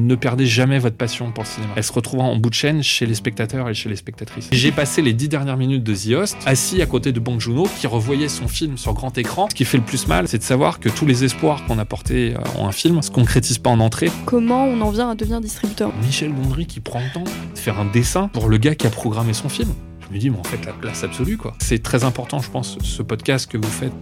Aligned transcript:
Ne 0.00 0.14
perdez 0.14 0.46
jamais 0.46 0.78
votre 0.78 0.96
passion 0.96 1.32
pour 1.32 1.44
le 1.44 1.48
cinéma. 1.48 1.74
Elle 1.76 1.84
se 1.84 1.92
retrouvera 1.92 2.26
en 2.26 2.36
bout 2.36 2.48
de 2.48 2.54
chaîne 2.54 2.82
chez 2.82 3.04
les 3.04 3.14
spectateurs 3.14 3.68
et 3.68 3.74
chez 3.74 3.90
les 3.90 3.96
spectatrices. 3.96 4.48
J'ai 4.50 4.72
passé 4.72 5.02
les 5.02 5.12
dix 5.12 5.28
dernières 5.28 5.58
minutes 5.58 5.84
de 5.84 5.94
The 5.94 6.16
Host 6.16 6.38
assis 6.46 6.80
à 6.80 6.86
côté 6.86 7.12
de 7.12 7.20
Bong 7.20 7.38
Joon-ho 7.38 7.68
qui 7.78 7.86
revoyait 7.86 8.30
son 8.30 8.48
film 8.48 8.78
sur 8.78 8.94
grand 8.94 9.18
écran. 9.18 9.50
Ce 9.50 9.54
qui 9.54 9.66
fait 9.66 9.76
le 9.76 9.84
plus 9.84 10.06
mal, 10.08 10.28
c'est 10.28 10.38
de 10.38 10.42
savoir 10.42 10.80
que 10.80 10.88
tous 10.88 11.04
les 11.04 11.24
espoirs 11.24 11.66
qu'on 11.66 11.78
a 11.78 11.84
portés 11.84 12.34
euh, 12.34 12.58
en 12.58 12.68
un 12.68 12.72
film 12.72 13.02
se 13.02 13.10
concrétisent 13.10 13.58
pas 13.58 13.68
en 13.68 13.80
entrée. 13.80 14.10
Comment 14.24 14.64
on 14.64 14.80
en 14.80 14.90
vient 14.90 15.10
à 15.10 15.14
devenir 15.14 15.42
distributeur? 15.42 15.92
Michel 16.02 16.32
Gondry 16.32 16.64
qui 16.64 16.80
prend 16.80 17.00
le 17.00 17.12
temps 17.12 17.24
de 17.24 17.58
faire 17.58 17.78
un 17.78 17.84
dessin 17.84 18.28
pour 18.28 18.48
le 18.48 18.56
gars 18.56 18.74
qui 18.74 18.86
a 18.86 18.90
programmé 18.90 19.34
son 19.34 19.50
film. 19.50 19.74
Je 20.08 20.14
me 20.14 20.18
dis, 20.18 20.30
mais 20.30 20.38
en 20.38 20.44
fait, 20.44 20.64
la 20.64 20.72
place 20.72 21.04
absolue, 21.04 21.36
quoi. 21.36 21.54
C'est 21.58 21.82
très 21.82 22.04
important, 22.04 22.38
je 22.38 22.50
pense, 22.50 22.78
ce 22.82 23.02
podcast 23.02 23.50
que 23.50 23.58
vous 23.58 23.70
faites 23.70 23.92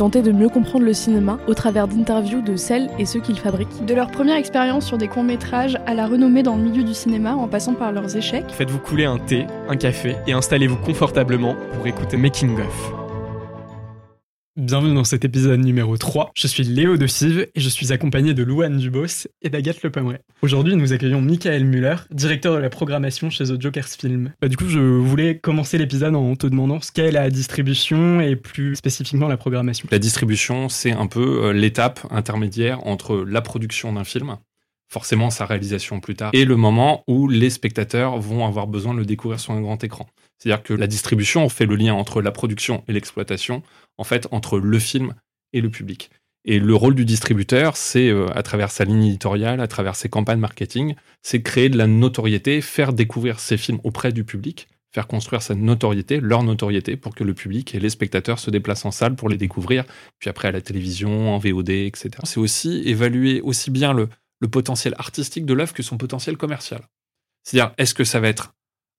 tenter 0.00 0.22
de 0.22 0.32
mieux 0.32 0.48
comprendre 0.48 0.86
le 0.86 0.94
cinéma 0.94 1.38
au 1.46 1.52
travers 1.52 1.86
d'interviews 1.86 2.40
de 2.40 2.56
celles 2.56 2.88
et 2.98 3.04
ceux 3.04 3.20
qui 3.20 3.34
le 3.34 3.38
fabriquent. 3.38 3.84
De 3.84 3.92
leur 3.92 4.10
première 4.10 4.36
expérience 4.36 4.86
sur 4.86 4.96
des 4.96 5.08
courts-métrages 5.08 5.76
à 5.84 5.92
la 5.92 6.06
renommée 6.06 6.42
dans 6.42 6.56
le 6.56 6.62
milieu 6.62 6.82
du 6.82 6.94
cinéma 6.94 7.34
en 7.34 7.48
passant 7.48 7.74
par 7.74 7.92
leurs 7.92 8.16
échecs. 8.16 8.50
Faites-vous 8.50 8.78
couler 8.78 9.04
un 9.04 9.18
thé, 9.18 9.46
un 9.68 9.76
café 9.76 10.16
et 10.26 10.32
installez-vous 10.32 10.78
confortablement 10.78 11.54
pour 11.74 11.86
écouter 11.86 12.16
Making 12.16 12.60
of. 12.60 12.99
Bienvenue 14.56 14.96
dans 14.96 15.04
cet 15.04 15.24
épisode 15.24 15.60
numéro 15.60 15.96
3. 15.96 16.32
Je 16.34 16.48
suis 16.48 16.64
Léo 16.64 16.96
de 16.96 17.06
Sive 17.06 17.46
et 17.54 17.60
je 17.60 17.68
suis 17.68 17.92
accompagné 17.92 18.34
de 18.34 18.42
Louane 18.42 18.78
Dubos 18.78 19.28
et 19.42 19.48
d'Agathe 19.48 19.80
Le 19.84 19.92
Aujourd'hui, 20.42 20.74
nous 20.74 20.92
accueillons 20.92 21.20
Michael 21.20 21.64
Muller, 21.64 21.94
directeur 22.10 22.56
de 22.56 22.58
la 22.58 22.68
programmation 22.68 23.30
chez 23.30 23.44
The 23.44 23.62
Jokers 23.62 23.86
Film. 23.86 24.32
Bah, 24.42 24.48
du 24.48 24.56
coup, 24.56 24.68
je 24.68 24.80
voulais 24.80 25.38
commencer 25.38 25.78
l'épisode 25.78 26.16
en 26.16 26.34
te 26.34 26.48
demandant 26.48 26.80
ce 26.80 26.90
qu'est 26.90 27.12
la 27.12 27.30
distribution 27.30 28.20
et 28.20 28.34
plus 28.34 28.74
spécifiquement 28.74 29.28
la 29.28 29.36
programmation. 29.36 29.86
La 29.92 30.00
distribution, 30.00 30.68
c'est 30.68 30.90
un 30.90 31.06
peu 31.06 31.44
euh, 31.44 31.52
l'étape 31.52 32.00
intermédiaire 32.10 32.84
entre 32.88 33.24
la 33.24 33.42
production 33.42 33.92
d'un 33.92 34.04
film, 34.04 34.36
forcément 34.88 35.30
sa 35.30 35.46
réalisation 35.46 36.00
plus 36.00 36.16
tard, 36.16 36.30
et 36.32 36.44
le 36.44 36.56
moment 36.56 37.04
où 37.06 37.28
les 37.28 37.50
spectateurs 37.50 38.18
vont 38.18 38.44
avoir 38.44 38.66
besoin 38.66 38.94
de 38.94 38.98
le 38.98 39.06
découvrir 39.06 39.38
sur 39.38 39.52
un 39.52 39.60
grand 39.60 39.84
écran. 39.84 40.08
C'est-à-dire 40.40 40.62
que 40.62 40.72
la 40.72 40.86
distribution 40.86 41.48
fait 41.50 41.66
le 41.66 41.76
lien 41.76 41.92
entre 41.92 42.22
la 42.22 42.32
production 42.32 42.82
et 42.88 42.92
l'exploitation, 42.94 43.62
en 44.00 44.04
fait, 44.04 44.26
entre 44.30 44.58
le 44.58 44.78
film 44.78 45.14
et 45.52 45.60
le 45.60 45.68
public. 45.68 46.10
Et 46.46 46.58
le 46.58 46.74
rôle 46.74 46.94
du 46.94 47.04
distributeur, 47.04 47.76
c'est, 47.76 48.08
euh, 48.08 48.26
à 48.34 48.42
travers 48.42 48.70
sa 48.70 48.84
ligne 48.84 49.04
éditoriale, 49.04 49.60
à 49.60 49.68
travers 49.68 49.94
ses 49.94 50.08
campagnes 50.08 50.40
marketing, 50.40 50.94
c'est 51.22 51.42
créer 51.42 51.68
de 51.68 51.76
la 51.76 51.86
notoriété, 51.86 52.62
faire 52.62 52.94
découvrir 52.94 53.40
ses 53.40 53.58
films 53.58 53.78
auprès 53.84 54.10
du 54.10 54.24
public, 54.24 54.68
faire 54.90 55.06
construire 55.06 55.42
sa 55.42 55.54
notoriété, 55.54 56.18
leur 56.18 56.42
notoriété, 56.42 56.96
pour 56.96 57.14
que 57.14 57.24
le 57.24 57.34
public 57.34 57.74
et 57.74 57.78
les 57.78 57.90
spectateurs 57.90 58.38
se 58.38 58.50
déplacent 58.50 58.86
en 58.86 58.90
salle 58.90 59.16
pour 59.16 59.28
les 59.28 59.36
découvrir, 59.36 59.84
puis 60.18 60.30
après 60.30 60.48
à 60.48 60.52
la 60.52 60.62
télévision, 60.62 61.34
en 61.34 61.38
VOD, 61.38 61.68
etc. 61.68 62.10
C'est 62.24 62.40
aussi 62.40 62.82
évaluer 62.86 63.42
aussi 63.42 63.70
bien 63.70 63.92
le, 63.92 64.08
le 64.40 64.48
potentiel 64.48 64.94
artistique 64.96 65.44
de 65.44 65.52
l'œuvre 65.52 65.74
que 65.74 65.82
son 65.82 65.98
potentiel 65.98 66.38
commercial. 66.38 66.80
C'est-à-dire, 67.44 67.74
est-ce 67.76 67.92
que 67.92 68.04
ça 68.04 68.18
va 68.18 68.28
être 68.28 68.54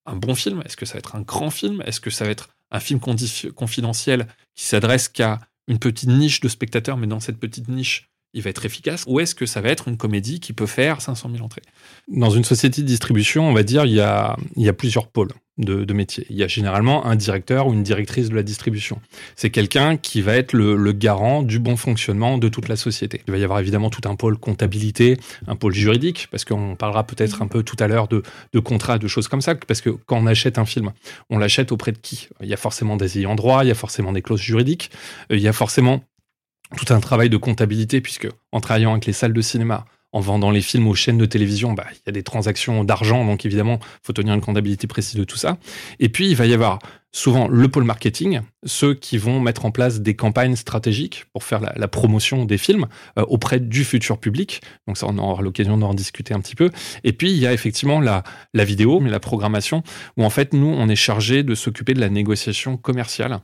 un 0.05 0.15
bon 0.15 0.35
film? 0.35 0.61
Est-ce 0.63 0.77
que 0.77 0.85
ça 0.85 0.93
va 0.93 0.99
être 0.99 1.15
un 1.15 1.21
grand 1.21 1.49
film? 1.49 1.81
Est-ce 1.87 1.99
que 1.99 2.11
ça 2.11 2.23
va 2.23 2.29
être 2.29 2.49
un 2.71 2.79
film 2.79 2.99
confidentiel 2.99 4.27
qui 4.55 4.65
s'adresse 4.65 5.09
qu'à 5.09 5.39
une 5.67 5.79
petite 5.79 6.09
niche 6.09 6.39
de 6.39 6.47
spectateurs, 6.47 6.97
mais 6.97 7.07
dans 7.07 7.19
cette 7.19 7.37
petite 7.37 7.67
niche, 7.67 8.09
il 8.33 8.41
va 8.41 8.49
être 8.49 8.65
efficace 8.65 9.03
Ou 9.07 9.19
est-ce 9.19 9.35
que 9.35 9.45
ça 9.45 9.61
va 9.61 9.69
être 9.69 9.87
une 9.87 9.97
comédie 9.97 10.39
qui 10.39 10.53
peut 10.53 10.65
faire 10.65 11.01
500 11.01 11.29
000 11.33 11.43
entrées? 11.43 11.61
Dans 12.07 12.29
une 12.29 12.43
société 12.43 12.81
de 12.81 12.87
distribution, 12.87 13.49
on 13.49 13.53
va 13.53 13.63
dire, 13.63 13.85
il 13.85 13.93
y 13.93 13.99
a, 13.99 14.37
il 14.55 14.63
y 14.63 14.69
a 14.69 14.73
plusieurs 14.73 15.07
pôles 15.07 15.31
de, 15.65 15.93
métiers. 15.93 16.25
Il 16.29 16.35
y 16.35 16.43
a 16.43 16.47
généralement 16.47 17.05
un 17.05 17.15
directeur 17.15 17.67
ou 17.67 17.73
une 17.73 17.83
directrice 17.83 18.29
de 18.29 18.35
la 18.35 18.43
distribution. 18.43 19.01
C'est 19.35 19.49
quelqu'un 19.49 19.97
qui 19.97 20.21
va 20.21 20.35
être 20.35 20.53
le, 20.53 20.91
garant 20.91 21.41
du 21.41 21.59
bon 21.59 21.77
fonctionnement 21.77 22.37
de 22.37 22.49
toute 22.49 22.67
la 22.67 22.75
société. 22.75 23.21
Il 23.27 23.31
va 23.31 23.37
y 23.37 23.43
avoir 23.43 23.59
évidemment 23.59 23.89
tout 23.89 24.07
un 24.07 24.15
pôle 24.15 24.37
comptabilité, 24.37 25.17
un 25.47 25.55
pôle 25.55 25.73
juridique, 25.73 26.27
parce 26.31 26.45
qu'on 26.45 26.75
parlera 26.75 27.05
peut-être 27.05 27.41
un 27.41 27.47
peu 27.47 27.63
tout 27.63 27.77
à 27.79 27.87
l'heure 27.87 28.07
de, 28.07 28.23
de 28.53 28.59
contrats, 28.59 28.97
de 28.97 29.07
choses 29.07 29.27
comme 29.27 29.41
ça, 29.41 29.55
parce 29.55 29.81
que 29.81 29.89
quand 29.89 30.17
on 30.17 30.27
achète 30.27 30.57
un 30.57 30.65
film, 30.65 30.91
on 31.29 31.39
l'achète 31.39 31.71
auprès 31.71 31.91
de 31.91 31.97
qui? 31.97 32.27
Il 32.41 32.47
y 32.47 32.53
a 32.53 32.57
forcément 32.57 32.97
des 32.97 33.19
ayants 33.19 33.35
droit, 33.35 33.63
il 33.63 33.67
y 33.67 33.71
a 33.71 33.75
forcément 33.75 34.11
des 34.11 34.21
clauses 34.21 34.41
juridiques, 34.41 34.91
il 35.29 35.39
y 35.39 35.47
a 35.47 35.53
forcément 35.53 36.03
tout 36.77 36.93
un 36.93 36.99
travail 36.99 37.29
de 37.29 37.37
comptabilité, 37.37 38.01
puisque 38.01 38.27
en 38.51 38.59
travaillant 38.59 38.91
avec 38.91 39.05
les 39.05 39.13
salles 39.13 39.33
de 39.33 39.41
cinéma, 39.41 39.85
en 40.13 40.19
vendant 40.19 40.51
les 40.51 40.61
films 40.61 40.87
aux 40.87 40.95
chaînes 40.95 41.17
de 41.17 41.25
télévision, 41.25 41.73
bah, 41.73 41.85
il 41.91 42.01
y 42.05 42.09
a 42.09 42.11
des 42.11 42.23
transactions 42.23 42.83
d'argent, 42.83 43.25
donc 43.25 43.45
évidemment, 43.45 43.79
il 43.81 43.99
faut 44.03 44.13
tenir 44.13 44.33
une 44.33 44.41
comptabilité 44.41 44.87
précise 44.87 45.15
de 45.15 45.23
tout 45.23 45.37
ça. 45.37 45.57
Et 45.99 46.09
puis, 46.09 46.29
il 46.29 46.35
va 46.35 46.45
y 46.45 46.53
avoir 46.53 46.79
souvent 47.13 47.47
le 47.47 47.67
pôle 47.67 47.83
marketing, 47.83 48.41
ceux 48.65 48.93
qui 48.93 49.17
vont 49.17 49.39
mettre 49.41 49.65
en 49.65 49.71
place 49.71 49.99
des 49.99 50.15
campagnes 50.15 50.55
stratégiques 50.55 51.25
pour 51.33 51.43
faire 51.43 51.59
la, 51.59 51.87
promotion 51.87 52.45
des 52.45 52.57
films 52.57 52.87
euh, 53.19 53.23
auprès 53.27 53.59
du 53.59 53.83
futur 53.83 54.17
public. 54.17 54.61
Donc 54.87 54.97
ça, 54.97 55.07
on 55.09 55.17
aura 55.17 55.41
l'occasion 55.41 55.77
d'en 55.77 55.93
discuter 55.93 56.33
un 56.33 56.39
petit 56.39 56.55
peu. 56.55 56.69
Et 57.03 57.11
puis, 57.11 57.31
il 57.31 57.37
y 57.37 57.47
a 57.47 57.53
effectivement 57.53 57.99
la, 57.99 58.23
la 58.53 58.63
vidéo, 58.63 58.99
mais 59.01 59.09
la 59.09 59.19
programmation, 59.19 59.83
où 60.17 60.23
en 60.23 60.29
fait, 60.29 60.53
nous, 60.53 60.67
on 60.67 60.87
est 60.87 60.95
chargé 60.95 61.43
de 61.43 61.53
s'occuper 61.53 61.93
de 61.93 61.99
la 61.99 62.09
négociation 62.09 62.77
commerciale 62.77 63.39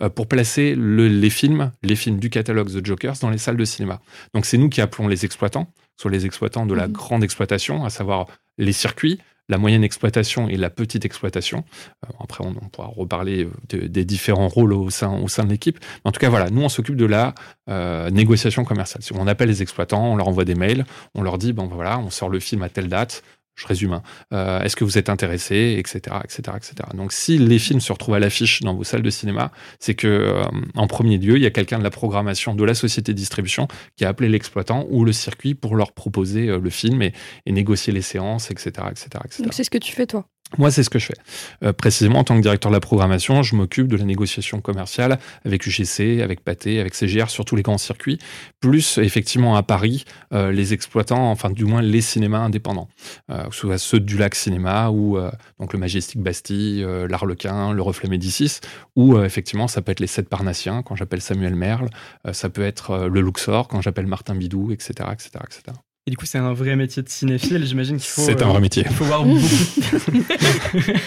euh, 0.00 0.08
pour 0.08 0.26
placer 0.26 0.74
le, 0.74 1.08
les 1.08 1.30
films, 1.30 1.72
les 1.82 1.96
films 1.96 2.18
du 2.18 2.30
catalogue 2.30 2.70
The 2.70 2.84
Jokers 2.84 3.16
dans 3.20 3.30
les 3.30 3.38
salles 3.38 3.58
de 3.58 3.64
cinéma. 3.64 4.00
Donc 4.34 4.46
c'est 4.46 4.56
nous 4.56 4.70
qui 4.70 4.80
appelons 4.80 5.08
les 5.08 5.24
exploitants, 5.26 5.72
soit 6.00 6.10
les 6.10 6.24
exploitants 6.24 6.64
de 6.64 6.74
la 6.74 6.88
mmh. 6.88 6.92
grande 6.92 7.22
exploitation, 7.22 7.84
à 7.84 7.90
savoir 7.90 8.26
les 8.56 8.72
circuits, 8.72 9.20
la 9.50 9.58
moyenne 9.58 9.84
exploitation 9.84 10.48
et 10.48 10.56
la 10.56 10.70
petite 10.70 11.04
exploitation. 11.04 11.64
Euh, 12.06 12.12
après, 12.20 12.42
on, 12.46 12.54
pourra 12.54 12.86
reparler 12.88 13.46
euh, 13.74 13.88
des 13.88 14.04
différents 14.06 14.48
rôles 14.48 14.72
au 14.72 14.88
sein, 14.88 15.12
au 15.18 15.28
sein 15.28 15.44
de 15.44 15.50
l'équipe. 15.50 15.78
En 16.04 16.12
tout 16.12 16.20
cas, 16.20 16.30
voilà, 16.30 16.48
nous, 16.48 16.62
on 16.62 16.70
s'occupe 16.70 16.96
de 16.96 17.04
la 17.04 17.34
euh, 17.68 18.08
négociation 18.10 18.64
commerciale. 18.64 19.02
On 19.14 19.26
appelle 19.26 19.48
les 19.48 19.60
exploitants, 19.60 20.12
on 20.12 20.16
leur 20.16 20.28
envoie 20.28 20.46
des 20.46 20.54
mails, 20.54 20.86
on 21.14 21.22
leur 21.22 21.36
dit, 21.36 21.52
bon, 21.52 21.66
voilà, 21.66 21.98
on 21.98 22.08
sort 22.08 22.30
le 22.30 22.40
film 22.40 22.62
à 22.62 22.70
telle 22.70 22.88
date, 22.88 23.22
je 23.60 23.66
résume, 23.66 23.92
hein. 23.92 24.02
euh, 24.32 24.62
est-ce 24.62 24.74
que 24.74 24.84
vous 24.84 24.96
êtes 24.96 25.10
intéressé, 25.10 25.76
etc., 25.78 26.16
etc., 26.24 26.56
etc. 26.56 26.74
Donc, 26.94 27.12
si 27.12 27.36
les 27.36 27.58
films 27.58 27.80
se 27.80 27.92
retrouvent 27.92 28.14
à 28.14 28.18
l'affiche 28.18 28.60
dans 28.62 28.74
vos 28.74 28.84
salles 28.84 29.02
de 29.02 29.10
cinéma, 29.10 29.52
c'est 29.78 29.94
que 29.94 30.06
euh, 30.06 30.44
en 30.74 30.86
premier 30.86 31.18
lieu, 31.18 31.36
il 31.36 31.42
y 31.42 31.46
a 31.46 31.50
quelqu'un 31.50 31.78
de 31.78 31.84
la 31.84 31.90
programmation 31.90 32.54
de 32.54 32.64
la 32.64 32.74
société 32.74 33.12
de 33.12 33.18
distribution 33.18 33.68
qui 33.96 34.06
a 34.06 34.08
appelé 34.08 34.30
l'exploitant 34.30 34.86
ou 34.88 35.04
le 35.04 35.12
circuit 35.12 35.54
pour 35.54 35.76
leur 35.76 35.92
proposer 35.92 36.48
euh, 36.48 36.58
le 36.58 36.70
film 36.70 37.02
et, 37.02 37.12
négocier 37.46 37.92
les 37.92 38.02
séances, 38.02 38.50
etc., 38.50 38.70
etc., 38.90 39.08
etc. 39.24 39.42
Donc, 39.42 39.52
c'est 39.52 39.64
ce 39.64 39.70
que 39.70 39.78
tu 39.78 39.92
fais 39.92 40.06
toi? 40.06 40.24
Moi, 40.58 40.70
c'est 40.72 40.82
ce 40.82 40.90
que 40.90 40.98
je 40.98 41.06
fais. 41.06 41.16
Euh, 41.62 41.72
précisément, 41.72 42.18
en 42.18 42.24
tant 42.24 42.36
que 42.36 42.42
directeur 42.42 42.70
de 42.70 42.76
la 42.76 42.80
programmation, 42.80 43.42
je 43.42 43.54
m'occupe 43.54 43.86
de 43.86 43.96
la 43.96 44.04
négociation 44.04 44.60
commerciale 44.60 45.18
avec 45.44 45.64
UGC, 45.66 46.22
avec 46.22 46.40
Pathé, 46.40 46.80
avec 46.80 46.94
CGR 46.94 47.30
sur 47.30 47.44
tous 47.44 47.54
les 47.54 47.62
grands 47.62 47.78
circuits, 47.78 48.18
plus 48.60 48.98
effectivement 48.98 49.54
à 49.54 49.62
Paris, 49.62 50.04
euh, 50.32 50.50
les 50.50 50.72
exploitants, 50.72 51.30
enfin 51.30 51.50
du 51.50 51.64
moins 51.64 51.82
les 51.82 52.00
cinémas 52.00 52.40
indépendants, 52.40 52.88
euh, 53.30 53.44
soit 53.52 53.78
ceux 53.78 54.00
du 54.00 54.18
Lac 54.18 54.34
Cinéma 54.34 54.90
ou 54.90 55.18
donc 55.58 55.72
le 55.72 55.78
Majestic 55.78 56.20
Bastille, 56.20 56.86
l'Arlequin, 57.08 57.72
le 57.72 57.82
Reflet 57.82 58.08
Médicis, 58.08 58.60
ou 58.96 59.18
effectivement 59.20 59.68
ça 59.68 59.82
peut 59.82 59.92
être 59.92 60.00
les 60.00 60.06
Sept 60.06 60.28
Parnassiens 60.28 60.82
quand 60.82 60.96
j'appelle 60.96 61.20
Samuel 61.20 61.54
Merle, 61.54 61.90
ça 62.32 62.48
peut 62.48 62.62
être 62.62 63.08
le 63.08 63.20
Luxor 63.20 63.68
quand 63.68 63.80
j'appelle 63.80 64.06
Martin 64.06 64.34
Bidou, 64.34 64.72
etc., 64.72 65.08
etc., 65.12 65.30
etc. 65.44 65.76
Et 66.10 66.12
du 66.12 66.16
coup, 66.16 66.26
c'est 66.26 66.38
un 66.38 66.52
vrai 66.52 66.74
métier 66.74 67.04
de 67.04 67.08
cinéphile. 67.08 67.64
J'imagine 67.64 67.96
qu'il 67.96 68.08
faut. 68.10 68.22
C'est 68.22 68.42
un 68.42 68.48
vrai 68.48 68.60
métier. 68.60 68.82
Il 68.84 68.96
faut 68.96 69.04
voir 69.04 69.24
beaucoup. 69.24 69.38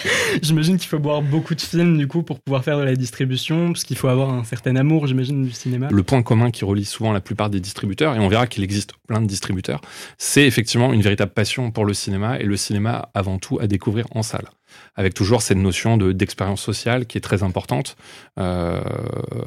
j'imagine 0.42 0.78
qu'il 0.78 0.88
faut 0.88 0.98
voir 0.98 1.20
beaucoup 1.20 1.54
de 1.54 1.60
films 1.60 1.98
du 1.98 2.08
coup 2.08 2.22
pour 2.22 2.40
pouvoir 2.40 2.64
faire 2.64 2.78
de 2.78 2.84
la 2.84 2.96
distribution, 2.96 3.72
parce 3.72 3.84
qu'il 3.84 3.98
faut 3.98 4.08
avoir 4.08 4.32
un 4.32 4.44
certain 4.44 4.76
amour, 4.76 5.06
j'imagine, 5.06 5.44
du 5.44 5.52
cinéma. 5.52 5.88
Le 5.90 6.02
point 6.02 6.22
commun 6.22 6.50
qui 6.50 6.64
relie 6.64 6.86
souvent 6.86 7.12
la 7.12 7.20
plupart 7.20 7.50
des 7.50 7.60
distributeurs, 7.60 8.14
et 8.16 8.18
on 8.18 8.28
verra 8.28 8.46
qu'il 8.46 8.64
existe 8.64 8.94
plein 9.06 9.20
de 9.20 9.26
distributeurs, 9.26 9.82
c'est 10.16 10.46
effectivement 10.46 10.94
une 10.94 11.02
véritable 11.02 11.32
passion 11.32 11.70
pour 11.70 11.84
le 11.84 11.92
cinéma 11.92 12.38
et 12.38 12.44
le 12.44 12.56
cinéma 12.56 13.10
avant 13.12 13.38
tout 13.38 13.58
à 13.60 13.66
découvrir 13.66 14.06
en 14.12 14.22
salle 14.22 14.46
avec 14.96 15.14
toujours 15.14 15.42
cette 15.42 15.58
notion 15.58 15.96
de 15.96 16.12
d'expérience 16.12 16.60
sociale 16.60 17.06
qui 17.06 17.18
est 17.18 17.20
très 17.20 17.42
importante 17.42 17.96
euh, 18.38 18.80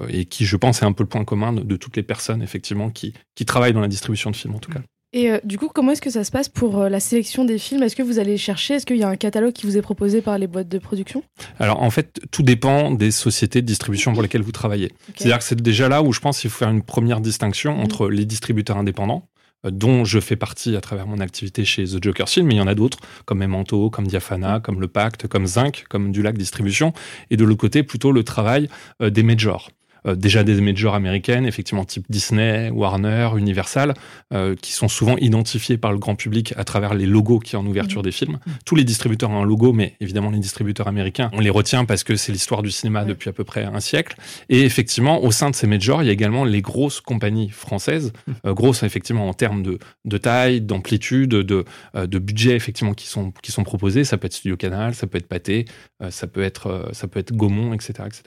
et 0.09 0.25
qui, 0.25 0.45
je 0.45 0.55
pense, 0.55 0.81
est 0.81 0.85
un 0.85 0.91
peu 0.91 1.03
le 1.03 1.09
point 1.09 1.25
commun 1.25 1.51
de, 1.51 1.63
de 1.63 1.75
toutes 1.75 1.97
les 1.97 2.03
personnes 2.03 2.41
effectivement 2.41 2.89
qui, 2.89 3.13
qui 3.35 3.45
travaillent 3.45 3.73
dans 3.73 3.81
la 3.81 3.87
distribution 3.87 4.31
de 4.31 4.35
films 4.35 4.55
en 4.55 4.59
tout 4.59 4.71
cas. 4.71 4.81
Et 5.17 5.31
euh, 5.31 5.39
du 5.43 5.57
coup, 5.57 5.67
comment 5.73 5.93
est-ce 5.93 6.01
que 6.01 6.11
ça 6.11 6.23
se 6.23 6.29
passe 6.29 6.47
pour 6.47 6.79
euh, 6.79 6.89
la 6.89 6.99
sélection 6.99 7.43
des 7.43 7.57
films? 7.57 7.81
Est-ce 7.81 7.95
que 7.95 8.03
vous 8.03 8.19
allez 8.19 8.37
chercher? 8.37 8.75
Est-ce 8.75 8.85
qu'il 8.85 8.97
y 8.97 9.03
a 9.03 9.09
un 9.09 9.15
catalogue 9.15 9.51
qui 9.51 9.65
vous 9.65 9.75
est 9.75 9.81
proposé 9.81 10.21
par 10.21 10.37
les 10.37 10.45
boîtes 10.45 10.69
de 10.69 10.77
production? 10.77 11.23
Alors 11.57 11.81
en 11.81 11.89
fait, 11.89 12.21
tout 12.29 12.43
dépend 12.43 12.91
des 12.91 13.09
sociétés 13.09 13.63
de 13.63 13.65
distribution 13.65 14.13
pour 14.13 14.21
lesquelles 14.21 14.43
vous 14.43 14.51
travaillez. 14.51 14.91
Okay. 15.09 15.13
C'est-à-dire 15.15 15.39
que 15.39 15.43
c'est 15.43 15.59
déjà 15.59 15.89
là 15.89 16.03
où 16.03 16.13
je 16.13 16.19
pense 16.19 16.39
qu'il 16.39 16.51
faut 16.51 16.59
faire 16.59 16.69
une 16.69 16.83
première 16.83 17.19
distinction 17.19 17.75
mmh. 17.77 17.81
entre 17.81 18.09
les 18.09 18.25
distributeurs 18.25 18.77
indépendants 18.77 19.27
euh, 19.65 19.71
dont 19.71 20.05
je 20.05 20.19
fais 20.19 20.35
partie 20.35 20.75
à 20.75 20.81
travers 20.81 21.07
mon 21.07 21.19
activité 21.19 21.65
chez 21.65 21.85
The 21.85 22.03
Joker 22.03 22.29
Film, 22.29 22.45
mais 22.45 22.53
il 22.53 22.59
y 22.59 22.61
en 22.61 22.67
a 22.67 22.75
d'autres, 22.75 22.99
comme 23.25 23.39
Memento, 23.39 23.89
comme 23.89 24.05
Diafana, 24.05 24.59
comme 24.59 24.79
Le 24.79 24.87
Pacte, 24.87 25.25
comme 25.25 25.47
Zinc, 25.47 25.85
comme 25.89 26.11
Dulac 26.11 26.37
Distribution, 26.37 26.93
et 27.31 27.37
de 27.37 27.43
l'autre 27.43 27.61
côté, 27.61 27.81
plutôt 27.81 28.11
le 28.11 28.23
travail 28.23 28.69
des 29.01 29.23
majors. 29.23 29.71
Euh, 30.05 30.15
déjà 30.15 30.43
des 30.43 30.59
majors 30.61 30.95
américaines, 30.95 31.45
effectivement 31.45 31.85
type 31.85 32.05
Disney, 32.09 32.69
Warner, 32.69 33.29
Universal, 33.37 33.93
euh, 34.33 34.55
qui 34.55 34.71
sont 34.73 34.87
souvent 34.87 35.17
identifiés 35.17 35.77
par 35.77 35.91
le 35.91 35.97
grand 35.97 36.15
public 36.15 36.53
à 36.57 36.63
travers 36.63 36.93
les 36.93 37.05
logos 37.05 37.39
qui 37.39 37.55
en 37.55 37.65
ouverture 37.65 38.01
mmh. 38.01 38.03
des 38.05 38.11
films. 38.11 38.33
Mmh. 38.33 38.51
Tous 38.65 38.75
les 38.75 38.83
distributeurs 38.83 39.29
ont 39.29 39.41
un 39.41 39.45
logo, 39.45 39.73
mais 39.73 39.95
évidemment 39.99 40.29
les 40.29 40.39
distributeurs 40.39 40.87
américains, 40.87 41.29
on 41.33 41.39
les 41.39 41.49
retient 41.49 41.85
parce 41.85 42.03
que 42.03 42.15
c'est 42.15 42.31
l'histoire 42.31 42.61
du 42.61 42.71
cinéma 42.71 43.05
depuis 43.05 43.29
à 43.29 43.33
peu 43.33 43.43
près 43.43 43.63
un 43.63 43.79
siècle. 43.79 44.15
Et 44.49 44.63
effectivement, 44.63 45.23
au 45.23 45.31
sein 45.31 45.49
de 45.49 45.55
ces 45.55 45.67
majors, 45.67 46.03
il 46.03 46.07
y 46.07 46.09
a 46.09 46.13
également 46.13 46.45
les 46.45 46.61
grosses 46.61 47.01
compagnies 47.01 47.49
françaises, 47.49 48.13
mmh. 48.27 48.31
euh, 48.45 48.53
grosses 48.53 48.83
effectivement 48.83 49.27
en 49.27 49.33
termes 49.33 49.63
de, 49.63 49.79
de 50.05 50.17
taille, 50.17 50.61
d'amplitude, 50.61 51.29
de, 51.29 51.65
de 51.95 52.19
budget 52.19 52.55
effectivement 52.55 52.93
qui 52.93 53.07
sont, 53.07 53.31
qui 53.41 53.51
sont 53.51 53.63
proposés. 53.63 54.03
Ça 54.03 54.17
peut 54.17 54.27
être 54.27 54.33
Studio 54.33 54.57
Canal, 54.57 54.95
ça 54.95 55.07
peut 55.07 55.17
être 55.17 55.27
Pathé, 55.27 55.65
ça 56.09 56.27
peut 56.27 56.41
être, 56.41 56.89
ça 56.93 57.07
peut 57.07 57.19
être 57.19 57.33
Gaumont, 57.33 57.73
etc., 57.73 57.93
etc. 58.05 58.23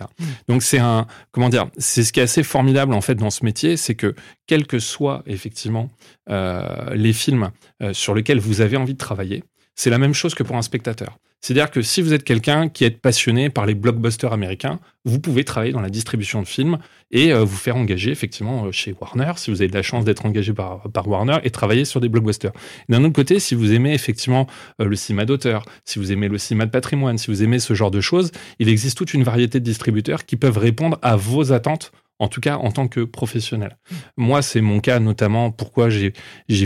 Donc 0.48 0.62
c'est 0.62 0.78
un, 0.78 1.06
comment 1.32 1.48
dire, 1.48 1.59
c'est 1.76 2.04
ce 2.04 2.12
qui 2.12 2.20
est 2.20 2.24
assez 2.24 2.42
formidable 2.42 2.94
en 2.94 3.00
fait 3.00 3.14
dans 3.14 3.30
ce 3.30 3.44
métier, 3.44 3.76
c'est 3.76 3.94
que 3.94 4.14
quels 4.46 4.66
que 4.66 4.78
soient 4.78 5.22
effectivement 5.26 5.88
euh, 6.28 6.94
les 6.94 7.12
films 7.12 7.50
euh, 7.82 7.92
sur 7.92 8.14
lesquels 8.14 8.40
vous 8.40 8.60
avez 8.60 8.76
envie 8.76 8.94
de 8.94 8.98
travailler, 8.98 9.44
c'est 9.74 9.90
la 9.90 9.98
même 9.98 10.14
chose 10.14 10.34
que 10.34 10.42
pour 10.42 10.56
un 10.56 10.62
spectateur. 10.62 11.18
C'est-à-dire 11.40 11.70
que 11.70 11.82
si 11.82 12.02
vous 12.02 12.12
êtes 12.12 12.24
quelqu'un 12.24 12.68
qui 12.68 12.84
est 12.84 12.90
passionné 12.90 13.50
par 13.50 13.66
les 13.66 13.74
blockbusters 13.74 14.32
américains, 14.32 14.78
vous 15.04 15.18
pouvez 15.18 15.44
travailler 15.44 15.72
dans 15.72 15.80
la 15.80 15.88
distribution 15.88 16.42
de 16.42 16.46
films 16.46 16.78
et 17.10 17.32
euh, 17.32 17.44
vous 17.44 17.56
faire 17.56 17.76
engager 17.76 18.10
effectivement 18.10 18.70
chez 18.72 18.94
Warner, 19.00 19.32
si 19.36 19.50
vous 19.50 19.62
avez 19.62 19.68
de 19.70 19.74
la 19.74 19.82
chance 19.82 20.04
d'être 20.04 20.26
engagé 20.26 20.52
par, 20.52 20.82
par 20.92 21.08
Warner 21.08 21.38
et 21.42 21.50
travailler 21.50 21.84
sur 21.84 22.00
des 22.00 22.08
blockbusters. 22.08 22.52
D'un 22.88 23.02
autre 23.04 23.14
côté, 23.14 23.40
si 23.40 23.54
vous 23.54 23.72
aimez 23.72 23.94
effectivement 23.94 24.46
le 24.78 24.94
cinéma 24.96 25.24
d'auteur, 25.24 25.64
si 25.84 25.98
vous 25.98 26.12
aimez 26.12 26.28
le 26.28 26.38
cinéma 26.38 26.66
de 26.66 26.70
patrimoine, 26.70 27.18
si 27.18 27.28
vous 27.28 27.42
aimez 27.42 27.58
ce 27.58 27.74
genre 27.74 27.90
de 27.90 28.00
choses, 28.00 28.32
il 28.58 28.68
existe 28.68 28.98
toute 28.98 29.14
une 29.14 29.22
variété 29.22 29.60
de 29.60 29.64
distributeurs 29.64 30.26
qui 30.26 30.36
peuvent 30.36 30.58
répondre 30.58 30.98
à 31.02 31.16
vos 31.16 31.52
attentes 31.52 31.92
en 32.20 32.28
tout 32.28 32.40
cas 32.40 32.56
en 32.56 32.70
tant 32.70 32.86
que 32.86 33.00
professionnel. 33.00 33.78
Moi, 34.16 34.42
c'est 34.42 34.60
mon 34.60 34.78
cas 34.78 35.00
notamment 35.00 35.50
pourquoi 35.50 35.88
j'ai 35.88 36.12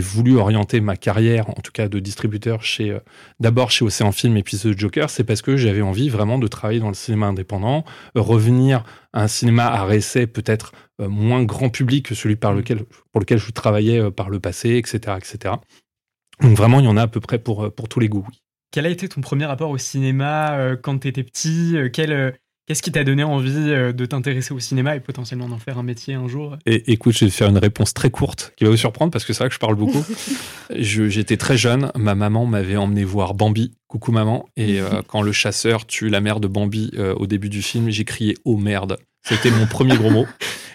voulu 0.01 0.37
orienter 0.37 0.81
ma 0.81 0.97
carrière, 0.97 1.49
en 1.49 1.61
tout 1.61 1.71
cas 1.71 1.87
de 1.87 1.99
distributeur, 1.99 2.61
chez 2.61 2.91
euh, 2.91 2.99
d'abord 3.39 3.71
chez 3.71 3.83
Océan 3.85 4.11
Film 4.11 4.37
et 4.37 4.43
puis 4.43 4.57
The 4.57 4.77
Joker, 4.77 5.09
c'est 5.09 5.23
parce 5.23 5.41
que 5.41 5.55
j'avais 5.55 5.81
envie 5.81 6.09
vraiment 6.09 6.37
de 6.37 6.47
travailler 6.47 6.81
dans 6.81 6.89
le 6.89 6.93
cinéma 6.93 7.27
indépendant, 7.27 7.85
revenir 8.13 8.83
à 9.13 9.23
un 9.23 9.27
cinéma 9.27 9.67
à 9.67 9.85
réessai 9.85 10.27
peut-être 10.27 10.73
euh, 11.01 11.07
moins 11.07 11.43
grand 11.43 11.69
public 11.69 12.07
que 12.07 12.15
celui 12.15 12.35
par 12.35 12.53
lequel, 12.53 12.83
pour 13.11 13.21
lequel 13.21 13.37
je 13.37 13.49
travaillais 13.51 13.99
euh, 13.99 14.11
par 14.11 14.29
le 14.29 14.41
passé, 14.41 14.75
etc., 14.75 15.17
etc. 15.17 15.55
Donc 16.41 16.57
vraiment, 16.57 16.81
il 16.81 16.85
y 16.85 16.89
en 16.89 16.97
a 16.97 17.03
à 17.03 17.07
peu 17.07 17.21
près 17.21 17.39
pour, 17.39 17.73
pour 17.73 17.87
tous 17.87 18.01
les 18.01 18.09
goûts. 18.09 18.27
Quel 18.71 18.85
a 18.85 18.89
été 18.89 19.07
ton 19.07 19.21
premier 19.21 19.45
rapport 19.45 19.69
au 19.69 19.77
cinéma 19.77 20.75
quand 20.81 20.99
tu 20.99 21.07
étais 21.07 21.23
petit 21.23 21.75
Qu'est-ce 22.67 22.81
qui 22.81 22.91
t'a 22.91 23.03
donné 23.03 23.23
envie 23.23 23.53
euh, 23.55 23.93
de 23.93 24.05
t'intéresser 24.07 24.51
au 24.51 24.59
cinéma 24.59 24.95
et 24.95 24.99
potentiellement 24.99 25.47
d'en 25.47 25.59
faire 25.59 25.77
un 25.77 25.83
métier 25.83 26.15
un 26.15 26.27
jour? 26.27 26.57
Et, 26.65 26.91
Écoute, 26.91 27.15
je 27.15 27.25
vais 27.25 27.31
faire 27.31 27.49
une 27.49 27.59
réponse 27.59 27.93
très 27.93 28.09
courte 28.09 28.53
qui 28.57 28.63
va 28.63 28.71
vous 28.71 28.77
surprendre 28.77 29.11
parce 29.11 29.23
que 29.23 29.33
c'est 29.33 29.43
vrai 29.43 29.49
que 29.49 29.53
je 29.53 29.59
parle 29.59 29.75
beaucoup. 29.75 30.03
J'étais 30.75 31.37
très 31.37 31.57
jeune, 31.57 31.91
ma 31.95 32.15
maman 32.15 32.47
m'avait 32.47 32.75
emmené 32.75 33.03
voir 33.03 33.35
Bambi, 33.35 33.73
coucou 33.87 34.11
maman, 34.11 34.49
et 34.57 34.81
euh, 34.81 35.03
quand 35.07 35.21
le 35.21 35.31
chasseur 35.31 35.85
tue 35.85 36.09
la 36.09 36.21
mère 36.21 36.39
de 36.39 36.47
Bambi 36.47 36.89
euh, 36.97 37.13
au 37.13 37.27
début 37.27 37.49
du 37.49 37.61
film, 37.61 37.91
j'ai 37.91 38.03
crié 38.03 38.35
oh 38.45 38.57
merde. 38.57 38.97
C'était 39.21 39.51
mon 39.51 39.67
premier 39.67 39.95
gros 39.95 40.09
mot. 40.09 40.25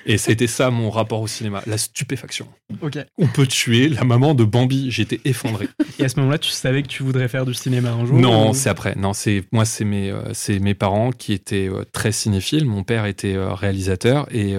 Et 0.06 0.18
c'était 0.18 0.46
ça 0.46 0.70
mon 0.70 0.90
rapport 0.90 1.20
au 1.20 1.26
cinéma, 1.26 1.62
la 1.66 1.78
stupéfaction. 1.78 2.46
Ok. 2.80 2.98
On 3.18 3.26
peut 3.26 3.46
tuer 3.46 3.88
la 3.88 4.04
maman 4.04 4.34
de 4.34 4.44
Bambi. 4.44 4.90
J'étais 4.90 5.20
effondré. 5.24 5.68
Et 5.98 6.04
à 6.04 6.08
ce 6.08 6.18
moment-là, 6.20 6.38
tu 6.38 6.50
savais 6.50 6.82
que 6.82 6.88
tu 6.88 7.02
voudrais 7.02 7.28
faire 7.28 7.44
du 7.44 7.54
cinéma 7.54 7.90
un 7.90 8.06
jour 8.06 8.18
Non, 8.18 8.52
c'est 8.52 8.68
après. 8.68 8.94
Non, 8.96 9.12
c'est 9.12 9.44
moi, 9.52 9.64
c'est 9.64 9.84
mes, 9.84 10.10
euh, 10.10 10.32
c'est 10.32 10.58
mes 10.58 10.74
parents 10.74 11.10
qui 11.10 11.32
étaient 11.32 11.68
euh, 11.68 11.84
très 11.92 12.12
cinéphiles. 12.12 12.64
Mon 12.64 12.82
père 12.82 13.06
était 13.06 13.34
euh, 13.34 13.54
réalisateur 13.54 14.26
et 14.34 14.54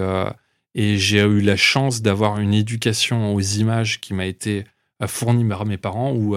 et 0.74 0.96
j'ai 0.96 1.20
eu 1.20 1.42
la 1.42 1.56
chance 1.56 2.00
d'avoir 2.00 2.38
une 2.38 2.54
éducation 2.54 3.34
aux 3.34 3.40
images 3.40 4.00
qui 4.00 4.14
m'a 4.14 4.24
été 4.24 4.64
fournie 5.06 5.46
par 5.46 5.66
mes 5.66 5.76
parents. 5.76 6.14
Où 6.14 6.36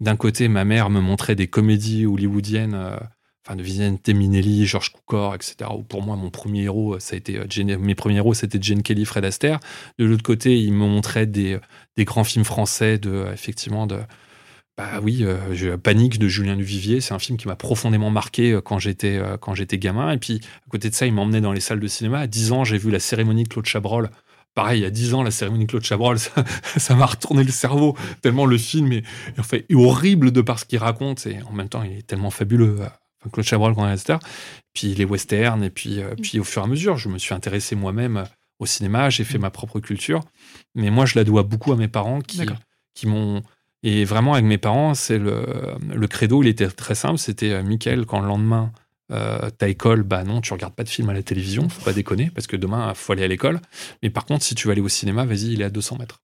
d'un 0.00 0.14
côté, 0.14 0.46
ma 0.46 0.64
mère 0.64 0.88
me 0.88 1.00
montrait 1.00 1.34
des 1.34 1.48
comédies 1.48 2.06
hollywoodiennes 2.06 2.96
enfin 3.44 3.56
de 3.56 3.62
Vicente 3.62 4.08
Minelli, 4.08 4.66
Georges 4.66 4.92
Cukor, 4.92 5.34
etc. 5.34 5.70
Ou 5.76 5.82
pour 5.82 6.02
moi, 6.02 6.16
mon 6.16 6.30
premier 6.30 6.64
héros, 6.64 6.98
ça 7.00 7.16
a 7.16 7.30
euh, 7.30 7.78
mes 7.78 7.94
premiers 7.94 8.16
héros, 8.16 8.34
c'était 8.34 8.58
Jane 8.60 8.82
Kelly, 8.82 9.04
Fred 9.04 9.24
Astaire. 9.24 9.58
De 9.98 10.04
l'autre 10.04 10.22
côté, 10.22 10.60
il 10.60 10.72
me 10.72 10.86
montrait 10.86 11.26
des, 11.26 11.58
des 11.96 12.04
grands 12.04 12.24
films 12.24 12.44
français 12.44 12.98
de, 12.98 13.26
effectivement, 13.32 13.86
de, 13.86 13.98
bah 14.78 15.00
oui, 15.02 15.18
euh, 15.22 15.76
Panique 15.76 16.18
de 16.18 16.28
Julien 16.28 16.56
Duvivier, 16.56 17.02
c'est 17.02 17.12
un 17.12 17.18
film 17.18 17.36
qui 17.36 17.46
m'a 17.46 17.56
profondément 17.56 18.10
marqué 18.10 18.52
euh, 18.52 18.60
quand 18.62 18.78
j'étais 18.78 19.78
gamin. 19.78 20.12
Et 20.12 20.18
puis 20.18 20.40
à 20.66 20.70
côté 20.70 20.88
de 20.88 20.94
ça, 20.94 21.06
il 21.06 21.12
m'emmenait 21.12 21.40
dans 21.40 21.52
les 21.52 21.60
salles 21.60 21.80
de 21.80 21.86
cinéma. 21.86 22.20
À 22.20 22.26
10 22.26 22.52
ans, 22.52 22.64
j'ai 22.64 22.78
vu 22.78 22.90
la 22.90 23.00
cérémonie 23.00 23.44
de 23.44 23.48
Claude 23.48 23.66
Chabrol. 23.66 24.10
Pareil, 24.54 24.80
il 24.80 24.82
y 24.82 24.86
a 24.86 24.90
10 24.90 25.14
ans, 25.14 25.22
la 25.22 25.30
cérémonie 25.30 25.66
de 25.66 25.70
Claude 25.70 25.84
Chabrol, 25.84 26.18
ça 26.76 26.94
m'a 26.94 27.06
retourné 27.06 27.42
le 27.42 27.50
cerveau 27.50 27.96
tellement 28.20 28.44
le 28.44 28.58
film 28.58 28.92
est, 28.92 29.02
fait, 29.42 29.66
horrible 29.72 30.30
de 30.30 30.42
par 30.42 30.58
ce 30.58 30.64
qu'il 30.64 30.78
raconte 30.78 31.26
et 31.26 31.38
en 31.42 31.52
même 31.52 31.68
temps, 31.68 31.82
il 31.82 31.92
est 31.92 32.06
tellement 32.06 32.30
fabuleux 32.30 32.80
Claude 33.30 33.46
Chabrol, 33.46 33.72
grand 33.72 33.82
réalisateur, 33.82 34.20
puis 34.74 34.94
les 34.94 35.04
westerns, 35.04 35.62
et 35.62 35.70
puis, 35.70 36.00
euh, 36.00 36.14
puis 36.20 36.38
au 36.40 36.44
fur 36.44 36.62
et 36.62 36.64
à 36.64 36.68
mesure, 36.68 36.96
je 36.96 37.08
me 37.08 37.18
suis 37.18 37.34
intéressé 37.34 37.74
moi-même 37.76 38.24
au 38.58 38.66
cinéma, 38.66 39.10
j'ai 39.10 39.24
fait 39.24 39.38
mm. 39.38 39.42
ma 39.42 39.50
propre 39.50 39.80
culture, 39.80 40.20
mais 40.74 40.90
moi, 40.90 41.06
je 41.06 41.18
la 41.18 41.24
dois 41.24 41.42
beaucoup 41.42 41.72
à 41.72 41.76
mes 41.76 41.88
parents 41.88 42.20
qui, 42.20 42.42
qui 42.94 43.06
m'ont... 43.06 43.42
Et 43.84 44.04
vraiment, 44.04 44.34
avec 44.34 44.44
mes 44.44 44.58
parents, 44.58 44.94
c'est 44.94 45.18
le, 45.18 45.44
le 45.92 46.06
credo, 46.06 46.42
il 46.42 46.48
était 46.48 46.68
très 46.68 46.94
simple, 46.94 47.18
c'était 47.18 47.50
euh, 47.50 47.62
Michael, 47.64 48.06
quand 48.06 48.20
le 48.20 48.28
lendemain, 48.28 48.72
euh, 49.10 49.50
ta 49.50 49.68
école, 49.68 50.04
bah 50.04 50.22
non, 50.22 50.40
tu 50.40 50.52
regardes 50.52 50.74
pas 50.74 50.84
de 50.84 50.88
film 50.88 51.08
à 51.10 51.12
la 51.12 51.22
télévision, 51.22 51.68
faut 51.68 51.82
pas 51.82 51.92
déconner, 51.92 52.30
parce 52.30 52.46
que 52.46 52.56
demain, 52.56 52.90
il 52.90 52.94
faut 52.94 53.12
aller 53.12 53.24
à 53.24 53.28
l'école. 53.28 53.60
Mais 54.02 54.10
par 54.10 54.24
contre, 54.24 54.44
si 54.44 54.54
tu 54.54 54.68
veux 54.68 54.72
aller 54.72 54.80
au 54.80 54.88
cinéma, 54.88 55.24
vas-y, 55.24 55.52
il 55.52 55.62
est 55.62 55.64
à 55.64 55.70
200 55.70 55.98
mètres. 55.98 56.22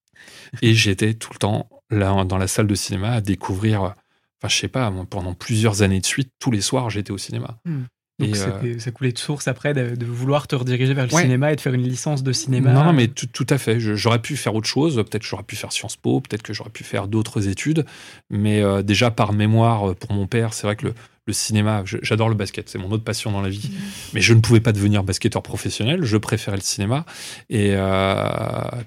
Et 0.63 0.75
j'étais 0.75 1.15
tout 1.15 1.31
le 1.33 1.39
temps 1.39 1.69
là 1.91 2.25
dans 2.25 2.39
la 2.39 2.47
salle 2.47 2.67
de 2.67 2.75
cinéma 2.75 3.11
à 3.11 3.21
découvrir 3.21 3.95
Enfin, 4.41 4.49
je 4.49 4.57
sais 4.57 4.69
pas, 4.69 4.93
pendant 5.11 5.35
plusieurs 5.35 5.83
années 5.83 6.01
de 6.01 6.07
suite, 6.07 6.33
tous 6.39 6.51
les 6.51 6.61
soirs, 6.61 6.91
j'étais 6.91 7.11
au 7.11 7.19
cinéma. 7.19 7.61
Hmm. 7.65 7.85
Donc 8.19 8.35
euh, 8.35 8.79
ça 8.79 8.91
coulait 8.91 9.13
de 9.13 9.19
source 9.19 9.47
après 9.47 9.75
de, 9.75 10.05
vouloir 10.05 10.49
te 10.49 10.57
rediriger 10.57 10.93
vers 10.93 11.05
le 11.05 11.11
cinéma 11.11 11.53
et 11.53 11.57
de 11.57 11.61
faire 11.61 11.75
une 11.75 11.85
licence 11.85 12.25
de 12.25 12.33
cinéma. 12.33 12.73
Non, 12.73 12.93
mais 12.93 13.07
tout, 13.07 13.47
à 13.49 13.59
fait. 13.59 13.79
J'aurais 13.79 14.21
pu 14.21 14.37
faire 14.37 14.55
autre 14.55 14.67
chose. 14.67 14.97
Peut-être 14.97 15.23
que 15.23 15.29
j'aurais 15.29 15.45
pu 15.45 15.55
faire 15.55 15.73
Sciences 15.73 15.97
Po, 15.97 16.21
peut-être 16.21 16.43
que 16.43 16.53
j'aurais 16.53 16.71
pu 16.71 16.83
faire 16.83 17.07
d'autres 17.07 17.47
études. 17.49 17.85
Mais 18.29 18.61
euh, 18.61 18.83
déjà 18.83 19.13
par 19.13 19.33
mémoire, 19.33 19.91
euh, 19.91 19.95
pour 19.95 20.13
mon 20.13 20.27
père, 20.27 20.53
c'est 20.53 20.67
vrai 20.67 20.75
que 20.75 20.87
le, 20.87 20.95
cinéma, 21.31 21.85
j'adore 21.85 22.31
le 22.31 22.35
basket, 22.35 22.71
c'est 22.71 22.79
mon 22.79 22.91
autre 22.91 23.05
passion 23.05 23.31
dans 23.31 23.43
la 23.43 23.51
vie. 23.51 23.69
Mmh. 23.71 23.79
Mais 24.15 24.21
je 24.23 24.33
ne 24.33 24.41
pouvais 24.41 24.61
pas 24.61 24.73
devenir 24.73 25.05
basketteur 25.05 25.43
professionnel. 25.43 26.03
Je 26.03 26.17
préférais 26.17 26.57
le 26.57 26.63
cinéma. 26.63 27.05
Et 27.51 27.77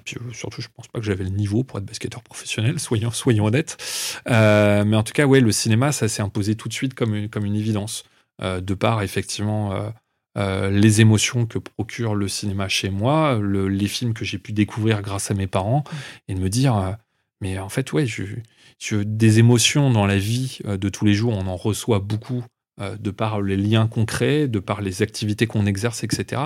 puis 0.04 0.16
surtout, 0.32 0.60
je 0.60 0.66
pense 0.74 0.88
pas 0.88 0.98
que 0.98 1.06
j'avais 1.06 1.24
le 1.24 1.30
niveau 1.30 1.62
pour 1.62 1.78
être 1.78 1.86
basketteur 1.86 2.20
professionnel. 2.22 2.80
Soyons, 2.80 3.12
soyons 3.12 3.46
honnêtes. 3.46 3.78
mais 4.26 4.96
en 4.96 5.04
tout 5.04 5.12
cas, 5.12 5.24
ouais, 5.24 5.40
le 5.40 5.52
cinéma, 5.52 5.92
ça 5.92 6.08
s'est 6.08 6.22
imposé 6.22 6.56
tout 6.56 6.68
de 6.68 6.74
suite 6.74 6.94
comme 6.94 7.14
une, 7.14 7.28
comme 7.30 7.46
une 7.46 7.56
évidence. 7.56 8.04
Euh, 8.42 8.60
de 8.60 8.74
par 8.74 9.02
effectivement 9.02 9.72
euh, 9.72 9.90
euh, 10.36 10.70
les 10.70 11.00
émotions 11.00 11.46
que 11.46 11.58
procure 11.58 12.16
le 12.16 12.26
cinéma 12.26 12.68
chez 12.68 12.90
moi, 12.90 13.38
les 13.40 13.86
films 13.86 14.14
que 14.14 14.24
j'ai 14.24 14.38
pu 14.38 14.52
découvrir 14.52 15.00
grâce 15.00 15.30
à 15.30 15.34
mes 15.34 15.46
parents, 15.46 15.84
et 16.26 16.34
de 16.34 16.40
me 16.40 16.48
dire, 16.48 16.96
mais 17.40 17.58
en 17.58 17.68
fait, 17.68 17.92
ouais, 17.92 18.06
je, 18.06 18.96
des 18.96 19.38
émotions 19.38 19.90
dans 19.90 20.06
la 20.06 20.16
vie 20.16 20.58
de 20.64 20.88
tous 20.88 21.04
les 21.04 21.14
jours, 21.14 21.34
on 21.34 21.46
en 21.46 21.56
reçoit 21.56 22.00
beaucoup 22.00 22.42
de 22.80 23.10
par 23.10 23.42
les 23.42 23.58
liens 23.58 23.86
concrets, 23.86 24.48
de 24.48 24.58
par 24.58 24.80
les 24.80 25.02
activités 25.02 25.46
qu'on 25.46 25.66
exerce, 25.66 26.02
etc. 26.02 26.42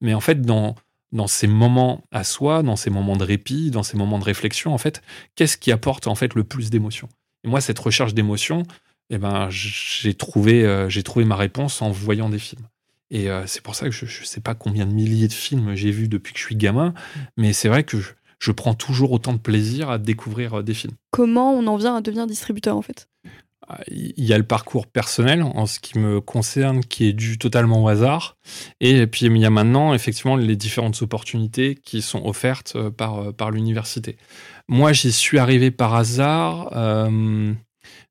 Mais 0.00 0.14
en 0.14 0.20
fait, 0.20 0.42
dans, 0.42 0.74
dans 1.12 1.28
ces 1.28 1.46
moments 1.46 2.04
à 2.10 2.24
soi, 2.24 2.64
dans 2.64 2.76
ces 2.76 2.90
moments 2.90 3.16
de 3.16 3.24
répit, 3.24 3.70
dans 3.70 3.84
ces 3.84 3.96
moments 3.96 4.18
de 4.18 4.24
réflexion, 4.24 4.74
en 4.74 4.78
fait, 4.78 5.00
qu'est-ce 5.36 5.56
qui 5.56 5.70
apporte 5.70 6.08
en 6.08 6.16
fait 6.16 6.34
le 6.34 6.42
plus 6.42 6.70
d'émotions? 6.70 7.08
Et 7.44 7.48
moi, 7.48 7.60
cette 7.60 7.78
recherche 7.78 8.14
d'émotions, 8.14 8.64
eh 9.10 9.18
ben, 9.18 9.48
j'ai 9.50 10.14
trouvé, 10.14 10.64
euh, 10.64 10.88
j'ai 10.88 11.02
trouvé 11.02 11.24
ma 11.24 11.36
réponse 11.36 11.80
en 11.82 11.90
voyant 11.90 12.28
des 12.28 12.38
films. 12.38 12.66
Et 13.10 13.30
euh, 13.30 13.46
c'est 13.46 13.62
pour 13.62 13.74
ça 13.74 13.86
que 13.86 13.90
je 13.90 14.04
ne 14.04 14.26
sais 14.26 14.40
pas 14.40 14.54
combien 14.54 14.84
de 14.84 14.92
milliers 14.92 15.28
de 15.28 15.32
films 15.32 15.74
j'ai 15.74 15.90
vus 15.90 16.08
depuis 16.08 16.34
que 16.34 16.38
je 16.38 16.44
suis 16.44 16.56
gamin, 16.56 16.92
mais 17.38 17.54
c'est 17.54 17.68
vrai 17.68 17.84
que 17.84 17.98
je, 17.98 18.52
prends 18.52 18.74
toujours 18.74 19.12
autant 19.12 19.32
de 19.32 19.38
plaisir 19.38 19.88
à 19.88 19.98
découvrir 19.98 20.58
euh, 20.58 20.62
des 20.62 20.74
films. 20.74 20.94
Comment 21.10 21.52
on 21.52 21.66
en 21.66 21.76
vient 21.76 21.96
à 21.96 22.00
devenir 22.02 22.26
distributeur 22.26 22.76
en 22.76 22.82
fait? 22.82 23.08
Ah, 23.66 23.80
il 23.88 24.24
y 24.24 24.32
a 24.32 24.38
le 24.38 24.44
parcours 24.44 24.86
personnel 24.86 25.42
en 25.42 25.66
ce 25.66 25.80
qui 25.80 25.98
me 25.98 26.20
concerne 26.20 26.80
qui 26.80 27.06
est 27.06 27.12
dû 27.12 27.38
totalement 27.38 27.82
au 27.82 27.88
hasard. 27.88 28.36
Et 28.80 29.06
puis 29.06 29.26
il 29.26 29.36
y 29.36 29.44
a 29.44 29.50
maintenant 29.50 29.92
effectivement 29.92 30.36
les 30.36 30.56
différentes 30.56 31.02
opportunités 31.02 31.74
qui 31.74 32.00
sont 32.00 32.24
offertes 32.26 32.78
par, 32.90 33.34
par 33.34 33.50
l'université. 33.50 34.16
Moi 34.68 34.94
j'y 34.94 35.12
suis 35.12 35.38
arrivé 35.38 35.70
par 35.70 35.94
hasard. 35.94 36.72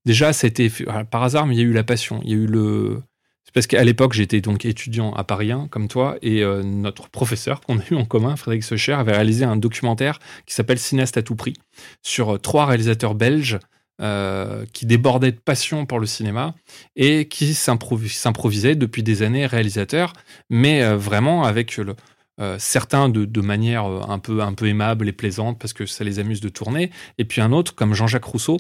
Déjà, 0.08 0.32
c'était 0.32 0.72
par 1.12 1.24
hasard, 1.24 1.48
mais 1.48 1.56
il 1.56 1.58
y 1.58 1.62
a 1.62 1.66
eu 1.66 1.74
la 1.74 1.84
passion. 1.84 2.22
Il 2.24 2.30
y 2.30 2.34
a 2.34 2.38
eu 2.38 2.46
le. 2.46 3.02
C'est 3.44 3.54
parce 3.54 3.68
qu'à 3.68 3.84
l'époque, 3.84 4.14
j'étais 4.14 4.40
donc 4.40 4.64
étudiant 4.64 5.12
à 5.12 5.26
Paris 5.26 5.52
1, 5.52 5.68
comme 5.68 5.90
toi, 5.90 6.16
et 6.22 6.44
euh, 6.44 6.64
notre 6.64 7.10
professeur 7.10 7.60
qu'on 7.60 7.80
a 7.80 7.82
eu 7.92 7.96
en 7.96 8.06
commun, 8.06 8.38
Frédéric 8.38 8.64
Secher, 8.64 8.94
avait 8.94 9.12
réalisé 9.12 9.44
un 9.44 9.58
documentaire 9.58 10.20
qui 10.46 10.54
s'appelle 10.54 10.80
Cinéaste 10.80 11.18
à 11.18 11.24
tout 11.24 11.36
prix, 11.36 11.56
sur 12.04 12.36
euh, 12.36 12.38
trois 12.38 12.66
réalisateurs 12.66 13.16
belges 13.16 13.60
euh, 14.02 14.64
qui 14.72 14.86
débordaient 14.86 15.34
de 15.34 15.40
passion 15.40 15.86
pour 15.86 16.00
le 16.00 16.06
cinéma 16.06 16.56
et 16.96 17.28
qui 17.28 17.54
s'improvisaient 17.54 18.76
depuis 18.76 19.04
des 19.04 19.24
années 19.24 19.46
réalisateurs, 19.46 20.14
mais 20.50 20.96
vraiment 20.96 21.44
avec 21.44 21.76
le, 21.76 21.96
euh, 22.40 22.58
certains 22.60 23.10
de, 23.10 23.42
manière 23.42 23.86
euh, 23.86 24.02
un 24.08 24.20
peu, 24.20 24.42
un 24.42 24.54
peu 24.54 24.68
aimable 24.68 25.08
et 25.08 25.12
plaisante 25.12 25.58
parce 25.60 25.74
que 25.74 25.86
ça 25.86 26.04
les 26.04 26.20
amuse 26.20 26.40
de 26.40 26.50
tourner, 26.50 26.92
et 27.18 27.26
puis 27.26 27.42
un 27.42 27.52
autre 27.52 27.74
comme 27.74 27.94
Jean-Jacques 27.94 28.26
Rousseau, 28.26 28.58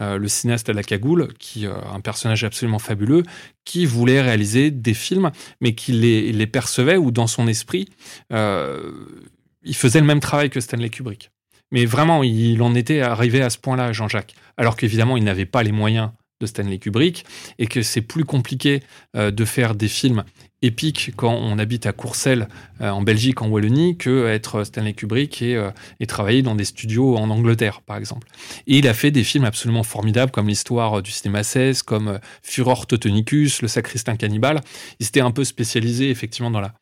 euh, 0.00 0.16
le 0.16 0.28
cinéaste 0.28 0.68
à 0.70 0.72
la 0.72 0.82
cagoule, 0.82 1.28
qui 1.38 1.66
euh, 1.66 1.74
un 1.92 2.00
personnage 2.00 2.44
absolument 2.44 2.78
fabuleux, 2.78 3.22
qui 3.64 3.84
voulait 3.84 4.22
réaliser 4.22 4.70
des 4.70 4.94
films, 4.94 5.30
mais 5.60 5.74
qui 5.74 5.92
les, 5.92 6.32
les 6.32 6.46
percevait 6.46 6.96
ou 6.96 7.10
dans 7.10 7.26
son 7.26 7.48
esprit, 7.48 7.88
il 8.30 9.74
faisait 9.74 10.00
le 10.00 10.06
même 10.06 10.20
travail 10.20 10.48
que 10.48 10.60
Stanley 10.60 10.88
Kubrick. 10.88 11.30
Mais 11.70 11.84
vraiment, 11.84 12.22
il 12.22 12.62
en 12.62 12.74
était 12.74 13.02
arrivé 13.02 13.42
à 13.42 13.50
ce 13.50 13.58
point-là, 13.58 13.92
Jean-Jacques. 13.92 14.34
Alors 14.56 14.74
qu'évidemment, 14.76 15.18
il 15.18 15.24
n'avait 15.24 15.44
pas 15.44 15.62
les 15.62 15.72
moyens 15.72 16.10
de 16.40 16.46
Stanley 16.46 16.78
Kubrick 16.78 17.26
et 17.58 17.66
que 17.66 17.82
c'est 17.82 18.00
plus 18.00 18.24
compliqué 18.24 18.82
de 19.14 19.44
faire 19.44 19.74
des 19.74 19.88
films 19.88 20.24
épiques 20.62 21.12
quand 21.16 21.32
on 21.34 21.58
habite 21.58 21.86
à 21.86 21.92
Courcelles 21.92 22.48
euh, 22.80 22.90
en 22.90 23.02
Belgique, 23.02 23.42
en 23.42 23.48
Wallonie, 23.48 23.96
que 23.96 24.26
être 24.26 24.64
Stanley 24.64 24.92
Kubrick 24.92 25.40
et, 25.42 25.56
euh, 25.56 25.70
et 26.00 26.06
travailler 26.06 26.42
dans 26.42 26.54
des 26.54 26.64
studios 26.64 27.16
en 27.16 27.30
Angleterre, 27.30 27.80
par 27.82 27.96
exemple. 27.96 28.28
Et 28.66 28.78
il 28.78 28.88
a 28.88 28.94
fait 28.94 29.10
des 29.10 29.24
films 29.24 29.44
absolument 29.44 29.82
formidables 29.82 30.32
comme 30.32 30.48
l'histoire 30.48 31.02
du 31.02 31.10
cinéma 31.10 31.42
16, 31.42 31.82
comme 31.82 32.08
euh, 32.08 32.18
Furor 32.42 32.86
Teutonicus, 32.86 33.62
Le 33.62 33.68
Sacristain 33.68 34.16
Cannibale. 34.16 34.60
Il 35.00 35.06
s'était 35.06 35.20
un 35.20 35.30
peu 35.30 35.44
spécialisé 35.44 36.10
effectivement 36.10 36.50
dans 36.50 36.60
la, 36.60 36.74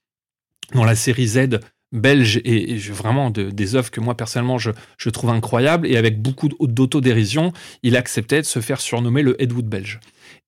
dans 0.75 0.85
la 0.85 0.95
série 0.95 1.26
Z 1.28 1.61
belge 1.92 2.40
et, 2.45 2.76
vraiment 2.78 3.30
de- 3.30 3.50
des 3.50 3.75
œuvres 3.75 3.90
que 3.90 4.00
moi 4.00 4.16
personnellement 4.16 4.59
je, 4.59 4.71
je 4.99 5.11
trouve 5.11 5.30
incroyables 5.30 5.87
et 5.87 5.97
avec 5.97 6.21
beaucoup 6.21 6.49
d'autodérision, 6.49 7.52
il 7.83 7.97
acceptait 7.97 8.40
de 8.40 8.47
se 8.47 8.61
faire 8.61 8.80
surnommer 8.80 9.23
le 9.23 9.40
Ed 9.40 9.52
Wood 9.52 9.66
belge. 9.66 10.00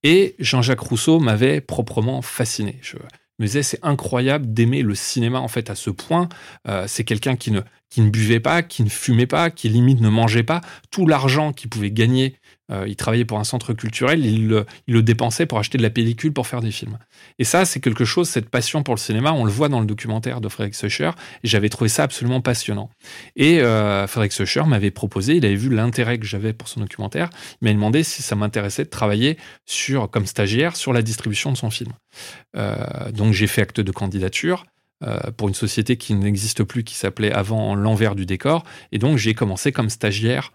Et 0.03 0.35
Jean-Jacques 0.39 0.81
Rousseau 0.81 1.19
m'avait 1.19 1.61
proprement 1.61 2.21
fasciné. 2.21 2.79
Me 3.39 3.45
disais 3.45 3.63
c'est 3.63 3.79
incroyable 3.83 4.53
d'aimer 4.53 4.81
le 4.81 4.95
cinéma 4.95 5.39
en 5.39 5.47
fait 5.47 5.69
à 5.69 5.75
ce 5.75 5.89
point. 5.89 6.29
Euh, 6.67 6.85
c'est 6.87 7.03
quelqu'un 7.03 7.35
qui 7.35 7.51
ne 7.51 7.61
qui 7.89 8.01
ne 8.01 8.09
buvait 8.09 8.39
pas, 8.39 8.61
qui 8.61 8.83
ne 8.83 8.89
fumait 8.89 9.25
pas, 9.25 9.49
qui 9.49 9.67
limite 9.67 9.99
ne 9.99 10.09
mangeait 10.09 10.43
pas. 10.43 10.61
Tout 10.91 11.07
l'argent 11.07 11.53
qu'il 11.53 11.69
pouvait 11.69 11.91
gagner, 11.91 12.35
euh, 12.71 12.85
il 12.87 12.95
travaillait 12.95 13.25
pour 13.25 13.39
un 13.39 13.43
centre 13.43 13.73
culturel, 13.73 14.25
il, 14.25 14.47
le- 14.47 15.01
dépensait 15.01 15.45
pour 15.45 15.59
acheter 15.59 15.77
de 15.77 15.83
la 15.83 15.89
pellicule 15.89 16.33
pour 16.33 16.47
faire 16.47 16.61
des 16.61 16.71
films. 16.71 16.97
Et 17.37 17.43
ça, 17.43 17.65
c'est 17.65 17.79
quelque 17.79 18.05
chose, 18.05 18.29
cette 18.29 18.49
passion 18.49 18.83
pour 18.83 18.93
le 18.93 18.99
cinéma, 18.99 19.31
on 19.33 19.45
le 19.45 19.51
voit 19.51 19.69
dans 19.69 19.79
le 19.79 19.85
documentaire 19.85 20.41
de 20.41 20.49
Frédéric 20.49 20.75
Secher, 20.75 21.11
et 21.43 21.47
j'avais 21.47 21.69
trouvé 21.69 21.89
ça 21.89 22.03
absolument 22.03 22.41
passionnant. 22.41 22.89
Et 23.35 23.61
euh, 23.61 24.07
Frédéric 24.07 24.57
m'avait 24.67 24.91
proposé, 24.91 25.35
il 25.35 25.45
avait 25.45 25.55
vu 25.55 25.69
l'intérêt 25.69 26.17
que 26.19 26.25
j'avais 26.25 26.53
pour 26.53 26.67
son 26.67 26.79
documentaire, 26.81 27.29
il 27.61 27.65
m'a 27.65 27.73
demandé 27.73 28.03
si 28.03 28.21
ça 28.21 28.35
m'intéressait 28.35 28.83
de 28.83 28.89
travailler 28.89 29.37
sur, 29.65 30.09
comme 30.09 30.25
stagiaire 30.25 30.75
sur 30.75 30.93
la 30.93 31.01
distribution 31.01 31.51
de 31.51 31.57
son 31.57 31.69
film. 31.69 31.91
Euh, 32.55 33.11
donc 33.11 33.33
j'ai 33.33 33.47
fait 33.47 33.61
acte 33.61 33.79
de 33.81 33.91
candidature. 33.91 34.65
euh, 35.03 35.31
pour 35.35 35.47
une 35.47 35.53
société 35.53 35.97
qui 35.97 36.13
n'existe 36.13 36.63
plus, 36.63 36.83
qui 36.83 36.95
s'appelait 36.95 37.31
avant 37.31 37.75
l'envers 37.75 38.15
du 38.15 38.25
décor. 38.25 38.63
Et 38.91 38.97
donc, 38.97 39.17
j'ai 39.17 39.33
commencé 39.33 39.71
comme 39.71 39.89
stagiaire 39.89 40.51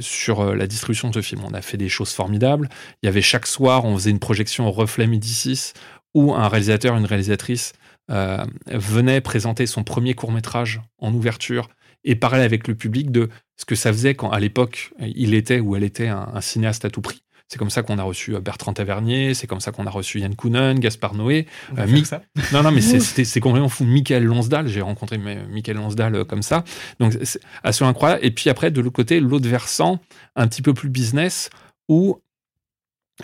sur 0.00 0.40
euh, 0.40 0.54
la 0.54 0.66
distribution 0.66 1.08
de 1.08 1.14
ce 1.14 1.22
film. 1.22 1.42
On 1.44 1.54
a 1.54 1.62
fait 1.62 1.76
des 1.76 1.88
choses 1.88 2.12
formidables. 2.12 2.68
Il 3.02 3.06
y 3.06 3.08
avait 3.08 3.22
chaque 3.22 3.46
soir, 3.46 3.84
on 3.84 3.96
faisait 3.96 4.10
une 4.10 4.18
projection 4.18 4.66
au 4.66 4.70
Reflet 4.70 5.06
Midi 5.06 5.32
6 5.32 5.74
où 6.14 6.34
un 6.34 6.48
réalisateur, 6.48 6.96
une 6.96 7.04
réalisatrice 7.04 7.72
euh, 8.10 8.44
venait 8.66 9.20
présenter 9.20 9.66
son 9.66 9.84
premier 9.84 10.14
court 10.14 10.32
métrage 10.32 10.80
en 10.98 11.14
ouverture 11.14 11.68
et 12.02 12.16
parler 12.16 12.42
avec 12.42 12.66
le 12.66 12.74
public 12.74 13.12
de 13.12 13.28
ce 13.56 13.64
que 13.64 13.74
ça 13.74 13.92
faisait 13.92 14.14
quand, 14.14 14.30
à 14.30 14.40
l'époque, 14.40 14.92
il 14.98 15.34
était 15.34 15.60
ou 15.60 15.76
elle 15.76 15.84
était 15.84 16.08
un 16.08 16.40
cinéaste 16.40 16.86
à 16.86 16.90
tout 16.90 17.02
prix. 17.02 17.22
C'est 17.52 17.58
comme 17.58 17.68
ça 17.70 17.82
qu'on 17.82 17.98
a 17.98 18.04
reçu 18.04 18.36
euh, 18.36 18.40
Bertrand 18.40 18.72
Tavernier, 18.72 19.34
c'est 19.34 19.48
comme 19.48 19.58
ça 19.58 19.72
qu'on 19.72 19.84
a 19.86 19.90
reçu 19.90 20.20
Yann 20.20 20.36
Kounen, 20.36 20.78
Gaspard 20.78 21.14
Noé. 21.14 21.46
Euh, 21.76 21.86
Mi- 21.88 22.04
ça. 22.04 22.22
Non, 22.52 22.62
non, 22.62 22.70
mais 22.70 22.80
c'est- 22.80 23.40
complètement 23.40 23.68
fou. 23.68 23.84
Michael 23.84 24.22
Lonsdal, 24.22 24.68
j'ai 24.68 24.80
rencontré 24.82 25.18
Michael 25.18 25.76
Lonsdal 25.76 26.14
euh, 26.14 26.24
comme 26.24 26.42
ça. 26.42 26.62
Donc, 27.00 27.16
c'est 27.24 27.40
assez 27.64 27.84
incroyable. 27.84 28.24
Et 28.24 28.30
puis 28.30 28.50
après, 28.50 28.70
de 28.70 28.80
l'autre 28.80 28.94
côté, 28.94 29.18
l'autre 29.18 29.48
versant, 29.48 29.98
un 30.36 30.46
petit 30.46 30.62
peu 30.62 30.74
plus 30.74 30.88
business, 30.90 31.50
où 31.88 32.20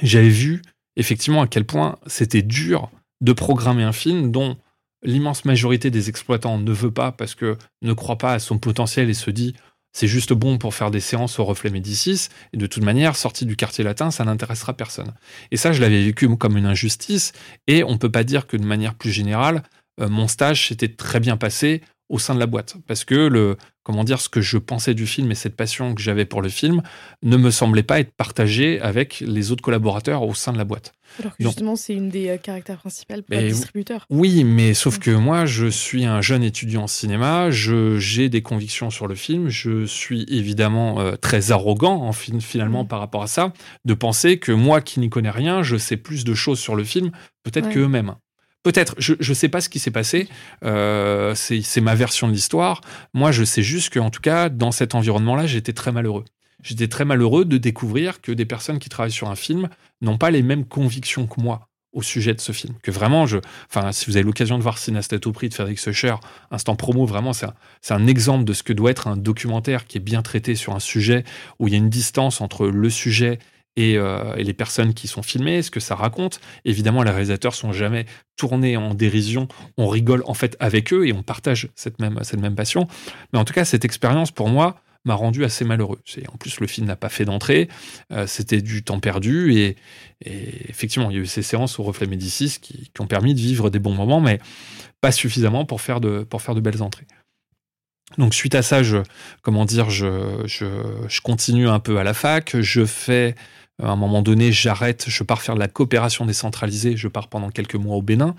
j'avais 0.02 0.28
vu 0.28 0.60
effectivement 0.96 1.42
à 1.42 1.46
quel 1.46 1.64
point 1.64 1.96
c'était 2.06 2.42
dur 2.42 2.90
de 3.20 3.32
programmer 3.32 3.84
un 3.84 3.92
film 3.92 4.32
dont 4.32 4.56
l'immense 5.04 5.44
majorité 5.44 5.90
des 5.90 6.08
exploitants 6.08 6.58
ne 6.58 6.72
veut 6.72 6.90
pas 6.90 7.12
parce 7.12 7.34
que 7.36 7.56
ne 7.82 7.92
croit 7.92 8.18
pas 8.18 8.32
à 8.32 8.38
son 8.40 8.58
potentiel 8.58 9.08
et 9.08 9.14
se 9.14 9.30
dit 9.30 9.54
c'est 9.96 10.08
juste 10.08 10.34
bon 10.34 10.58
pour 10.58 10.74
faire 10.74 10.90
des 10.90 11.00
séances 11.00 11.38
au 11.38 11.44
reflet 11.46 11.70
Médicis 11.70 12.28
et 12.52 12.58
de 12.58 12.66
toute 12.66 12.82
manière 12.82 13.16
sorti 13.16 13.46
du 13.46 13.56
quartier 13.56 13.82
latin 13.82 14.10
ça 14.10 14.26
n'intéressera 14.26 14.74
personne. 14.74 15.14
Et 15.52 15.56
ça 15.56 15.72
je 15.72 15.80
l'avais 15.80 16.04
vécu 16.04 16.28
comme 16.36 16.58
une 16.58 16.66
injustice 16.66 17.32
et 17.66 17.82
on 17.82 17.96
peut 17.96 18.12
pas 18.12 18.22
dire 18.22 18.46
que 18.46 18.58
de 18.58 18.66
manière 18.66 18.94
plus 18.94 19.10
générale 19.10 19.62
euh, 20.02 20.10
mon 20.10 20.28
stage 20.28 20.68
s'était 20.68 20.88
très 20.88 21.18
bien 21.18 21.38
passé 21.38 21.80
au 22.10 22.18
sein 22.18 22.34
de 22.34 22.40
la 22.40 22.46
boîte. 22.46 22.76
Parce 22.86 23.06
que 23.06 23.14
le 23.14 23.56
comment 23.86 24.02
dire 24.02 24.20
ce 24.20 24.28
que 24.28 24.40
je 24.40 24.58
pensais 24.58 24.94
du 24.94 25.06
film 25.06 25.30
et 25.30 25.36
cette 25.36 25.54
passion 25.54 25.94
que 25.94 26.02
j'avais 26.02 26.24
pour 26.24 26.42
le 26.42 26.48
film 26.48 26.82
ne 27.22 27.36
me 27.36 27.52
semblait 27.52 27.84
pas 27.84 28.00
être 28.00 28.10
partagé 28.16 28.80
avec 28.80 29.20
les 29.24 29.52
autres 29.52 29.62
collaborateurs 29.62 30.24
au 30.24 30.34
sein 30.34 30.52
de 30.52 30.58
la 30.58 30.64
boîte. 30.64 30.92
Alors 31.20 31.36
que 31.36 31.44
justement, 31.44 31.76
c'est 31.76 31.94
une 31.94 32.08
des 32.08 32.30
euh, 32.30 32.36
caractères 32.36 32.78
principales 32.78 33.22
pour 33.22 33.38
vous- 33.38 33.46
distributeur. 33.46 34.04
Oui, 34.10 34.42
mais 34.42 34.74
sauf 34.74 34.98
que 34.98 35.12
moi, 35.12 35.46
je 35.46 35.66
suis 35.68 36.04
un 36.04 36.20
jeune 36.20 36.42
étudiant 36.42 36.82
en 36.82 36.86
cinéma, 36.88 37.52
je- 37.52 37.96
j'ai 38.00 38.28
des 38.28 38.42
convictions 38.42 38.90
sur 38.90 39.06
le 39.06 39.14
film, 39.14 39.48
je 39.48 39.86
suis 39.86 40.26
évidemment 40.28 40.98
euh, 41.00 41.14
très 41.14 41.52
arrogant 41.52 42.02
en 42.02 42.10
fin- 42.12 42.40
finalement 42.40 42.82
Mhm. 42.82 42.88
par 42.88 42.98
rapport 42.98 43.22
à 43.22 43.28
ça, 43.28 43.52
de 43.84 43.94
penser 43.94 44.40
que 44.40 44.50
moi 44.50 44.80
qui 44.80 44.98
n'y 44.98 45.08
connais 45.08 45.30
rien, 45.30 45.62
je 45.62 45.76
sais 45.76 45.96
plus 45.96 46.24
de 46.24 46.34
choses 46.34 46.58
sur 46.58 46.74
le 46.74 46.82
film, 46.82 47.12
peut-être 47.44 47.68
Ouais. 47.68 47.74
qu'eux-mêmes. 47.74 48.16
Peut-être, 48.66 48.96
je 48.98 49.14
ne 49.20 49.34
sais 49.34 49.48
pas 49.48 49.60
ce 49.60 49.68
qui 49.68 49.78
s'est 49.78 49.92
passé, 49.92 50.28
euh, 50.64 51.36
c'est 51.36 51.80
ma 51.80 51.94
version 51.94 52.26
de 52.26 52.32
l'histoire. 52.32 52.80
Moi, 53.14 53.30
je 53.30 53.44
sais 53.44 53.62
juste 53.62 53.94
qu'en 53.94 54.10
tout 54.10 54.20
cas, 54.20 54.48
dans 54.48 54.72
cet 54.72 54.96
environnement-là, 54.96 55.46
j'étais 55.46 55.72
très 55.72 55.92
malheureux. 55.92 56.24
J'étais 56.64 56.88
très 56.88 57.04
malheureux 57.04 57.44
de 57.44 57.58
découvrir 57.58 58.20
que 58.20 58.32
des 58.32 58.44
personnes 58.44 58.80
qui 58.80 58.88
travaillent 58.88 59.12
sur 59.12 59.30
un 59.30 59.36
film 59.36 59.68
n'ont 60.00 60.18
pas 60.18 60.32
les 60.32 60.42
mêmes 60.42 60.64
convictions 60.64 61.28
que 61.28 61.40
moi 61.40 61.68
au 61.92 62.02
sujet 62.02 62.34
de 62.34 62.40
ce 62.40 62.50
film. 62.50 62.74
Que 62.82 62.90
vraiment, 62.90 63.24
je, 63.24 63.38
enfin, 63.70 63.92
si 63.92 64.06
vous 64.06 64.16
avez 64.16 64.24
l'occasion 64.24 64.58
de 64.58 64.64
voir 64.64 64.76
à 64.76 65.18
tout 65.20 65.32
prix 65.32 65.48
de 65.48 65.54
Frédéric 65.54 65.78
Secher, 65.78 66.16
instant 66.50 66.74
promo, 66.74 67.06
vraiment, 67.06 67.32
c'est 67.32 67.46
un, 67.46 67.54
un 67.90 68.06
exemple 68.08 68.42
de 68.42 68.52
ce 68.52 68.64
que 68.64 68.72
doit 68.72 68.90
être 68.90 69.06
un 69.06 69.16
documentaire 69.16 69.86
qui 69.86 69.98
est 69.98 70.00
bien 70.00 70.22
traité 70.22 70.56
sur 70.56 70.74
un 70.74 70.80
sujet 70.80 71.22
où 71.60 71.68
il 71.68 71.70
y 71.70 71.76
a 71.76 71.78
une 71.78 71.88
distance 71.88 72.40
entre 72.40 72.66
le 72.66 72.90
sujet 72.90 73.38
et, 73.76 73.96
euh, 73.96 74.34
et 74.36 74.44
les 74.44 74.54
personnes 74.54 74.94
qui 74.94 75.08
sont 75.08 75.22
filmées, 75.22 75.62
ce 75.62 75.70
que 75.70 75.80
ça 75.80 75.94
raconte. 75.94 76.40
Évidemment, 76.64 77.02
les 77.02 77.10
réalisateurs 77.10 77.54
sont 77.54 77.72
jamais 77.72 78.06
tournés 78.36 78.76
en 78.76 78.94
dérision. 78.94 79.48
On 79.76 79.88
rigole 79.88 80.22
en 80.26 80.34
fait 80.34 80.56
avec 80.60 80.92
eux 80.92 81.06
et 81.06 81.12
on 81.12 81.22
partage 81.22 81.68
cette 81.74 82.00
même, 82.00 82.18
cette 82.22 82.40
même 82.40 82.54
passion. 82.54 82.88
Mais 83.32 83.38
en 83.38 83.44
tout 83.44 83.52
cas, 83.54 83.64
cette 83.64 83.84
expérience 83.84 84.30
pour 84.30 84.48
moi 84.48 84.80
m'a 85.04 85.14
rendu 85.14 85.44
assez 85.44 85.64
malheureux. 85.64 86.00
En 86.32 86.36
plus, 86.36 86.58
le 86.58 86.66
film 86.66 86.86
n'a 86.88 86.96
pas 86.96 87.08
fait 87.08 87.24
d'entrée. 87.24 87.68
Euh, 88.12 88.26
C'était 88.26 88.60
du 88.60 88.82
temps 88.82 88.98
perdu 88.98 89.54
et, 89.54 89.76
et 90.24 90.68
effectivement, 90.68 91.10
il 91.10 91.16
y 91.16 91.20
a 91.20 91.22
eu 91.22 91.26
ces 91.26 91.42
séances 91.42 91.78
au 91.78 91.84
Reflet 91.84 92.08
Médicis 92.08 92.58
qui, 92.60 92.90
qui 92.92 93.00
ont 93.00 93.06
permis 93.06 93.32
de 93.32 93.38
vivre 93.38 93.70
des 93.70 93.78
bons 93.78 93.94
moments, 93.94 94.20
mais 94.20 94.40
pas 95.00 95.12
suffisamment 95.12 95.64
pour 95.64 95.80
faire 95.80 96.00
de, 96.00 96.24
pour 96.24 96.42
faire 96.42 96.56
de 96.56 96.60
belles 96.60 96.82
entrées. 96.82 97.06
Donc 98.18 98.34
suite 98.34 98.54
à 98.54 98.62
ça, 98.62 98.82
je, 98.82 98.98
comment 99.42 99.64
dire, 99.64 99.90
je, 99.90 100.42
je, 100.44 100.66
je 101.08 101.20
continue 101.20 101.68
un 101.68 101.80
peu 101.80 101.98
à 101.98 102.04
la 102.04 102.14
fac. 102.14 102.56
Je 102.60 102.84
fais, 102.84 103.34
à 103.82 103.90
un 103.90 103.96
moment 103.96 104.22
donné, 104.22 104.52
j'arrête, 104.52 105.04
je 105.08 105.22
pars 105.22 105.42
faire 105.42 105.54
de 105.54 105.60
la 105.60 105.68
coopération 105.68 106.24
décentralisée. 106.26 106.96
Je 106.96 107.08
pars 107.08 107.28
pendant 107.28 107.50
quelques 107.50 107.74
mois 107.74 107.96
au 107.96 108.02
Bénin. 108.02 108.34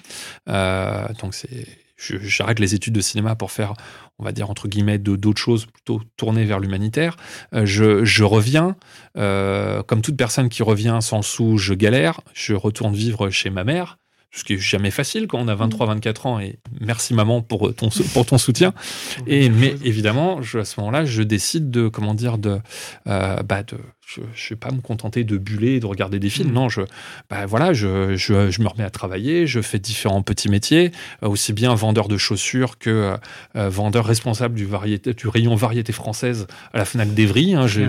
Euh, 0.49 1.07
donc 1.21 1.33
c'est, 1.35 1.67
j'arrête 1.97 2.59
les 2.59 2.73
études 2.75 2.93
de 2.93 3.01
cinéma 3.01 3.35
pour 3.35 3.51
faire, 3.51 3.73
on 4.19 4.23
va 4.23 4.31
dire 4.31 4.49
entre 4.49 4.67
guillemets, 4.67 4.97
de- 4.97 5.15
d'autres 5.15 5.41
choses 5.41 5.65
plutôt 5.65 6.01
tournées 6.15 6.45
vers 6.45 6.59
l'humanitaire. 6.59 7.17
Euh, 7.53 7.65
je, 7.65 8.03
je 8.05 8.23
reviens, 8.23 8.75
euh, 9.17 9.83
comme 9.83 10.01
toute 10.01 10.17
personne 10.17 10.49
qui 10.49 10.63
revient 10.63 10.99
sans 11.01 11.21
sous, 11.21 11.57
je 11.57 11.73
galère. 11.73 12.21
Je 12.33 12.53
retourne 12.53 12.95
vivre 12.95 13.29
chez 13.29 13.49
ma 13.49 13.63
mère. 13.63 13.97
Ce 14.33 14.43
qui 14.43 14.53
est 14.53 14.57
jamais 14.59 14.91
facile 14.91 15.25
quand 15.27 15.39
on 15.39 15.47
a 15.47 15.55
23-24 15.55 16.27
ans 16.27 16.39
et 16.39 16.59
merci 16.81 17.13
maman 17.13 17.41
pour 17.41 17.73
ton, 17.73 17.89
pour 18.13 18.25
ton 18.25 18.37
soutien. 18.37 18.73
Et 19.25 19.49
mais 19.49 19.73
évidemment, 19.83 20.41
je, 20.41 20.59
à 20.59 20.65
ce 20.65 20.79
moment-là, 20.81 21.05
je 21.05 21.23
décide 21.23 21.71
de 21.71 21.87
comment 21.87 22.13
dire 22.13 22.37
de 22.37 22.59
euh, 23.07 23.41
bah 23.43 23.63
de 23.63 23.77
je, 24.07 24.21
je 24.33 24.49
vais 24.49 24.55
pas 24.55 24.71
me 24.71 24.79
contenter 24.79 25.25
de 25.25 25.37
buller 25.37 25.73
et 25.73 25.79
de 25.81 25.85
regarder 25.85 26.17
des 26.17 26.29
films. 26.29 26.51
Mm. 26.51 26.53
Non, 26.53 26.69
je 26.69 26.81
bah 27.29 27.45
voilà, 27.45 27.73
je, 27.73 28.15
je, 28.15 28.49
je 28.49 28.61
me 28.61 28.67
remets 28.69 28.85
à 28.85 28.89
travailler, 28.89 29.47
je 29.47 29.61
fais 29.61 29.79
différents 29.79 30.21
petits 30.21 30.47
métiers, 30.49 30.91
euh, 31.23 31.27
aussi 31.27 31.51
bien 31.51 31.75
vendeur 31.75 32.07
de 32.07 32.17
chaussures 32.17 32.77
que 32.77 32.89
euh, 32.89 33.17
euh, 33.57 33.69
vendeur 33.69 34.05
responsable 34.05 34.55
du 34.55 34.65
variété 34.65 35.13
du 35.13 35.27
rayon 35.27 35.55
variété 35.55 35.91
française 35.91 36.47
à 36.73 36.77
la 36.77 36.85
Fnac 36.85 37.13
d'Evry. 37.13 37.53
Hein, 37.53 37.67
J'ai- 37.67 37.85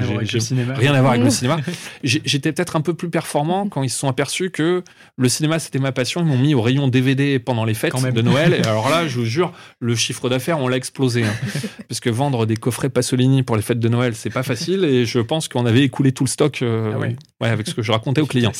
Rien 0.75 0.95
à 0.95 1.01
voir 1.01 1.13
avec 1.13 1.23
le 1.25 1.31
cinéma. 1.39 1.59
J'étais 2.03 2.53
peut-être 2.53 2.75
un 2.75 2.81
peu 2.81 2.95
plus 2.95 3.11
performant 3.11 3.69
quand 3.69 3.83
ils 3.85 3.91
se 3.91 3.99
sont 3.99 4.09
aperçus 4.09 4.51
que 4.51 4.83
le 5.17 5.29
cinéma 5.29 5.59
c'était 5.61 5.79
ma 5.79 5.93
passion. 5.93 6.21
Ils 6.21 6.27
m'ont 6.27 6.37
mis 6.39 6.55
au 6.55 6.63
rayon 6.63 6.89
DVD 6.89 7.39
pendant 7.39 7.65
les 7.65 7.75
fêtes 7.75 7.93
de 8.13 8.23
Noël. 8.23 8.55
Et 8.55 8.67
alors 8.67 8.89
là, 8.91 9.07
je 9.09 9.19
vous 9.21 9.25
jure, 9.25 9.53
le 9.79 9.95
chiffre 9.95 10.29
d'affaires, 10.29 10.59
on 10.59 10.67
l'a 10.69 10.77
explosé. 10.77 11.23
hein. 11.25 11.33
Parce 11.89 12.01
que 12.01 12.11
vendre 12.11 12.45
des 12.45 12.57
coffrets 12.57 12.89
Pasolini 12.89 13.43
pour 13.45 13.55
les 13.57 13.63
fêtes 13.63 13.79
de 13.81 13.89
Noël, 13.89 14.15
c'est 14.17 14.31
pas 14.31 14.43
facile. 14.43 14.85
Et 14.85 15.07
je 15.07 15.21
pense 15.21 15.47
qu'on 15.49 15.65
avait 15.67 15.83
écoulé 15.83 16.08
dérouler 16.09 16.13
tout 16.13 16.25
le 16.25 16.29
stock 16.29 16.63
euh, 16.63 16.93
Ah 16.95 16.99
ouais. 16.99 17.17
ouais, 17.41 17.49
avec 17.49 17.67
ce 17.69 17.75
que 17.75 17.83
je 17.83 17.93
racontais 17.93 18.21
aux 18.21 18.27
clients. 18.27 18.53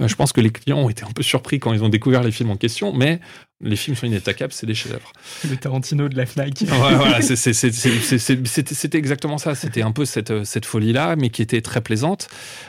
Euh, 0.00 0.08
je 0.08 0.14
pense 0.14 0.32
que 0.32 0.40
les 0.40 0.50
clients 0.50 0.78
ont 0.78 0.88
été 0.90 1.04
un 1.04 1.12
peu 1.12 1.22
surpris 1.22 1.58
quand 1.58 1.72
ils 1.72 1.82
ont 1.82 1.88
découvert 1.88 2.22
les 2.22 2.32
films 2.32 2.50
en 2.50 2.56
question, 2.56 2.92
mais 2.92 3.20
les 3.60 3.76
films 3.76 3.96
sont 3.96 4.06
inattaquables, 4.06 4.52
c'est 4.52 4.66
des 4.66 4.74
chefs-d'œuvre. 4.74 5.12
Le 5.48 5.56
Tarantino 5.56 6.08
de 6.08 6.16
la 6.16 6.26
Fnac. 6.26 6.60
Ouais, 6.62 6.94
voilà, 6.96 7.20
c'était 7.22 8.98
exactement 8.98 9.38
ça. 9.38 9.54
C'était 9.54 9.82
un 9.82 9.92
peu 9.92 10.04
cette, 10.04 10.30
euh, 10.30 10.44
cette 10.44 10.66
folie-là, 10.66 11.16
mais 11.16 11.30
qui 11.30 11.42
était 11.42 11.62
très 11.62 11.80
plaisante. 11.80 12.28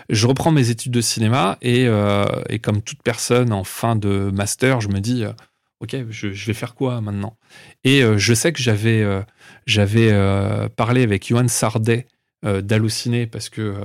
Je 0.10 0.28
reprends 0.28 0.52
mes 0.52 0.70
études 0.70 0.94
de 0.94 1.02
cinéma 1.02 1.58
et, 1.62 1.86
euh, 1.88 2.26
et 2.50 2.60
comme 2.60 2.82
toute 2.82 3.02
personne 3.04 3.52
en 3.52 3.64
fin 3.64 3.96
de 3.96 4.32
master, 4.34 4.82
je 4.82 4.90
me 4.90 5.00
dis, 5.00 5.24
euh, 5.24 5.32
OK, 5.82 5.96
je, 6.10 6.32
je 6.32 6.46
vais 6.46 6.54
faire 6.54 6.76
quoi 6.76 7.02
maintenant? 7.02 7.38
Et 7.84 8.02
euh, 8.02 8.18
je 8.18 8.34
sais 8.34 8.54
que 8.54 8.62
j'avais 8.62 9.06
j'avais 9.66 10.14
parlé 10.76 11.04
avec 11.04 11.28
Johan 11.28 11.48
Sardet 11.48 12.08
d'Halluciné 12.44 13.26
parce 13.26 13.50
que 13.50 13.76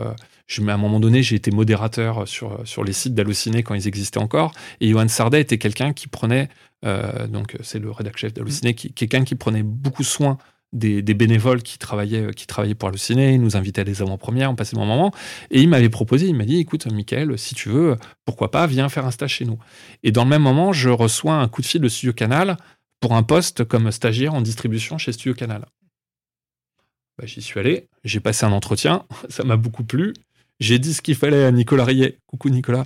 je, 0.50 0.62
à 0.62 0.74
un 0.74 0.76
moment 0.76 0.98
donné, 0.98 1.22
j'ai 1.22 1.36
été 1.36 1.52
modérateur 1.52 2.26
sur, 2.26 2.60
sur 2.66 2.82
les 2.82 2.92
sites 2.92 3.14
d'Halluciné 3.14 3.62
quand 3.62 3.74
ils 3.74 3.86
existaient 3.86 4.18
encore. 4.18 4.52
Et 4.80 4.90
Johan 4.90 5.06
Sardet 5.06 5.40
était 5.40 5.58
quelqu'un 5.58 5.92
qui 5.92 6.08
prenait, 6.08 6.48
euh, 6.84 7.28
donc 7.28 7.56
c'est 7.62 7.78
le 7.78 7.90
rédacteur 7.90 8.32
chef 8.32 8.74
qui, 8.74 8.92
quelqu'un 8.92 9.22
qui 9.22 9.36
prenait 9.36 9.62
beaucoup 9.62 10.02
soin 10.02 10.38
des, 10.72 11.02
des 11.02 11.14
bénévoles 11.14 11.62
qui 11.62 11.78
travaillaient, 11.78 12.32
qui 12.34 12.48
travaillaient 12.48 12.74
pour 12.74 12.88
Halluciné. 12.88 13.34
Il 13.34 13.40
nous 13.40 13.56
invitait 13.56 13.82
à 13.82 13.84
des 13.84 14.02
avant-premières, 14.02 14.50
on 14.50 14.56
passait 14.56 14.74
de 14.74 14.80
bons 14.80 14.86
moments. 14.86 15.12
Et 15.52 15.60
il 15.60 15.68
m'avait 15.68 15.88
proposé, 15.88 16.26
il 16.26 16.34
m'a 16.34 16.44
dit, 16.44 16.58
écoute, 16.58 16.86
Michael, 16.90 17.38
si 17.38 17.54
tu 17.54 17.68
veux, 17.68 17.96
pourquoi 18.24 18.50
pas, 18.50 18.66
viens 18.66 18.88
faire 18.88 19.06
un 19.06 19.12
stage 19.12 19.34
chez 19.34 19.44
nous. 19.44 19.58
Et 20.02 20.10
dans 20.10 20.24
le 20.24 20.30
même 20.30 20.42
moment, 20.42 20.72
je 20.72 20.88
reçois 20.88 21.34
un 21.34 21.46
coup 21.46 21.62
de 21.62 21.66
fil 21.66 21.80
de 21.80 21.88
Studio 21.88 22.12
Canal 22.12 22.56
pour 22.98 23.14
un 23.14 23.22
poste 23.22 23.64
comme 23.64 23.92
stagiaire 23.92 24.34
en 24.34 24.42
distribution 24.42 24.98
chez 24.98 25.12
Studio 25.12 25.34
Canal. 25.34 25.66
Bah, 27.18 27.26
J'y 27.26 27.40
suis 27.40 27.60
allé, 27.60 27.88
j'ai 28.02 28.20
passé 28.20 28.46
un 28.46 28.52
entretien, 28.52 29.04
ça 29.28 29.44
m'a 29.44 29.56
beaucoup 29.56 29.84
plu. 29.84 30.12
J'ai 30.60 30.78
dit 30.78 30.94
ce 30.94 31.02
qu'il 31.02 31.14
fallait 31.14 31.44
à 31.44 31.50
Nicolas 31.50 31.84
Riet, 31.84 32.18
coucou 32.26 32.50
Nicolas, 32.50 32.84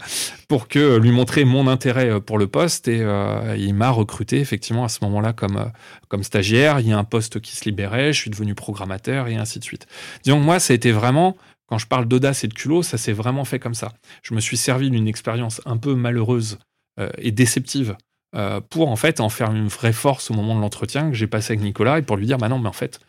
pour 0.49 0.69
que 0.69 0.97
lui 0.97 1.11
montrer 1.11 1.45
mon 1.45 1.67
intérêt 1.67 2.09
euh, 2.09 2.21
pour 2.21 2.39
le 2.39 2.47
poste 2.47 2.89
et 2.89 3.01
euh, 3.01 3.57
il 3.59 3.75
m'a 3.75 3.91
recruté 3.91 4.41
effectivement 4.41 4.85
à 4.85 4.89
ce 4.89 5.01
moment-là 5.03 5.33
comme, 5.33 5.57
euh, 5.57 5.67
comme 6.09 6.23
stagiaire. 6.23 6.81
Il 6.81 6.89
y 6.89 6.93
a 6.93 6.99
un 6.99 7.05
poste 7.05 7.41
qui 7.41 7.57
se 7.57 7.65
libérait, 7.65 8.13
je 8.13 8.21
suis 8.21 8.31
devenu 8.31 8.55
programmateur 8.55 9.29
et 9.29 9.37
ainsi 9.37 9.59
de 9.59 9.65
suite. 9.65 9.87
Disons 10.23 10.39
que 10.39 10.45
moi, 10.45 10.61
ça 10.61 10.73
a 10.73 10.77
été 10.77 10.93
vraiment, 10.93 11.37
quand 11.67 11.79
je 11.79 11.87
parle 11.87 12.07
d'audace 12.07 12.45
et 12.45 12.49
de 12.49 12.55
culot, 12.55 12.83
ça 12.83 12.97
s'est 12.97 13.13
vraiment 13.13 13.45
fait 13.45 13.59
comme 13.59 13.75
ça. 13.75 13.93
Je 14.23 14.35
me 14.35 14.41
suis 14.41 14.57
servi 14.57 14.91
d'une 14.91 15.09
expérience 15.09 15.61
un 15.67 15.77
peu 15.77 15.95
malheureuse 15.95 16.59
euh, 17.01 17.11
et 17.19 17.33
déceptive 17.33 17.97
euh, 18.37 18.61
pour 18.61 18.89
en 18.89 18.95
fait 18.95 19.19
en 19.19 19.29
faire 19.29 19.51
une 19.51 19.67
vraie 19.67 19.93
force 19.93 20.31
au 20.31 20.35
moment 20.35 20.55
de 20.55 20.61
l'entretien 20.61 21.11
que 21.11 21.17
j'ai 21.17 21.27
passé 21.27 21.55
avec 21.55 21.65
Nicolas 21.65 21.99
et 21.99 22.03
pour 22.03 22.17
lui 22.17 22.27
dire 22.27 22.39
bah 22.39 22.49
non 22.49 22.61
mais 22.61 22.69
en 22.69 22.73
fait 22.73 23.01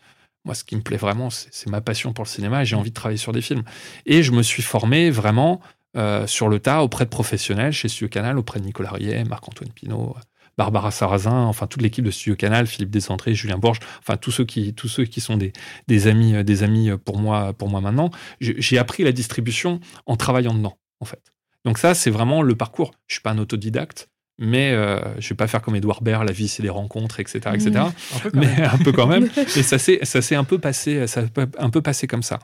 moi 0.46 0.56
ce 0.56 0.64
qui 0.64 0.76
me 0.76 0.82
plaît 0.82 0.98
vraiment 0.98 1.30
c'est 1.30 1.68
ma 1.68 1.82
passion 1.82 2.14
pour 2.14 2.24
le 2.24 2.30
cinéma 2.30 2.62
et 2.62 2.66
j'ai 2.66 2.76
envie 2.76 2.92
de 2.92 2.96
travailler 2.96 3.18
sur 3.18 3.32
des 3.32 3.42
films 3.42 3.64
et 4.06 4.24
je 4.24 4.32
me 4.32 4.44
suis 4.44 4.64
formé 4.64 5.10
vraiment 5.10 5.62
euh, 5.98 6.28
sur 6.28 6.48
le 6.48 6.60
tas 6.60 6.84
auprès 6.84 7.06
de 7.06 7.10
professionnels 7.10 7.74
chez 7.74 7.88
Studio 7.88 8.08
Canal 8.08 8.38
auprès 8.38 8.60
de 8.60 8.66
Nicolas 8.66 8.92
Riet, 8.92 9.24
Marc-Antoine 9.24 9.72
Pinault 9.72 10.16
Barbara 10.58 10.92
Sarrazin, 10.92 11.44
enfin 11.44 11.68
toute 11.68 11.82
l'équipe 11.82 12.06
de 12.06 12.12
Studio 12.12 12.36
Canal, 12.36 12.66
Philippe 12.68 12.90
Desantré, 12.90 13.34
Julien 13.34 13.58
Borges, 13.58 13.80
enfin 14.00 14.16
tous 14.18 14.32
ceux 14.32 14.46
qui, 14.46 14.74
tous 14.74 14.88
ceux 14.88 15.06
qui 15.06 15.20
sont 15.20 15.38
des, 15.38 15.52
des 15.88 16.08
amis, 16.08 16.34
euh, 16.34 16.44
des 16.44 16.64
amis 16.64 16.92
pour 17.04 17.18
moi, 17.18 17.54
pour 17.54 17.70
moi 17.70 17.82
maintenant. 17.82 18.10
J'ai 18.40 18.56
j'ai 18.62 18.78
appris 18.78 19.04
la 19.04 19.12
distribution 19.12 19.80
en 20.06 20.16
travaillant 20.16 20.54
dedans, 20.54 20.78
en 21.02 21.06
fait. 21.06 21.34
Donc 21.66 21.78
ça, 21.78 21.94
c'est 21.94 22.12
vraiment 22.12 22.42
le 22.42 22.56
parcours. 22.56 22.92
Je 23.08 23.16
suis 23.16 23.22
pas 23.22 23.32
un 23.32 23.38
autodidacte, 23.38 24.10
mais 24.38 24.72
euh, 24.72 25.00
je 25.20 25.30
vais 25.30 25.36
pas 25.36 25.48
faire 25.48 25.62
comme 25.62 25.76
Edouard 25.76 26.02
Baird, 26.02 26.26
la 26.26 26.32
vie 26.32 26.48
c'est 26.48 26.64
des 26.64 26.70
rencontres, 26.70 27.20
etc., 27.20 27.40
etc. 27.54 27.72
Mmh. 27.72 28.16
Un 28.16 28.20
peu 28.20 28.32
quand 28.32 28.40
mais 28.40 28.48
même. 28.48 28.70
un 28.74 28.78
peu 28.78 28.92
quand 28.92 29.08
même. 29.08 29.30
Et 29.56 29.64
ça 29.64 29.78
s'est, 29.78 30.00
ça 30.04 30.22
s'est 30.22 30.36
un 30.36 30.44
peu 30.44 30.60
passé, 30.60 31.08
ça 31.08 31.24
un 31.58 31.70
peu 31.70 31.82
passé 31.82 32.08
comme 32.08 32.24
ça. 32.24 32.40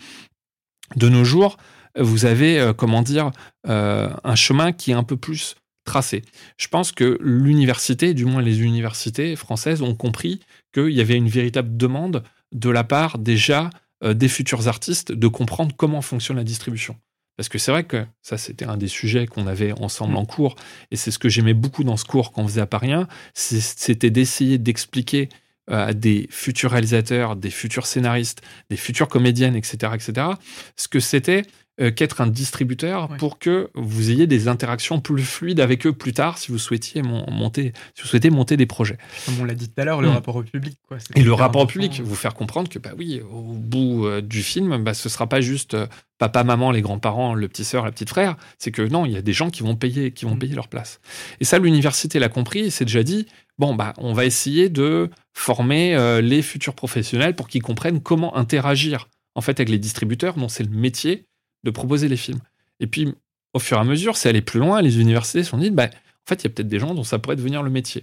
De 0.96 1.10
nos 1.10 1.24
jours, 1.24 1.58
vous 2.00 2.26
avez, 2.26 2.60
euh, 2.60 2.74
comment 2.74 3.02
dire, 3.02 3.32
euh, 3.68 4.10
un 4.24 4.36
chemin 4.36 4.72
qui 4.72 4.92
est 4.92 4.96
un 4.96 5.04
peu 5.04 5.18
plus 5.18 5.56
tracé. 5.84 6.24
Je 6.58 6.68
pense 6.68 6.92
que 6.92 7.18
l'université, 7.22 8.14
du 8.14 8.26
moins 8.26 8.42
les 8.42 8.62
universités 8.62 9.36
françaises, 9.36 9.82
ont 9.82 9.96
compris 9.96 10.42
qu'il 10.74 10.92
y 10.92 11.02
avait 11.02 11.16
une 11.16 11.30
véritable 11.30 11.76
demande 11.76 12.24
de 12.52 12.70
la 12.70 12.84
part 12.84 13.18
déjà 13.18 13.70
euh, 14.04 14.14
des 14.14 14.28
futurs 14.28 14.68
artistes 14.68 15.12
de 15.12 15.28
comprendre 15.28 15.76
comment 15.76 16.02
fonctionne 16.02 16.38
la 16.38 16.44
distribution. 16.44 16.98
Parce 17.42 17.50
que 17.50 17.58
c'est 17.58 17.72
vrai 17.72 17.86
que 17.86 18.06
ça, 18.22 18.38
c'était 18.38 18.66
un 18.66 18.78
des 18.78 18.88
sujets 18.88 19.26
qu'on 19.26 19.48
avait 19.48 19.72
ensemble 19.80 20.16
en 20.16 20.26
cours, 20.26 20.56
et 20.92 20.96
c'est 20.96 21.10
ce 21.10 21.18
que 21.18 21.28
j'aimais 21.28 21.56
beaucoup 21.56 21.84
dans 21.84 21.98
ce 21.98 22.06
cours 22.06 22.32
qu'on 22.34 22.48
faisait 22.48 22.62
à 22.62 22.68
Paris 22.68 22.92
1, 22.94 23.08
c'est- 23.34 23.60
c'était 23.80 24.12
d'essayer 24.12 24.60
d'expliquer 24.60 25.28
euh, 25.72 25.88
à 25.88 25.94
des 25.96 26.28
futurs 26.30 26.70
réalisateurs, 26.70 27.36
des 27.36 27.50
futurs 27.50 27.88
scénaristes, 27.88 28.42
des 28.70 28.78
futures 28.78 29.08
comédiennes, 29.08 29.56
etc., 29.56 29.94
etc., 29.96 30.28
ce 30.76 30.88
que 30.88 31.00
c'était 31.00 31.42
qu'être 31.90 32.22
un 32.22 32.28
distributeur 32.28 33.10
Ouais. 33.10 33.18
pour 33.18 33.40
que 33.40 33.70
vous 33.74 34.12
ayez 34.12 34.28
des 34.28 34.48
interactions 34.48 35.00
plus 35.00 35.24
fluides 35.24 35.60
avec 35.60 35.88
eux 35.88 35.94
plus 35.94 36.14
tard 36.14 36.38
si 36.38 36.52
vous 36.52 36.60
souhaitiez 36.60 37.02
mon- 37.02 37.30
monter, 37.32 37.74
si 37.96 38.04
vous 38.04 38.08
souhaitez 38.08 38.30
monter 38.30 38.58
des 38.58 38.66
projets. 38.66 38.98
Comme 39.26 39.40
on 39.42 39.46
l'a 39.46 39.56
dit 39.56 39.70
tout 39.70 39.82
à 39.82 39.86
l'heure, 39.86 40.02
le 40.02 40.10
Mm. 40.10 40.14
rapport 40.14 40.36
au 40.36 40.44
public. 40.44 40.78
Quoi. 40.88 40.98
C'est 41.00 41.18
Et 41.18 41.24
le 41.24 41.34
rapport 41.34 41.62
au 41.62 41.66
public, 41.66 42.02
vous 42.04 42.16
faire 42.16 42.34
comprendre 42.34 42.70
que 42.70 42.78
bah 42.80 42.92
oui, 42.98 43.22
au 43.32 43.42
bout 43.54 44.06
euh, 44.06 44.22
du 44.22 44.44
film, 44.44 44.84
bah, 44.84 44.94
ce 44.94 45.10
sera 45.10 45.28
pas 45.28 45.42
juste 45.42 45.74
euh, 45.74 45.88
papa, 46.20 46.44
maman, 46.44 46.70
les 46.72 46.82
grands-parents, 46.82 47.34
le 47.34 47.48
petit 47.48 47.64
sœur, 47.64 47.84
la 47.86 47.92
petite 47.92 48.10
frère. 48.10 48.36
C'est 48.60 48.72
que 48.72 48.82
non, 48.84 49.06
il 49.08 49.14
y 49.14 49.18
a 49.18 49.22
des 49.24 49.34
gens 49.34 49.50
qui 49.50 49.64
vont 49.64 49.76
payer, 49.76 50.12
qui 50.12 50.26
vont 50.26 50.36
Mm. 50.36 50.40
payer 50.40 50.56
leur 50.56 50.68
place. 50.68 51.00
Et 51.40 51.46
ça, 51.46 51.58
l'université 51.58 52.20
l'a 52.20 52.30
compris. 52.30 52.60
et 52.60 52.70
s'est 52.70 52.86
déjà 52.86 53.02
dit 53.04 53.26
bon 53.58 53.76
bah 53.76 53.94
on 53.98 54.14
va 54.14 54.26
essayer 54.26 54.70
de 54.70 55.10
former 55.34 55.96
euh, 55.96 56.22
les 56.22 56.42
futurs 56.42 56.74
professionnels 56.76 57.36
pour 57.36 57.48
qu'ils 57.48 57.62
comprennent 57.62 58.02
comment 58.02 58.36
interagir 58.36 59.08
en 59.36 59.42
fait 59.42 59.60
avec 59.60 59.70
les 59.70 59.78
distributeurs 59.80 60.36
dont 60.36 60.50
c'est 60.50 60.64
le 60.64 60.70
métier 60.70 61.26
de 61.64 61.72
proposer 61.72 62.08
les 62.08 62.18
films. 62.18 62.40
Et 62.80 62.88
puis 62.88 63.14
au 63.54 63.60
fur 63.60 63.78
et 63.78 63.82
à 63.82 63.84
mesure, 63.84 64.18
c'est 64.18 64.30
aller 64.30 64.42
plus 64.42 64.60
loin. 64.60 64.82
Les 64.82 65.00
universités 65.00 65.44
se 65.44 65.50
sont 65.50 65.58
dit 65.58 65.72
bah 65.72 65.86
en 65.86 66.28
fait 66.28 66.44
il 66.44 66.46
y 66.46 66.48
a 66.48 66.50
peut-être 66.50 66.68
des 66.68 66.80
gens 66.80 66.94
dont 66.94 67.04
ça 67.04 67.20
pourrait 67.20 67.36
devenir 67.36 67.64
le 67.64 67.70
métier. 67.70 68.02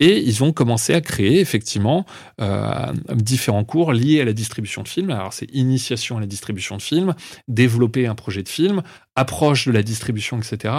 Et 0.00 0.18
ils 0.18 0.42
ont 0.42 0.52
commencé 0.52 0.92
à 0.92 1.00
créer 1.00 1.38
effectivement 1.40 2.04
euh, 2.40 2.92
différents 3.14 3.64
cours 3.64 3.92
liés 3.92 4.20
à 4.20 4.24
la 4.24 4.32
distribution 4.32 4.82
de 4.82 4.88
films. 4.88 5.10
Alors, 5.10 5.32
c'est 5.32 5.48
initiation 5.54 6.16
à 6.16 6.20
la 6.20 6.26
distribution 6.26 6.76
de 6.76 6.82
films, 6.82 7.14
développer 7.46 8.06
un 8.06 8.16
projet 8.16 8.42
de 8.42 8.48
film, 8.48 8.82
approche 9.14 9.66
de 9.68 9.72
la 9.72 9.82
distribution, 9.82 10.38
etc. 10.38 10.74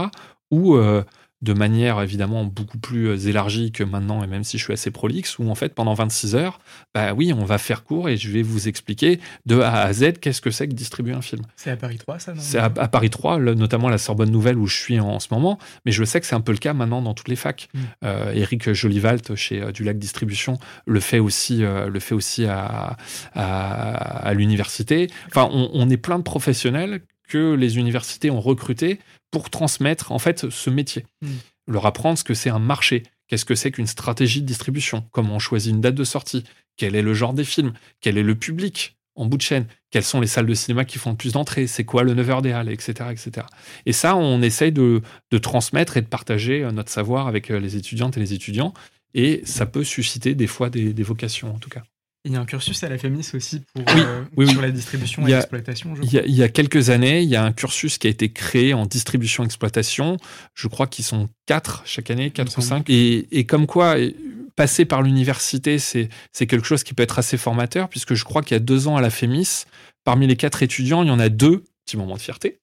Ou 0.52 0.76
euh, 0.76 1.04
de 1.42 1.54
manière 1.54 2.02
évidemment 2.02 2.44
beaucoup 2.46 2.78
plus 2.78 3.08
euh, 3.10 3.18
élargie 3.28 3.72
que 3.72 3.84
maintenant, 3.84 4.24
et 4.24 4.28
même 4.28 4.44
si 4.44 4.58
je 4.58 4.64
suis 4.64 4.74
assez 4.74 4.90
prolixe, 4.90 5.38
où 5.38 5.50
en 5.50 5.56
fait, 5.56 5.74
pendant 5.76 5.94
26 5.94 6.36
heures, 6.36 6.60
bah 6.94 7.14
oui, 7.14 7.34
on 7.34 7.44
va 7.46 7.58
faire 7.58 7.84
court 7.84 8.10
et 8.10 8.18
je 8.18 8.32
vais 8.32 8.42
vous 8.42 8.68
expliquer 8.68 9.20
de 9.46 9.60
A 9.60 9.82
à 9.84 9.94
Z 9.94 10.14
qu'est-ce 10.22 10.42
que 10.42 10.50
c'est 10.50 10.68
que 10.68 10.74
distribuer 10.74 11.14
un 11.14 11.22
film. 11.22 11.44
C'est 11.56 11.72
à 11.72 11.78
Paris 11.78 11.98
3, 11.98 12.20
ça, 12.20 12.34
non? 12.34 12.42
C'est 12.42 12.58
à, 12.58 12.66
à 12.78 12.88
Paris 12.88 13.10
3, 13.10 13.38
le- 13.38 13.54
notamment 13.54 13.88
à 13.90 13.92
la 13.92 13.98
Sorbonne 13.98 14.32
Nouvelle 14.32 14.58
où 14.58 14.66
je 14.66 14.78
suis 14.78 15.00
en, 15.00 15.10
en 15.10 15.20
ce 15.20 15.28
moment, 15.32 15.60
mais 15.86 15.92
je 15.92 16.04
sais 16.04 16.20
que 16.22 16.26
c'est 16.26 16.36
un 16.36 16.42
peu 16.42 16.52
le 16.54 16.58
cas 16.58 16.74
maintenant 16.74 17.02
dans 17.02 17.14
toutes 17.14 17.28
les 17.28 17.36
facs. 17.36 17.68
Mm. 17.74 17.80
Euh, 18.06 18.32
Eric 18.34 18.72
Jolivalt 18.74 19.36
chez 19.36 19.62
euh, 19.62 19.72
Du 19.72 19.84
Lac 19.84 20.00
Distribution 20.00 20.58
le 20.88 21.00
fait 21.00 21.20
aussi, 21.20 21.64
euh, 21.64 21.90
le 21.90 22.00
fait 22.00 22.16
aussi 22.16 22.46
à, 22.46 22.98
à, 23.34 24.28
à 24.28 24.34
l'université. 24.34 25.08
Enfin, 25.28 25.50
on, 25.52 25.70
on 25.74 25.90
est 25.90 25.98
plein 25.98 26.18
de 26.18 26.24
professionnels 26.24 27.02
que 27.28 27.54
les 27.56 27.78
universités 27.78 28.30
ont 28.30 28.40
recrutés 28.42 29.00
pour 29.32 29.50
transmettre 29.50 30.12
en 30.12 30.20
fait 30.20 30.50
ce 30.50 30.70
métier, 30.70 31.06
Mm. 31.22 31.28
leur 31.68 31.86
apprendre 31.86 32.18
ce 32.18 32.24
que 32.24 32.34
c'est 32.34 32.50
un 32.50 32.60
marché. 32.60 33.04
Qu'est-ce 33.28 33.46
que 33.46 33.56
c'est 33.56 33.72
qu'une 33.72 33.88
stratégie 33.88 34.42
de 34.42 34.46
distribution? 34.46 35.04
Comment 35.12 35.36
on 35.36 35.40
choisit 35.40 35.74
une 35.74 35.82
date 35.82 35.96
de 35.96 36.04
sortie? 36.04 36.44
Quel 36.78 36.96
est 36.96 37.02
le 37.02 37.14
genre 37.14 37.34
des 37.34 37.44
films? 37.44 37.74
Quel 38.02 38.18
est 38.18 38.24
le 38.24 38.36
public 38.36 38.98
en 39.16 39.26
bout 39.26 39.38
de 39.38 39.42
chaîne? 39.42 39.66
Quelles 39.90 40.04
sont 40.04 40.22
les 40.22 40.28
salles 40.28 40.46
de 40.46 40.54
cinéma 40.54 40.86
qui 40.86 41.00
font 41.00 41.12
le 41.12 41.16
plus 41.18 41.32
d'entrées? 41.34 41.66
C'est 41.68 41.86
quoi 41.86 42.04
le 42.04 42.14
9h 42.14 42.42
des 42.44 42.52
Halles? 42.52 42.70
Etc. 42.70 42.94
etc. 43.12 43.48
Et 43.88 43.94
ça, 43.94 44.16
on 44.16 44.42
essaye 44.42 44.72
de, 44.72 45.02
de 45.32 45.38
transmettre 45.40 45.98
et 45.98 46.02
de 46.02 46.08
partager 46.08 46.64
euh, 46.64 46.72
notre 46.72 46.92
savoir 46.92 47.28
avec 47.28 47.50
euh, 47.50 47.60
les 47.60 47.78
étudiantes 47.78 48.16
et 48.18 48.20
les 48.20 48.34
étudiants. 48.34 48.74
Et 49.16 49.42
ça 49.46 49.66
peut 49.66 49.84
susciter 49.86 50.36
des 50.36 50.48
fois 50.48 50.70
des, 50.70 50.94
des 50.94 51.04
vocations, 51.04 51.56
en 51.56 51.58
tout 51.60 51.70
cas. 51.70 51.84
Il 52.26 52.34
y 52.34 52.36
a 52.36 52.40
un 52.42 52.46
cursus 52.46 52.84
à 52.84 52.90
la 52.90 52.98
FEMIS 52.98 53.32
aussi 53.36 53.62
pour, 53.74 53.84
Oui, 53.88 54.02
euh, 54.02 54.24
oui, 54.36 54.48
sur 54.48 54.58
oui. 54.60 54.66
la 54.66 54.72
distribution 54.72 55.26
et 55.28 55.32
l'exploitation, 55.32 55.94
Il 56.02 56.12
y, 56.12 56.18
a, 56.18 56.26
il 56.26 56.34
y 56.36 56.42
a 56.44 56.50
quelques 56.50 56.90
années, 56.90 57.22
il 57.22 57.30
y 57.30 57.36
a 57.36 57.44
un 57.44 57.54
cursus 57.54 57.98
qui 58.00 58.08
a 58.08 58.10
été 58.10 58.30
créé 58.32 58.74
en 58.74 58.86
distribution-exploitation. 58.88 60.18
Je 60.56 60.68
crois 60.68 60.88
qu'ils 60.88 61.06
sont 61.06 61.30
quatre 61.46 61.84
chaque 61.86 62.10
année, 62.10 62.32
quatre 62.32 62.58
ou 62.58 62.62
cinq. 62.62 62.90
Et, 62.90 63.28
et 63.32 63.46
comme 63.46 63.68
quoi, 63.68 63.98
euh, 63.98 64.12
passer 64.56 64.86
par 64.86 65.02
l'université, 65.02 65.80
c'est 65.80 66.10
c'est 66.32 66.48
quelque 66.48 66.66
chose 66.66 66.84
qui 66.84 66.94
peut 66.94 67.04
être 67.04 67.20
assez 67.20 67.38
formateur, 67.38 67.90
puisque 67.90 68.16
je 68.16 68.24
crois 68.24 68.42
qu'il 68.42 68.56
y 68.56 68.58
a 68.58 68.60
deux 68.62 68.88
ans 68.88 68.98
à 68.98 69.02
la 69.02 69.10
FEMIS, 69.10 69.66
parmi 70.04 70.28
les 70.28 70.36
quatre 70.36 70.64
étudiants, 70.64 71.04
il 71.04 71.10
y 71.10 71.12
en 71.12 71.20
a 71.20 71.30
deux, 71.30 71.64
petit 71.86 71.98
moment 71.98 72.16
de 72.16 72.20
fierté, 72.20 72.60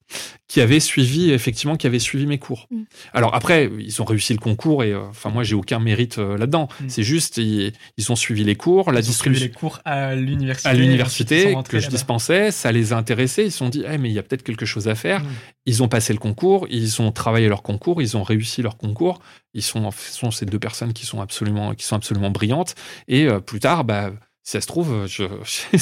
qui 0.48 0.60
avaient 0.60 0.80
suivi, 0.80 1.30
effectivement, 1.30 1.76
qui 1.76 1.86
avaient 1.86 1.98
suivi 1.98 2.26
mes 2.26 2.38
cours. 2.38 2.66
Mm. 2.70 2.82
Alors 3.14 3.34
après, 3.34 3.70
ils 3.78 4.02
ont 4.02 4.04
réussi 4.04 4.32
le 4.32 4.40
concours 4.40 4.82
et, 4.82 4.92
euh, 4.92 5.02
enfin, 5.08 5.30
moi, 5.30 5.44
j'ai 5.44 5.54
aucun 5.54 5.78
mérite 5.78 6.18
euh, 6.18 6.36
là-dedans. 6.36 6.68
Mm. 6.80 6.88
C'est 6.88 7.02
juste, 7.02 7.36
ils, 7.36 7.72
ils 7.96 8.12
ont 8.12 8.16
suivi 8.16 8.44
les 8.44 8.56
cours, 8.56 8.90
la 8.90 9.00
Ils 9.00 9.08
ont 9.08 9.12
suivi 9.12 9.36
distribution 9.38 9.46
les 9.46 9.52
cours 9.52 9.80
à 9.84 10.14
l'université. 10.14 10.68
à 10.68 10.74
l'université 10.74 11.56
que 11.68 11.78
je 11.78 11.88
dispensais, 11.88 12.50
ça 12.50 12.72
les 12.72 12.92
a 12.92 12.96
intéressés. 12.96 13.44
Ils 13.44 13.52
se 13.52 13.58
sont 13.58 13.68
dit, 13.68 13.84
Eh, 13.88 13.96
mais 13.96 14.10
il 14.10 14.14
y 14.14 14.18
a 14.18 14.22
peut-être 14.22 14.42
quelque 14.42 14.66
chose 14.66 14.88
à 14.88 14.94
faire. 14.94 15.20
Mm. 15.20 15.28
Ils 15.66 15.82
ont 15.82 15.88
passé 15.88 16.12
le 16.12 16.18
concours, 16.18 16.66
ils 16.68 17.00
ont 17.00 17.12
travaillé 17.12 17.48
leur 17.48 17.62
concours, 17.62 18.02
ils 18.02 18.16
ont 18.16 18.24
réussi 18.24 18.62
leur 18.62 18.76
concours. 18.76 19.20
Ils 19.54 19.62
sont, 19.62 19.90
ce 19.92 20.12
sont 20.12 20.30
ces 20.30 20.46
deux 20.46 20.58
personnes 20.58 20.92
qui 20.92 21.06
sont 21.06 21.20
absolument, 21.20 21.74
qui 21.74 21.86
sont 21.86 21.96
absolument 21.96 22.30
brillantes. 22.30 22.74
Et 23.06 23.26
euh, 23.26 23.38
plus 23.38 23.60
tard, 23.60 23.84
bah, 23.84 24.10
Si 24.44 24.50
ça 24.52 24.60
se 24.60 24.66
trouve, 24.66 25.06
je, 25.06 25.22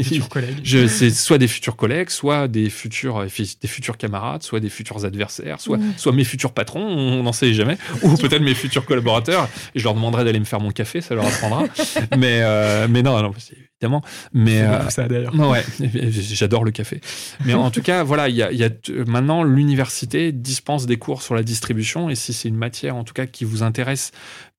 Futurs 0.00 0.28
collègues. 0.28 0.60
je, 0.62 0.86
c'est 0.86 1.10
soit 1.10 1.38
des 1.38 1.48
futurs 1.48 1.74
collègues, 1.74 2.08
soit 2.10 2.46
des 2.46 2.70
futurs, 2.70 3.18
euh, 3.18 3.26
des 3.26 3.66
futurs 3.68 3.96
camarades, 3.98 4.44
soit 4.44 4.60
des 4.60 4.68
futurs 4.68 5.04
adversaires, 5.04 5.60
soit, 5.60 5.78
soit 5.96 6.12
mes 6.12 6.22
futurs 6.22 6.52
patrons, 6.52 6.84
on 6.86 7.24
n'en 7.24 7.32
sait 7.32 7.52
jamais, 7.52 7.76
ou 8.02 8.14
peut-être 8.16 8.42
mes 8.42 8.54
futurs 8.54 8.86
collaborateurs. 8.86 9.48
Et 9.74 9.80
je 9.80 9.84
leur 9.84 9.94
demanderai 9.94 10.24
d'aller 10.24 10.38
me 10.38 10.44
faire 10.44 10.60
mon 10.60 10.70
café, 10.70 11.00
ça 11.00 11.16
leur 11.16 11.26
apprendra. 11.26 11.64
mais, 12.16 12.42
euh, 12.42 12.86
mais 12.88 13.02
non, 13.02 13.20
non, 13.20 13.32
c'est- 13.38 13.56
évidemment. 13.82 14.02
Mais 14.32 14.62
euh, 14.62 14.88
ça 14.88 15.08
d'ailleurs. 15.08 15.34
Ouais, 15.34 15.64
j'adore 16.12 16.62
le 16.64 16.70
café. 16.70 17.00
Mais 17.44 17.54
en 17.54 17.70
tout 17.72 17.82
cas, 17.82 18.04
voilà, 18.04 18.28
il 18.28 18.36
y 18.36 18.42
a, 18.42 18.52
y 18.52 18.62
a 18.64 18.70
maintenant 19.06 19.42
l'université 19.42 20.30
dispense 20.32 20.86
des 20.86 20.96
cours 20.96 21.22
sur 21.22 21.34
la 21.34 21.42
distribution 21.42 22.08
et 22.08 22.14
si 22.14 22.32
c'est 22.32 22.48
une 22.48 22.56
matière 22.56 22.94
en 22.96 23.02
tout 23.04 23.12
cas 23.14 23.26
qui 23.26 23.44
vous 23.44 23.62
intéresse, 23.64 24.12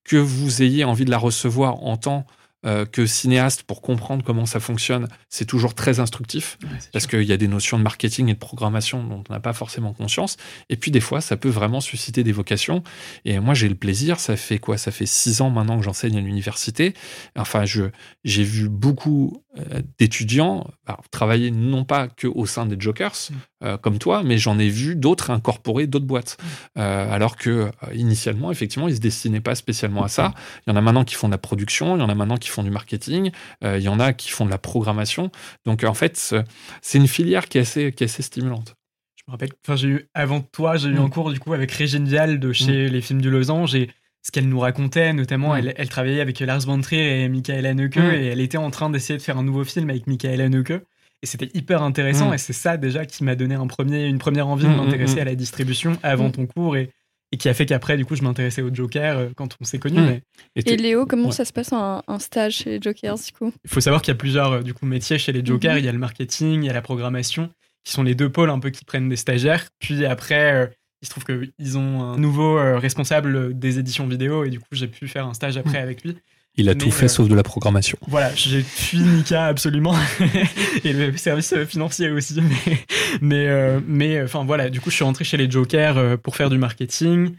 que 0.04 0.16
vous 0.16 0.62
ayez 0.62 0.84
envie 0.84 1.04
de 1.06 1.10
la 1.10 1.18
recevoir 1.18 1.82
en 1.82 1.96
tant 1.96 2.26
euh, 2.66 2.84
que 2.86 3.06
cinéaste 3.06 3.62
pour 3.62 3.82
comprendre 3.82 4.24
comment 4.24 4.46
ça 4.46 4.58
fonctionne, 4.58 5.08
c'est 5.28 5.44
toujours 5.44 5.74
très 5.74 6.00
instructif 6.00 6.58
parce 6.92 7.06
qu'il 7.06 7.22
y 7.22 7.32
a 7.32 7.36
des 7.36 7.46
notions 7.46 7.78
de 7.78 7.84
marketing 7.84 8.28
et 8.28 8.34
de 8.34 8.38
programmation 8.38 9.04
dont 9.04 9.22
on 9.28 9.32
n'a 9.32 9.40
pas 9.40 9.52
forcément 9.52 9.92
conscience. 9.92 10.36
Et 10.68 10.76
puis 10.76 10.90
des 10.90 11.00
fois, 11.00 11.20
ça 11.20 11.36
peut 11.36 11.48
vraiment 11.48 11.80
susciter 11.80 12.24
des 12.24 12.32
vocations. 12.32 12.82
Et 13.24 13.38
moi, 13.38 13.54
j'ai 13.54 13.68
le 13.68 13.74
plaisir. 13.74 14.18
Ça 14.18 14.36
fait 14.36 14.58
quoi? 14.58 14.76
Ça 14.76 14.90
fait 14.90 15.06
six 15.06 15.40
ans 15.40 15.50
maintenant 15.50 15.78
que 15.78 15.84
j'enseigne 15.84 16.16
à 16.16 16.20
l'université. 16.20 16.94
Enfin, 17.36 17.64
je 17.64 17.90
j'ai 18.24 18.42
vu 18.42 18.68
beaucoup 18.68 19.42
euh, 19.58 19.80
d'étudiants 19.98 20.66
travailler 21.10 21.50
non 21.50 21.84
pas 21.84 22.08
que 22.08 22.26
au 22.26 22.46
sein 22.46 22.66
des 22.66 22.76
Jokers 22.78 23.30
euh, 23.62 23.76
comme 23.76 23.98
toi, 23.98 24.22
mais 24.22 24.38
j'en 24.38 24.58
ai 24.58 24.68
vu 24.68 24.94
d'autres 24.94 25.30
incorporer 25.30 25.86
d'autres 25.86 26.06
boîtes. 26.06 26.36
Euh, 26.76 27.12
alors 27.12 27.36
que 27.36 27.70
initialement, 27.94 28.50
effectivement, 28.50 28.88
ils 28.88 28.96
se 28.96 29.00
destinaient 29.00 29.40
pas 29.40 29.54
spécialement 29.54 30.04
à 30.04 30.08
ça. 30.08 30.32
Il 30.66 30.70
y 30.70 30.72
en 30.72 30.76
a 30.76 30.80
maintenant 30.80 31.04
qui 31.04 31.14
font 31.14 31.28
de 31.28 31.32
la 31.32 31.38
production, 31.38 31.96
il 31.96 32.00
y 32.00 32.02
en 32.02 32.08
a 32.08 32.14
maintenant 32.14 32.36
qui 32.36 32.47
font 32.50 32.62
du 32.62 32.70
marketing, 32.70 33.30
euh, 33.64 33.78
il 33.78 33.84
y 33.84 33.88
en 33.88 34.00
a 34.00 34.12
qui 34.12 34.30
font 34.30 34.44
de 34.46 34.50
la 34.50 34.58
programmation. 34.58 35.30
Donc 35.66 35.84
en 35.84 35.94
fait, 35.94 36.16
c'est- 36.16 36.98
une 36.98 37.08
filière 37.08 37.48
qui 37.48 37.58
est 37.58 37.62
assez, 37.62 37.92
qui 37.92 38.04
est 38.04 38.06
assez 38.06 38.22
stimulante. 38.22 38.74
Je 39.16 39.22
me 39.28 39.32
rappelle, 39.32 39.50
enfin, 39.64 39.76
j'ai 39.76 39.88
eu, 39.88 40.08
avant 40.14 40.40
toi, 40.40 40.76
j'ai 40.76 40.88
eu 40.88 40.94
Mm. 40.94 41.02
un 41.04 41.08
cours 41.10 41.32
du 41.32 41.38
coup 41.38 41.52
avec 41.52 41.70
Régine 41.72 42.06
Vial 42.06 42.40
de 42.40 42.52
chez 42.52 42.88
Les 42.88 43.00
Films 43.00 43.20
du 43.20 43.30
Losange 43.30 43.74
et 43.74 43.90
ce 44.22 44.30
qu'elle 44.32 44.48
nous 44.48 44.58
racontait, 44.60 45.12
notamment, 45.12 45.54
Mm. 45.54 45.58
elle, 45.58 45.74
elle 45.76 45.88
travaillait 45.88 46.20
avec 46.20 46.40
Lars 46.40 46.60
von 46.60 46.80
Trier 46.80 47.22
et 47.24 47.28
Michael 47.28 47.66
Haneke 47.66 47.96
Mm. 47.98 48.10
et 48.14 48.26
elle 48.26 48.40
était 48.40 48.58
en 48.58 48.70
train 48.70 48.90
d'essayer 48.90 49.16
de 49.18 49.22
faire 49.22 49.38
un 49.38 49.42
nouveau 49.42 49.64
film 49.64 49.90
avec 49.90 50.06
Michael 50.06 50.40
Haneke. 50.40 50.72
Et 51.20 51.26
c'était 51.26 51.50
hyper 51.52 51.82
intéressant 51.82 52.30
Mm. 52.30 52.34
et 52.34 52.38
c'est 52.38 52.52
ça 52.52 52.76
déjà 52.76 53.04
qui 53.04 53.24
m'a 53.24 53.34
donné 53.34 53.54
un 53.56 53.66
premier, 53.66 54.06
une 54.06 54.18
première 54.18 54.46
envie 54.48 54.64
de 54.64 54.68
Mm, 54.70 54.74
mm, 54.74 54.76
m'intéresser 54.84 55.16
mm. 55.16 55.20
à 55.20 55.24
la 55.24 55.34
distribution 55.34 55.98
avant 56.02 56.28
Mm. 56.28 56.32
ton 56.32 56.46
cours 56.46 56.76
et, 56.76 56.90
et 57.32 57.36
qui 57.36 57.48
a 57.48 57.54
fait 57.54 57.66
qu'après, 57.66 57.96
du 57.96 58.04
coup, 58.06 58.16
je 58.16 58.22
m'intéressais 58.22 58.62
au 58.62 58.74
Joker 58.74 59.18
euh, 59.18 59.28
quand 59.36 59.56
on 59.60 59.64
s'est 59.64 59.78
connus. 59.78 60.00
Mais 60.00 60.22
Et 60.56 60.76
Léo, 60.76 61.04
comment 61.06 61.26
Ouais. 61.26 61.32
ça 61.32 61.44
se 61.44 61.52
passe 61.52 61.72
un, 61.72 62.02
un 62.08 62.18
stage 62.18 62.54
chez 62.56 62.70
les 62.70 62.80
Jokers 62.82 63.16
du 63.16 63.32
coup? 63.32 63.52
Il 63.64 63.70
faut 63.70 63.80
savoir 63.80 64.00
qu'il 64.02 64.12
y 64.12 64.16
a 64.16 64.18
plusieurs 64.18 64.52
euh, 64.52 64.62
du 64.62 64.72
coup, 64.74 64.86
métiers 64.86 65.18
chez 65.18 65.32
les 65.32 65.44
Jokers. 65.44 65.72
Mhm. 65.74 65.78
Il 65.80 65.84
y 65.84 65.88
a 65.88 65.92
le 65.92 65.98
marketing, 65.98 66.62
il 66.62 66.66
y 66.66 66.70
a 66.70 66.72
la 66.72 66.82
programmation, 66.82 67.50
qui 67.84 67.92
sont 67.92 68.02
les 68.02 68.14
deux 68.14 68.30
pôles 68.30 68.50
un 68.50 68.58
peu 68.60 68.70
qui 68.70 68.84
prennent 68.84 69.08
des 69.08 69.16
stagiaires. 69.16 69.66
Puis 69.78 70.06
après, 70.06 70.52
euh, 70.54 70.66
il 71.02 71.06
se 71.06 71.10
trouve 71.10 71.24
qu'ils 71.24 71.78
ont 71.78 72.02
un 72.02 72.18
nouveau 72.18 72.58
euh, 72.58 72.78
responsable 72.78 73.56
des 73.58 73.78
éditions 73.78 74.06
vidéo 74.06 74.44
et 74.44 74.50
du 74.50 74.58
coup, 74.58 74.66
j'ai 74.72 74.88
pu 74.88 75.06
faire 75.06 75.26
un 75.26 75.34
stage 75.34 75.56
après 75.56 75.78
avec 75.78 76.02
lui. 76.04 76.16
Il 76.58 76.68
a 76.68 76.74
mais, 76.74 76.78
tout 76.78 76.90
fait 76.90 77.06
euh, 77.06 77.08
sauf 77.08 77.28
de 77.28 77.34
la 77.34 77.42
programmation. 77.42 77.96
Voilà, 78.06 78.34
j'ai 78.34 78.62
fui 78.62 78.98
Nika 79.00 79.46
absolument 79.46 79.94
et 80.84 80.92
le 80.92 81.16
service 81.16 81.52
euh, 81.54 81.64
financier 81.64 82.10
aussi. 82.10 82.40
Mais, 82.42 82.78
mais, 83.20 83.48
euh, 83.48 83.80
mais, 83.86 84.22
enfin 84.22 84.44
voilà, 84.44 84.68
du 84.70 84.80
coup, 84.80 84.90
je 84.90 84.96
suis 84.96 85.04
rentré 85.04 85.24
chez 85.24 85.36
les 85.36 85.50
Jokers 85.50 86.18
pour 86.20 86.36
faire 86.36 86.50
du 86.50 86.58
marketing. 86.58 87.34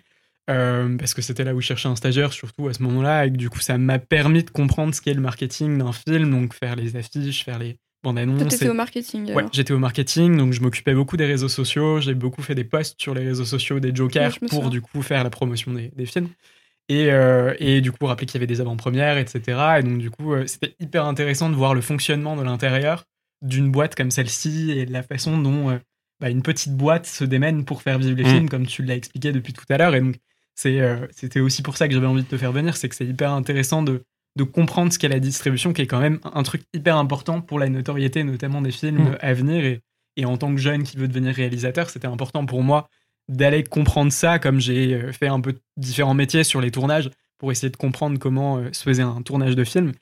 euh, 0.50 0.98
parce 0.98 1.14
que 1.14 1.22
c'était 1.22 1.44
là 1.44 1.54
où 1.54 1.62
je 1.62 1.68
cherchais 1.68 1.88
un 1.88 1.96
stagiaire, 1.96 2.34
surtout 2.34 2.68
à 2.68 2.74
ce 2.74 2.82
moment-là, 2.84 3.26
et 3.28 3.32
que 3.32 3.38
du 3.38 3.50
coup, 3.50 3.60
ça 3.60 3.78
m'a 3.78 4.00
permis 4.00 4.44
de 4.44 4.50
comprendre 4.50 4.94
ce 4.96 5.02
qu'est 5.02 5.14
le 5.14 5.22
marketing 5.22 5.78
d'un 5.78 5.92
film, 5.92 6.32
donc 6.32 6.56
faire 6.56 6.76
les 6.76 6.96
affiches, 6.96 7.44
faire 7.46 7.60
les 7.60 7.78
bandes 8.04 8.18
annonces. 8.18 8.48
t'étais 8.48 8.66
et- 8.66 8.70
au 8.70 8.74
marketing 8.74 9.32
Ouais, 9.34 9.46
j'étais 9.52 9.74
au 9.74 9.78
marketing, 9.80 10.38
donc 10.38 10.54
je 10.54 10.62
m'occupais 10.62 10.94
beaucoup 10.96 11.18
des 11.18 11.26
réseaux 11.26 11.50
sociaux. 11.50 12.00
J'ai 12.02 12.16
beaucoup 12.16 12.42
fait 12.42 12.56
des 12.56 12.64
posts 12.64 13.00
sur 13.00 13.14
les 13.14 13.24
réseaux 13.28 13.46
sociaux 13.46 13.80
des 13.80 13.94
Jokers 13.94 14.38
Ouais, 14.42 14.48
pour 14.50 14.70
du 14.72 14.82
coup 14.82 15.02
faire 15.04 15.24
la 15.24 15.30
promotion 15.30 15.72
des, 15.74 15.92
des 15.96 16.06
films. 16.08 16.30
Et, 16.90 17.12
euh, 17.12 17.54
et 17.60 17.82
du 17.82 17.92
coup, 17.92 18.06
rappeler 18.08 18.26
qu'il 18.26 18.36
y 18.36 18.40
avait 18.40 18.48
des 18.48 18.62
avant-premières, 18.62 19.18
etc. 19.18 19.42
Et 19.80 19.84
donc, 19.84 20.00
du 20.00 20.10
coup, 20.10 20.34
euh, 20.34 20.48
c'était 20.48 20.76
hyper 20.80 21.06
intéressant 21.06 21.50
de 21.50 21.56
voir 21.56 21.74
le 21.76 21.82
fonctionnement 21.82 22.36
de 22.36 22.42
l'intérieur 22.44 23.06
d'une 23.44 23.72
boîte 23.72 23.94
comme 23.96 24.10
celle-ci 24.12 24.72
et 24.72 24.86
la 24.88 25.04
façon 25.04 25.38
dont 25.38 25.70
euh, 25.70 25.78
bah, 26.20 26.30
une 26.32 26.42
petite 26.42 26.76
boîte 26.76 27.06
se 27.06 27.24
démène 27.24 27.64
pour 27.64 27.84
faire 27.84 28.00
vivre 28.00 28.18
les 28.18 28.24
Mm. 28.24 28.34
films, 28.34 28.50
comme 28.50 28.66
tu 28.66 28.84
l'as 28.84 28.96
expliqué 28.96 29.32
depuis 29.32 29.54
tout 29.54 29.64
à 29.70 29.78
l'heure. 29.78 29.94
Et 29.96 30.02
donc, 30.02 30.16
c'était 30.56 31.40
aussi 31.40 31.62
pour 31.62 31.78
ça 31.78 31.88
que 31.88 31.94
j'avais 31.94 32.08
envie 32.08 32.24
de 32.24 32.28
te 32.28 32.38
faire 32.38 32.52
venir, 32.52 32.76
c'est 32.76 32.90
que 32.90 32.96
c'est 32.96 33.06
hyper 33.06 33.32
intéressant 33.32 33.82
de, 33.84 34.04
de 34.36 34.44
comprendre 34.44 34.92
ce 34.92 35.00
qu'est 35.00 35.08
la 35.08 35.20
distribution, 35.20 35.72
qui 35.74 35.84
est 35.84 35.88
quand 35.88 36.00
même 36.02 36.20
un 36.34 36.44
truc 36.44 36.64
hyper 36.74 36.98
important 36.98 37.40
pour 37.40 37.60
la 37.60 37.70
notoriété, 37.70 38.24
notamment 38.24 38.62
des 38.62 38.72
films 38.72 39.12
Mm. 39.12 39.18
à 39.22 39.34
venir. 39.34 39.64
Et, 39.64 39.82
et 40.18 40.26
en 40.26 40.38
tant 40.38 40.52
que 40.54 40.60
jeune 40.60 40.84
qui 40.84 40.98
veut 40.98 41.08
devenir 41.08 41.34
réalisateur, 41.36 41.90
c'était 41.90 42.08
important 42.08 42.46
pour 42.46 42.62
moi 42.64 42.90
d'aller 43.30 43.64
comprendre 43.64 44.12
ça, 44.12 44.40
comme 44.40 44.60
j'ai 44.60 44.96
euh, 44.96 45.14
fait 45.14 45.28
un 45.28 45.40
peu 45.40 45.56
différents 45.78 46.16
métiers 46.16 46.44
sur 46.44 46.60
les 46.60 46.72
tournages, 46.72 47.10
pour 47.38 47.52
essayer 47.52 47.70
de 47.70 47.78
comprendre 47.78 48.20
comment 48.20 48.58
euh, 48.58 48.70
se 48.74 48.84
faisait 48.84 49.04
un 49.04 49.22
tournage 49.22 49.56
de 49.56 49.64
film. 49.64 49.94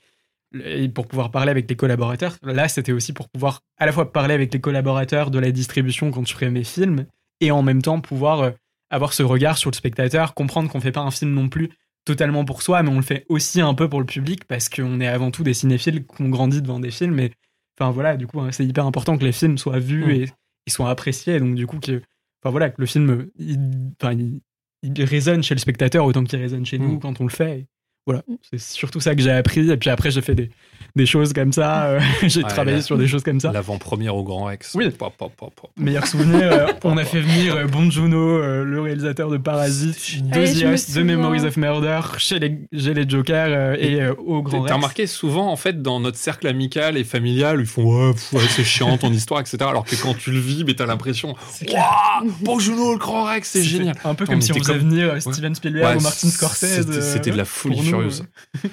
Et 0.63 0.87
pour 0.87 1.07
pouvoir 1.07 1.29
parler 1.29 1.51
avec 1.51 1.69
les 1.69 1.75
collaborateurs. 1.75 2.37
Là, 2.41 2.69
c'était 2.69 2.93
aussi 2.93 3.11
pour 3.11 3.27
pouvoir 3.27 3.59
à 3.77 3.85
la 3.85 3.91
fois 3.91 4.13
parler 4.13 4.33
avec 4.33 4.53
les 4.53 4.61
collaborateurs 4.61 5.29
de 5.29 5.39
la 5.39 5.51
distribution 5.51 6.09
quand 6.09 6.25
je 6.25 6.33
ferais 6.33 6.49
mes 6.49 6.63
films, 6.63 7.05
et 7.41 7.51
en 7.51 7.61
même 7.61 7.81
temps 7.81 7.99
pouvoir 7.99 8.41
euh, 8.41 8.51
avoir 8.89 9.11
ce 9.11 9.23
regard 9.23 9.57
sur 9.57 9.69
le 9.69 9.75
spectateur, 9.75 10.33
comprendre 10.33 10.71
qu'on 10.71 10.79
fait 10.79 10.93
pas 10.93 11.01
un 11.01 11.11
film 11.11 11.33
non 11.33 11.49
plus 11.49 11.69
totalement 12.05 12.45
pour 12.45 12.61
soi, 12.61 12.81
mais 12.81 12.89
on 12.89 12.95
le 12.95 13.01
fait 13.01 13.25
aussi 13.27 13.59
un 13.59 13.73
peu 13.73 13.89
pour 13.89 13.99
le 13.99 14.05
public 14.05 14.45
parce 14.45 14.69
qu'on 14.69 15.01
est 15.01 15.07
avant 15.07 15.29
tout 15.29 15.43
des 15.43 15.53
cinéphiles 15.53 16.05
qu'on 16.05 16.29
grandit 16.29 16.61
devant 16.61 16.79
des 16.79 16.91
films. 16.91 17.19
Et 17.19 17.33
enfin 17.77 17.91
voilà, 17.91 18.15
du 18.15 18.25
coup, 18.25 18.39
hein, 18.39 18.53
c'est 18.53 18.65
hyper 18.65 18.85
important 18.85 19.17
que 19.17 19.25
les 19.25 19.33
films 19.33 19.57
soient 19.57 19.79
vus 19.79 20.05
Mm. 20.05 20.11
et, 20.11 20.29
et 20.67 20.69
soient 20.69 20.89
appréciés. 20.89 21.41
Donc 21.41 21.55
du 21.55 21.67
coup, 21.67 21.79
que, 21.81 22.01
enfin 22.41 22.51
voilà, 22.51 22.71
le 22.77 22.85
film, 22.85 23.27
il, 23.37 23.57
enfin, 24.01 24.13
il, 24.13 24.41
il 24.83 25.03
résonne 25.03 25.43
chez 25.43 25.55
le 25.55 25.59
spectateur 25.59 26.05
autant 26.05 26.23
qu'il 26.23 26.39
résonne 26.39 26.65
chez 26.65 26.77
nous 26.79 26.95
Mm. 26.95 26.99
quand 26.99 27.19
on 27.21 27.23
le 27.23 27.29
fait. 27.31 27.67
Voilà, 28.05 28.23
Mm. 28.27 28.35
c'est 28.43 28.59
surtout 28.59 28.99
ça 28.99 29.15
que 29.15 29.21
j'ai 29.21 29.31
appris. 29.31 29.69
Et 29.69 29.77
puis 29.77 29.89
après, 29.89 30.11
j'ai 30.11 30.21
fait 30.21 30.35
des, 30.35 30.49
des 30.95 31.05
choses 31.05 31.33
comme 31.33 31.51
ça. 31.53 31.85
euh, 31.85 31.99
j'ai 32.23 32.41
Ouais, 32.43 32.49
travaillé 32.49 32.81
sur 32.81 32.97
des 32.97 33.07
choses 33.07 33.23
comme 33.23 33.39
ça. 33.39 33.51
L'avant-première 33.51 34.15
au 34.15 34.23
Grand 34.23 34.45
Rex. 34.45 34.73
Oui. 34.75 34.89
Pa, 34.89 35.09
pa, 35.15 35.27
pa. 35.37 35.47
Meilleur 35.77 36.07
souvenir, 36.07 36.41
euh, 36.51 36.67
on 36.83 36.97
a 36.97 37.03
fait 37.05 37.21
venir 37.21 37.55
euh, 37.55 37.65
Bon 37.67 37.87
euh, 37.97 38.63
le 38.63 38.81
réalisateur 38.81 39.29
de 39.29 39.37
Parasite, 39.37 40.23
de 40.23 40.29
The 40.29 40.63
de 40.73 40.77
souviens. 40.77 41.03
Memories 41.03 41.45
of 41.45 41.57
Murder, 41.57 41.99
chez 42.17 42.39
les, 42.39 42.57
chez 42.77 42.93
les 42.93 43.07
Jokers 43.07 43.47
euh, 43.49 43.75
et 43.79 44.01
euh, 44.01 44.13
au 44.15 44.41
Grand 44.41 44.57
T'as 44.59 44.63
Rex. 44.63 44.73
remarqué 44.75 45.07
souvent 45.07 45.51
en 45.51 45.55
fait 45.55 45.81
dans 45.81 45.99
notre 45.99 46.17
cercle 46.17 46.47
amical 46.47 46.97
et 46.97 47.03
familial, 47.03 47.59
ils 47.59 47.65
font 47.65 48.09
ouais, 48.09 48.41
c'est 48.49 48.63
chiant 48.63 48.97
ton 48.97 49.11
histoire, 49.11 49.39
etc. 49.41 49.57
Alors 49.61 49.85
que 49.85 49.95
quand 49.95 50.15
tu 50.17 50.31
le 50.31 50.39
vis, 50.39 50.63
mais 50.63 50.73
t'as 50.73 50.85
l'impression, 50.85 51.35
waouh, 51.69 52.31
bon 52.41 52.59
Juno, 52.59 52.93
le 52.93 52.97
Grand 52.99 53.23
Rex, 53.25 53.49
c'est 53.49 53.63
génial. 53.63 53.95
Un 54.03 54.15
peu 54.15 54.23
On 54.27 54.31
comme 54.33 54.41
si 54.41 54.51
on 54.51 54.55
était 54.55 54.63
faisait 54.65 54.79
comme- 54.79 54.89
venir 54.89 55.21
Steven 55.21 55.53
Spielberg 55.55 55.85
Ouais, 55.95 55.99
ou 55.99 56.03
Martin 56.03 56.29
Scorsese. 56.29 56.85
c'était- 57.11 57.29
euh, 57.29 57.33
de 57.33 57.37
la 57.37 57.45
folie 57.45 57.81
furieuse. 57.83 58.25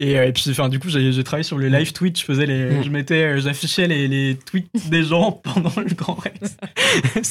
euh. 0.00 0.04
Et, 0.06 0.18
euh, 0.18 0.26
et 0.28 0.32
puis, 0.32 0.44
enfin, 0.50 0.68
du 0.68 0.78
coup, 0.78 0.88
j'ai 0.88 1.24
travaillé 1.24 1.42
sur 1.44 1.58
le 1.58 1.68
live 1.68 1.92
Twitch. 1.92 2.20
Je 2.20 2.24
faisais 2.24 2.46
les, 2.46 2.64
Mm. 2.78 2.84
je 2.84 2.90
mettais, 2.90 3.22
euh, 3.22 3.40
j'affichais 3.40 3.86
les, 3.88 4.06
les 4.08 4.36
tweets 4.36 4.70
des 4.90 5.02
gens 5.02 5.32
pendant 5.32 5.72
le 5.76 5.94
Grand 5.94 6.14
Rex. 6.14 6.56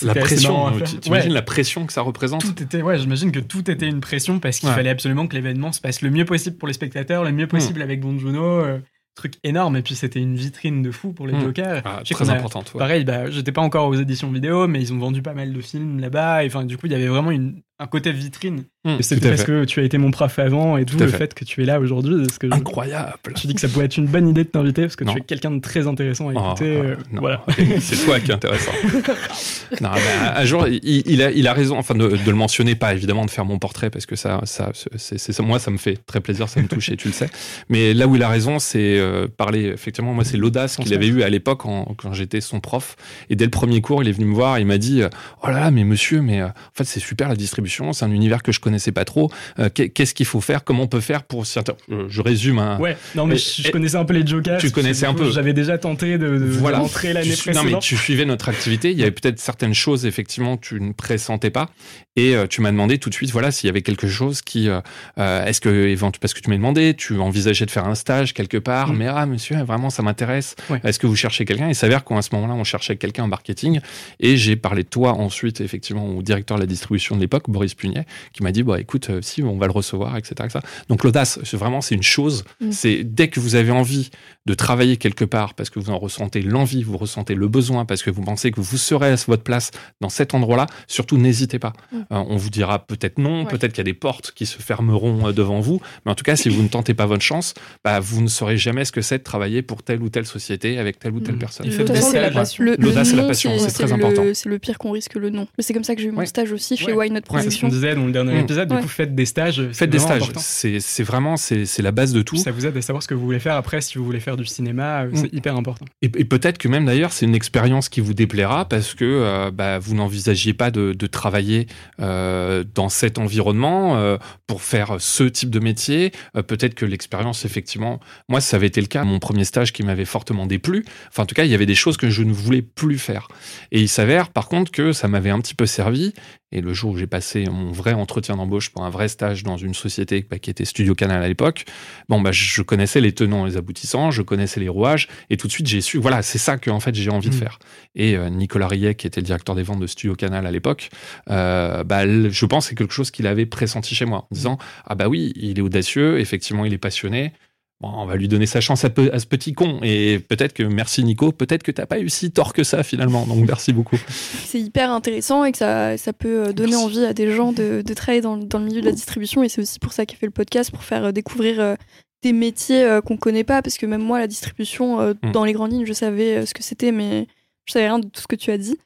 La 0.03 0.13
pression, 0.15 0.71
t'imagines 1.01 1.29
Ouais. 1.29 1.33
la 1.35 1.41
pression 1.41 1.85
que 1.85 1.93
ça 1.93 2.01
représente? 2.01 2.41
Tout 2.41 2.61
était, 2.63 2.81
ouais, 2.81 2.97
j'imagine 2.97 3.31
que 3.31 3.39
tout 3.39 3.69
était 3.71 3.87
une 3.87 4.01
pression 4.01 4.39
parce 4.39 4.59
qu'il 4.59 4.69
Ouais. 4.69 4.75
fallait 4.75 4.89
absolument 4.89 5.27
que 5.27 5.35
l'événement 5.35 5.71
se 5.71 5.81
passe 5.81 6.01
le 6.01 6.09
mieux 6.09 6.25
possible 6.25 6.57
pour 6.57 6.67
les 6.67 6.73
spectateurs, 6.73 7.23
le 7.23 7.31
mieux 7.31 7.47
possible 7.47 7.81
avec 7.81 8.01
Bon 8.01 8.17
Juno. 8.19 8.43
euh, 8.43 8.79
truc 9.15 9.33
énorme. 9.43 9.75
Et 9.77 9.81
puis 9.81 9.95
c'était 9.95 10.19
une 10.19 10.35
vitrine 10.35 10.83
de 10.83 10.91
fou 10.91 11.11
pour 11.11 11.25
les 11.25 11.33
Mm. 11.33 11.41
Jokers. 11.41 11.81
Ah, 11.85 12.01
Très 12.07 12.29
importante. 12.29 12.71
ouais. 12.75 12.79
Pareil, 12.79 13.03
bah, 13.03 13.31
j'étais 13.31 13.51
pas 13.51 13.61
encore 13.61 13.87
aux 13.87 13.95
éditions 13.95 14.29
vidéo, 14.31 14.67
mais 14.67 14.79
ils 14.79 14.93
ont 14.93 14.99
vendu 14.99 15.23
pas 15.23 15.33
mal 15.33 15.51
de 15.53 15.59
films 15.59 15.99
là-bas. 15.99 16.43
Et 16.43 16.47
enfin, 16.47 16.65
du 16.65 16.77
coup, 16.77 16.85
il 16.85 16.91
y 16.91 16.95
avait 16.95 17.07
vraiment 17.07 17.31
une, 17.31 17.63
un 17.79 17.85
côté 17.87 18.11
vitrine. 18.11 18.63
Mm, 18.85 18.95
c'est 19.01 19.19
parce 19.21 19.41
fait. 19.41 19.45
que 19.45 19.65
tu 19.65 19.79
as 19.79 19.83
été 19.83 19.97
mon 19.99 20.09
prof 20.11 20.39
avant 20.39 20.77
et 20.77 20.85
tout, 20.85 20.97
le 20.97 21.07
fait. 21.07 21.17
fait 21.17 21.33
que 21.35 21.45
tu 21.45 21.61
es 21.61 21.65
là 21.65 21.79
aujourd'hui. 21.79 22.25
Que 22.39 22.47
Incroyable. 22.51 23.13
je 23.35 23.45
dis 23.47 23.53
que 23.53 23.61
ça 23.61 23.67
pourrait 23.67 23.85
être 23.85 23.97
une 23.97 24.07
bonne 24.07 24.27
idée 24.27 24.43
de 24.45 24.49
t'inviter 24.49 24.83
parce 24.83 24.95
que 24.95 25.03
Non. 25.03 25.13
tu 25.13 25.19
es 25.19 25.21
quelqu'un 25.23 25.51
de 25.51 25.59
très 25.59 25.85
intéressant 25.87 26.29
à 26.29 26.33
Oh, 26.35 26.45
écouter. 26.47 26.77
euh, 26.77 26.95
non. 27.11 27.21
voilà. 27.21 27.43
C'est 27.79 28.03
toi 28.05 28.19
qui 28.19 28.31
est 28.31 28.33
intéressant. 28.33 28.71
non, 29.81 29.89
mais 29.93 30.27
un 30.39 30.45
jour, 30.45 30.67
il, 30.67 30.79
il 31.05 31.21
a, 31.21 31.31
il 31.31 31.47
a 31.47 31.53
raison, 31.53 31.77
enfin, 31.77 31.93
de, 31.95 32.07
de 32.07 32.29
le 32.31 32.35
mentionner, 32.37 32.75
pas 32.75 32.93
évidemment 32.93 33.25
de 33.25 33.29
faire 33.31 33.45
mon 33.45 33.59
portrait, 33.59 33.89
parce 33.89 34.05
que 34.05 34.15
ça, 34.15 34.41
ça, 34.45 34.71
c'est, 34.95 35.39
moi, 35.41 35.59
ça 35.59 35.69
me 35.71 35.77
fait 35.77 35.97
très 36.05 36.19
plaisir, 36.21 36.49
ça 36.49 36.61
me 36.61 36.67
touche 36.67 36.89
et 36.89 36.97
tu 36.97 37.09
le 37.09 37.13
sais. 37.13 37.29
Mais 37.69 37.93
là 37.93 38.07
où 38.07 38.15
il 38.15 38.23
a 38.23 38.29
raison, 38.29 38.57
c'est 38.59 38.97
euh, 38.97 39.27
parler, 39.27 39.65
effectivement, 39.65 40.13
moi, 40.13 40.23
c'est 40.23 40.37
l'audace 40.37 40.77
qu'il 40.77 40.93
avait 40.93 41.07
eu 41.07 41.21
à 41.23 41.29
l'époque 41.29 41.61
quand 41.61 42.13
j'étais 42.13 42.41
son 42.41 42.59
prof. 42.59 42.95
Et 43.29 43.35
dès 43.35 43.45
le 43.45 43.51
premier 43.51 43.81
cours, 43.81 44.01
il 44.01 44.09
est 44.09 44.13
venu 44.13 44.25
me 44.25 44.33
voir, 44.33 44.57
il 44.59 44.65
m'a 44.65 44.77
dit, 44.79 45.01
euh, 45.03 45.09
oh 45.43 45.47
là 45.49 45.59
là, 45.59 45.71
mais 45.71 45.83
monsieur, 45.83 46.21
mais 46.21 46.41
euh, 46.41 46.47
en 46.47 46.51
fait, 46.73 46.85
c'est 46.85 46.99
super 46.99 47.27
la 47.29 47.35
distribution 47.35 47.66
distribution, 47.67 47.93
c'est 47.93 48.05
un 48.05 48.11
univers 48.11 48.43
que 48.43 48.51
je 48.51 48.59
connaissais 48.59 48.91
pas 48.91 49.05
trop. 49.05 49.31
Euh, 49.59 49.69
qu'est-ce 49.69 50.13
qu'il 50.13 50.25
faut 50.25 50.41
faire? 50.41 50.63
Comment 50.63 50.83
on 50.83 50.87
peut 50.87 51.01
faire 51.01 51.23
pour 51.23 51.45
certains? 51.45 51.75
Je 52.09 52.21
résume. 52.21 52.59
Hein. 52.59 52.77
Ouais, 52.79 52.97
non 53.15 53.25
mais 53.25 53.37
je, 53.37 53.69
connaissais 53.71 53.97
un 53.97 54.05
peu 54.05 54.13
les 54.13 54.25
jokers. 54.25 54.59
Tu 54.59 54.71
connaissais 54.71 55.05
un 55.05 55.13
peu. 55.13 55.29
J'avais 55.31 55.53
déjà 55.53 55.77
tenté 55.77 56.17
de, 56.17 56.37
de, 56.37 56.59
rentrer 56.59 57.13
l'année 57.13 57.27
précédente. 57.27 57.65
Non 57.65 57.71
mais 57.71 57.79
tu 57.79 57.95
suivais 57.97 58.25
notre 58.25 58.49
activité. 58.49 58.91
Il 58.91 58.97
y 58.97 59.01
avait 59.01 59.11
peut-être 59.11 59.39
certaines 59.39 59.73
choses 59.73 60.05
effectivement 60.05 60.57
tu 60.57 60.79
ne 60.79 60.93
pressentais 60.93 61.49
pas 61.49 61.69
et 62.15 62.35
euh, 62.35 62.47
tu 62.47 62.61
m'as 62.61 62.71
demandé 62.71 62.97
tout 62.97 63.09
de 63.09 63.13
suite 63.13 63.31
voilà 63.31 63.51
s'il 63.51 63.67
y 63.67 63.69
avait 63.69 63.81
quelque 63.81 64.07
chose 64.07 64.41
qui 64.41 64.69
euh, 64.69 65.45
est-ce 65.45 65.61
que 65.61 65.95
parce 66.19 66.33
que 66.33 66.39
tu 66.39 66.49
m'as 66.49 66.55
demandé 66.55 66.93
tu 66.95 67.19
envisageais 67.19 67.65
de 67.65 67.71
faire 67.71 67.85
un 67.85 67.95
stage 67.95 68.33
quelque 68.33 68.57
part 68.57 68.93
mm. 68.93 68.97
mais 68.97 69.07
ah 69.07 69.25
monsieur 69.25 69.57
vraiment 69.63 69.89
ça 69.89 70.03
m'intéresse. 70.03 70.55
Est-ce 70.83 70.99
que 70.99 71.07
vous 71.07 71.15
cherchez 71.15 71.45
quelqu'un? 71.45 71.69
Il 71.69 71.75
s'avère 71.75 72.03
qu'à 72.03 72.21
ce 72.21 72.29
moment-là 72.33 72.53
on 72.53 72.63
cherchait 72.63 72.95
quelqu'un 72.95 73.23
en 73.23 73.27
marketing 73.27 73.79
et 74.19 74.37
j'ai 74.37 74.55
parlé 74.55 74.83
de 74.83 74.89
toi 74.89 75.13
ensuite 75.13 75.61
effectivement 75.61 76.07
au 76.07 76.21
directeur 76.21 76.57
de 76.57 76.61
la 76.61 76.67
distribution 76.67 77.15
de 77.15 77.21
l'époque 77.21 77.49
Boris 77.57 77.73
Pugnet 77.73 78.05
qui 78.33 78.43
m'a 78.43 78.51
dit 78.51 78.63
bah 78.63 78.79
écoute 78.79 79.09
si 79.21 79.41
on 79.41 79.57
va 79.57 79.65
le 79.65 79.71
recevoir 79.71 80.15
etc. 80.15 80.35
etc. 80.43 80.59
Donc 80.89 81.03
l'audace 81.03 81.39
vraiment 81.53 81.81
c'est 81.81 81.95
une 81.95 82.03
chose. 82.03 82.43
Mm. 82.61 82.71
C'est 82.71 83.03
dès 83.03 83.29
que 83.29 83.39
vous 83.39 83.55
avez 83.55 83.71
envie 83.71 84.11
de 84.45 84.53
travailler 84.53 84.97
quelque 84.97 85.25
part 85.25 85.53
parce 85.53 85.69
que 85.69 85.79
vous 85.79 85.89
en 85.89 85.97
ressentez 85.97 86.41
l'envie, 86.41 86.83
vous 86.83 86.97
ressentez 86.97 87.35
le 87.35 87.47
besoin, 87.47 87.85
parce 87.85 88.01
que 88.01 88.09
vous 88.09 88.21
pensez 88.21 88.51
que 88.51 88.61
vous 88.61 88.77
serez 88.77 89.11
à 89.11 89.15
votre 89.27 89.43
place 89.43 89.71
dans 89.99 90.09
cet 90.09 90.33
endroit-là, 90.33 90.67
surtout 90.87 91.17
n'hésitez 91.17 91.59
pas. 91.59 91.73
Mm. 91.91 91.97
Euh, 91.97 92.01
on 92.29 92.37
vous 92.37 92.49
dira 92.49 92.79
peut-être 92.79 93.17
non, 93.17 93.45
peut-être 93.45 93.73
qu'il 93.73 93.79
y 93.79 93.81
a 93.81 93.91
des 93.91 93.93
portes 93.93 94.31
qui 94.31 94.45
se 94.45 94.57
fermeront 94.59 95.27
euh, 95.27 95.31
devant 95.33 95.59
vous, 95.59 95.81
mais 96.05 96.11
en 96.11 96.15
tout 96.15 96.23
cas, 96.23 96.35
si 96.35 96.49
vous 96.49 96.63
ne 96.63 96.69
tentez 96.69 96.93
pas 96.93 97.05
votre 97.05 97.23
chance, 97.23 97.53
bah, 97.83 97.99
vous 97.99 98.21
ne 98.21 98.27
saurez 98.27 98.57
jamais 98.57 98.85
ce 98.85 98.91
que 98.91 99.01
c'est 99.01 99.17
de 99.17 99.23
travailler 99.23 99.61
pour 99.61 99.83
telle 99.83 100.01
ou 100.01 100.09
telle 100.09 100.25
société 100.25 100.77
avec 100.77 100.99
telle 100.99 101.13
ou 101.13 101.19
telle 101.19 101.35
mm. 101.35 101.39
personne. 101.39 101.69
L'audace, 101.69 102.11
c'est 102.11 102.21
la 102.21 102.31
passion. 102.31 102.63
L'audace, 102.63 103.09
c'est 103.09 103.15
la 103.15 103.27
passion, 103.27 103.51
c'est 103.59 103.71
très 103.71 103.91
important. 103.91 104.23
C'est 104.33 104.49
le 104.49 104.59
pire 104.59 104.77
qu'on 104.77 104.91
risque 104.91 105.15
le 105.15 105.29
non. 105.29 105.47
Mais 105.57 105.63
c'est 105.63 105.73
comme 105.73 105.83
ça 105.83 105.95
que 105.95 106.01
j'ai 106.01 106.07
eu 106.07 106.11
mon 106.11 106.25
stage 106.25 106.51
aussi 106.53 106.77
chez 106.77 106.93
Why 106.93 107.11
Not 107.11 107.21
Production. 107.21 107.46
C'est 107.49 107.57
ce 107.57 107.61
qu'on 107.61 107.67
disait 107.67 107.95
dans 107.95 108.05
le 108.05 108.11
dernier 108.11 108.39
épisode. 108.39 108.69
Du 108.69 108.77
coup, 108.77 108.87
faites 108.87 109.15
des 109.15 109.25
stages. 109.25 109.69
Faites 109.73 109.89
des 109.89 109.99
stages. 109.99 110.31
C'est 110.37 111.03
vraiment, 111.03 111.37
c'est 111.37 111.81
la 111.81 111.91
base 111.91 112.13
de 112.13 112.21
tout. 112.21 112.37
Ça 112.37 112.51
vous 112.51 112.65
aide 112.65 112.75
à 112.75 112.81
savoir 112.81 113.03
ce 113.03 113.07
que 113.07 113.13
vous 113.13 113.25
voulez 113.25 113.39
faire 113.39 113.55
après, 113.55 113.81
si 113.81 113.97
vous 113.97 114.05
voulez 114.05 114.19
faire 114.19 114.37
du 114.37 114.45
cinéma, 114.45 115.03
euh, 115.03 115.11
c'est 115.13 115.33
mm. 115.33 115.37
hyper 115.37 115.55
important. 115.55 115.85
Et, 116.01 116.09
peut-être 116.09 116.57
que 116.57 116.67
même 116.67 116.85
d'ailleurs, 116.85 117.11
c'est 117.11 117.25
une 117.25 117.35
expérience 117.35 117.89
qui 117.89 118.01
vous 118.01 118.13
déplaira 118.13 118.67
parce 118.67 118.93
que 118.93 119.05
euh, 119.05 119.51
bah, 119.51 119.79
vous 119.79 119.95
n'envisagiez 119.95 120.53
pas 120.53 120.71
de, 120.71 120.93
travailler 121.07 121.67
euh, 122.01 122.65
dans 122.75 122.89
cet 122.89 123.17
environnement 123.17 124.17
pour 124.45 124.61
faire 124.61 124.97
ce 124.99 125.23
type 125.23 125.49
de 125.49 125.59
métier. 125.59 126.11
peut-être 126.47 126.75
que 126.75 126.85
l'expérience, 126.85 127.45
effectivement, 127.45 127.99
moi, 128.27 128.41
ça 128.41 128.57
avait 128.57 128.67
été 128.67 128.81
le 128.81 128.87
cas. 128.87 129.05
Mon 129.05 129.19
premier 129.19 129.45
stage 129.45 129.71
qui 129.71 129.83
m'avait 129.83 130.05
fortement 130.05 130.45
déplu. 130.45 130.85
Enfin, 131.07 131.23
en 131.23 131.25
tout 131.25 131.35
cas, 131.35 131.45
il 131.45 131.51
y 131.51 131.55
avait 131.55 131.65
des 131.65 131.75
choses 131.75 131.95
que 131.95 132.09
je 132.09 132.23
ne 132.23 132.33
voulais 132.33 132.61
plus 132.61 132.97
faire. 132.97 133.29
Et 133.71 133.79
il 133.79 133.87
s'avère, 133.87 134.29
par 134.29 134.49
contre, 134.49 134.71
que 134.71 134.91
ça 134.91 135.07
m'avait 135.07 135.29
un 135.29 135.39
petit 135.39 135.55
peu 135.55 135.65
servi 135.65 136.13
et 136.51 136.61
le 136.61 136.73
jour 136.73 136.91
où 136.91 136.97
j'ai 136.97 137.07
passé 137.07 137.45
mon 137.45 137.71
vrai 137.71 137.93
entretien 137.93 138.35
d'embauche 138.35 138.69
pour 138.69 138.83
un 138.83 138.89
vrai 138.89 139.07
stage 139.07 139.43
dans 139.43 139.57
une 139.57 139.73
société 139.73 140.25
bah, 140.29 140.39
qui 140.39 140.49
était 140.49 140.65
Studio 140.65 140.95
Canal 140.95 141.21
à 141.21 141.27
l'époque, 141.27 141.65
bon, 142.07 142.21
bah, 142.21 142.31
je 142.31 142.61
connaissais 142.61 143.01
les 143.01 143.11
tenants 143.11 143.45
et 143.45 143.51
les 143.51 143.57
aboutissants, 143.57 144.11
je 144.11 144.21
connaissais 144.21 144.59
les 144.59 144.69
rouages, 144.69 145.07
et 145.29 145.37
tout 145.37 145.47
de 145.47 145.51
suite 145.51 145.67
j'ai 145.67 145.81
su, 145.81 145.97
voilà, 145.97 146.21
c'est 146.21 146.37
ça 146.37 146.57
que 146.57 146.69
en 146.69 146.79
fait 146.79 146.95
j'ai 146.95 147.09
envie 147.09 147.29
de 147.29 147.35
mm. 147.35 147.39
faire. 147.39 147.59
Et 147.95 148.15
euh, 148.15 148.29
Nicolas 148.29 148.67
Rillet, 148.67 148.95
qui 148.95 149.07
était 149.07 149.19
le 149.19 149.25
directeur 149.25 149.55
des 149.55 149.63
ventes 149.63 149.79
de 149.79 149.87
Studio 149.87 150.15
Canal 150.15 150.45
à 150.45 150.51
l'époque, 150.51 150.89
euh, 151.29 151.83
bah, 151.83 152.07
je 152.07 152.45
pense 152.45 152.65
que 152.65 152.69
c'est 152.69 152.75
quelque 152.75 152.93
chose 152.93 153.11
qu'il 153.11 153.27
avait 153.27 153.45
pressenti 153.45 153.95
chez 153.95 154.05
moi, 154.05 154.19
en 154.19 154.27
disant, 154.31 154.57
ah 154.85 154.95
bah 154.95 155.07
oui, 155.07 155.33
il 155.35 155.59
est 155.59 155.61
audacieux, 155.61 156.19
effectivement, 156.19 156.65
il 156.65 156.73
est 156.73 156.77
passionné, 156.77 157.33
Bon, 157.79 157.91
on 157.93 158.05
va 158.07 158.15
lui 158.15 158.27
donner 158.27 158.47
sa 158.47 158.59
chance 158.59 158.83
à, 158.85 158.89
ce 158.89 159.25
petit 159.27 159.53
con. 159.53 159.79
Et 159.83 160.17
peut-être 160.17 160.53
que, 160.53 160.63
merci 160.63 161.03
Nico, 161.03 161.31
peut-être 161.31 161.61
que 161.61 161.71
t'as 161.71 161.85
pas 161.85 161.99
eu 161.99 162.09
si 162.09 162.31
tort 162.31 162.53
que 162.53 162.63
ça 162.63 162.81
finalement. 162.81 163.27
Donc 163.27 163.45
merci 163.45 163.71
beaucoup. 163.71 163.99
C'est 164.09 164.59
hyper 164.59 164.91
intéressant 164.91 165.45
et 165.45 165.51
que 165.51 165.59
ça, 165.59 165.95
ça 165.97 166.11
peut 166.11 166.47
euh, 166.47 166.53
donner 166.53 166.75
envie 166.75 167.05
à 167.05 167.13
des 167.13 167.31
gens 167.31 167.51
de, 167.51 167.83
de 167.85 167.93
travailler 167.93 168.21
dans, 168.21 168.35
dans, 168.35 168.57
le 168.57 168.65
milieu 168.65 168.81
de 168.81 168.87
la 168.87 168.91
distribution. 168.91 169.43
Et 169.43 169.49
c'est 169.49 169.61
aussi 169.61 169.77
pour 169.77 169.93
ça 169.93 170.07
qu'il 170.07 170.17
fait 170.17 170.25
le 170.25 170.31
podcast, 170.31 170.71
pour 170.71 170.83
faire 170.83 171.05
euh, 171.05 171.11
découvrir 171.11 171.59
euh, 171.59 171.75
des 172.23 172.33
métiers 172.33 172.99
qu'on 173.05 173.15
connaît 173.15 173.43
pas. 173.43 173.61
Parce 173.61 173.77
que 173.77 173.85
même 173.85 174.01
moi, 174.01 174.17
la 174.17 174.27
distribution, 174.27 175.11
mm. 175.11 175.31
dans 175.31 175.45
les 175.45 175.53
grandes 175.53 175.71
lignes, 175.71 175.85
je 175.85 175.93
savais 175.93 176.47
ce 176.47 176.55
que 176.55 176.63
c'était, 176.63 176.91
mais 176.91 177.27
je 177.65 177.73
savais 177.73 177.85
rien 177.85 177.99
de 177.99 178.07
tout 178.07 178.21
ce 178.21 178.27
que 178.27 178.35
tu 178.35 178.49
as 178.49 178.57
dit. 178.57 178.77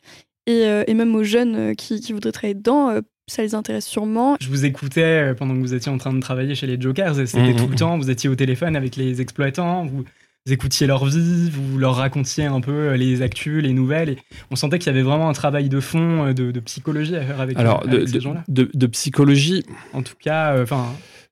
Et, 0.48 0.64
et 0.64 0.94
même 0.94 1.16
aux 1.16 1.24
jeunes 1.24 1.78
qui, 1.78 2.02
qui, 2.02 2.12
voudraient 2.12 2.34
travailler 2.34 2.56
dedans, 2.56 3.00
ça 3.32 3.42
les 3.42 3.56
intéresse 3.56 3.86
sûrement. 3.86 4.36
Je 4.40 4.48
vous 4.48 4.66
écoutais 4.66 5.32
euh, 5.32 5.34
pendant 5.34 5.56
que 5.56 5.60
vous 5.60 5.74
étiez 5.74 5.92
en 5.92 5.98
train 5.98 6.14
de 6.14 6.20
travailler 6.20 6.56
chez 6.56 6.68
les 6.68 6.80
Jokers 6.80 7.20
et 7.20 7.26
c'était 7.26 7.54
mmh, 7.54 7.56
tout 7.56 7.68
le 7.68 7.74
mmh, 7.74 7.76
temps, 7.76 7.98
vous 7.98 8.10
étiez 8.10 8.30
au 8.30 8.36
téléphone 8.36 8.76
avec 8.76 8.96
les 8.96 9.22
exploitants, 9.22 9.86
vous, 9.86 10.04
écoutiez 10.50 10.88
leur 10.88 11.06
vie, 11.06 11.50
vous 11.50 11.78
leur 11.78 11.96
racontiez 11.96 12.46
un 12.46 12.62
peu 12.62 12.72
euh, 12.72 12.98
les 12.98 13.22
actus, 13.22 13.64
les 13.64 13.74
nouvelles 13.74 14.10
et 14.10 14.18
on 14.50 14.56
sentait 14.56 14.80
qu'il 14.80 14.88
y 14.88 14.96
avait 14.96 15.04
vraiment 15.04 15.30
un 15.30 15.34
travail 15.34 15.70
de 15.70 15.80
fond, 15.80 16.28
euh, 16.28 16.34
de, 16.34 16.60
psychologie 16.60 17.16
à 17.16 17.22
faire 17.22 17.42
avec, 17.42 17.58
Alors, 17.58 17.84
ces 18.06 18.20
gens-là. 18.20 18.44
De, 18.48 18.70
de, 18.74 18.88
psychologie 18.88 19.64
En 19.94 20.04
tout 20.04 20.16
cas, 20.20 20.62
enfin... 20.62 20.88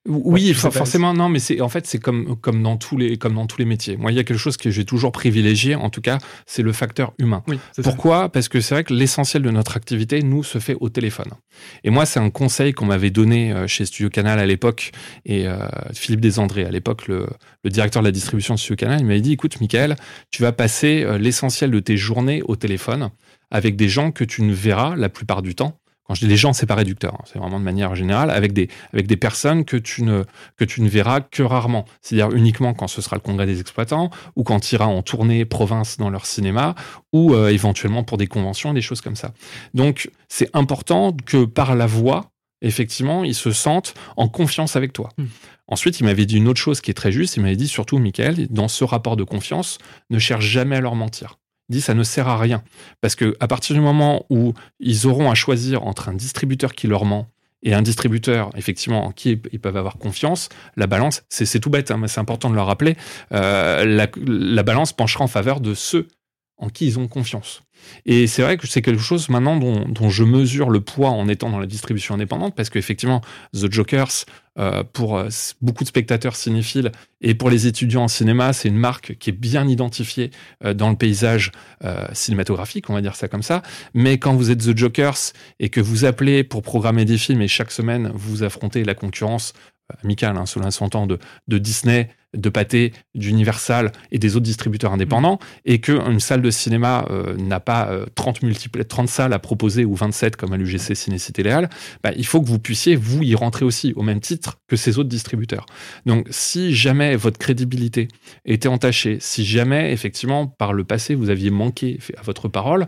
Oui, 0.08 0.54
forcément, 0.54 1.12
non, 1.12 1.28
mais 1.28 1.40
c'est 1.40 1.60
en 1.60 1.68
fait 1.68 1.86
c'est 1.86 1.98
comme 1.98 2.34
comme 2.40 2.62
dans 2.62 2.78
tous 2.78 2.96
les 2.96 3.18
comme 3.18 3.34
dans 3.34 3.46
tous 3.46 3.58
les 3.58 3.66
métiers. 3.66 3.98
Moi, 3.98 4.12
il 4.12 4.16
y 4.16 4.18
a 4.18 4.24
quelque 4.24 4.38
chose 4.38 4.56
que 4.56 4.70
j'ai 4.70 4.86
toujours 4.86 5.12
privilégié, 5.12 5.74
en 5.74 5.90
tout 5.90 6.00
cas, 6.00 6.16
c'est 6.46 6.62
le 6.62 6.72
facteur 6.72 7.12
humain. 7.18 7.42
Pourquoi? 7.82 8.30
Parce 8.30 8.48
que 8.48 8.62
c'est 8.62 8.74
vrai 8.74 8.84
que 8.84 8.94
l'essentiel 8.94 9.42
de 9.42 9.50
notre 9.50 9.76
activité 9.76 10.22
nous 10.22 10.42
se 10.42 10.58
fait 10.58 10.74
au 10.80 10.88
téléphone. 10.88 11.30
Et 11.84 11.90
moi, 11.90 12.06
c'est 12.06 12.18
un 12.18 12.30
conseil 12.30 12.72
qu'on 12.72 12.86
m'avait 12.86 13.10
donné 13.10 13.52
euh, 13.52 13.66
chez 13.66 13.84
Studio 13.84 14.08
Canal 14.08 14.38
à 14.38 14.46
l'époque 14.46 14.92
et 15.26 15.46
euh, 15.46 15.68
Philippe 15.92 16.20
Desandré 16.20 16.64
à 16.64 16.70
l'époque, 16.70 17.06
le, 17.06 17.26
le, 17.62 17.70
directeur 17.70 18.00
de 18.00 18.08
la 18.08 18.12
distribution 18.12 18.54
de 18.54 18.58
Studio 18.58 18.76
Canal, 18.76 19.00
il 19.00 19.06
m'avait 19.06 19.20
dit 19.20 19.32
"Écoute, 19.32 19.60
Michael, 19.60 19.96
tu 20.30 20.40
vas 20.40 20.52
passer 20.52 21.02
euh, 21.04 21.18
l'essentiel 21.18 21.70
de 21.70 21.80
tes 21.80 21.98
journées 21.98 22.40
au 22.46 22.56
téléphone." 22.56 23.10
avec 23.50 23.76
des 23.76 23.88
gens 23.88 24.12
que 24.12 24.24
tu 24.24 24.42
ne 24.42 24.52
verras 24.52 24.94
la 24.96 25.08
plupart 25.08 25.42
du 25.42 25.54
temps 25.54 25.79
quand 26.10 26.14
je 26.14 26.22
dis 26.22 26.26
les 26.26 26.36
gens, 26.36 26.52
c'est 26.52 26.66
pas 26.66 26.74
réducteur, 26.74 27.14
hein. 27.14 27.24
c'est 27.24 27.38
vraiment 27.38 27.60
de 27.60 27.64
manière 27.64 27.94
générale, 27.94 28.30
avec 28.30 28.52
des, 28.52 28.66
avec 28.92 29.06
des 29.06 29.16
personnes 29.16 29.64
que 29.64 29.76
tu, 29.76 30.02
ne, 30.02 30.24
que 30.56 30.64
tu 30.64 30.82
ne 30.82 30.88
verras 30.88 31.20
que 31.20 31.44
rarement. 31.44 31.84
C'est-à-dire 32.02 32.36
uniquement 32.36 32.74
quand 32.74 32.88
ce 32.88 33.00
sera 33.00 33.14
le 33.14 33.20
congrès 33.20 33.46
des 33.46 33.60
exploitants, 33.60 34.10
ou 34.34 34.42
quand 34.42 34.58
tu 34.58 34.74
iras 34.74 34.86
en 34.86 35.02
tournée 35.02 35.44
province 35.44 35.98
dans 35.98 36.10
leur 36.10 36.26
cinéma, 36.26 36.74
ou 37.12 37.32
euh, 37.32 37.50
éventuellement 37.50 38.02
pour 38.02 38.18
des 38.18 38.26
conventions, 38.26 38.74
des 38.74 38.80
choses 38.80 39.00
comme 39.00 39.14
ça. 39.14 39.30
Donc, 39.72 40.10
c'est 40.28 40.50
important 40.52 41.16
que 41.26 41.44
par 41.44 41.76
la 41.76 41.86
voix, 41.86 42.32
effectivement, 42.60 43.22
ils 43.22 43.36
se 43.36 43.52
sentent 43.52 43.94
en 44.16 44.26
confiance 44.26 44.74
avec 44.74 44.92
toi. 44.92 45.10
Hmm. 45.16 45.26
Ensuite, 45.68 46.00
il 46.00 46.06
m'avait 46.06 46.26
dit 46.26 46.38
une 46.38 46.48
autre 46.48 46.60
chose 46.60 46.80
qui 46.80 46.90
est 46.90 46.94
très 46.94 47.12
juste. 47.12 47.36
Il 47.36 47.42
m'avait 47.44 47.54
dit 47.54 47.68
surtout, 47.68 47.98
Michael, 47.98 48.48
dans 48.50 48.66
ce 48.66 48.82
rapport 48.82 49.14
de 49.14 49.22
confiance, 49.22 49.78
ne 50.10 50.18
cherche 50.18 50.44
jamais 50.44 50.74
à 50.74 50.80
leur 50.80 50.96
mentir 50.96 51.39
dit 51.70 51.80
ça 51.80 51.94
ne 51.94 52.02
sert 52.02 52.28
à 52.28 52.38
rien. 52.38 52.62
Parce 53.00 53.14
que 53.14 53.36
à 53.40 53.48
partir 53.48 53.74
du 53.74 53.80
moment 53.80 54.26
où 54.28 54.52
ils 54.78 55.06
auront 55.06 55.30
à 55.30 55.34
choisir 55.34 55.86
entre 55.86 56.08
un 56.08 56.14
distributeur 56.14 56.74
qui 56.74 56.86
leur 56.86 57.04
ment 57.04 57.28
et 57.62 57.74
un 57.74 57.82
distributeur, 57.82 58.50
effectivement, 58.56 59.06
en 59.06 59.12
qui 59.12 59.40
ils 59.52 59.60
peuvent 59.60 59.76
avoir 59.76 59.98
confiance, 59.98 60.48
la 60.76 60.86
balance, 60.86 61.22
c'est 61.28 61.60
tout 61.60 61.70
bête, 61.70 61.90
hein, 61.90 61.98
mais 61.98 62.08
c'est 62.08 62.20
important 62.20 62.48
de 62.48 62.54
le 62.54 62.62
rappeler, 62.62 62.96
euh, 63.32 63.84
la, 63.84 64.06
la, 64.26 64.62
balance 64.62 64.94
penchera 64.94 65.24
en 65.24 65.28
faveur 65.28 65.60
de 65.60 65.74
ceux 65.74 66.08
en 66.60 66.68
qui 66.68 66.86
ils 66.86 66.98
ont 66.98 67.08
confiance. 67.08 67.62
Et 68.06 68.26
c'est 68.26 68.42
vrai 68.42 68.56
que 68.56 68.66
c'est 68.66 68.82
quelque 68.82 69.02
chose 69.02 69.28
maintenant 69.28 69.56
dont, 69.56 70.08
je 70.10 70.24
mesure 70.24 70.70
le 70.70 70.80
poids 70.80 71.10
en 71.10 71.28
étant 71.28 71.50
dans 71.50 71.58
la 71.58 71.66
distribution 71.66 72.14
indépendante, 72.14 72.54
parce 72.54 72.70
qu'effectivement, 72.70 73.22
The 73.54 73.72
Jokers, 73.72 74.26
euh, 74.58 74.82
pour 74.92 75.16
euh, 75.16 75.28
beaucoup 75.62 75.84
de 75.84 75.88
spectateurs 75.88 76.36
cinéphiles 76.36 76.92
et 77.20 77.34
pour 77.34 77.50
les 77.50 77.66
étudiants 77.66 78.04
en 78.04 78.08
cinéma, 78.08 78.52
c'est 78.52 78.68
une 78.68 78.76
marque 78.76 79.16
qui 79.18 79.30
est 79.30 79.34
bien 79.34 79.66
identifiée 79.66 80.30
euh, 80.64 80.74
dans 80.74 80.90
le 80.90 80.96
paysage 80.96 81.52
cinématographique, 82.12 82.90
on 82.90 82.92
va 82.94 83.00
dire 83.00 83.16
ça 83.16 83.26
comme 83.26 83.42
ça. 83.42 83.62
Mais 83.94 84.18
quand 84.18 84.34
vous 84.34 84.50
êtes 84.50 84.58
The 84.58 84.76
Jokers 84.76 85.32
et 85.58 85.70
que 85.70 85.80
vous 85.80 86.04
appelez 86.04 86.44
pour 86.44 86.60
programmer 86.60 87.06
des 87.06 87.16
films 87.16 87.40
et 87.40 87.48
chaque 87.48 87.72
semaine 87.72 88.12
vous 88.14 88.42
affrontez 88.42 88.84
la 88.84 88.94
concurrence 88.94 89.54
amicale, 90.02 90.36
hein, 90.36 90.46
selon 90.46 90.70
son 90.70 90.88
de, 91.06 91.58
Disney, 91.58 92.10
de 92.36 92.48
Pathé, 92.48 92.92
d'Universal 93.14 93.92
et 94.12 94.18
des 94.18 94.36
autres 94.36 94.44
distributeurs 94.44 94.92
indépendants, 94.92 95.38
et 95.64 95.80
qu'une 95.80 96.20
salle 96.20 96.42
de 96.42 96.50
cinéma 96.50 97.04
euh, 97.10 97.36
n'a 97.36 97.60
pas 97.60 97.90
30, 98.14 98.42
euh, 98.42 98.46
multiples, 98.46 98.84
30 98.84 99.08
salles 99.08 99.32
à 99.32 99.38
proposer 99.38 99.84
ou 99.84 99.94
27 99.94 100.36
comme 100.36 100.52
à 100.52 100.56
l'UGC 100.56 100.94
Ciné-Cité 100.94 101.42
Léal, 101.42 101.68
bah, 102.02 102.10
il 102.16 102.26
faut 102.26 102.40
que 102.40 102.46
vous 102.46 102.58
puissiez, 102.58 102.96
vous, 102.96 103.22
y 103.22 103.34
rentrer 103.34 103.64
aussi, 103.64 103.92
au 103.96 104.02
même 104.02 104.20
titre 104.20 104.58
que 104.68 104.76
ces 104.76 104.98
autres 104.98 105.08
distributeurs. 105.08 105.66
Donc, 106.06 106.26
si 106.30 106.74
jamais 106.74 107.16
votre 107.16 107.38
crédibilité 107.38 108.08
était 108.44 108.68
entachée, 108.68 109.18
si 109.20 109.44
jamais, 109.44 109.92
effectivement, 109.92 110.46
par 110.46 110.72
le 110.72 110.84
passé, 110.84 111.14
vous 111.14 111.30
aviez 111.30 111.50
manqué 111.50 111.98
à 112.16 112.22
votre 112.22 112.48
parole, 112.48 112.86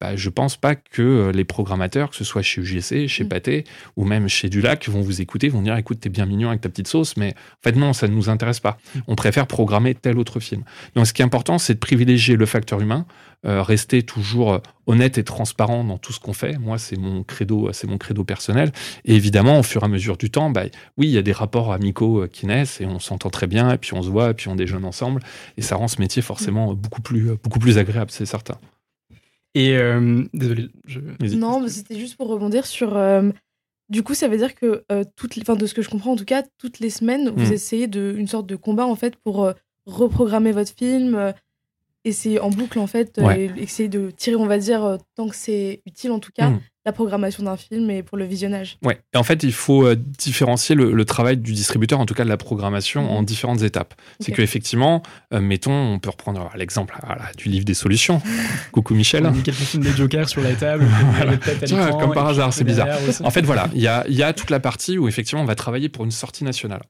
bah, 0.00 0.16
je 0.16 0.30
pense 0.30 0.56
pas 0.56 0.76
que 0.76 1.02
euh, 1.02 1.32
les 1.32 1.44
programmateurs, 1.44 2.08
que 2.08 2.16
ce 2.16 2.24
soit 2.24 2.40
chez 2.40 2.62
UGC, 2.62 3.06
chez 3.06 3.24
mm. 3.24 3.28
Pathé 3.28 3.64
ou 3.96 4.06
même 4.06 4.28
chez 4.28 4.48
Dulac, 4.48 4.88
vont 4.88 5.02
vous 5.02 5.20
écouter, 5.20 5.50
vont 5.50 5.60
dire 5.60 5.76
écoute, 5.76 6.00
t'es 6.00 6.08
bien 6.08 6.24
mignon 6.24 6.48
avec 6.48 6.62
ta 6.62 6.70
petite 6.70 6.88
sauce, 6.88 7.18
mais 7.18 7.34
en 7.34 7.62
fait, 7.62 7.76
non, 7.76 7.92
ça 7.92 8.08
ne 8.08 8.14
nous 8.14 8.30
intéresse 8.30 8.60
pas. 8.60 8.78
Mm. 8.94 8.98
On 9.08 9.14
préfère 9.14 9.46
programmer 9.46 9.94
tel 9.94 10.18
autre 10.18 10.40
film. 10.40 10.64
Donc, 10.94 11.06
ce 11.06 11.12
qui 11.12 11.20
est 11.20 11.24
important, 11.24 11.58
c'est 11.58 11.74
de 11.74 11.78
privilégier 11.78 12.36
le 12.36 12.46
facteur 12.46 12.80
humain, 12.80 13.04
euh, 13.44 13.62
rester 13.62 14.02
toujours 14.02 14.54
euh, 14.54 14.58
honnête 14.86 15.18
et 15.18 15.24
transparent 15.24 15.84
dans 15.84 15.98
tout 15.98 16.14
ce 16.14 16.20
qu'on 16.20 16.32
fait. 16.32 16.56
Moi, 16.56 16.78
c'est 16.78 16.96
mon 16.96 17.22
credo, 17.22 17.68
c'est 17.74 17.86
mon 17.86 17.98
credo 17.98 18.24
personnel. 18.24 18.72
Et 19.04 19.14
évidemment, 19.14 19.58
au 19.58 19.62
fur 19.62 19.82
et 19.82 19.84
à 19.84 19.88
mesure 19.88 20.16
du 20.16 20.30
temps, 20.30 20.48
bah, 20.48 20.64
oui, 20.96 21.08
il 21.08 21.12
y 21.12 21.18
a 21.18 21.22
des 21.22 21.32
rapports 21.32 21.74
amicaux 21.74 22.26
qui 22.32 22.46
naissent 22.46 22.80
et 22.80 22.86
on 22.86 22.98
s'entend 23.00 23.28
très 23.28 23.46
bien, 23.46 23.70
et 23.70 23.76
puis 23.76 23.92
on 23.92 24.02
se 24.02 24.08
voit, 24.08 24.30
et 24.30 24.34
puis 24.34 24.48
on 24.48 24.56
déjeune 24.56 24.86
ensemble, 24.86 25.22
et 25.58 25.62
ça 25.62 25.76
rend 25.76 25.88
ce 25.88 26.00
métier 26.00 26.22
forcément 26.22 26.72
beaucoup 26.72 27.02
plus, 27.02 27.32
beaucoup 27.42 27.58
plus 27.58 27.76
agréable, 27.76 28.10
c'est 28.10 28.26
certain. 28.26 28.56
Et 29.54 29.76
euh, 29.76 30.24
désolé, 30.32 30.68
Non, 31.34 31.66
c'était 31.68 31.98
juste 31.98 32.16
pour 32.16 32.28
rebondir 32.28 32.66
sur 32.66 32.96
euh, 32.96 33.30
Du 33.88 34.02
coup, 34.04 34.14
ça 34.14 34.28
veut 34.28 34.36
dire 34.36 34.54
que, 34.54 34.84
euh, 34.92 35.02
toutes 35.16 35.34
les... 35.36 35.42
enfin, 35.42 35.56
de 35.56 35.66
ce 35.66 35.74
que 35.74 35.82
je 35.82 35.90
comprends 35.90 36.12
en 36.12 36.16
tout 36.16 36.24
cas, 36.24 36.44
toutes 36.58 36.78
les 36.78 36.90
semaines, 36.90 37.28
vous 37.30 37.48
Mm. 37.50 37.52
essayez 37.52 37.86
de, 37.88 38.14
une 38.16 38.28
sorte 38.28 38.46
de 38.46 38.54
combat 38.56 38.86
en 38.86 38.94
fait 38.94 39.16
pour 39.16 39.44
euh, 39.44 39.52
reprogrammer 39.86 40.52
votre 40.52 40.72
film, 40.76 41.16
euh, 41.16 41.32
essayer 42.04 42.38
en 42.38 42.50
boucle 42.50 42.78
en 42.78 42.86
fait, 42.86 43.18
euh, 43.18 43.24
Ouais. 43.26 43.40
et 43.56 43.62
essayer 43.62 43.88
de 43.88 44.10
tirer, 44.10 44.36
on 44.36 44.46
va 44.46 44.58
dire, 44.58 44.84
euh, 44.84 44.96
tant 45.16 45.28
que 45.28 45.34
c'est 45.36 45.82
utile 45.86 46.12
en 46.12 46.20
tout 46.20 46.30
cas, 46.32 46.50
Mm. 46.50 46.60
La 46.86 46.92
programmation 46.92 47.42
d'un 47.42 47.56
film 47.58 47.90
et 47.90 48.02
pour 48.02 48.16
le 48.16 48.24
visionnage. 48.24 48.78
Ouais. 48.82 48.98
Et 49.12 49.18
en 49.18 49.22
fait, 49.22 49.42
il 49.42 49.52
faut 49.52 49.84
euh, 49.86 49.94
différencier 49.96 50.74
le, 50.74 50.92
le 50.92 51.04
travail 51.04 51.36
du 51.36 51.52
distributeur, 51.52 52.00
en 52.00 52.06
tout 52.06 52.14
cas 52.14 52.24
de 52.24 52.28
la 52.30 52.38
programmation, 52.38 53.02
Mhm. 53.02 53.08
en 53.10 53.22
différentes 53.22 53.62
étapes. 53.62 53.94
C'est 54.18 54.30
Ok. 54.32 54.36
qu'effectivement, 54.36 55.02
euh, 55.34 55.40
mettons, 55.40 55.72
on 55.72 55.98
peut 55.98 56.08
reprendre 56.10 56.40
euh, 56.54 56.58
l'exemple 56.58 56.96
voilà, 57.04 57.24
du 57.36 57.48
livre 57.50 57.64
des 57.66 57.74
solutions. 57.74 58.22
Coucou 58.72 58.94
Michel. 58.94 59.24
On 59.26 59.28
a 59.28 59.32
mis 59.32 59.42
quelques 59.42 59.58
films 59.58 59.82
des 59.82 59.90
Jokers 59.92 60.28
sur 60.28 60.40
la 60.42 60.54
table. 60.54 60.86
Voilà. 61.16 61.36
Tiens, 61.64 61.90
comme 61.92 62.14
par 62.14 62.26
hasard, 62.28 62.52
c'est 62.54 62.64
bizarre. 62.64 62.88
En 63.24 63.30
fait, 63.30 63.42
voilà, 63.42 63.68
il 63.74 63.80
y 63.82 63.86
a, 63.86 64.04
il 64.08 64.14
y 64.14 64.22
a 64.22 64.32
toute 64.32 64.50
la 64.50 64.60
partie 64.60 64.96
où 64.96 65.06
effectivement 65.06 65.42
on 65.42 65.46
va 65.46 65.54
travailler 65.54 65.88
pour 65.90 66.04
une 66.04 66.10
sortie 66.10 66.44
nationale. 66.44 66.82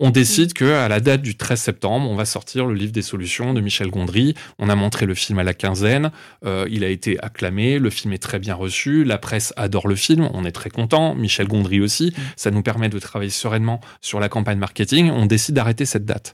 On 0.00 0.10
décide 0.10 0.54
que 0.54 0.64
à 0.64 0.88
la 0.88 0.98
date 0.98 1.22
du 1.22 1.36
13 1.36 1.60
septembre, 1.60 2.10
on 2.10 2.16
va 2.16 2.24
sortir 2.24 2.66
le 2.66 2.74
livre 2.74 2.90
des 2.90 3.00
solutions 3.00 3.54
de 3.54 3.60
Michel 3.60 3.90
Gondry. 3.90 4.34
On 4.58 4.68
a 4.68 4.74
montré 4.74 5.06
le 5.06 5.14
film 5.14 5.38
à 5.38 5.44
la 5.44 5.54
quinzaine. 5.54 6.10
Euh, 6.44 6.66
il 6.68 6.82
a 6.82 6.88
été 6.88 7.16
acclamé. 7.22 7.78
Le 7.78 7.90
film 7.90 8.12
est 8.12 8.18
très 8.18 8.40
bien 8.40 8.56
reçu. 8.56 9.04
La 9.04 9.18
presse 9.18 9.52
adore 9.56 9.86
le 9.86 9.94
film. 9.94 10.28
On 10.34 10.44
est 10.44 10.50
très 10.50 10.68
content. 10.68 11.14
Michel 11.14 11.46
Gondry 11.46 11.80
aussi. 11.80 12.12
Ça 12.34 12.50
nous 12.50 12.62
permet 12.62 12.88
de 12.88 12.98
travailler 12.98 13.30
sereinement 13.30 13.80
sur 14.00 14.18
la 14.18 14.28
campagne 14.28 14.58
marketing. 14.58 15.10
On 15.10 15.26
décide 15.26 15.54
d'arrêter 15.54 15.86
cette 15.86 16.04
date. 16.04 16.32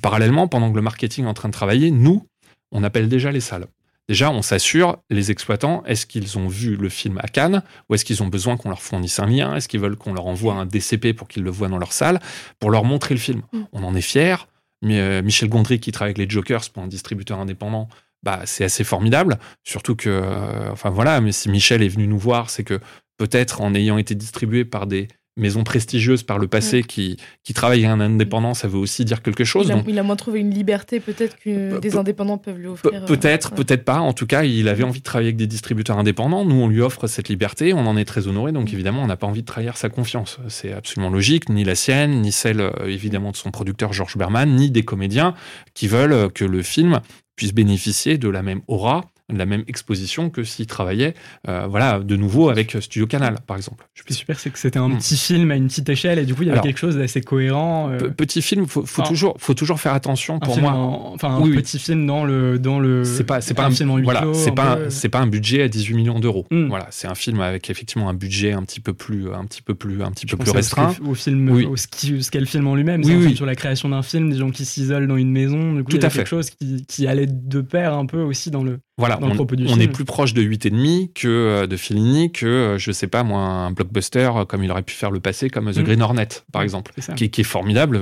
Parallèlement, 0.00 0.46
pendant 0.46 0.70
que 0.70 0.76
le 0.76 0.82
marketing 0.82 1.24
est 1.24 1.28
en 1.28 1.34
train 1.34 1.48
de 1.48 1.54
travailler, 1.54 1.90
nous, 1.90 2.24
on 2.70 2.84
appelle 2.84 3.08
déjà 3.08 3.32
les 3.32 3.40
salles. 3.40 3.66
Déjà, 4.10 4.32
on 4.32 4.42
s'assure, 4.42 4.96
les 5.08 5.30
exploitants, 5.30 5.84
est-ce 5.86 6.04
qu'ils 6.04 6.36
ont 6.36 6.48
vu 6.48 6.74
le 6.74 6.88
film 6.88 7.18
à 7.22 7.28
Cannes 7.28 7.62
ou 7.88 7.94
est-ce 7.94 8.04
qu'ils 8.04 8.24
ont 8.24 8.26
besoin 8.26 8.56
qu'on 8.56 8.68
leur 8.68 8.82
fournisse 8.82 9.20
un 9.20 9.26
lien? 9.26 9.54
Est-ce 9.54 9.68
qu'ils 9.68 9.78
veulent 9.78 9.94
qu'on 9.94 10.12
leur 10.12 10.26
envoie 10.26 10.54
un 10.54 10.66
DCP 10.66 11.12
pour 11.12 11.28
qu'ils 11.28 11.44
le 11.44 11.50
voient 11.50 11.68
dans 11.68 11.78
leur 11.78 11.92
salle 11.92 12.18
pour 12.58 12.72
leur 12.72 12.82
montrer 12.82 13.14
le 13.14 13.20
film? 13.20 13.42
Mm. 13.52 13.60
On 13.70 13.84
en 13.84 13.94
est 13.94 14.00
fiers. 14.00 14.34
Mais, 14.82 14.98
euh, 14.98 15.22
Michel 15.22 15.48
Gondry, 15.48 15.78
qui 15.78 15.92
travaille 15.92 16.10
avec 16.10 16.18
les 16.18 16.28
Jokers 16.28 16.70
pour 16.74 16.82
un 16.82 16.88
distributeur 16.88 17.38
indépendant, 17.38 17.88
bah, 18.24 18.40
c'est 18.46 18.64
assez 18.64 18.82
formidable. 18.82 19.38
Surtout 19.62 19.94
que, 19.94 20.08
euh, 20.10 20.72
enfin 20.72 20.90
voilà, 20.90 21.20
mais 21.20 21.30
si 21.30 21.48
Michel 21.48 21.80
est 21.80 21.88
venu 21.88 22.08
nous 22.08 22.18
voir, 22.18 22.50
c'est 22.50 22.64
que 22.64 22.80
peut-être 23.16 23.60
en 23.60 23.76
ayant 23.76 23.96
été 23.96 24.16
distribué 24.16 24.64
par 24.64 24.88
des 24.88 25.06
maisons 25.40 25.64
prestigieuses 25.64 26.22
par 26.22 26.38
le 26.38 26.46
passé 26.46 26.82
qui, 26.82 27.16
qui 27.42 27.52
travaillent 27.54 27.84
à 27.86 27.92
un 27.92 28.00
indépendant, 28.00 28.54
ça 28.54 28.68
veut 28.68 28.78
aussi 28.78 29.04
dire 29.04 29.22
quelque 29.22 29.44
chose. 29.44 29.66
Il 29.66 29.72
a, 29.72 29.74
Donc, 29.76 29.84
il 29.88 29.98
a 29.98 30.02
moins 30.02 30.16
trouvé 30.16 30.40
une 30.40 30.50
liberté 30.50 31.00
peut-être 31.00 31.36
que 31.38 31.78
des 31.80 31.90
pe- 31.90 31.96
indépendants 31.98 32.38
peuvent 32.38 32.58
lui 32.58 32.66
offrir. 32.68 32.92
euh, 32.94 33.06
Peut-être, 33.06 33.50
ouais. 33.50 33.56
peut-être 33.56 33.84
pas. 33.84 33.98
En 34.00 34.12
tout 34.12 34.26
cas, 34.26 34.44
il 34.44 34.68
avait 34.68 34.84
envie 34.84 35.00
de 35.00 35.04
travailler 35.04 35.28
avec 35.28 35.36
des 35.36 35.46
distributeurs 35.46 35.98
indépendants. 35.98 36.44
Nous, 36.44 36.54
on 36.56 36.68
lui 36.68 36.80
offre 36.80 37.06
cette 37.06 37.28
liberté. 37.28 37.72
On 37.74 37.86
en 37.86 37.96
est 37.96 38.04
très 38.04 38.28
honoré. 38.28 38.52
Donc, 38.52 38.70
Mm. 38.70 38.74
évidemment, 38.74 39.02
on 39.02 39.06
n'a 39.06 39.16
pas 39.16 39.26
envie 39.26 39.40
de 39.42 39.46
trahir 39.46 39.76
sa 39.76 39.88
confiance. 39.88 40.38
C'est 40.48 40.72
absolument 40.72 41.10
logique. 41.10 41.48
Ni 41.48 41.64
la 41.64 41.74
sienne, 41.74 42.20
ni 42.20 42.30
celle, 42.32 42.60
euh, 42.60 42.70
évidemment, 42.86 43.30
de 43.32 43.36
son 43.36 43.50
producteur 43.50 43.92
Georges 43.92 44.16
Berman, 44.16 44.54
ni 44.54 44.70
des 44.70 44.82
comédiens 44.82 45.34
qui 45.74 45.88
veulent 45.88 46.12
euh, 46.12 46.28
que 46.28 46.44
le 46.44 46.62
film 46.62 47.00
puisse 47.36 47.52
bénéficier 47.54 48.18
de 48.18 48.28
la 48.28 48.42
même 48.42 48.60
aura, 48.68 49.04
la 49.32 49.46
même 49.46 49.64
exposition 49.66 50.30
que 50.30 50.44
s'il 50.44 50.66
travaillait, 50.66 51.14
euh, 51.48 51.66
voilà, 51.68 51.98
de 52.00 52.16
nouveau 52.16 52.48
avec 52.50 52.76
Studio 52.80 53.06
Canal, 53.06 53.36
par 53.46 53.56
exemple. 53.56 53.86
Ce 53.94 54.02
qui 54.02 54.12
est 54.12 54.16
super, 54.16 54.38
c'est 54.38 54.50
que 54.50 54.58
c'était 54.58 54.78
un 54.78 54.88
Mm. 54.88 54.98
petit 54.98 55.16
film 55.16 55.50
à 55.50 55.56
une 55.56 55.66
petite 55.68 55.88
échelle 55.88 56.18
et 56.18 56.24
du 56.24 56.34
coup, 56.34 56.42
il 56.42 56.46
y 56.46 56.50
avait 56.50 56.54
Alors, 56.58 56.64
quelque 56.64 56.78
chose 56.78 56.96
d'assez 56.96 57.20
cohérent. 57.20 57.90
euh, 57.90 57.98
Pe- 57.98 58.10
Petit 58.10 58.42
film, 58.42 58.66
faut, 58.66 58.84
faut 58.84 59.02
toujours, 59.02 59.34
faut 59.38 59.54
toujours 59.54 59.80
faire 59.80 59.94
attention. 59.94 60.38
Pour 60.40 60.58
moi, 60.58 60.72
en- 60.72 61.12
enfin, 61.14 61.30
un 61.36 61.40
Oui, 61.40 61.50
oui. 61.50 61.56
petit 61.56 61.78
film 61.78 62.06
dans 62.06 62.24
le. 62.24 62.58
Dans 62.58 62.78
le 62.78 63.04
c'est 63.04 63.24
pas 63.24 63.40
c'est 63.40 63.54
pas 63.54 63.64
un, 63.66 63.70
film 63.70 63.90
en 63.90 64.00
voilà 64.02 64.24
c'est 64.34 64.54
pas 64.54 64.78
c'est 64.90 65.08
pas 65.08 65.20
un 65.20 65.26
budget 65.26 65.62
à 65.62 65.68
18 65.68 65.94
millions 65.94 66.20
d'euros 66.20 66.46
Mm. 66.50 66.66
voilà 66.68 66.86
c'est 66.90 67.06
un 67.08 67.14
film 67.14 67.40
avec 67.40 67.70
effectivement 67.70 68.08
un 68.08 68.14
budget 68.14 68.52
un 68.52 68.62
petit 68.62 68.80
peu 68.80 68.92
plus 68.94 69.32
un 69.32 69.44
petit 69.44 69.62
peu 69.62 69.74
plus 69.74 70.02
un 70.02 70.10
petit 70.10 70.26
Je 70.28 70.36
peu 70.36 70.42
plus 70.42 70.50
restreint 70.52 70.94
Au, 71.04 71.10
au 71.10 71.14
film, 71.14 71.48
Oui. 71.50 71.64
au 71.64 71.76
ce 71.76 71.86
qu'est 72.30 72.40
le 72.40 72.46
film 72.46 72.66
en 72.66 72.74
lui-même. 72.74 73.02
Oui, 73.04 73.34
sur 73.36 73.46
la 73.46 73.54
création 73.54 73.88
d'un 73.88 74.02
film, 74.02 74.30
des 74.30 74.36
gens 74.38 74.50
qui 74.50 74.64
s'isolent 74.64 75.06
dans 75.06 75.16
une 75.16 75.30
maison. 75.30 75.74
Du 75.74 75.84
coup, 75.84 75.90
Tout 75.90 75.96
il 75.98 76.02
y 76.02 76.04
a 76.04 76.08
à 76.08 76.10
quelque 76.10 76.24
fait. 76.24 76.30
chose 76.30 76.50
qui, 76.50 76.84
qui 76.86 77.06
allait 77.06 77.26
de 77.26 77.60
pair 77.60 77.94
un 77.94 78.06
peu 78.06 78.20
aussi 78.20 78.50
dans 78.50 78.62
le. 78.64 78.78
Voilà 79.00 79.18
on, 79.20 79.80
est 79.80 79.88
plus 79.88 80.04
proche 80.04 80.32
de 80.34 80.42
8 80.42 80.66
et 80.66 80.70
demi 80.70 81.10
que 81.14 81.26
euh, 81.28 81.66
de 81.66 81.76
Fellini 81.76 82.30
que 82.30 82.46
euh, 82.46 82.78
je 82.78 82.92
sais 82.92 83.08
pas 83.08 83.22
moi 83.24 83.40
un 83.40 83.72
blockbuster 83.72 84.30
euh, 84.36 84.44
comme 84.44 84.62
il 84.62 84.70
aurait 84.70 84.82
pu 84.82 84.94
faire 84.94 85.10
le 85.10 85.18
passé 85.20 85.50
comme 85.50 85.72
The 85.72 85.78
Mm. 85.78 85.82
Green 85.82 86.02
Hornet 86.02 86.28
par 86.52 86.62
Mm. 86.62 86.64
exemple 86.64 86.92
qui, 87.16 87.24
est- 87.24 87.28
qui 87.28 87.40
est 87.40 87.44
formidable 87.44 88.00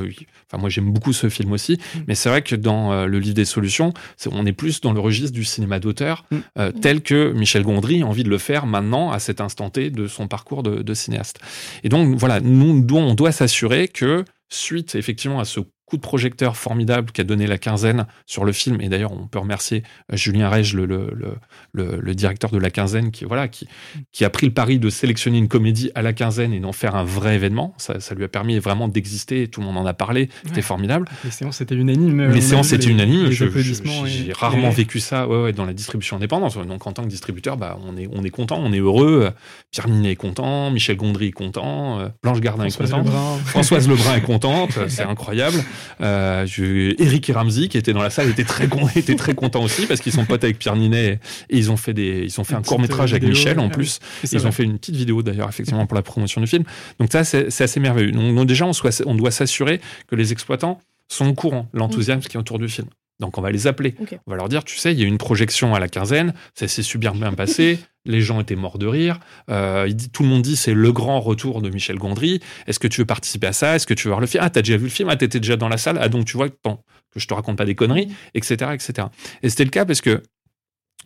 enfin 0.51 0.61
moi 0.61 0.69
j'aime 0.69 0.91
beaucoup 0.93 1.13
ce 1.15 1.29
film 1.31 1.53
aussi 1.53 1.75
Mm. 1.95 1.99
mais 2.09 2.15
c'est 2.15 2.29
vrai 2.29 2.43
que 2.43 2.55
dans 2.57 3.07
le 3.07 3.19
livre 3.19 3.35
des 3.35 3.45
solutions 3.47 3.95
on 4.31 4.45
est 4.45 4.53
plus 4.53 4.81
dans 4.83 4.93
le 4.93 5.01
registre 5.01 5.33
du 5.33 5.45
cinéma 5.45 5.79
d'auteur 5.79 6.25
euh, 6.59 6.73
tel 6.73 7.01
que 7.03 7.33
Michel 7.33 7.63
Gondry 7.63 8.03
a 8.03 8.07
envie 8.07 8.25
de 8.25 8.31
le 8.31 8.39
faire 8.39 8.67
maintenant 8.67 9.11
à 9.11 9.19
cet 9.21 9.41
instant 9.41 9.71
T 9.71 9.91
de 9.91 10.07
son 10.07 10.29
parcours 10.29 10.63
de, 10.63 10.83
de 10.83 10.95
cinéaste 10.95 11.39
et 11.85 11.89
donc 11.89 12.17
voilà 12.17 12.41
nous 12.41 12.85
on 12.97 13.15
doit 13.15 13.33
s'assurer 13.33 13.89
que 13.89 14.25
suite 14.51 14.95
effectivement 14.95 15.41
à 15.41 15.45
ce 15.45 15.61
coup 15.88 15.96
de 15.96 16.03
projecteur 16.03 16.57
formidable 16.57 17.11
qu'a 17.12 17.24
donné 17.24 17.46
la 17.46 17.57
quinzaine 17.59 18.07
sur 18.27 18.44
le 18.44 18.53
film 18.53 18.81
et 18.81 18.88
d'ailleurs 18.88 19.12
on 19.12 19.27
peut 19.27 19.38
remercier 19.38 19.83
euh, 20.12 20.16
Julien 20.16 20.48
Rege 20.51 20.74
le, 20.74 20.85
le, 20.87 21.11
le, 21.14 21.35
le- 21.72 21.98
le 22.01 22.14
directeur 22.14 22.51
de 22.51 22.59
la 22.59 22.70
quinzaine 22.70 23.11
qui 23.11 23.24
voilà 23.24 23.48
qui, 23.48 23.66
qui 24.12 24.24
a 24.24 24.31
pris 24.31 24.46
le 24.46 24.53
pari 24.53 24.79
de 24.79 24.90
sélectionner 24.90 25.38
une 25.38 25.48
comédie 25.48 25.90
à 25.94 26.03
la 26.03 26.12
quinzaine 26.12 26.53
et 26.53 26.61
d'en 26.61 26.72
faire 26.72 26.94
un 26.94 27.05
vrai 27.05 27.35
événement 27.37 27.74
ça, 27.79 28.01
ça 28.01 28.14
lui 28.14 28.24
a 28.24 28.29
permis 28.29 28.59
vraiment 28.59 28.88
d'exister 28.88 29.48
tout 29.48 29.61
le 29.61 29.66
monde 29.66 29.79
en 29.79 29.87
a 29.87 29.94
parlé 29.94 30.29
c'était 30.44 30.57
Ouais. 30.57 30.62
formidable 30.62 31.07
Les 31.24 31.31
séances 31.31 31.61
étaient 31.61 31.74
unanimes. 31.74 32.20
euh, 32.20 32.29
les 32.33 32.38
a 32.44 32.48
séances 32.48 32.72
étaient 32.72 32.88
unanimes. 32.88 33.31
J'ai 33.31 34.33
rarement 34.33 34.68
et- 34.70 34.74
vécu 34.74 35.01
ça 35.01 35.27
ouais, 35.27 35.42
ouais, 35.42 35.53
dans 35.53 35.64
la 35.64 35.72
distribution 35.72 36.16
indépendante. 36.16 36.59
Donc 36.66 36.87
en 36.87 36.92
tant 36.92 37.03
que 37.03 37.09
distributeur, 37.09 37.57
bah, 37.57 37.79
on, 37.87 37.96
est, 37.96 38.09
on 38.12 38.22
est 38.24 38.31
content, 38.31 38.61
on 38.62 38.72
est 38.72 38.79
heureux. 38.79 39.31
Pierre 39.70 39.88
Ninet 39.88 40.12
est 40.12 40.16
content, 40.16 40.70
Michel 40.70 40.96
Gondry 40.96 41.29
est 41.29 41.33
content, 41.33 42.01
euh, 42.01 42.09
Blanche 42.22 42.40
Gardin 42.40 42.64
est 42.64 42.70
Françoise 42.70 42.90
contente. 42.90 43.07
Lebrun. 43.07 43.38
Françoise 43.46 43.88
Lebrun 43.88 44.16
est 44.16 44.20
contente, 44.22 44.79
c'est 44.88 45.03
incroyable. 45.03 45.57
Euh, 46.01 46.47
je- 46.47 46.95
Eric 47.03 47.29
et 47.29 47.33
Ramsey, 47.33 47.69
qui 47.69 47.79
était 47.79 47.93
dans 47.93 48.03
la 48.03 48.11
salle, 48.11 48.29
était 48.31 48.45
très, 48.45 48.69
con- 48.69 48.88
était 48.97 49.14
très 49.17 49.35
content 49.35 49.62
aussi 49.62 49.87
parce 49.87 50.01
qu'ils 50.01 50.12
sont 50.12 50.25
potes 50.25 50.45
avec 50.45 50.59
Pierre 50.59 50.77
Ninet 50.77 51.21
et 51.51 51.57
ils 51.59 51.71
ont 51.71 51.77
fait, 51.77 51.93
des, 51.95 52.25
ils 52.25 52.41
ont 52.41 52.45
fait 52.45 52.55
Une 52.55 52.59
un 52.61 52.62
court 52.62 52.79
métrage 52.81 53.12
avec 53.12 53.23
euh, 53.25 53.27
vidéo, 53.27 53.38
Michel 53.41 53.59
en 53.61 53.69
plus. 53.69 53.99
Et 54.25 54.29
Ils 54.33 54.47
ont 54.47 54.53
fait 54.53 54.64
une 54.64 54.79
petite 54.79 54.97
vidéo 54.97 55.23
d'ailleurs, 55.23 55.49
effectivement, 55.49 55.87
pour 55.87 55.95
la 55.97 56.03
promotion 56.03 56.41
du 56.41 56.47
film. 56.47 56.64
Donc 56.99 57.11
ça, 57.12 57.25
c'est 57.25 57.61
assez 57.62 57.81
merveilleux. 57.81 58.12
Donc, 58.12 58.47
déjà, 58.47 58.67
on, 58.67 58.73
soit- 58.73 59.03
on 59.07 59.14
doit 59.14 59.31
s'assurer 59.31 59.81
que 60.07 60.17
les 60.17 60.33
exploitants 60.33 60.81
sont 61.09 61.27
au 61.29 61.35
courant 61.35 61.69
de 61.73 61.79
l'enthousiasme 61.79 62.21
qui 62.21 62.37
est 62.37 62.41
autour 62.41 62.59
du 62.59 62.69
film. 62.69 62.88
Donc 63.21 63.37
on 63.37 63.41
va 63.41 63.51
les 63.51 63.67
appeler. 63.67 63.95
On 64.27 64.31
va 64.31 64.37
leur 64.37 64.49
dire, 64.49 64.65
tu 64.65 64.77
sais, 64.77 64.93
il 64.93 64.99
y 64.99 65.03
a 65.03 65.05
eu 65.05 65.09
une 65.09 65.19
projection 65.19 65.75
à 65.75 65.81
la 65.81 65.89
quinzaine, 65.89 66.35
ça 66.55 66.69
s'est 66.69 66.83
super 66.83 67.15
bien 67.15 67.33
passé, 67.33 67.81
les 68.05 68.21
gens 68.21 68.41
étaient 68.41 68.57
morts 68.57 68.79
de 68.79 68.87
rire. 68.87 69.19
Euh, 69.51 69.87
il 69.89 69.97
dit, 69.97 70.11
tout 70.11 70.23
le 70.23 70.29
monde 70.29 70.43
dit 70.43 70.57
c'est 70.57 70.75
le 70.75 70.93
grand 70.93 71.21
retour 71.21 71.61
de 71.61 71.71
Michel 71.71 71.99
Gondry. 71.99 72.41
Est-ce 72.67 72.79
que 72.79 72.89
tu 72.89 73.01
veux 73.01 73.07
participer 73.07 73.49
à 73.49 73.53
ça 73.53 73.75
Est-ce 73.75 73.87
que 73.87 73.95
tu 73.95 74.05
veux 74.05 74.11
voir 74.11 74.21
le 74.21 74.27
film? 74.27 74.43
Ah, 74.45 74.51
t'as 74.51 74.63
déjà 74.63 74.77
vu 74.77 74.85
le 74.85 74.91
film? 74.91 75.09
Ah, 75.09 75.17
t'étais 75.17 75.41
déjà 75.41 75.57
dans 75.57 75.69
la 75.69 75.79
salle? 75.79 75.99
Ah, 76.01 76.09
donc 76.09 76.27
tu 76.27 76.37
vois 76.37 76.49
bon, 76.65 76.79
que 77.13 77.19
je 77.21 77.27
te 77.27 77.35
raconte 77.35 77.59
pas 77.59 77.67
des 77.67 77.75
conneries, 77.75 78.09
etc. 78.35 78.71
etc. 78.73 79.09
Et 79.43 79.49
c'était 79.49 79.65
le 79.65 79.71
cas 79.71 79.85
parce 79.85 80.01
que 80.01 80.23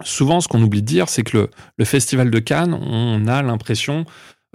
souvent, 0.05 0.41
ce 0.41 0.49
qu'on 0.49 0.63
oublie 0.63 0.83
de 0.83 0.87
dire, 0.87 1.09
c'est 1.09 1.23
que 1.23 1.37
le, 1.37 1.51
le 1.77 1.85
festival 1.85 2.31
de 2.31 2.39
Cannes, 2.39 2.75
on 2.75 3.27
a 3.27 3.43
l'impression, 3.43 4.05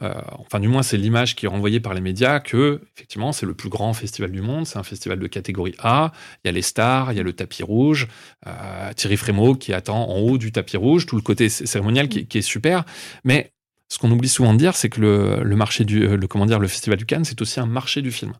euh, 0.02 0.14
enfin 0.38 0.60
du 0.60 0.68
moins 0.68 0.84
c'est 0.84 0.98
l'image 0.98 1.36
qui 1.36 1.46
est 1.46 1.50
renvoyée 1.50 1.80
par 1.80 1.94
les 1.94 2.02
médias, 2.02 2.40
que 2.40 2.82
effectivement 2.96 3.32
c'est 3.32 3.46
le 3.46 3.54
plus 3.54 3.70
grand 3.70 3.94
festival 3.94 4.32
du 4.32 4.42
monde, 4.42 4.68
c'est 4.68 4.78
un 4.78 4.84
festival 4.84 5.20
de 5.20 5.28
catégorie 5.28 5.76
A, 5.80 6.12
il 6.44 6.48
y 6.48 6.50
a 6.50 6.52
les 6.52 6.62
stars, 6.62 7.12
il 7.12 7.18
y 7.18 7.20
a 7.20 7.24
le 7.24 7.34
tapis 7.34 7.64
rouge, 7.64 8.08
euh, 8.46 8.94
Thierry 8.94 9.18
Frémaux 9.18 9.56
qui 9.56 9.74
attend 9.74 10.10
en 10.10 10.18
haut 10.20 10.38
du 10.38 10.52
tapis 10.52 10.78
rouge, 10.78 11.06
tout 11.06 11.16
le 11.16 11.22
côté 11.22 11.50
cérémonial 11.50 12.10
qui, 12.10 12.38
est 12.38 12.42
super, 12.42 12.84
mais 13.24 13.54
ce 13.90 13.98
qu'on 13.98 14.12
oublie 14.12 14.30
souvent 14.30 14.54
de 14.54 14.60
dire, 14.60 14.76
c'est 14.76 14.90
que 14.90 15.02
le, 15.02 15.44
le 15.44 15.56
marché 15.56 15.86
du, 15.86 16.06
le 16.18 16.28
comment 16.28 16.46
dire, 16.46 16.60
le 16.60 16.68
festival 16.68 16.98
du 16.98 17.06
Cannes, 17.06 17.24
c'est 17.24 17.42
aussi 17.42 17.60
un 17.60 17.66
marché 17.66 18.02
du 18.02 18.12
film. 18.12 18.34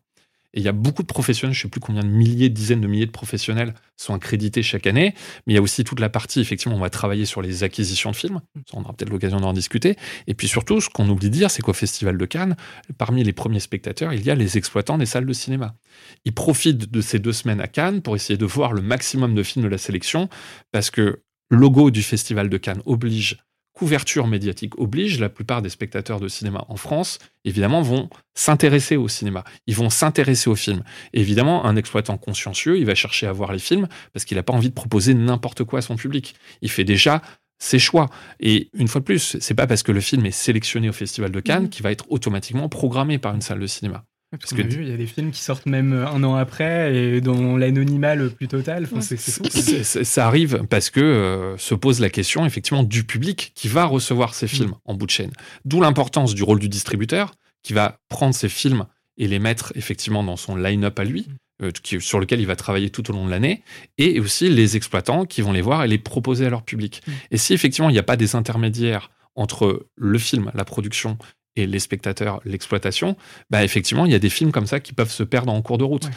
Il 0.58 0.64
y 0.64 0.68
a 0.68 0.72
beaucoup 0.72 1.02
de 1.02 1.06
professionnels, 1.06 1.54
je 1.54 1.60
ne 1.60 1.62
sais 1.62 1.68
plus 1.68 1.80
combien 1.80 2.02
de 2.02 2.08
milliers, 2.08 2.48
dizaines 2.48 2.80
de 2.80 2.88
milliers 2.88 3.06
de 3.06 3.12
professionnels 3.12 3.74
sont 3.96 4.12
accrédités 4.12 4.62
chaque 4.62 4.86
année, 4.88 5.14
mais 5.46 5.52
il 5.52 5.56
y 5.56 5.58
a 5.58 5.62
aussi 5.62 5.84
toute 5.84 6.00
la 6.00 6.08
partie, 6.08 6.40
effectivement, 6.40 6.76
on 6.76 6.80
va 6.80 6.90
travailler 6.90 7.26
sur 7.26 7.42
les 7.42 7.62
acquisitions 7.62 8.10
de 8.10 8.16
films, 8.16 8.40
on 8.72 8.82
aura 8.82 8.92
peut-être 8.92 9.10
l'occasion 9.10 9.38
d'en 9.38 9.52
discuter, 9.52 9.96
et 10.26 10.34
puis 10.34 10.48
surtout, 10.48 10.80
ce 10.80 10.88
qu'on 10.88 11.08
oublie 11.08 11.30
de 11.30 11.34
dire, 11.34 11.50
c'est 11.50 11.62
qu'au 11.62 11.72
Festival 11.72 12.18
de 12.18 12.24
Cannes, 12.26 12.56
parmi 12.98 13.22
les 13.22 13.32
premiers 13.32 13.60
spectateurs, 13.60 14.12
il 14.12 14.24
y 14.24 14.30
a 14.30 14.34
les 14.34 14.58
exploitants 14.58 14.98
des 14.98 15.06
salles 15.06 15.26
de 15.26 15.32
cinéma. 15.32 15.76
Ils 16.24 16.34
profitent 16.34 16.90
de 16.90 17.00
ces 17.00 17.20
deux 17.20 17.32
semaines 17.32 17.60
à 17.60 17.68
Cannes 17.68 18.02
pour 18.02 18.16
essayer 18.16 18.36
de 18.36 18.46
voir 18.46 18.72
le 18.72 18.82
maximum 18.82 19.36
de 19.36 19.42
films 19.44 19.64
de 19.64 19.70
la 19.70 19.78
sélection, 19.78 20.28
parce 20.72 20.90
que 20.90 21.22
logo 21.50 21.90
du 21.90 22.02
Festival 22.02 22.48
de 22.48 22.56
Cannes 22.56 22.82
oblige 22.84 23.38
couverture 23.78 24.26
médiatique 24.26 24.76
oblige, 24.78 25.20
la 25.20 25.28
plupart 25.28 25.62
des 25.62 25.68
spectateurs 25.68 26.18
de 26.18 26.26
cinéma 26.26 26.64
en 26.68 26.74
France, 26.76 27.20
évidemment, 27.44 27.80
vont 27.80 28.10
s'intéresser 28.34 28.96
au 28.96 29.06
cinéma. 29.06 29.44
Ils 29.68 29.76
vont 29.76 29.88
s'intéresser 29.88 30.50
aux 30.50 30.56
films. 30.56 30.82
Et 31.12 31.20
évidemment, 31.20 31.64
un 31.64 31.76
exploitant 31.76 32.18
consciencieux, 32.18 32.76
il 32.78 32.86
va 32.86 32.96
chercher 32.96 33.28
à 33.28 33.32
voir 33.32 33.52
les 33.52 33.60
films 33.60 33.86
parce 34.12 34.24
qu'il 34.24 34.36
n'a 34.36 34.42
pas 34.42 34.52
envie 34.52 34.68
de 34.70 34.74
proposer 34.74 35.14
n'importe 35.14 35.62
quoi 35.62 35.78
à 35.78 35.82
son 35.82 35.94
public. 35.94 36.34
Il 36.60 36.70
fait 36.70 36.82
déjà 36.82 37.22
ses 37.60 37.78
choix. 37.78 38.08
Et 38.40 38.68
une 38.74 38.88
fois 38.88 39.00
de 39.00 39.04
plus, 39.04 39.36
c'est 39.40 39.54
pas 39.54 39.68
parce 39.68 39.84
que 39.84 39.92
le 39.92 40.00
film 40.00 40.26
est 40.26 40.32
sélectionné 40.32 40.88
au 40.88 40.92
Festival 40.92 41.30
de 41.30 41.40
Cannes 41.40 41.64
Mhm. 41.64 41.68
qu'il 41.70 41.82
va 41.84 41.92
être 41.92 42.06
automatiquement 42.10 42.68
programmé 42.68 43.18
par 43.18 43.32
une 43.34 43.42
salle 43.42 43.60
de 43.60 43.66
cinéma. 43.68 44.04
Parce 44.30 44.52
que- 44.52 44.60
que 44.62 44.80
il 44.82 44.88
y 44.88 44.92
a 44.92 44.96
des 44.96 45.06
films 45.06 45.30
qui 45.30 45.40
sortent 45.40 45.64
même 45.66 45.92
euh, 45.94 46.06
un 46.06 46.22
an 46.22 46.34
après 46.34 46.94
et 46.94 47.20
dans 47.22 47.56
l'anonymat 47.56 48.14
le 48.14 48.28
plus 48.28 48.46
total. 48.48 48.84
Enfin, 48.84 48.96
Ouais. 48.98 49.82
ça 49.84 50.26
arrive 50.26 50.64
parce 50.68 50.90
que 50.90 51.00
euh, 51.00 51.56
se 51.56 51.74
pose 51.74 52.00
la 52.00 52.10
question 52.10 52.44
effectivement 52.44 52.82
du 52.82 53.04
public 53.04 53.52
qui 53.54 53.68
va 53.68 53.84
recevoir 53.86 54.34
ces 54.34 54.46
films 54.48 54.74
en 54.84 54.94
bout 54.94 55.06
de 55.06 55.10
chaîne. 55.10 55.32
D'où 55.64 55.80
l'importance 55.80 56.34
du 56.34 56.42
rôle 56.42 56.58
du 56.58 56.68
distributeur 56.68 57.32
qui 57.62 57.72
va 57.72 57.98
prendre 58.08 58.34
ces 58.34 58.48
films 58.48 58.86
et 59.16 59.26
les 59.28 59.38
mettre 59.38 59.72
effectivement 59.76 60.22
dans 60.22 60.36
son 60.36 60.56
line-up 60.56 60.98
à 60.98 61.04
lui, 61.04 61.26
euh, 61.62 61.70
qui- 61.82 62.00
sur 62.00 62.20
lequel 62.20 62.40
il 62.40 62.46
va 62.46 62.54
travailler 62.54 62.90
tout 62.90 63.10
au 63.10 63.14
long 63.14 63.24
de 63.26 63.30
l'année, 63.30 63.62
et 63.96 64.20
aussi 64.20 64.48
les 64.48 64.76
exploitants 64.76 65.24
qui 65.24 65.42
vont 65.42 65.52
les 65.52 65.62
voir 65.62 65.82
et 65.84 65.88
les 65.88 65.98
proposer 65.98 66.46
à 66.46 66.50
leur 66.50 66.62
public. 66.62 67.00
Mm. 67.06 67.12
Et 67.32 67.36
si 67.38 67.52
effectivement 67.54 67.88
il 67.88 67.94
n'y 67.94 67.98
a 67.98 68.02
pas 68.04 68.16
des 68.16 68.36
intermédiaires 68.36 69.10
entre 69.34 69.86
le 69.96 70.18
film, 70.18 70.50
la 70.54 70.64
production 70.64 71.16
et 71.58 71.66
les 71.66 71.78
spectateurs, 71.78 72.40
l'exploitation, 72.44 73.16
bah 73.50 73.64
effectivement 73.64 74.06
il 74.06 74.12
y 74.12 74.14
a 74.14 74.18
des 74.18 74.30
films 74.30 74.52
comme 74.52 74.66
ça 74.66 74.80
qui 74.80 74.92
peuvent 74.92 75.10
se 75.10 75.22
perdre 75.22 75.52
en 75.52 75.60
cours 75.62 75.78
de 75.78 75.84
route. 75.84 76.04
Ouais. 76.04 76.10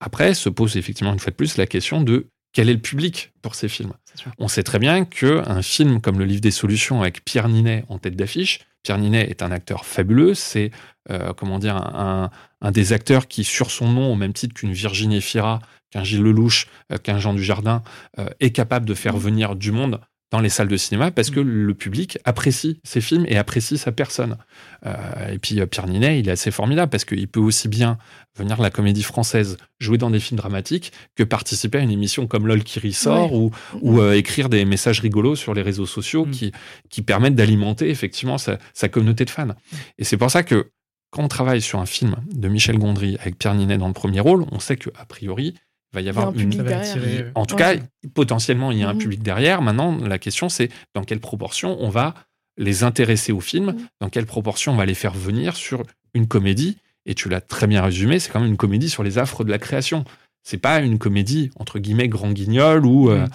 Après 0.00 0.34
se 0.34 0.48
pose 0.48 0.76
effectivement 0.76 1.12
une 1.12 1.18
fois 1.18 1.30
de 1.30 1.36
plus 1.36 1.56
la 1.56 1.66
question 1.66 2.00
de 2.00 2.26
quel 2.52 2.68
est 2.68 2.74
le 2.74 2.80
public 2.80 3.32
pour 3.40 3.54
ces 3.54 3.68
films. 3.68 3.92
On 4.38 4.48
sait 4.48 4.62
très 4.62 4.78
bien 4.78 5.04
qu'un 5.06 5.62
film 5.62 6.00
comme 6.00 6.18
Le 6.18 6.26
Livre 6.26 6.42
des 6.42 6.50
Solutions 6.50 7.00
avec 7.00 7.24
Pierre 7.24 7.48
Ninet 7.48 7.84
en 7.88 7.98
tête 7.98 8.14
d'affiche, 8.14 8.60
Pierre 8.82 8.98
Ninet 8.98 9.30
est 9.30 9.42
un 9.42 9.52
acteur 9.52 9.86
fabuleux, 9.86 10.34
c'est 10.34 10.70
euh, 11.10 11.32
comment 11.34 11.58
dire 11.58 11.76
un, 11.76 12.30
un 12.60 12.70
des 12.70 12.92
acteurs 12.92 13.28
qui, 13.28 13.44
sur 13.44 13.70
son 13.70 13.88
nom, 13.88 14.12
au 14.12 14.16
même 14.16 14.32
titre 14.32 14.54
qu'une 14.54 14.72
Virginie 14.72 15.20
Fira, 15.20 15.60
qu'un 15.90 16.04
Gilles 16.04 16.22
Lelouch, 16.22 16.66
euh, 16.92 16.98
qu'un 16.98 17.18
Jean 17.18 17.34
Dujardin, 17.34 17.82
euh, 18.18 18.28
est 18.40 18.50
capable 18.50 18.86
de 18.86 18.94
faire 18.94 19.16
venir 19.16 19.54
du 19.54 19.70
monde 19.70 20.00
dans 20.32 20.40
les 20.40 20.48
salles 20.48 20.68
de 20.68 20.76
cinéma 20.76 21.10
parce 21.10 21.30
que 21.30 21.40
le 21.40 21.74
public 21.74 22.18
apprécie 22.24 22.80
ses 22.84 23.00
films 23.00 23.26
et 23.28 23.36
apprécie 23.36 23.78
sa 23.78 23.92
personne. 23.92 24.38
Euh, 24.86 25.32
et 25.32 25.38
puis 25.38 25.60
euh, 25.60 25.66
Pierre 25.66 25.86
Ninet, 25.86 26.18
il 26.18 26.28
est 26.28 26.32
assez 26.32 26.50
formidable 26.50 26.90
parce 26.90 27.04
qu'il 27.04 27.28
peut 27.28 27.40
aussi 27.40 27.68
bien 27.68 27.98
venir 28.36 28.56
de 28.56 28.62
la 28.62 28.70
comédie 28.70 29.02
française, 29.02 29.58
jouer 29.78 29.98
dans 29.98 30.10
des 30.10 30.18
films 30.18 30.38
dramatiques, 30.38 30.92
que 31.16 31.22
participer 31.22 31.78
à 31.78 31.80
une 31.82 31.90
émission 31.90 32.26
comme 32.26 32.46
LOL 32.46 32.64
qui 32.64 32.80
ressort 32.80 33.34
ou, 33.34 33.50
ou 33.82 34.00
euh, 34.00 34.14
écrire 34.14 34.48
des 34.48 34.64
messages 34.64 35.00
rigolos 35.00 35.36
sur 35.36 35.52
les 35.52 35.60
réseaux 35.60 35.84
sociaux 35.84 36.22
Mm. 36.26 36.30
qui, 36.30 36.52
qui 36.90 37.02
permettent 37.02 37.34
d'alimenter 37.34 37.90
effectivement 37.90 38.38
sa, 38.38 38.58
sa 38.74 38.88
communauté 38.88 39.24
de 39.24 39.30
fans. 39.30 39.54
Et 39.98 40.04
c'est 40.04 40.16
pour 40.16 40.30
ça 40.30 40.42
que 40.42 40.70
quand 41.10 41.22
on 41.22 41.28
travaille 41.28 41.60
sur 41.60 41.78
un 41.78 41.86
film 41.86 42.16
de 42.32 42.48
Michel 42.48 42.78
Gondry 42.78 43.16
avec 43.20 43.38
Pierre 43.38 43.54
Ninet 43.54 43.78
dans 43.78 43.88
le 43.88 43.92
premier 43.92 44.20
rôle, 44.20 44.46
on 44.50 44.58
sait 44.58 44.76
qu'a 44.76 45.04
priori, 45.06 45.54
il 45.54 45.71
va 45.92 46.00
y 46.00 46.04
Il 46.04 46.06
y 46.06 46.08
a 46.08 46.10
avoir 46.10 46.28
un 46.28 46.32
une, 46.32 46.60
attirer, 46.68 47.18
euh, 47.22 47.30
en 47.34 47.44
tout 47.46 47.56
Ouais. 47.56 47.60
cas, 47.78 48.08
potentiellement, 48.14 48.72
il 48.72 48.78
y 48.78 48.82
a 48.82 48.88
un 48.88 48.94
Mhm. 48.94 48.98
public 48.98 49.22
derrière. 49.22 49.62
Maintenant, 49.62 49.96
la 49.98 50.18
question, 50.18 50.48
c'est 50.48 50.70
dans 50.94 51.04
quelle 51.04 51.20
proportion 51.20 51.76
on 51.80 51.88
va 51.88 52.14
les 52.58 52.84
intéresser 52.84 53.32
au 53.32 53.40
film, 53.40 53.66
Mhm. 53.66 53.86
dans 54.00 54.08
quelle 54.08 54.26
proportion 54.26 54.72
on 54.72 54.76
va 54.76 54.86
les 54.86 54.94
faire 54.94 55.12
venir 55.14 55.56
sur 55.56 55.82
une 56.14 56.26
comédie. 56.28 56.78
Et 57.06 57.14
tu 57.14 57.28
l'as 57.28 57.40
très 57.40 57.66
bien 57.66 57.82
résumé, 57.82 58.18
c'est 58.18 58.30
quand 58.30 58.40
même 58.40 58.50
une 58.50 58.56
comédie 58.56 58.88
sur 58.90 59.02
les 59.02 59.18
affres 59.18 59.44
de 59.44 59.50
la 59.50 59.58
création. 59.58 60.04
C'est 60.44 60.58
pas 60.58 60.80
une 60.80 60.98
comédie, 60.98 61.50
entre 61.56 61.78
guillemets, 61.78 62.08
grand 62.08 62.30
guignol 62.32 62.84
ou, 62.86 63.10
euh, 63.10 63.26
Mhm. 63.26 63.28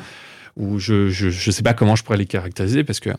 ou 0.58 0.80
je, 0.80 1.10
je, 1.10 1.30
je 1.30 1.52
sais 1.52 1.64
pas 1.64 1.74
comment 1.74 1.96
je 1.96 2.04
pourrais 2.04 2.18
les 2.18 2.26
caractériser 2.26 2.84
parce 2.84 3.00
que 3.00 3.10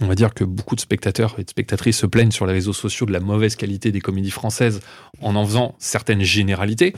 on 0.00 0.06
va 0.06 0.14
dire 0.14 0.34
que 0.34 0.44
beaucoup 0.44 0.74
de 0.74 0.80
spectateurs 0.80 1.34
et 1.38 1.44
de 1.44 1.50
spectatrices 1.50 1.98
se 1.98 2.06
plaignent 2.06 2.30
sur 2.30 2.46
les 2.46 2.52
réseaux 2.52 2.72
sociaux 2.72 3.06
de 3.06 3.12
la 3.12 3.20
mauvaise 3.20 3.56
qualité 3.56 3.92
des 3.92 4.00
comédies 4.00 4.30
françaises 4.30 4.80
en 5.20 5.36
en 5.36 5.44
faisant 5.44 5.74
certaines 5.78 6.22
généralités. 6.22 6.94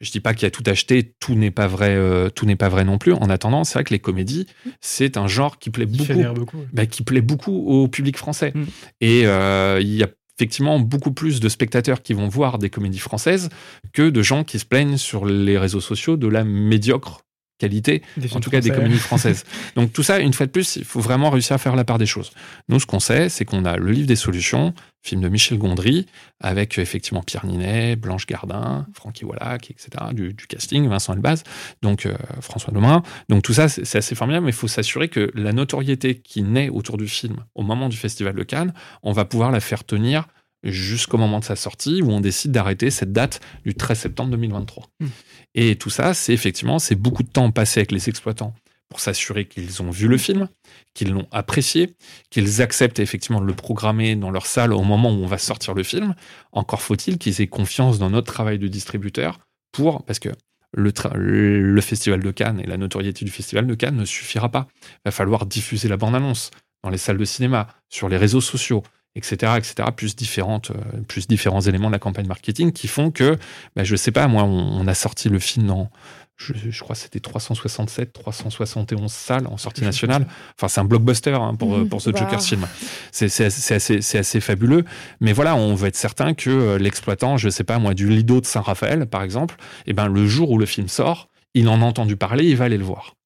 Je 0.00 0.10
dis 0.10 0.20
pas 0.20 0.34
qu'il 0.34 0.44
y 0.44 0.46
a 0.46 0.50
tout 0.50 0.62
acheté, 0.66 1.14
tout 1.20 1.34
n'est 1.34 1.50
pas 1.50 1.66
vrai, 1.66 1.94
euh, 1.94 2.30
tout 2.30 2.46
n'est 2.46 2.56
pas 2.56 2.68
vrai 2.68 2.84
non 2.84 2.98
plus. 2.98 3.12
En 3.12 3.30
attendant, 3.30 3.64
c'est 3.64 3.74
vrai 3.74 3.84
que 3.84 3.92
les 3.92 4.00
comédies, 4.00 4.46
c'est 4.80 5.16
un 5.16 5.28
genre 5.28 5.58
qui 5.58 5.70
plaît 5.70 5.86
Qui 5.86 5.98
beaucoup, 5.98 6.04
fédère 6.04 6.34
beaucoup. 6.34 6.58
bah, 6.72 6.86
qui 6.86 7.02
plaît 7.02 7.20
beaucoup 7.20 7.52
au 7.52 7.88
public 7.88 8.16
français. 8.16 8.52
Mm. 8.54 8.64
Et 9.00 9.26
euh, 9.26 9.78
il 9.80 9.94
y 9.94 10.02
a 10.02 10.08
effectivement 10.38 10.78
beaucoup 10.78 11.12
plus 11.12 11.40
de 11.40 11.48
spectateurs 11.48 12.00
qui 12.02 12.14
vont 12.14 12.28
voir 12.28 12.58
des 12.58 12.70
comédies 12.70 13.00
françaises 13.00 13.48
que 13.92 14.08
de 14.08 14.22
gens 14.22 14.44
qui 14.44 14.58
se 14.60 14.64
plaignent 14.64 14.96
sur 14.96 15.26
les 15.26 15.58
réseaux 15.58 15.80
sociaux 15.80 16.16
de 16.16 16.28
la 16.28 16.44
médiocre 16.44 17.22
qualité 17.58 18.02
Des 18.16 18.32
en 18.34 18.40
tout 18.40 18.50
cas 18.50 18.60
des 18.60 18.70
comédies 18.70 18.98
françaises. 18.98 19.44
Donc 19.74 19.92
tout 19.92 20.02
ça, 20.02 20.20
une 20.20 20.32
fois 20.32 20.46
de 20.46 20.50
plus, 20.50 20.76
il 20.76 20.84
faut 20.84 21.00
vraiment 21.00 21.30
réussir 21.30 21.54
à 21.54 21.58
faire 21.58 21.76
la 21.76 21.84
part 21.84 21.98
des 21.98 22.06
choses. 22.06 22.30
Nous, 22.68 22.80
ce 22.80 22.86
qu'on 22.86 23.00
sait, 23.00 23.28
c'est 23.28 23.44
qu'on 23.44 23.64
a 23.64 23.76
le 23.76 23.90
livre 23.90 24.06
des 24.06 24.16
solutions, 24.16 24.72
film 25.02 25.20
de 25.20 25.28
Michel 25.28 25.58
Gondry, 25.58 26.06
avec 26.40 26.78
euh, 26.78 26.82
effectivement 26.82 27.22
Pierre 27.22 27.46
Ninet, 27.46 27.96
Blanche 27.96 28.26
Gardin, 28.26 28.86
Francky 28.94 29.24
Wallach, 29.24 29.70
etc., 29.70 29.88
du, 30.12 30.34
du 30.34 30.46
casting, 30.46 30.88
Vincent 30.88 31.14
Elbaz, 31.14 31.42
donc 31.82 32.06
euh, 32.06 32.14
François 32.40 32.72
Domain. 32.72 33.02
Donc 33.28 33.42
tout 33.42 33.54
ça, 33.54 33.68
c'est 33.68 33.98
assez 33.98 34.14
formidable, 34.14 34.46
mais 34.46 34.52
il 34.52 34.56
faut 34.56 34.68
s'assurer 34.68 35.08
que 35.08 35.30
la 35.34 35.52
notoriété 35.52 36.18
qui 36.18 36.42
naît 36.42 36.68
autour 36.68 36.96
du 36.96 37.08
film 37.08 37.44
au 37.54 37.62
moment 37.62 37.88
du 37.88 37.96
Festival 37.96 38.34
de 38.34 38.42
Cannes, 38.42 38.72
on 39.02 39.12
va 39.12 39.24
pouvoir 39.24 39.50
la 39.50 39.60
faire 39.60 39.84
tenir 39.84 40.26
jusqu'au 40.62 41.18
moment 41.18 41.38
de 41.38 41.44
sa 41.44 41.56
sortie 41.56 42.02
où 42.02 42.10
on 42.10 42.20
décide 42.20 42.52
d'arrêter 42.52 42.90
cette 42.90 43.12
date 43.12 43.40
du 43.64 43.74
13 43.74 43.98
septembre 43.98 44.30
2023. 44.32 44.88
Hmm. 45.00 45.06
Et 45.54 45.76
tout 45.76 45.90
ça, 45.90 46.14
c'est 46.14 46.32
effectivement, 46.32 46.78
c'est 46.78 46.94
beaucoup 46.94 47.22
de 47.22 47.28
temps 47.28 47.50
passé 47.50 47.80
avec 47.80 47.92
les 47.92 48.08
exploitants 48.08 48.54
pour 48.88 49.00
s'assurer 49.00 49.44
qu'ils 49.44 49.82
ont 49.82 49.90
vu 49.90 50.08
le 50.08 50.16
film, 50.16 50.48
qu'ils 50.94 51.12
l'ont 51.12 51.28
apprécié, 51.30 51.94
qu'ils 52.30 52.62
acceptent 52.62 53.00
effectivement 53.00 53.40
de 53.40 53.46
le 53.46 53.54
programmer 53.54 54.16
dans 54.16 54.30
leur 54.30 54.46
salle 54.46 54.72
au 54.72 54.82
moment 54.82 55.10
où 55.10 55.22
on 55.22 55.26
va 55.26 55.38
sortir 55.38 55.74
le 55.74 55.82
film. 55.82 56.14
Encore 56.52 56.80
faut-il 56.80 57.18
qu'ils 57.18 57.40
aient 57.42 57.48
confiance 57.48 57.98
dans 57.98 58.10
notre 58.10 58.32
travail 58.32 58.58
de 58.58 58.66
distributeur 58.66 59.40
pour, 59.72 60.04
parce 60.04 60.18
que 60.18 60.30
le, 60.72 60.92
le 61.14 61.80
festival 61.80 62.20
de 62.20 62.30
Cannes 62.30 62.60
et 62.60 62.66
la 62.66 62.76
notoriété 62.76 63.24
du 63.24 63.30
festival 63.30 63.66
de 63.66 63.74
Cannes 63.74 63.96
ne 63.96 64.04
suffira 64.04 64.50
pas. 64.50 64.68
Il 64.82 65.00
va 65.06 65.10
falloir 65.10 65.46
diffuser 65.46 65.88
la 65.88 65.96
bande-annonce 65.96 66.50
dans 66.82 66.90
les 66.90 66.98
salles 66.98 67.18
de 67.18 67.24
cinéma, 67.24 67.68
sur 67.88 68.08
les 68.08 68.16
réseaux 68.16 68.40
sociaux, 68.40 68.82
etc., 69.14 69.52
etc., 69.56 69.88
plus, 69.96 70.16
différentes, 70.16 70.70
euh, 70.70 71.00
plus 71.08 71.26
différents 71.28 71.60
éléments 71.60 71.88
de 71.88 71.92
la 71.92 71.98
campagne 71.98 72.26
marketing 72.26 72.72
qui 72.72 72.88
font 72.88 73.10
que, 73.10 73.36
bah, 73.76 73.84
je 73.84 73.96
sais 73.96 74.12
pas, 74.12 74.28
moi, 74.28 74.44
on, 74.44 74.80
on 74.80 74.86
a 74.86 74.94
sorti 74.94 75.28
le 75.28 75.38
film 75.38 75.66
dans, 75.66 75.90
je, 76.36 76.52
je 76.70 76.80
crois 76.80 76.94
que 76.94 77.02
c'était 77.02 77.18
367, 77.18 78.12
371 78.12 79.10
salles 79.10 79.46
en 79.48 79.56
sortie 79.56 79.82
nationale. 79.82 80.26
Enfin, 80.56 80.68
c'est 80.68 80.80
un 80.80 80.84
blockbuster 80.84 81.32
hein, 81.34 81.56
pour, 81.56 81.76
Mhm. 81.78 81.88
pour 81.88 82.00
ce 82.00 82.10
Wow. 82.10 82.16
Joker 82.18 82.40
film. 82.40 82.66
C'est 83.10 83.28
c'est- 83.28 83.50
c'est 83.50 83.74
assez, 83.74 84.00
c'est 84.02 84.18
assez 84.18 84.40
fabuleux. 84.40 84.84
Mais 85.20 85.32
voilà, 85.32 85.56
on 85.56 85.74
veut 85.74 85.88
être 85.88 85.96
certain 85.96 86.34
que 86.34 86.48
euh, 86.50 86.78
l'exploitant, 86.78 87.36
je 87.38 87.48
sais 87.48 87.64
pas 87.64 87.78
moi, 87.80 87.94
du 87.94 88.08
Lido 88.08 88.40
de 88.40 88.46
Saint-Raphaël, 88.46 89.06
par 89.06 89.24
exemple, 89.24 89.56
eh 89.86 89.92
ben, 89.94 90.06
le 90.06 90.26
jour 90.28 90.50
où 90.52 90.58
le 90.58 90.66
film 90.66 90.86
sort, 90.86 91.28
il 91.54 91.68
en 91.68 91.82
a 91.82 91.84
entendu 91.84 92.16
parler, 92.16 92.44
il 92.44 92.56
va 92.56 92.66
aller 92.66 92.78
le 92.78 92.84
voir. 92.84 93.16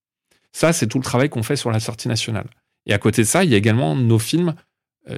Ça, 0.53 0.73
c'est 0.73 0.87
tout 0.87 0.99
le 0.99 1.05
travail 1.05 1.29
qu'on 1.29 1.43
fait 1.43 1.57
sur 1.57 1.71
la 1.71 1.81
sortie 1.81 2.09
nationale. 2.09 2.47
Et 2.87 2.95
à 2.95 2.99
côté 2.99 3.23
de 3.23 3.27
ça, 3.27 3.45
il 3.45 3.51
y 3.51 3.55
a 3.55 3.59
également 3.59 3.95
nos 3.95 4.19
films 4.19 4.55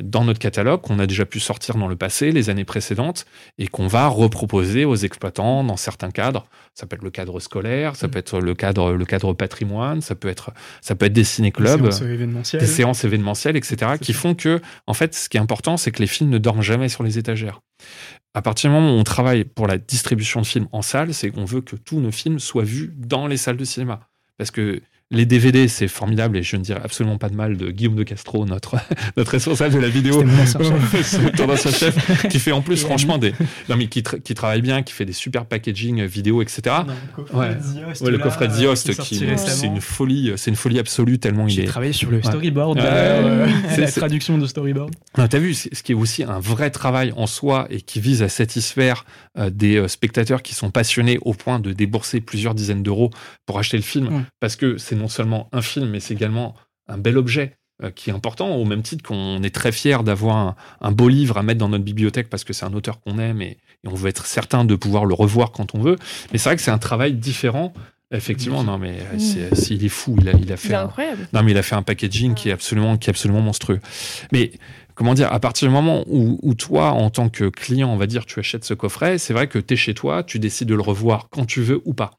dans 0.03 0.25
notre 0.25 0.39
catalogue 0.39 0.81
qu'on 0.81 0.99
a 0.99 1.07
déjà 1.07 1.27
pu 1.27 1.41
sortir 1.41 1.77
dans 1.77 1.89
le 1.89 1.97
passé, 1.97 2.33
les 2.33 2.49
années 2.49 2.65
précédentes, 2.65 3.27
et 3.59 3.67
qu'on 3.69 3.87
va 3.87 4.07
reproposer 4.09 4.85
aux 4.87 4.97
exploitants 4.97 5.63
dans 5.63 5.77
certains 5.77 6.11
cadres. 6.11 6.47
Ça 6.75 6.87
peut 6.87 6.97
être 6.97 7.03
le 7.05 7.11
cadre 7.11 7.39
scolaire, 7.39 7.95
ça 7.95 8.07
Mm. 8.07 8.11
peut 8.11 8.19
être 8.19 8.41
le 8.41 8.55
cadre, 8.55 8.93
le 8.93 9.05
cadre 9.05 9.33
patrimoine, 9.35 10.01
ça 10.01 10.15
peut 10.15 10.29
être, 10.29 10.53
ça 10.81 10.95
peut 10.95 11.07
être 11.07 11.13
des 11.13 11.21
Des 11.21 11.25
ciné-clubs 11.25 11.81
séances 11.91 12.01
événementielles. 12.03 12.61
des 12.63 12.67
séances 12.67 13.05
événementielles, 13.05 13.57
etc., 13.57 13.93
qui 14.01 14.13
ça. 14.15 14.19
font 14.21 14.35
que, 14.35 14.61
en 14.87 14.95
fait, 14.95 15.15
ce 15.15 15.29
qui 15.29 15.37
est 15.37 15.41
important, 15.41 15.77
c'est 15.77 15.91
que 15.91 16.01
les 16.01 16.07
films 16.07 16.31
ne 16.31 16.39
dorment 16.39 16.63
jamais 16.63 16.89
sur 16.89 17.03
les 17.03 17.19
étagères. 17.19 17.61
À 18.33 18.43
partir 18.43 18.71
du 18.71 18.75
moment 18.77 18.95
où 18.97 18.99
on 18.99 19.05
travaille 19.05 19.45
pour 19.45 19.67
la 19.67 19.79
distribution 19.79 20.41
de 20.41 20.47
films 20.47 20.67
en 20.73 20.83
salle, 20.83 21.13
c'est 21.15 21.31
qu'on 21.31 21.45
veut 21.45 21.61
que 21.61 21.77
tous 21.77 22.01
nos 22.01 22.11
films 22.11 22.39
soient 22.39 22.65
vus 22.65 22.93
dans 22.97 23.27
les 23.27 23.37
salles 23.37 23.57
de 23.59 23.65
cinéma. 23.65 24.09
Parce 24.39 24.51
que 24.51 24.81
les 25.11 25.27
DVD, 25.27 25.69
c'est 25.69 25.87
formidable 25.89 26.37
et 26.39 26.43
je 26.43 26.57
ne 26.57 26.63
dirais 26.63 26.81
absolument 26.83 27.19
pas 27.19 27.29
de 27.29 27.35
mal 27.37 27.57
de 27.57 27.71
Guillaume 27.71 27.95
de 27.95 28.03
Castro, 28.03 28.47
notre, 28.47 28.77
notre 29.17 29.31
responsable 29.33 29.75
de 29.75 29.79
la 29.81 29.89
vidéo. 29.89 30.23
Ton 31.37 31.49
ancien 31.51 31.71
chef 31.73 32.29
qui 32.29 32.39
fait 32.39 32.53
en 32.53 32.63
plus, 32.63 32.75
Et 32.83 32.87
franchement, 32.87 33.19
des, 33.19 33.33
non, 33.69 33.77
mais 33.77 33.87
qui, 33.87 34.01
tra- 34.01 34.21
qui 34.21 34.35
travaille 34.35 34.63
bien, 34.63 34.83
qui 34.83 34.93
fait 34.93 35.05
des 35.05 35.13
super 35.13 35.47
packaging 35.47 36.01
euh, 36.01 36.07
vidéo, 36.07 36.43
etc. 36.43 36.63
Non, 36.87 36.95
le 36.95 37.13
coffret 37.23 37.37
Ouais. 37.39 37.55
de 37.55 37.61
Ziost, 37.63 38.03
Ouais, 38.03 38.11
le 38.11 38.17
là, 38.17 38.23
coffret 38.23 38.49
de 38.49 38.53
euh, 38.53 38.57
Ziost, 38.57 38.85
qui 38.87 38.91
est 38.93 38.95
qui, 38.95 39.17
sorti 39.19 39.51
c'est 39.51 39.67
une 39.67 39.81
folie, 39.81 40.33
c'est 40.37 40.51
une 40.51 40.57
folie 40.57 40.79
absolue 40.79 41.19
tellement 41.19 41.47
il 41.47 41.51
J'ai 41.55 41.63
est. 41.65 41.67
travaillé 41.67 41.93
sur 41.93 42.11
le 42.11 42.23
storyboard, 42.23 42.79
Ouais, 42.79 42.85
euh, 42.87 43.47
la 43.79 43.91
traduction 43.93 44.39
de 44.39 44.47
storyboard. 44.47 44.95
Non, 45.19 45.29
T'as 45.29 45.39
vu, 45.39 45.55
ce 45.55 45.69
qui 45.83 45.93
est 45.93 45.95
aussi 45.95 46.23
un 46.25 46.41
vrai 46.41 46.71
travail 46.71 47.13
en 47.17 47.27
soi 47.27 47.67
et 47.71 47.81
qui 47.81 48.01
vise 48.01 48.23
à 48.23 48.29
satisfaire 48.29 49.05
euh, 49.39 49.51
des 49.51 49.77
euh, 49.77 49.89
spectateurs 49.89 50.43
qui 50.43 50.55
sont 50.55 50.71
passionnés 50.71 51.19
au 51.23 51.35
point 51.35 51.59
de 51.59 51.73
débourser 51.73 52.21
plusieurs 52.21 52.55
dizaines 52.55 52.83
d'euros 52.83 53.11
pour 53.47 53.59
acheter 53.59 53.77
le 53.77 53.83
film, 53.83 54.09
Ouais. 54.09 54.21
parce 54.41 54.57
que 54.57 54.77
c'est 54.79 54.94
non 54.95 55.09
seulement 55.09 55.49
un 55.53 55.63
film, 55.63 55.89
mais 55.91 56.01
c'est 56.01 56.15
également 56.15 56.55
un 56.89 56.99
bel 56.99 57.17
objet 57.19 57.57
euh, 57.83 57.91
qui 57.91 58.11
est 58.11 58.13
important, 58.13 58.55
au 58.57 58.65
même 58.65 58.83
titre 58.83 59.03
qu'on 59.05 59.43
est 59.43 59.55
très 59.55 59.73
fier 59.73 60.03
d'avoir 60.05 60.37
un, 60.37 60.57
un 60.81 60.93
beau 60.93 61.09
livre 61.09 61.37
à 61.39 61.43
mettre 61.43 61.59
dans 61.59 61.69
notre 61.69 61.85
bibliothèque 61.85 62.29
parce 62.31 62.45
que 62.45 62.53
c'est 62.53 62.65
un 62.65 62.73
auteur 62.75 63.01
qu'on 63.01 63.19
aime 63.19 63.43
et, 63.43 63.59
et 63.85 63.89
on 63.89 63.95
veut 63.95 64.09
être 64.09 64.27
certain 64.27 64.65
de 64.65 64.77
pouvoir 64.77 65.05
le 65.07 65.15
revoir 65.15 65.51
quand 65.53 65.75
on 65.75 65.81
veut. 65.81 65.97
Mais 66.33 66.39
c'est 66.39 66.49
vrai 66.49 66.57
que 66.57 66.63
c'est 66.63 66.71
un 66.71 66.79
travail 66.79 67.15
différent. 67.15 67.73
Effectivement, 68.13 68.63
non, 68.63 68.79
mais 68.79 68.99
euh, 69.01 69.19
c'est- 69.19 69.55
c'est- 69.57 69.75
il 69.75 69.85
est 69.85 69.89
fou. 69.89 70.15
Il 70.21 70.29
a, 70.29 70.33
il 70.33 70.53
a 70.53 70.57
fait 70.57 70.69
C'est 70.69 70.75
un, 70.75 70.87
non, 71.33 71.43
mais 71.43 71.51
il 71.51 71.59
a 71.59 71.63
fait 71.63 71.75
un 71.75 71.83
packaging 71.83 72.35
qui 72.35 72.49
est 72.49 72.53
absolument, 72.53 72.97
qui 72.97 73.09
est 73.09 73.13
absolument 73.13 73.41
monstrueux. 73.41 73.81
Mais 74.31 74.53
comment 74.95 75.15
dire, 75.15 75.33
à 75.33 75.41
partir 75.41 75.67
du 75.67 75.75
moment 75.75 76.05
où, 76.07 76.39
où 76.43 76.55
toi, 76.55 76.91
en 76.93 77.11
tant 77.11 77.29
que 77.29 77.49
client, 77.49 77.89
on 77.91 77.97
va 77.97 78.07
dire, 78.07 78.25
tu 78.25 78.39
achètes 78.39 78.65
ce 78.65 78.75
coffret, 78.75 79.19
c'est 79.19 79.33
vrai 79.33 79.49
que 79.49 79.59
tu 79.59 79.75
es 79.75 79.77
chez 79.77 79.95
toi, 79.95 80.23
tu 80.23 80.39
décides 80.39 80.69
de 80.69 80.75
le 80.77 80.83
revoir 80.83 81.29
quand 81.31 81.45
tu 81.45 81.63
veux 81.63 81.81
ou 81.87 81.95
pas. 81.95 82.13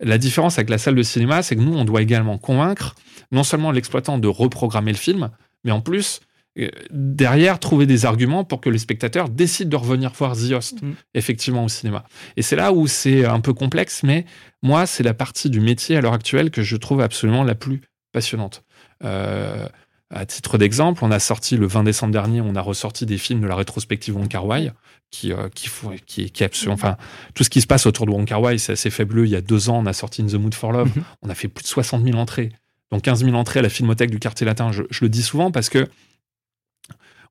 La 0.00 0.18
différence 0.18 0.58
avec 0.58 0.70
la 0.70 0.78
salle 0.78 0.94
de 0.94 1.02
cinéma, 1.02 1.42
c'est 1.42 1.56
que 1.56 1.60
nous, 1.60 1.76
on 1.76 1.84
doit 1.84 2.02
également 2.02 2.38
convaincre 2.38 2.94
non 3.32 3.44
seulement 3.44 3.72
l'exploitant 3.72 4.18
de 4.18 4.28
reprogrammer 4.28 4.92
le 4.92 4.98
film, 4.98 5.30
mais 5.64 5.72
en 5.72 5.80
plus, 5.80 6.20
euh, 6.58 6.68
derrière, 6.90 7.58
trouver 7.58 7.86
des 7.86 8.06
arguments 8.06 8.44
pour 8.44 8.60
que 8.60 8.70
les 8.70 8.78
spectateurs 8.78 9.28
décident 9.28 9.70
de 9.70 9.76
revenir 9.76 10.12
voir 10.12 10.36
The 10.36 10.52
Host, 10.52 10.82
Mm. 10.82 10.92
effectivement, 11.14 11.64
au 11.64 11.68
cinéma. 11.68 12.04
Et 12.36 12.42
c'est 12.42 12.56
là 12.56 12.72
où 12.72 12.86
c'est 12.86 13.24
un 13.26 13.40
peu 13.40 13.52
complexe, 13.52 14.02
mais 14.02 14.24
moi, 14.62 14.86
c'est 14.86 15.02
la 15.02 15.14
partie 15.14 15.50
du 15.50 15.60
métier 15.60 15.96
à 15.96 16.00
l'heure 16.00 16.14
actuelle 16.14 16.50
que 16.50 16.62
je 16.62 16.76
trouve 16.76 17.00
absolument 17.00 17.44
la 17.44 17.54
plus 17.54 17.80
passionnante. 18.12 18.62
Euh, 19.04 19.66
À 20.14 20.24
titre 20.24 20.56
d'exemple, 20.56 21.04
on 21.04 21.10
a 21.10 21.18
sorti 21.18 21.56
le 21.56 21.66
20 21.66 21.82
décembre 21.82 22.12
dernier, 22.12 22.40
on 22.40 22.54
a 22.54 22.60
ressorti 22.60 23.06
des 23.06 23.18
films 23.18 23.40
de 23.40 23.46
la 23.48 23.56
rétrospective 23.56 24.14
Wong 24.16 24.28
Kar 24.28 24.46
Wai, 24.46 24.70
qui, 25.10 25.32
euh, 25.32 25.48
qui, 25.52 25.68
qui, 26.06 26.30
qui 26.30 26.42
est 26.42 26.46
absolument, 26.46 26.74
enfin, 26.74 26.96
tout 27.34 27.42
ce 27.42 27.50
qui 27.50 27.60
se 27.60 27.66
passe 27.66 27.86
autour 27.86 28.06
de 28.06 28.12
Wong 28.12 28.24
Kar 28.24 28.40
Wai, 28.40 28.56
c'est 28.58 28.72
assez 28.72 28.90
fabuleux. 28.90 29.24
Il 29.26 29.30
y 29.30 29.36
a 29.36 29.40
deux 29.40 29.68
ans, 29.68 29.78
on 29.78 29.86
a 29.86 29.92
sorti 29.92 30.22
In 30.22 30.26
the 30.26 30.34
Mood 30.34 30.54
for 30.54 30.70
Love, 30.72 30.92
Mhm. 30.94 31.02
on 31.22 31.28
a 31.28 31.34
fait 31.34 31.48
plus 31.48 31.64
de 31.64 31.68
60 31.68 32.04
000 32.04 32.16
entrées, 32.18 32.52
donc 32.92 33.02
15 33.02 33.24
000 33.24 33.34
entrées 33.36 33.58
à 33.58 33.62
la 33.62 33.68
Filmothèque 33.68 34.10
du 34.10 34.20
quartier 34.20 34.46
latin. 34.46 34.70
Je, 34.70 34.84
je 34.90 35.04
le 35.04 35.08
dis 35.08 35.22
souvent 35.22 35.50
parce 35.50 35.68
que 35.68 35.88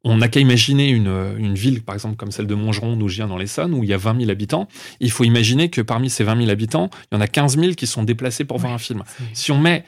on 0.07 0.17
n'a 0.17 0.27
qu'à 0.27 0.39
imaginer 0.39 0.89
une, 0.89 1.35
une 1.37 1.55
ville, 1.55 1.81
par 1.81 1.95
exemple, 1.95 2.15
comme 2.15 2.31
celle 2.31 2.45
de 2.45 2.53
Montgeron, 2.53 2.95
viens 3.07 3.27
dans 3.27 3.37
l'Essonne, 3.37 3.73
où 3.73 3.83
il 3.83 3.89
y 3.89 3.93
a 3.93 3.97
20 3.97 4.19
000 4.19 4.29
habitants. 4.29 4.67
Il 4.99 5.09
faut 5.09 5.23
imaginer 5.23 5.69
que 5.69 5.81
parmi 5.81 6.11
ces 6.11 6.23
20 6.23 6.37
000 6.37 6.49
habitants, 6.51 6.91
il 7.11 7.15
y 7.15 7.17
en 7.17 7.21
a 7.21 7.27
15 7.27 7.57
000 7.57 7.73
qui 7.73 7.87
sont 7.87 8.03
déplacés 8.03 8.45
pour 8.45 8.59
voir 8.59 8.71
un 8.71 8.77
film. 8.77 9.03
Si 9.33 9.51
on 9.51 9.57
met 9.57 9.83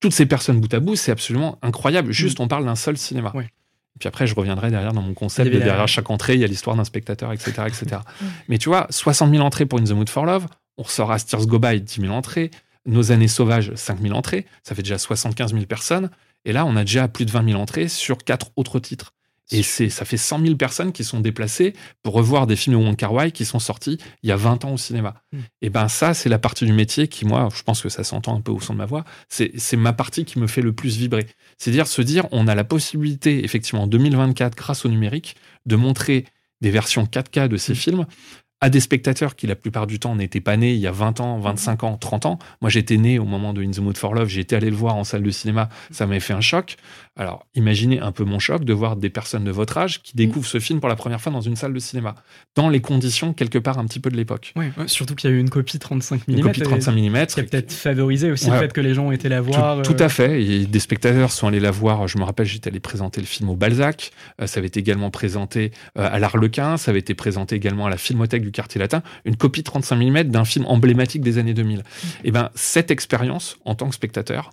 toutes 0.00 0.12
ces 0.12 0.24
personnes 0.26 0.60
bout 0.60 0.72
à 0.72 0.80
bout, 0.80 0.96
c'est 0.96 1.12
absolument 1.12 1.58
incroyable. 1.60 2.10
Juste, 2.10 2.40
on 2.40 2.48
parle 2.48 2.64
d'un 2.64 2.74
seul 2.74 2.96
cinéma. 2.96 3.30
Mm. 3.34 3.38
Ouais. 3.38 3.48
Puis 4.00 4.08
après, 4.08 4.26
je 4.26 4.34
reviendrai 4.34 4.70
derrière 4.70 4.94
dans 4.94 5.02
mon 5.02 5.12
concept 5.12 5.52
la- 5.52 5.60
derrière 5.60 5.86
chaque 5.88 6.10
entrée, 6.10 6.34
il 6.34 6.40
y 6.40 6.44
a 6.44 6.46
l'histoire 6.46 6.74
d'un 6.74 6.84
spectateur, 6.84 7.32
etc. 7.32 7.52
etc. 7.66 8.00
Mais 8.48 8.56
tu 8.56 8.70
vois, 8.70 8.86
60 8.88 9.30
000 9.30 9.44
entrées 9.44 9.66
pour 9.66 9.78
In 9.78 9.84
the 9.84 9.90
Mood 9.92 10.08
for 10.08 10.24
Love, 10.24 10.46
on 10.78 10.84
ressort 10.84 11.12
à 11.12 11.18
Steers 11.18 11.46
Go 11.46 11.58
By 11.58 11.82
10 11.82 12.00
000 12.00 12.14
entrées, 12.14 12.50
Nos 12.86 13.12
années 13.12 13.28
sauvages 13.28 13.72
5 13.74 14.00
000 14.00 14.14
entrées, 14.14 14.46
ça 14.64 14.74
fait 14.74 14.82
déjà 14.82 14.96
75 14.96 15.52
000 15.52 15.66
personnes. 15.66 16.08
Et 16.44 16.52
là, 16.52 16.64
on 16.66 16.76
a 16.76 16.84
déjà 16.84 17.08
plus 17.08 17.24
de 17.24 17.30
20 17.30 17.50
000 17.50 17.60
entrées 17.60 17.88
sur 17.88 18.18
quatre 18.18 18.50
autres 18.56 18.80
titres. 18.80 19.12
Et 19.50 19.62
c'est, 19.62 19.90
ça 19.90 20.06
fait 20.06 20.16
100 20.16 20.40
000 20.40 20.56
personnes 20.56 20.92
qui 20.92 21.04
sont 21.04 21.20
déplacées 21.20 21.74
pour 22.02 22.14
revoir 22.14 22.46
des 22.46 22.56
films 22.56 22.78
de 22.78 22.84
Wong 22.84 22.96
Kar 22.96 23.12
Wai 23.12 23.32
qui 23.32 23.44
sont 23.44 23.58
sortis 23.58 23.98
il 24.22 24.28
y 24.30 24.32
a 24.32 24.36
20 24.36 24.64
ans 24.64 24.72
au 24.72 24.78
cinéma. 24.78 25.22
Mm. 25.32 25.38
Et 25.60 25.70
ben 25.70 25.88
ça, 25.88 26.14
c'est 26.14 26.30
la 26.30 26.38
partie 26.38 26.64
du 26.64 26.72
métier 26.72 27.06
qui, 27.06 27.26
moi, 27.26 27.48
je 27.54 27.62
pense 27.62 27.82
que 27.82 27.90
ça 27.90 28.02
s'entend 28.02 28.34
un 28.34 28.40
peu 28.40 28.50
au 28.50 28.60
son 28.60 28.72
de 28.72 28.78
ma 28.78 28.86
voix, 28.86 29.04
c'est, 29.28 29.52
c'est 29.58 29.76
ma 29.76 29.92
partie 29.92 30.24
qui 30.24 30.38
me 30.38 30.46
fait 30.46 30.62
le 30.62 30.72
plus 30.72 30.96
vibrer. 30.96 31.26
C'est-à-dire 31.58 31.86
se 31.86 32.00
dire, 32.00 32.26
on 32.32 32.48
a 32.48 32.54
la 32.54 32.64
possibilité, 32.64 33.44
effectivement, 33.44 33.82
en 33.82 33.86
2024, 33.86 34.56
grâce 34.56 34.86
au 34.86 34.88
numérique, 34.88 35.36
de 35.66 35.76
montrer 35.76 36.24
des 36.62 36.70
versions 36.70 37.04
4K 37.04 37.48
de 37.48 37.56
ces 37.58 37.72
Mm. 37.72 37.76
films 37.76 38.06
à 38.62 38.70
des 38.70 38.78
spectateurs 38.78 39.34
qui, 39.34 39.48
la 39.48 39.56
plupart 39.56 39.88
du 39.88 39.98
temps, 39.98 40.14
n'étaient 40.14 40.40
pas 40.40 40.56
nés 40.56 40.72
il 40.72 40.78
y 40.78 40.86
a 40.86 40.92
20 40.92 41.18
ans, 41.18 41.38
25 41.40 41.82
ans, 41.82 41.96
30 41.98 42.26
ans. 42.26 42.38
Moi, 42.60 42.70
j'étais 42.70 42.96
né 42.96 43.18
au 43.18 43.24
moment 43.24 43.52
de 43.52 43.60
In 43.60 43.72
the 43.72 43.80
Mood 43.80 43.98
for 43.98 44.14
Love, 44.14 44.28
j'ai 44.28 44.40
été 44.40 44.54
allé 44.54 44.70
le 44.70 44.76
voir 44.76 44.94
en 44.94 45.02
salle 45.02 45.24
de 45.24 45.30
cinéma, 45.30 45.68
ça 45.90 46.06
m'avait 46.06 46.20
fait 46.20 46.32
un 46.32 46.40
choc. 46.40 46.76
Alors, 47.14 47.46
imaginez 47.54 48.00
un 48.00 48.10
peu 48.10 48.24
mon 48.24 48.38
choc 48.38 48.64
de 48.64 48.72
voir 48.72 48.96
des 48.96 49.10
personnes 49.10 49.44
de 49.44 49.50
votre 49.50 49.76
âge 49.76 50.02
qui 50.02 50.16
découvrent 50.16 50.46
ce 50.46 50.58
film 50.58 50.80
pour 50.80 50.88
la 50.88 50.96
première 50.96 51.20
fois 51.20 51.30
dans 51.30 51.42
une 51.42 51.56
salle 51.56 51.74
de 51.74 51.78
cinéma, 51.78 52.14
dans 52.54 52.70
les 52.70 52.80
conditions, 52.80 53.34
quelque 53.34 53.58
part, 53.58 53.78
un 53.78 53.84
petit 53.84 54.00
peu 54.00 54.10
de 54.10 54.16
l'époque. 54.16 54.54
Ouais, 54.56 54.72
ouais, 54.78 54.88
surtout 54.88 55.14
qu'il 55.14 55.28
y 55.28 55.32
a 55.32 55.36
eu 55.36 55.38
une 55.38 55.50
copie 55.50 55.78
35 55.78 56.26
mm. 56.26 56.32
Une 56.32 56.42
copie 56.42 56.62
35 56.62 56.92
mm. 56.92 57.26
Qui 57.26 57.40
a 57.40 57.42
peut-être 57.42 57.72
favorisé 57.72 58.30
aussi 58.30 58.48
Ouais. 58.48 58.56
le 58.56 58.62
fait 58.62 58.72
que 58.72 58.80
les 58.80 58.94
gens 58.94 59.08
ont 59.08 59.12
été 59.12 59.28
la 59.28 59.40
Tout, 59.40 59.52
voir. 59.52 59.82
tout 59.82 60.00
euh, 60.00 60.06
à 60.06 60.08
fait. 60.08 60.42
Et 60.42 60.66
des 60.66 60.80
spectateurs 60.80 61.32
sont 61.32 61.48
allés 61.48 61.60
la 61.60 61.70
voir. 61.70 62.08
Je 62.08 62.16
me 62.16 62.24
rappelle, 62.24 62.46
j'étais 62.46 62.70
allé 62.70 62.80
présenter 62.80 63.20
le 63.20 63.26
film 63.26 63.50
au 63.50 63.56
Balzac. 63.56 64.12
Euh, 64.40 64.46
ça 64.46 64.58
avait 64.58 64.68
été 64.68 64.80
également 64.80 65.10
présenté 65.10 65.72
euh, 65.98 66.08
à 66.10 66.18
l'Arlequin. 66.18 66.78
Ça 66.78 66.92
avait 66.92 67.00
été 67.00 67.14
présenté 67.14 67.56
également 67.56 67.86
à 67.86 67.90
la 67.90 67.98
Filmothèque 67.98 68.42
du 68.42 68.52
Quartier 68.52 68.78
Latin. 68.78 69.02
Une 69.26 69.36
copie 69.36 69.62
35 69.62 69.96
mm 69.96 70.22
d'un 70.24 70.46
film 70.46 70.64
emblématique 70.66 71.20
des 71.20 71.36
années 71.36 71.54
2000. 71.54 71.82
Et 72.24 72.30
ben, 72.30 72.48
cette 72.54 72.90
expérience, 72.90 73.58
en 73.66 73.74
tant 73.74 73.88
que 73.90 73.94
spectateur, 73.94 74.50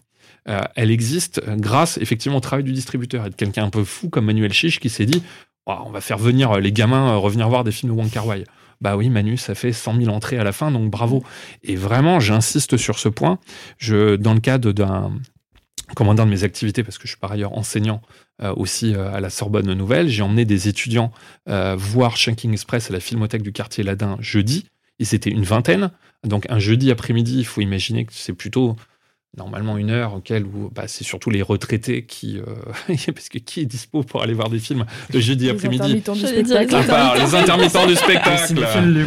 euh, 0.48 0.62
elle 0.76 0.92
existe 0.92 1.42
euh, 1.48 1.56
grâce 1.56 1.98
effectivement 1.98 2.38
au 2.38 2.42
travail 2.42 2.64
du 2.64 2.72
distributeur 2.72 3.26
et 3.26 3.30
de 3.30 3.36
quelqu'un 3.36 3.66
un 3.66 3.70
peu 3.70 3.84
fou 3.84 4.10
comme 4.10 4.26
Manuel 4.26 4.54
Chiche 4.54 4.80
qui 4.80 4.90
s'est 4.90 5.06
dit 5.06 5.22
on 5.66 5.92
va 5.92 6.02
faire 6.02 6.18
venir 6.18 6.52
euh, 6.54 6.60
les 6.60 6.72
gamins 6.72 7.16
revenir 7.16 7.48
voir 7.50 7.64
des 7.64 7.72
films 7.72 7.94
de 7.94 7.98
Wong 7.98 8.10
Kar 8.10 8.26
Wai. 8.26 8.44
Bah 8.82 8.96
oui, 8.96 9.10
Manu, 9.10 9.36
ça 9.36 9.56
fait 9.56 9.74
100 9.74 9.98
000 9.98 10.10
entrées 10.10 10.38
à 10.38 10.44
la 10.46 10.54
fin, 10.54 10.72
donc 10.72 10.90
bravo. 10.90 11.22
Et 11.64 11.76
vraiment, 11.76 12.22
j'insiste 12.22 12.78
sur 12.78 12.98
ce 12.98 13.10
point. 13.10 13.38
Je, 13.78 14.16
dans 14.16 14.34
le 14.34 14.40
cadre 14.40 14.72
d'un 14.72 15.12
commandant 15.96 16.26
de 16.26 16.32
mes 16.32 16.46
activités, 16.46 16.82
parce 16.82 16.98
que 16.98 17.04
je 17.04 17.10
suis 17.10 17.20
par 17.20 17.34
ailleurs 17.34 17.58
enseignant 17.58 18.02
aussi 18.56 18.96
à 18.96 19.20
la 19.20 19.30
Sorbonne 19.30 19.74
Nouvelle, 19.74 20.08
j'ai 20.08 20.22
emmené 20.22 20.46
des 20.46 20.70
étudiants 20.70 21.12
voir 21.46 22.16
Shanking 22.16 22.54
Express 22.54 22.90
à 22.90 22.94
la 22.94 23.02
Filmothèque 23.02 23.42
du 23.42 23.52
quartier 23.52 23.84
Ladin 23.84 24.16
jeudi. 24.22 24.66
Ils 25.00 25.14
étaient 25.14 25.30
une 25.30 25.44
vingtaine. 25.44 25.92
Donc 26.24 26.46
un 26.50 26.60
jeudi 26.60 26.90
après-midi, 26.90 27.40
il 27.40 27.46
faut 27.46 27.60
imaginer 27.60 28.06
que 28.06 28.14
c'est 28.14 28.32
plutôt 28.32 28.78
normalement 29.38 29.78
une 29.78 29.90
heure 29.92 30.16
auquel 30.16 30.44
où 30.46 30.70
bah, 30.74 30.86
c'est 30.88 31.04
surtout 31.04 31.30
les 31.30 31.42
retraités 31.42 32.04
qui 32.06 32.40
euh, 32.40 32.44
parce 33.14 33.30
que 33.30 33.38
qui 33.38 33.62
est 33.62 33.66
dispo 33.66 34.04
pour 34.04 34.22
aller 34.24 34.34
voir 34.34 34.50
des 34.50 34.60
films 34.60 34.86
le 35.14 35.20
jeudi 35.20 35.46
Les 35.46 35.52
après-midi? 35.52 35.82
intermittents 35.84 36.14
du 36.14 36.20
J'allais 36.22 36.44
dire, 36.44 36.56
spectacle. 36.58 36.92
à 36.92 36.94
part 36.96 37.16
les 37.18 37.36
intermittents 37.36 37.88
du 37.88 37.96
spectacle 37.96 38.60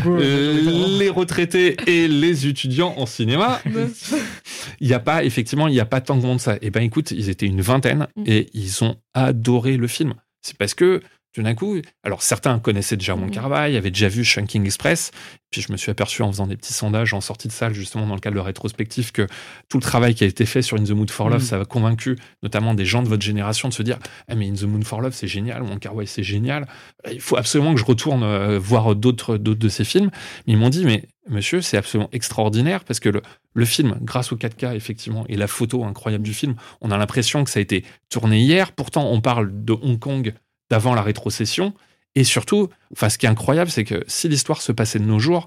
euh, 0.06 0.98
les 0.98 1.08
retraités 1.08 1.76
et 1.86 2.08
les 2.08 2.46
étudiants 2.46 2.94
en 2.96 3.06
cinéma, 3.06 3.60
il 4.80 4.86
n'y 4.88 4.94
a 4.94 5.00
pas, 5.00 5.24
effectivement, 5.24 5.68
il 5.68 5.72
n'y 5.74 5.80
a 5.80 5.84
pas 5.86 6.00
tant 6.00 6.16
de 6.16 6.22
monde 6.22 6.40
ça. 6.40 6.56
Et 6.62 6.70
ben 6.70 6.82
écoute, 6.82 7.10
ils 7.10 7.28
étaient 7.28 7.46
une 7.46 7.60
vingtaine 7.60 8.06
Mm. 8.16 8.24
et 8.26 8.48
ils 8.54 8.84
ont 8.84 8.96
adoré 9.14 9.76
le 9.76 9.86
film. 9.86 10.14
C'est 10.42 10.56
parce 10.56 10.74
que, 10.74 11.00
tout 11.32 11.42
d'un 11.42 11.54
coup, 11.54 11.76
alors 12.02 12.22
certains 12.22 12.58
connaissaient 12.58 12.96
déjà 12.96 13.16
Mm. 13.16 13.30
Kar 13.30 13.50
Wai, 13.50 13.76
avaient 13.76 13.90
déjà 13.90 14.08
vu 14.08 14.24
Shanking 14.24 14.64
Express, 14.64 15.10
puis 15.50 15.60
je 15.62 15.70
me 15.72 15.76
suis 15.76 15.90
aperçu 15.90 16.22
en 16.22 16.30
faisant 16.32 16.46
des 16.46 16.56
petits 16.56 16.72
sondages 16.72 17.14
en 17.14 17.20
sortie 17.20 17.48
de 17.48 17.52
salle, 17.52 17.74
justement 17.74 18.06
dans 18.06 18.14
le 18.14 18.20
cadre 18.20 18.36
de 18.36 18.40
rétrospectif, 18.40 19.12
que 19.12 19.26
tout 19.68 19.78
le 19.78 19.82
travail 19.82 20.14
qui 20.14 20.24
a 20.24 20.26
été 20.26 20.46
fait 20.46 20.62
sur 20.62 20.78
In 20.78 20.84
the 20.84 20.90
Mood 20.90 21.10
for 21.10 21.28
Love, 21.28 21.42
Mm. 21.42 21.44
ça 21.44 21.60
a 21.60 21.64
convaincu 21.64 22.16
notamment 22.42 22.74
des 22.74 22.84
gens 22.84 23.02
de 23.02 23.08
votre 23.08 23.22
génération 23.22 23.68
de 23.68 23.74
se 23.74 23.82
dire 23.82 23.98
Ah, 24.28 24.34
mais 24.34 24.48
In 24.48 24.54
the 24.54 24.62
Mood 24.64 24.84
for 24.84 25.00
Love, 25.00 25.12
c'est 25.14 25.26
génial, 25.28 25.62
Kar 25.80 25.94
Wai, 25.94 26.06
c'est 26.06 26.22
génial. 26.22 26.66
Il 27.10 27.20
faut 27.20 27.36
absolument 27.36 27.74
que 27.74 27.80
je 27.80 27.84
retourne 27.84 28.22
euh, 28.22 28.58
voir 28.58 28.94
d'autres 28.94 29.36
d'autres 29.36 29.60
de 29.60 29.68
ces 29.68 29.84
films. 29.84 30.10
Mais 30.46 30.54
ils 30.54 30.58
m'ont 30.58 30.70
dit 30.70 30.84
Mais 30.84 31.08
monsieur, 31.28 31.60
c'est 31.62 31.76
absolument 31.76 32.08
extraordinaire 32.12 32.84
parce 32.84 33.00
que 33.00 33.08
le, 33.08 33.22
le 33.54 33.64
film, 33.64 33.96
grâce 34.02 34.32
au 34.32 34.36
4K, 34.36 34.74
effectivement, 34.74 35.24
et 35.28 35.36
la 35.36 35.46
photo 35.46 35.84
incroyable 35.84 36.24
du 36.24 36.34
film, 36.34 36.56
on 36.80 36.90
a 36.90 36.96
l'impression 36.98 37.44
que 37.44 37.50
ça 37.50 37.58
a 37.58 37.62
été 37.62 37.84
tourné 38.10 38.40
hier. 38.40 38.72
Pourtant, 38.72 39.06
on 39.10 39.20
parle 39.20 39.50
de 39.64 39.72
Hong 39.72 39.98
Kong 39.98 40.34
d'avant 40.72 40.94
la 40.94 41.02
rétrocession. 41.02 41.74
Et 42.14 42.24
surtout, 42.24 42.70
enfin, 42.94 43.10
ce 43.10 43.18
qui 43.18 43.26
est 43.26 43.28
incroyable, 43.28 43.70
c'est 43.70 43.84
que 43.84 44.02
si 44.06 44.26
l'histoire 44.26 44.62
se 44.62 44.72
passait 44.72 44.98
de 44.98 45.04
nos 45.04 45.18
jours, 45.18 45.44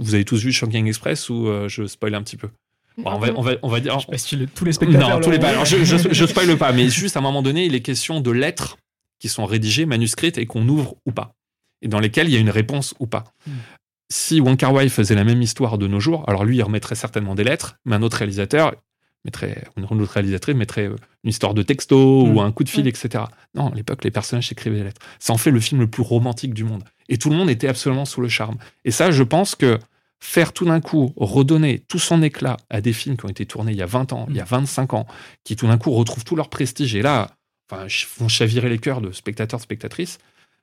vous 0.00 0.14
avez 0.14 0.24
tous 0.24 0.42
vu 0.42 0.52
Shanking 0.52 0.88
Express 0.88 1.30
ou 1.30 1.46
euh, 1.46 1.68
je 1.68 1.86
spoil 1.86 2.12
un 2.16 2.22
petit 2.22 2.36
peu 2.36 2.48
Bon, 2.98 3.10
on, 3.12 3.18
va, 3.18 3.28
on, 3.36 3.42
va, 3.42 3.52
on 3.62 3.68
va 3.68 3.80
dire. 3.80 3.98
Je 3.98 4.04
sais 4.06 4.10
pas 4.10 4.18
si 4.18 4.36
le- 4.36 4.46
tous 4.46 4.64
les 4.64 4.72
spectateurs. 4.72 5.10
Non, 5.10 5.20
tous 5.20 5.30
les 5.30 5.38
pas. 5.38 5.48
Alors, 5.48 5.64
je, 5.64 5.84
je, 5.84 5.96
je 6.12 6.26
spoil 6.26 6.56
pas, 6.56 6.72
mais 6.72 6.88
juste 7.02 7.16
à 7.16 7.20
un 7.20 7.22
moment 7.22 7.42
donné, 7.42 7.66
il 7.66 7.74
est 7.74 7.80
question 7.80 8.20
de 8.20 8.30
lettres 8.32 8.76
qui 9.20 9.28
sont 9.28 9.46
rédigées, 9.46 9.86
manuscrites 9.86 10.38
et 10.38 10.46
qu'on 10.46 10.68
ouvre 10.68 10.96
ou 11.06 11.12
pas. 11.12 11.34
Et 11.82 11.88
dans 11.88 12.00
lesquelles 12.00 12.28
il 12.28 12.34
y 12.34 12.36
a 12.36 12.40
une 12.40 12.50
réponse 12.50 12.94
ou 12.98 13.06
pas. 13.06 13.24
Hmm. 13.46 13.52
Si 14.10 14.40
Wong 14.40 14.56
Kar 14.56 14.72
Wai 14.72 14.88
faisait 14.88 15.14
la 15.14 15.24
même 15.24 15.42
histoire 15.42 15.78
de 15.78 15.86
nos 15.86 15.98
jours, 16.00 16.24
alors 16.28 16.44
lui, 16.44 16.56
il 16.56 16.62
remettrait 16.62 16.94
certainement 16.94 17.34
des 17.34 17.44
lettres, 17.44 17.76
mais 17.84 17.96
un 17.96 18.02
autre 18.02 18.18
réalisateur 18.18 18.74
mettrait, 19.24 19.64
une 19.76 19.84
autre 19.84 20.12
réalisatrice 20.12 20.54
mettrait 20.54 20.88
euh, 20.88 20.96
une 21.24 21.30
histoire 21.30 21.54
de 21.54 21.62
texto 21.62 22.26
ou 22.26 22.40
un 22.40 22.52
coup 22.52 22.64
de 22.64 22.68
fil, 22.68 22.84
Ouais. 22.84 22.90
etc. 22.90 23.24
Non, 23.54 23.68
à 23.70 23.74
l'époque, 23.74 24.04
les 24.04 24.10
personnages 24.10 24.48
s'écrivaient 24.48 24.78
des 24.78 24.84
lettres. 24.84 25.00
Ça 25.18 25.32
en 25.32 25.38
fait 25.38 25.50
le 25.50 25.60
film 25.60 25.80
le 25.80 25.86
plus 25.88 26.02
romantique 26.02 26.54
du 26.54 26.64
monde. 26.64 26.84
Et 27.08 27.18
tout 27.18 27.30
le 27.30 27.36
monde 27.36 27.50
était 27.50 27.68
absolument 27.68 28.04
sous 28.04 28.20
le 28.20 28.28
charme. 28.28 28.56
Et 28.84 28.90
ça, 28.90 29.10
je 29.10 29.22
pense 29.22 29.54
que 29.54 29.78
faire 30.20 30.52
tout 30.52 30.64
d'un 30.64 30.80
coup 30.80 31.12
redonner 31.16 31.80
tout 31.80 31.98
son 31.98 32.22
éclat 32.22 32.56
à 32.70 32.80
des 32.80 32.92
films 32.94 33.16
qui 33.16 33.26
ont 33.26 33.28
été 33.28 33.44
tournés 33.44 33.72
il 33.72 33.78
y 33.78 33.82
a 33.82 33.86
20 33.86 34.12
ans, 34.14 34.26
il 34.30 34.36
y 34.36 34.40
a 34.40 34.44
25 34.44 34.94
ans, 34.94 35.06
qui 35.44 35.54
tout 35.56 35.66
d'un 35.66 35.76
coup 35.76 35.90
retrouvent 35.90 36.24
tout 36.24 36.34
leur 36.36 36.48
prestige 36.48 36.94
et 36.94 37.02
là, 37.02 37.32
enfin, 37.70 37.86
font 37.88 38.28
chavirer 38.28 38.68
les 38.70 38.78
cœurs 38.78 39.02
de 39.02 39.12
spectateurs, 39.12 39.60
spectatrices, 39.60 40.18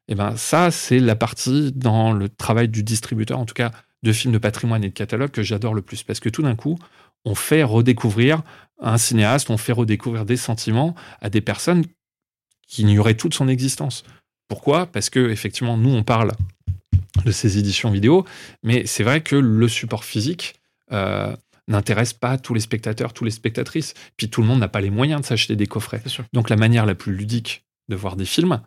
et 0.07 0.15
ben 0.15 0.35
ça, 0.35 0.71
c'est 0.71 0.99
la 0.99 1.15
partie 1.15 1.71
dans 1.75 2.11
le 2.11 2.27
travail 2.27 2.69
du 2.69 2.81
distributeur, 2.83 3.37
en 3.37 3.45
tout 3.45 3.53
cas 3.53 3.71
de 4.01 4.11
films 4.11 4.33
de 4.33 4.39
patrimoine 4.39 4.83
et 4.83 4.89
de 4.89 4.93
catalogue 4.93 5.29
que 5.29 5.43
j'adore 5.43 5.75
le 5.75 5.83
plus. 5.83 6.01
Parce 6.01 6.19
que 6.19 6.27
tout 6.29 6.41
d'un 6.41 6.55
coup, 6.55 6.79
on 7.25 7.35
fait 7.35 7.63
redécouvrir 7.63 8.41
un 8.79 8.97
cinéaste, 8.97 9.49
on 9.49 9.57
fait 9.57 9.73
redécouvrir 9.73 10.25
des 10.25 10.37
sentiments 10.37 10.95
à 11.21 11.29
des 11.29 11.41
personnes 11.41 11.85
qui 12.67 12.81
ignoraient 12.83 13.15
toute 13.15 13.33
son 13.33 13.47
existence. 13.47 14.03
Pourquoi? 14.47 14.85
Parce 14.85 15.09
que 15.09 15.29
effectivement, 15.29 15.77
nous, 15.77 15.93
on 15.93 16.03
parle 16.03 16.31
de 17.25 17.31
ces 17.31 17.57
éditions 17.57 17.91
vidéo, 17.91 18.25
mais 18.63 18.85
c'est 18.85 19.03
vrai 19.03 19.21
que 19.21 19.35
le 19.35 19.67
support 19.67 20.03
physique 20.03 20.55
euh, 20.91 21.35
n'intéresse 21.67 22.13
pas 22.13 22.37
tous 22.37 22.53
les 22.53 22.59
spectateurs, 22.59 23.13
tous 23.13 23.23
les 23.23 23.31
spectatrices. 23.31 23.93
Puis 24.17 24.29
tout 24.29 24.41
le 24.41 24.47
monde 24.47 24.59
n'a 24.59 24.67
pas 24.67 24.81
les 24.81 24.89
moyens 24.89 25.21
de 25.21 25.25
s'acheter 25.25 25.55
des 25.55 25.67
coffrets. 25.67 26.01
Donc 26.33 26.49
la 26.49 26.55
manière 26.55 26.85
la 26.85 26.95
plus 26.95 27.13
ludique 27.13 27.65
de 27.89 27.95
voir 27.95 28.15
des 28.15 28.25
films, 28.25 28.61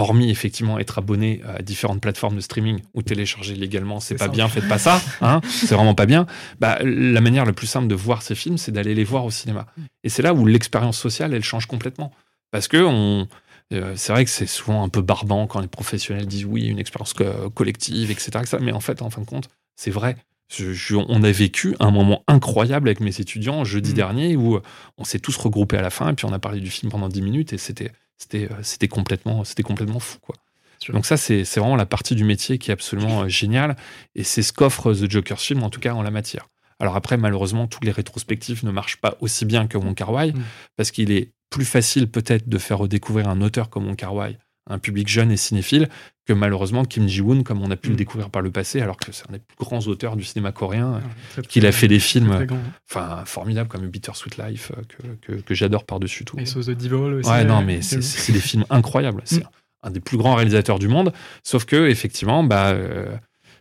hormis 0.00 0.30
effectivement 0.30 0.78
être 0.78 0.98
abonné 0.98 1.40
à 1.46 1.62
différentes 1.62 2.00
plateformes 2.00 2.36
de 2.36 2.40
streaming 2.40 2.80
ou 2.94 3.02
télécharger 3.02 3.54
légalement, 3.54 4.00
c'est 4.00 4.14
pas 4.16 4.28
bien, 4.28 4.48
faites 4.48 4.68
pas 4.68 4.78
ça, 4.78 5.00
hein, 5.20 5.40
c'est 5.48 5.74
vraiment 5.74 5.94
pas 5.94 6.06
bien. 6.06 6.26
Bah, 6.60 6.78
la 6.82 7.20
manière 7.20 7.44
la 7.44 7.52
plus 7.52 7.66
simple 7.66 7.86
de 7.88 7.94
voir 7.94 8.22
ces 8.22 8.34
films, 8.34 8.58
c'est 8.58 8.72
d'aller 8.72 8.94
les 8.94 9.04
voir 9.04 9.24
au 9.24 9.30
cinéma. 9.30 9.66
Et 10.04 10.08
c'est 10.08 10.22
là 10.22 10.34
où 10.34 10.46
l'expérience 10.46 10.98
sociale, 10.98 11.34
elle 11.34 11.44
change 11.44 11.66
complètement. 11.66 12.12
Parce 12.50 12.66
que 12.68 12.78
on, 12.82 13.28
euh, 13.72 13.92
c'est 13.96 14.12
vrai 14.12 14.24
que 14.24 14.30
c'est 14.30 14.46
souvent 14.46 14.82
un 14.82 14.88
peu 14.88 15.02
barbant 15.02 15.46
quand 15.46 15.60
les 15.60 15.68
professionnels 15.68 16.26
disent 16.26 16.44
oui, 16.46 16.66
une 16.66 16.78
expérience 16.80 17.12
co- 17.12 17.50
collective, 17.50 18.10
etc., 18.10 18.30
etc. 18.40 18.58
Mais 18.60 18.72
en 18.72 18.80
fait, 18.80 19.02
en 19.02 19.10
fin 19.10 19.20
de 19.20 19.26
compte, 19.26 19.48
c'est 19.76 19.90
vrai. 19.92 20.16
Je- 20.52 20.72
je- 20.72 20.96
on 20.96 21.22
a 21.22 21.30
vécu 21.30 21.76
un 21.78 21.92
moment 21.92 22.24
incroyable 22.26 22.88
avec 22.88 22.98
mes 22.98 23.20
étudiants 23.20 23.62
jeudi 23.64 23.92
Mm. 23.92 23.94
dernier 23.94 24.36
où 24.36 24.58
on 24.98 25.04
s'est 25.04 25.20
tous 25.20 25.36
regroupés 25.36 25.76
à 25.76 25.82
la 25.82 25.90
fin 25.90 26.10
et 26.10 26.14
puis 26.14 26.24
on 26.26 26.32
a 26.32 26.40
parlé 26.40 26.58
du 26.58 26.70
film 26.70 26.90
pendant 26.90 27.08
10 27.08 27.22
minutes 27.22 27.52
et 27.52 27.58
c'était 27.58 27.92
c'était 28.20 28.48
euh, 28.50 28.62
c'était 28.62 28.88
complètement 28.88 29.44
c'était 29.44 29.62
complètement 29.62 29.98
fou 30.00 30.18
quoi. 30.20 30.36
Donc 30.88 31.04
ça 31.06 31.16
c'est 31.16 31.44
c'est 31.44 31.60
vraiment 31.60 31.76
la 31.76 31.86
partie 31.86 32.14
du 32.14 32.24
métier 32.24 32.58
qui 32.58 32.70
est 32.70 32.72
absolument 32.72 33.22
euh, 33.22 33.28
géniale 33.28 33.76
et 34.14 34.24
c'est 34.24 34.42
ce 34.42 34.52
qu'offre 34.52 34.94
The 34.94 35.10
Joker's 35.10 35.42
Film 35.44 35.62
en 35.62 35.70
tout 35.70 35.80
cas 35.80 35.92
en 35.94 36.02
la 36.02 36.10
matière. 36.10 36.48
Alors 36.82 36.96
après, 36.96 37.18
malheureusement, 37.18 37.66
tous 37.66 37.84
les 37.84 37.90
rétrospectifs 37.90 38.62
ne 38.62 38.70
marchent 38.70 38.96
pas 38.96 39.18
aussi 39.20 39.44
bien 39.44 39.66
que 39.66 39.76
Wong 39.76 39.94
Kar 39.94 40.10
Wai, 40.12 40.32
Mm. 40.32 40.42
parce 40.76 40.90
qu'il 40.90 41.12
est 41.12 41.32
plus 41.50 41.66
facile 41.66 42.10
peut-être 42.10 42.48
de 42.48 42.56
faire 42.58 42.78
redécouvrir 42.78 43.28
un 43.28 43.42
auteur 43.42 43.68
comme 43.68 43.86
Wong 43.86 43.96
Kar 43.96 44.14
Wai 44.14 44.38
un 44.68 44.78
public 44.78 45.08
jeune 45.08 45.30
et 45.32 45.36
cinéphile 45.36 45.88
que 46.26 46.32
malheureusement 46.32 46.84
Kim 46.84 47.08
Ji-woon, 47.08 47.42
comme 47.42 47.60
on 47.62 47.70
a 47.70 47.76
pu 47.76 47.88
Mm. 47.88 47.92
le 47.92 47.96
découvrir 47.96 48.30
par 48.30 48.42
le 48.42 48.50
passé, 48.50 48.80
alors 48.80 48.96
que 48.98 49.10
c'est 49.10 49.28
un 49.28 49.32
des 49.32 49.38
plus 49.40 49.56
grands 49.58 49.80
auteurs 49.88 50.16
du 50.16 50.22
cinéma 50.24 50.52
coréen, 50.52 50.94
Ouais, 50.94 51.00
très, 51.32 51.42
qu'il 51.42 51.66
a 51.66 51.72
fait 51.72 51.88
des 51.88 51.98
films 51.98 52.46
enfin 52.88 53.24
formidables 53.24 53.68
comme 53.68 53.86
Bittersweet 53.88 54.36
Life 54.38 54.70
euh, 54.76 54.82
que, 55.22 55.32
que, 55.32 55.40
que 55.40 55.54
j'adore 55.54 55.84
par-dessus 55.84 56.24
tout. 56.24 56.38
Et 56.38 56.46
So 56.46 56.62
the 56.62 56.70
Devil 56.70 57.14
aussi. 57.18 57.28
Ouais, 57.30 57.44
non, 57.44 57.60
euh, 57.60 57.64
mais 57.64 57.82
c'est 57.82 57.96
de- 57.96 58.00
c'est 58.02 58.32
des 58.32 58.40
films 58.40 58.64
incroyables. 58.70 59.22
C'est 59.24 59.40
Mm. 59.42 59.48
un 59.84 59.90
des 59.90 60.00
plus 60.00 60.18
grands 60.18 60.34
réalisateurs 60.36 60.78
du 60.78 60.88
monde. 60.88 61.12
Sauf 61.42 61.64
que, 61.64 61.88
effectivement, 61.88 62.44
bah, 62.44 62.68
euh, 62.70 63.16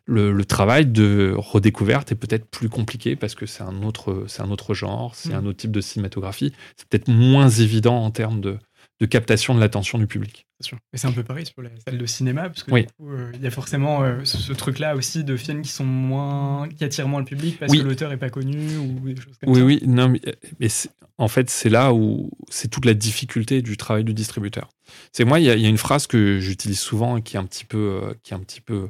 le, 0.05 0.31
le 0.31 0.45
travail 0.45 0.85
de 0.85 1.33
redécouverte 1.37 2.11
est 2.11 2.15
peut-être 2.15 2.45
plus 2.49 2.67
compliqué 2.67 3.15
parce 3.15 3.35
que 3.35 3.45
c'est 3.45 3.63
un 3.63 3.83
autre, 3.83 4.25
c'est 4.27 4.41
un 4.41 4.49
autre 4.51 4.73
genre, 4.73 5.15
c'est 5.15 5.29
Mm. 5.29 5.35
un 5.35 5.45
autre 5.45 5.57
type 5.57 5.71
de 5.71 5.81
cinématographie. 5.81 6.51
C'est 6.77 6.87
peut-être 6.89 7.07
moins 7.07 7.47
évident 7.49 8.03
en 8.03 8.11
termes 8.11 8.41
de, 8.41 8.57
de 8.99 9.05
captation 9.05 9.55
de 9.55 9.59
l'attention 9.59 9.97
du 9.97 10.07
public. 10.07 10.45
C'est 10.59 10.67
sûr. 10.67 10.77
Et 10.93 10.97
c'est 10.97 11.07
un 11.07 11.11
peu 11.13 11.23
pareil 11.23 11.45
sur 11.45 11.61
les 11.61 11.69
salles 11.87 11.97
de 11.97 12.05
cinéma, 12.05 12.49
parce 12.49 12.63
que 12.63 12.71
Oui. 12.71 12.81
du 12.81 12.87
coup, 12.97 13.11
euh, 13.11 13.31
il 13.33 13.41
y 13.41 13.47
a 13.47 13.51
forcément 13.51 14.03
euh, 14.03 14.25
ce, 14.25 14.37
ce 14.37 14.51
truc-là 14.51 14.95
aussi 14.95 15.23
de 15.23 15.37
films 15.37 15.61
qui 15.61 15.71
sont 15.71 15.85
moins, 15.85 16.67
qui 16.67 16.83
attirent 16.83 17.07
moins 17.07 17.19
le 17.19 17.25
public 17.25 17.57
parce 17.59 17.71
Oui. 17.71 17.79
que 17.79 17.83
l'auteur 17.85 18.11
est 18.11 18.17
pas 18.17 18.29
connu 18.29 18.75
ou 18.77 18.99
des 19.07 19.15
choses 19.21 19.37
comme 19.41 19.51
Oui, 19.53 19.59
ça. 19.59 19.65
oui, 19.65 19.79
non, 19.85 20.09
mais, 20.09 20.19
mais 20.59 20.67
c'est- 20.67 20.89
en 21.17 21.27
fait, 21.29 21.49
c'est 21.49 21.69
là 21.69 21.93
où 21.93 22.29
c'est 22.49 22.67
toute 22.69 22.85
la 22.85 22.93
difficulté 22.93 23.61
du 23.61 23.77
travail 23.77 24.03
du 24.03 24.13
distributeur. 24.13 24.69
C'est 25.13 25.23
moi, 25.25 25.39
il 25.39 25.45
y, 25.45 25.49
a- 25.49 25.55
il 25.55 25.61
y 25.61 25.65
a 25.65 25.69
une 25.69 25.77
phrase 25.77 26.05
que 26.07 26.39
j'utilise 26.39 26.79
souvent 26.79 27.17
et 27.17 27.21
qui 27.21 27.35
est 27.37 27.39
un 27.39 27.45
petit 27.45 27.65
peu, 27.65 28.01
euh, 28.03 28.13
qui 28.23 28.33
est 28.33 28.35
un 28.37 28.41
petit 28.41 28.61
peu 28.61 28.89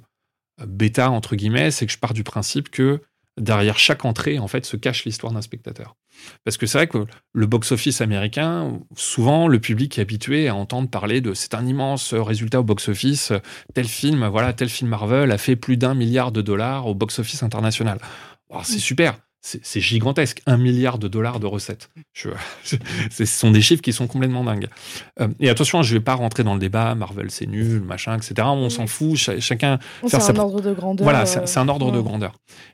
euh, 0.59 0.65
bêta 0.65 1.11
entre 1.11 1.35
guillemets, 1.35 1.69
c'est 1.71 1.85
que 1.85 1.91
je 1.91 1.97
pars 1.99 2.13
du 2.13 2.23
principe 2.23 2.69
que 2.69 2.99
derrière 3.39 3.77
chaque 3.79 4.05
entrée, 4.05 4.37
en 4.39 4.47
fait, 4.47 4.65
se 4.65 4.75
cache 4.75 5.05
l'histoire 5.05 5.31
d'un 5.31 5.41
spectateur. 5.41 5.95
Parce 6.43 6.57
que 6.57 6.65
c'est 6.65 6.77
vrai 6.77 6.87
que 6.87 7.05
le 7.33 7.45
box-office 7.45 8.01
américain, 8.01 8.79
souvent, 8.95 9.47
le 9.47 9.59
public 9.59 9.97
est 9.97 10.01
habitué 10.01 10.47
à 10.47 10.55
entendre 10.55 10.89
parler 10.89 11.21
de 11.21 11.33
c'est 11.33 11.53
un 11.53 11.65
immense 11.65 12.13
résultat 12.13 12.59
au 12.59 12.63
box-office, 12.63 13.33
tel 13.73 13.87
film, 13.87 14.27
voilà, 14.27 14.53
tel 14.53 14.69
film 14.69 14.89
Marvel 14.89 15.31
a 15.31 15.37
fait 15.37 15.55
plus 15.55 15.77
d'un 15.77 15.93
milliard 15.93 16.31
de 16.31 16.41
dollars 16.41 16.87
au 16.87 16.95
box-office 16.95 17.43
international. 17.43 17.99
C'est 18.63 18.79
super, 18.79 19.19
c'est 19.41 19.79
gigantesque, 19.79 20.41
un 20.45 20.57
milliard 20.57 20.97
de 20.99 21.07
dollars 21.07 21.39
de 21.39 21.45
recettes. 21.47 21.89
Je- 22.13 22.29
ce 23.11 23.25
sont 23.25 23.51
des 23.51 23.61
chiffres 23.61 23.81
qui 23.81 23.93
sont 23.93 24.05
complètement 24.07 24.43
dingues. 24.43 24.67
Euh, 25.21 25.27
et 25.39 25.49
attention, 25.49 25.81
je 25.81 25.93
vais 25.93 26.01
pas 26.01 26.13
rentrer 26.15 26.43
dans 26.43 26.53
le 26.53 26.59
débat, 26.59 26.93
Marvel 26.95 27.31
c'est 27.31 27.45
nul, 27.47 27.81
machin, 27.81 28.17
etc. 28.17 28.33
On 28.45 28.65
Oui. 28.65 28.71
s'en 28.71 28.85
fout, 28.87 29.15
cha- 29.15 29.39
chacun 29.39 29.79
C'est 30.03 30.19
sa 30.19 30.31
un 30.31 30.33
pro- 30.33 30.43
ordre 30.43 30.61
de 30.61 30.73
grandeur. 30.73 31.03
voilà, 31.03 31.21
euh, 31.21 31.45
c'est 31.45 31.59
un 31.59 31.67
ordre 31.69 31.91
de 31.91 32.01
grandeur. 32.01 32.33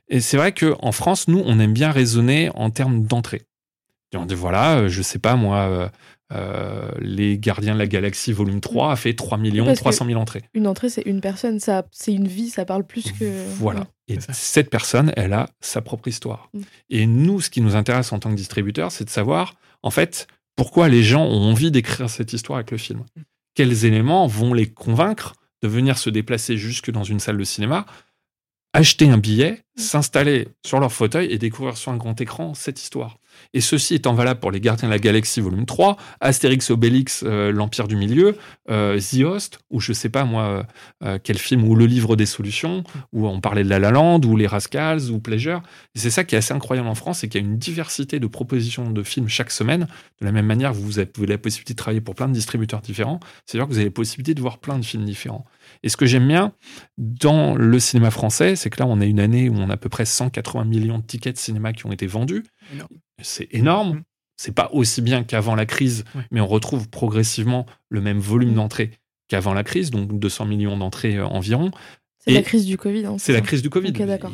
Et 0.09 0.19
c'est 0.21 0.37
vrai 0.37 0.53
qu'en 0.53 0.91
France, 0.91 1.27
nous, 1.27 1.41
on 1.45 1.59
aime 1.59 1.73
bien 1.73 1.91
raisonner 1.91 2.49
en 2.55 2.69
termes 2.71 3.03
d'entrée. 3.03 3.43
Et 4.11 4.17
On 4.17 4.25
dit, 4.25 4.35
voilà, 4.35 4.77
euh, 4.77 4.87
je 4.87 5.01
sais 5.01 5.19
pas, 5.19 5.35
moi, 5.35 5.91
euh, 6.33 6.89
Les 6.99 7.37
Gardiens 7.37 7.73
de 7.73 7.79
la 7.79 7.87
Galaxie, 7.87 8.33
volume 8.33 8.61
3, 8.61 8.91
a 8.91 8.95
fait 8.95 9.13
3 9.13 9.37
millions 9.37 9.65
Parce 9.65 9.77
que- 9.77 9.83
300 9.83 10.05
000 10.07 10.19
entrées. 10.19 10.43
Une 10.53 10.67
entrée, 10.67 10.89
c'est 10.89 11.03
une 11.03 11.21
personne, 11.21 11.59
ça, 11.59 11.85
c'est 11.91 12.13
une 12.13 12.27
vie, 12.27 12.49
ça 12.49 12.65
parle 12.65 12.85
plus 12.85 13.11
que. 13.11 13.45
Voilà. 13.57 13.81
Ouais. 13.81 14.15
Et 14.15 14.17
cette 14.33 14.69
personne, 14.69 15.11
elle 15.15 15.33
a 15.33 15.47
sa 15.61 15.81
propre 15.81 16.07
histoire. 16.07 16.49
Mm. 16.53 16.61
Et 16.89 17.05
nous, 17.07 17.41
ce 17.41 17.49
qui 17.49 17.61
nous 17.61 17.75
intéresse 17.75 18.11
en 18.11 18.19
tant 18.19 18.29
que 18.31 18.35
distributeur, 18.35 18.91
c'est 18.91 19.05
de 19.05 19.09
savoir, 19.09 19.55
en 19.83 19.91
fait, 19.91 20.27
pourquoi 20.55 20.89
les 20.89 21.03
gens 21.03 21.23
ont 21.25 21.51
envie 21.51 21.69
d'écrire 21.71 22.09
cette 22.09 22.33
histoire 22.33 22.57
avec 22.57 22.71
le 22.71 22.77
film. 22.77 22.99
Mm. 23.15 23.21
Quels 23.55 23.85
éléments 23.85 24.27
vont 24.27 24.53
les 24.53 24.67
convaincre 24.69 25.33
de 25.63 25.67
venir 25.67 25.97
se 25.97 26.09
déplacer 26.09 26.57
jusque 26.57 26.91
dans 26.91 27.03
une 27.03 27.19
salle 27.19 27.37
de 27.37 27.43
cinéma, 27.43 27.85
acheter 28.73 29.09
un 29.09 29.17
billet, 29.17 29.61
Mm. 29.77 29.81
s'installer 29.81 30.47
sur 30.65 30.79
leur 30.79 30.91
fauteuil 30.91 31.31
et 31.31 31.37
découvrir 31.37 31.77
sur 31.77 31.91
un 31.91 31.97
grand 31.97 32.19
écran 32.21 32.53
cette 32.53 32.81
histoire? 32.81 33.17
Et 33.53 33.61
ceci 33.61 33.95
étant 33.95 34.13
valable 34.13 34.39
pour 34.39 34.51
Les 34.51 34.59
Gardiens 34.59 34.87
de 34.87 34.93
la 34.93 34.99
Galaxie 34.99 35.41
volume 35.41 35.65
3, 35.65 35.97
Astérix 36.21 36.69
Obélix, 36.69 37.23
euh, 37.25 37.51
l'Empire 37.51 37.87
du 37.87 37.95
Milieu, 37.95 38.37
euh, 38.69 38.99
The 38.99 39.23
Host, 39.23 39.59
ou 39.69 39.79
je 39.79 39.93
sais 39.93 40.09
pas 40.09 40.25
moi 40.25 40.43
euh, 40.43 40.63
euh, 41.03 41.19
quel 41.23 41.37
film, 41.37 41.63
ou 41.63 41.75
Le 41.75 41.85
Livre 41.85 42.15
des 42.15 42.25
Solutions, 42.25 42.83
où 43.11 43.27
on 43.27 43.39
parlait 43.41 43.63
de 43.63 43.69
La 43.69 43.79
La 43.79 43.91
Land, 43.91 44.21
ou 44.25 44.35
Les 44.35 44.47
Rascals, 44.47 45.11
ou 45.11 45.19
Pleasure. 45.19 45.61
C'est 45.95 46.09
ça 46.09 46.23
qui 46.23 46.35
est 46.35 46.37
assez 46.37 46.53
incroyable 46.53 46.87
en 46.87 46.95
France, 46.95 47.19
c'est 47.19 47.27
qu'il 47.27 47.41
y 47.41 47.43
a 47.43 47.47
une 47.47 47.57
diversité 47.57 48.19
de 48.19 48.27
propositions 48.27 48.89
de 48.91 49.03
films 49.03 49.29
chaque 49.29 49.51
semaine. 49.51 49.87
De 50.21 50.25
la 50.25 50.31
même 50.31 50.45
manière, 50.45 50.73
vous 50.73 50.99
avez 50.99 51.09
la 51.27 51.37
possibilité 51.37 51.73
de 51.73 51.77
travailler 51.77 52.01
pour 52.01 52.15
plein 52.15 52.27
de 52.27 52.33
distributeurs 52.33 52.81
différents. 52.81 53.19
C'est-à-dire 53.45 53.67
que 53.67 53.71
vous 53.71 53.77
avez 53.77 53.87
la 53.87 53.91
possibilité 53.91 54.33
de 54.33 54.41
voir 54.41 54.57
plein 54.57 54.79
de 54.79 54.85
films 54.85 55.05
différents. 55.05 55.45
Et 55.83 55.89
ce 55.89 55.97
que 55.97 56.05
j'aime 56.05 56.27
bien 56.27 56.53
dans 56.97 57.55
le 57.55 57.79
cinéma 57.79 58.11
français, 58.11 58.55
c'est 58.55 58.69
que 58.69 58.79
là, 58.79 58.87
on 58.87 59.01
a 59.01 59.05
une 59.05 59.19
année 59.19 59.49
où 59.49 59.55
on 59.55 59.69
a 59.69 59.73
à 59.73 59.77
peu 59.77 59.89
près 59.89 60.05
180 60.05 60.65
millions 60.65 60.99
de 60.99 61.03
tickets 61.03 61.35
de 61.35 61.39
cinéma 61.39 61.73
qui 61.73 61.85
ont 61.85 61.91
été 61.91 62.07
vendus. 62.07 62.43
C'est 63.21 63.47
énorme. 63.53 63.97
Mm. 63.97 64.03
C'est 64.37 64.53
pas 64.53 64.69
aussi 64.73 65.01
bien 65.01 65.23
qu'avant 65.23 65.55
la 65.55 65.65
crise, 65.65 66.03
Ouais. 66.13 66.23
mais 66.31 66.41
on 66.41 66.47
retrouve 66.47 66.89
progressivement 66.89 67.65
le 67.89 68.01
même 68.01 68.19
volume 68.19 68.51
Mm. 68.51 68.55
d'entrées 68.55 68.91
qu'avant 69.27 69.53
la 69.53 69.63
crise, 69.63 69.91
donc 69.91 70.19
200 70.19 70.45
millions 70.45 70.77
d'entrées 70.77 71.17
euh, 71.17 71.25
environ. 71.25 71.71
C'est 72.27 72.33
la 72.33 72.41
crise 72.41 72.65
du 72.65 72.75
Covid. 72.77 73.05
hein, 73.05 73.15
C'est 73.19 73.33
la 73.33 73.41
crise 73.41 73.61
du 73.61 73.69
Covid, 73.69 73.89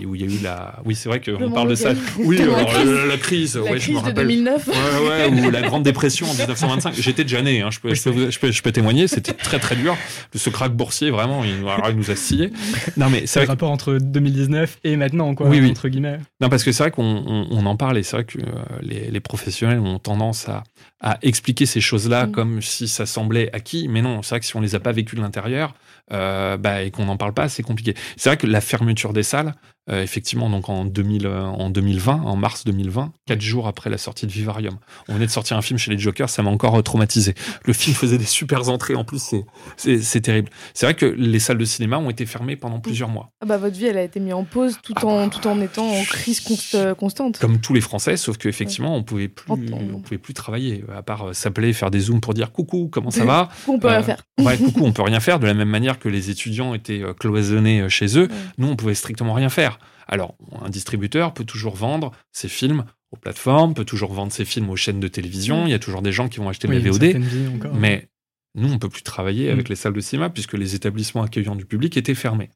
où 0.06 0.16
il 0.16 0.22
y 0.22 0.24
a 0.24 0.28
eu 0.28 0.40
la. 0.42 0.80
Oui, 0.86 0.96
c'est 0.96 1.10
vrai 1.10 1.20
qu'on 1.20 1.38
Le 1.38 1.50
parle 1.50 1.70
de 1.70 1.76
ça. 1.76 1.92
Oui, 2.20 2.38
auquel- 2.38 2.50
alors, 2.50 2.58
La 2.58 2.66
crise. 2.66 2.88
euh, 2.88 3.08
la 3.08 3.18
crise, 3.18 3.56
La 3.58 3.62
ouais, 3.64 3.72
je 3.80 3.84
crise 3.84 3.90
me 3.96 4.00
de 4.00 4.06
rappelle. 4.06 4.28
2009. 4.28 4.68
Ouais, 4.68 5.10
ouais, 5.34 5.46
ou 5.48 5.50
la 5.52 5.62
Grande 5.62 5.84
Dépression 5.84 6.26
en 6.28 6.34
1925. 6.34 6.94
J'étais 6.96 7.24
déjà 7.24 7.42
né, 7.42 7.62
hein, 7.62 7.70
je, 7.70 7.80
peux, 7.82 7.90
Oui, 7.90 7.96
je, 7.96 8.04
peux, 8.04 8.10
vous- 8.12 8.32
je, 8.32 8.40
peux, 8.40 8.52
je 8.52 8.62
peux 8.62 8.72
témoigner, 8.72 9.08
c'était 9.08 9.34
très 9.34 9.60
très 9.60 9.76
dur. 9.76 9.98
Ce 10.34 10.50
crack 10.50 10.74
boursier, 10.74 11.12
vraiment, 11.12 11.44
il, 11.44 11.68
alors, 11.68 11.90
il 11.90 11.98
nous 11.98 12.10
a 12.12 12.16
scié. 12.16 12.52
Non, 12.96 13.10
mais 13.10 13.28
c'est 13.28 13.40
vrai 13.40 13.42
le 13.42 13.46
que- 13.48 13.52
rapport 13.52 13.72
entre 13.72 13.98
2019 14.00 14.80
et 14.86 14.96
maintenant, 14.96 15.36
quoi, 15.36 15.48
Oui, 15.50 15.60
oui. 15.60 15.70
entre 15.72 15.90
guillemets. 15.90 16.20
Non, 16.40 16.48
parce 16.50 16.64
que 16.64 16.72
c'est 16.72 16.84
vrai 16.84 16.92
qu'on 16.92 17.04
on, 17.04 17.48
on 17.52 17.66
en 17.66 17.76
parle 17.76 17.98
et 17.98 18.04
c'est 18.04 18.16
vrai 18.16 18.24
que 18.26 18.38
euh, 18.40 18.44
les, 18.82 19.12
les 19.12 19.20
professionnels 19.20 19.80
ont 19.80 20.00
tendance 20.00 20.48
à, 20.48 20.64
à 21.02 21.18
expliquer 21.24 21.66
ces 21.66 21.82
choses-là 21.82 22.28
Mm. 22.28 22.32
comme 22.32 22.62
si 22.62 22.88
ça 22.88 23.06
semblait 23.06 23.50
acquis, 23.54 23.88
mais 23.90 24.02
non, 24.02 24.22
c'est 24.22 24.30
vrai 24.30 24.40
que 24.40 24.46
si 24.46 24.56
on 24.56 24.62
les 24.62 24.76
a 24.76 24.80
pas 24.80 24.92
vécues 24.94 25.16
de 25.18 25.22
l'intérieur 25.22 25.74
bah, 26.12 26.82
et 26.84 26.92
qu'on 26.92 27.06
n'en 27.06 27.18
parle 27.18 27.34
pas, 27.34 27.50
c'est 27.50 27.64
compliqué. 27.64 27.96
C'est 28.18 28.30
vrai 28.30 28.38
que 28.38 28.48
la 28.48 28.62
fermeture 28.62 29.14
des 29.14 29.24
salles, 29.24 29.54
euh, 29.90 30.04
effectivement, 30.04 30.50
donc 30.50 30.70
en, 30.70 30.86
2000, 30.86 31.26
euh, 31.26 31.44
en 31.44 31.70
2020, 31.72 32.22
en 32.24 32.36
mars 32.36 32.64
2020, 32.66 33.12
quatre 33.26 33.42
jours 33.42 33.68
après 33.68 33.90
la 33.90 33.98
sortie 33.98 34.28
de 34.28 34.32
Vivarium, 34.32 34.78
on 35.10 35.14
venait 35.16 35.26
de 35.26 35.32
sortir 35.32 35.58
un 35.58 35.62
film 35.62 35.80
chez 35.80 35.90
les 35.92 35.98
Jokers, 35.98 36.30
ça 36.30 36.44
m'a 36.44 36.52
encore 36.52 36.76
euh, 36.78 36.82
traumatisé. 36.84 37.34
Le 37.66 37.74
film 37.74 37.96
faisait 37.96 38.18
des 38.20 38.26
super 38.26 38.70
entrées 38.70 38.96
en 38.96 39.04
plus, 39.04 39.34
c'est- 39.78 40.22
terrible. 40.22 40.50
C'est 40.76 40.86
vrai 40.86 40.94
que 40.94 41.06
les 41.06 41.40
salles 41.40 41.58
de 41.58 41.66
cinéma 41.66 41.98
ont 41.98 42.10
été 42.12 42.26
fermées 42.28 42.56
pendant 42.56 42.80
plusieurs 42.80 43.10
mois. 43.10 43.32
Ah 43.42 43.46
bah, 43.48 43.58
votre 43.58 43.76
vie, 43.76 43.86
elle 43.88 43.98
a 43.98 44.04
été 44.04 44.20
mise 44.20 44.34
en 44.34 44.44
pause 44.44 44.78
tout, 44.84 44.94
Ah 44.98 45.06
en, 45.06 45.26
bah, 45.28 45.30
tout 45.34 45.48
en 45.48 45.60
étant 45.62 45.88
en 45.90 46.04
crise 46.04 46.42
const- 46.42 46.94
constante. 46.96 47.40
comme 47.40 47.60
tous 47.60 47.74
les 47.74 47.82
Français, 47.82 48.18
sauf 48.18 48.38
qu'effectivement, 48.38 48.96
on 48.96 49.04
pouvait 49.04 49.28
plus, 49.30 49.52
on 49.52 50.00
pouvait 50.00 50.18
plus 50.20 50.34
travailler, 50.36 50.84
à 50.96 51.02
part 51.02 51.34
s'appeler, 51.34 51.74
faire 51.74 51.90
des 51.92 52.00
zooms 52.02 52.22
pour 52.22 52.34
dire 52.36 52.52
coucou, 52.52 52.88
comment 52.92 53.10
ça 53.12 53.26
va 53.26 53.50
On 53.68 53.80
peut 53.80 53.88
rien 53.88 54.04
faire. 54.04 54.22
Ouais, 54.40 54.58
coucou, 54.58 54.82
on 54.86 54.92
peut 54.94 55.02
rien 55.02 55.20
faire. 55.20 55.40
De 55.40 55.48
la 55.48 55.54
même 55.56 55.70
manière 55.70 55.98
que 55.98 56.08
les 56.10 56.30
étudiants 56.30 56.74
étaient 56.76 57.02
cloisonnés 57.20 57.90
chez 57.90 58.18
eux, 58.20 58.28
Ouais. 58.28 58.28
nous, 58.60 58.68
on 58.68 58.76
pouvait 58.76 58.94
strictement 58.96 59.34
rien 59.34 59.50
faire. 59.50 59.80
Alors, 60.08 60.36
un 60.62 60.70
distributeur 60.70 61.34
peut 61.34 61.44
toujours 61.46 61.76
vendre 61.76 62.12
ses 62.32 62.48
films 62.50 62.86
aux 63.12 63.18
plateformes, 63.18 63.74
peut 63.74 63.86
toujours 63.86 64.14
vendre 64.14 64.32
ses 64.32 64.46
films 64.46 64.70
aux 64.70 64.76
chaînes 64.76 65.00
de 65.00 65.08
télévision. 65.08 65.64
Mm. 65.64 65.68
Il 65.68 65.72
y 65.72 65.74
a 65.76 65.80
toujours 65.80 66.02
des 66.02 66.12
gens 66.12 66.30
qui 66.30 66.40
vont 66.40 66.50
acheter 66.50 66.68
Oui, 66.68 66.78
une 66.78 66.90
VOD. 66.90 67.56
encore. 67.56 67.76
Mais 67.76 68.10
nous, 68.56 68.72
on 68.72 68.80
peut 68.80 68.90
plus 68.90 69.04
travailler 69.04 69.50
Mm. 69.50 69.54
avec 69.54 69.70
les 69.70 69.76
salles 69.76 69.94
de 69.94 70.00
cinéma 70.02 70.30
puisque 70.30 70.54
les 70.54 70.76
établissements 70.76 71.24
accueillants 71.24 71.56
du 71.56 71.66
public 71.66 71.98
étaient 71.98 72.16
fermés. 72.16 72.50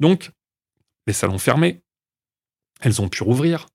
Donc, 0.00 0.30
les 1.06 1.12
salles 1.12 1.30
ont 1.30 1.38
fermé. 1.38 1.80
Elles 2.80 3.00
ont 3.02 3.08
pu 3.08 3.22
rouvrir. 3.22 3.66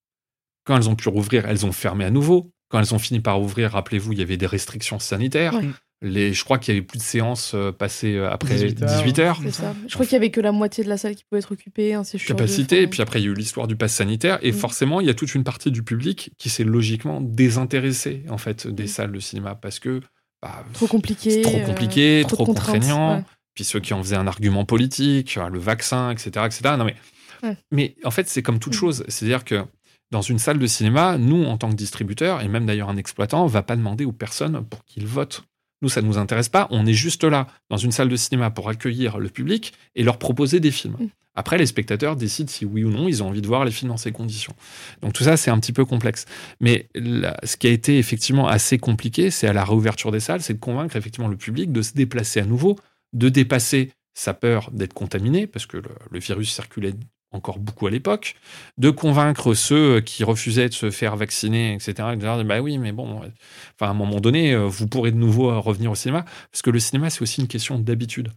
Quand 0.65 0.75
elles 0.75 0.89
ont 0.89 0.95
pu 0.95 1.09
rouvrir, 1.09 1.45
elles 1.47 1.65
ont 1.65 1.71
fermé 1.71 2.05
à 2.05 2.11
nouveau. 2.11 2.51
Quand 2.69 2.79
elles 2.79 2.93
ont 2.93 2.99
fini 2.99 3.19
par 3.19 3.41
ouvrir, 3.41 3.71
rappelez-vous, 3.71 4.13
il 4.13 4.19
y 4.19 4.21
avait 4.21 4.37
des 4.37 4.45
restrictions 4.45 4.99
sanitaires. 4.99 5.59
Les, 6.01 6.31
je 6.33 6.43
crois 6.45 6.57
qu'il 6.59 6.73
y 6.73 6.77
avait 6.77 6.85
plus 6.85 6.97
de 6.99 7.03
séances 7.03 7.51
euh, 7.55 7.73
passées 7.73 8.15
euh, 8.15 8.31
après 8.31 8.55
18 8.55 8.83
heures. 8.83 8.89
18 9.03 9.19
heures. 9.19 9.39
C'est 9.43 9.51
ça. 9.51 9.75
Je 9.85 9.93
crois 9.93 10.05
qu'il 10.05 10.13
y 10.13 10.15
avait 10.15 10.31
que 10.31 10.39
la 10.39 10.53
moitié 10.53 10.83
de 10.85 10.89
la 10.89 10.97
salle 10.97 11.13
qui 11.15 11.25
pouvait 11.25 11.39
être 11.39 11.51
occupée. 11.51 11.91
De 11.91 12.25
capacité. 12.25 12.83
Et 12.83 12.87
puis 12.87 13.01
après, 13.01 13.19
il 13.19 13.25
y 13.25 13.27
a 13.27 13.31
eu 13.31 13.33
l'histoire 13.33 13.67
du 13.67 13.75
pass 13.75 13.93
sanitaire. 13.93 14.39
Et 14.41 14.51
Mm. 14.51 14.55
forcément, 14.55 15.01
il 15.01 15.07
y 15.07 15.09
a 15.09 15.13
toute 15.13 15.35
une 15.35 15.43
partie 15.43 15.71
du 15.71 15.83
public 15.83 16.31
qui 16.37 16.49
s'est 16.49 16.63
logiquement 16.63 17.19
désintéressée 17.19 18.23
en 18.29 18.37
fait 18.37 18.65
des 18.67 18.83
Mm. 18.83 18.87
salles 18.87 19.11
de 19.11 19.19
cinéma 19.19 19.55
parce 19.55 19.79
que 19.79 19.99
bah, 20.41 20.63
Trop 20.73 20.87
compliqué. 20.87 21.41
trop 21.41 21.57
euh, 21.57 21.65
compliqué, 21.65 22.23
trop, 22.27 22.45
contraignant. 22.45 23.17
ouais. 23.17 23.23
Puis 23.55 23.65
ceux 23.65 23.81
qui 23.81 23.93
en 23.93 24.01
faisaient 24.01 24.15
un 24.15 24.27
argument 24.27 24.63
politique, 24.63 25.35
euh, 25.37 25.49
le 25.49 25.59
vaccin, 25.59 26.11
etc., 26.11 26.45
etc. 26.45 26.75
Non 26.77 26.85
mais, 26.85 26.95
Ouais. 27.43 27.57
mais 27.71 27.95
en 28.05 28.11
fait, 28.11 28.29
c'est 28.29 28.41
comme 28.41 28.59
toute 28.59 28.73
Mm. 28.73 28.77
chose. 28.77 29.03
C'est-à-dire 29.09 29.43
que 29.43 29.65
dans 30.11 30.21
une 30.21 30.39
salle 30.39 30.59
de 30.59 30.65
cinéma, 30.67 31.17
nous, 31.17 31.43
en 31.43 31.57
tant 31.57 31.69
que 31.69 31.75
distributeur, 31.75 32.41
et 32.41 32.47
même 32.47 32.65
d'ailleurs 32.65 32.87
un 32.89 32.95
exploitant, 32.97 33.45
va 33.47 33.63
pas 33.63 33.75
demander 33.75 34.05
aux 34.05 34.13
personnes 34.13 34.63
pour 34.65 34.85
qu'ils 34.85 35.05
votent. 35.07 35.43
Nous, 35.81 35.89
ça 35.89 36.01
ne 36.01 36.07
nous 36.07 36.17
intéresse 36.17 36.49
pas. 36.49 36.67
On 36.71 36.85
est 36.85 36.93
juste 36.93 37.23
là, 37.23 37.47
dans 37.69 37.77
une 37.77 37.91
salle 37.91 38.09
de 38.09 38.15
cinéma, 38.15 38.49
pour 38.49 38.69
accueillir 38.69 39.17
le 39.17 39.29
public 39.29 39.73
et 39.95 40.03
leur 40.03 40.17
proposer 40.17 40.59
des 40.59 40.71
films. 40.71 40.97
Mm. 40.99 41.07
Après, 41.35 41.57
les 41.57 41.67
spectateurs 41.67 42.17
décident 42.17 42.49
si 42.49 42.65
oui 42.65 42.83
ou 42.83 42.89
non 42.89 43.07
ils 43.07 43.23
ont 43.23 43.27
envie 43.27 43.41
de 43.41 43.47
voir 43.47 43.63
les 43.63 43.71
films 43.71 43.91
dans 43.91 43.97
ces 43.97 44.11
conditions. 44.11 44.53
Donc 45.01 45.13
tout 45.13 45.23
ça, 45.23 45.37
c'est 45.37 45.51
un 45.51 45.59
petit 45.59 45.71
peu 45.71 45.85
complexe. 45.85 46.25
Mais 46.59 46.89
là, 46.95 47.37
ce 47.43 47.55
qui 47.55 47.67
a 47.67 47.69
été 47.69 47.97
effectivement 47.97 48.47
assez 48.47 48.77
compliqué, 48.77 49.31
c'est 49.31 49.47
à 49.47 49.53
la 49.53 49.63
réouverture 49.63 50.11
des 50.11 50.19
salles, 50.19 50.41
c'est 50.41 50.55
de 50.55 50.59
convaincre 50.59 50.97
effectivement 50.97 51.29
le 51.29 51.37
public 51.37 51.71
de 51.71 51.81
se 51.81 51.93
déplacer 51.93 52.41
à 52.41 52.45
nouveau, 52.45 52.77
de 53.13 53.29
dépasser 53.29 53.91
sa 54.13 54.33
peur 54.33 54.69
d'être 54.73 54.93
contaminé, 54.93 55.47
parce 55.47 55.65
que 55.65 55.77
le, 55.77 55.89
le 56.11 56.19
virus 56.19 56.51
circulait 56.51 56.93
encore 57.31 57.59
beaucoup 57.59 57.87
à 57.87 57.91
l'époque, 57.91 58.35
de 58.77 58.89
convaincre 58.89 59.53
ceux 59.53 60.01
qui 60.01 60.23
refusaient 60.23 60.69
de 60.69 60.73
se 60.73 60.91
faire 60.91 61.15
vacciner, 61.15 61.73
etc. 61.73 61.93
De 62.11 62.15
dire, 62.15 62.43
bah 62.45 62.61
oui, 62.61 62.77
mais 62.77 62.91
bon, 62.91 63.17
enfin, 63.17 63.87
à 63.87 63.89
un 63.89 63.93
moment 63.93 64.19
donné, 64.19 64.55
vous 64.55 64.87
pourrez 64.87 65.11
de 65.11 65.17
nouveau 65.17 65.59
revenir 65.61 65.91
au 65.91 65.95
cinéma, 65.95 66.25
parce 66.51 66.61
que 66.61 66.69
le 66.69 66.79
cinéma, 66.79 67.09
c'est 67.09 67.21
aussi 67.21 67.41
une 67.41 67.47
question 67.47 67.77
d'habitude. 67.77 68.31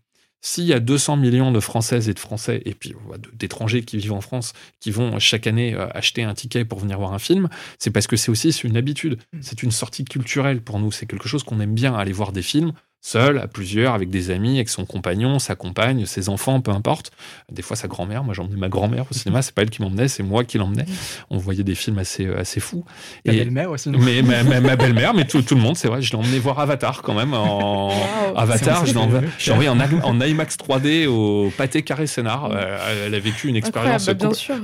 S'il 0.44 0.64
y 0.64 0.72
a 0.72 0.80
200 0.80 1.18
millions 1.18 1.52
de 1.52 1.60
Françaises 1.60 2.08
et 2.08 2.14
de 2.14 2.18
Français, 2.18 2.62
et 2.64 2.74
puis 2.74 2.94
d'étrangers 3.32 3.84
qui 3.84 3.96
vivent 3.96 4.12
en 4.12 4.20
France, 4.20 4.54
qui 4.80 4.90
vont 4.90 5.20
chaque 5.20 5.46
année 5.46 5.72
euh, 5.74 5.86
acheter 5.94 6.24
un 6.24 6.34
ticket 6.34 6.64
pour 6.64 6.80
venir 6.80 6.98
voir 6.98 7.12
un 7.12 7.20
film, 7.20 7.48
c'est 7.78 7.92
parce 7.92 8.08
que 8.08 8.16
c'est 8.16 8.30
aussi 8.30 8.50
une 8.64 8.76
habitude. 8.76 9.18
Mmh. 9.32 9.38
C'est 9.40 9.62
une 9.62 9.70
sortie 9.70 10.04
culturelle 10.04 10.60
pour 10.60 10.80
nous. 10.80 10.90
C'est 10.90 11.06
quelque 11.06 11.28
chose 11.28 11.44
qu'on 11.44 11.60
aime 11.60 11.74
bien, 11.74 11.94
aller 11.94 12.12
voir 12.12 12.32
des 12.32 12.42
films 12.42 12.72
seul, 13.04 13.38
à 13.38 13.48
plusieurs, 13.48 13.94
avec 13.94 14.10
des 14.10 14.30
amis, 14.30 14.54
avec 14.54 14.68
son 14.68 14.86
compagnon, 14.86 15.40
sa 15.40 15.56
compagne, 15.56 16.06
ses 16.06 16.28
enfants, 16.28 16.60
peu 16.60 16.70
importe. 16.70 17.10
Des 17.50 17.60
fois 17.60 17.76
sa 17.76 17.88
grand-mère. 17.88 18.22
Moi, 18.22 18.32
j'emmenais 18.32 18.56
ma 18.56 18.68
grand-mère 18.68 19.04
au 19.10 19.14
cinéma. 19.14 19.42
C'est 19.42 19.52
pas 19.52 19.62
elle 19.62 19.70
qui 19.70 19.82
m'emmenait, 19.82 20.06
c'est 20.06 20.22
moi 20.22 20.44
qui 20.44 20.56
l'emmenais. 20.56 20.86
On 21.28 21.36
voyait 21.36 21.64
des 21.64 21.74
films 21.74 21.98
assez 21.98 22.26
euh, 22.26 22.38
assez 22.38 22.60
fous. 22.60 22.84
Ta 23.24 23.32
belle-mère 23.32 23.72
aussi. 23.72 23.90
Mais 23.90 24.22
ma, 24.22 24.44
ma, 24.60 24.76
belle-mère, 24.76 25.14
mais 25.14 25.26
tout, 25.26 25.42
tout, 25.42 25.56
le 25.56 25.60
monde, 25.60 25.76
c'est 25.76 25.88
vrai. 25.88 26.00
Je 26.00 26.12
l'ai 26.12 26.16
emmené 26.16 26.38
voir 26.38 26.60
Avatar 26.60 27.02
quand 27.02 27.14
même. 27.14 27.34
En 27.34 27.90
Avatar, 28.36 28.86
je 28.86 28.92
l'ai 28.94 29.50
envoyé 29.50 29.68
en, 29.68 29.80
en, 29.80 30.20
IMAX 30.20 30.56
3D 30.56 31.08
au 31.08 31.50
Pâté 31.56 31.82
Carré 31.82 32.06
Scénar. 32.06 32.50
Euh, 32.52 33.06
elle 33.06 33.14
a 33.16 33.18
vécu 33.18 33.48
une 33.48 33.56
expérience 33.56 34.08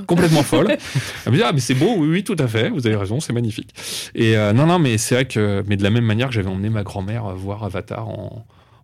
complètement 0.07 0.43
folle. 0.43 0.77
Elle 1.25 1.33
me 1.33 1.37
dit 1.37 1.43
ah 1.43 1.51
mais 1.51 1.59
c'est 1.59 1.73
beau, 1.73 1.95
oui 1.97 2.07
oui 2.07 2.23
tout 2.23 2.37
à 2.39 2.47
fait. 2.47 2.69
Vous 2.69 2.87
avez 2.87 2.95
raison, 2.95 3.19
c'est 3.19 3.33
magnifique. 3.33 3.75
Et 4.15 4.37
euh, 4.37 4.53
non 4.53 4.65
non 4.65 4.79
mais 4.79 4.97
c'est 4.97 5.15
vrai 5.15 5.25
que 5.25 5.61
mais 5.67 5.75
de 5.75 5.83
la 5.83 5.89
même 5.89 6.05
manière 6.05 6.29
que 6.29 6.33
j'avais 6.33 6.49
emmené 6.49 6.69
ma 6.69 6.83
grand-mère 6.83 7.35
voir 7.35 7.65
Avatar 7.65 8.07
en 8.07 8.28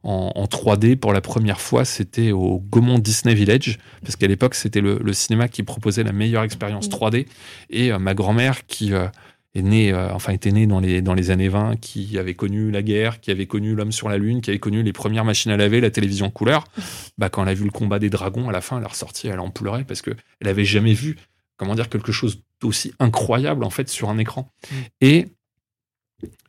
en, 0.05 0.45
3D 0.45 0.95
pour 0.95 1.13
la 1.13 1.21
première 1.21 1.59
fois, 1.59 1.83
c'était 1.83 2.31
au 2.31 2.59
Gaumont 2.59 2.99
Disney 2.99 3.33
Village, 3.33 3.79
parce 4.01 4.15
qu'à 4.15 4.27
l'époque, 4.27 4.55
c'était 4.55 4.81
le, 4.81 5.13
cinéma 5.13 5.47
qui 5.47 5.63
proposait 5.63 6.03
la 6.03 6.11
meilleure 6.11 6.43
expérience 6.43 6.89
3D. 6.89 7.25
Et 7.69 7.91
euh, 7.91 7.97
ma 7.97 8.13
grand-mère, 8.13 8.67
qui 8.67 8.93
euh, 8.93 9.07
est 9.55 9.63
née, 9.63 9.91
euh, 9.91 10.13
enfin 10.13 10.31
était 10.33 10.51
née 10.51 10.67
dans 10.67 10.79
les, 10.79 11.01
dans 11.01 11.15
les 11.15 11.31
années 11.31 11.49
20, 11.49 11.77
qui 11.77 12.19
avait 12.19 12.35
connu 12.35 12.69
la 12.69 12.83
guerre, 12.83 13.19
qui 13.19 13.31
avait 13.31 13.47
connu 13.47 13.73
l'homme 13.73 13.91
sur 13.91 14.07
la 14.07 14.17
lune, 14.17 14.41
qui 14.41 14.51
avait 14.51 14.59
connu 14.59 14.83
les 14.83 14.93
premières 14.93 15.25
machines 15.25 15.51
à 15.51 15.57
laver, 15.57 15.81
la 15.81 15.89
télévision 15.89 16.29
couleur, 16.29 16.65
bah, 17.17 17.29
quand 17.29 17.41
elle 17.43 17.49
a 17.49 17.53
vu 17.55 17.65
le 17.65 17.71
combat 17.71 17.97
des 17.97 18.11
dragons, 18.11 18.47
à 18.47 18.51
la 18.51 18.61
fin, 18.61 18.77
elle 18.77 18.83
est 18.83 18.87
ressortie, 18.87 19.27
elle 19.27 19.39
en 19.39 19.49
pleurait 19.49 19.85
parce 19.85 20.03
qu'elle 20.03 20.17
n'avait 20.43 20.65
jamais 20.65 20.93
vu, 20.93 21.17
comment 21.57 21.73
dire, 21.73 21.89
quelque 21.89 22.11
chose 22.11 22.43
d'aussi 22.61 22.93
incroyable 22.99 23.63
en 23.63 23.71
fait 23.71 23.89
sur 23.89 24.09
un 24.09 24.19
écran. 24.19 24.51
Mm. 24.69 24.75
Et 25.01 25.25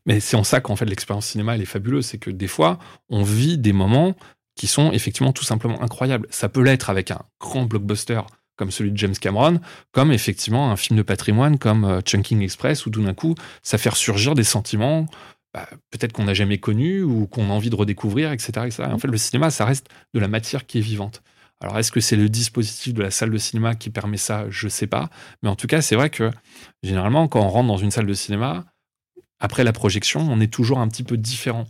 mais 0.07 0.21
c'est 0.21 0.37
en 0.37 0.45
ça 0.45 0.61
qu'en 0.61 0.77
fait 0.77 0.87
l'expérience 0.87 1.27
cinéma 1.27 1.55
elle 1.55 1.63
est 1.63 1.67
fabuleuse, 1.67 2.07
c'est 2.07 2.19
que 2.19 2.31
des 2.31 2.49
fois 2.49 2.79
on 3.09 3.23
vit 3.23 3.59
des 3.59 3.73
moments 3.73 4.15
qui 4.55 4.67
sont 4.67 4.93
effectivement 4.93 5.33
tout 5.33 5.45
simplement 5.45 5.83
incroyables. 5.83 6.27
Ça 6.31 6.49
peut 6.49 6.63
l'être 6.63 6.89
avec 6.89 7.11
un 7.11 7.21
grand 7.41 7.65
blockbuster 7.65 8.23
comme 8.57 8.71
celui 8.71 8.91
de 8.91 8.97
James 8.97 9.15
Cameron, 9.15 9.61
comme 9.93 10.13
effectivement 10.13 10.71
un 10.71 10.77
film 10.77 10.97
de 10.97 11.03
patrimoine 11.03 11.59
comme 11.59 11.85
euh, 11.85 12.01
Chunking 12.01 12.41
Express, 12.41 12.87
où 12.87 12.91
tout 12.91 13.03
d'un 13.03 13.13
coup 13.13 13.35
ça 13.63 13.77
fait 13.77 13.91
ressurgir 13.91 14.35
des 14.35 14.45
sentiments 14.45 15.07
bah, 15.57 15.67
peut-être 15.91 16.13
qu'on 16.13 16.25
n'a 16.25 16.35
jamais 16.35 16.59
connus 16.59 17.03
ou 17.03 17.27
qu'on 17.27 17.49
a 17.49 17.53
envie 17.55 17.71
de 17.71 17.77
redécouvrir, 17.77 18.31
etc., 18.31 18.67
etc. 18.67 18.83
En 18.93 18.99
fait, 18.99 19.09
le 19.09 19.17
cinéma, 19.17 19.49
ça 19.49 19.65
reste 19.65 19.89
de 20.13 20.21
la 20.21 20.29
matière 20.29 20.67
qui 20.67 20.77
est 20.77 20.83
vivante. 20.83 21.23
Alors, 21.63 21.79
est-ce 21.79 21.91
que 21.91 22.01
c'est 22.01 22.17
le 22.17 22.29
dispositif 22.29 22.93
de 22.93 23.03
la 23.03 23.11
salle 23.11 23.31
de 23.31 23.39
cinéma 23.39 23.75
qui 23.75 23.89
permet 23.89 24.19
ça? 24.19 24.45
Je 24.51 24.67
ne 24.67 24.71
sais 24.71 24.87
pas. 24.87 25.09
Mais 25.43 25.49
en 25.49 25.57
tout 25.57 25.67
cas, 25.67 25.81
c'est 25.81 25.97
vrai 25.97 26.11
que 26.11 26.31
généralement, 26.83 27.27
quand 27.27 27.41
on 27.41 27.49
rentre 27.49 27.69
dans 27.69 27.79
une 27.79 27.91
salle 27.91 28.05
de 28.05 28.13
cinéma, 28.13 28.67
après 29.41 29.64
la 29.64 29.72
projection, 29.72 30.20
on 30.20 30.41
est 30.41 30.53
toujours 30.53 30.78
un 30.78 30.89
petit 30.89 31.03
peu 31.03 31.16
différent. 31.16 31.66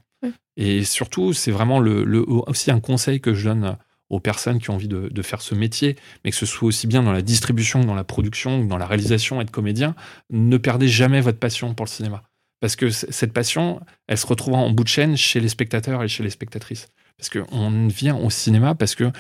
Et 0.56 0.84
surtout, 0.84 1.32
c'est 1.32 1.50
vraiment 1.50 1.80
le, 1.80 2.24
aussi 2.28 2.70
un 2.70 2.80
conseil 2.80 3.20
que 3.20 3.34
je 3.34 3.48
donne 3.48 3.76
aux 4.08 4.20
personnes 4.20 4.58
qui 4.58 4.70
ont 4.70 4.74
envie 4.74 4.88
de, 4.88 5.22
faire 5.22 5.42
ce 5.42 5.54
métier, 5.54 5.96
mais 6.24 6.30
que 6.30 6.36
ce 6.36 6.46
soit 6.46 6.68
aussi 6.68 6.86
bien 6.86 7.02
dans 7.02 7.12
la 7.12 7.22
distribution, 7.22 7.84
dans 7.84 7.94
la 7.94 8.04
production, 8.04 8.64
dans 8.64 8.78
la 8.78 8.86
réalisation, 8.86 9.40
être 9.40 9.50
comédien, 9.50 9.94
ne 10.30 10.56
perdez 10.56 10.88
jamais 10.88 11.20
votre 11.20 11.38
passion 11.38 11.74
pour 11.74 11.84
le 11.86 11.90
cinéma. 11.90 12.22
Parce 12.60 12.76
que 12.76 12.88
cette 12.88 13.32
passion, 13.32 13.80
elle 14.06 14.16
se 14.16 14.26
retrouve 14.26 14.54
en 14.54 14.70
bout 14.70 14.84
de 14.84 14.88
chaîne 14.88 15.16
chez 15.16 15.40
les 15.40 15.48
spectateurs 15.48 16.02
et 16.02 16.08
chez 16.08 16.22
les 16.22 16.30
spectatrices. 16.30 16.88
Parce 17.18 17.30
qu'on 17.30 17.88
vient 17.88 18.16
au 18.16 18.28
cinéma 18.28 18.74
parce 18.74 18.94
que 18.94 19.10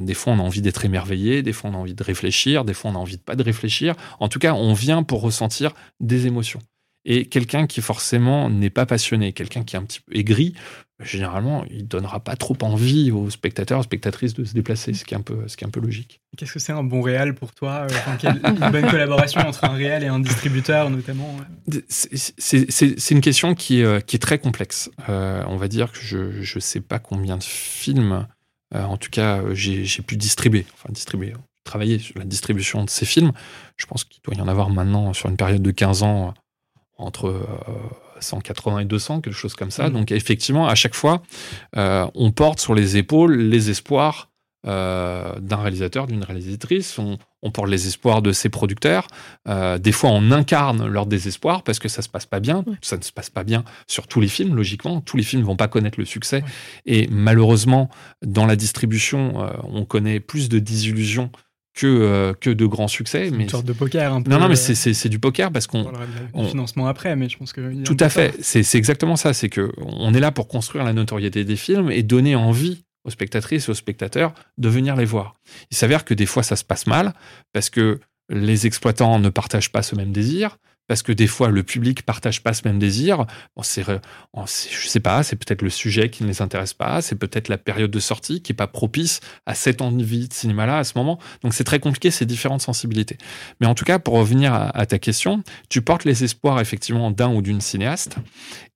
des 0.00 0.12
fois 0.12 0.34
on 0.34 0.38
a 0.38 0.42
envie 0.42 0.60
d'être 0.60 0.84
émerveillé, 0.84 1.42
des 1.42 1.54
fois 1.54 1.70
on 1.70 1.74
a 1.74 1.78
envie 1.78 1.94
de 1.94 2.02
réfléchir, 2.02 2.66
des 2.66 2.74
fois 2.74 2.90
on 2.90 2.94
a 2.94 2.98
envie 2.98 3.16
de 3.16 3.22
pas 3.22 3.34
de 3.34 3.42
réfléchir. 3.42 3.94
En 4.20 4.28
tout 4.28 4.38
cas, 4.38 4.52
on 4.54 4.74
vient 4.74 5.02
pour 5.02 5.22
ressentir 5.22 5.72
des 6.00 6.26
émotions. 6.26 6.60
Et 7.08 7.26
quelqu'un 7.26 7.68
qui 7.68 7.80
forcément 7.80 8.50
n'est 8.50 8.68
pas 8.68 8.84
passionné, 8.84 9.32
quelqu'un 9.32 9.62
qui 9.62 9.76
est 9.76 9.78
un 9.78 9.84
petit 9.84 10.00
peu 10.00 10.16
aigri, 10.16 10.54
généralement, 11.00 11.64
il 11.70 11.86
donnera 11.86 12.18
pas 12.18 12.34
trop 12.34 12.56
envie 12.62 13.12
aux 13.12 13.30
spectateurs, 13.30 13.78
aux 13.78 13.84
spectatrices 13.84 14.34
de 14.34 14.44
se 14.44 14.54
déplacer, 14.54 14.92
ce 14.92 15.04
qui 15.04 15.14
est 15.14 15.16
un 15.16 15.22
peu, 15.22 15.46
ce 15.46 15.56
qui 15.56 15.62
est 15.62 15.68
un 15.68 15.70
peu 15.70 15.78
logique. 15.78 16.20
Qu'est-ce 16.36 16.52
que 16.52 16.58
c'est 16.58 16.72
un 16.72 16.82
bon 16.82 17.02
réel 17.02 17.36
pour 17.36 17.54
toi 17.54 17.86
euh, 17.88 18.28
Une 18.44 18.70
bonne 18.72 18.90
collaboration 18.90 19.40
entre 19.42 19.64
un 19.64 19.74
réel 19.74 20.02
et 20.02 20.08
un 20.08 20.18
distributeur, 20.18 20.90
notamment 20.90 21.36
C'est 21.88 23.10
une 23.10 23.20
question 23.20 23.54
qui, 23.54 23.84
euh, 23.84 24.00
qui, 24.00 24.16
est 24.16 24.20
très 24.20 24.40
complexe. 24.40 24.90
Euh, 25.08 25.44
on 25.46 25.56
va 25.56 25.68
dire 25.68 25.92
que 25.92 26.00
je 26.00 26.56
ne 26.56 26.60
sais 26.60 26.80
pas 26.80 26.98
combien 26.98 27.36
de 27.36 27.44
films, 27.44 28.26
en 28.74 28.96
tout 28.96 29.10
cas, 29.10 29.42
j'ai 29.52 30.02
pu 30.02 30.16
distribuer, 30.16 30.66
enfin 30.74 30.88
distribuer, 30.90 31.34
travailler 31.62 32.00
sur 32.00 32.18
la 32.18 32.24
distribution 32.24 32.82
de 32.82 32.90
ces 32.90 33.06
films. 33.06 33.30
Je 33.76 33.86
pense 33.86 34.02
qu'il 34.02 34.20
doit 34.22 34.34
y 34.34 34.40
en 34.40 34.48
avoir 34.48 34.70
maintenant 34.70 35.12
sur 35.12 35.28
une 35.28 35.36
période 35.36 35.62
de 35.62 35.70
15 35.70 36.02
ans 36.02 36.34
entre 36.98 37.46
180 38.20 38.76
euh, 38.76 38.80
et 38.80 38.84
200, 38.84 39.20
quelque 39.20 39.34
chose 39.34 39.54
comme 39.54 39.70
ça. 39.70 39.88
Mmh. 39.88 39.92
Donc 39.92 40.12
effectivement, 40.12 40.66
à 40.66 40.74
chaque 40.74 40.94
fois, 40.94 41.22
euh, 41.76 42.06
on 42.14 42.30
porte 42.30 42.60
sur 42.60 42.74
les 42.74 42.96
épaules 42.96 43.36
les 43.36 43.70
espoirs 43.70 44.30
euh, 44.66 45.38
d'un 45.38 45.58
réalisateur, 45.58 46.06
d'une 46.06 46.24
réalisatrice. 46.24 46.98
On, 46.98 47.18
porte 47.52 47.68
les 47.68 47.86
espoirs 47.86 48.22
de 48.22 48.32
ses 48.32 48.48
producteurs. 48.48 49.06
des 49.46 49.92
fois, 49.92 50.10
on 50.10 50.32
incarne 50.32 50.84
leur 50.88 51.06
désespoir 51.06 51.62
parce 51.62 51.78
que 51.78 51.86
ça 51.86 52.02
se 52.02 52.08
passe 52.08 52.26
pas 52.26 52.40
bien. 52.40 52.64
Ça 52.82 52.96
ne 52.96 53.02
se 53.02 53.12
passe 53.12 53.30
pas 53.30 53.44
bien 53.44 53.62
sur 53.86 54.08
tous 54.08 54.20
les 54.20 54.26
films, 54.26 54.56
logiquement. 54.56 55.00
Tous 55.00 55.16
les 55.16 55.22
films 55.22 55.44
vont 55.44 55.54
pas 55.54 55.68
connaître 55.68 56.00
le 56.00 56.06
succès. 56.06 56.42
Et 56.86 57.06
malheureusement, 57.08 57.88
dans 58.22 58.46
la 58.46 58.56
distribution, 58.56 59.48
on 59.62 59.84
connaît 59.84 60.18
plus 60.18 60.48
de 60.48 60.58
désillusions 60.58 61.30
que, 61.76 61.86
euh, 61.86 62.32
que 62.32 62.50
de 62.50 62.66
grands 62.66 62.88
succès. 62.88 63.30
Mais 63.30 63.44
une 63.44 63.48
sorte 63.48 63.66
de 63.66 63.74
poker 63.74 64.12
un 64.12 64.22
peu. 64.22 64.30
Non, 64.30 64.40
non, 64.40 64.48
mais 64.48 64.58
euh, 64.58 64.74
c'est 64.74 65.08
du 65.08 65.20
poker 65.20 65.52
parce 65.52 65.68
qu'on. 65.68 65.86
On 66.32 66.48
financement 66.48 66.88
après, 66.88 67.14
mais 67.14 67.28
je 67.28 67.36
pense 67.36 67.52
que. 67.52 67.84
Tout 67.84 67.96
à 68.00 68.08
fait. 68.08 68.34
C'est 68.40 68.74
exactement 68.74 69.16
ça. 69.16 69.32
C'est 69.32 69.48
que 69.48 69.70
on 69.76 70.12
est 70.14 70.20
là 70.20 70.32
pour 70.32 70.48
construire 70.48 70.84
la 70.84 70.92
notoriété 70.92 71.44
des 71.44 71.56
films 71.56 71.90
et 71.90 72.02
donner 72.02 72.34
envie 72.34 72.82
aux 73.04 73.10
spectatrices 73.10 73.68
et 73.68 73.70
aux 73.70 73.74
spectateurs 73.74 74.34
de 74.58 74.68
venir 74.68 74.96
les 74.96 75.04
voir. 75.04 75.36
Il 75.70 75.76
s'avère 75.76 76.04
que 76.04 76.14
des 76.14 76.26
fois 76.26 76.42
ça 76.42 76.56
se 76.56 76.64
passe 76.64 76.88
mal 76.88 77.12
parce 77.52 77.70
que 77.70 78.00
les 78.28 78.66
exploitants 78.66 79.20
ne 79.20 79.28
partagent 79.28 79.70
pas 79.70 79.82
ce 79.82 79.94
même 79.94 80.10
désir, 80.10 80.58
parce 80.86 81.02
que 81.02 81.12
des 81.12 81.26
fois 81.26 81.48
le 81.48 81.62
public 81.62 82.02
partage 82.02 82.42
pas 82.42 82.52
ce 82.52 82.66
même 82.66 82.78
désir. 82.78 83.26
Bon, 83.56 83.62
c'est, 83.62 83.84
je 83.84 84.88
sais 84.88 85.00
pas, 85.00 85.22
c'est 85.22 85.36
peut-être 85.36 85.62
le 85.62 85.70
sujet 85.70 86.10
qui 86.10 86.22
ne 86.22 86.28
les 86.28 86.42
intéresse 86.42 86.74
pas, 86.74 87.02
c'est 87.02 87.16
peut-être 87.16 87.48
la 87.48 87.58
période 87.58 87.90
de 87.90 87.98
sortie 87.98 88.42
qui 88.42 88.52
est 88.52 88.56
pas 88.56 88.66
propice 88.66 89.20
à 89.46 89.54
cette 89.54 89.82
envie 89.82 90.28
de 90.28 90.32
cinéma-là 90.32 90.78
à 90.78 90.84
ce 90.84 90.96
moment. 90.96 91.18
Donc 91.42 91.54
c'est 91.54 91.64
très 91.64 91.80
compliqué 91.80 92.10
ces 92.10 92.26
différentes 92.26 92.62
sensibilités. 92.62 93.18
Mais 93.60 93.66
en 93.66 93.74
tout 93.74 93.84
cas, 93.84 93.98
pour 93.98 94.14
revenir 94.14 94.54
à, 94.54 94.86
ta 94.86 94.98
question, 94.98 95.42
tu 95.68 95.82
portes 95.82 96.04
les 96.04 96.24
espoirs 96.24 96.60
effectivement 96.60 97.10
d'un 97.10 97.32
ou 97.32 97.42
d'une 97.42 97.60
cinéaste 97.60 98.16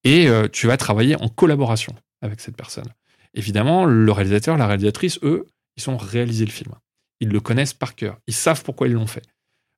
et 0.04 0.28
euh, 0.28 0.48
tu 0.48 0.66
vas 0.66 0.76
travailler 0.76 1.16
en 1.16 1.28
collaboration 1.28 1.94
avec 2.22 2.40
cette 2.40 2.56
personne. 2.56 2.88
Évidemment, 3.34 3.84
le 3.84 4.12
réalisateur, 4.12 4.56
la 4.56 4.66
réalisatrice, 4.66 5.18
eux, 5.22 5.46
ils 5.76 5.88
ont 5.88 5.96
réalisé 5.96 6.44
le 6.44 6.50
film. 6.50 6.72
Ils 7.20 7.28
le 7.28 7.40
connaissent 7.40 7.74
par 7.74 7.94
cœur. 7.94 8.18
Ils 8.26 8.34
savent 8.34 8.62
pourquoi 8.64 8.88
ils 8.88 8.94
l'ont 8.94 9.06
fait. 9.06 9.22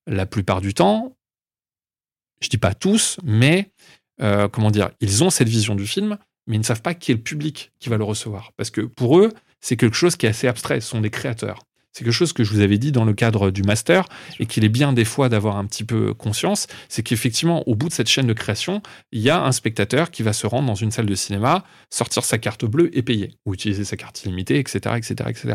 La 0.07 0.26
plupart 0.26 0.61
du 0.61 0.74
temps, 0.74 1.16
je 2.43 2.49
dis 2.49 2.59
pas 2.59 2.74
tous, 2.74 3.18
mais 3.24 3.70
euh, 4.20 4.49
comment 4.49 4.70
dire, 4.70 4.90
ils 5.01 5.24
ont 5.24 5.30
cette 5.30 5.49
vision 5.49 5.74
du 5.74 5.86
film, 5.86 6.18
mais 6.47 6.57
ils 6.57 6.61
ne 6.61 6.64
savent 6.64 6.82
pas 6.82 6.95
qui 6.95 7.12
est 7.12 7.14
le 7.14 7.20
public 7.20 7.72
qui 7.78 7.88
va 7.88 7.97
le 7.97 8.05
recevoir. 8.05 8.53
Parce 8.57 8.70
que 8.70 8.80
pour 8.82 9.18
eux, 9.18 9.32
c'est 9.61 9.76
quelque 9.76 9.97
chose 9.97 10.16
qui 10.16 10.26
est 10.26 10.30
assez 10.30 10.49
abstrait, 10.49 10.80
ce 10.80 10.88
sont 10.88 11.01
des 11.01 11.11
créateurs. 11.11 11.61
C'est 11.93 12.05
quelque 12.05 12.14
chose 12.14 12.32
que 12.32 12.43
je 12.43 12.51
vous 12.51 12.61
avais 12.61 12.78
dit 12.78 12.90
dans 12.90 13.05
le 13.05 13.12
cadre 13.12 13.51
du 13.51 13.62
master 13.62 14.07
et 14.40 14.47
qu'il 14.47 14.64
est 14.64 14.70
bien 14.70 14.95
des 14.95 15.05
fois 15.05 15.28
d'avoir 15.28 15.59
un 15.59 15.66
petit 15.66 15.84
peu 15.84 16.14
conscience, 16.14 16.66
c'est 16.88 17.03
qu'effectivement, 17.03 17.68
au 17.68 17.74
bout 17.74 17.88
de 17.88 17.93
cette 17.93 18.09
chaîne 18.09 18.26
de 18.26 18.32
création, 18.32 18.82
il 19.12 19.20
y 19.20 19.28
a 19.28 19.45
un 19.45 19.53
spectateur 19.53 20.11
qui 20.11 20.22
va 20.22 20.32
se 20.32 20.47
rendre 20.47 20.66
dans 20.66 20.74
une 20.74 20.90
salle 20.90 21.07
de 21.07 21.14
cinéma, 21.14 21.64
sortir 21.90 22.24
sa 22.24 22.38
carte 22.38 22.64
bleue 22.64 22.97
et 22.97 23.03
payer, 23.03 23.34
ou 23.45 23.53
utiliser 23.53 23.84
sa 23.84 23.97
carte 23.97 24.24
illimitée, 24.24 24.59
etc., 24.59 24.97
etc., 24.97 25.14
etc. 25.28 25.55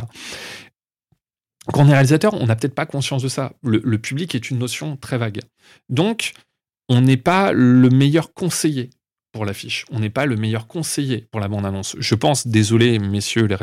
Quand 1.73 1.83
on 1.83 1.89
est 1.89 1.93
réalisateur, 1.93 2.35
on 2.35 2.45
n'a 2.45 2.55
peut-être 2.55 2.75
pas 2.75 2.85
conscience 2.85 3.23
de 3.23 3.29
ça. 3.29 3.53
le, 3.63 3.97
public 3.97 4.35
est 4.35 4.51
une 4.51 4.59
notion 4.59 4.95
très 4.95 5.17
vague. 5.17 5.41
Donc, 5.89 6.33
on 6.89 7.01
n'est 7.01 7.17
pas 7.17 7.51
le 7.51 7.89
meilleur 7.89 8.33
conseiller 8.33 8.89
pour 9.37 9.45
l'affiche. 9.45 9.85
On 9.91 9.99
n'est 9.99 10.09
pas 10.09 10.25
le 10.25 10.35
meilleur 10.35 10.67
conseiller 10.67 11.27
pour 11.31 11.39
la 11.39 11.47
bande-annonce. 11.47 11.95
Je 11.99 12.15
pense, 12.15 12.47
désolé, 12.47 12.97
messieurs 12.97 13.45
les 13.45 13.55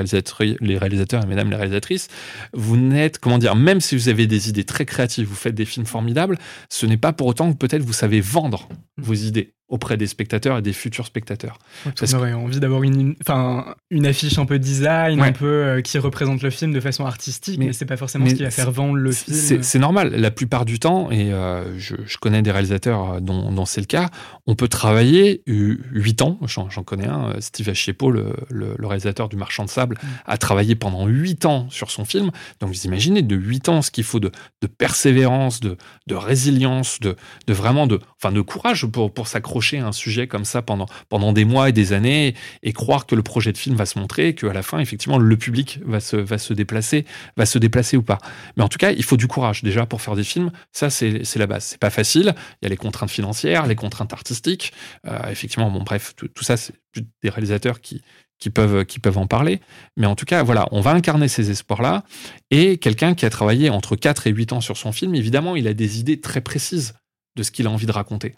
réalisateurs, 0.78 1.24
et 1.24 1.26
mesdames 1.26 1.50
les 1.50 1.56
réalisatrices, 1.56 2.08
vous 2.52 2.76
n'êtes, 2.76 3.18
comment 3.18 3.38
dire, 3.38 3.56
même 3.56 3.80
si 3.80 3.96
vous 3.96 4.08
avez 4.08 4.26
des 4.26 4.48
idées 4.48 4.64
très 4.64 4.84
créatives, 4.84 5.26
vous 5.26 5.34
faites 5.34 5.54
des 5.54 5.64
films 5.64 5.86
formidables, 5.86 6.38
ce 6.68 6.86
n'est 6.86 6.96
pas 6.96 7.12
pour 7.12 7.26
autant 7.26 7.52
que 7.52 7.56
peut-être 7.56 7.82
vous 7.82 7.92
savez 7.92 8.20
vendre 8.20 8.68
vos 8.98 9.14
idées. 9.14 9.54
Auprès 9.68 9.96
des 9.96 10.06
spectateurs 10.06 10.58
et 10.58 10.62
des 10.62 10.74
futurs 10.74 11.06
spectateurs. 11.06 11.58
Parce 11.84 12.12
qu'on 12.12 12.18
aurait 12.18 12.32
envie 12.34 12.60
d'avoir 12.60 12.82
une, 12.82 13.14
enfin, 13.22 13.74
une 13.90 14.06
affiche 14.06 14.38
un 14.38 14.44
peu 14.44 14.58
design, 14.58 15.20
un 15.20 15.32
peu 15.32 15.46
euh, 15.46 15.80
qui 15.80 15.98
représente 15.98 16.42
le 16.42 16.50
film 16.50 16.72
de 16.72 16.80
façon 16.80 17.06
artistique, 17.06 17.58
mais, 17.58 17.72
c'est 17.72 17.86
pas 17.86 17.96
forcément 17.96 18.28
ce 18.28 18.34
qui 18.34 18.42
va 18.42 18.50
faire 18.50 18.70
vendre 18.70 18.96
le 18.96 19.10
film. 19.10 19.62
C'est 19.62 19.78
normal. 19.78 20.14
La 20.14 20.30
plupart 20.30 20.66
du 20.66 20.78
temps, 20.78 21.10
et 21.10 21.32
euh, 21.32 21.78
je, 21.78 21.94
connais 22.18 22.42
des 22.42 22.50
réalisateurs 22.50 23.20
dont, 23.20 23.64
c'est 23.64 23.80
le 23.80 23.86
cas, 23.86 24.10
on 24.46 24.54
peut 24.54 24.68
travailler 24.68 25.42
8 25.46 26.22
ans. 26.22 26.38
J'en 26.46 26.82
connais 26.82 27.08
un, 27.08 27.40
Steve 27.40 27.70
Achiepo, 27.70 28.10
le, 28.10 28.34
le, 28.50 28.86
réalisateur 28.86 29.30
du 29.30 29.36
Marchand 29.36 29.64
de 29.64 29.70
Sable, 29.70 29.96
mm. 29.96 30.06
a 30.26 30.38
travaillé 30.38 30.74
pendant 30.74 31.06
8 31.06 31.46
ans 31.46 31.66
sur 31.70 31.90
son 31.90 32.04
film. 32.04 32.30
Donc 32.60 32.70
vous 32.70 32.84
imaginez 32.84 33.22
de 33.22 33.34
8 33.34 33.68
ans 33.70 33.82
ce 33.82 33.90
qu'il 33.90 34.04
faut 34.04 34.20
de, 34.20 34.30
de, 34.60 34.66
persévérance, 34.66 35.60
de, 35.60 35.78
de 36.06 36.14
résilience, 36.14 37.00
de, 37.00 37.16
de 37.46 37.52
vraiment 37.54 37.86
de, 37.86 38.00
enfin, 38.22 38.32
de 38.32 38.42
courage 38.42 38.86
pour, 38.86 39.12
pour 39.12 39.26
s'accrocher 39.26 39.54
un 39.72 39.92
sujet 39.92 40.26
comme 40.26 40.44
ça 40.44 40.62
pendant, 40.62 40.86
pendant 41.08 41.32
des 41.32 41.44
mois 41.44 41.68
et 41.68 41.72
des 41.72 41.92
années 41.92 42.34
et 42.62 42.72
croire 42.72 43.06
que 43.06 43.14
le 43.14 43.22
projet 43.22 43.52
de 43.52 43.58
film 43.58 43.76
va 43.76 43.86
se 43.86 43.98
montrer 43.98 44.28
et 44.28 44.34
qu'à 44.34 44.52
la 44.52 44.62
fin, 44.62 44.78
effectivement, 44.78 45.18
le 45.18 45.36
public 45.36 45.80
va 45.84 46.00
se, 46.00 46.16
va 46.16 46.38
se 46.38 46.52
déplacer, 46.52 47.04
va 47.36 47.46
se 47.46 47.58
déplacer 47.58 47.96
ou 47.96 48.02
pas. 48.02 48.18
Mais 48.56 48.62
en 48.62 48.68
tout 48.68 48.78
cas, 48.78 48.92
il 48.92 49.02
faut 49.04 49.16
du 49.16 49.26
courage 49.26 49.62
déjà 49.62 49.86
pour 49.86 50.00
faire 50.00 50.16
des 50.16 50.24
films. 50.24 50.50
Ça, 50.72 50.90
c'est 50.90 51.36
la 51.36 51.46
base. 51.46 51.64
C'est 51.64 51.80
pas 51.80 51.90
facile. 51.90 52.34
Il 52.60 52.64
y 52.64 52.66
a 52.66 52.68
les 52.68 52.76
contraintes 52.76 53.10
financières, 53.10 53.66
les 53.66 53.76
contraintes 53.76 54.12
artistiques. 54.12 54.72
Euh, 55.06 55.30
effectivement, 55.30 55.70
bon, 55.70 55.82
bref, 55.82 56.14
tout, 56.16 56.44
ça, 56.44 56.56
c'est 56.56 56.74
des 57.22 57.28
réalisateurs 57.28 57.80
qui, 57.80 58.02
qui 58.38 58.50
peuvent, 58.50 58.84
qui 58.84 58.98
peuvent 58.98 59.18
en 59.18 59.26
parler. 59.26 59.60
Mais 59.96 60.06
en 60.06 60.14
tout 60.14 60.26
cas, 60.26 60.42
voilà, 60.42 60.68
on 60.70 60.80
va 60.80 60.92
incarner 60.92 61.28
ces 61.28 61.50
espoirs-là. 61.50 62.04
Et 62.50 62.78
quelqu'un 62.78 63.14
qui 63.14 63.26
a 63.26 63.30
travaillé 63.30 63.70
entre 63.70 63.96
4 63.96 64.26
et 64.26 64.30
8 64.30 64.52
ans 64.52 64.60
sur 64.60 64.76
son 64.76 64.92
film, 64.92 65.14
évidemment, 65.14 65.56
il 65.56 65.66
a 65.68 65.74
des 65.74 66.00
idées 66.00 66.20
très 66.20 66.40
précises 66.40 66.94
de 67.36 67.42
ce 67.42 67.50
qu'il 67.50 67.66
a 67.66 67.70
envie 67.70 67.86
de 67.86 67.92
raconter 67.92 68.34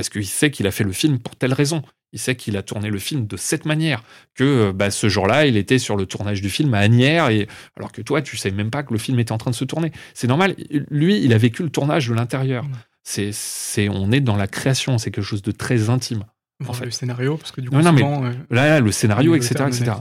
parce 0.00 0.08
qu'il 0.08 0.24
sait 0.24 0.50
qu'il 0.50 0.66
a 0.66 0.70
fait 0.70 0.82
le 0.82 0.92
film 0.92 1.18
pour 1.18 1.36
telle 1.36 1.52
raison. 1.52 1.82
Il 2.14 2.18
sait 2.18 2.34
qu'il 2.34 2.56
a 2.56 2.62
tourné 2.62 2.88
le 2.88 2.98
film 2.98 3.26
de 3.26 3.36
cette 3.36 3.66
manière, 3.66 4.02
que 4.34 4.44
euh, 4.44 4.72
bah, 4.72 4.90
ce 4.90 5.10
jour-là, 5.10 5.44
il 5.44 5.58
était 5.58 5.78
sur 5.78 5.94
le 5.94 6.06
tournage 6.06 6.40
du 6.40 6.48
film 6.48 6.72
à 6.72 6.78
Agnières, 6.78 7.28
et 7.28 7.48
alors 7.76 7.92
que 7.92 8.00
toi, 8.00 8.22
tu 8.22 8.38
sais 8.38 8.50
même 8.50 8.70
pas 8.70 8.82
que 8.82 8.94
le 8.94 8.98
film 8.98 9.18
était 9.18 9.32
en 9.32 9.36
train 9.36 9.50
de 9.50 9.56
se 9.56 9.66
tourner. 9.66 9.92
C'est 10.14 10.26
normal. 10.26 10.56
Lui, 10.88 11.22
il 11.22 11.34
a 11.34 11.38
vécu 11.38 11.62
le 11.62 11.68
tournage 11.68 12.08
de 12.08 12.14
l'intérieur. 12.14 12.64
C'est, 13.02 13.28
c'est, 13.32 13.90
on 13.90 14.10
est 14.10 14.22
dans 14.22 14.36
la 14.36 14.46
création. 14.46 14.96
C'est 14.96 15.10
quelque 15.10 15.22
chose 15.22 15.42
de 15.42 15.52
très 15.52 15.90
intime. 15.90 16.24
En 16.66 16.72
fait. 16.72 16.86
Le 16.86 16.90
scénario, 16.90 17.36
parce 17.36 17.52
que 17.52 17.60
du 17.60 17.68
coup, 17.68 17.76
non, 17.76 17.92
mais 17.92 18.02
euh, 18.02 18.32
là, 18.48 18.80
le 18.80 18.92
scénario, 18.92 19.34
etc., 19.34 19.66
etc. 19.66 19.92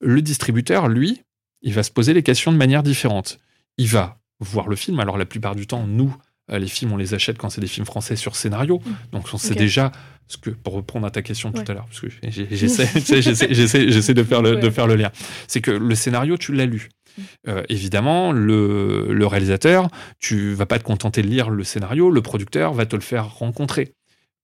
Le 0.00 0.22
distributeur, 0.22 0.88
lui, 0.88 1.20
il 1.60 1.74
va 1.74 1.82
se 1.82 1.90
poser 1.90 2.14
les 2.14 2.22
questions 2.22 2.52
de 2.52 2.56
manière 2.56 2.82
différente. 2.82 3.38
Il 3.76 3.88
va 3.88 4.18
voir 4.40 4.66
le 4.68 4.76
film. 4.76 4.98
Alors 4.98 5.18
la 5.18 5.26
plupart 5.26 5.54
du 5.54 5.66
temps, 5.66 5.86
nous, 5.86 6.16
les 6.58 6.68
films, 6.68 6.92
on 6.92 6.96
les 6.96 7.14
achète 7.14 7.38
quand 7.38 7.50
c'est 7.50 7.60
des 7.60 7.66
films 7.66 7.86
français 7.86 8.16
sur 8.16 8.36
scénario. 8.36 8.80
Mm. 8.84 8.90
Donc 9.12 9.26
on 9.32 9.38
sait 9.38 9.54
déjà 9.54 9.92
ce 10.28 10.36
que, 10.36 10.50
pour 10.50 10.74
reprendre 10.74 11.06
à 11.06 11.10
ta 11.10 11.22
question 11.22 11.52
tout 11.52 11.64
à 11.66 11.74
l'heure, 11.74 11.86
parce 11.86 12.00
que 12.00 12.08
j'essaie 12.28 14.14
de, 14.14 14.22
faire 14.22 14.42
le, 14.42 14.56
de 14.56 14.70
faire 14.70 14.86
le 14.86 14.96
lien, 14.96 15.10
c'est 15.46 15.60
que 15.60 15.70
le 15.70 15.94
scénario, 15.94 16.36
tu 16.36 16.52
l'as 16.52 16.66
lu. 16.66 16.88
Mm. 17.16 17.22
Euh, 17.48 17.62
évidemment, 17.68 18.32
le, 18.32 19.12
le, 19.12 19.26
réalisateur, 19.26 19.88
tu 20.18 20.54
vas 20.54 20.66
pas 20.66 20.78
te 20.78 20.84
contenter 20.84 21.22
de 21.22 21.28
lire 21.28 21.50
le 21.50 21.64
scénario, 21.64 22.10
le 22.10 22.22
producteur 22.22 22.72
va 22.72 22.86
te 22.86 22.96
le 22.96 23.02
faire 23.02 23.34
rencontrer, 23.34 23.94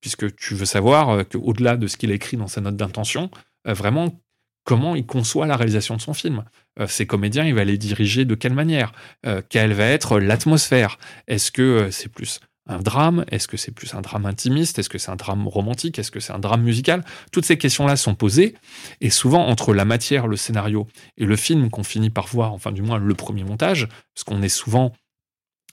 puisque 0.01 0.35
tu 0.37 0.55
veux 0.55 0.67
savoir 0.67 1.11
euh, 1.11 1.23
qu'au-delà 1.25 1.77
de 1.77 1.87
ce 1.87 1.97
qu'il 1.97 2.11
a 2.11 2.15
écrit 2.15 2.37
dans 2.37 2.49
sa 2.49 2.61
note 2.61 2.77
d'intention, 2.77 3.31
vraiment 3.65 4.21
comment 4.69 4.95
il 4.95 5.07
conçoit 5.07 5.47
la 5.47 5.57
réalisation 5.57 5.97
de 5.97 6.03
son 6.03 6.13
film. 6.13 6.45
Euh, 6.79 6.87
ces 6.87 7.07
comédiens, 7.07 7.47
il 7.47 7.55
va 7.55 7.65
les 7.65 7.79
diriger 7.79 8.27
de 8.27 8.35
quelle 8.35 8.53
manière? 8.53 8.93
Euh, 9.25 9.41
Quelle 9.49 9.73
va 9.73 9.87
être 9.87 10.21
l'atmosphère? 10.21 10.99
Est-ce 11.27 11.51
que 11.51 11.63
euh, 11.63 11.91
c'est 11.91 12.11
plus 12.11 12.41
un 12.67 12.79
drame? 12.81 13.25
Est-ce 13.31 13.49
que 13.49 13.57
c'est 13.57 13.73
plus 13.73 13.95
un 13.95 14.03
drame 14.03 14.27
intimiste? 14.27 14.79
Est-ce 14.79 14.91
que 14.91 14.99
c'est 14.99 15.11
un 15.11 15.17
drame 15.17 15.49
romantique? 15.49 15.99
Est-ce 15.99 16.11
que 16.11 16.21
c'est 16.21 16.35
un 16.35 16.39
drame 16.39 16.61
musical? 16.61 17.03
Toutes 17.33 17.47
ces 17.47 17.57
questions-là 17.57 17.97
sont 17.97 18.15
posées. 18.15 18.57
Et 19.01 19.09
souvent, 19.09 19.47
entre 19.47 19.73
la 19.73 19.87
matière, 19.87 20.27
le 20.27 20.37
scénario 20.37 20.87
et 21.17 21.25
le 21.25 21.37
film 21.37 21.71
qu'on 21.71 21.83
finit 21.83 22.11
par 22.11 22.27
voir, 22.27 22.53
enfin 22.53 22.71
du 22.71 22.83
moins 22.83 22.99
le 22.99 23.15
premier 23.15 23.45
montage, 23.45 23.89
parce 24.15 24.25
qu'on 24.25 24.43
est 24.43 24.51
souvent... 24.51 24.93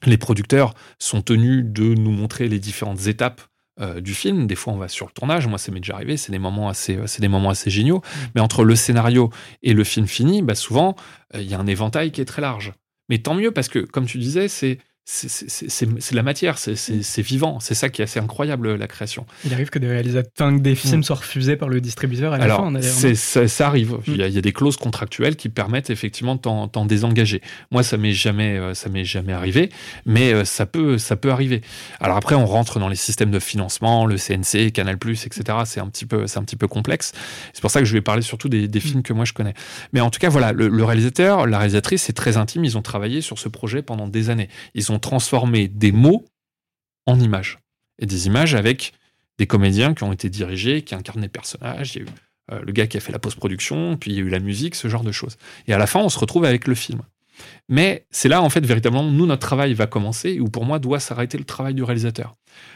Les 0.06 0.18
producteurs 0.18 0.74
sont 1.00 1.22
tenus 1.22 1.66
de 1.66 1.96
nous 1.96 2.12
montrer 2.12 2.48
les 2.48 2.60
différentes 2.60 3.08
étapes 3.08 3.42
euh, 3.80 4.02
du 4.02 4.14
film. 4.14 4.48
Des 4.48 4.56
fois, 4.56 4.74
on 4.74 4.78
va 4.78 4.88
sur 4.88 5.06
le 5.06 5.12
tournage. 5.12 5.48
Moi, 5.48 5.58
ça 5.58 5.72
m'est 5.72 5.80
déjà 5.80 5.96
arrivé. 5.96 6.18
C'est 6.18 6.32
des 6.32 6.40
moments 6.40 6.70
assez, 6.70 6.98
c'est 7.08 7.22
des 7.22 7.28
moments 7.28 7.50
assez 7.50 7.70
géniaux. 7.70 7.98
Mm. 7.98 8.20
Mais 8.36 8.42
entre 8.42 8.64
le 8.64 8.76
scénario 8.76 9.30
et 9.64 9.74
le 9.74 9.84
film 9.84 10.08
fini, 10.08 10.42
bah, 10.42 10.56
souvent, 10.56 10.96
euh, 11.36 11.42
il 11.42 11.50
y 11.50 11.54
a 11.54 11.60
un 11.60 11.68
éventail 11.68 12.12
qui 12.12 12.22
est 12.22 12.26
très 12.26 12.42
large. 12.42 12.74
Mais 13.10 13.20
tant 13.20 13.36
mieux 13.36 13.52
parce 13.52 13.68
que, 13.68 13.80
comme 13.80 14.06
tu 14.06 14.18
disais, 14.18 14.48
c'est 14.48 14.80
c'est 15.08 16.12
la 16.14 16.24
matière, 16.24 16.58
c'est 16.58 17.22
vivant. 17.22 17.60
C'est 17.60 17.76
ça 17.76 17.90
qui 17.90 18.02
est 18.02 18.06
assez 18.06 18.20
incroyable, 18.20 18.74
la 18.76 18.88
création. 18.88 19.28
Il 19.46 19.54
arrive 19.54 19.70
que 19.70 19.78
des 19.78 19.88
réalisateurs, 19.88 20.52
des 20.52 20.74
films 20.74 21.00
mm. 21.00 21.04
soient 21.04 21.18
refusés 21.18 21.56
par 21.56 21.70
le 21.70 21.80
distributeur 21.80 22.34
à 22.34 22.40
la 22.40 22.46
Alors, 22.46 22.72
fin, 22.72 22.82
ça, 22.82 23.48
ça, 23.48 23.68
arrive. 23.68 23.94
Mm. 23.94 24.02
Il, 24.08 24.16
y 24.18 24.38
a, 24.38 24.42
des 24.42 24.52
clauses 24.52 24.78
contractuelles 24.78 25.36
qui 25.36 25.50
permettent 25.50 25.92
effectivement 25.92 26.36
de 26.36 26.40
t'en 26.40 26.86
désengager. 26.86 27.42
Moi, 27.70 27.84
ça 27.84 27.98
m'est 27.98 28.14
jamais, 28.14 28.58
euh, 28.58 28.74
ça 28.74 28.90
m'est 28.90 29.06
jamais 29.06 29.34
arrivé, 29.34 29.70
mais 30.08 30.34
euh, 30.34 30.44
ça 30.44 30.66
peut, 30.66 30.98
ça 30.98 31.16
peut 31.16 31.30
arriver. 31.30 31.62
Alors 32.00 32.18
après, 32.18 32.34
on 32.34 32.48
rentre 32.48 32.80
dans 32.80 32.90
les 32.90 32.96
systèmes 32.96 33.32
de 33.32 33.40
financement, 33.40 34.08
le 34.08 34.18
CNC, 34.18 34.72
Canal+, 34.72 34.96
etc. 34.96 35.60
C'est 35.66 35.80
un 35.80 35.88
petit 35.88 36.08
peu, 36.08 36.26
c'est 36.26 36.40
un 36.40 36.44
petit 36.44 36.56
peu 36.56 36.68
complexe. 36.68 37.12
C'est 37.54 37.62
pour 37.62 37.70
ça 37.70 37.80
que 37.80 37.86
je 37.86 37.94
vais 37.94 38.02
parler 38.02 38.24
surtout 38.24 38.50
des, 38.50 38.68
des, 38.68 38.80
films 38.80 39.02
mm. 39.02 39.04
que 39.04 39.14
moi 39.14 39.26
je 39.26 39.34
connais. 39.34 39.54
Mais 39.94 40.02
en 40.02 40.10
tout 40.10 40.20
cas, 40.20 40.30
voilà, 40.30 40.52
le, 40.52 40.68
le 40.68 40.84
réalisateur, 40.84 41.46
la 41.46 41.60
réalisatrice, 41.60 42.02
c'est 42.02 42.14
très 42.14 42.38
intime. 42.38 42.66
Ils 42.66 42.76
ont 42.76 42.82
travaillé 42.82 43.22
sur 43.22 43.38
ce 43.38 43.50
projet 43.50 43.84
pendant 43.84 44.08
des 44.08 44.32
années. 44.32 44.50
Ils 44.74 44.92
ont 44.92 44.95
transformer 45.00 45.68
des 45.68 45.92
mots 45.92 46.26
en 47.06 47.20
images. 47.20 47.60
Et 48.00 48.06
des 48.06 48.28
images 48.28 48.56
avec 48.56 48.94
des 49.38 49.48
comédiens 49.48 49.94
qui 49.94 50.04
ont 50.04 50.14
été 50.14 50.30
dirigés, 50.30 50.82
qui 50.82 50.96
incarnent 50.96 51.22
des 51.22 51.30
personnages. 51.30 51.96
Il 51.96 52.00
y 52.00 52.02
a 52.02 52.08
eu 52.08 52.10
euh, 52.52 52.62
le 52.62 52.72
gars 52.72 52.88
qui 52.88 52.98
a 52.98 53.00
fait 53.00 53.12
la 53.12 53.20
post-production, 53.20 53.98
puis 53.98 54.12
il 54.12 54.18
y 54.18 54.20
a 54.20 54.24
eu 54.24 54.30
la 54.30 54.40
musique, 54.40 54.76
ce 54.76 54.88
genre 54.88 55.04
de 55.04 55.12
choses. 55.12 55.38
Et 55.68 55.74
à 55.74 55.78
la 55.78 55.88
fin, 55.88 56.00
on 56.00 56.10
se 56.10 56.20
retrouve 56.20 56.46
avec 56.46 56.68
le 56.68 56.76
film. 56.76 57.02
Mais 57.68 58.06
c'est 58.12 58.30
là, 58.30 58.42
en 58.42 58.50
fait, 58.50 58.66
véritablement, 58.66 59.04
nous, 59.04 59.26
notre 59.26 59.46
travail 59.46 59.74
va 59.74 59.88
commencer, 59.88 60.40
ou 60.40 60.50
pour 60.50 60.66
moi, 60.66 60.80
doit 60.80 61.00
s'arrêter 61.00 61.38
le 61.38 61.44
travail 61.44 61.74
du 61.74 61.84
réalisateur. 61.84 62.36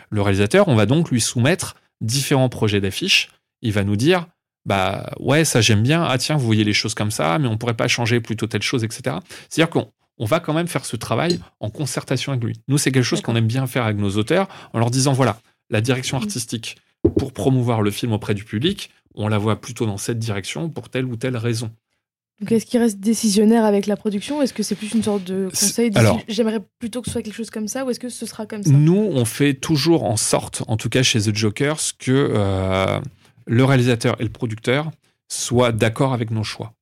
Le 0.10 0.22
réalisateur, 0.22 0.68
on 0.68 0.76
va 0.76 0.86
donc 0.86 1.12
lui 1.12 1.22
soumettre 1.22 1.76
différents 2.02 2.50
projets 2.50 2.82
d'affiches. 2.82 3.30
Il 3.62 3.72
va 3.72 3.84
nous 3.84 3.96
dire, 3.96 4.28
bah 4.66 5.10
ouais, 5.20 5.46
ça 5.46 5.62
j'aime 5.62 5.84
bien, 5.84 6.04
ah 6.04 6.18
tiens, 6.18 6.36
vous 6.36 6.46
voyez 6.46 6.64
les 6.64 6.74
choses 6.74 6.94
comme 6.94 7.12
ça, 7.12 7.40
mais 7.40 7.48
on 7.48 7.58
pourrait 7.58 7.76
pas 7.76 7.88
changer 7.88 8.20
plutôt 8.20 8.48
telle 8.48 8.62
chose, 8.62 8.84
etc. 8.84 9.18
C'est-à-dire 9.50 9.70
qu'on 9.70 9.92
on 10.20 10.26
va 10.26 10.40
quand 10.40 10.54
même 10.54 10.68
faire 10.68 10.86
ce 10.86 10.96
travail 10.96 11.40
en 11.60 11.70
concertation 11.70 12.34
avec 12.34 12.44
lui. 12.44 12.62
Nous, 12.68 12.78
c'est 12.78 12.92
quelque 12.92 13.04
chose 13.04 13.22
qu'on 13.22 13.36
aime 13.36 13.48
bien 13.48 13.66
faire 13.68 13.86
avec 13.86 13.98
nos 13.98 14.18
auteurs 14.18 14.48
en 14.74 14.80
leur 14.80 14.92
disant, 14.92 15.14
voilà, 15.14 15.40
la 15.70 15.82
direction 15.82 16.18
artistique 16.18 16.78
pour 17.18 17.32
promouvoir 17.32 17.82
le 17.82 17.92
film 17.92 18.12
auprès 18.12 18.34
du 18.34 18.44
public, 18.44 18.92
on 19.16 19.28
la 19.28 19.38
voit 19.38 19.60
plutôt 19.60 19.86
dans 19.86 19.98
cette 19.98 20.20
direction 20.20 20.70
pour 20.70 20.90
telle 20.90 21.06
ou 21.06 21.16
telle 21.16 21.38
raison. 21.38 21.72
Donc 22.40 22.52
est-ce 22.54 22.66
qu'il 22.66 22.80
reste 22.80 23.00
décisionnaire 23.00 23.66
avec 23.66 23.86
la 23.86 23.98
production 23.98 24.42
Est-ce 24.42 24.54
que 24.54 24.64
c'est 24.64 24.76
plus 24.76 24.94
une 24.94 25.04
sorte 25.04 25.26
de 25.26 25.50
conseil 25.50 25.92
J'aimerais 26.30 26.62
plutôt 26.80 27.02
que 27.02 27.08
ce 27.08 27.14
soit 27.14 27.22
quelque 27.22 27.36
chose 27.36 27.50
comme 27.50 27.68
ça 27.68 27.86
ou 27.86 27.90
est-ce 27.90 28.00
que 28.00 28.08
ce 28.08 28.26
sera 28.26 28.46
comme 28.46 28.64
ça? 28.64 28.70
Nous, 28.70 28.96
on 28.96 29.26
fait 29.26 29.54
toujours 29.54 30.06
en 30.06 30.16
sorte, 30.16 30.64
en 30.68 30.78
tout 30.78 30.88
cas 30.90 31.04
chez 31.04 31.20
The 31.20 31.36
Jokers, 31.36 31.82
que 31.98 32.32
euh, 32.34 33.00
le 33.46 33.66
réalisateur 33.66 34.16
et 34.20 34.24
le 34.24 34.30
producteur 34.30 34.92
soit 35.32 35.72
d'accord 35.72 36.14
avec 36.14 36.32
nos 36.32 36.44
choix. 36.44 36.74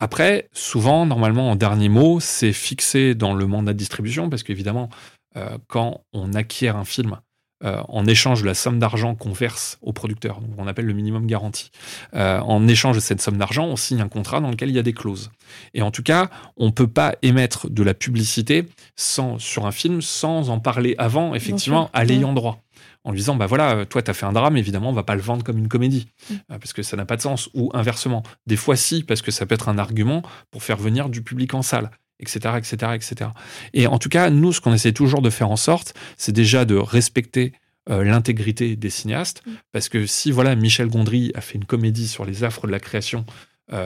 Après, 0.00 0.48
souvent, 0.52 1.06
normalement, 1.06 1.50
en 1.50 1.56
dernier 1.56 1.88
mot, 1.88 2.20
c'est 2.20 2.52
fixé 2.52 3.14
dans 3.14 3.34
le 3.34 3.46
mandat 3.46 3.72
de 3.72 3.78
distribution, 3.78 4.30
parce 4.30 4.42
qu'évidemment, 4.42 4.88
euh, 5.36 5.58
quand 5.68 6.02
on 6.12 6.32
acquiert 6.34 6.76
un 6.76 6.84
film 6.84 7.20
euh, 7.64 7.82
en 7.88 8.06
échange 8.06 8.42
de 8.42 8.46
la 8.46 8.54
somme 8.54 8.78
d'argent 8.78 9.14
qu'on 9.14 9.32
verse 9.32 9.78
au 9.82 9.92
producteur, 9.92 10.40
donc 10.40 10.50
on 10.58 10.66
appelle 10.66 10.86
le 10.86 10.94
minimum 10.94 11.26
garanti, 11.26 11.70
euh, 12.14 12.40
en 12.40 12.66
échange 12.66 12.96
de 12.96 13.00
cette 13.00 13.20
somme 13.20 13.36
d'argent, 13.36 13.66
on 13.66 13.76
signe 13.76 14.00
un 14.00 14.08
contrat 14.08 14.40
dans 14.40 14.50
lequel 14.50 14.70
il 14.70 14.76
y 14.76 14.78
a 14.78 14.82
des 14.82 14.92
clauses. 14.92 15.30
Et 15.74 15.82
en 15.82 15.90
tout 15.90 16.02
cas, 16.02 16.30
on 16.56 16.66
ne 16.66 16.70
peut 16.70 16.86
pas 16.86 17.14
émettre 17.22 17.68
de 17.68 17.82
la 17.82 17.94
publicité 17.94 18.66
sans, 18.96 19.38
sur 19.38 19.66
un 19.66 19.72
film 19.72 20.00
sans 20.00 20.50
en 20.50 20.58
parler 20.58 20.94
avant, 20.98 21.34
effectivement, 21.34 21.90
à 21.92 22.04
l'ayant 22.04 22.32
droit 22.32 22.62
en 23.04 23.12
lui 23.12 23.18
disant 23.18 23.36
bah 23.36 23.46
voilà, 23.46 23.76
euh, 23.76 23.84
toi 23.84 24.02
tu 24.02 24.10
as 24.10 24.14
fait 24.14 24.26
un 24.26 24.32
drame, 24.32 24.56
évidemment, 24.56 24.90
on 24.90 24.94
va 24.94 25.02
pas 25.02 25.14
le 25.14 25.22
vendre 25.22 25.44
comme 25.44 25.58
une 25.58 25.68
comédie 25.68 26.08
mm. 26.30 26.34
parce 26.48 26.72
que 26.72 26.82
ça 26.82 26.96
n'a 26.96 27.04
pas 27.04 27.16
de 27.16 27.22
sens 27.22 27.48
ou 27.54 27.70
inversement. 27.74 28.22
Des 28.46 28.56
fois 28.56 28.76
si 28.76 29.02
parce 29.02 29.22
que 29.22 29.30
ça 29.30 29.46
peut 29.46 29.54
être 29.54 29.68
un 29.68 29.78
argument 29.78 30.22
pour 30.50 30.62
faire 30.62 30.76
venir 30.76 31.08
du 31.08 31.22
public 31.22 31.54
en 31.54 31.62
salle 31.62 31.90
etc., 32.20 32.54
etc., 32.58 32.92
etc. 32.94 33.30
Et 33.74 33.86
en 33.86 33.98
tout 33.98 34.08
cas, 34.08 34.30
nous, 34.30 34.52
ce 34.52 34.60
qu'on 34.60 34.72
essaie 34.72 34.92
toujours 34.92 35.22
de 35.22 35.30
faire 35.30 35.50
en 35.50 35.56
sorte, 35.56 35.94
c'est 36.16 36.32
déjà 36.32 36.64
de 36.64 36.76
respecter 36.76 37.52
euh, 37.88 38.04
l'intégrité 38.04 38.76
des 38.76 38.90
cinéastes, 38.90 39.42
mm. 39.46 39.50
parce 39.72 39.88
que 39.88 40.06
si 40.06 40.30
voilà 40.30 40.54
Michel 40.54 40.88
Gondry 40.88 41.32
a 41.34 41.40
fait 41.40 41.56
une 41.56 41.64
comédie 41.64 42.06
sur 42.06 42.24
les 42.24 42.44
affres 42.44 42.66
de 42.66 42.72
la 42.72 42.80
création, 42.80 43.24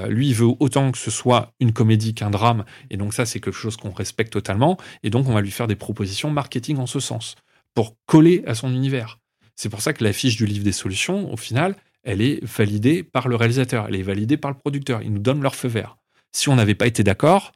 lui, 0.09 0.28
il 0.28 0.35
veut 0.35 0.49
autant 0.61 0.93
que 0.93 0.97
ce 0.97 1.11
soit 1.11 1.53
une 1.61 1.74
comédie 1.74 2.14
qu'un 2.14 2.30
drame, 2.30 2.64
et 2.89 2.97
donc 2.97 3.12
ça, 3.12 3.26
c'est 3.26 3.39
quelque 3.39 3.53
chose 3.55 3.76
qu'on 3.76 3.91
respecte 3.91 4.32
totalement, 4.32 4.78
et 5.03 5.11
donc 5.11 5.28
on 5.28 5.35
va 5.35 5.43
lui 5.43 5.51
faire 5.51 5.66
des 5.66 5.76
propositions 5.76 6.30
marketing 6.30 6.78
en 6.78 6.87
ce 6.87 7.01
sens 7.01 7.35
pour 7.74 7.95
coller 8.07 8.43
à 8.47 8.55
son 8.55 8.72
univers. 8.72 9.18
C'est 9.57 9.68
pour 9.68 9.82
ça 9.82 9.93
que 9.93 10.03
la 10.03 10.12
fiche 10.12 10.37
du 10.37 10.47
livre 10.47 10.64
des 10.64 10.72
solutions, 10.72 11.30
au 11.32 11.37
final, 11.37 11.76
elle 12.03 12.20
est 12.20 12.45
validée 12.45 13.03
par 13.03 13.28
le 13.28 13.37
réalisateur, 13.37 13.87
elle 13.89 13.97
est 13.97 14.03
validée 14.03 14.37
par 14.37 14.51
le 14.51 14.57
producteur. 14.57 15.03
Ils 15.03 15.12
nous 15.12 15.20
donnent 15.20 15.43
leur 15.43 15.55
feu 15.55 15.68
vert. 15.68 15.97
Si 16.32 16.49
on 16.49 16.57
n'avait 16.57 16.74
pas 16.74 16.87
été 16.87 17.03
d'accord, 17.03 17.53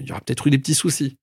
il 0.00 0.06
y 0.06 0.12
aurait 0.12 0.20
peut-être 0.20 0.46
eu 0.46 0.50
des 0.50 0.58
petits 0.58 0.74
soucis. 0.74 1.18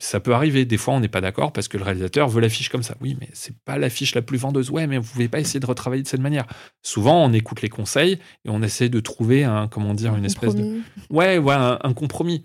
Ça 0.00 0.20
peut 0.20 0.34
arriver. 0.34 0.64
Des 0.64 0.76
fois, 0.76 0.94
on 0.94 1.00
n'est 1.00 1.08
pas 1.08 1.20
d'accord 1.20 1.52
parce 1.52 1.68
que 1.68 1.78
le 1.78 1.84
réalisateur 1.84 2.28
veut 2.28 2.40
l'affiche 2.40 2.68
comme 2.68 2.82
ça. 2.82 2.96
Oui, 3.00 3.16
mais 3.20 3.28
c'est 3.32 3.56
pas 3.64 3.78
l'affiche 3.78 4.14
la 4.14 4.22
plus 4.22 4.38
vendeuse. 4.38 4.70
Ouais, 4.70 4.86
mais 4.86 4.98
vous 4.98 5.10
pouvez 5.10 5.28
pas 5.28 5.40
essayer 5.40 5.60
de 5.60 5.66
retravailler 5.66 6.02
de 6.02 6.08
cette 6.08 6.20
manière. 6.20 6.46
Souvent, 6.82 7.24
on 7.24 7.32
écoute 7.32 7.62
les 7.62 7.68
conseils 7.68 8.18
et 8.44 8.50
on 8.50 8.62
essaie 8.62 8.88
de 8.88 9.00
trouver 9.00 9.44
un, 9.44 9.68
comment 9.68 9.94
dire, 9.94 10.14
une 10.16 10.24
espèce 10.24 10.54
de. 10.54 10.80
Ouais, 11.10 11.38
ouais, 11.38 11.54
un, 11.54 11.94
compromis. 11.94 12.44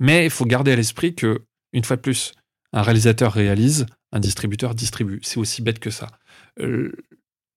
Mais 0.00 0.24
il 0.24 0.30
faut 0.30 0.46
garder 0.46 0.72
à 0.72 0.76
l'esprit 0.76 1.14
que, 1.14 1.44
une 1.72 1.84
fois 1.84 1.96
de 1.96 2.02
plus, 2.02 2.32
un 2.72 2.82
réalisateur 2.82 3.32
réalise, 3.32 3.86
un 4.10 4.20
distributeur 4.20 4.74
distribue. 4.74 5.20
C'est 5.22 5.38
aussi 5.38 5.62
bête 5.62 5.78
que 5.78 5.90
ça. 5.90 6.08
Euh, 6.60 6.92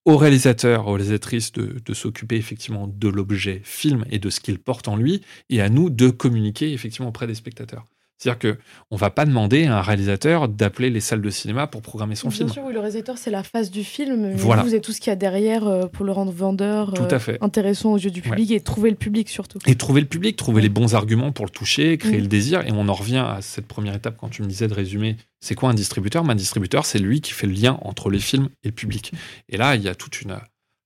au 0.06 0.18
réalisateur, 0.18 0.88
aux 0.88 0.94
réalisatrices 0.94 1.52
de, 1.52 1.80
de 1.84 1.94
s'occuper 1.94 2.36
effectivement 2.38 2.88
de 2.88 3.08
l'objet 3.10 3.62
film 3.64 4.06
et 4.12 4.20
de 4.20 4.30
ce 4.30 4.40
qu'il 4.40 4.60
porte 4.60 4.88
en 4.88 4.96
lui, 4.96 5.22
et 5.50 5.62
à 5.62 5.70
nous 5.70 5.90
de 5.90 6.10
communiquer 6.10 6.74
effectivement 6.74 7.10
auprès 7.10 7.28
des 7.28 7.36
spectateurs. 7.36 7.86
C'est-à-dire 8.26 8.40
que 8.40 8.58
on 8.90 8.96
va 8.96 9.12
pas 9.12 9.26
demander 9.26 9.66
à 9.66 9.78
un 9.78 9.82
réalisateur 9.82 10.48
d'appeler 10.48 10.90
les 10.90 11.00
salles 11.00 11.22
de 11.22 11.30
cinéma 11.30 11.68
pour 11.68 11.84
programmer 11.84 12.16
son 12.16 12.32
film. 12.32 12.48
Bien 12.48 12.54
sûr, 12.54 12.64
oui, 12.66 12.74
le 12.74 12.80
réalisateur 12.80 13.20
c'est 13.20 13.30
la 13.30 13.44
face 13.44 13.70
du 13.70 13.84
film, 13.84 14.34
voilà. 14.36 14.64
vous 14.64 14.74
êtes 14.74 14.84
tout 14.84 14.94
ce 14.94 15.00
qu'il 15.00 15.12
y 15.12 15.14
a 15.14 15.16
derrière 15.16 15.68
euh, 15.68 15.86
pour 15.86 16.06
le 16.06 16.12
rendre 16.12 16.32
vendeur, 16.32 16.92
tout 16.94 17.04
à 17.12 17.20
fait. 17.20 17.38
intéressant 17.42 17.94
aux 17.94 17.98
yeux 17.98 18.10
du 18.10 18.24
public 18.24 18.50
et 18.50 18.60
trouver 18.62 18.90
le 18.90 18.96
public 18.96 19.30
surtout. 19.30 19.60
Et 19.68 19.76
trouver 19.76 20.02
le 20.02 20.08
public, 20.08 20.36
trouver 20.38 20.64
les 20.64 20.70
bons 20.70 20.96
arguments 20.96 21.32
pour 21.32 21.46
le 21.46 21.52
toucher, 21.52 21.98
créer 22.00 22.20
le 22.20 22.28
désir. 22.28 22.66
Et 22.66 22.72
on 22.72 22.88
en 22.88 22.94
revient 22.94 23.24
à 23.28 23.40
cette 23.42 23.68
première 23.68 23.94
étape 23.94 24.16
quand 24.18 24.30
tu 24.30 24.42
me 24.42 24.48
disais 24.48 24.68
de 24.68 24.74
résumer. 24.74 25.18
C'est 25.40 25.54
quoi 25.54 25.70
un 25.70 25.76
distributeur? 25.76 26.28
Un 26.28 26.36
distributeur, 26.36 26.86
c'est 26.86 26.98
lui 26.98 27.22
qui 27.22 27.32
fait 27.32 27.46
le 27.46 27.54
lien 27.54 27.78
entre 27.84 28.10
les 28.10 28.20
films 28.20 28.50
et 28.64 28.70
le 28.70 28.74
public. 28.74 29.12
Et 29.50 29.58
là, 29.58 29.76
il 29.76 29.84
y 29.84 29.88
a 29.88 29.94
toute 29.94 30.22
une 30.22 30.32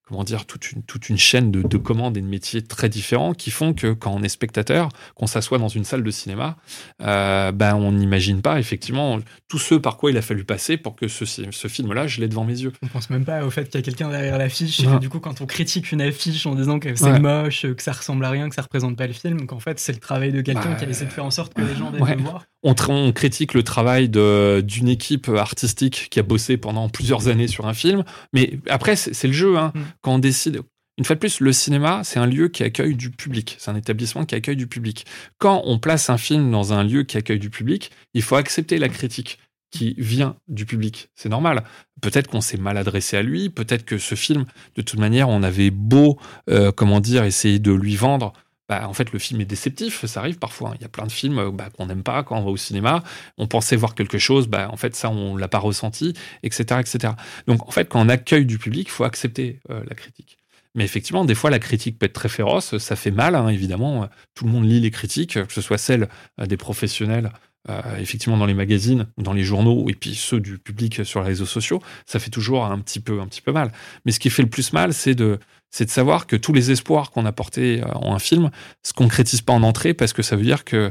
comment 0.10 0.24
dire, 0.24 0.45
toute 0.45 0.72
une, 0.72 0.82
toute 0.82 1.10
une 1.10 1.18
chaîne 1.18 1.51
de, 1.51 1.78
commandes 1.78 2.18
et 2.18 2.22
de 2.22 2.28
métiers 2.28 2.64
très 2.64 2.89
différents 2.89 3.34
qui 3.34 3.51
font 3.51 3.74
que 3.74 3.93
quand 3.93 4.12
on 4.12 4.24
est 4.24 4.30
spectateur, 4.30 4.89
qu'on 5.16 5.28
s'assoit 5.28 5.60
dans 5.60 5.68
une 5.68 5.84
salle 5.84 6.03
de 6.03 6.12
cinéma, 6.12 6.57
euh, 7.01 7.51
ben 7.51 7.76
on 7.76 7.91
n'imagine 7.91 8.41
pas 8.41 8.60
effectivement 8.60 9.20
tous 9.47 9.60
ceux 9.60 9.80
par 9.80 9.97
quoi 9.97 10.10
il 10.10 10.18
a 10.18 10.22
fallu 10.22 10.43
passer 10.43 10.78
pour 10.78 10.95
que 10.95 11.07
ce, 11.07 11.26
ce 11.26 11.68
film-là, 11.68 12.07
je 12.07 12.22
l'ai 12.22 12.28
devant 12.28 12.43
mes 12.43 12.60
yeux. 12.60 12.74
On 12.82 12.88
pense 12.88 13.10
même 13.12 13.24
pas 13.24 13.45
au 13.45 13.51
fait 13.51 13.66
qu'il 13.66 13.76
y 13.76 13.84
a 13.84 13.86
quelqu'un 13.86 14.10
derrière 14.10 14.38
l'affiche 14.39 14.80
et 14.80 14.86
que 14.86 14.97
du 14.97 15.10
coup, 15.10 15.20
quand 15.20 15.41
on 15.41 15.45
critique 15.45 15.91
une 15.91 16.01
affiche 16.01 16.45
en 16.47 16.55
disant 16.55 16.80
que 16.80 16.95
c'est 16.95 17.20
moche, 17.20 17.68
que 17.74 17.84
ça 17.84 17.91
ressemble 17.91 18.26
à 18.26 18.32
rien, 18.32 18.49
que 18.49 18.55
ça 18.55 18.64
représente 18.64 18.97
pas 18.97 19.07
le 19.07 19.14
film, 19.14 19.45
qu'en 19.45 19.60
fait 19.60 19.80
c'est 19.80 19.93
le 19.93 19.99
travail 19.99 20.32
de 20.32 20.41
quelqu'un 20.41 20.72
bah, 20.72 20.76
qui 20.76 20.86
a 20.86 20.89
essayé 20.89 21.05
de 21.05 21.12
faire 21.12 21.26
en 21.26 21.32
sorte 21.32 21.53
que 21.53 21.62
les 21.62 21.76
gens 21.76 21.91
viennent 21.91 22.18
le 22.18 22.24
voir. 22.24 22.45
On, 22.64 22.76
on, 22.89 23.12
critique 23.14 23.53
le 23.53 23.64
travail 23.64 24.10
d'une 24.10 24.89
équipe 24.89 25.30
artistique 25.30 26.07
qui 26.10 26.20
a 26.20 26.24
bossé 26.24 26.57
pendant 26.57 26.89
plusieurs 26.89 27.28
années 27.28 27.47
sur 27.47 27.68
un 27.68 27.74
film, 27.74 28.03
mais 28.34 28.60
après 28.68 28.95
c'est 28.95 29.28
le 29.28 29.34
jeu. 29.34 29.57
Hein. 29.57 29.72
Mm 29.76 29.80
quand 30.01 30.16
on 30.16 30.20
décide. 30.20 30.62
Une 30.97 31.05
fois 31.05 31.16
de 31.16 31.20
plus, 31.20 31.39
le 31.39 31.53
cinéma, 31.53 32.01
c'est 32.03 32.20
un 32.20 32.26
lieu 32.26 32.49
qui 32.49 32.64
accueille 32.64 32.95
du 32.95 33.10
public. 33.10 33.55
C'est 33.57 33.72
un 33.72 33.76
établissement 33.76 34.26
qui 34.26 34.36
accueille 34.36 34.57
du 34.57 34.68
public. 34.68 35.05
Quand 35.38 35.62
on 35.66 35.80
place 35.80 36.10
un 36.10 36.18
film 36.18 36.51
dans 36.51 36.74
un 36.74 36.84
lieu 36.84 37.03
qui 37.03 37.16
accueille 37.16 37.39
du 37.39 37.49
public, 37.49 37.91
il 38.14 38.22
faut 38.22 38.36
accepter 38.36 38.78
la 38.78 38.89
critique 38.89 39.39
qui 39.72 39.95
vient 39.97 40.36
du 40.49 40.66
public. 40.66 41.10
C'est 41.16 41.30
normal. 41.30 41.64
Peut-être 42.01 42.28
qu'on 42.28 42.41
s'est 42.41 42.57
mal 42.57 42.78
adressé 42.78 43.16
à 43.16 43.22
lui, 43.22 43.49
peut-être 43.49 43.86
que 43.86 43.97
ce 43.97 44.16
film, 44.16 44.45
de 44.76 44.82
toute 44.82 44.99
manière, 44.99 45.30
on 45.30 45.41
avait 45.41 45.70
beau, 45.70 46.20
euh, 46.49 46.74
comment 46.74 46.99
dire, 46.99 47.24
essayer 47.24 47.60
de 47.60 47.72
lui 47.72 47.95
vendre. 47.95 48.34
Bah, 48.70 48.88
en 48.88 48.93
fait, 48.93 49.11
le 49.11 49.17
film 49.17 49.41
est 49.41 49.45
déceptif, 49.45 50.05
ça 50.05 50.20
arrive 50.20 50.38
parfois. 50.38 50.70
Hein. 50.70 50.76
Il 50.76 50.84
y 50.84 50.86
a 50.86 50.89
plein 50.89 51.07
de 51.07 51.11
films 51.11 51.49
bah, 51.51 51.70
qu'on 51.76 51.88
n'aime 51.88 52.03
pas 52.03 52.22
quand 52.24 52.38
on 52.38 52.43
va 52.43 52.51
au 52.51 52.57
cinéma. 52.57 53.03
On 53.39 53.47
pensait 53.47 53.76
voir 53.76 53.95
quelque 53.95 54.20
chose, 54.20 54.47
bah, 54.47 54.70
en 54.72 54.78
fait, 54.78 54.95
ça, 54.95 55.09
on 55.09 55.36
l'a 55.36 55.47
pas 55.47 55.57
ressenti, 55.57 56.13
etc., 56.43 56.80
etc. 56.80 57.13
Donc, 57.47 57.67
en 57.67 57.72
fait, 57.72 57.89
quand 57.89 57.99
on 57.99 58.09
accueille 58.09 58.45
du 58.45 58.59
public, 58.59 58.88
il 58.88 58.91
faut 58.91 59.05
accepter 59.05 59.59
euh, 59.72 59.82
la 59.89 59.95
critique. 59.95 60.38
Mais 60.76 60.84
effectivement, 60.84 61.26
des 61.26 61.34
fois, 61.34 61.49
la 61.49 61.57
critique 61.57 61.97
peut 61.97 62.05
être 62.05 62.13
très 62.13 62.30
féroce. 62.30 62.78
Ça 62.78 62.95
fait 62.95 63.09
mal, 63.09 63.34
hein, 63.34 63.47
évidemment. 63.47 64.07
Tout 64.36 64.45
le 64.45 64.51
monde 64.51 64.65
lit 64.65 64.80
les 64.80 64.91
critiques, 64.91 65.43
que 65.43 65.51
ce 65.51 65.61
soit 65.61 65.80
celles 65.80 66.07
euh, 66.39 66.45
des 66.45 66.57
professionnels, 66.57 67.32
euh, 67.70 67.97
effectivement, 67.97 68.38
dans 68.38 68.45
les 68.45 68.53
magazines, 68.53 69.07
dans 69.17 69.34
les 69.34 69.43
journaux, 69.43 69.89
et 69.89 69.93
puis 69.95 70.13
ceux 70.13 70.39
du 70.39 70.59
public 70.59 71.03
sur 71.03 71.22
les 71.22 71.28
réseaux 71.28 71.47
sociaux. 71.47 71.82
Ça 72.05 72.20
fait 72.20 72.30
toujours 72.30 72.65
un 72.65 72.78
petit 72.80 72.99
peu, 72.99 73.20
un 73.20 73.26
petit 73.26 73.41
peu 73.41 73.51
mal. 73.51 73.72
Mais 74.05 74.11
ce 74.11 74.20
qui 74.20 74.30
fait 74.30 74.43
le 74.43 74.49
plus 74.49 74.74
mal, 74.74 74.93
c'est 74.93 75.15
de, 75.15 75.39
c'est 75.72 75.86
de 75.86 75.89
savoir 75.89 76.28
que 76.28 76.36
tous 76.36 76.53
les 76.53 76.72
espoirs 76.72 77.11
qu'on 77.11 77.26
a 77.26 77.32
portés 77.32 77.82
euh, 77.82 77.91
en 77.93 78.15
un 78.15 78.20
film 78.20 78.49
se 78.84 78.93
concrétisent 78.93 79.41
pas 79.41 79.53
en 79.53 79.63
entrée 79.63 79.93
parce 79.93 80.13
que 80.13 80.22
ça 80.22 80.36
veut 80.36 80.43
dire 80.43 80.63
que 80.65 80.89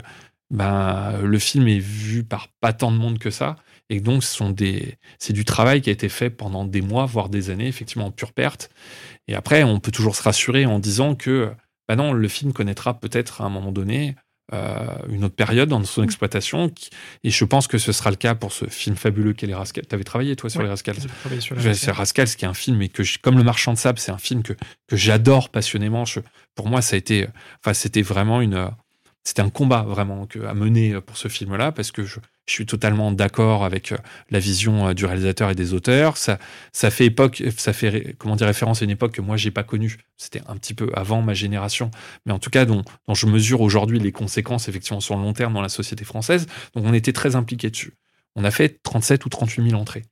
ben, 0.51 1.21
le 1.23 1.39
film 1.39 1.69
est 1.69 1.79
vu 1.79 2.25
par 2.25 2.49
pas 2.61 2.73
tant 2.73 2.91
de 2.91 2.97
monde 2.97 3.19
que 3.19 3.31
ça. 3.31 3.57
Et 3.91 4.01
donc, 4.01 4.23
c'est 4.23 5.33
du 5.33 5.45
travail 5.45 5.81
qui 5.81 5.89
a 5.89 5.93
été 5.93 6.09
fait 6.09 6.31
pendant 6.31 6.65
des 6.65 6.83
mois, 6.83 7.07
voire 7.07 7.29
des 7.29 7.51
années, 7.51 7.69
effectivement, 7.69 8.07
en 8.07 8.11
pure 8.11 8.33
perte. 8.33 8.71
Et 9.29 9.35
après, 9.35 9.63
on 9.63 9.81
peut 9.81 9.91
toujours 9.91 10.15
se 10.15 10.23
rassurer 10.23 10.67
en 10.67 10.79
disant 10.79 11.15
que, 11.15 11.51
ben 11.89 11.97
non, 11.97 12.13
le 12.13 12.29
film 12.29 12.53
connaîtra 12.53 12.99
peut-être 13.01 13.41
à 13.41 13.45
un 13.45 13.49
moment 13.49 13.73
donné 13.73 14.15
une 14.53 15.25
autre 15.25 15.35
période 15.35 15.69
dans 15.69 15.83
son 15.85 16.01
mm. 16.01 16.05
exploitation. 16.05 16.73
et 17.25 17.31
je 17.31 17.45
pense 17.45 17.67
que 17.67 17.79
ce 17.79 17.93
sera 17.93 18.11
le 18.11 18.17
cas 18.17 18.35
pour 18.35 18.53
ce 18.53 18.67
film 18.67 18.97
fabuleux 18.97 19.33
qu'est 19.33 19.47
Les 19.47 19.55
Rascals. 19.55 19.87
Tu 19.87 19.95
avais 19.95 20.05
travaillé, 20.05 20.37
toi, 20.37 20.49
sur 20.51 20.63
Les 20.63 20.69
Rascals 20.69 20.97
sur 21.41 21.57
Les 21.57 21.75
C'est 21.75 21.91
Rascals, 21.91 22.29
qui 22.29 22.45
est 22.45 22.49
un 22.49 22.55
film, 22.55 22.81
et 22.83 22.89
que, 22.89 23.03
comme 23.21 23.37
Le 23.37 23.45
Marchand 23.45 23.73
de 23.73 23.79
Sable, 23.79 23.99
c'est 23.99 24.13
un 24.13 24.19
film 24.19 24.43
que, 24.43 24.55
que 24.87 24.97
j'adore 24.97 25.51
passionnément. 25.51 26.05
pour 26.55 26.69
moi, 26.69 26.83
ça 26.83 26.97
a 26.97 26.99
été, 26.99 27.27
enfin, 27.63 27.75
c'était 27.75 28.03
vraiment 28.03 28.41
une, 28.41 28.71
c'était 29.25 29.43
un 29.43 29.51
combat 29.51 29.83
vraiment 29.83 30.27
que, 30.27 30.39
à 30.41 30.55
mener 30.55 31.01
pour 31.01 31.17
ce 31.17 31.29
film-là, 31.29 31.73
parce 31.73 31.93
que 31.93 32.05
je, 32.05 32.19
je 32.49 32.55
suis 32.55 32.67
totalement 32.67 33.13
d'accord 33.13 33.65
avec 33.65 33.93
euh, 33.93 33.97
la 34.31 34.39
vision 34.39 34.89
euh, 34.89 34.95
du 34.95 35.05
réalisateur 35.05 35.51
et 35.51 35.55
des 35.55 35.75
auteurs. 35.75 36.17
Ça, 36.17 36.39
ça 36.73 36.91
fait 36.91 37.07
époque, 37.07 37.43
ça 37.57 37.73
fait 37.73 38.17
comment 38.19 38.37
dire 38.37 38.47
référence 38.47 38.83
à 38.83 38.85
une 38.85 38.91
époque 38.91 39.13
que 39.13 39.21
moi 39.21 39.37
j'ai 39.37 39.51
pas 39.51 39.63
connue. 39.63 39.99
C'était 40.17 40.43
un 40.49 40.57
petit 40.57 40.75
peu 40.75 40.91
avant 40.95 41.23
ma 41.23 41.35
génération, 41.35 41.91
mais 42.27 42.33
en 42.33 42.39
tout 42.39 42.51
cas 42.51 42.65
dont, 42.65 42.83
dont 43.07 43.15
je 43.15 43.27
mesure 43.27 43.61
aujourd'hui 43.61 43.99
les 43.99 44.13
conséquences 44.13 44.69
effectivement 44.69 45.01
sur 45.01 45.17
le 45.17 45.23
long 45.23 45.33
terme 45.33 45.53
dans 45.53 45.63
la 45.63 45.69
société 45.69 46.05
française. 46.05 46.47
Donc 46.75 46.85
on 46.87 46.95
était 46.95 47.13
très 47.13 47.37
impliqués 47.37 47.71
dessus. 47.71 47.93
On 48.35 48.45
a 48.45 48.51
fait 48.51 48.81
37 48.83 49.27
ou 49.27 49.29
38 49.29 49.71
000 49.71 49.81
entrées. 49.81 50.05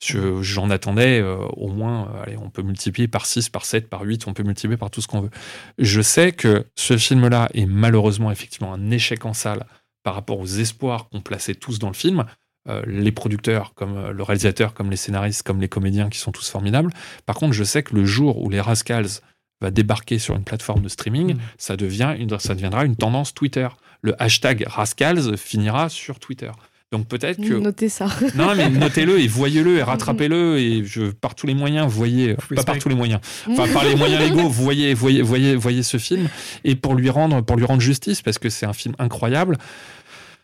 J'en 0.00 0.70
attendais 0.70 1.20
euh, 1.20 1.36
au 1.56 1.68
moins, 1.68 2.10
allez, 2.24 2.36
on 2.36 2.50
peut 2.50 2.62
multiplier 2.62 3.06
par 3.06 3.24
6, 3.24 3.50
par 3.50 3.64
7, 3.64 3.88
par 3.88 4.02
8, 4.02 4.26
on 4.26 4.34
peut 4.34 4.42
multiplier 4.42 4.76
par 4.76 4.90
tout 4.90 5.00
ce 5.00 5.06
qu'on 5.06 5.20
veut. 5.20 5.30
Je 5.78 6.00
sais 6.00 6.32
que 6.32 6.66
ce 6.74 6.96
film-là 6.96 7.48
est 7.54 7.66
malheureusement 7.66 8.32
effectivement 8.32 8.74
un 8.74 8.90
échec 8.90 9.24
en 9.24 9.32
salle 9.32 9.64
par 10.02 10.14
rapport 10.14 10.38
aux 10.38 10.46
espoirs 10.46 11.08
qu'on 11.08 11.20
plaçait 11.20 11.54
tous 11.54 11.78
dans 11.78 11.88
le 11.88 11.94
film, 11.94 12.24
euh, 12.68 12.82
les 12.86 13.10
producteurs, 13.12 13.74
comme 13.74 13.96
euh, 13.96 14.12
le 14.12 14.22
réalisateur, 14.22 14.72
comme 14.72 14.90
les 14.90 14.96
scénaristes, 14.96 15.42
comme 15.42 15.60
les 15.60 15.68
comédiens 15.68 16.08
qui 16.08 16.18
sont 16.18 16.30
tous 16.30 16.48
formidables. 16.48 16.92
Par 17.26 17.36
contre, 17.36 17.52
je 17.52 17.64
sais 17.64 17.82
que 17.82 17.94
le 17.94 18.04
jour 18.04 18.40
où 18.40 18.50
les 18.50 18.60
Rascals 18.60 19.20
va 19.60 19.70
débarquer 19.70 20.18
sur 20.18 20.36
une 20.36 20.44
plateforme 20.44 20.82
de 20.82 20.88
streaming, 20.88 21.34
mm. 21.34 21.40
ça, 21.58 21.76
devient 21.76 22.14
une, 22.18 22.38
ça 22.38 22.54
deviendra 22.54 22.84
une 22.84 22.96
tendance 22.96 23.34
Twitter. 23.34 23.68
Le 24.00 24.20
hashtag 24.22 24.64
Rascals 24.66 25.36
finira 25.36 25.88
sur 25.88 26.20
Twitter. 26.20 26.50
Donc 26.92 27.08
peut-être 27.08 27.40
que. 27.40 27.54
Notez 27.54 27.88
ça. 27.88 28.06
Non, 28.34 28.54
mais 28.54 28.68
notez-le 28.68 29.18
et 29.18 29.26
voyez-le 29.26 29.78
et 29.78 29.82
rattrapez-le 29.82 30.58
et 30.58 30.84
je, 30.84 31.04
par 31.04 31.34
tous 31.34 31.46
les 31.46 31.54
moyens, 31.54 31.90
voyez. 31.90 32.36
Pas 32.54 32.62
par 32.62 32.78
tous 32.78 32.88
les 32.88 32.94
moyens. 32.94 33.20
Enfin, 33.48 33.66
par 33.72 33.84
les 33.84 33.96
moyens 33.96 34.22
légaux, 34.22 34.48
voyez, 34.48 34.94
voyez, 34.94 35.22
voyez, 35.22 35.56
voyez 35.56 35.82
ce 35.82 35.96
film 35.96 36.28
et 36.64 36.74
pour 36.74 36.94
lui 36.94 37.08
rendre, 37.08 37.40
pour 37.40 37.56
lui 37.56 37.64
rendre 37.64 37.80
justice 37.80 38.22
parce 38.22 38.38
que 38.38 38.50
c'est 38.50 38.66
un 38.66 38.72
film 38.74 38.94
incroyable. 38.98 39.56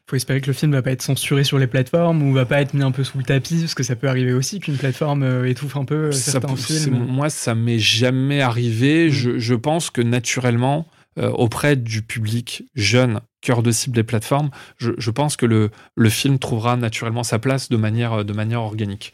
Faut 0.06 0.16
espérer 0.16 0.40
que 0.40 0.46
le 0.46 0.54
film 0.54 0.72
va 0.72 0.80
pas 0.80 0.92
être 0.92 1.02
censuré 1.02 1.44
sur 1.44 1.58
les 1.58 1.66
plateformes 1.66 2.22
ou 2.22 2.32
va 2.32 2.46
pas 2.46 2.62
être 2.62 2.72
mis 2.72 2.82
un 2.82 2.92
peu 2.92 3.04
sous 3.04 3.18
le 3.18 3.24
tapis 3.24 3.60
parce 3.60 3.74
que 3.74 3.82
ça 3.82 3.94
peut 3.94 4.08
arriver 4.08 4.32
aussi 4.32 4.58
qu'une 4.58 4.78
plateforme 4.78 5.22
euh, 5.22 5.46
étouffe 5.46 5.76
un 5.76 5.84
peu 5.84 6.06
euh, 6.06 6.12
certains 6.12 6.56
films. 6.56 7.04
Moi, 7.08 7.28
ça 7.28 7.54
m'est 7.54 7.78
jamais 7.78 8.40
arrivé. 8.40 9.08
Mm. 9.08 9.10
Je, 9.10 9.38
je 9.38 9.54
pense 9.54 9.90
que 9.90 10.00
naturellement 10.00 10.86
euh, 10.90 10.97
auprès 11.18 11.76
du 11.76 12.02
public 12.02 12.64
jeune, 12.74 13.20
cœur 13.40 13.62
de 13.62 13.70
cible 13.70 13.94
des 13.94 14.02
plateformes, 14.02 14.50
je, 14.78 15.10
pense 15.10 15.36
que 15.36 15.46
le, 15.46 15.70
le, 15.96 16.08
film 16.10 16.38
trouvera 16.38 16.76
naturellement 16.76 17.22
sa 17.22 17.38
place 17.38 17.68
de 17.68 17.76
manière, 17.76 18.24
de 18.24 18.32
manière 18.32 18.62
organique. 18.62 19.12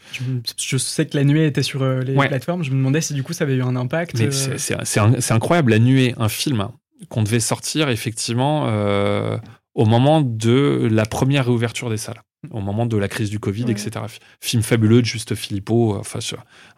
Je 0.57 0.77
sais 0.77 1.07
que 1.07 1.17
la 1.17 1.25
nuée 1.25 1.47
était 1.47 1.63
sur 1.63 1.83
euh, 1.83 2.01
les 2.01 2.15
plateformes, 2.15 2.63
je 2.63 2.71
me 2.71 2.77
demandais 2.77 3.01
si 3.01 3.15
du 3.15 3.23
coup 3.23 3.33
ça 3.33 3.45
avait 3.45 3.55
eu 3.55 3.63
un 3.63 3.77
impact. 3.77 4.21
Euh. 4.21 4.31
C'est 4.59 5.33
incroyable, 5.33 5.73
la 5.73 5.79
nuée, 5.79 6.15
un 6.19 6.29
film 6.29 6.69
qu'on 7.09 7.23
devait 7.23 7.41
sortir 7.41 7.89
effectivement 7.89 8.65
au 9.75 9.87
moment 9.87 10.21
de 10.21 10.89
la 10.91 11.05
première 11.05 11.47
réouverture 11.47 11.91
des 11.91 11.97
salles 11.97 12.23
au 12.51 12.61
moment 12.61 12.87
de 12.87 12.97
la 12.97 13.09
crise 13.09 13.31
du 13.31 13.39
Covid, 13.39 13.71
etc. 13.71 13.93
Film 14.41 14.63
fabuleux 14.63 15.01
de 15.01 15.07
Juste 15.07 15.35
Philippot, 15.35 15.97
enfin, 15.99 16.19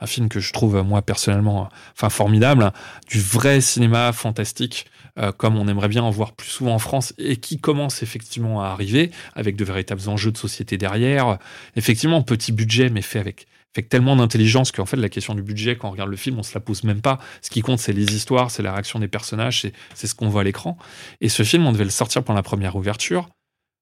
un 0.00 0.06
film 0.06 0.28
que 0.28 0.40
je 0.40 0.52
trouve, 0.52 0.80
moi, 0.82 1.02
personnellement, 1.02 1.68
enfin, 1.92 2.08
formidable, 2.08 2.62
hein. 2.62 2.72
du 3.08 3.20
vrai 3.20 3.60
cinéma 3.60 4.12
fantastique, 4.12 4.86
euh, 5.18 5.32
comme 5.32 5.56
on 5.56 5.68
aimerait 5.68 5.88
bien 5.88 6.02
en 6.02 6.10
voir 6.10 6.32
plus 6.32 6.48
souvent 6.48 6.74
en 6.74 6.78
France, 6.78 7.14
et 7.18 7.36
qui 7.36 7.58
commence 7.58 8.02
effectivement 8.02 8.62
à 8.62 8.66
arriver, 8.66 9.10
avec 9.34 9.56
de 9.56 9.64
véritables 9.64 10.08
enjeux 10.08 10.32
de 10.32 10.38
société 10.38 10.78
derrière. 10.78 11.38
Effectivement, 11.76 12.22
petit 12.22 12.52
budget, 12.52 12.90
mais 12.90 13.02
fait 13.02 13.18
avec, 13.18 13.46
fait 13.74 13.82
tellement 13.82 14.16
d'intelligence 14.16 14.72
qu'en 14.72 14.86
fait, 14.86 14.96
la 14.96 15.08
question 15.08 15.34
du 15.34 15.42
budget, 15.42 15.76
quand 15.76 15.88
on 15.88 15.92
regarde 15.92 16.10
le 16.10 16.16
film, 16.16 16.38
on 16.38 16.42
se 16.42 16.54
la 16.54 16.60
pose 16.60 16.84
même 16.84 17.00
pas. 17.00 17.18
Ce 17.42 17.50
qui 17.50 17.60
compte, 17.62 17.78
c'est 17.78 17.92
les 17.92 18.14
histoires, 18.14 18.50
c'est 18.50 18.62
la 18.62 18.72
réaction 18.72 18.98
des 18.98 19.08
personnages, 19.08 19.66
c'est 19.94 20.06
ce 20.06 20.14
qu'on 20.14 20.28
voit 20.28 20.42
à 20.42 20.44
l'écran. 20.44 20.78
Et 21.20 21.28
ce 21.28 21.42
film, 21.42 21.66
on 21.66 21.72
devait 21.72 21.84
le 21.84 21.90
sortir 21.90 22.22
pendant 22.22 22.38
la 22.38 22.42
première 22.42 22.76
ouverture. 22.76 23.28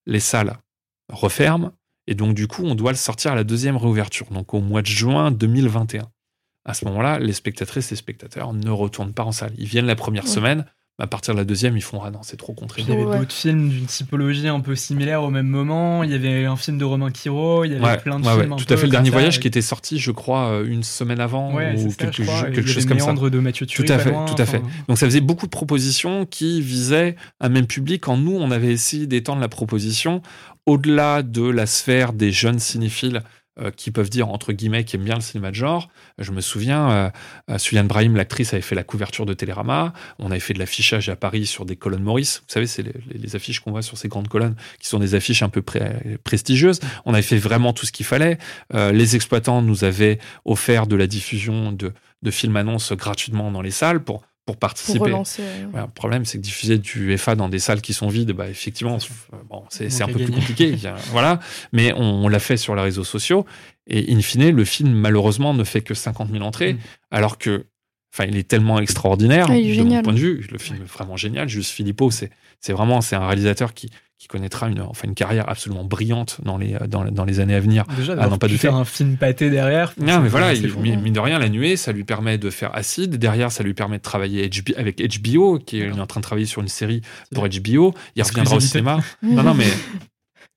Les 0.07 0.21
salles 0.21 0.57
referment, 1.13 1.73
et 2.07 2.15
donc 2.15 2.35
du 2.35 2.47
coup, 2.47 2.65
on 2.65 2.75
doit 2.75 2.93
le 2.93 2.97
sortir 2.97 3.33
à 3.33 3.35
la 3.35 3.45
deuxième 3.45 3.77
réouverture, 3.77 4.27
donc 4.31 4.55
au 4.55 4.61
mois 4.61 4.83
de 4.83 4.87
juin 4.87 5.31
2021. 5.31 6.09
À 6.67 6.75
ce 6.75 6.85
moment-là, 6.87 7.19
les 7.19 7.33
spectatrices 7.33 7.93
et 7.93 7.97
spectateurs 7.97 8.53
ne 8.53 8.71
retournent 8.71 9.13
pas 9.13 9.25
en 9.25 9.33
salle. 9.33 9.53
Ils 9.59 9.67
viennent 9.67 9.87
la 9.87 9.97
première 9.97 10.27
semaine, 10.27 10.65
à 11.01 11.09
partir 11.09 11.35
de 11.35 11.39
la 11.41 11.45
deuxième, 11.45 11.77
ils 11.77 11.83
font 11.83 12.01
Ah 12.05 12.11
non, 12.13 12.21
c'est 12.23 12.37
trop 12.37 12.53
contraignant. 12.53 12.95
Il 12.95 13.01
y 13.01 13.03
avait 13.03 13.19
d'autres 13.19 13.33
films 13.33 13.69
d'une 13.69 13.87
typologie 13.87 14.47
un 14.47 14.61
peu 14.61 14.77
similaire 14.77 15.25
au 15.25 15.31
même 15.31 15.49
moment. 15.49 16.05
Il 16.05 16.11
y 16.11 16.15
avait 16.15 16.45
un 16.45 16.55
film 16.55 16.79
de 16.79 16.85
Romain 16.85 17.11
Quiro, 17.11 17.65
il 17.65 17.73
y 17.73 17.75
avait 17.75 17.99
plein 17.99 18.21
de 18.21 18.25
films. 18.27 18.57
tout 18.57 18.73
à 18.73 18.77
fait, 18.77 18.85
le 18.85 18.91
dernier 18.91 19.11
voyage 19.11 19.41
qui 19.41 19.49
était 19.49 19.63
sorti, 19.63 19.99
je 19.99 20.13
crois, 20.13 20.51
euh, 20.51 20.67
une 20.67 20.85
semaine 20.85 21.21
avant 21.21 21.53
ou 21.53 21.93
quelque, 21.93 22.23
quelque 22.55 22.69
chose 22.69 22.87
comme 22.87 23.01
ça. 23.01 23.13
de 23.13 23.39
Mathieu 23.39 23.67
Tout 23.67 23.85
à 23.89 23.99
fait, 23.99 24.13
tout 24.13 24.41
à 24.41 24.47
fait. 24.47 24.63
Donc 24.89 24.99
ça 24.99 25.07
faisait 25.07 25.21
beaucoup 25.21 25.47
de 25.47 25.51
propositions 25.51 26.27
qui 26.27 26.61
visaient 26.61 27.17
un 27.41 27.49
même 27.49 27.67
public. 27.67 28.09
En 28.09 28.17
nous, 28.17 28.37
on 28.37 28.51
avait 28.51 28.73
essayé 28.73 29.07
d'étendre 29.07 29.41
la 29.41 29.49
proposition 29.49 30.23
au-delà 30.67 31.23
de 31.23 31.43
la 31.43 31.67
sphère 31.67 32.13
des 32.13 32.33
jeunes 32.33 32.59
cinéphiles 32.59 33.23
euh, 33.61 33.71
qui 33.71 33.93
peuvent 33.93 34.11
dire, 34.11 34.31
entre 34.31 34.53
guillemets, 34.53 34.83
qui 34.83 34.97
aiment 34.97 35.05
bien 35.05 35.15
le 35.15 35.21
cinéma 35.21 35.51
de 35.51 35.55
genre. 35.55 35.89
Je 36.19 36.33
me 36.33 36.41
souviens, 36.41 36.91
euh, 36.91 37.11
euh 37.51 37.59
Suliane 37.59 37.87
Brahim, 37.87 38.17
l'actrice, 38.17 38.53
avait 38.53 38.63
fait 38.63 38.75
la 38.75 38.83
couverture 38.83 39.27
de 39.27 39.33
Télérama. 39.33 39.93
On 40.19 40.33
avait 40.33 40.41
fait 40.41 40.55
de 40.55 40.59
l'affichage 40.59 41.09
à 41.09 41.15
Paris 41.15 41.47
sur 41.47 41.65
des 41.65 41.77
colonnes 41.77 42.03
Maurice. 42.03 42.41
Vous 42.49 42.53
savez, 42.53 42.67
c'est 42.67 42.83
les, 42.83 43.37
affiches 43.37 43.61
qu'on 43.61 43.71
voit 43.71 43.83
sur 43.83 43.97
ces 43.97 44.09
grandes 44.09 44.27
colonnes, 44.27 44.57
qui 44.81 44.89
sont 44.89 44.99
des 44.99 45.15
affiches 45.15 45.45
un 45.45 45.49
peu 45.49 45.63
prestigieuses. 45.63 46.81
On 47.05 47.15
avait 47.15 47.23
fait 47.23 47.39
vraiment 47.39 47.73
tout 47.73 47.87
ce 47.87 47.93
qu'il 47.93 48.07
fallait. 48.07 48.39
Euh, 48.75 48.91
les 48.91 49.15
exploitants 49.15 49.63
nous 49.63 49.85
avaient 49.85 50.19
offert 50.45 50.89
de 50.89 50.97
la 50.97 51.07
diffusion 51.07 51.71
de, 51.71 51.93
de 52.23 52.31
films 52.33 52.57
annonces 52.57 52.93
gratuitement 52.93 53.53
dans 53.53 53.63
les 53.63 53.71
salles 53.71 54.03
pour 54.03 54.25
pour 54.47 54.57
participer. 54.59 55.11
le 55.11 55.87
problème, 55.95 56.25
c'est 56.25 56.39
que 56.39 56.43
diffuser 56.43 56.79
du 56.79 57.17
FA 57.17 57.35
dans 57.35 57.49
des 57.49 57.59
salles 57.59 57.81
qui 57.81 57.95
sont 57.95 58.09
vides, 58.09 58.33
bah, 58.33 58.49
effectivement, 58.49 58.99
bon, 59.49 59.65
c'est 59.71 60.03
un 60.03 60.07
peu 60.07 60.23
plus 60.25 60.33
compliqué. 60.33 60.77
voilà. 61.11 61.41
Mais 61.73 61.93
on, 61.95 62.29
l'a 62.29 62.39
fait 62.39 62.57
sur 62.57 62.75
les 62.75 62.83
réseaux 62.83 63.05
sociaux. 63.05 63.47
Et 63.87 64.13
in 64.13 64.21
fine, 64.21 64.51
le 64.51 64.65
film, 64.65 64.93
malheureusement, 64.93 65.55
ne 65.55 65.65
fait 65.65 65.83
que 65.83 65.95
50 65.95 66.31
000 66.31 66.43
entrées, 66.45 66.75
mm. 66.75 66.79
alors 67.11 67.39
que 67.39 67.67
Enfin, 68.15 68.29
il 68.29 68.37
est 68.37 68.47
tellement 68.47 68.79
extraordinaire 68.79 69.49
ah, 69.51 69.55
de 69.55 69.83
mon 69.83 70.03
point 70.03 70.13
de 70.13 70.19
vue. 70.21 70.47
Le 70.53 70.59
film 70.59 70.79
est 70.81 70.87
vraiment 70.87 71.17
génial. 71.17 71.49
Juste 71.49 71.73
Philippot, 71.73 72.13
c'est 72.13 72.31
c'est 72.61 72.73
vraiment 72.73 73.01
c'est 73.01 73.17
un 73.17 73.27
réalisateur 73.27 73.75
qui 73.75 73.91
qui 74.25 74.29
connaîtra 74.29 74.71
une 74.71 74.81
enfin 74.81 75.07
une 75.07 75.15
carrière 75.15 75.51
absolument 75.51 75.85
brillante 75.85 76.39
dans 76.43 76.57
les 76.57 76.79
dans, 76.89 77.05
dans 77.05 77.27
les 77.27 77.41
années 77.41 77.55
à 77.55 77.61
venir. 77.61 77.85
Déjà, 77.95 78.17
ah, 78.19 78.27
non 78.27 78.39
pas 78.39 78.49
de 78.49 78.57
faire 78.57 78.75
un 78.75 78.87
film 78.87 79.19
pâté 79.19 79.51
derrière. 79.51 79.93
Non, 80.01 80.21
mais 80.21 80.31
voilà, 80.31 80.55
il, 80.55 80.75
mine 80.79 81.13
de 81.13 81.21
rien, 81.21 81.39
la 81.39 81.51
nuée, 81.51 81.77
ça 81.77 81.93
lui 81.93 82.05
permet 82.05 82.39
de 82.39 82.49
faire 82.49 82.75
Acide. 82.75 83.17
Derrière, 83.17 83.53
ça 83.53 83.63
lui 83.63 83.75
permet 83.75 83.99
de 83.99 84.03
travailler 84.03 84.49
avec 84.79 85.21
HBO, 85.21 85.59
qui 85.59 85.83
est, 85.83 85.93
en 85.93 86.07
train 86.07 86.21
de 86.21 86.25
travailler 86.25 86.47
sur 86.47 86.63
une 86.63 86.69
série 86.69 87.03
pour 87.35 87.47
HBO. 87.47 87.93
Il 88.17 88.23
reviendra 88.23 88.57
au 88.57 88.61
cinéma. 88.61 89.01
non, 89.23 89.43
non, 89.43 89.53
mais 89.53 89.67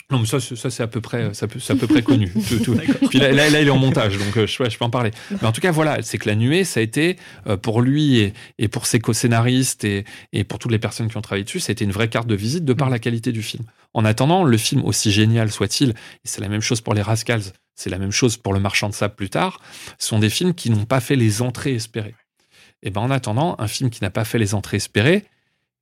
Non, 0.09 0.19
mais 0.19 0.25
ça, 0.25 0.39
ça 0.39 0.69
c'est 0.69 0.83
à 0.83 0.87
peu 0.87 1.01
près, 1.01 1.33
ça 1.33 1.45
à 1.45 1.75
peu 1.75 1.87
près 1.87 2.01
connu. 2.03 2.31
tout, 2.63 2.77
Puis 3.09 3.19
là, 3.19 3.31
là, 3.33 3.49
il 3.49 3.67
est 3.67 3.69
en 3.69 3.77
montage, 3.77 4.17
donc 4.17 4.37
euh, 4.37 4.47
je, 4.47 4.69
je, 4.69 4.77
peux 4.77 4.85
en 4.85 4.89
parler. 4.89 5.11
Mais 5.31 5.47
en 5.47 5.51
tout 5.51 5.59
cas, 5.59 5.71
voilà, 5.71 6.01
c'est 6.01 6.17
que 6.17 6.29
la 6.29 6.35
nuée, 6.35 6.63
ça 6.63 6.79
a 6.79 6.83
été 6.83 7.17
euh, 7.47 7.57
pour 7.57 7.81
lui 7.81 8.19
et, 8.19 8.33
et 8.57 8.69
pour 8.69 8.85
ses 8.85 8.99
co-scénaristes 8.99 9.83
et, 9.83 10.05
et, 10.31 10.45
pour 10.45 10.59
toutes 10.59 10.71
les 10.71 10.79
personnes 10.79 11.09
qui 11.09 11.17
ont 11.17 11.21
travaillé 11.21 11.43
dessus, 11.43 11.59
ça 11.59 11.71
a 11.71 11.73
été 11.73 11.83
une 11.83 11.91
vraie 11.91 12.07
carte 12.07 12.27
de 12.27 12.35
visite 12.35 12.63
de 12.63 12.71
par 12.71 12.87
mm. 12.87 12.91
la 12.91 12.99
qualité 12.99 13.31
du 13.33 13.43
film. 13.43 13.65
En 13.93 14.05
attendant, 14.05 14.45
le 14.45 14.57
film, 14.57 14.85
aussi 14.85 15.11
génial 15.11 15.51
soit-il, 15.51 15.89
et 15.89 15.95
c'est 16.23 16.39
la 16.39 16.47
même 16.47 16.61
chose 16.61 16.79
pour 16.79 16.93
les 16.93 17.01
Rascals, 17.01 17.43
c'est 17.75 17.89
la 17.89 17.97
même 17.97 18.11
chose 18.11 18.37
pour 18.37 18.53
Le 18.53 18.61
Marchand 18.61 18.87
de 18.87 18.93
Sable 18.93 19.15
plus 19.15 19.29
tard, 19.29 19.59
sont 19.97 20.19
des 20.19 20.29
films 20.29 20.53
qui 20.53 20.69
n'ont 20.69 20.85
pas 20.85 21.01
fait 21.01 21.17
les 21.17 21.41
entrées 21.41 21.75
espérées. 21.75 22.15
Et 22.81 22.91
ben 22.91 23.01
en 23.01 23.11
attendant, 23.11 23.55
un 23.59 23.67
film 23.67 23.89
qui 23.89 24.03
n'a 24.03 24.09
pas 24.09 24.23
fait 24.23 24.39
les 24.39 24.53
entrées 24.53 24.77
espérées, 24.77 25.25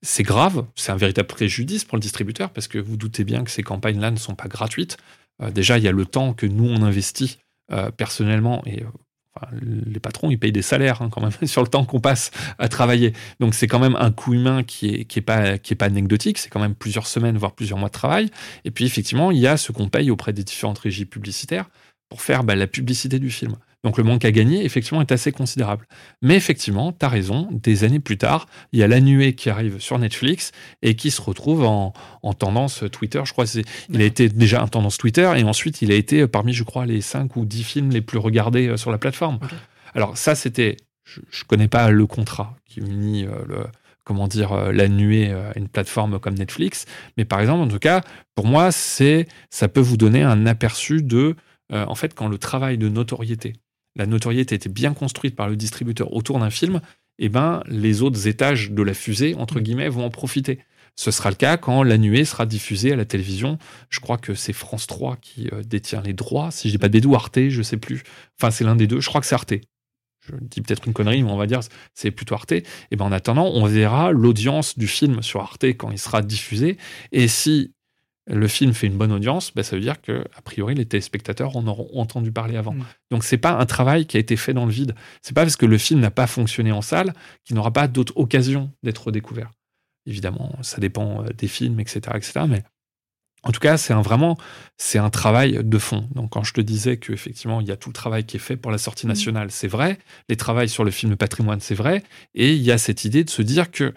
c'est 0.06 0.24
grave, 0.24 0.66
c'est 0.76 0.91
un 0.91 0.97
véritable 0.97 1.28
préjudice 1.28 1.84
pour 1.84 1.97
le 1.97 2.01
distributeur 2.01 2.51
parce 2.51 2.68
que 2.68 2.78
vous 2.78 2.95
doutez 2.95 3.24
bien 3.24 3.43
que 3.43 3.49
ces 3.49 3.64
campagnes-là 3.64 4.12
ne 4.12 4.18
sont 4.18 4.36
pas 4.36 4.47
gratuites. 4.47 4.97
Euh, 5.41 5.49
déjà, 5.49 5.80
il 5.80 5.84
y 5.84 5.88
a 5.88 5.91
le 5.91 6.06
temps 6.06 6.34
que 6.34 6.45
nous, 6.45 6.66
on 6.66 6.84
investit 6.84 7.39
euh, 7.72 7.89
personnellement 7.89 8.62
et 8.68 8.84
euh, 8.84 9.60
les 9.62 9.99
patrons, 9.99 10.30
ils 10.30 10.38
payent 10.38 10.51
des 10.51 10.62
salaires 10.62 11.01
hein, 11.01 11.10
quand 11.12 11.22
même 11.22 11.32
sur 11.47 11.64
le 11.64 11.68
temps 11.68 11.86
qu'on 11.86 11.99
passe 11.99 12.30
à 12.60 12.70
travailler. 12.70 13.14
Donc 13.39 13.56
c'est 13.56 13.68
quand 13.68 13.80
même 13.80 13.95
un 13.95 14.12
coût 14.12 14.36
humain 14.36 14.62
qui 14.64 14.89
est, 14.89 15.06
qui 15.06 15.20
est, 15.20 15.24
pas, 15.24 15.58
pas 15.58 15.86
anecdotique, 15.86 16.38
c'est 16.38 16.49
quand 16.49 16.62
même 16.62 16.76
plusieurs 16.76 17.08
semaines, 17.08 17.38
voire 17.38 17.53
plusieurs 17.53 17.80
mois 17.80 17.89
de 17.89 17.93
travail. 17.93 18.30
Et 18.64 18.70
puis 18.70 18.86
effectivement, 18.86 19.32
il 19.32 19.39
y 19.39 19.47
a 19.47 19.58
ce 19.58 19.72
qu'on 19.72 19.89
paye 19.89 20.12
auprès 20.12 20.34
des 20.34 20.43
différentes 20.43 20.80
régies 20.80 21.06
publicitaires 21.06 21.68
pour 22.10 22.22
faire 22.22 22.43
bah, 22.43 22.56
la 22.56 22.68
publicité 22.68 23.18
du 23.18 23.32
film. 23.32 23.56
Donc 23.86 23.99
le 23.99 24.03
manque 24.03 24.25
à 24.25 24.31
gagner, 24.31 24.65
effectivement, 24.65 24.99
est 24.99 25.11
assez 25.11 25.31
considérable. 25.31 25.86
Mais 26.23 26.36
effectivement, 26.36 26.91
tu 26.91 27.05
as 27.05 27.07
raison, 27.07 27.47
des 27.51 27.83
années 27.83 27.99
plus 27.99 28.17
tard, 28.17 28.47
il 28.71 28.79
y 28.79 28.83
a 28.83 28.88
La 28.88 28.99
Nuée 28.99 29.36
qui 29.36 29.47
arrive 29.47 29.79
sur 29.79 29.99
Netflix 29.99 30.51
et 30.81 30.95
qui 30.95 31.11
se 31.11 31.21
retrouve 31.21 31.63
en, 31.63 31.93
tendance 32.33 32.83
Twitter. 32.91 33.21
Je 33.25 33.31
crois 33.31 33.45
qu'il 33.45 34.01
a 34.01 34.03
été 34.03 34.27
déjà 34.27 34.63
en 34.63 34.67
tendance 34.67 34.97
Twitter 34.97 35.31
et 35.38 35.43
ensuite 35.43 35.83
il 35.83 35.91
a 35.91 35.95
été 35.95 36.25
parmi, 36.25 36.51
je 36.51 36.63
crois, 36.63 36.88
les 36.88 36.99
5 36.99 37.36
ou 37.36 37.45
10 37.45 37.63
films 37.63 37.91
les 37.91 38.01
plus 38.01 38.17
regardés 38.17 38.69
euh, 38.69 38.77
sur 38.77 38.91
la 38.91 38.97
plateforme. 38.97 39.38
Alors 39.93 40.17
ça, 40.17 40.33
c'était... 40.33 40.77
Je 41.05 41.19
ne 41.19 41.47
connais 41.47 41.67
pas 41.67 41.91
le 41.91 42.07
contrat 42.07 42.55
qui 42.65 42.79
unit 42.79 43.27
euh, 43.27 43.36
le, 43.47 43.57
comment 44.03 44.27
dire, 44.27 44.51
euh, 44.51 44.71
la 44.71 44.88
nuée 44.88 45.31
à 45.31 45.55
une 45.55 45.67
plateforme 45.67 46.17
comme 46.19 46.33
Netflix. 46.33 46.88
Mais 47.17 47.25
par 47.25 47.39
exemple, 47.39 47.61
en 47.61 47.67
tout 47.67 47.77
cas, 47.77 48.01
pour 48.33 48.47
moi, 48.47 48.71
c'est, 48.71 49.27
ça 49.51 49.67
peut 49.67 49.79
vous 49.79 49.97
donner 49.97 50.23
un 50.23 50.47
aperçu 50.47 51.03
de, 51.03 51.36
en 51.71 51.95
fait, 51.95 52.15
quand 52.15 52.27
le 52.27 52.39
travail 52.39 52.79
de 52.79 52.89
notoriété 52.89 53.53
la 53.96 54.06
notoriété 54.06 54.56
était 54.56 54.70
bien 54.70 54.93
construite 54.93 55.36
par 55.36 55.48
le 55.48 55.56
distributeur 55.56 56.14
autour 56.14 56.39
d'un 56.39 56.50
film, 56.50 56.82
eh 57.18 57.30
ben, 57.30 57.62
les 57.68 58.02
autres 58.02 58.28
étages 58.28 58.72
de 58.72 58.84
la 58.84 58.93
fusée, 58.93 59.36
entre 59.36 59.60
mm. 59.60 59.64
guillemets, 59.64 59.89
vont 59.89 60.06
en 60.06 60.10
profiter. 60.10 60.60
Ce 60.98 61.12
sera 61.12 61.30
le 61.30 61.36
cas 61.36 61.58
quand 61.58 61.84
La 61.84 61.98
Nuée 61.98 62.24
sera 62.24 62.46
diffusée 62.46 62.93
à 62.93 62.96
la 62.96 63.06
télévision. 63.06 63.58
Je 63.89 64.00
crois 64.00 64.18
que 64.18 64.34
c'est 64.34 64.54
France 64.54 64.88
3 64.88 65.18
qui 65.18 65.50
euh, 65.52 65.62
détient 65.62 66.02
les 66.02 66.14
droits. 66.14 66.52
Si 66.52 66.70
je 66.70 66.74
dis 66.74 66.78
pas 66.78 66.89
des 66.89 67.02
Arte, 67.14 67.50
je 67.50 67.62
sais 67.62 67.78
plus. 67.78 68.04
Enfin, 68.39 68.50
c'est 68.50 68.64
l'un 68.64 68.76
des 68.76 68.88
deux. 68.88 69.02
Je 69.02 69.10
crois 69.10 69.20
que 69.20 69.28
c'est 69.28 69.36
Arte. 69.36 69.54
Je 70.22 70.32
dis 70.41 70.62
peut-être 70.62 70.88
une 70.88 70.93
connerie, 70.93 71.22
mais 71.22 71.30
on 71.30 71.38
va 71.38 71.48
dire 71.48 71.60
c'est 71.93 72.12
plutôt 72.12 72.36
Arte. 72.36 72.54
Et 72.54 72.64
eh 72.91 72.96
ben 72.96 73.06
en 73.06 73.12
attendant, 73.12 73.46
on 73.46 73.66
verra 73.66 74.12
l'audience 74.12 74.78
du 74.78 74.88
film 74.88 75.22
sur 75.22 75.41
Arte 75.41 75.66
quand 75.66 75.91
il 75.91 76.00
sera 76.00 76.22
diffusé. 76.22 76.78
Et 77.12 77.28
si 77.28 77.74
le 78.28 78.47
film 78.47 78.73
fait 78.73 78.88
une 78.88 78.97
bonne 78.97 79.11
audience, 79.11 79.51
bah, 79.53 79.63
ça 79.63 79.76
veut 79.76 79.82
dire 79.82 80.01
que 80.01 80.26
a 80.36 80.41
priori 80.41 80.73
les 80.73 80.86
téléspectateurs 80.86 81.55
en 81.55 81.67
auront 81.67 81.89
entendu 81.99 82.32
parler 82.32 82.57
avant. 82.57 82.73
Donc, 82.73 82.86
Donc 83.11 83.23
c'est 83.23 83.38
pas 83.38 83.51
un 83.51 83.65
travail 83.65 84.05
qui 84.07 84.17
a 84.17 84.19
été 84.19 84.36
fait 84.36 84.53
dans 84.53 84.65
le 84.65 84.71
vide. 84.71 84.95
C'est 85.21 85.34
pas 85.34 85.41
parce 85.41 85.55
que 85.55 85.65
le 85.65 85.78
film 85.78 85.99
n'a 85.99 86.11
pas 86.11 86.28
fonctionné 86.28 86.71
en 86.71 86.82
salle 86.82 87.13
qu'il 87.43 87.55
n'aura 87.55 87.71
pas 87.71 87.88
d'autres 87.88 88.13
occasions 88.15 88.71
d'être 88.84 89.11
découvert. 89.11 89.51
Évidemment, 90.07 90.55
ça 90.61 90.80
dépend 90.80 91.23
euh, 91.23 91.30
des 91.38 91.47
films, 91.47 91.80
etc., 91.80 92.01
etc. 92.15 92.41
Mais 92.47 92.63
en 93.43 93.51
tout 93.51 93.59
cas, 93.59 93.78
c'est 93.78 93.93
un 93.93 94.01
vraiment, 94.01 94.38
c'est 94.78 94.97
un 94.97 95.11
travail 95.11 95.59
de 95.63 95.78
fond. 95.78 96.07
Donc, 96.15 96.32
quand 96.32 96.43
je 96.43 96.53
te 96.53 96.61
disais 96.61 96.97
qu'effectivement, 96.97 97.61
il 97.61 97.67
y 97.67 97.71
a 97.71 97.78
tout 97.78 97.89
le 97.89 97.93
travail 97.93 98.23
qui 98.23 98.38
est 98.38 98.39
fait 98.39 98.57
pour 98.57 98.71
la 98.71 98.80
sortie 98.80 99.05
mmh. 99.05 99.09
nationale, 99.09 99.51
c'est 99.51 99.67
vrai. 99.67 99.99
Les 100.30 100.36
travails 100.36 100.69
sur 100.69 100.84
le 100.84 100.89
film 100.89 101.11
de 101.11 101.15
patrimoine, 101.15 101.59
c'est 101.59 101.76
vrai. 101.76 102.03
Et 102.34 102.53
il 102.53 102.61
y 102.61 102.71
a 102.71 102.80
cette 102.80 103.05
idée 103.05 103.23
de 103.23 103.30
se 103.30 103.43
dire 103.43 103.69
que 103.69 103.93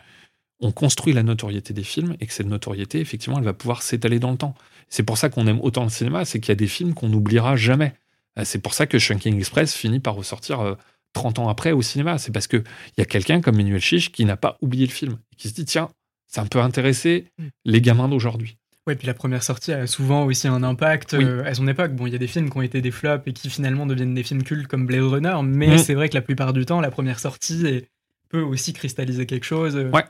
on 0.60 0.72
construit 0.72 1.12
la 1.12 1.22
notoriété 1.22 1.72
des 1.72 1.84
films 1.84 2.16
et 2.20 2.26
que 2.26 2.32
cette 2.32 2.46
notoriété, 2.46 3.00
effectivement, 3.00 3.38
elle 3.38 3.44
va 3.44 3.52
pouvoir 3.52 3.82
s'étaler 3.82 4.18
dans 4.18 4.30
le 4.30 4.36
temps. 4.36 4.54
C'est 4.88 5.02
pour 5.02 5.18
ça 5.18 5.28
qu'on 5.28 5.46
aime 5.46 5.60
autant 5.60 5.84
le 5.84 5.90
cinéma, 5.90 6.24
c'est 6.24 6.40
qu'il 6.40 6.50
y 6.50 6.52
a 6.52 6.56
des 6.56 6.66
films 6.66 6.94
qu'on 6.94 7.08
n'oubliera 7.08 7.56
jamais. 7.56 7.94
Euh, 8.38 8.42
c'est 8.44 8.58
pour 8.58 8.74
ça 8.74 8.86
que 8.86 8.98
Shrinking 8.98 9.36
Express 9.36 9.74
finit 9.74 10.00
par 10.00 10.14
ressortir 10.14 10.76
30 11.12 11.38
euh, 11.38 11.42
ans 11.42 11.48
après 11.48 11.72
au 11.72 11.82
cinéma. 11.82 12.18
C'est 12.18 12.32
parce 12.32 12.46
qu'il 12.46 12.64
y 12.96 13.00
a 13.00 13.04
quelqu'un 13.04 13.40
comme 13.40 13.56
Manuel 13.56 13.80
Chiche 13.80 14.10
qui 14.10 14.24
n'a 14.24 14.36
pas 14.36 14.56
oublié 14.60 14.86
le 14.86 14.92
film, 14.92 15.18
et 15.32 15.36
qui 15.36 15.48
se 15.48 15.54
dit, 15.54 15.64
tiens, 15.64 15.90
ça 16.26 16.44
peut 16.44 16.60
intéresser 16.60 17.26
mm. 17.38 17.46
les 17.64 17.80
gamins 17.80 18.08
d'aujourd'hui. 18.08 18.56
Oui, 18.86 18.94
puis 18.94 19.06
la 19.06 19.14
première 19.14 19.42
sortie 19.42 19.72
a 19.72 19.86
souvent 19.86 20.24
aussi 20.24 20.48
un 20.48 20.62
impact 20.62 21.12
euh, 21.12 21.44
à 21.44 21.52
son 21.52 21.68
époque. 21.68 21.92
Bon, 21.92 22.06
il 22.06 22.12
y 22.14 22.16
a 22.16 22.18
des 22.18 22.26
films 22.26 22.48
qui 22.48 22.56
ont 22.56 22.62
été 22.62 22.80
des 22.80 22.90
flops 22.90 23.22
et 23.26 23.34
qui 23.34 23.50
finalement 23.50 23.84
deviennent 23.84 24.14
des 24.14 24.22
films 24.22 24.42
cultes 24.42 24.66
comme 24.66 24.86
Blade 24.86 25.02
Runner, 25.02 25.36
mais 25.44 25.74
mm. 25.74 25.78
c'est 25.78 25.94
vrai 25.94 26.08
que 26.08 26.14
la 26.14 26.22
plupart 26.22 26.54
du 26.54 26.64
temps, 26.64 26.80
la 26.80 26.90
première 26.90 27.20
sortie 27.20 27.84
peut 28.30 28.40
aussi 28.40 28.72
cristalliser 28.72 29.26
quelque 29.26 29.44
chose. 29.44 29.76
Ouais. 29.76 30.04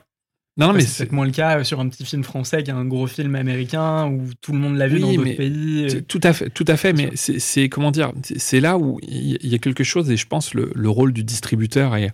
Non, 0.59 0.72
mais 0.72 0.80
c'est 0.80 1.12
moins 1.12 1.24
le 1.24 1.30
cas 1.30 1.62
sur 1.64 1.78
un 1.80 1.88
petit 1.88 2.04
film 2.04 2.24
français 2.24 2.62
qui 2.64 2.70
est 2.70 2.74
un 2.74 2.84
gros 2.84 3.06
film 3.06 3.36
américain 3.36 4.09
où 4.09 4.24
tout 4.40 4.52
le 4.52 4.59
monde 4.59 4.76
l'a 4.76 4.88
vu 4.88 4.98
dans 4.98 5.12
d'autres 5.12 5.36
pays. 5.36 6.02
Tout 6.09 6.20
à 6.22 6.32
fait, 6.32 6.50
tout 6.50 6.64
à 6.66 6.76
fait. 6.76 6.92
Mais 6.92 7.12
c'est 7.14 7.68
comment 7.68 7.92
dire, 7.92 8.12
c'est 8.36 8.61
là 8.61 8.76
où 8.76 8.98
il 9.02 9.46
y 9.46 9.54
a 9.54 9.59
quelque 9.59 9.84
chose 9.84 10.11
et 10.11 10.16
je 10.16 10.26
pense 10.26 10.54
le, 10.54 10.72
le 10.74 10.90
rôle 10.90 11.12
du 11.12 11.22
distributeur 11.24 11.96
est 11.96 12.11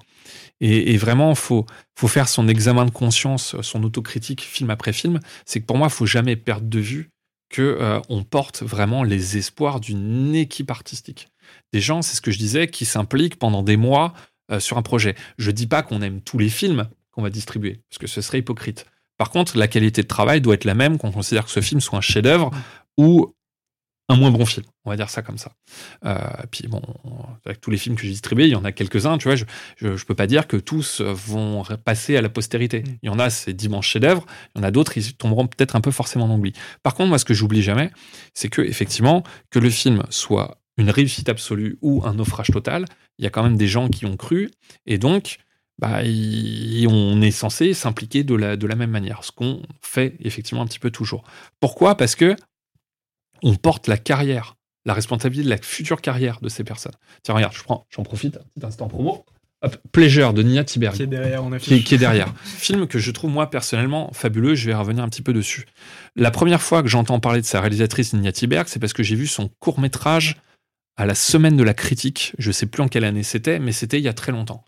et, 0.61 0.97
vraiment, 0.97 1.35
faut 1.35 1.67
faut 1.97 2.09
faire 2.09 2.29
son 2.29 2.49
examen 2.49 2.87
de 2.87 2.91
conscience, 2.91 3.57
son 3.61 3.83
autocritique 3.85 4.41
film 4.41 4.71
après 4.71 4.93
film. 4.93 5.21
C'est 5.45 5.61
que 5.61 5.67
pour 5.67 5.77
moi, 5.77 5.89
il 5.89 5.93
faut 5.93 6.07
jamais 6.07 6.37
perdre 6.37 6.67
de 6.67 6.79
vue 6.79 7.11
que 7.51 7.63
euh, 7.63 8.01
on 8.09 8.25
porte 8.25 8.63
vraiment 8.63 9.03
les 9.03 9.37
espoirs 9.37 9.81
d'une 9.81 10.35
équipe 10.35 10.71
artistique. 10.71 11.29
Des 11.73 11.81
gens, 11.81 12.03
c'est 12.03 12.17
ce 12.17 12.21
que 12.21 12.31
je 12.31 12.39
disais, 12.39 12.69
qui 12.69 12.85
s'impliquent 12.85 13.39
pendant 13.39 13.63
des 13.63 13.77
mois 13.77 14.15
euh, 14.51 14.59
sur 14.59 14.79
un 14.79 14.83
projet. 14.83 15.15
Je 15.39 15.51
dis 15.51 15.67
pas 15.67 15.83
qu'on 15.83 16.03
aime 16.03 16.21
tous 16.21 16.39
les 16.39 16.49
films, 16.49 16.89
qu'on 17.15 17.23
va 17.23 17.31
distribuer, 17.31 17.81
parce 17.89 17.99
que 17.99 18.07
ce 18.07 18.21
serait 18.21 18.39
hypocrite. 18.39 18.87
Par 19.17 19.31
contre, 19.31 19.57
la 19.57 19.69
qualité 19.69 20.03
de 20.03 20.09
travail 20.09 20.41
doit 20.41 20.55
être 20.55 20.65
la 20.65 20.75
même 20.75 20.99
qu'on 20.99 21.13
considère 21.13 21.45
que 21.45 21.51
ce 21.51 21.61
film 21.61 21.81
soit 21.81 21.99
un 21.99 22.03
chef-d'œuvre 22.03 22.51
ou 22.97 23.35
un 24.09 24.17
moins 24.17 24.31
bon 24.31 24.45
film. 24.45 24.67
On 24.85 24.91
va 24.91 24.97
dire 24.97 25.09
ça 25.09 25.23
comme 25.23 25.39
ça. 25.39 25.53
Euh, 26.05 26.19
puis 26.51 26.69
bon, 26.69 26.83
avec 27.47 27.61
tous 27.61 27.71
les 27.71 27.79
films 27.79 27.97
que 27.97 28.03
j'ai 28.03 28.11
distribués, 28.11 28.47
il 28.47 28.51
y 28.51 28.57
en 28.57 28.65
a 28.65 28.73
quelques-uns, 28.73 29.17
tu 29.17 29.29
vois, 29.29 29.37
je, 29.37 29.45
je, 29.79 30.05
peux 30.05 30.15
pas 30.15 30.27
dire 30.27 30.47
que 30.47 30.59
tous 30.59 31.01
vont 31.01 31.65
passer 31.85 32.17
à 32.17 32.21
la 32.21 32.29
postérité. 32.29 32.81
Mm. 32.81 32.99
Il 33.03 33.07
y 33.07 33.09
en 33.09 33.19
a, 33.19 33.31
c'est 33.31 33.55
dimanche 33.55 33.89
chef-d'œuvre, 33.89 34.27
il 34.55 34.59
y 34.59 34.61
en 34.61 34.65
a 34.65 34.71
d'autres, 34.71 34.99
ils 34.99 35.15
tomberont 35.15 35.47
peut-être 35.47 35.75
un 35.75 35.81
peu 35.81 35.91
forcément 35.91 36.29
dans 36.29 36.37
l'oubli. 36.37 36.53
Par 36.83 36.95
contre, 36.95 37.09
moi, 37.09 37.19
ce 37.19 37.25
que 37.25 37.35
j'oublie 37.35 37.63
jamais, 37.63 37.91
c'est 38.35 38.49
que, 38.49 38.61
effectivement, 38.61 39.23
que 39.51 39.59
le 39.59 39.71
film 39.71 40.03
soit 40.11 40.59
une 40.77 40.91
réussite 40.91 41.29
absolue 41.29 41.79
ou 41.81 42.05
un 42.05 42.15
naufrage 42.15 42.49
total, 42.49 42.85
il 43.19 43.25
y 43.25 43.27
a 43.27 43.31
quand 43.31 43.43
même 43.43 43.57
des 43.57 43.69
gens 43.69 43.89
qui 43.89 44.07
ont 44.07 44.17
cru, 44.17 44.51
et 44.87 44.99
donc, 44.99 45.39
bah, 45.79 46.01
on 46.89 47.21
est 47.21 47.31
censé 47.31 47.75
s'impliquer 47.75 48.25
de 48.25 48.35
la, 48.35 48.57
de 48.57 48.67
la 48.67 48.77
même 48.77 48.91
manière, 48.91 49.25
ce 49.25 49.33
qu'on 49.33 49.63
fait 49.83 50.17
effectivement 50.21 50.63
un 50.63 50.67
petit 50.67 50.79
peu 50.79 50.91
toujours. 50.91 51.25
Pourquoi? 51.61 51.97
Parce 51.97 52.15
que 52.15 52.37
on 53.43 53.57
porte 53.57 53.89
la 53.89 53.99
carrière, 53.99 54.57
la 54.85 54.95
responsabilité 54.95 55.45
de 55.45 55.51
la 55.51 55.59
future 55.59 56.01
carrière 56.01 56.41
de 56.41 56.49
ces 56.49 56.65
personnes. 56.65 56.95
Tiens, 57.23 57.35
regarde, 57.35 57.55
je 57.55 57.63
prends, 57.63 57.87
j'en 57.91 58.05
profite, 58.05 58.37
un 58.37 58.45
petit 58.55 58.67
instant 58.67 58.89
promo. 58.89 59.25
Pleasure 59.93 60.35
de 60.35 60.43
Nia 60.43 60.63
Tiberg. 60.63 60.95
Qui 60.95 61.05
est 61.05 61.07
derrière, 61.07 61.43
on 61.43 61.51
qui, 61.57 61.83
qui 61.83 61.95
est 61.95 61.99
derrière. 61.99 62.35
Film 62.45 62.87
que 62.87 62.99
je 62.99 63.11
trouve, 63.11 63.31
moi, 63.31 63.49
personnellement, 63.49 64.13
fabuleux. 64.13 64.55
Je 64.55 64.67
vais 64.67 64.75
revenir 64.75 65.03
un 65.03 65.09
petit 65.09 65.23
peu 65.23 65.33
dessus. 65.33 65.65
La 66.17 66.31
première 66.31 66.61
fois 66.61 66.83
que 66.83 66.89
j'entends 66.89 67.19
parler 67.19 67.41
de 67.41 67.47
sa 67.47 67.63
réalisatrice, 67.63 68.13
Nia 68.13 68.31
Tiberg, 68.31 68.69
c'est 68.69 68.79
parce 68.79 68.93
que 68.93 69.03
j'ai 69.03 69.17
vu 69.17 69.27
son 69.27 69.49
court-métrage 69.61 70.37
à 70.99 71.07
la 71.07 71.15
semaine 71.15 71.57
de 71.57 71.63
la 71.63 71.73
critique. 71.73 72.35
Je 72.37 72.53
sais 72.53 72.67
plus 72.67 72.83
en 72.83 72.89
quelle 72.89 73.05
année 73.05 73.23
c'était, 73.23 73.59
mais 73.59 73.73
c'était 73.73 73.99
il 73.99 74.05
y 74.05 74.09
a 74.09 74.13
très 74.13 74.33
longtemps 74.33 74.65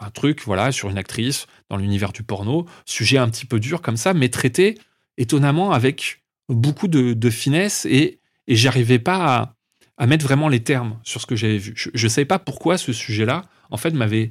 un 0.00 0.10
truc, 0.10 0.42
voilà, 0.44 0.72
sur 0.72 0.90
une 0.90 0.98
actrice 0.98 1.46
dans 1.70 1.76
l'univers 1.76 2.12
du 2.12 2.22
porno, 2.22 2.66
sujet 2.84 3.18
un 3.18 3.28
petit 3.28 3.46
peu 3.46 3.60
dur 3.60 3.82
comme 3.82 3.96
ça, 3.96 4.14
mais 4.14 4.28
traité 4.28 4.78
étonnamment 5.16 5.72
avec 5.72 6.22
beaucoup 6.48 6.88
de, 6.88 7.30
finesse 7.30 7.86
et, 7.86 8.20
et 8.46 8.56
j'arrivais 8.56 8.98
pas 8.98 9.54
à, 9.98 10.06
mettre 10.06 10.24
vraiment 10.24 10.48
les 10.48 10.60
termes 10.60 10.98
sur 11.04 11.20
ce 11.20 11.26
que 11.26 11.36
j'avais 11.36 11.58
vu. 11.58 11.74
Je 11.76 12.04
ne 12.04 12.08
savais 12.08 12.24
pas 12.24 12.38
pourquoi 12.38 12.78
ce 12.78 12.92
sujet-là, 12.92 13.42
en 13.70 13.76
fait, 13.76 13.92
m'avait 13.92 14.30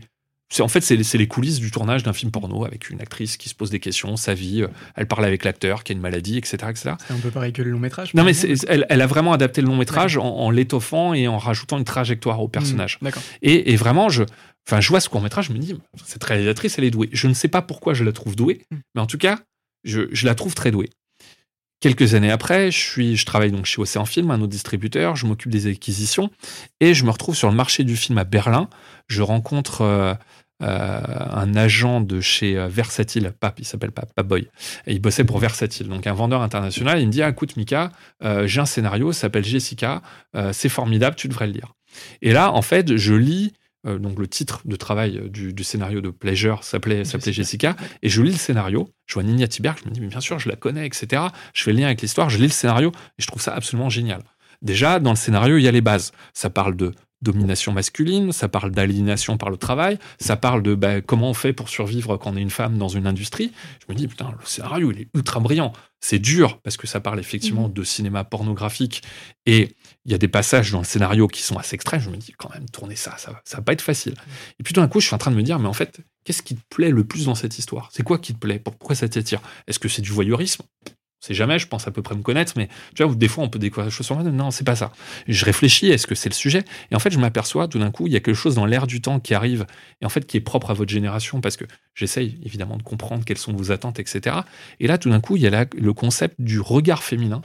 en 0.60 0.68
fait, 0.68 0.82
c'est 0.82 1.18
les 1.18 1.28
coulisses 1.28 1.60
du 1.60 1.72
tournage 1.72 2.04
d'un 2.04 2.14
film 2.14 2.32
porno 2.32 2.66
avec 2.66 2.90
une 2.90 3.02
actrice 3.02 3.38
qui 3.38 3.50
se 3.50 3.56
pose 3.56 3.70
des 3.70 3.80
questions, 3.80 4.16
sa 4.18 4.34
vie, 4.34 4.64
euh, 4.64 4.68
elle 4.96 5.08
parle 5.08 5.26
avec 5.26 5.44
l'acteur 5.44 5.84
qui 5.84 5.92
a 5.92 5.96
une 5.96 6.02
maladie, 6.02 6.38
etc. 6.38 6.58
etc. 6.70 6.92
C'est 7.08 7.14
un 7.14 7.18
peu 7.18 7.32
pareil 7.32 7.54
que 7.54 7.62
le 7.62 7.72
long 7.72 7.80
métrage. 7.80 8.14
Non, 8.14 8.24
mais 8.24 8.34
elle, 8.68 9.02
a 9.02 9.08
vraiment 9.08 9.34
adapté 9.34 9.62
le 9.62 9.68
long 9.68 9.78
métrage 9.78 10.18
en, 10.18 10.52
l'étoffant 10.52 11.14
et 11.14 11.28
en 11.28 11.38
rajoutant 11.38 11.78
une 11.78 11.84
trajectoire 11.84 12.42
au 12.42 12.48
personnage. 12.48 13.00
Mmh, 13.02 13.10
et, 13.42 13.74
et, 13.74 13.76
vraiment, 13.76 14.10
je, 14.10 14.24
Enfin, 14.68 14.80
je 14.80 14.90
vois 14.90 15.00
ce 15.00 15.10
court-métrage, 15.10 15.48
je 15.48 15.54
me 15.54 15.58
dis, 15.58 15.76
cette 16.06 16.24
réalisatrice, 16.24 16.78
elle 16.78 16.86
est 16.86 16.92
douée. 16.92 17.10
Je 17.12 17.28
ne 17.28 17.34
sais 17.34 17.50
pas 17.50 17.62
pourquoi 17.62 17.94
je 17.94 18.04
la 18.04 18.12
trouve 18.12 18.36
douée, 18.36 18.62
hmm. 18.72 18.78
mais 18.96 19.02
en 19.02 19.08
tout 19.08 19.18
cas, 19.18 19.40
je, 19.84 20.26
la 20.26 20.36
trouve 20.36 20.56
très 20.56 20.72
douée. 20.72 20.90
Quelques 21.82 22.14
années 22.14 22.32
après, 22.32 22.72
je, 22.72 22.80
suis, 22.80 23.18
je 23.18 23.26
travaille 23.26 23.52
donc 23.52 23.66
chez 23.66 23.82
Océan 23.82 24.06
Film, 24.06 24.32
un 24.32 24.40
autre 24.40 24.52
distributeur, 24.52 25.18
je 25.18 25.26
m'occupe 25.26 25.52
des 25.52 25.68
acquisitions 25.68 26.32
et 26.80 26.94
je 26.94 27.04
me 27.04 27.12
retrouve 27.12 27.36
sur 27.36 27.50
le 27.50 27.56
marché 27.56 27.84
du 27.84 27.98
film 27.98 28.18
à 28.18 28.24
Berlin. 28.24 28.70
Je 29.08 29.22
rencontre 29.22 29.82
euh, 29.82 30.14
un 30.60 31.56
agent 31.56 32.02
de 32.02 32.22
chez 32.22 32.58
euh, 32.58 32.68
Versatile, 32.68 33.34
Pape, 33.40 33.60
il 33.60 33.66
s'appelle 33.66 33.92
Pape, 33.92 34.14
Pape 34.16 34.28
Boy, 34.28 34.48
et 34.88 34.94
il 34.94 35.02
bossait 35.02 35.24
pour 35.24 35.40
Versatile, 35.40 35.88
donc 35.88 36.08
un 36.08 36.14
vendeur 36.14 36.42
international. 36.42 37.00
Il 37.00 37.08
me 37.08 37.12
dit 37.12 37.22
ah, 37.22 37.30
écoute, 37.30 37.58
Mika, 37.58 37.92
j'ai 38.46 38.60
un 38.62 38.66
scénario, 38.66 39.12
ça 39.12 39.22
s'appelle 39.22 39.46
Jessica, 39.46 40.02
c'est 40.52 40.70
formidable, 40.70 41.16
tu 41.16 41.28
devrais 41.28 41.48
le 41.48 41.54
lire. 41.54 41.74
Et 42.22 42.32
là, 42.32 42.52
en 42.52 42.62
fait, 42.62 42.96
je 42.96 43.14
lis 43.14 43.54
euh, 43.86 44.00
donc 44.00 44.18
le 44.18 44.28
titre 44.28 44.62
de 44.66 44.76
travail 44.76 45.18
euh, 45.18 45.30
du, 45.30 45.64
scénario 45.64 46.00
de 46.00 46.10
Pleasure 46.10 46.64
s'appelait 46.64 47.04
s'appelait 47.04 47.34
Jessica. 47.34 47.76
Et 48.02 48.10
je 48.10 48.22
lis 48.22 48.32
le 48.32 48.38
scénario, 48.38 48.90
je 49.06 49.16
vois 49.16 49.24
Nina 49.24 49.48
Tiberg, 49.48 49.78
je 49.84 49.90
me 49.90 49.94
dis, 49.94 50.02
mais 50.02 50.08
bien 50.08 50.22
sûr, 50.22 50.40
je 50.40 50.50
la 50.50 50.56
connais, 50.56 50.86
etc. 50.86 51.24
Je 51.54 51.64
fais 51.64 51.74
le 51.74 51.80
lien 51.80 51.88
avec 51.88 52.02
l'histoire, 52.02 52.30
je 52.30 52.38
lis 52.38 52.44
le 52.44 52.50
scénario 52.50 52.92
et 52.92 53.22
je 53.22 53.28
trouve 53.28 53.42
ça 53.42 53.54
absolument 53.54 53.90
génial. 53.90 54.24
Déjà, 54.62 55.00
dans 55.00 55.10
le 55.10 55.18
scénario, 55.18 55.58
il 55.58 55.64
y 55.64 55.68
a 55.68 55.72
les 55.72 55.82
bases. 55.82 56.14
Ça 56.34 56.50
parle 56.50 56.78
de 56.78 56.94
domination 57.24 57.72
masculine, 57.72 58.32
ça 58.32 58.48
parle 58.48 58.72
d'aliénation 58.72 59.38
par 59.38 59.50
le 59.50 59.58
travail, 59.58 59.98
ça 60.20 60.36
parle 60.36 60.62
de 60.62 60.76
bah, 60.76 61.02
comment 61.02 61.30
on 61.30 61.34
fait 61.34 61.54
pour 61.54 61.70
survivre 61.70 62.18
quand 62.18 62.34
on 62.34 62.38
est 62.38 62.41
une 62.41 62.50
femme 62.50 62.78
dans 62.78 62.90
une 62.90 63.08
industrie. 63.08 63.52
Je 63.86 63.91
me 63.91 63.98
dis, 63.98 64.08
putain, 64.08 64.32
le 64.38 64.45
scénario, 64.45 64.91
il 64.91 65.02
est 65.02 65.08
ultra 65.16 65.40
brillant. 65.40 65.74
C'est 66.02 66.20
dur 66.20 66.60
parce 66.62 66.76
que 66.76 66.86
ça 66.86 67.00
parle 67.00 67.20
effectivement 67.20 67.70
mmh. 67.70 67.74
de 67.74 67.84
cinéma 67.84 68.24
pornographique 68.26 69.04
et 69.45 69.76
il 70.06 70.12
y 70.12 70.16
a 70.16 70.18
des 70.18 70.28
passages 70.28 70.72
dans 70.72 70.80
le 70.80 70.86
scénario 70.86 71.28
qui 71.28 71.41
sont 71.41 71.58
assez 71.58 71.76
extrêmes. 71.76 72.02
Je 72.02 72.10
me 72.10 72.18
dis, 72.18 72.34
quand 72.38 72.50
même, 72.54 72.70
tourner 72.70 72.95
ça, 72.95 73.16
ça, 73.18 73.41
ça 73.45 73.58
va 73.58 73.64
pas 73.64 73.74
être 73.74 73.82
facile. 73.82 74.16
Et 74.60 74.64
puis 74.64 74.74
d'un 74.74 74.88
coup, 74.88 75.00
je 75.00 75.08
suis 75.08 75.16
en 75.16 75.18
train 75.18 75.32
de 75.32 75.38
me 75.38 75.44
dire, 75.44 75.60
mais 75.60 75.70
en 75.70 75.74
fait, 75.74 76.02
qu'est-ce 76.26 76.44
qui 76.44 76.56
te 76.56 76.64
plaît 76.70 76.91
le 76.91 77.06
plus 77.06 77.26
dans 77.26 77.36
cette 77.36 77.58
histoire? 77.58 77.90
C'est 77.94 78.04
quoi 78.04 78.20
qui 78.20 78.34
te 78.34 78.40
plaît? 78.40 78.60
Pourquoi 78.60 78.95
ça 78.95 79.08
t'attire? 79.08 79.41
Est-ce 79.68 79.80
que 79.80 79.88
c'est 79.88 80.02
du 80.02 80.12
voyeurisme? 80.12 80.64
C'est 81.26 81.34
jamais, 81.34 81.58
je 81.58 81.68
pense 81.68 81.88
à 81.88 81.91
peu 81.91 82.02
près 82.02 82.16
me 82.16 82.22
connaître, 82.22 82.52
mais 82.58 82.68
tu 82.95 83.02
vois, 83.02 83.16
des 83.16 83.30
fois 83.30 83.45
on 83.45 83.50
peut 83.50 83.58
découvrir 83.58 83.86
des 83.86 83.91
choses 83.91 84.06
sur 84.06 84.18
moi. 84.18 84.30
Non, 84.30 84.52
c'est 84.52 84.66
pas 84.66 84.76
ça. 84.76 84.91
Je 85.26 85.45
réfléchis, 85.45 85.88
est-ce 85.88 86.06
que 86.06 86.16
c'est 86.16 86.28
le 86.28 86.34
sujet? 86.36 86.66
Et 86.91 86.95
en 86.95 87.00
fait, 87.00 87.12
je 87.12 87.18
m'aperçois 87.18 87.70
tout 87.70 87.80
d'un 87.80 87.91
coup, 87.91 88.08
il 88.08 88.14
y 88.14 88.18
a 88.18 88.20
quelque 88.20 88.36
chose 88.36 88.56
dans 88.56 88.66
l'air 88.66 88.88
du 88.88 89.00
temps 89.00 89.22
qui 89.22 89.34
arrive, 89.34 89.66
et 90.02 90.06
en 90.06 90.10
fait 90.10 90.28
qui 90.28 90.36
est 90.36 90.41
propre 90.41 90.72
à 90.72 90.74
votre 90.74 90.91
génération, 90.91 91.40
parce 91.40 91.56
que 91.56 91.64
j'essaye 91.95 92.41
évidemment 92.44 92.76
de 92.76 92.84
comprendre 92.84 93.24
quelles 93.24 93.38
sont 93.38 93.54
vos 93.54 93.72
attentes, 93.72 94.00
etc. 94.00 94.36
Et 94.82 94.88
là, 94.88 94.98
tout 94.98 95.10
d'un 95.10 95.22
coup, 95.22 95.38
il 95.38 95.44
y 95.44 95.48
a 95.48 95.66
le 95.78 95.94
concept 95.94 96.36
du 96.41 96.60
regard 96.60 97.04
féminin 97.04 97.41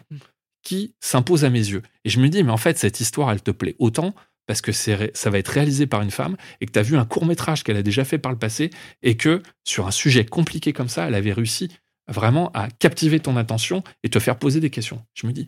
qui 0.64 0.96
s'impose 0.98 1.44
à 1.44 1.50
mes 1.50 1.68
yeux. 1.68 1.82
Et 2.04 2.10
je 2.10 2.18
me 2.18 2.28
dis, 2.28 2.42
mais 2.42 2.50
en 2.50 2.56
fait, 2.56 2.78
cette 2.78 2.98
histoire, 2.98 3.30
elle 3.30 3.42
te 3.42 3.52
plaît 3.52 3.76
autant 3.78 4.12
parce 4.48 4.60
que 4.60 4.72
ça 4.72 5.30
va 5.30 5.38
être 5.38 5.48
réalisé 5.48 5.86
par 5.86 6.02
une 6.02 6.10
femme 6.10 6.36
et 6.60 6.66
que 6.66 6.72
tu 6.72 6.78
as 6.80 6.82
vu 6.82 6.96
un 6.96 7.04
court 7.04 7.26
métrage 7.26 7.62
qu'elle 7.62 7.76
a 7.76 7.82
déjà 7.84 8.04
fait 8.04 8.18
par 8.18 8.32
le 8.32 8.38
passé 8.38 8.70
et 9.02 9.16
que 9.16 9.40
sur 9.62 9.86
un 9.86 9.92
sujet 9.92 10.24
compliqué 10.24 10.72
comme 10.72 10.88
ça, 10.88 11.06
elle 11.06 11.14
avait 11.14 11.32
réussi 11.32 11.68
vraiment 12.08 12.50
à 12.52 12.68
captiver 12.70 13.20
ton 13.20 13.36
attention 13.36 13.82
et 14.02 14.08
te 14.08 14.18
faire 14.18 14.38
poser 14.38 14.60
des 14.60 14.70
questions. 14.70 15.04
Je 15.14 15.26
me 15.26 15.32
dis, 15.32 15.44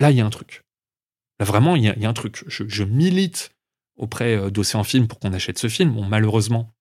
là, 0.00 0.10
il 0.10 0.16
y 0.16 0.20
a 0.20 0.26
un 0.26 0.30
truc. 0.30 0.62
Là, 1.40 1.46
vraiment, 1.46 1.76
il 1.76 1.84
y, 1.84 2.06
a 2.06 2.08
un 2.08 2.14
truc. 2.14 2.44
Je, 2.46 2.84
milite 2.84 3.50
auprès 3.96 4.36
euh, 4.36 4.50
d'Océan 4.50 4.84
Film 4.84 5.08
pour 5.08 5.18
qu'on 5.18 5.32
achète 5.32 5.58
ce 5.58 5.68
film. 5.68 5.92
Bon, 5.92 6.04
malheureusement, 6.04 6.72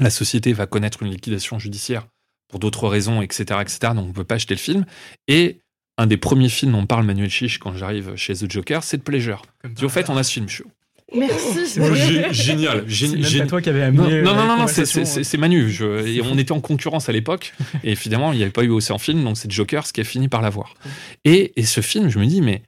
la 0.00 0.10
société 0.10 0.52
va 0.52 0.66
connaître 0.66 1.02
une 1.02 1.10
liquidation 1.10 1.58
judiciaire 1.58 2.08
pour 2.48 2.58
d'autres 2.58 2.88
raisons, 2.88 3.22
etc., 3.22 3.60
etc. 3.60 3.78
Donc, 3.94 4.04
on 4.04 4.08
ne 4.08 4.12
peut 4.12 4.24
pas 4.24 4.36
acheter 4.36 4.54
le 4.54 4.60
film. 4.60 4.86
Et 5.28 5.60
un 5.98 6.06
des 6.06 6.16
premiers 6.16 6.48
films 6.48 6.72
dont 6.72 6.80
on 6.80 6.86
parle 6.86 7.04
Manuel 7.04 7.30
Chiche 7.30 7.58
quand 7.58 7.74
j'arrive 7.74 8.16
chez 8.16 8.34
The 8.34 8.50
Joker, 8.50 8.82
c'est 8.82 8.98
The 8.98 9.04
Pleasure. 9.04 9.42
au 9.82 9.88
fait, 9.88 10.10
on 10.10 10.16
a 10.16 10.22
ce 10.22 10.32
film. 10.32 10.46
Merci. 11.14 11.66
C'est 11.66 12.32
génial. 12.32 12.84
C'est 12.88 13.46
toi 13.46 13.62
qui 13.62 13.68
avais 13.68 13.82
amené. 13.82 14.22
Non, 14.22 14.34
non, 14.34 14.46
non, 14.46 14.56
non 14.58 14.66
c'est 14.66 15.36
Manu. 15.38 15.70
et 16.04 16.20
on 16.22 16.36
était 16.36 16.52
en 16.52 16.60
concurrence 16.60 17.08
à 17.08 17.12
l'époque. 17.12 17.54
Et 17.84 17.92
évidemment, 17.92 18.32
il 18.32 18.36
n'y 18.36 18.42
avait 18.42 18.52
pas 18.52 18.64
eu 18.64 18.70
Océan 18.70 18.98
Film, 18.98 19.22
donc 19.22 19.36
c'est 19.36 19.50
Joker, 19.50 19.86
ce 19.86 19.92
qui 19.92 20.00
a 20.00 20.04
fini 20.04 20.28
par 20.28 20.42
l'avoir. 20.42 20.74
Et, 21.24 21.52
et 21.60 21.64
ce 21.64 21.80
film, 21.80 22.08
je 22.08 22.18
me 22.18 22.26
dis, 22.26 22.40
mais 22.40 22.62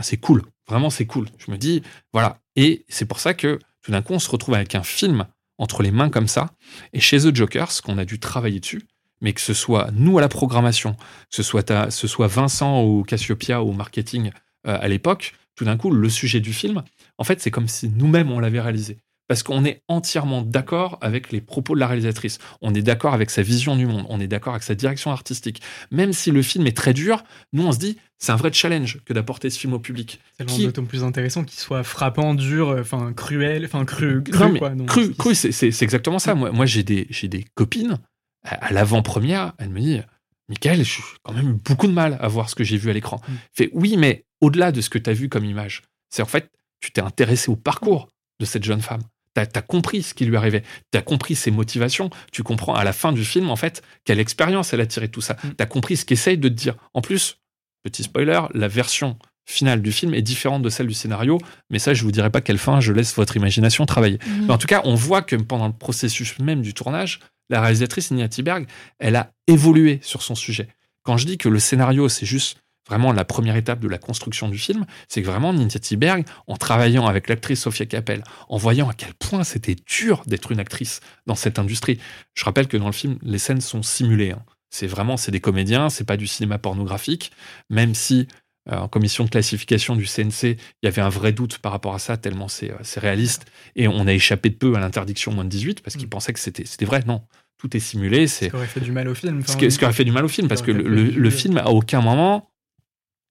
c'est 0.00 0.18
cool. 0.18 0.42
Vraiment, 0.68 0.90
c'est 0.90 1.06
cool. 1.06 1.26
Je 1.38 1.50
me 1.50 1.56
dis, 1.56 1.82
voilà. 2.12 2.38
Et 2.56 2.84
c'est 2.88 3.06
pour 3.06 3.18
ça 3.18 3.34
que 3.34 3.58
tout 3.82 3.90
d'un 3.90 4.02
coup, 4.02 4.12
on 4.12 4.18
se 4.18 4.30
retrouve 4.30 4.54
avec 4.54 4.74
un 4.74 4.82
film 4.82 5.26
entre 5.58 5.82
les 5.82 5.90
mains 5.90 6.10
comme 6.10 6.28
ça. 6.28 6.50
Et 6.92 7.00
chez 7.00 7.18
The 7.18 7.34
Joker, 7.34 7.70
ce 7.72 7.82
qu'on 7.82 7.98
a 7.98 8.04
dû 8.04 8.18
travailler 8.18 8.60
dessus, 8.60 8.82
mais 9.20 9.32
que 9.32 9.40
ce 9.40 9.54
soit 9.54 9.90
nous 9.92 10.18
à 10.18 10.20
la 10.20 10.28
programmation, 10.28 10.94
que 10.94 11.36
ce 11.36 11.42
soit, 11.42 11.90
ce 11.90 12.06
soit 12.06 12.26
Vincent 12.26 12.84
ou 12.84 13.02
Cassiopeia 13.02 13.62
au 13.62 13.72
marketing 13.72 14.30
euh, 14.66 14.78
à 14.80 14.88
l'époque, 14.88 15.34
tout 15.60 15.66
d'un 15.66 15.76
coup, 15.76 15.90
le 15.90 16.08
sujet 16.08 16.40
du 16.40 16.54
film, 16.54 16.82
en 17.18 17.24
fait, 17.24 17.42
c'est 17.42 17.50
comme 17.50 17.68
si 17.68 17.90
nous-mêmes, 17.90 18.30
on 18.30 18.40
l'avait 18.40 18.62
réalisé. 18.62 18.96
Parce 19.28 19.42
qu'on 19.42 19.62
est 19.66 19.82
entièrement 19.88 20.40
d'accord 20.40 20.96
avec 21.02 21.32
les 21.32 21.42
propos 21.42 21.74
de 21.74 21.80
la 21.80 21.86
réalisatrice. 21.86 22.38
On 22.62 22.72
est 22.72 22.80
d'accord 22.80 23.12
avec 23.12 23.28
sa 23.28 23.42
vision 23.42 23.76
du 23.76 23.84
monde. 23.84 24.06
On 24.08 24.20
est 24.20 24.26
d'accord 24.26 24.54
avec 24.54 24.62
sa 24.62 24.74
direction 24.74 25.10
artistique. 25.10 25.60
Même 25.90 26.14
si 26.14 26.30
le 26.30 26.40
film 26.40 26.66
est 26.66 26.74
très 26.74 26.94
dur, 26.94 27.22
nous, 27.52 27.62
on 27.62 27.72
se 27.72 27.78
dit, 27.78 27.98
c'est 28.16 28.32
un 28.32 28.36
vrai 28.36 28.50
challenge 28.54 29.00
que 29.04 29.12
d'apporter 29.12 29.50
ce 29.50 29.58
film 29.58 29.74
au 29.74 29.78
public. 29.78 30.18
C'est 30.38 30.44
le 30.44 30.50
qui... 30.50 30.64
d'autant 30.64 30.86
plus 30.86 31.04
intéressant 31.04 31.44
qu'il 31.44 31.60
soit 31.60 31.82
frappant, 31.82 32.32
dur, 32.32 32.74
enfin 32.80 33.12
cruel, 33.12 33.66
enfin 33.66 33.84
cru, 33.84 34.22
cru, 34.22 34.58
quoi. 34.58 34.72
cru, 34.86 35.12
cru 35.12 35.34
c'est 35.34 35.82
exactement 35.82 36.18
ça. 36.18 36.34
Moi, 36.34 36.52
moi 36.52 36.64
j'ai 36.64 36.84
des, 36.84 37.06
des 37.24 37.44
copines, 37.54 37.98
à, 38.44 38.72
l'avant-première, 38.72 39.52
elles 39.58 39.68
me 39.68 39.80
disent, 39.80 40.04
Michael, 40.48 40.84
j'ai 40.84 41.02
quand 41.22 41.34
même 41.34 41.58
beaucoup 41.62 41.86
de 41.86 41.92
mal 41.92 42.16
à 42.18 42.28
voir 42.28 42.48
ce 42.48 42.54
que 42.54 42.64
j'ai 42.64 42.78
vu 42.78 42.88
à 42.88 42.94
l'écran. 42.94 43.20
Mm. 43.28 43.32
Fait, 43.52 43.70
oui, 43.74 43.96
mais 43.98 44.24
au-delà 44.40 44.72
de 44.72 44.80
ce 44.80 44.90
que 44.90 44.98
tu 44.98 45.10
as 45.10 45.12
vu 45.12 45.28
comme 45.28 45.44
image, 45.44 45.82
c'est 46.10 46.22
en 46.22 46.26
fait, 46.26 46.50
tu 46.80 46.92
t'es 46.92 47.00
intéressé 47.00 47.50
au 47.50 47.56
parcours 47.56 48.08
de 48.40 48.44
cette 48.44 48.64
jeune 48.64 48.80
femme. 48.80 49.02
Tu 49.34 49.40
as, 49.40 49.62
compris 49.62 50.02
ce 50.02 50.12
qui 50.12 50.24
lui 50.24 50.36
arrivait. 50.36 50.64
Tu 50.92 50.98
as 50.98 51.02
compris 51.02 51.36
ses 51.36 51.50
motivations. 51.50 52.10
Tu 52.32 52.42
comprends 52.42 52.74
à 52.74 52.82
la 52.82 52.92
fin 52.92 53.12
du 53.12 53.24
film, 53.24 53.48
en 53.48 53.56
fait, 53.56 53.82
quelle 54.04 54.18
expérience 54.18 54.72
elle 54.72 54.80
a 54.80 54.86
tiré 54.86 55.06
de 55.06 55.12
tout 55.12 55.20
ça. 55.20 55.34
Mm. 55.34 55.48
Tu 55.56 55.62
as 55.62 55.66
compris 55.66 55.96
ce 55.96 56.04
qu'essaye 56.04 56.36
de 56.36 56.48
te 56.48 56.54
dire. 56.54 56.74
En 56.94 57.00
plus, 57.00 57.38
petit 57.84 58.02
spoiler, 58.02 58.40
la 58.54 58.66
version 58.66 59.16
finale 59.46 59.82
du 59.82 59.92
film 59.92 60.14
est 60.14 60.22
différente 60.22 60.62
de 60.62 60.68
celle 60.68 60.86
du 60.86 60.94
scénario, 60.94 61.38
mais 61.70 61.78
ça, 61.78 61.94
je 61.94 62.02
vous 62.04 62.12
dirai 62.12 62.30
pas 62.30 62.40
quelle 62.40 62.58
fin, 62.58 62.80
je 62.80 62.92
laisse 62.92 63.14
votre 63.14 63.36
imagination 63.36 63.86
travailler. 63.86 64.18
Mm. 64.26 64.46
Mais 64.46 64.52
en 64.52 64.58
tout 64.58 64.66
cas, 64.66 64.82
on 64.84 64.94
voit 64.94 65.22
que 65.22 65.36
pendant 65.36 65.68
le 65.68 65.72
processus 65.72 66.38
même 66.38 66.60
du 66.60 66.74
tournage, 66.74 67.20
la 67.50 67.60
réalisatrice 67.60 68.10
Nia 68.10 68.28
Tiberg, 68.28 68.66
elle 68.98 69.16
a 69.16 69.32
évolué 69.46 70.00
sur 70.02 70.22
son 70.22 70.34
sujet. 70.34 70.68
Quand 71.02 71.16
je 71.16 71.26
dis 71.26 71.38
que 71.38 71.48
le 71.48 71.58
scénario, 71.58 72.08
c'est 72.08 72.26
juste 72.26 72.58
vraiment 72.88 73.12
la 73.12 73.24
première 73.24 73.56
étape 73.56 73.80
de 73.80 73.88
la 73.88 73.98
construction 73.98 74.48
du 74.48 74.58
film, 74.58 74.86
c'est 75.08 75.22
que 75.22 75.26
vraiment 75.26 75.52
Ninja 75.52 75.78
Tiberg, 75.78 76.24
en 76.46 76.56
travaillant 76.56 77.06
avec 77.06 77.28
l'actrice 77.28 77.60
Sophia 77.60 77.86
Capel, 77.86 78.22
en 78.48 78.56
voyant 78.56 78.88
à 78.88 78.94
quel 78.94 79.14
point 79.14 79.44
c'était 79.44 79.76
dur 79.86 80.22
d'être 80.26 80.52
une 80.52 80.60
actrice 80.60 81.00
dans 81.26 81.34
cette 81.34 81.58
industrie. 81.58 81.98
Je 82.34 82.44
rappelle 82.44 82.68
que 82.68 82.76
dans 82.76 82.86
le 82.86 82.92
film, 82.92 83.18
les 83.22 83.38
scènes 83.38 83.60
sont 83.60 83.82
simulées. 83.82 84.32
Hein. 84.32 84.42
C'est 84.70 84.86
vraiment, 84.86 85.16
c'est 85.16 85.32
des 85.32 85.40
comédiens, 85.40 85.90
c'est 85.90 86.04
pas 86.04 86.16
du 86.16 86.26
cinéma 86.26 86.58
pornographique, 86.58 87.32
même 87.70 87.94
si 87.94 88.28
euh, 88.70 88.76
en 88.76 88.88
commission 88.88 89.24
de 89.24 89.30
classification 89.30 89.96
du 89.96 90.04
CNC, 90.04 90.42
il 90.42 90.84
y 90.84 90.86
avait 90.86 91.02
un 91.02 91.08
vrai 91.08 91.32
doute 91.32 91.58
par 91.58 91.72
rapport 91.72 91.94
à 91.94 91.98
ça, 91.98 92.16
tellement 92.16 92.48
c'est 92.48 92.70
euh, 92.70 93.00
réaliste. 93.00 93.46
Et 93.74 93.88
on 93.88 94.06
a 94.06 94.12
échappé 94.12 94.50
de 94.50 94.54
peu 94.54 94.74
à 94.76 94.80
l'interdiction 94.80 95.32
moins 95.32 95.44
de 95.44 95.48
18 95.48 95.82
parce 95.82 95.96
qu'ils 95.96 96.06
mm. 96.06 96.10
pensaient 96.10 96.32
que 96.32 96.40
c'était 96.40 96.84
vrai. 96.84 97.02
Non, 97.06 97.22
tout 97.58 97.74
est 97.76 97.80
simulé. 97.80 98.26
Ce 98.26 98.46
qui 98.46 98.54
aurait 98.54 98.66
fait 98.66 98.80
du 98.80 98.92
mal 98.92 99.08
au 99.08 99.14
film. 99.14 99.42
ce, 99.46 99.56
qui, 99.56 99.84
aurait 99.84 99.92
fait 99.92 100.04
du 100.04 100.12
mal 100.12 100.24
au 100.24 100.28
film, 100.28 100.46
parce 100.46 100.62
que 100.62 100.70
le, 100.70 100.82
le 101.04 101.30
film, 101.30 101.58
à 101.58 101.68
aucun 101.68 102.00
moment, 102.00 102.49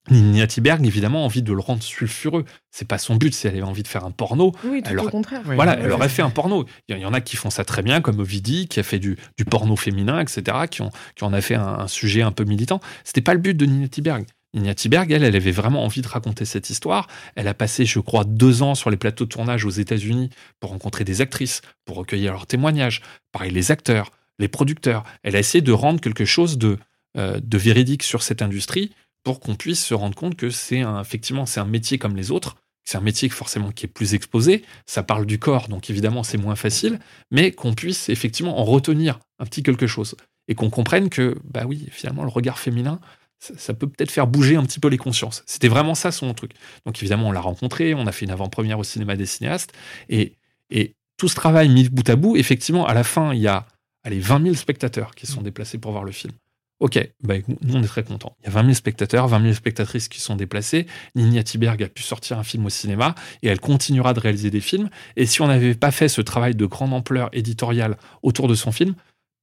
Nina 0.10 0.48
Tiberg, 0.48 0.86
évidemment, 0.86 1.26
envie 1.26 1.42
de 1.42 1.54
le 1.54 1.60
rendre 1.60 1.84
sulfureux. 1.84 2.46
C'est 2.72 2.88
pas 2.88 2.98
son 2.98 3.16
but, 3.16 3.34
si 3.34 3.48
elle 3.48 3.56
avait 3.56 3.64
envie 3.64 3.84
de 3.84 3.88
faire 3.88 4.06
un 4.06 4.12
porno. 4.12 4.54
Oui, 4.64 4.82
tout 4.84 4.96
au 4.98 5.10
contraire. 5.10 5.42
Voilà, 5.46 5.78
elle 5.80 5.92
aurait 5.92 6.10
fait 6.10 6.22
un 6.22 6.30
porno. 6.30 6.66
Il 6.88 6.98
y 6.98 7.06
en 7.06 7.14
a 7.14 7.22
qui 7.22 7.36
font 7.36 7.50
ça 7.50 7.66
très 7.66 7.82
bien, 7.82 8.02
comme 8.02 8.20
Ovidie, 8.20 8.68
qui 8.68 8.80
a 8.80 8.84
fait 8.84 9.00
du, 9.00 9.18
porno 9.50 9.76
féminin, 9.76 10.20
etc., 10.20 10.58
qui, 10.70 10.82
ont, 10.82 10.92
qui 11.16 11.24
en 11.24 11.34
a 11.34 11.42
fait 11.42 11.56
un, 11.56 11.88
sujet 11.88 12.22
un 12.22 12.32
peu 12.32 12.44
militant. 12.44 12.80
C'était 13.04 13.22
pas 13.22 13.34
le 13.34 13.40
but 13.40 13.56
de 13.56 13.66
Nina 13.66 13.88
Tiberg. 13.88 14.26
Nina 14.54 14.74
Tiberg, 14.74 15.12
elle, 15.12 15.24
elle 15.24 15.36
avait 15.36 15.52
vraiment 15.52 15.84
envie 15.84 16.02
de 16.02 16.08
raconter 16.08 16.46
cette 16.46 16.70
histoire. 16.70 17.08
Elle 17.36 17.48
a 17.48 17.54
passé, 17.54 17.86
je 17.86 18.00
crois, 18.00 18.24
deux 18.24 18.64
ans 18.64 18.76
sur 18.76 18.90
les 18.90 18.98
plateaux 18.98 19.26
de 19.26 19.30
tournage 19.30 19.66
aux 19.66 19.70
États-Unis 19.70 20.30
pour 20.60 20.72
rencontrer 20.72 21.04
des 21.04 21.22
actrices, 21.22 21.62
pour 21.86 21.98
recueillir 21.98 22.32
leurs 22.34 22.48
témoignages. 22.48 23.02
Pareil, 23.32 23.52
les 23.52 23.72
acteurs, 23.72 24.12
les 24.40 24.48
producteurs. 24.48 25.04
Elle 25.22 25.36
a 25.36 25.40
essayé 25.40 25.62
de 25.62 25.72
rendre 25.72 26.02
quelque 26.02 26.26
chose 26.26 26.58
de, 26.58 26.78
euh, 27.18 27.40
de 27.44 27.58
véridique 27.58 28.02
sur 28.02 28.24
cette 28.24 28.42
industrie 28.42 28.92
pour 29.30 29.40
qu'on 29.40 29.54
puisse 29.54 29.86
se 29.86 29.94
rendre 29.94 30.16
compte 30.16 30.36
que 30.36 30.50
c'est 30.50 30.82
effectivement 31.00 31.46
c'est 31.46 31.60
un 31.60 31.66
métier 31.66 32.00
comme 32.00 32.16
les 32.16 32.32
autres. 32.32 32.56
C'est 32.84 32.98
un 32.98 33.02
métier 33.02 33.30
forcément 33.30 33.70
qui 33.70 33.86
est 33.86 33.88
plus 33.88 34.16
exposé. 34.16 34.66
Ça 34.88 35.04
parle 35.04 35.28
du 35.28 35.38
corps, 35.38 35.68
donc 35.68 35.92
évidemment 35.92 36.24
c'est 36.24 36.40
moins 36.40 36.56
facile, 36.56 37.00
mais 37.30 37.52
qu'on 37.52 37.76
puisse 37.76 38.10
effectivement 38.10 38.60
en 38.60 38.64
retenir 38.64 39.20
un 39.38 39.46
petit 39.46 39.62
quelque 39.62 39.86
chose 39.86 40.16
et 40.48 40.56
qu'on 40.56 40.72
comprenne 40.72 41.10
que 41.10 41.38
bah 41.44 41.66
oui, 41.68 41.90
finalement 41.92 42.24
le 42.24 42.30
regard 42.30 42.58
féminin, 42.58 43.00
ça, 43.38 43.76
peut 43.76 43.88
peut-être 43.88 44.10
faire 44.10 44.26
bouger 44.26 44.56
un 44.56 44.64
petit 44.64 44.80
peu 44.80 44.88
les 44.88 44.98
consciences. 44.98 45.44
C'était 45.46 45.68
vraiment 45.68 45.94
ça 45.94 46.12
son 46.12 46.34
truc. 46.34 46.54
Donc 46.88 46.98
évidemment 46.98 47.28
on 47.28 47.32
l'a 47.32 47.40
rencontré, 47.40 47.94
on 47.94 48.08
a 48.08 48.12
fait 48.12 48.26
une 48.26 48.32
avant-première 48.32 48.80
au 48.80 48.84
cinéma 48.84 49.16
des 49.16 49.28
cinéastes 49.28 49.74
et, 50.10 50.38
et 50.72 50.96
tout 51.18 51.28
ce 51.28 51.36
travail 51.36 51.70
mis 51.70 51.88
bout 51.88 52.10
à 52.10 52.16
bout, 52.16 52.36
effectivement 52.36 52.88
à 52.88 52.96
la 52.96 53.04
fin 53.04 53.32
il 53.32 53.42
y 53.42 53.48
a 53.48 53.68
allez 54.04 54.20
20 54.20 54.42
000 54.42 54.56
spectateurs 54.56 55.14
qui 55.14 55.28
sont 55.28 55.44
déplacés 55.44 55.78
pour 55.78 55.92
voir 55.92 56.04
le 56.04 56.14
film. 56.14 56.34
Ok, 56.80 56.98
bah, 57.22 57.36
nous 57.62 57.76
on 57.76 57.84
est 57.84 57.88
très 57.88 58.04
contents. 58.04 58.38
Il 58.42 58.46
y 58.46 58.48
a 58.48 58.52
20 58.52 58.62
000 58.62 58.74
spectateurs, 58.74 59.28
20 59.28 59.42
000 59.42 59.54
spectatrices 59.54 60.08
qui 60.08 60.22
sont 60.22 60.38
déplacés. 60.38 60.88
Nina 61.14 61.44
Tiberg 61.44 61.84
a 61.84 61.90
pu 61.90 62.04
sortir 62.04 62.40
un 62.40 62.44
film 62.44 62.66
au 62.66 62.70
cinéma 62.70 63.16
et 63.44 63.50
elle 63.50 63.60
continuera 63.60 64.14
de 64.14 64.22
réaliser 64.22 64.50
des 64.50 64.62
films. 64.62 64.90
Et 65.18 65.26
si 65.26 65.42
on 65.42 65.48
n'avait 65.48 65.76
pas 65.76 65.92
fait 65.92 66.08
ce 66.08 66.22
travail 66.22 66.56
de 66.56 66.66
grande 66.66 66.94
ampleur 66.94 67.30
éditoriale 67.34 67.98
autour 68.24 68.48
de 68.48 68.56
son 68.56 68.72
film, 68.72 68.96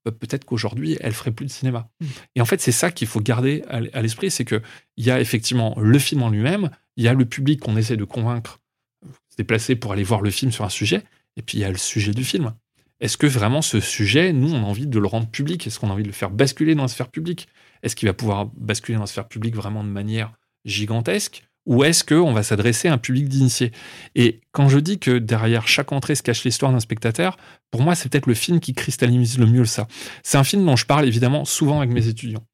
bah, 0.07 0.13
peut-être 0.13 0.47
qu'aujourd'hui 0.47 0.97
elle 1.01 1.13
ferait 1.13 1.31
plus 1.31 1.45
de 1.45 1.51
cinéma. 1.51 1.91
Hmm. 2.01 2.07
Et 2.37 2.41
en 2.41 2.47
fait, 2.47 2.61
c'est 2.63 2.73
ça 2.73 2.91
qu'il 2.91 3.09
faut 3.09 3.21
garder 3.21 3.65
à 3.69 4.01
l'esprit, 4.01 4.31
c'est 4.31 4.47
qu'il 4.47 4.63
y 4.97 5.11
a 5.11 5.21
effectivement 5.21 5.75
le 5.79 5.99
film 5.99 6.23
en 6.23 6.31
lui-même, 6.31 6.71
il 6.97 7.05
y 7.05 7.09
a 7.09 7.13
le 7.13 7.27
public 7.27 7.61
qu'on 7.61 7.77
essaie 7.77 7.99
de 7.99 8.05
convaincre, 8.05 8.61
se 9.29 9.37
déplacer 9.37 9.77
pour 9.77 9.93
aller 9.93 10.05
voir 10.05 10.23
le 10.23 10.31
film 10.31 10.53
sur 10.53 10.65
un 10.65 10.71
sujet, 10.71 11.03
et 11.37 11.43
puis 11.43 11.59
il 11.59 11.61
y 11.61 11.65
a 11.65 11.71
le 11.71 11.77
sujet 11.77 12.13
du 12.13 12.25
film. 12.25 12.55
Est-ce 13.01 13.17
que 13.17 13.27
vraiment 13.27 13.63
ce 13.63 13.81
sujet, 13.81 14.33
nous, 14.33 14.55
on 14.55 14.63
a 14.63 14.67
envie 14.67 14.87
de 14.87 14.99
le 14.99 15.07
rendre 15.07 15.29
public? 15.29 15.67
Est-ce 15.67 15.79
qu'on 15.79 15.91
a 15.91 15.93
envie 15.93 16.03
de 16.03 16.09
le 16.09 16.15
faire 16.15 16.31
basculer 16.31 16.75
dans 16.75 16.83
la 16.83 16.89
sphère 16.89 17.09
publique? 17.09 17.49
Est-ce 17.83 17.95
qu'il 17.95 18.09
va 18.09 18.15
pouvoir 18.15 18.47
basculer 18.57 18.97
dans 18.97 19.03
la 19.03 19.07
sphère 19.07 19.29
publique 19.29 19.55
vraiment 19.55 19.85
de 19.85 19.89
manière 19.89 20.33
gigantesque? 20.65 21.45
Ou 21.67 21.83
est-ce 21.85 22.05
qu'on 22.05 22.33
va 22.33 22.43
s'adresser 22.43 22.89
à 22.89 22.93
un 22.93 22.99
public 22.99 23.29
d'initiés? 23.29 23.73
Et 24.15 24.41
quand 24.53 24.69
je 24.69 24.79
dis 24.79 24.99
que 24.99 25.19
derrière 25.19 25.67
chaque 25.67 25.93
entrée 25.93 26.15
se 26.15 26.23
cache 26.23 26.45
l'histoire 26.45 26.73
d'un 26.73 26.81
spectateur, 26.81 27.37
pour 27.71 27.83
moi, 27.83 27.95
c'est 27.95 28.09
peut-être 28.09 28.27
le 28.27 28.35
film 28.35 28.61
qui 28.61 28.73
cristallise 28.73 29.39
le 29.39 29.47
mieux 29.47 29.65
ça. 29.65 29.89
C'est 30.23 30.39
un 30.39 30.45
film 30.45 30.65
dont 30.65 30.77
je 30.77 30.87
parle 30.87 31.07
évidemment 31.07 31.45
souvent 31.45 31.81
avec 31.81 31.91
mes 31.91 32.07
étudiants 32.07 32.47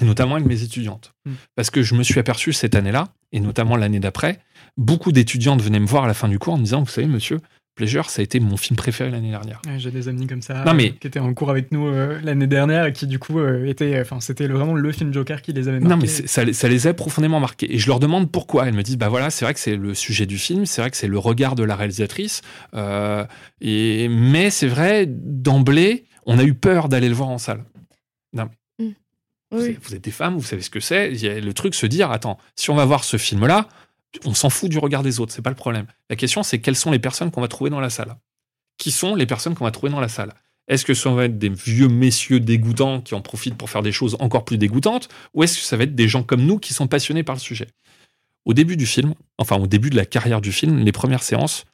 et 0.00 0.04
notamment 0.04 0.34
avec 0.34 0.46
mes 0.46 0.62
étudiantes. 0.62 1.14
Hmm. 1.24 1.34
Parce 1.54 1.70
que 1.70 1.82
je 1.82 1.94
me 1.94 2.02
suis 2.02 2.18
aperçu 2.18 2.52
cette 2.52 2.74
année-là, 2.74 3.08
et 3.30 3.40
notamment 3.40 3.76
l'année 3.76 4.00
d'après, 4.00 4.40
beaucoup 4.76 5.12
d'étudiantes 5.12 5.62
venaient 5.62 5.80
me 5.80 5.86
voir 5.86 6.04
à 6.04 6.06
la 6.06 6.14
fin 6.14 6.28
du 6.28 6.38
cours 6.38 6.54
en 6.54 6.58
me 6.58 6.64
disant, 6.64 6.82
vous 6.82 6.90
savez, 6.90 7.06
monsieur, 7.06 7.40
Pleasure, 7.74 8.10
ça 8.10 8.20
a 8.20 8.22
été 8.22 8.38
mon 8.38 8.58
film 8.58 8.76
préféré 8.76 9.10
l'année 9.10 9.30
dernière. 9.30 9.62
J'ai 9.78 9.90
des 9.90 10.08
amis 10.08 10.26
comme 10.26 10.42
ça 10.42 10.62
qui 11.00 11.06
étaient 11.06 11.18
en 11.18 11.32
cours 11.32 11.48
avec 11.48 11.72
nous 11.72 11.86
euh, 11.86 12.20
l'année 12.22 12.46
dernière 12.46 12.84
et 12.84 12.92
qui 12.92 13.06
du 13.06 13.18
coup 13.18 13.38
euh, 13.38 13.64
étaient, 13.64 13.98
enfin 13.98 14.20
c'était 14.20 14.46
vraiment 14.46 14.74
le 14.74 14.92
film 14.92 15.10
Joker 15.10 15.40
qui 15.40 15.54
les 15.54 15.68
avait 15.68 15.80
marqués. 15.80 15.94
Non 15.94 16.00
mais 16.00 16.06
ça, 16.06 16.52
ça, 16.52 16.68
les 16.68 16.86
a 16.86 16.92
profondément 16.92 17.40
marqués 17.40 17.74
et 17.74 17.78
je 17.78 17.86
leur 17.86 17.98
demande 17.98 18.30
pourquoi. 18.30 18.68
Elles 18.68 18.74
me 18.74 18.82
disent 18.82 18.98
bah 18.98 19.08
voilà 19.08 19.30
c'est 19.30 19.46
vrai 19.46 19.54
que 19.54 19.60
c'est 19.60 19.76
le 19.76 19.94
sujet 19.94 20.26
du 20.26 20.36
film, 20.36 20.66
c'est 20.66 20.82
vrai 20.82 20.90
que 20.90 20.98
c'est 20.98 21.06
le 21.06 21.18
regard 21.18 21.54
de 21.54 21.62
la 21.62 21.74
réalisatrice, 21.74 22.42
euh, 22.74 23.24
et 23.62 24.08
mais 24.10 24.50
c'est 24.50 24.68
vrai 24.68 25.06
d'emblée 25.08 26.04
on 26.26 26.38
a 26.38 26.44
eu 26.44 26.52
peur 26.52 26.90
d'aller 26.90 27.08
le 27.08 27.14
voir 27.14 27.30
en 27.30 27.38
salle. 27.38 27.64
Non. 28.34 28.50
Mm. 28.78 28.88
Vous, 29.50 29.58
vous, 29.82 29.94
êtes 29.94 30.04
des 30.04 30.10
femmes, 30.10 30.34
vous 30.36 30.44
savez 30.44 30.62
ce 30.62 30.70
que 30.70 30.80
c'est. 30.80 31.10
Il 31.10 31.22
y 31.22 31.28
a 31.28 31.40
le 31.40 31.54
truc 31.54 31.74
se 31.74 31.86
dire 31.86 32.10
attends 32.10 32.38
si 32.54 32.68
on 32.68 32.74
va 32.74 32.84
voir 32.84 33.04
ce 33.04 33.16
film 33.16 33.46
là 33.46 33.66
on 34.24 34.34
s'en 34.34 34.50
fout 34.50 34.70
du 34.70 34.78
regard 34.78 35.02
des 35.02 35.20
autres, 35.20 35.32
c'est 35.32 35.42
pas 35.42 35.50
le 35.50 35.56
problème. 35.56 35.86
La 36.10 36.16
question, 36.16 36.42
c'est 36.42 36.60
quelles 36.60 36.76
sont 36.76 36.90
les 36.90 36.98
personnes 36.98 37.30
qu'on 37.30 37.40
va 37.40 37.48
trouver 37.48 37.70
dans 37.70 37.80
la 37.80 37.90
salle? 37.90 38.16
Qui 38.78 38.90
sont 38.90 39.14
les 39.14 39.26
personnes 39.26 39.54
qu'on 39.54 39.64
va 39.64 39.70
trouver 39.70 39.92
dans 39.92 40.00
la 40.00 40.08
salle? 40.08 40.34
Est-ce 40.68 40.84
que 40.84 40.94
ça 40.94 41.10
va 41.10 41.24
être 41.24 41.38
des 41.38 41.48
vieux 41.48 41.88
messieurs 41.88 42.40
dégoûtants 42.40 43.00
qui 43.00 43.14
en 43.14 43.20
profitent 43.20 43.56
pour 43.56 43.68
faire 43.68 43.82
des 43.82 43.92
choses 43.92 44.16
encore 44.20 44.44
plus 44.44 44.58
dégoûtantes? 44.58 45.08
Ou 45.34 45.42
est-ce 45.42 45.58
que 45.58 45.64
ça 45.64 45.76
va 45.76 45.84
être 45.84 45.94
des 45.94 46.08
gens 46.08 46.22
comme 46.22 46.44
nous 46.44 46.58
qui 46.58 46.72
sont 46.72 46.86
passionnés 46.86 47.22
par 47.22 47.34
le 47.34 47.40
sujet? 47.40 47.68
Au 48.44 48.54
début 48.54 48.76
du 48.76 48.86
film, 48.86 49.14
enfin 49.38 49.56
au 49.56 49.66
début 49.66 49.90
de 49.90 49.96
la 49.96 50.04
carrière 50.04 50.40
du 50.40 50.52
film, 50.52 50.78
les 50.78 50.92
premières 50.92 51.22
séances, 51.22 51.64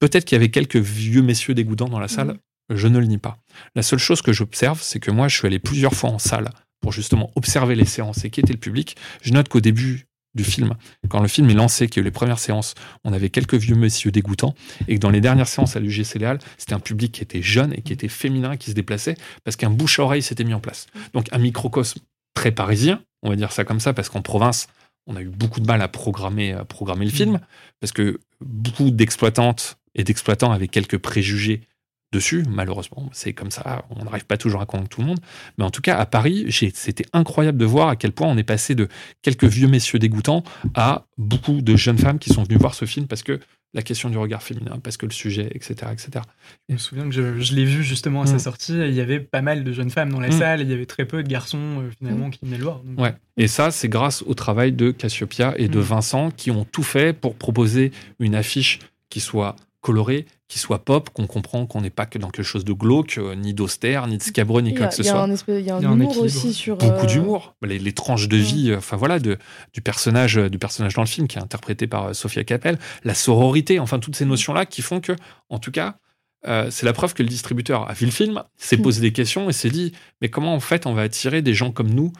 peut-être 0.00 0.24
qu'il 0.24 0.36
y 0.36 0.40
avait 0.40 0.50
quelques 0.50 0.76
vieux 0.76 1.22
messieurs 1.22 1.54
dégoûtants 1.54 1.88
dans 1.88 2.00
la 2.00 2.08
salle, 2.08 2.38
mmh. 2.70 2.76
je 2.76 2.88
ne 2.88 2.98
le 2.98 3.06
nie 3.06 3.18
pas. 3.18 3.38
La 3.74 3.82
seule 3.82 3.98
chose 3.98 4.22
que 4.22 4.32
j'observe, 4.32 4.80
c'est 4.82 5.00
que 5.00 5.10
moi, 5.10 5.28
je 5.28 5.36
suis 5.36 5.46
allé 5.46 5.58
plusieurs 5.58 5.94
fois 5.94 6.10
en 6.10 6.18
salle 6.18 6.50
pour 6.80 6.92
justement 6.92 7.30
observer 7.36 7.74
les 7.74 7.86
séances 7.86 8.24
et 8.24 8.30
qui 8.30 8.40
était 8.40 8.52
le 8.52 8.58
public. 8.58 8.96
Je 9.22 9.32
note 9.32 9.48
qu'au 9.48 9.60
début, 9.60 10.07
du 10.38 10.44
film. 10.44 10.74
Quand 11.08 11.20
le 11.20 11.28
film 11.28 11.50
est 11.50 11.54
lancé, 11.54 11.88
qu'il 11.88 12.00
y 12.00 12.00
a 12.00 12.02
eu 12.02 12.04
les 12.04 12.10
premières 12.10 12.38
séances, 12.38 12.74
on 13.04 13.12
avait 13.12 13.28
quelques 13.28 13.56
vieux 13.56 13.74
messieurs 13.74 14.10
dégoûtants, 14.10 14.54
et 14.86 14.94
que 14.94 15.00
dans 15.00 15.10
les 15.10 15.20
dernières 15.20 15.48
séances 15.48 15.76
à 15.76 15.80
l'UGC 15.80 16.18
Léal, 16.18 16.38
c'était 16.56 16.74
un 16.74 16.80
public 16.80 17.12
qui 17.12 17.22
était 17.22 17.42
jeune 17.42 17.74
et 17.74 17.82
qui 17.82 17.92
était 17.92 18.08
féminin, 18.08 18.56
qui 18.56 18.70
se 18.70 18.74
déplaçait, 18.74 19.16
parce 19.44 19.56
qu'un 19.56 19.70
bouche 19.70 19.98
à 19.98 20.04
oreille 20.04 20.22
s'était 20.22 20.44
mis 20.44 20.54
en 20.54 20.60
place. 20.60 20.86
Donc 21.12 21.26
un 21.32 21.38
microcosme 21.38 22.00
très 22.34 22.52
parisien, 22.52 23.02
on 23.22 23.30
va 23.30 23.36
dire 23.36 23.52
ça 23.52 23.64
comme 23.64 23.80
ça, 23.80 23.92
parce 23.92 24.08
qu'en 24.08 24.22
province, 24.22 24.68
on 25.06 25.16
a 25.16 25.22
eu 25.22 25.28
beaucoup 25.28 25.60
de 25.60 25.66
mal 25.66 25.82
à 25.82 25.88
programmer, 25.88 26.52
à 26.52 26.64
programmer 26.64 27.04
le 27.04 27.10
film, 27.10 27.40
parce 27.80 27.92
que 27.92 28.20
beaucoup 28.40 28.90
d'exploitantes 28.90 29.78
et 29.94 30.04
d'exploitants 30.04 30.52
avaient 30.52 30.68
quelques 30.68 30.98
préjugés 30.98 31.62
dessus. 32.12 32.44
Malheureusement, 32.48 33.08
c'est 33.12 33.32
comme 33.32 33.50
ça, 33.50 33.84
on 33.90 34.04
n'arrive 34.04 34.26
pas 34.26 34.36
toujours 34.36 34.60
à 34.60 34.66
convaincre 34.66 34.88
tout 34.88 35.00
le 35.00 35.06
monde. 35.06 35.20
Mais 35.58 35.64
en 35.64 35.70
tout 35.70 35.82
cas, 35.82 35.98
à 35.98 36.06
Paris, 36.06 36.46
c'était 36.74 37.04
incroyable 37.12 37.58
de 37.58 37.64
voir 37.64 37.88
à 37.88 37.96
quel 37.96 38.12
point 38.12 38.28
on 38.28 38.36
est 38.36 38.44
passé 38.44 38.74
de 38.74 38.88
quelques 39.22 39.44
vieux 39.44 39.68
messieurs 39.68 39.98
dégoûtants 39.98 40.42
à 40.74 41.06
beaucoup 41.16 41.60
de 41.60 41.76
jeunes 41.76 41.98
femmes 41.98 42.18
qui 42.18 42.30
sont 42.30 42.42
venues 42.44 42.58
voir 42.58 42.74
ce 42.74 42.84
film 42.84 43.06
parce 43.06 43.22
que 43.22 43.40
la 43.74 43.82
question 43.82 44.08
du 44.08 44.16
regard 44.16 44.42
féminin, 44.42 44.80
parce 44.82 44.96
que 44.96 45.04
le 45.04 45.12
sujet, 45.12 45.50
etc. 45.54 45.92
etc. 45.92 46.24
Je 46.68 46.74
me 46.74 46.78
souviens 46.78 47.08
que 47.08 47.38
je, 47.38 47.54
l'ai 47.54 47.64
vu 47.64 47.82
justement 47.82 48.22
à 48.22 48.26
sa 48.26 48.36
mm. 48.36 48.38
sortie, 48.38 48.72
il 48.72 48.94
y 48.94 49.00
avait 49.00 49.20
pas 49.20 49.42
mal 49.42 49.62
de 49.62 49.72
jeunes 49.72 49.90
femmes 49.90 50.10
dans 50.10 50.20
la 50.20 50.28
mm. 50.28 50.32
salle, 50.32 50.60
et 50.60 50.64
il 50.64 50.70
y 50.70 50.72
avait 50.72 50.86
très 50.86 51.04
peu 51.04 51.22
de 51.22 51.28
garçons 51.28 51.82
euh, 51.82 51.90
finalement 51.98 52.28
mm. 52.28 52.30
qui 52.30 52.38
venaient 52.42 52.56
le 52.56 52.64
voir. 52.64 52.80
Ouais. 52.96 53.14
Et 53.36 53.46
ça, 53.46 53.70
c'est 53.70 53.88
grâce 53.88 54.22
au 54.22 54.34
travail 54.34 54.72
de 54.72 54.90
Cassiopia 54.90 55.54
et 55.58 55.68
de 55.68 55.80
Vincent 55.80 56.30
qui 56.30 56.50
ont 56.50 56.64
tout 56.64 56.82
fait 56.82 57.12
pour 57.12 57.34
proposer 57.34 57.92
une 58.20 58.34
affiche 58.34 58.78
qui 59.10 59.20
soit 59.20 59.54
coloré, 59.80 60.26
qui 60.48 60.58
soit 60.58 60.82
pop, 60.84 61.10
qu'on 61.10 61.26
comprend 61.26 61.66
qu'on 61.66 61.82
n'est 61.82 61.90
pas 61.90 62.06
que 62.06 62.18
dans 62.18 62.30
quelque 62.30 62.44
chose 62.44 62.64
de 62.64 62.72
glauque, 62.72 63.18
euh, 63.18 63.34
ni 63.34 63.52
d'austère, 63.52 64.06
ni 64.06 64.16
de 64.16 64.22
scabreux, 64.22 64.62
ni 64.62 64.74
quoi 64.74 64.86
que 64.86 64.94
ce 64.94 65.02
soit. 65.02 65.28
Il 65.48 65.60
y 65.60 65.70
a 65.70 65.76
un, 65.76 65.82
humour 65.82 66.18
aussi 66.18 66.54
sur. 66.54 66.78
Beaucoup 66.78 67.04
euh, 67.04 67.06
d'humour. 67.06 67.54
Les, 67.62 67.92
tranches 67.92 68.28
de 68.28 68.38
vie, 68.38 68.70
euh, 68.70 68.78
enfin 68.78 68.96
voilà, 68.96 69.18
de, 69.18 69.36
du, 69.74 69.82
personnage, 69.82 70.36
du 70.36 70.58
personnage 70.58 70.94
dans 70.94 71.02
le 71.02 71.08
film 71.08 71.28
qui 71.28 71.38
est 71.38 71.42
interprété 71.42 71.86
par 71.86 72.14
Sophia 72.14 72.44
Capel, 72.44 72.78
la 73.04 73.14
sororité, 73.14 73.78
enfin 73.78 73.98
toutes 73.98 74.16
ces 74.16 74.24
mm. 74.24 74.30
notions-là 74.30 74.66
qui 74.66 74.80
font 74.80 75.00
que, 75.00 75.12
en 75.50 75.58
tout 75.58 75.70
cas, 75.70 75.96
c'est 76.70 76.84
la 76.84 76.92
preuve 76.94 77.12
que 77.12 77.22
le 77.22 77.28
distributeur 77.28 77.90
a 77.90 77.92
vu 77.92 78.06
le 78.06 78.12
film, 78.12 78.42
s'est 78.56 78.78
mm. 78.78 78.82
posé 78.82 79.00
des 79.02 79.12
questions 79.12 79.50
et 79.50 79.52
s'est 79.52 79.70
dit 79.70 79.92
mais 80.22 80.30
comment 80.30 80.54
en 80.54 80.60
fait 80.60 80.86
on 80.86 80.94
va 80.94 81.02
attirer 81.02 81.42
des 81.42 81.52
gens 81.52 81.72
comme 81.72 81.90
nous 81.90 82.12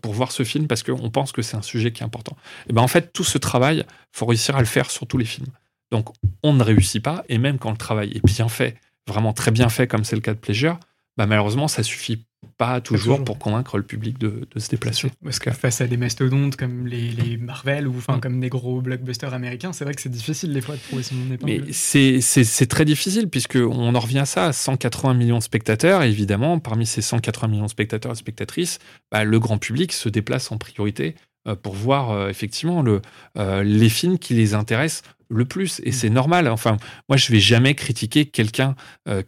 pour 0.00 0.12
voir 0.12 0.32
ce 0.32 0.42
film 0.42 0.66
parce 0.66 0.82
qu'on 0.82 1.10
pense 1.10 1.30
que 1.30 1.42
c'est 1.42 1.56
un 1.56 1.62
sujet 1.62 1.92
qui 1.92 2.02
est 2.02 2.06
important. 2.06 2.36
Et 2.68 2.72
ben 2.72 2.82
en 2.82 2.88
fait 2.88 3.12
tout 3.12 3.22
ce 3.22 3.38
travail, 3.38 3.84
faut 4.10 4.26
réussir 4.26 4.56
à 4.56 4.60
le 4.60 4.66
faire 4.66 4.90
sur 4.90 5.06
tous 5.06 5.18
les 5.18 5.24
films. 5.24 5.52
Donc, 5.90 6.08
on 6.42 6.52
ne 6.52 6.62
réussit 6.62 7.02
pas, 7.02 7.24
et 7.28 7.38
même 7.38 7.58
quand 7.58 7.70
le 7.70 7.76
travail 7.76 8.10
est 8.14 8.24
bien 8.24 8.48
fait, 8.48 8.76
vraiment 9.06 9.32
très 9.32 9.50
bien 9.50 9.68
fait, 9.68 9.86
comme 9.86 10.04
c'est 10.04 10.16
le 10.16 10.22
cas 10.22 10.34
de 10.34 10.38
Pleasure, 10.38 10.78
bah 11.16 11.26
malheureusement, 11.26 11.68
ça 11.68 11.82
suffit 11.82 12.26
pas 12.58 12.80
toujours 12.80 13.22
pour 13.22 13.38
convaincre 13.38 13.76
le 13.76 13.82
public 13.82 14.18
de, 14.18 14.46
se 14.56 14.68
déplacer. 14.68 15.10
Parce 15.22 15.38
que 15.38 15.50
face 15.50 15.80
à 15.80 15.86
des 15.86 15.96
mastodontes 15.96 16.56
comme 16.56 16.86
les, 16.86 17.36
Marvel 17.36 17.86
ou 17.86 17.96
enfin 17.96 18.16
mm. 18.16 18.20
comme 18.20 18.40
des 18.40 18.48
gros 18.48 18.80
blockbusters 18.80 19.34
américains, 19.34 19.72
c'est 19.72 19.84
vrai 19.84 19.94
que 19.94 20.00
c'est 20.00 20.10
difficile 20.10 20.52
des 20.52 20.60
fois 20.60 20.76
de 20.76 20.80
trouver 20.80 21.02
son 21.02 21.14
épingle. 21.32 21.64
Mais 21.66 21.72
c'est 21.72 22.66
très 22.66 22.84
difficile 22.84 23.28
puisque 23.28 23.56
on 23.56 23.94
en 23.94 24.00
revient 24.00 24.20
à 24.20 24.26
ça, 24.26 24.52
180 24.52 25.14
millions 25.14 25.38
de 25.38 25.42
spectateurs. 25.42 26.02
Et 26.02 26.08
évidemment, 26.08 26.58
parmi 26.58 26.86
ces 26.86 27.02
180 27.02 27.48
millions 27.48 27.64
de 27.64 27.70
spectateurs 27.70 28.12
et 28.12 28.16
spectatrices, 28.16 28.78
bah, 29.10 29.24
le 29.24 29.38
grand 29.38 29.58
public 29.58 29.92
se 29.92 30.08
déplace 30.08 30.50
en 30.52 30.58
priorité 30.58 31.14
pour 31.54 31.74
voir 31.74 32.10
euh, 32.10 32.28
effectivement 32.28 32.82
le, 32.82 33.00
euh, 33.38 33.62
les 33.62 33.88
films 33.88 34.18
qui 34.18 34.34
les 34.34 34.54
intéressent 34.54 35.02
le 35.28 35.44
plus. 35.44 35.80
Et 35.84 35.90
mm. 35.90 35.92
c'est 35.92 36.10
normal. 36.10 36.48
Enfin 36.48 36.76
moi 37.08 37.16
je 37.16 37.30
vais 37.30 37.40
jamais 37.40 37.74
critiquer 37.74 38.26
quelqu'un 38.26 38.74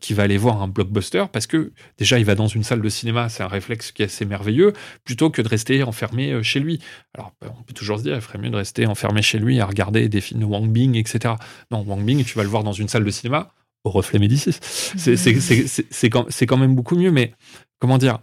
qui 0.00 0.14
va 0.14 0.24
aller 0.24 0.36
voir 0.36 0.62
un 0.62 0.68
blockbuster 0.68 1.24
parce 1.32 1.46
que 1.46 1.72
déjà 1.96 2.18
il 2.18 2.24
va 2.24 2.34
dans 2.34 2.46
une 2.46 2.62
salle 2.62 2.80
de 2.80 2.88
cinéma 2.88 3.28
c'est 3.28 3.42
un 3.42 3.48
réflexe 3.48 3.92
qui 3.92 4.02
est 4.02 4.06
assez 4.06 4.24
merveilleux 4.24 4.72
plutôt 5.04 5.30
que 5.30 5.42
de 5.42 5.48
rester 5.48 5.82
enfermé 5.82 6.42
chez 6.42 6.60
lui. 6.60 6.80
Alors 7.14 7.32
on 7.42 7.62
peut 7.62 7.74
toujours 7.74 7.98
se 7.98 8.04
dire 8.04 8.14
il 8.14 8.20
ferait 8.20 8.38
mieux 8.38 8.50
de 8.50 8.56
rester 8.56 8.86
enfermé 8.86 9.22
chez 9.22 9.38
lui 9.38 9.60
à 9.60 9.66
regarder 9.66 10.08
des 10.08 10.20
films 10.20 10.40
de 10.40 10.44
Wang 10.44 10.68
Bing 10.68 10.96
etc 10.96 11.34
non 11.70 11.82
Wang 11.82 12.04
Bing 12.04 12.24
tu 12.24 12.36
vas 12.36 12.44
le 12.44 12.48
voir 12.48 12.64
dans 12.64 12.72
une 12.72 12.88
salle 12.88 13.04
de 13.04 13.10
cinéma 13.10 13.52
au 13.84 13.90
reflet 13.90 14.18
Médicis. 14.18 14.58
C'est 14.60 16.10
quand, 16.10 16.26
quand 16.30 16.56
même 16.56 16.74
beaucoup 16.74 16.96
mieux 16.96 17.10
mais 17.10 17.32
comment 17.78 17.98
dire 17.98 18.18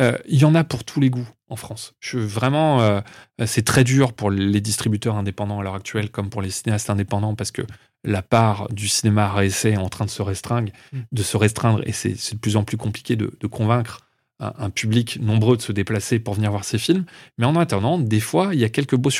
euh, 0.00 0.16
il 0.26 0.40
y 0.40 0.44
en 0.44 0.54
a 0.54 0.64
pour 0.64 0.84
tous 0.84 1.00
les 1.00 1.10
goûts 1.10 1.28
en 1.52 1.56
France. 1.56 1.94
Je 2.00 2.18
vraiment, 2.18 2.80
euh, 2.80 3.00
c'est 3.46 3.64
très 3.64 3.84
dur 3.84 4.14
pour 4.14 4.30
les 4.30 4.60
distributeurs 4.60 5.16
indépendants 5.16 5.60
à 5.60 5.62
l'heure 5.62 5.74
actuelle, 5.74 6.10
comme 6.10 6.30
pour 6.30 6.42
les 6.42 6.50
cinéastes 6.50 6.90
indépendants, 6.90 7.34
parce 7.34 7.50
que 7.50 7.62
la 8.04 8.22
part 8.22 8.68
du 8.72 8.88
cinéma 8.88 9.32
à 9.32 9.44
essai 9.44 9.72
est 9.72 9.76
en 9.76 9.88
train 9.88 10.06
de 10.06 10.10
se 10.10 10.22
restreindre, 10.22 10.72
mm. 10.92 11.00
de 11.12 11.22
se 11.22 11.36
restreindre, 11.36 11.82
et 11.86 11.92
c'est 11.92 12.34
de 12.34 12.38
plus 12.38 12.56
en 12.56 12.64
plus 12.64 12.76
compliqué 12.76 13.16
de, 13.16 13.46
convaincre 13.46 14.00
un, 14.40 14.70
public 14.70 15.18
nombreux 15.20 15.56
de 15.56 15.62
se 15.62 15.72
déplacer 15.72 16.18
pour 16.18 16.34
venir 16.34 16.50
voir 16.50 16.64
ces 16.64 16.78
films. 16.78 17.04
Mais 17.38 17.46
en 17.46 17.54
attendant, 17.54 17.98
des 17.98 18.20
fois, 18.20 18.54
il 18.54 18.60
y 18.60 18.64
a 18.64 18.68
quelques, 18.68 18.96
beaux 18.96 19.10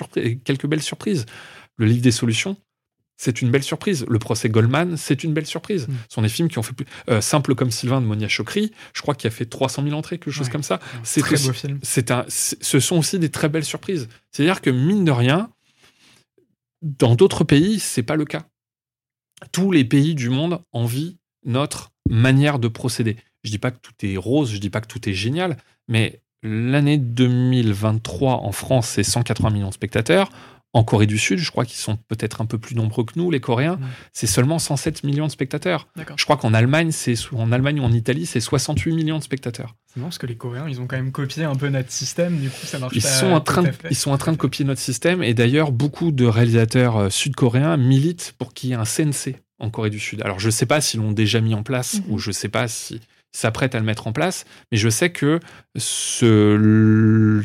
quelques 0.45 0.67
belles 0.67 0.83
surprises. 0.83 1.27
Le 1.77 1.87
livre 1.87 2.03
des 2.03 2.11
solutions, 2.11 2.57
c'est 3.23 3.41
une 3.41 3.53
belle 3.53 3.63
surprise. 3.63 4.05
Le 4.09 4.19
procès 4.19 4.49
Goldman, 4.49 4.97
c'est 4.97 5.23
une 5.23 5.33
belle 5.33 5.47
surprise. 5.47 5.87
Mm. 5.87 5.93
Ce 6.09 6.15
sont 6.17 6.23
des 6.23 6.29
films 6.29 6.49
qui 6.49 6.59
ont 6.59 6.65
fait 6.65 6.73
plus. 6.73 6.87
Euh, 7.09 7.21
Simple 7.21 7.55
comme 7.55 7.71
Sylvain 7.71 8.01
de 8.01 8.07
Monia 8.07 8.27
Chokri, 8.27 8.73
je 8.95 9.01
crois 9.01 9.15
qu'il 9.15 9.29
a 9.29 9.31
fait 9.31 9.47
300 9.47 9.85
000 9.85 9.95
entrées, 9.95 10.19
quelque 10.19 10.33
chose 10.33 10.49
comme 10.49 10.65
ça. 10.65 10.81
C'est 11.05 11.21
très 11.21 11.37
beau 11.37 11.53
film. 11.53 11.79
Un, 12.11 12.25
ce 12.27 12.81
sont 12.81 12.97
aussi 12.97 13.21
des 13.21 13.29
très 13.29 13.49
belles 13.49 13.65
surprises. 13.65 14.09
C'est-à-dire 14.33 14.61
que, 14.61 14.71
mine 14.71 15.05
de 15.05 15.13
rien, 15.13 15.51
dans 16.83 17.15
d'autres 17.15 17.45
pays, 17.45 17.79
c'est 17.79 18.03
pas 18.03 18.17
le 18.17 18.25
cas. 18.25 18.43
Tous 19.53 19.71
les 19.71 19.85
pays 19.85 20.17
du 20.17 20.29
monde 20.29 20.61
envient 20.73 21.17
notre 21.45 21.93
manière 22.11 22.59
de 22.59 22.67
procéder. 22.67 23.17
Je 23.45 23.53
dis 23.53 23.59
pas 23.59 23.71
que 23.71 23.79
tout 23.81 23.95
est 24.03 24.17
rose, 24.17 24.51
je 24.51 24.59
dis 24.59 24.71
pas 24.71 24.81
que 24.81 24.89
tout 24.89 25.09
est 25.09 25.15
génial, 25.15 25.59
mais 25.87 26.23
l'année 26.43 26.99
2023 26.99 28.39
en 28.39 28.51
France, 28.51 28.89
c'est 28.89 29.05
180 29.05 29.51
millions 29.51 29.69
de 29.69 29.75
spectateurs. 29.75 30.31
En 30.75 30.85
Corée 30.85 31.07
du 31.07 31.19
Sud, 31.19 31.39
je 31.39 31.51
crois 31.51 31.67
qu'ils 31.67 31.79
sont 31.79 31.97
peut-être 32.09 32.41
un 32.41 32.47
peu 32.47 32.57
plus 32.57 32.75
nombreux 32.75 33.05
que 33.05 33.13
nous, 33.17 33.31
les 33.31 33.41
Coréens. 33.41 33.77
Mm. 33.77 33.87
C'est 34.15 34.27
seulement 34.27 34.59
107 34.59 35.05
millions 35.05 35.27
de 35.27 35.31
spectateurs. 35.31 35.87
Je 36.17 36.25
crois 36.25 36.39
qu'en 36.39 36.55
Allemagne, 36.55 36.93
c'est 36.93 37.15
en 37.33 37.53
Allemagne 37.53 37.81
ou 37.81 37.85
en 37.85 37.93
Italie, 37.93 38.25
c'est 38.25 38.41
68 38.41 38.95
millions 38.95 39.19
de 39.19 39.23
spectateurs. 39.23 39.75
C'est 39.87 39.99
marrant 39.99 40.09
parce 40.09 40.19
que 40.19 40.27
les 40.27 40.37
Coréens, 40.37 40.67
ils 40.69 40.81
ont 40.81 40.87
quand 40.87 40.97
même 40.97 41.13
copié 41.13 41.45
un 41.45 41.55
peu 41.55 41.69
notre 41.69 41.91
système. 41.91 42.39
Du 42.39 42.49
coup, 42.49 42.65
ça 42.65 42.79
marche 42.79 42.97
ils 42.97 43.03
Sont 43.03 43.33
en 43.33 43.41
train 43.43 43.65
de, 43.65 43.73
ils 43.91 43.97
sont 43.97 44.13
en 44.13 44.19
train 44.19 44.33
de 44.33 44.39
copier 44.39 44.65
notre 44.65 44.81
système. 44.81 45.23
Et 45.23 45.35
d'ailleurs, 45.35 45.73
beaucoup 45.73 46.11
de 46.11 46.25
réalisateurs 46.25 46.97
euh, 46.97 47.11
sud-coréens 47.11 47.77
militent 47.77 48.35
pour 48.39 48.55
qu'il 48.55 48.71
y 48.71 48.73
ait 48.73 48.77
un 48.77 48.85
CNC 48.85 49.37
en 49.59 49.69
Corée 49.69 49.91
du 49.91 50.01
Sud. 50.01 50.23
Alors, 50.23 50.41
je 50.41 50.47
ne 50.47 50.51
sais 50.53 50.67
pas 50.67 50.81
s'ils 50.81 51.01
l'ont 51.01 51.13
déjà 51.13 51.43
mis 51.43 51.55
en 51.55 51.63
place 51.63 51.97
mm-hmm. 51.97 52.09
ou 52.09 52.19
je 52.19 52.31
ne 52.31 52.33
sais 52.33 52.49
pas 52.49 52.67
si 52.69 53.01
s'apprête 53.33 53.75
à 53.75 53.79
le 53.79 53.85
mettre 53.85 54.07
en 54.07 54.13
place, 54.13 54.45
mais 54.71 54.79
je 54.79 54.89
sais 54.89 55.11
que 55.11 55.41
ce 55.77 57.43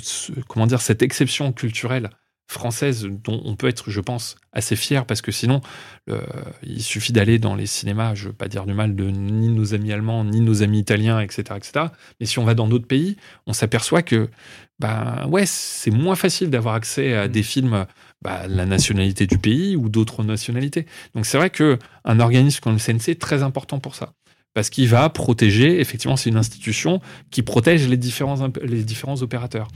comment 0.47 0.67
dire, 0.67 0.81
cette 0.81 1.01
exception 1.01 1.51
culturelle 1.53 2.09
française 2.47 3.05
dont 3.05 3.41
on 3.43 3.55
peut 3.55 3.67
être, 3.67 3.89
je 3.89 3.99
pense, 3.99 4.37
assez 4.53 4.75
fier 4.75 5.05
parce 5.05 5.21
que 5.21 5.31
sinon, 5.31 5.61
il 6.63 6.81
suffit 6.81 7.11
d'aller 7.11 7.39
dans 7.39 7.55
les 7.55 7.65
cinémas, 7.65 8.15
je 8.15 8.29
veux 8.29 8.33
pas 8.33 8.47
dire 8.47 8.65
du 8.65 8.73
mal 8.73 8.95
de 8.95 9.05
ni 9.09 9.49
nos 9.49 9.73
amis 9.73 9.91
allemands, 9.91 10.23
ni 10.23 10.39
nos 10.39 10.63
amis 10.63 10.79
italiens, 10.79 11.19
etc., 11.19 11.43
etc. 11.57 11.85
Mais 12.19 12.25
si 12.25 12.39
on 12.39 12.45
va 12.45 12.53
dans 12.53 12.67
d'autres 12.67 12.87
pays, 12.87 13.17
on 13.45 13.53
s'aperçoit 13.53 14.01
que, 14.01 14.29
bah 14.79 15.27
ouais, 15.27 15.45
c'est 15.45 15.91
moins 15.91 16.15
facile 16.15 16.49
d'avoir 16.49 16.75
accès 16.75 17.13
à 17.13 17.27
des 17.27 17.43
films, 17.43 17.85
bah, 18.21 18.47
la 18.47 18.65
nationalité 18.65 19.27
du 19.27 19.37
pays 19.37 19.75
ou 19.75 19.89
d'autres 19.89 20.23
nationalités. 20.23 20.85
Donc 21.15 21.25
c'est 21.25 21.37
vrai 21.37 21.49
que 21.49 21.77
un 22.05 22.19
organisme 22.19 22.61
comme 22.61 22.73
le 22.73 22.79
CNC 22.79 23.09
est 23.09 23.21
très 23.21 23.43
important 23.43 23.79
pour 23.79 23.95
ça 23.95 24.13
parce 24.53 24.71
qu'il 24.71 24.87
va 24.87 25.07
protéger, 25.09 25.79
effectivement, 25.79 26.15
c'est 26.15 26.31
une 26.31 26.37
institution 26.37 26.99
qui 27.29 27.43
protège 27.43 27.87
les 27.87 27.97
différents, 27.97 28.49
les 28.63 28.83
différents 28.83 29.21
opérateurs. 29.21 29.67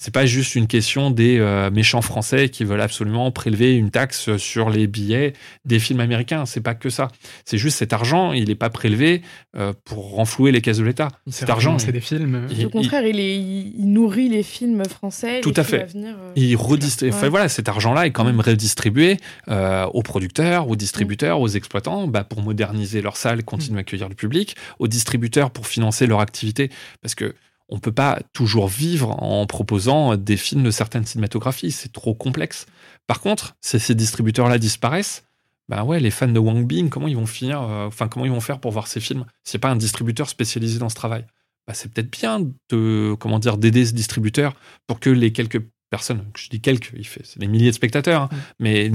C'est 0.00 0.14
pas 0.14 0.26
juste 0.26 0.54
une 0.54 0.68
question 0.68 1.10
des 1.10 1.40
euh, 1.40 1.72
méchants 1.72 2.02
français 2.02 2.50
qui 2.50 2.62
veulent 2.62 2.80
absolument 2.80 3.32
prélever 3.32 3.74
une 3.74 3.90
taxe 3.90 4.36
sur 4.36 4.70
les 4.70 4.86
billets 4.86 5.32
des 5.64 5.80
films 5.80 5.98
américains. 5.98 6.46
C'est 6.46 6.60
pas 6.60 6.74
que 6.74 6.88
ça. 6.88 7.08
C'est 7.44 7.58
juste 7.58 7.78
cet 7.78 7.92
argent, 7.92 8.32
il 8.32 8.46
n'est 8.46 8.54
pas 8.54 8.70
prélevé 8.70 9.22
euh, 9.56 9.72
pour 9.84 10.14
renflouer 10.14 10.52
les 10.52 10.60
caisses 10.60 10.78
de 10.78 10.84
l'État. 10.84 11.08
Cet 11.28 11.50
argent, 11.50 11.80
c'est 11.80 11.90
des 11.90 12.00
films. 12.00 12.46
Au 12.64 12.68
contraire, 12.68 13.04
il, 13.04 13.18
il, 13.18 13.92
nourrit 13.92 14.28
les 14.28 14.44
films 14.44 14.84
français. 14.84 15.40
Tout 15.40 15.54
à 15.56 15.64
fait. 15.64 15.88
Euh, 15.96 16.12
il 16.36 16.54
redistribue. 16.54 17.12
Enfin, 17.12 17.28
voilà, 17.28 17.48
cet 17.48 17.68
argent-là 17.68 18.06
est 18.06 18.12
quand 18.12 18.24
même 18.24 18.40
redistribué 18.40 19.16
aux 19.48 20.02
producteurs, 20.02 20.68
aux 20.68 20.76
distributeurs, 20.76 21.40
aux 21.40 21.48
exploitants, 21.48 22.06
bah, 22.06 22.22
pour 22.22 22.40
moderniser 22.42 23.02
leurs 23.02 23.16
salles, 23.16 23.42
continuer 23.42 23.78
à 23.78 23.80
accueillir 23.80 24.08
le 24.08 24.14
public, 24.14 24.54
aux 24.78 24.86
distributeurs 24.86 25.50
pour 25.50 25.66
financer 25.66 26.06
leur 26.06 26.20
activité, 26.20 26.70
parce 27.02 27.16
que 27.16 27.34
on 27.68 27.76
ne 27.76 27.80
peut 27.80 27.92
pas 27.92 28.20
toujours 28.32 28.68
vivre 28.68 29.22
en 29.22 29.46
proposant 29.46 30.16
des 30.16 30.36
films 30.36 30.62
de 30.62 30.70
certaines 30.70 31.04
cinématographies. 31.04 31.70
C'est 31.70 31.92
trop 31.92 32.14
complexe. 32.14 32.66
Par 33.06 33.20
contre, 33.20 33.56
si 33.60 33.78
ces 33.78 33.94
distributeurs-là 33.94 34.58
disparaissent, 34.58 35.24
ben 35.68 35.84
ouais, 35.84 36.00
les 36.00 36.10
fans 36.10 36.28
de 36.28 36.38
Wang 36.38 36.66
Bing, 36.66 36.88
comment 36.88 37.08
ils 37.08 37.16
vont 37.16 37.26
finir, 37.26 37.60
euh, 37.62 37.86
enfin, 37.86 38.08
comment 38.08 38.24
ils 38.24 38.32
vont 38.32 38.40
faire 38.40 38.58
pour 38.58 38.72
voir 38.72 38.86
ces 38.86 39.00
films 39.00 39.26
c'est 39.44 39.58
pas 39.58 39.68
un 39.68 39.76
distributeur 39.76 40.28
spécialisé 40.28 40.78
dans 40.78 40.88
ce 40.88 40.94
travail, 40.94 41.26
bah, 41.66 41.74
c'est 41.74 41.92
peut-être 41.92 42.10
bien 42.10 42.40
de, 42.70 43.14
comment 43.18 43.38
dire, 43.38 43.58
d'aider 43.58 43.84
ce 43.84 43.92
distributeur 43.92 44.54
pour 44.86 45.00
que 45.00 45.10
les 45.10 45.32
quelques 45.32 45.62
personnes, 45.90 46.24
je 46.36 46.48
dis 46.48 46.60
quelques, 46.60 46.92
il 46.96 47.06
fait, 47.06 47.22
c'est 47.24 47.38
des 47.38 47.46
milliers 47.46 47.70
de 47.70 47.74
spectateurs, 47.74 48.22
hein, 48.22 48.28
mais 48.58 48.90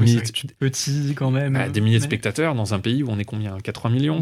petits 0.60 1.14
quand 1.16 1.32
même. 1.32 1.54
Bah, 1.54 1.70
des 1.70 1.82
milliers 1.82 2.00
de 2.00 2.04
spectateurs 2.04 2.54
dans 2.54 2.74
un 2.74 2.80
pays 2.80 3.04
où 3.04 3.08
on 3.10 3.18
est 3.18 3.26
combien? 3.26 3.58
4 3.58 3.90
millions, 3.90 4.22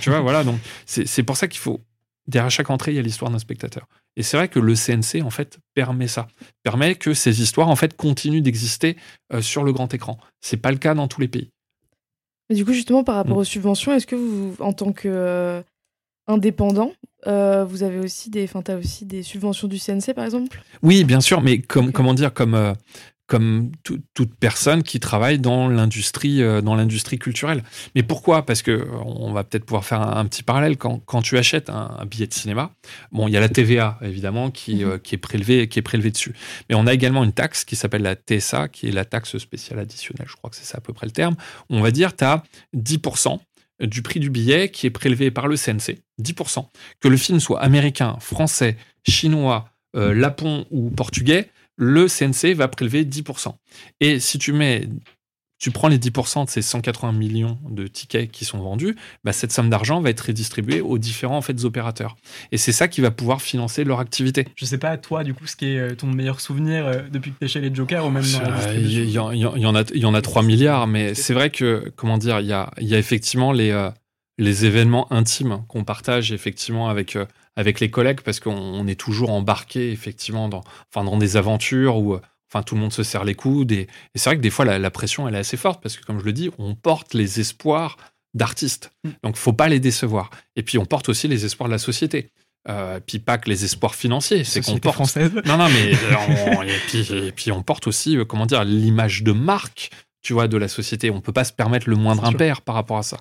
Tu 0.00 0.10
vois, 0.10 0.20
voilà, 0.20 0.44
donc 0.44 0.58
c'est 0.86 1.22
pour 1.22 1.36
ça 1.36 1.48
qu'il 1.48 1.60
faut 1.60 1.80
derrière 2.26 2.50
chaque 2.50 2.70
entrée, 2.70 2.92
il 2.92 2.96
y 2.96 2.98
a 2.98 3.02
l'histoire 3.02 3.30
d'un 3.30 3.38
spectateur. 3.38 3.86
Et 4.16 4.22
c'est 4.22 4.36
vrai 4.36 4.48
que 4.48 4.58
le 4.58 4.74
CNC, 4.74 5.24
en 5.24 5.30
fait, 5.30 5.58
permet 5.74 6.08
ça. 6.08 6.28
Permet 6.62 6.94
que 6.94 7.14
ces 7.14 7.40
histoires, 7.40 7.68
en 7.68 7.76
fait, 7.76 7.96
continuent 7.96 8.42
d'exister 8.42 8.96
euh, 9.32 9.40
sur 9.40 9.64
le 9.64 9.72
grand 9.72 9.92
écran. 9.94 10.18
C'est 10.40 10.58
pas 10.58 10.70
le 10.70 10.78
cas 10.78 10.94
dans 10.94 11.08
tous 11.08 11.20
les 11.20 11.28
pays. 11.28 11.50
du 12.50 12.64
coup, 12.64 12.72
justement, 12.72 13.04
par 13.04 13.16
rapport 13.16 13.36
mm. 13.36 13.40
aux 13.40 13.44
subventions, 13.44 13.94
est-ce 13.94 14.06
que 14.06 14.16
vous, 14.16 14.54
en 14.60 14.72
tant 14.72 14.92
qu'indépendant, 14.92 16.92
euh, 17.26 17.60
euh, 17.60 17.64
vous 17.64 17.82
avez 17.82 17.98
aussi 17.98 18.30
des, 18.30 18.44
enfin, 18.44 18.62
as 18.66 18.76
aussi 18.76 19.06
des 19.06 19.22
subventions 19.22 19.68
du 19.68 19.78
CNC, 19.78 20.14
par 20.14 20.24
exemple? 20.24 20.62
Oui, 20.82 21.04
bien 21.04 21.20
sûr, 21.20 21.40
mais 21.40 21.60
comme, 21.60 21.92
comment 21.92 22.14
dire, 22.14 22.34
comme 22.34 22.74
comme 23.32 23.72
toute 23.82 24.34
personne 24.34 24.82
qui 24.82 25.00
travaille 25.00 25.38
dans 25.38 25.66
l'industrie 25.66 26.42
euh, 26.42 26.60
dans 26.60 26.74
l'industrie 26.74 27.18
culturelle. 27.18 27.64
Mais 27.94 28.02
pourquoi? 28.02 28.44
Parce 28.44 28.60
que 28.60 28.86
on 29.06 29.32
va 29.32 29.42
peut-être 29.42 29.64
pouvoir 29.64 29.86
faire 29.86 30.02
un, 30.02 30.26
petit 30.26 30.42
parallèle 30.42 30.76
quand, 30.76 30.98
quand 31.06 31.22
tu 31.22 31.38
achètes 31.38 31.70
un, 31.70 32.04
billet 32.04 32.26
de 32.26 32.34
cinéma. 32.34 32.74
Bon, 33.10 33.28
il 33.28 33.30
y 33.32 33.38
a 33.38 33.40
la 33.40 33.48
TVA 33.48 33.98
évidemment 34.02 34.50
qui, 34.50 34.84
mhm. 34.84 34.90
euh, 34.90 34.98
qui 34.98 35.14
est 35.14 35.18
prélevée 35.18 35.66
qui 35.66 35.78
est 35.78 35.82
prélevée 35.82 36.10
dessus. 36.10 36.34
Mais 36.68 36.74
on 36.74 36.86
a 36.86 36.92
également 36.92 37.24
une 37.24 37.32
taxe 37.32 37.64
qui 37.64 37.74
s'appelle 37.74 38.02
la 38.02 38.16
TSA, 38.16 38.68
qui 38.68 38.88
est 38.88 38.92
la 38.92 39.06
taxe 39.06 39.38
spéciale 39.38 39.78
additionnelle. 39.78 40.26
Je 40.28 40.36
crois 40.36 40.50
que 40.50 40.56
c'est 40.56 40.66
ça 40.66 40.76
à 40.76 40.82
peu 40.82 40.92
près 40.92 41.06
le 41.06 41.12
terme. 41.12 41.36
On 41.70 41.80
va 41.80 41.90
dire 41.90 42.14
tu 42.14 42.24
as 42.24 42.42
10% 42.76 43.38
du 43.80 44.02
prix 44.02 44.20
du 44.20 44.28
billet 44.28 44.68
qui 44.68 44.86
est 44.86 44.90
prélevé 44.90 45.30
par 45.30 45.48
le 45.48 45.56
CNC, 45.56 46.02
10%. 46.20 46.66
Que 47.00 47.08
le 47.08 47.16
film 47.16 47.40
soit 47.40 47.62
américain, 47.62 48.18
français, 48.20 48.76
chinois, 49.08 49.70
euh, 49.96 50.12
lapon 50.12 50.66
ou 50.70 50.90
portugais, 50.90 51.48
le 51.76 52.06
CNC 52.06 52.54
va 52.54 52.68
prélever 52.68 53.04
10%. 53.04 53.54
Et 54.00 54.20
si 54.20 54.38
tu 54.38 54.52
mets, 54.52 54.88
tu 55.62 55.70
prends 55.70 55.86
les 55.86 55.98
10% 55.98 56.44
de 56.46 56.50
ces 56.50 56.60
180 56.60 57.12
millions 57.12 57.56
de 57.70 57.86
tickets 57.86 58.28
qui 58.30 58.44
sont 58.44 58.58
vendus, 58.58 58.96
bah 59.22 59.32
cette 59.32 59.52
somme 59.52 59.70
d'argent 59.70 60.00
va 60.00 60.10
être 60.10 60.20
redistribuée 60.20 60.80
aux 60.80 60.98
différents 60.98 61.36
en 61.36 61.40
fait, 61.40 61.64
opérateurs. 61.64 62.16
Et 62.50 62.58
c'est 62.58 62.72
ça 62.72 62.88
qui 62.88 63.00
va 63.00 63.12
pouvoir 63.12 63.40
financer 63.40 63.84
leur 63.84 64.00
activité. 64.00 64.48
Je 64.56 64.64
sais 64.64 64.78
pas, 64.78 64.96
toi, 64.98 65.22
du 65.22 65.34
coup, 65.34 65.46
ce 65.46 65.54
qui 65.54 65.66
est 65.66 65.78
euh, 65.78 65.94
ton 65.94 66.08
meilleur 66.08 66.40
souvenir 66.40 66.84
euh, 66.84 67.02
depuis 67.12 67.30
que 67.30 67.38
tu 67.38 67.44
es 67.44 67.48
chez 67.48 67.60
les 67.60 67.72
Jokers 67.72 68.04
ou 68.04 68.10
même 68.10 68.24
dans 68.24 68.40
la 68.40 68.74
Il 68.74 69.08
y, 69.08 69.18
en 69.20 69.28
a, 69.28 69.84
y 69.94 70.04
en 70.04 70.14
a 70.14 70.22
3 70.22 70.42
milliards, 70.42 70.88
mais 70.88 71.14
c'est 71.14 71.32
vrai 71.32 71.50
que, 71.50 71.92
comment 71.94 72.18
dire, 72.18 72.40
il 72.40 72.46
y 72.46 72.52
a, 72.52 72.72
y 72.80 72.96
a 72.96 72.98
effectivement 72.98 73.52
les, 73.52 73.70
euh, 73.70 73.88
les 74.38 74.64
événements 74.66 75.12
intimes 75.12 75.62
qu'on 75.68 75.84
partage 75.84 76.32
effectivement 76.32 76.88
avec 76.88 77.16
avec 77.56 77.80
les 77.80 77.90
collègues 77.90 78.20
parce 78.20 78.40
qu'on 78.40 78.86
est 78.86 78.98
toujours 78.98 79.30
embarqué 79.30 79.92
effectivement 79.92 80.48
dans, 80.48 80.62
enfin, 80.92 81.04
dans 81.04 81.16
des 81.16 81.36
aventures 81.36 81.98
où 81.98 82.18
enfin, 82.52 82.62
tout 82.62 82.74
le 82.74 82.80
monde 82.80 82.92
se 82.92 83.02
serre 83.02 83.24
les 83.24 83.34
coudes. 83.34 83.72
Et, 83.72 83.88
c'est 84.14 84.30
vrai 84.30 84.36
que 84.36 84.42
des 84.42 84.50
fois, 84.50 84.64
la, 84.64 84.90
pression, 84.90 85.26
elle 85.26 85.34
est 85.34 85.38
assez 85.38 85.56
forte 85.56 85.82
parce 85.82 85.96
que, 85.96 86.04
comme 86.04 86.20
je 86.20 86.24
le 86.24 86.32
dis, 86.32 86.50
on 86.58 86.74
porte 86.74 87.14
les 87.14 87.40
espoirs 87.40 87.96
d'artistes. 88.34 88.92
Mm. 89.04 89.10
Donc, 89.24 89.36
faut 89.36 89.52
pas 89.52 89.68
les 89.68 89.80
décevoir. 89.80 90.30
Et 90.56 90.62
puis, 90.62 90.78
on 90.78 90.84
porte 90.84 91.08
aussi 91.08 91.28
les 91.28 91.44
espoirs 91.44 91.68
de 91.68 91.72
la 91.72 91.78
société. 91.78 92.30
Euh, 92.68 93.00
puis 93.04 93.18
pas 93.18 93.38
que 93.38 93.48
les 93.48 93.64
espoirs 93.64 93.94
financiers, 93.94 94.44
c'est 94.44 94.60
qu'on 94.60 94.78
porte. 94.78 94.94
Française. 94.94 95.32
Non, 95.46 95.56
non, 95.56 95.68
mais 95.68 95.94
euh, 95.94 96.62
et, 96.66 96.78
puis, 96.86 97.08
et, 97.12 97.32
puis, 97.32 97.50
on 97.50 97.62
porte 97.62 97.86
aussi, 97.86 98.16
euh, 98.16 98.24
comment 98.24 98.46
dire, 98.46 98.64
l'image 98.64 99.22
de 99.24 99.32
marque, 99.32 99.90
tu 100.22 100.32
vois, 100.32 100.46
de 100.46 100.56
la 100.56 100.68
société. 100.68 101.10
On 101.10 101.20
peut 101.20 101.32
pas 101.32 101.44
se 101.44 101.52
permettre 101.52 101.88
le 101.88 101.96
moindre 101.96 102.24
impair 102.24 102.62
par 102.62 102.76
rapport 102.76 102.98
à 102.98 103.02
ça. 103.02 103.18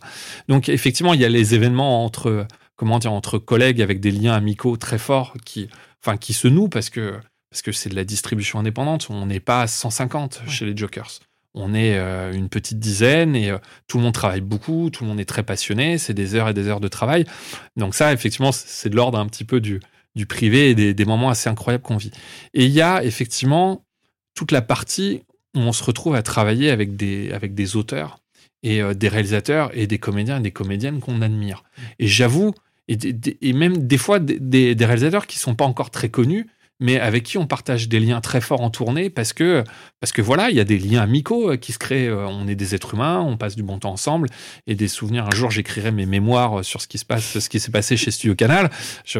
Donc 0.47 0.69
effectivement, 0.69 1.15
il 1.15 1.21
y 1.21 1.25
a 1.25 1.29
les 1.29 1.55
événements 1.55 2.05
entre 2.05 2.45
comment 2.81 2.97
dire, 2.97 3.13
entre 3.13 3.37
collègues 3.37 3.79
avec 3.79 3.99
des 3.99 4.09
liens 4.09 4.33
amicaux 4.33 4.75
très 4.75 4.97
forts 4.97 5.35
qui, 5.45 5.69
enfin, 6.03 6.17
qui 6.17 6.33
se 6.33 6.47
nouent 6.47 6.67
parce 6.67 6.89
que 6.89 7.13
parce 7.51 7.61
que 7.61 7.71
c'est 7.71 7.89
de 7.89 7.95
la 7.95 8.03
distribution 8.03 8.57
indépendante. 8.57 9.05
On 9.11 9.27
n'est 9.27 9.39
pas 9.39 9.61
à 9.61 9.67
150 9.67 10.41
chez 10.47 10.65
les 10.65 10.75
Jokers. 10.75 11.19
On 11.53 11.75
est 11.75 11.95
euh, 11.99 12.33
une 12.33 12.49
petite 12.49 12.79
dizaine 12.79 13.35
et 13.35 13.51
euh, 13.51 13.59
tout 13.87 13.97
le 13.97 14.03
monde 14.03 14.15
travaille 14.15 14.41
beaucoup, 14.41 14.89
tout 14.89 15.03
le 15.03 15.09
monde 15.09 15.19
est 15.19 15.25
très 15.25 15.43
passionné, 15.43 15.99
c'est 15.99 16.15
des 16.15 16.33
heures 16.33 16.49
et 16.49 16.55
des 16.55 16.67
heures 16.67 16.79
de 16.79 16.87
travail. 16.87 17.25
Donc 17.77 17.93
ça, 17.93 18.13
effectivement, 18.13 18.51
c'est 18.51 18.89
de 18.89 18.95
l'ordre 18.95 19.19
un 19.19 19.27
petit 19.27 19.43
peu 19.43 19.61
du, 19.61 19.79
du 20.15 20.25
privé 20.25 20.71
et 20.71 20.73
des, 20.73 20.95
des 20.95 21.05
moments 21.05 21.29
assez 21.29 21.51
incroyables 21.51 21.83
qu'on 21.83 21.97
vit. 21.97 22.11
Et 22.55 22.65
il 22.65 22.71
y 22.71 22.81
a 22.81 23.03
effectivement 23.03 23.85
toute 24.33 24.51
la 24.51 24.63
partie 24.63 25.21
où 25.55 25.59
on 25.59 25.71
se 25.71 25.83
retrouve 25.83 26.15
à 26.15 26.23
travailler 26.23 26.71
avec 26.71 26.95
des, 26.95 27.31
avec 27.31 27.53
des 27.53 27.75
auteurs 27.75 28.17
et 28.63 28.81
euh, 28.81 28.93
des 28.93 29.07
réalisateurs 29.07 29.69
et 29.73 29.87
des 29.87 29.99
comédiens 29.99 30.37
et 30.37 30.41
des 30.41 30.51
comédiennes 30.51 30.99
qu'on 30.99 31.21
admire. 31.21 31.63
Et 31.99 32.07
j'avoue, 32.07 32.53
et, 33.41 33.53
même 33.53 33.77
des 33.87 33.97
fois 33.97 34.19
des, 34.19 34.75
des 34.75 34.85
réalisateurs 34.85 35.27
qui 35.27 35.39
sont 35.39 35.55
pas 35.55 35.65
encore 35.65 35.91
très 35.91 36.09
connus 36.09 36.47
mais 36.81 36.99
avec 36.99 37.23
qui 37.23 37.37
on 37.37 37.45
partage 37.45 37.87
des 37.87 37.99
liens 37.99 38.19
très 38.19 38.41
forts 38.41 38.61
en 38.61 38.71
tournée 38.71 39.09
parce 39.09 39.33
que, 39.33 39.63
parce 39.99 40.11
que 40.11 40.21
voilà, 40.21 40.49
il 40.49 40.57
y 40.57 40.59
a 40.59 40.63
des 40.63 40.79
liens 40.79 41.01
amicaux 41.01 41.51
euh, 41.51 41.55
qui 41.55 41.71
se 41.71 41.77
créent. 41.77 42.07
Euh, 42.07 42.25
on 42.27 42.47
est 42.47 42.55
des 42.55 42.73
êtres 42.75 42.95
humains, 42.95 43.21
on 43.21 43.37
passe 43.37 43.55
du 43.55 43.61
bon 43.61 43.77
temps 43.77 43.91
ensemble 43.91 44.27
et 44.65 44.73
des 44.73 44.87
souvenirs. 44.87 45.27
Un 45.31 45.35
jour, 45.35 45.51
j'écrirai 45.51 45.91
mes 45.91 46.07
mémoires 46.07 46.65
sur 46.65 46.81
ce 46.81 46.87
qui 46.87 46.97
se 46.97 47.05
passe, 47.05 47.37
ce 47.39 47.49
qui 47.49 47.59
s'est 47.59 47.71
passé 47.71 47.95
chez 47.97 48.09
Studio 48.09 48.33
Canal. 48.35 48.71
Je, 49.05 49.19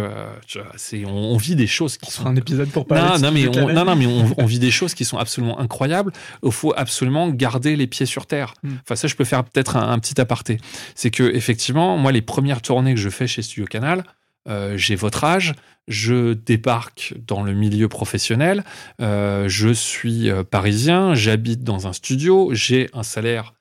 c'est, 0.75 1.05
on, 1.05 1.38
vit 1.38 1.55
des 1.55 1.67
choses 1.67 1.97
qui 1.97 2.11
sont 2.11 2.25
un 2.25 2.35
épisode 2.35 2.69
pour 2.69 2.88
parler. 2.88 3.21
Non, 3.21 3.27
non, 3.27 3.31
mais 3.31 3.47
on, 3.47 3.71
non, 3.71 3.85
non, 3.85 3.95
mais 3.95 4.07
on, 4.07 4.45
vit 4.45 4.59
des 4.59 4.71
choses 4.71 4.95
qui 4.95 5.05
sont 5.05 5.19
absolument 5.19 5.59
incroyables. 5.59 6.11
Il 6.43 6.51
faut 6.51 6.73
absolument 6.75 7.29
garder 7.29 7.75
les 7.75 7.85
pieds 7.85 8.07
sur 8.07 8.25
terre. 8.25 8.55
Hmm. 8.63 8.71
Enfin, 8.83 8.95
ça, 8.95 9.07
je 9.07 9.15
peux 9.15 9.23
faire 9.23 9.43
peut-être 9.43 9.77
un, 9.77 9.91
un 9.91 9.99
petit 9.99 10.19
aparté. 10.19 10.57
C'est 10.95 11.11
que 11.11 11.23
effectivement, 11.35 11.95
moi, 11.97 12.11
les 12.11 12.23
premières 12.23 12.63
tournées 12.63 12.95
que 12.95 12.99
je 12.99 13.09
fais 13.09 13.27
chez 13.27 13.43
Studio 13.43 13.65
Canal, 13.65 14.03
euh, 14.47 14.76
j'ai 14.77 14.95
votre 14.95 15.23
âge, 15.23 15.53
je 15.88 16.34
débarque 16.34 17.13
dans 17.27 17.43
le 17.43 17.53
milieu 17.53 17.88
professionnel, 17.88 18.63
euh, 19.01 19.47
je 19.47 19.69
suis 19.69 20.30
euh, 20.30 20.43
parisien, 20.43 21.13
j'habite 21.13 21.63
dans 21.63 21.88
un 21.88 21.93
studio, 21.93 22.49
j'ai 22.53 22.89
un 22.93 23.03
salaire 23.03 23.53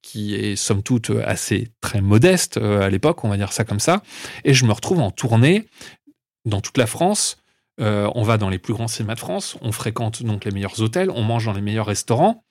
qui 0.00 0.36
est 0.36 0.54
somme 0.54 0.84
toute 0.84 1.10
assez 1.10 1.72
très 1.80 2.00
modeste 2.00 2.56
à 2.56 2.88
l'époque, 2.88 3.24
on 3.24 3.28
va 3.28 3.36
dire 3.36 3.52
ça 3.52 3.64
comme 3.64 3.80
ça, 3.80 4.00
et 4.44 4.54
je 4.54 4.64
me 4.64 4.70
retrouve 4.70 5.00
en 5.00 5.10
tournée 5.10 5.66
dans 6.44 6.60
toute 6.60 6.78
la 6.78 6.86
France. 6.86 7.42
on 7.78 8.22
va 8.22 8.38
dans 8.38 8.48
les 8.48 8.60
plus 8.60 8.74
grands 8.74 8.86
cinémas 8.86 9.16
de 9.16 9.18
France, 9.18 9.56
on 9.62 9.72
fréquente 9.72 10.22
donc 10.22 10.44
les 10.44 10.52
meilleurs 10.52 10.80
hôtels, 10.80 11.10
on 11.10 11.24
mange 11.24 11.46
dans 11.46 11.52
les 11.52 11.62
meilleurs 11.62 11.86
restaurants, 11.86 12.44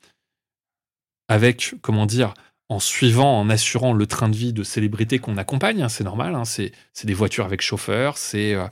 avec, 1.29 1.75
comment 1.81 2.05
dire, 2.05 2.33
en 2.67 2.79
suivant, 2.79 3.39
en 3.39 3.49
assurant 3.49 3.93
le 3.93 4.07
train 4.07 4.27
de 4.27 4.35
vie 4.35 4.51
de 4.51 4.63
célébrités 4.63 5.19
qu'on 5.19 5.37
accompagne, 5.37 5.83
hein, 5.83 5.89
c'est 5.89 6.03
normal, 6.03 6.33
hein, 6.33 6.45
c'est 6.45 6.71
des 7.03 7.13
voitures 7.13 7.45
avec 7.45 7.61
chauffeur, 7.61 8.17
c'est 8.17 8.55
euh, 8.55 8.65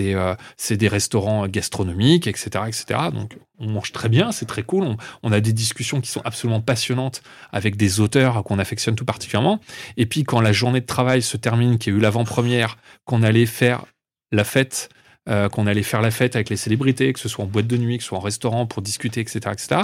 euh, 0.00 0.34
des 0.70 0.88
restaurants 0.88 1.46
gastronomiques, 1.46 2.26
etc., 2.26 2.64
etc. 2.66 3.00
Donc 3.12 3.36
on 3.58 3.68
mange 3.68 3.92
très 3.92 4.08
bien, 4.08 4.32
c'est 4.32 4.46
très 4.46 4.62
cool, 4.62 4.84
on, 4.84 4.96
on, 5.22 5.30
a 5.30 5.40
des 5.40 5.52
discussions 5.52 6.00
qui 6.00 6.10
sont 6.10 6.22
absolument 6.24 6.62
passionnantes 6.62 7.22
avec 7.52 7.76
des 7.76 8.00
auteurs 8.00 8.42
qu'on 8.44 8.58
affectionne 8.58 8.94
tout 8.94 9.04
particulièrement. 9.04 9.60
Et 9.98 10.06
puis 10.06 10.24
quand 10.24 10.40
la 10.40 10.52
journée 10.52 10.80
de 10.80 10.86
travail 10.86 11.20
se 11.20 11.36
termine, 11.36 11.76
qu'il 11.76 11.92
y 11.92 11.96
a 11.96 11.98
eu 11.98 12.02
l'avant-première, 12.02 12.78
qu'on 13.04 13.22
allait 13.22 13.46
faire 13.46 13.84
la 14.32 14.44
fête 14.44 14.88
euh, 15.28 15.48
qu'on 15.48 15.66
allait 15.66 15.82
faire 15.82 16.02
la 16.02 16.10
fête 16.10 16.36
avec 16.36 16.50
les 16.50 16.56
célébrités, 16.56 17.12
que 17.12 17.20
ce 17.20 17.28
soit 17.28 17.44
en 17.44 17.48
boîte 17.48 17.66
de 17.66 17.76
nuit, 17.76 17.96
que 17.96 18.02
ce 18.02 18.08
soit 18.08 18.18
en 18.18 18.20
restaurant 18.20 18.66
pour 18.66 18.82
discuter, 18.82 19.20
etc., 19.20 19.40
etc. 19.52 19.82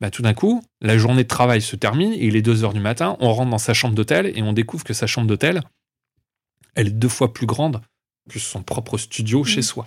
Bah, 0.00 0.10
tout 0.10 0.22
d'un 0.22 0.34
coup, 0.34 0.62
la 0.80 0.96
journée 0.96 1.24
de 1.24 1.28
travail 1.28 1.60
se 1.60 1.74
termine 1.74 2.12
et 2.12 2.26
il 2.26 2.36
est 2.36 2.42
2 2.42 2.64
heures 2.64 2.72
du 2.72 2.80
matin, 2.80 3.16
on 3.20 3.32
rentre 3.32 3.50
dans 3.50 3.58
sa 3.58 3.74
chambre 3.74 3.94
d'hôtel 3.94 4.32
et 4.36 4.42
on 4.42 4.52
découvre 4.52 4.84
que 4.84 4.94
sa 4.94 5.06
chambre 5.06 5.26
d'hôtel, 5.26 5.62
elle 6.74 6.88
est 6.88 6.90
deux 6.90 7.08
fois 7.08 7.32
plus 7.32 7.46
grande 7.46 7.80
que 8.30 8.38
son 8.38 8.62
propre 8.62 8.98
studio 8.98 9.44
chez 9.44 9.60
mmh. 9.60 9.64
soi. 9.64 9.86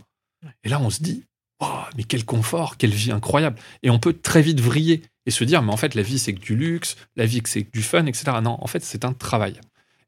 Et 0.64 0.70
là, 0.70 0.82
on 0.82 0.90
se 0.90 1.02
dit, 1.02 1.24
oh, 1.62 1.82
mais 1.96 2.04
quel 2.04 2.26
confort, 2.26 2.78
quelle 2.78 2.94
vie 2.94 3.12
incroyable. 3.12 3.58
Et 3.84 3.90
on 3.90 4.00
peut 4.00 4.14
très 4.14 4.42
vite 4.42 4.60
vriller 4.60 5.04
et 5.26 5.32
se 5.32 5.44
dire, 5.44 5.62
mais 5.62 5.72
en 5.72 5.78
fait, 5.78 5.96
la 5.96 6.02
vie, 6.02 6.20
c'est 6.20 6.34
que 6.34 6.40
du 6.40 6.56
luxe, 6.56 6.98
la 7.16 7.26
vie, 7.26 7.42
c'est 7.46 7.64
que 7.64 7.72
du 7.72 7.84
fun, 7.84 8.06
etc. 8.06 8.32
Non, 8.42 8.58
en 8.60 8.68
fait, 8.68 8.84
c'est 8.84 9.06
un 9.06 9.14
travail 9.14 9.60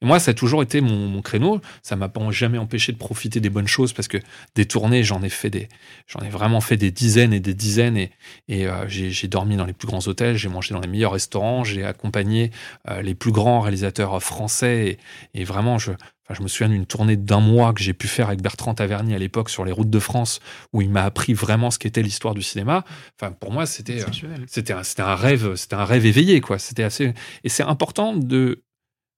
moi, 0.01 0.19
ça 0.19 0.31
a 0.31 0.33
toujours 0.33 0.63
été 0.63 0.81
mon, 0.81 1.21
créneau. 1.21 1.61
Ça 1.83 1.95
m'a 1.95 2.09
pas 2.09 2.21
jamais 2.31 2.57
empêché 2.57 2.91
de 2.91 2.97
profiter 2.97 3.39
des 3.39 3.49
bonnes 3.49 3.67
choses 3.67 3.93
parce 3.93 4.07
que 4.07 4.17
des 4.55 4.65
tournées, 4.65 5.03
j'en 5.03 5.21
ai 5.21 5.29
fait 5.29 5.49
des, 5.49 5.69
j'en 6.07 6.19
ai 6.21 6.29
vraiment 6.29 6.61
fait 6.61 6.77
des 6.77 6.89
dizaines 6.89 7.33
et 7.33 7.39
des 7.39 7.53
dizaines 7.53 7.97
et, 7.97 8.11
et 8.47 8.67
euh, 8.67 8.87
j'ai 8.87 9.27
dormi 9.27 9.55
dans 9.55 9.65
les 9.65 9.73
plus 9.73 9.87
grands 9.87 10.07
hôtels, 10.07 10.37
j'ai 10.37 10.49
mangé 10.49 10.73
dans 10.73 10.79
les 10.79 10.87
meilleurs 10.87 11.11
restaurants, 11.11 11.63
j'ai 11.63 11.85
accompagné 11.85 12.51
euh, 12.89 13.01
les 13.01 13.13
plus 13.13 13.31
grands 13.31 13.61
réalisateurs 13.61 14.21
français 14.23 14.97
et, 15.35 15.43
vraiment, 15.43 15.77
je, 15.77 15.91
je 16.31 16.41
me 16.41 16.47
souviens 16.47 16.69
d'une 16.69 16.85
tournée 16.85 17.15
d'un 17.15 17.39
mois 17.39 17.73
que 17.73 17.81
j'ai 17.81 17.93
pu 17.93 18.07
faire 18.07 18.27
avec 18.27 18.41
Bertrand 18.41 18.73
Taverny 18.73 19.13
à 19.13 19.19
l'époque 19.19 19.49
sur 19.49 19.65
les 19.65 19.71
routes 19.71 19.89
de 19.89 19.99
France, 19.99 20.39
où 20.73 20.81
il 20.81 20.89
m'a 20.89 21.03
appris 21.03 21.33
vraiment 21.33 21.69
ce 21.69 21.77
qu'était 21.77 22.01
l'histoire 22.01 22.33
du 22.33 22.41
cinéma. 22.41 22.85
Enfin, 23.19 23.31
pour 23.33 23.51
moi, 23.51 23.65
c'était, 23.65 24.01
euh, 24.01 24.37
c'était, 24.47 24.73
un, 24.73 24.81
un 24.99 25.15
rêve, 25.15 25.55
c'était 25.55 25.75
un 25.75 25.85
rêve 25.85 26.05
éveillé, 26.05 26.41
quoi. 26.41 26.57
C'était 26.57 26.83
assez, 26.83 27.13
et 27.43 27.49
c'est 27.49 27.63
important 27.63 28.15
de, 28.15 28.63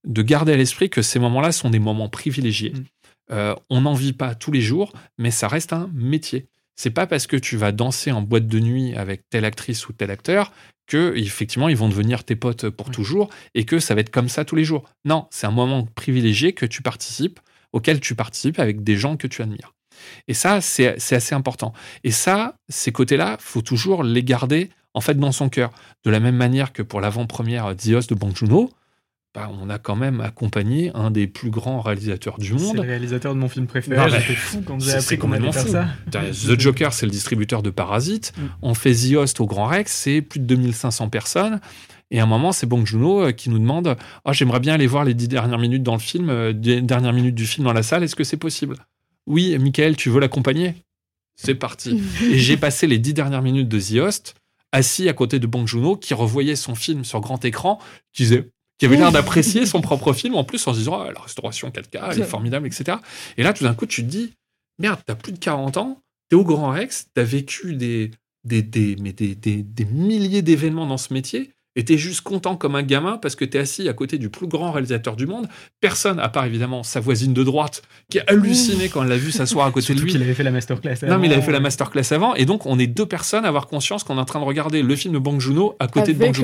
de 0.05 0.21
garder 0.21 0.53
à 0.53 0.57
l'esprit 0.57 0.89
que 0.89 1.01
ces 1.01 1.19
moments-là 1.19 1.51
sont 1.51 1.69
des 1.69 1.79
moments 1.79 2.09
privilégiés. 2.09 2.71
Mm. 2.71 2.83
Euh, 3.31 3.55
on 3.69 3.81
n'en 3.81 3.93
vit 3.93 4.13
pas 4.13 4.35
tous 4.35 4.51
les 4.51 4.61
jours, 4.61 4.93
mais 5.17 5.31
ça 5.31 5.47
reste 5.47 5.73
un 5.73 5.89
métier. 5.93 6.47
C'est 6.75 6.89
pas 6.89 7.07
parce 7.07 7.27
que 7.27 7.37
tu 7.37 7.55
vas 7.55 7.71
danser 7.71 8.11
en 8.11 8.21
boîte 8.21 8.47
de 8.47 8.59
nuit 8.59 8.95
avec 8.95 9.29
telle 9.29 9.45
actrice 9.45 9.87
ou 9.87 9.93
tel 9.93 10.11
acteur 10.11 10.51
que 10.87 11.15
effectivement 11.15 11.69
ils 11.69 11.77
vont 11.77 11.87
devenir 11.87 12.23
tes 12.23 12.35
potes 12.35 12.69
pour 12.69 12.91
toujours 12.91 13.29
et 13.53 13.63
que 13.63 13.79
ça 13.79 13.95
va 13.95 14.01
être 14.01 14.09
comme 14.09 14.29
ça 14.29 14.43
tous 14.43 14.55
les 14.55 14.65
jours. 14.65 14.83
Non, 15.05 15.27
c'est 15.29 15.47
un 15.47 15.51
moment 15.51 15.87
privilégié 15.95 16.53
que 16.53 16.65
tu 16.65 16.81
participes, 16.81 17.39
auquel 17.71 17.99
tu 17.99 18.15
participes 18.15 18.59
avec 18.59 18.83
des 18.83 18.97
gens 18.97 19.17
que 19.17 19.27
tu 19.27 19.41
admires. 19.41 19.73
Et 20.27 20.33
ça, 20.33 20.59
c'est 20.59 20.97
assez 20.97 21.35
important. 21.35 21.73
Et 22.03 22.11
ça, 22.11 22.57
ces 22.67 22.91
côtés-là, 22.91 23.37
faut 23.39 23.61
toujours 23.61 24.03
les 24.03 24.23
garder 24.23 24.69
en 24.93 25.01
fait 25.01 25.17
dans 25.17 25.31
son 25.31 25.49
cœur. 25.49 25.71
De 26.03 26.09
la 26.09 26.19
même 26.19 26.35
manière 26.35 26.73
que 26.73 26.81
pour 26.81 27.01
l'avant-première 27.01 27.75
Dios 27.75 28.01
de 28.09 28.15
Bong 28.15 28.35
Joon-ho, 28.35 28.69
bah, 29.33 29.49
on 29.59 29.69
a 29.69 29.79
quand 29.79 29.95
même 29.95 30.21
accompagné 30.21 30.91
un 30.93 31.09
des 31.09 31.25
plus 31.25 31.49
grands 31.49 31.81
réalisateurs 31.81 32.37
du 32.37 32.53
monde. 32.53 32.75
C'est 32.75 32.81
le 32.81 32.81
réalisateur 32.81 33.33
de 33.33 33.39
mon 33.39 33.49
film 33.49 33.65
préféré. 33.65 34.11
J'étais 34.11 34.35
fou 34.35 34.61
quand 34.65 34.79
j'ai 34.79 34.93
appris 34.93 35.17
qu'on 35.17 35.31
allait 35.31 35.51
faire 35.51 35.67
ça. 35.67 35.87
The 36.11 36.59
Joker, 36.59 36.93
c'est 36.93 37.07
le 37.07 37.11
distributeur 37.11 37.63
de 37.63 37.71
Parasite. 37.71 38.33
Mm. 38.37 38.41
On 38.61 38.73
fait 38.75 38.93
The 38.93 39.15
Host 39.15 39.41
au 39.41 39.47
Grand 39.47 39.65
Rex, 39.65 39.91
c'est 39.91 40.21
plus 40.21 40.39
de 40.39 40.45
2500 40.45 41.09
personnes. 41.09 41.59
Et 42.11 42.19
à 42.19 42.23
un 42.23 42.27
moment, 42.27 42.51
c'est 42.51 42.67
Bong 42.67 42.85
Joon-ho 42.85 43.23
euh, 43.23 43.31
qui 43.31 43.49
nous 43.49 43.57
demande 43.57 43.97
oh, 44.25 44.33
J'aimerais 44.33 44.59
bien 44.59 44.75
aller 44.75 44.85
voir 44.85 45.03
les 45.03 45.15
dix 45.15 45.27
dernières 45.27 45.57
minutes 45.57 45.81
dans 45.81 45.93
le 45.93 45.99
film, 45.99 46.29
euh, 46.29 46.53
dernières 46.53 47.13
minutes 47.13 47.33
du 47.33 47.47
film 47.47 47.65
dans 47.65 47.73
la 47.73 47.81
salle, 47.81 48.03
est-ce 48.03 48.15
que 48.15 48.23
c'est 48.23 48.37
possible? 48.37 48.75
Oui, 49.25 49.57
Michael, 49.57 49.95
tu 49.95 50.11
veux 50.11 50.19
l'accompagner? 50.19 50.75
C'est 51.35 51.55
parti. 51.55 52.03
et 52.21 52.37
j'ai 52.37 52.55
passé 52.55 52.85
les 52.85 52.99
dix 52.99 53.15
dernières 53.15 53.41
minutes 53.41 53.67
de 53.67 53.79
The 53.79 53.99
Host 53.99 54.35
assis 54.71 55.09
à 55.09 55.13
côté 55.13 55.39
de 55.39 55.47
Bong 55.47 55.65
Joon-ho 55.65 55.97
qui 55.97 56.13
revoyait 56.13 56.55
son 56.55 56.75
film 56.75 57.03
sur 57.03 57.19
grand 57.21 57.43
écran, 57.45 57.79
qui 58.11 58.23
disait 58.23 58.51
qui 58.83 58.87
avait 58.87 58.97
l'air 58.97 59.13
d'apprécier 59.13 59.65
son 59.65 59.79
propre 59.79 60.11
film 60.11 60.35
en 60.35 60.43
plus 60.43 60.67
en 60.67 60.73
se 60.73 60.79
disant 60.79 60.99
ah, 60.99 61.09
la 61.13 61.21
restauration 61.21 61.69
4K, 61.69 62.01
elle 62.11 62.19
est 62.19 62.25
formidable, 62.25 62.67
etc. 62.67 62.97
Et 63.37 63.43
là, 63.43 63.53
tout 63.53 63.63
d'un 63.63 63.73
coup, 63.73 63.85
tu 63.85 64.03
te 64.03 64.09
dis 64.09 64.33
merde, 64.77 64.99
t'as 65.05 65.15
plus 65.15 65.31
de 65.31 65.37
40 65.37 65.77
ans, 65.77 66.01
t'es 66.27 66.35
au 66.35 66.43
Grand 66.43 66.71
Rex, 66.71 67.07
t'as 67.13 67.23
vécu 67.23 67.75
des, 67.75 68.11
des, 68.43 68.61
des, 68.61 68.97
mais 68.99 69.13
des, 69.13 69.35
des, 69.35 69.63
des 69.63 69.85
milliers 69.85 70.41
d'événements 70.41 70.85
dans 70.85 70.97
ce 70.97 71.13
métier, 71.13 71.51
et 71.75 71.85
t'es 71.85 71.97
juste 71.97 72.21
content 72.21 72.55
comme 72.55 72.75
un 72.75 72.83
gamin 72.83 73.17
parce 73.17 73.35
que 73.35 73.45
t'es 73.45 73.59
assis 73.59 73.89
à 73.89 73.93
côté 73.93 74.17
du 74.17 74.29
plus 74.29 74.47
grand 74.47 74.71
réalisateur 74.71 75.15
du 75.15 75.25
monde. 75.25 75.47
Personne, 75.81 76.19
à 76.19 76.29
part 76.29 76.45
évidemment 76.45 76.83
sa 76.83 76.99
voisine 76.99 77.33
de 77.33 77.43
droite, 77.43 77.81
qui 78.09 78.19
a 78.19 78.23
halluciné 78.27 78.89
quand 78.89 79.03
elle 79.03 79.09
l'a 79.09 79.17
vu 79.17 79.31
s'asseoir 79.31 79.65
à 79.65 79.71
côté 79.71 79.93
de 79.93 80.01
lui. 80.01 80.13
Il 80.13 80.21
avait 80.21 80.33
fait 80.33 80.43
la 80.43 80.51
masterclass 80.51 80.97
avant. 81.01 81.13
Non, 81.13 81.19
mais 81.19 81.27
il 81.27 81.33
avait 81.33 81.41
fait 81.41 81.51
la 81.51 81.59
masterclass 81.59 82.13
avant. 82.13 82.35
Et 82.35 82.45
donc, 82.45 82.65
on 82.65 82.77
est 82.77 82.87
deux 82.87 83.05
personnes 83.05 83.45
à 83.45 83.47
avoir 83.47 83.67
conscience 83.67 84.03
qu'on 84.03 84.17
est 84.17 84.21
en 84.21 84.25
train 84.25 84.39
de 84.39 84.45
regarder 84.45 84.81
le 84.81 84.95
film 84.95 85.13
de 85.13 85.19
Bang 85.19 85.39
Joon-ho 85.39 85.75
à 85.79 85.87
côté 85.87 86.13
de 86.13 86.19
Bang. 86.19 86.37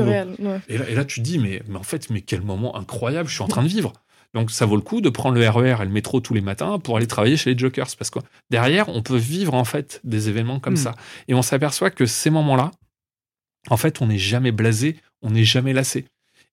Et, 0.68 0.78
là, 0.78 0.90
et 0.90 0.96
là, 0.96 1.06
tu 1.06 1.20
te 1.20 1.26
dis, 1.26 1.38
mais, 1.38 1.62
mais 1.68 1.78
en 1.78 1.84
fait, 1.84 2.10
mais 2.10 2.22
quel 2.22 2.42
moment 2.42 2.76
incroyable 2.76 3.30
je 3.30 3.36
suis 3.36 3.44
en 3.44 3.48
train 3.48 3.64
de 3.64 3.68
vivre. 3.68 3.94
Donc 4.34 4.52
ça 4.52 4.66
vaut 4.66 4.76
le 4.76 4.82
coup 4.82 5.02
de 5.02 5.10
prendre 5.10 5.36
le 5.36 5.50
RER 5.50 5.62
e 5.62 5.82
et 5.82 5.86
le 5.86 5.92
métro 5.92 6.20
tous 6.20 6.34
les 6.34 6.42
matins 6.42 6.78
pour 6.78 6.98
aller 6.98 7.08
travailler 7.08 7.36
chez 7.36 7.54
les 7.54 7.58
Jokers 7.58 7.88
parce 7.98 8.12
que 8.12 8.20
derrière 8.52 8.88
on 8.90 9.02
peut 9.02 9.18
vivre 9.18 9.56
en 9.56 9.64
fait 9.64 10.02
des 10.04 10.30
événements 10.30 10.60
comme 10.60 10.74
hmm. 10.74 10.78
ça 10.78 10.96
et 11.28 11.34
on 11.34 11.42
s'aperçoit 11.42 11.90
que 11.90 12.06
ces 12.06 12.30
moments-là 12.30 12.70
en 13.72 13.78
fait 13.78 14.02
on 14.02 14.08
n'est 14.08 14.20
jamais 14.20 14.52
blasé 14.52 14.98
on 15.22 15.32
n'est 15.32 15.44
jamais 15.44 15.74
lassé. 15.74 16.06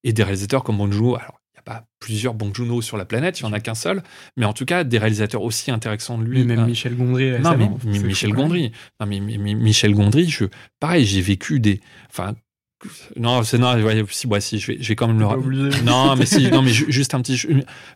Et 0.05 0.13
des 0.13 0.23
réalisateurs 0.23 0.63
comme 0.63 0.79
Bong 0.79 0.93
Joon-ho, 0.93 1.17
alors 1.17 1.41
il 1.53 1.57
n'y 1.57 1.59
a 1.59 1.63
pas 1.63 1.87
plusieurs 1.99 2.35
Bong 2.35 2.55
Joon-ho 2.55 2.83
sur 2.83 2.97
la 2.97 3.05
planète, 3.05 3.41
il 3.41 3.45
n'y 3.45 3.51
en 3.51 3.53
a 3.53 3.61
qu'un 3.61 3.75
seul, 3.75 4.03
mais 4.37 4.45
en 4.45 4.53
tout 4.53 4.65
cas 4.65 4.85
des 4.85 4.99
réalisateurs 4.99 5.43
aussi 5.43 5.71
intéressants 5.71 6.19
de 6.19 6.25
lui. 6.25 6.45
même 6.45 6.61
euh, 6.61 6.67
Michel 6.67 6.97
Gondry. 6.97 7.39
Non, 7.41 7.57
mais, 7.57 7.71
Michel 8.01 8.33
Gondry. 8.33 8.73
Non, 9.01 9.07
mais, 9.07 9.21
Michel 9.21 9.95
Gondry, 9.95 10.29
je, 10.29 10.45
pareil, 10.79 11.05
j'ai 11.05 11.23
vécu 11.23 11.59
des, 11.59 11.81
enfin, 12.09 12.35
non, 13.17 13.43
c'est 13.43 13.59
non, 13.59 13.75
si, 14.11 14.29
si, 14.41 14.59
je 14.59 14.67
vais, 14.73 14.79
je 14.81 14.89
vais 14.89 14.97
quand 14.97 15.09
même 15.09 15.19
le. 15.19 15.83
Non, 15.83 16.15
mais 16.15 16.27
si, 16.27 16.51
non, 16.51 16.63
mais 16.63 16.73
juste 16.73 17.15
un 17.15 17.23
petit, 17.23 17.41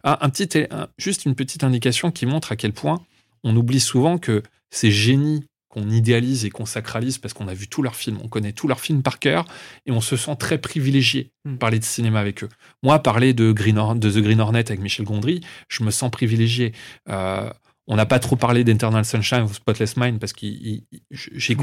un, 0.04 0.30
petit, 0.30 0.66
juste 0.96 1.26
une 1.26 1.34
petite 1.34 1.64
indication 1.64 2.10
qui 2.10 2.26
montre 2.26 2.52
à 2.52 2.56
quel 2.56 2.72
point 2.72 3.00
on 3.44 3.54
oublie 3.56 3.80
souvent 3.80 4.18
que 4.18 4.42
ces 4.70 4.90
génies 4.90 5.44
qu'on 5.70 5.88
idéalise 5.88 6.44
et 6.44 6.50
qu'on 6.50 6.66
sacralise 6.66 7.18
parce 7.18 7.32
qu'on 7.32 7.48
a 7.48 7.54
vu 7.54 7.68
tous 7.68 7.80
leurs 7.80 7.96
films, 7.96 8.18
on 8.22 8.28
connaît 8.28 8.52
tous 8.52 8.68
leurs 8.68 8.80
films 8.80 9.02
par 9.02 9.18
cœur 9.18 9.46
et 9.86 9.92
on 9.92 10.00
se 10.00 10.16
sent 10.16 10.36
très 10.38 10.58
privilégié 10.58 11.30
de 11.46 11.52
hmm. 11.52 11.58
parler 11.58 11.78
de 11.78 11.84
cinéma 11.84 12.20
avec 12.20 12.44
eux. 12.44 12.48
Moi, 12.82 12.98
parler 12.98 13.32
de, 13.32 13.52
Green 13.52 13.98
de 13.98 14.10
The 14.10 14.18
Green 14.18 14.40
Hornet 14.40 14.68
avec 14.68 14.80
Michel 14.80 15.06
Gondry, 15.06 15.40
je 15.68 15.84
me 15.84 15.90
sens 15.90 16.10
privilégié. 16.10 16.72
Euh, 17.08 17.48
on 17.86 17.96
n'a 17.96 18.06
pas 18.06 18.20
trop 18.20 18.36
parlé 18.36 18.62
d'Eternal 18.62 19.04
Sunshine 19.04 19.42
ou 19.42 19.52
Spotless 19.52 19.96
Mind 19.96 20.20
parce 20.20 20.32
qu'il 20.32 20.84
j'ai 21.10 21.56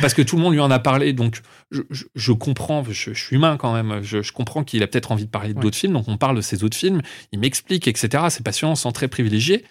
parce 0.00 0.12
que 0.12 0.22
tout 0.22 0.36
le 0.36 0.42
monde 0.42 0.54
lui 0.54 0.60
en 0.60 0.70
a 0.72 0.80
parlé 0.80 1.12
donc 1.12 1.40
je, 1.70 2.32
comprends 2.32 2.84
je, 2.84 3.12
suis 3.12 3.36
humain 3.36 3.56
quand 3.56 3.72
même 3.72 4.02
je, 4.02 4.32
comprends 4.32 4.64
qu'il 4.64 4.82
a 4.82 4.88
peut-être 4.88 5.12
envie 5.12 5.26
de 5.26 5.30
parler 5.30 5.54
d'autres 5.54 5.76
films 5.76 5.92
donc 5.92 6.08
on 6.08 6.16
parle 6.16 6.36
de 6.36 6.40
ces 6.40 6.64
autres 6.64 6.76
films 6.76 7.00
il 7.30 7.38
m'explique 7.38 7.86
etc 7.86 8.24
c'est 8.28 8.44
passionnant 8.44 8.72
on 8.72 8.76
se 8.76 8.82
sent 8.82 8.92
très 8.92 9.08
privilégié 9.08 9.64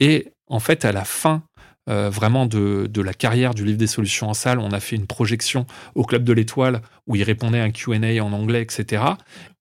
et 0.00 0.32
en 0.48 0.58
fait 0.58 0.84
à 0.84 0.90
la 0.90 1.04
fin 1.04 1.44
euh, 1.88 2.10
vraiment 2.10 2.46
de, 2.46 2.88
la 3.00 3.14
carrière 3.14 3.54
du 3.54 3.64
livre 3.64 3.78
des 3.78 3.86
solutions 3.86 4.28
en 4.28 4.34
salle. 4.34 4.58
On 4.58 4.72
a 4.72 4.80
fait 4.80 4.96
une 4.96 5.06
projection 5.06 5.66
au 5.94 6.04
Club 6.04 6.24
de 6.24 6.32
l'Étoile 6.32 6.82
où 7.06 7.16
il 7.16 7.22
répondait 7.22 7.60
à 7.60 7.64
un 7.64 7.70
QA 7.70 8.22
en 8.22 8.32
anglais, 8.32 8.62
etc. 8.62 9.02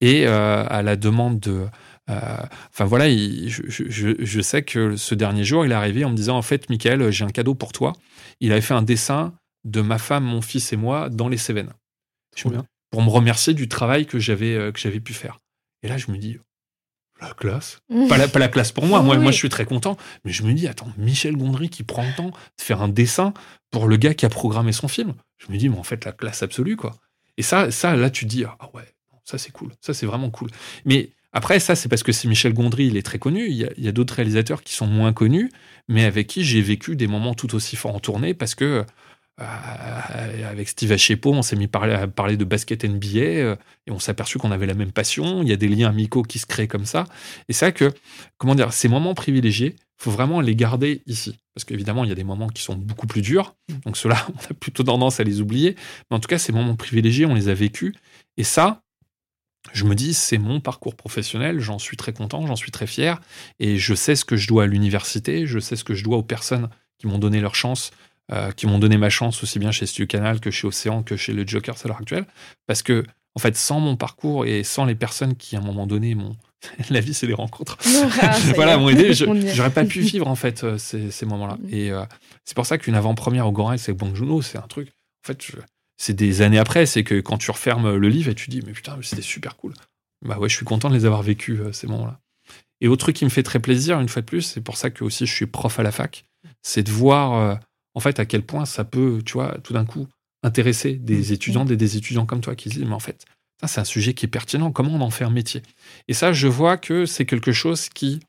Et 0.01 0.27
euh, 0.27 0.65
à 0.67 0.81
la 0.81 0.95
demande 0.95 1.39
de, 1.39 1.65
enfin 2.07 2.85
voilà, 2.85 3.09
je, 3.09 3.61
je, 3.67 4.13
je, 4.19 4.41
sais 4.41 4.63
que 4.63 4.95
ce 4.95 5.15
dernier 5.15 5.43
jour, 5.43 5.65
il 5.65 5.71
est 5.71 5.75
arrivé 5.75 6.03
en 6.03 6.09
me 6.09 6.15
disant 6.15 6.37
en 6.37 6.41
fait, 6.41 6.69
Michael, 6.69 7.11
j'ai 7.11 7.23
un 7.23 7.29
cadeau 7.29 7.55
pour 7.55 7.71
toi. 7.71 7.93
Il 8.41 8.51
avait 8.51 8.61
fait 8.61 8.73
un 8.73 8.81
dessin 8.81 9.33
de 9.63 9.81
ma 9.81 9.97
femme, 9.97 10.23
mon 10.23 10.41
fils 10.41 10.73
et 10.73 10.77
moi 10.77 11.09
dans 11.09 11.29
les 11.29 11.37
Cévennes. 11.37 11.71
Pour 12.91 13.01
me 13.03 13.09
remercier 13.09 13.53
du 13.53 13.67
travail 13.67 14.05
que 14.05 14.19
j'avais 14.19 14.71
que 14.73 14.79
j'avais 14.79 14.99
pu 14.99 15.13
faire. 15.13 15.39
Et 15.83 15.87
là, 15.87 15.97
je 15.97 16.11
me 16.11 16.17
dis, 16.17 16.37
la 17.21 17.33
classe. 17.33 17.79
pas, 18.09 18.17
la, 18.17 18.27
pas 18.27 18.39
la 18.39 18.47
classe 18.47 18.71
pour 18.71 18.85
moi. 18.85 19.01
moi, 19.01 19.17
moi, 19.17 19.31
je 19.31 19.37
suis 19.37 19.49
très 19.49 19.65
content. 19.65 19.97
Mais 20.25 20.31
je 20.31 20.43
me 20.43 20.53
dis, 20.53 20.67
attends, 20.67 20.91
Michel 20.97 21.35
Gondry 21.35 21.69
qui 21.69 21.83
prend 21.83 22.03
le 22.03 22.13
temps 22.15 22.29
de 22.29 22.61
faire 22.61 22.81
un 22.81 22.89
dessin 22.89 23.33
pour 23.71 23.87
le 23.87 23.97
gars 23.97 24.13
qui 24.13 24.25
a 24.25 24.29
programmé 24.29 24.71
son 24.71 24.87
film. 24.87 25.13
Je 25.37 25.51
me 25.51 25.57
dis, 25.57 25.69
mais 25.69 25.77
en 25.77 25.83
fait, 25.83 26.05
la 26.05 26.11
classe 26.11 26.43
absolue, 26.43 26.75
quoi. 26.75 26.95
Et 27.37 27.41
ça, 27.41 27.71
ça 27.71 27.95
là, 27.95 28.09
tu 28.09 28.25
te 28.25 28.29
dis, 28.29 28.43
ah 28.43 28.57
ouais, 28.73 28.93
ça, 29.23 29.37
c'est 29.37 29.51
cool. 29.51 29.71
Ça, 29.81 29.93
c'est 29.93 30.05
vraiment 30.05 30.29
cool. 30.29 30.49
Mais 30.85 31.11
après, 31.31 31.59
ça, 31.59 31.75
c'est 31.75 31.89
parce 31.89 32.03
que 32.03 32.11
c'est 32.11 32.27
Michel 32.27 32.53
Gondry, 32.53 32.87
il 32.87 32.97
est 32.97 33.03
très 33.03 33.19
connu. 33.19 33.47
Il 33.47 33.55
y 33.55 33.87
a, 33.87 33.91
d'autres 33.91 34.15
réalisateurs 34.15 34.63
qui 34.63 34.73
sont 34.73 34.87
moins 34.87 35.13
connus, 35.13 35.49
mais 35.87 36.05
avec 36.05 36.27
qui 36.27 36.43
j'ai 36.43 36.61
vécu 36.61 36.95
des 36.95 37.07
moments 37.07 37.35
tout 37.35 37.53
aussi 37.55 37.75
forts 37.75 37.95
en 37.95 37.99
tournée 37.99 38.33
parce 38.33 38.55
que 38.55 38.85
avec 39.39 40.67
Steve 40.69 40.91
Achepo, 40.91 41.31
on 41.31 41.41
s'est 41.41 41.55
mis 41.55 41.69
à 41.71 42.07
parler 42.07 42.37
de 42.37 42.43
basket 42.43 42.83
NBA 42.83 43.19
euh, 43.19 43.55
et 43.87 43.91
on 43.91 43.99
s'est 43.99 44.11
aperçu 44.11 44.37
qu'on 44.37 44.51
avait 44.51 44.65
la 44.65 44.73
même 44.73 44.91
passion. 44.91 45.41
Il 45.41 45.49
y 45.49 45.53
a 45.53 45.55
des 45.55 45.67
liens 45.67 45.89
amicaux 45.89 46.23
qui 46.23 46.39
se 46.39 46.45
créent 46.45 46.67
comme 46.67 46.85
ça. 46.85 47.05
Et 47.47 47.53
c'est 47.53 47.65
vrai 47.65 47.73
que, 47.73 47.93
comment 48.37 48.55
dire, 48.55 48.73
ces 48.73 48.87
moments 48.87 49.13
privilégiés, 49.13 49.75
faut 49.97 50.11
vraiment 50.11 50.41
les 50.41 50.55
garder 50.55 51.03
ici. 51.05 51.37
Parce 51.53 51.65
qu'évidemment, 51.65 52.03
il 52.03 52.09
y 52.09 52.11
a 52.11 52.15
des 52.15 52.23
moments 52.23 52.47
qui 52.47 52.63
sont 52.63 52.75
beaucoup 52.75 53.07
plus 53.07 53.21
durs. 53.21 53.55
Donc 53.85 53.97
ceux-là, 53.97 54.27
on 54.33 54.51
a 54.51 54.53
plutôt 54.53 54.83
tendance 54.83 55.19
à 55.19 55.23
les 55.23 55.41
oublier. 55.41 55.75
Mais 56.09 56.17
en 56.17 56.19
tout 56.19 56.27
cas, 56.27 56.37
ces 56.37 56.51
moments 56.51 56.75
privilégiés, 56.75 57.25
on 57.25 57.35
les 57.35 57.49
a 57.49 57.53
vécus. 57.53 57.93
Et 58.37 58.43
ça, 58.43 58.81
je 59.73 59.85
me 59.85 59.95
dis, 59.95 60.13
c'est 60.13 60.37
mon 60.37 60.59
parcours 60.61 60.95
professionnel, 60.95 61.59
j'en 61.59 61.79
suis 61.79 61.97
très 61.97 62.13
content, 62.13 62.47
j'en 62.47 62.55
suis 62.55 62.71
très 62.71 62.87
fier, 62.87 63.19
et 63.59 63.77
je 63.77 63.93
sais 63.93 64.15
ce 64.15 64.23
que 64.25 64.37
je 64.37 64.47
dois 64.47 64.63
à 64.63 64.67
l'université, 64.67 65.45
je 65.45 65.59
sais 65.59 65.75
ce 65.75 65.83
que 65.83 65.93
je 65.93 66.03
dois 66.03 66.17
aux 66.17 66.23
personnes 66.23 66.69
qui 66.97 67.07
m'ont 67.07 67.17
donné 67.17 67.41
leur 67.41 67.55
chance 67.55 67.91
euh, 68.31 68.51
qui 68.51 68.67
m'ont 68.67 68.77
donné 68.77 68.97
ma 68.97 69.09
chance 69.09 69.41
aussi 69.41 69.57
bien 69.57 69.71
chez 69.71 69.87
Studio 69.87 70.05
Canal 70.05 70.39
que 70.39 70.51
chez 70.51 70.67
Océan 70.67 71.01
que 71.01 71.15
chez 71.15 71.33
le 71.33 71.47
Joker 71.47 71.75
à 71.83 71.87
l'heure 71.87 71.97
actuelle. 71.99 72.25
Parce 72.67 72.83
que, 72.83 73.03
en 73.35 73.39
fait, 73.39 73.55
sans 73.55 73.79
mon 73.79 73.95
parcours 73.95 74.45
et 74.45 74.63
sans 74.63 74.85
les 74.85 74.93
personnes 74.93 75.35
qui, 75.35 75.55
à 75.55 75.59
un 75.59 75.63
moment 75.63 75.87
donné, 75.87 76.13
m'ont. 76.13 76.35
la 76.91 76.99
vie, 76.99 77.15
c'est 77.15 77.25
les 77.25 77.33
rencontres. 77.33 77.77
Ah, 78.21 78.37
voilà, 78.55 78.77
m'ont 78.77 78.89
aidé. 78.89 79.13
J'aurais 79.13 79.71
pas 79.71 79.85
pu 79.85 80.01
vivre, 80.01 80.27
en 80.27 80.35
fait, 80.35 80.63
euh, 80.63 80.77
ces, 80.77 81.09
ces 81.09 81.25
moments-là. 81.25 81.57
Mm. 81.59 81.73
Et 81.73 81.91
euh, 81.91 82.03
c'est 82.45 82.53
pour 82.53 82.67
ça 82.67 82.77
qu'une 82.77 82.95
avant-première 82.95 83.47
au 83.47 83.51
Grand 83.51 83.67
Rex 83.67 83.89
avec 83.89 83.97
Bong 83.97 84.13
Joon-ho, 84.13 84.43
c'est 84.43 84.59
un 84.59 84.67
truc. 84.67 84.89
En 85.23 85.27
fait, 85.27 85.43
c'est 85.97 86.13
des 86.13 86.43
années 86.43 86.59
après. 86.59 86.85
C'est 86.85 87.03
que 87.03 87.19
quand 87.21 87.39
tu 87.39 87.49
refermes 87.49 87.95
le 87.95 88.09
livre 88.09 88.29
et 88.29 88.35
tu 88.35 88.51
dis, 88.51 88.61
mais 88.63 88.73
putain, 88.73 88.95
c'était 89.01 89.23
super 89.23 89.57
cool. 89.57 89.73
Bah 90.23 90.37
ouais, 90.37 90.49
je 90.49 90.55
suis 90.55 90.65
content 90.65 90.89
de 90.89 90.93
les 90.95 91.05
avoir 91.05 91.23
vécus, 91.23 91.59
ces 91.71 91.87
moments-là. 91.87 92.19
Et 92.81 92.87
autre 92.87 93.05
truc 93.05 93.15
qui 93.15 93.25
me 93.25 93.29
fait 93.29 93.43
très 93.43 93.59
plaisir, 93.59 93.99
une 93.99 94.09
fois 94.09 94.21
de 94.21 94.27
plus, 94.27 94.41
c'est 94.41 94.61
pour 94.61 94.77
ça 94.77 94.89
que 94.89 95.03
aussi 95.03 95.25
je 95.25 95.33
suis 95.33 95.47
prof 95.47 95.79
à 95.79 95.83
la 95.83 95.91
fac, 95.91 96.25
c'est 96.61 96.83
de 96.83 96.91
voir 96.91 97.59
en 97.99 98.01
fait, 98.01 98.17
à 98.21 98.25
quel 98.25 98.43
point 98.43 98.63
ça 98.65 98.85
peut, 98.85 99.21
tu 99.25 99.33
vois, 99.33 99.57
tout 99.61 99.73
d'un 99.73 99.83
coup, 99.83 100.07
intéresser 100.41 100.93
des 100.93 101.17
mmh. 101.17 101.33
étudiants 101.33 101.67
et 101.67 101.75
des 101.75 101.97
étudiants 101.97 102.25
comme 102.25 102.39
toi 102.39 102.55
qui 102.55 102.69
disent, 102.69 102.85
mais 102.85 102.93
en 102.93 102.99
fait, 102.99 103.25
ça, 103.59 103.67
c'est 103.67 103.81
un 103.81 103.83
sujet 103.83 104.13
qui 104.13 104.25
est 104.25 104.29
pertinent. 104.29 104.71
Comment 104.71 104.93
on 104.93 105.01
en 105.01 105.09
fait 105.09 105.25
un 105.25 105.29
métier? 105.29 105.61
Et 106.07 106.13
ça, 106.13 106.31
je 106.31 106.47
vois 106.47 106.77
que 106.77 107.05
c'est 107.05 107.25
quelque 107.25 107.51
chose 107.51 107.89
qui, 107.89 108.21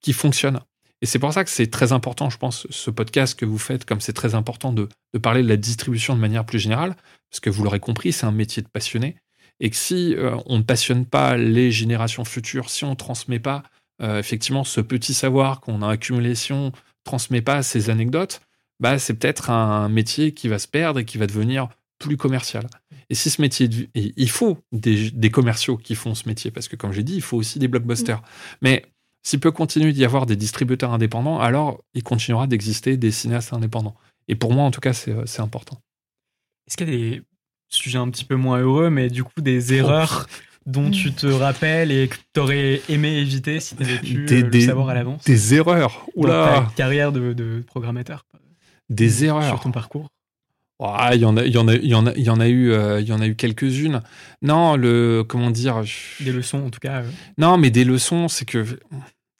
qui 0.00 0.14
fonctionne. 0.14 0.60
Et 1.02 1.06
c'est 1.06 1.18
pour 1.18 1.30
ça 1.30 1.44
que 1.44 1.50
c'est 1.50 1.66
très 1.66 1.92
important, 1.92 2.30
je 2.30 2.38
pense, 2.38 2.66
ce 2.70 2.90
podcast 2.90 3.38
que 3.38 3.44
vous 3.44 3.58
faites, 3.58 3.84
comme 3.84 4.00
c'est 4.00 4.14
très 4.14 4.34
important 4.34 4.72
de, 4.72 4.88
parler 5.20 5.42
de 5.42 5.48
la 5.48 5.58
distribution 5.58 6.14
de 6.14 6.20
manière 6.20 6.46
plus 6.46 6.58
générale, 6.58 6.96
parce 7.30 7.40
que 7.40 7.50
vous 7.50 7.64
l'aurez 7.64 7.80
compris, 7.80 8.12
c'est 8.12 8.24
un 8.24 8.32
métier 8.32 8.62
de 8.62 8.68
passionné. 8.68 9.16
Et 9.60 9.68
que 9.68 9.76
si 9.76 10.14
euh, 10.14 10.38
on 10.46 10.56
ne 10.56 10.62
passionne 10.62 11.04
pas 11.04 11.36
les 11.36 11.70
générations 11.70 12.24
futures, 12.24 12.70
si 12.70 12.84
on 12.84 12.90
ne 12.90 12.94
transmet 12.94 13.40
pas 13.40 13.62
euh, 14.00 14.18
effectivement 14.18 14.64
ce 14.64 14.80
petit 14.80 15.12
savoir 15.12 15.60
qu'on 15.60 15.82
a 15.82 15.90
accumulé, 15.90 16.34
si 16.34 16.52
on 16.54 16.66
ne 16.66 16.70
transmet 17.04 17.42
pas 17.42 17.62
ces 17.62 17.90
anecdotes, 17.90 18.40
bah, 18.82 18.98
c'est 18.98 19.14
peut-être 19.14 19.48
un 19.48 19.88
métier 19.88 20.34
qui 20.34 20.48
va 20.48 20.58
se 20.58 20.66
perdre 20.66 20.98
et 20.98 21.04
qui 21.04 21.16
va 21.16 21.28
devenir 21.28 21.68
plus 22.00 22.16
commercial. 22.16 22.66
Et 23.10 23.14
si 23.14 23.30
ce 23.30 23.40
métier, 23.40 23.68
il 23.94 24.28
faut 24.28 24.58
des, 24.72 25.30
commerciaux 25.30 25.76
qui 25.76 25.94
font 25.94 26.16
ce 26.16 26.28
métier, 26.28 26.50
parce 26.50 26.66
que 26.66 26.74
comme 26.74 26.92
j'ai 26.92 27.04
dit, 27.04 27.14
il 27.14 27.22
faut 27.22 27.36
aussi 27.36 27.60
des 27.60 27.68
blockbusters. 27.68 28.18
Mm. 28.18 28.24
Mais 28.62 28.86
s'il 29.22 29.38
peut 29.38 29.52
continuer 29.52 29.92
d'y 29.92 30.04
avoir 30.04 30.26
des 30.26 30.34
distributeurs 30.34 30.92
indépendants, 30.92 31.38
alors 31.38 31.80
il 31.94 32.02
continuera 32.02 32.48
d'exister 32.48 32.96
des 32.96 33.12
cinéastes 33.12 33.52
indépendants. 33.52 33.94
Et 34.26 34.34
pour 34.34 34.52
moi, 34.52 34.64
en 34.64 34.72
tout 34.72 34.80
cas, 34.80 34.92
c'est 34.92 35.12
euh, 35.12 35.42
important. 35.42 35.80
Est-ce 36.66 36.76
qu'il 36.76 36.88
y 36.88 36.92
a 36.92 36.96
des 36.96 37.22
sujets 37.68 37.98
un 37.98 38.10
petit 38.10 38.24
peu 38.24 38.34
moins 38.34 38.58
heureux, 38.58 38.90
mais 38.90 39.10
du 39.10 39.22
coup 39.22 39.40
des 39.40 39.74
erreurs 39.74 40.26
dont 40.66 40.90
tu 40.90 41.12
te 41.14 41.26
rappelles 41.28 41.92
et 41.92 42.08
que 42.08 42.16
tu 42.34 42.40
aurais 42.40 42.82
aimé 42.88 43.12
éviter 43.18 43.60
si 43.60 43.76
tu 43.76 43.82
avais 43.84 43.98
pu 43.98 44.26
euh, 44.28 44.50
le 44.50 44.60
savoir 44.60 44.88
à 44.88 44.94
l'avance? 44.94 45.22
Des 45.24 45.54
erreurs 45.54 46.06
Oula. 46.16 46.32
Dans 46.32 46.64
ta 46.64 46.72
carrière 46.74 47.12
de, 47.12 47.32
de 47.32 47.62
programmateur 47.64 48.24
des 48.92 49.24
erreurs. 49.24 49.48
Sur 49.48 49.60
ton 49.60 49.72
parcours? 49.72 50.08
Ah, 50.84 51.14
il 51.14 51.20
y 51.20 51.24
en 51.24 51.36
a, 51.36 51.44
il 51.44 51.52
y 51.52 51.58
en 51.58 51.68
a, 51.68 51.74
il 51.74 51.86
y 51.86 51.94
en 51.94 52.06
a, 52.06 52.12
il 52.12 52.22
y 52.22 52.30
en 52.30 52.40
a 52.40 52.48
eu, 52.48 52.72
euh, 52.72 53.00
il 53.00 53.06
y 53.06 53.12
en 53.12 53.20
a 53.20 53.26
eu 53.26 53.36
quelques-unes. 53.36 54.02
Non, 54.42 54.76
le, 54.76 55.24
comment 55.26 55.50
dire 55.50 55.82
Des 56.20 56.32
leçons, 56.32 56.66
en 56.66 56.70
tout 56.70 56.80
cas. 56.80 57.02
Euh. 57.02 57.10
Non, 57.38 57.56
mais 57.56 57.70
des 57.70 57.84
leçons, 57.84 58.28
c'est 58.28 58.44
que, 58.44 58.64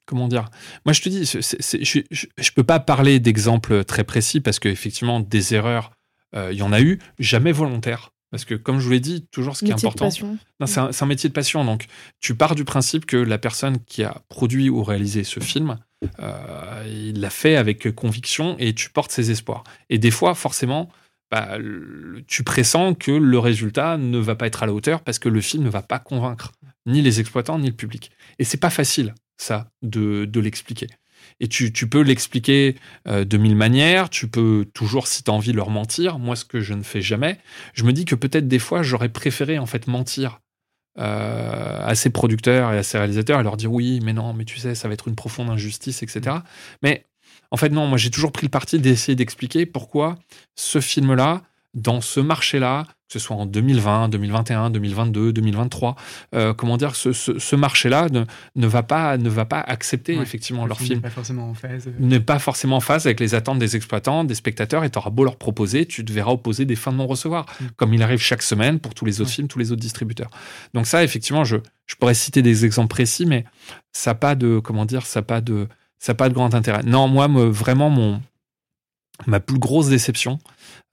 comment 0.05 0.27
dire? 0.27 0.49
Moi, 0.85 0.93
je 0.93 1.01
te 1.01 1.09
dis, 1.09 1.25
je, 1.25 1.99
je, 2.37 2.51
peux 2.51 2.63
pas 2.63 2.79
parler 2.79 3.19
d'exemples 3.19 3.83
très 3.83 4.03
précis 4.05 4.39
parce 4.39 4.59
qu'effectivement, 4.59 5.19
des 5.19 5.53
erreurs, 5.53 5.91
euh, 6.35 6.49
il 6.53 6.57
y 6.57 6.63
en 6.63 6.71
a 6.71 6.81
eu, 6.81 6.99
jamais 7.19 7.51
volontaires. 7.51 8.11
Parce 8.31 8.45
que, 8.45 8.55
comme 8.55 8.79
je 8.79 8.85
vous 8.85 8.91
l'ai 8.91 8.99
dit, 8.99 9.27
toujours 9.31 9.55
ce 9.55 9.63
qui 9.63 9.69
est 9.69 9.75
important. 9.75 10.09
C'est 10.09 10.79
un, 10.79 10.89
un, 10.99 11.05
métier 11.05 11.29
de 11.29 11.33
passion. 11.33 11.63
Donc, 11.65 11.85
tu 12.19 12.33
pars 12.33 12.55
du 12.55 12.65
principe 12.65 13.05
que 13.05 13.17
la 13.17 13.37
personne 13.37 13.77
qui 13.85 14.03
a 14.03 14.23
produit 14.27 14.71
ou 14.71 14.81
réalisé 14.83 15.23
ce 15.23 15.39
film, 15.39 15.69
euh, 15.69 15.75
il 16.85 17.19
l'a 17.19 17.29
fait 17.29 17.55
avec 17.55 17.93
conviction 17.95 18.55
et 18.59 18.73
tu 18.73 18.89
portes 18.89 19.11
ses 19.11 19.31
espoirs. 19.31 19.63
Et 19.89 19.97
des 19.97 20.11
fois, 20.11 20.35
forcément, 20.35 20.89
bah, 21.33 21.57
tu 22.27 22.43
pressens 22.43 22.93
que 22.93 23.11
le 23.11 23.39
résultat 23.39 23.97
ne 23.97 24.19
va 24.19 24.35
pas 24.35 24.45
être 24.45 24.61
à 24.61 24.67
la 24.67 24.73
hauteur 24.73 25.01
parce 25.01 25.17
que 25.17 25.29
le 25.29 25.41
film 25.41 25.63
ne 25.63 25.69
va 25.69 25.81
pas 25.81 25.97
convaincre 25.97 26.51
ni 26.85 27.01
les 27.01 27.19
exploitants 27.19 27.57
ni 27.57 27.67
le 27.67 27.75
public. 27.75 28.11
Et 28.37 28.43
c'est 28.43 28.59
pas 28.59 28.69
facile, 28.69 29.15
ça, 29.37 29.67
de, 29.81 30.29
l'expliquer. 30.39 30.85
Et 31.39 31.47
tu, 31.47 31.71
peux 31.71 32.01
l'expliquer 32.01 32.75
euh, 33.07 33.25
de 33.25 33.37
mille 33.37 33.55
manières, 33.55 34.11
tu 34.11 34.27
peux 34.27 34.67
toujours, 34.75 35.07
si 35.07 35.23
tu 35.23 35.31
as 35.31 35.33
envie, 35.33 35.53
leur 35.53 35.71
mentir. 35.71 36.19
Moi, 36.19 36.35
ce 36.35 36.45
que 36.45 36.61
je 36.61 36.75
ne 36.75 36.83
fais 36.83 37.01
jamais, 37.01 37.39
je 37.73 37.83
me 37.83 37.93
dis 37.93 38.05
que 38.05 38.13
peut-être 38.13 38.47
des 38.47 38.59
fois, 38.59 38.83
j'aurais 38.83 39.09
préféré 39.09 39.57
en 39.57 39.65
fait 39.65 39.87
mentir 39.87 40.39
euh, 40.99 41.79
à 41.85 41.95
ses 41.95 42.11
producteurs 42.11 42.71
et 42.71 42.77
à 42.77 42.83
ses 42.83 42.97
réalisateurs 42.97 43.39
et 43.39 43.43
leur 43.43 43.57
dire 43.57 43.71
oui, 43.71 43.99
mais 44.03 44.13
non, 44.13 44.33
mais 44.33 44.45
tu 44.45 44.59
sais, 44.59 44.75
ça 44.75 44.87
va 44.87 44.93
être 44.93 45.07
une 45.07 45.15
profonde 45.15 45.49
injustice, 45.49 46.03
etc. 46.03 46.37
Mais 46.81 47.05
en 47.51 47.57
fait, 47.57 47.69
non, 47.69 47.87
moi 47.87 47.97
j'ai 47.97 48.11
toujours 48.11 48.31
pris 48.31 48.45
le 48.45 48.51
parti 48.51 48.79
d'essayer 48.79 49.15
d'expliquer 49.15 49.65
pourquoi 49.65 50.17
ce 50.55 50.81
film-là, 50.81 51.41
dans 51.73 52.01
ce 52.01 52.19
marché-là, 52.19 52.85
que 53.07 53.13
ce 53.13 53.19
soit 53.19 53.35
en 53.35 53.45
2020, 53.45 54.09
2021, 54.09 54.69
2022, 54.69 55.33
2023, 55.33 55.95
comment 56.55 56.77
dire, 56.77 56.95
ce, 56.95 57.13
ce, 57.13 57.55
marché-là 57.55 58.09
ne, 58.09 58.25
ne, 58.55 58.67
va 58.67 58.83
pas, 58.83 59.17
ne 59.17 59.29
va 59.29 59.45
pas 59.45 59.59
accepter 59.59 60.15
effectivement 60.17 60.65
leur 60.65 60.79
film. 60.79 60.95
N'est 60.95 61.01
pas 61.01 61.09
forcément 61.09 61.49
en 61.49 61.53
phase. 61.53 61.87
Euh. 61.87 61.91
N'est 61.99 62.19
pas 62.19 62.39
forcément 62.39 62.77
en 62.77 62.79
phase 62.79 63.05
avec 63.05 63.19
les 63.19 63.35
attentes 63.35 63.59
des 63.59 63.75
exploitants, 63.75 64.23
des 64.23 64.35
spectateurs, 64.35 64.83
et 64.83 64.89
tu 64.89 64.97
auras 64.97 65.09
beau 65.09 65.23
leur 65.23 65.37
proposer, 65.37 65.85
tu 65.85 66.05
te 66.05 66.11
verras 66.11 66.31
opposer 66.31 66.65
des 66.65 66.75
fins 66.75 66.91
de 66.91 66.97
non-recevoir, 66.97 67.45
mm. 67.45 67.65
comme 67.75 67.93
il 67.93 68.03
arrive 68.03 68.19
chaque 68.19 68.43
semaine 68.43 68.79
pour 68.79 68.93
tous 68.93 69.05
les 69.05 69.21
autres 69.21 69.31
films, 69.31 69.47
tous 69.47 69.59
les 69.59 69.71
autres 69.71 69.81
distributeurs. 69.81 70.29
Donc 70.73 70.87
ça, 70.87 71.03
effectivement, 71.03 71.43
je, 71.43 71.57
je 71.85 71.95
pourrais 71.95 72.13
citer 72.13 72.41
des 72.41 72.65
exemples 72.65 72.89
précis, 72.89 73.25
mais 73.25 73.45
ça 73.91 74.11
n'a 74.11 74.15
pas 74.15 74.35
de, 74.35 74.59
comment 74.59 74.85
dire, 74.85 75.05
ça 75.05 75.21
pas 75.21 75.41
de, 75.41 75.67
ça 75.99 76.13
pas 76.13 76.29
de 76.29 76.33
grand 76.33 76.53
intérêt. 76.53 76.83
Non, 76.83 77.07
moi, 77.07 77.27
me, 77.27 77.45
vraiment, 77.45 77.89
mon, 77.89 78.21
ma 79.27 79.39
plus 79.39 79.59
grosse 79.59 79.89
déception, 79.89 80.39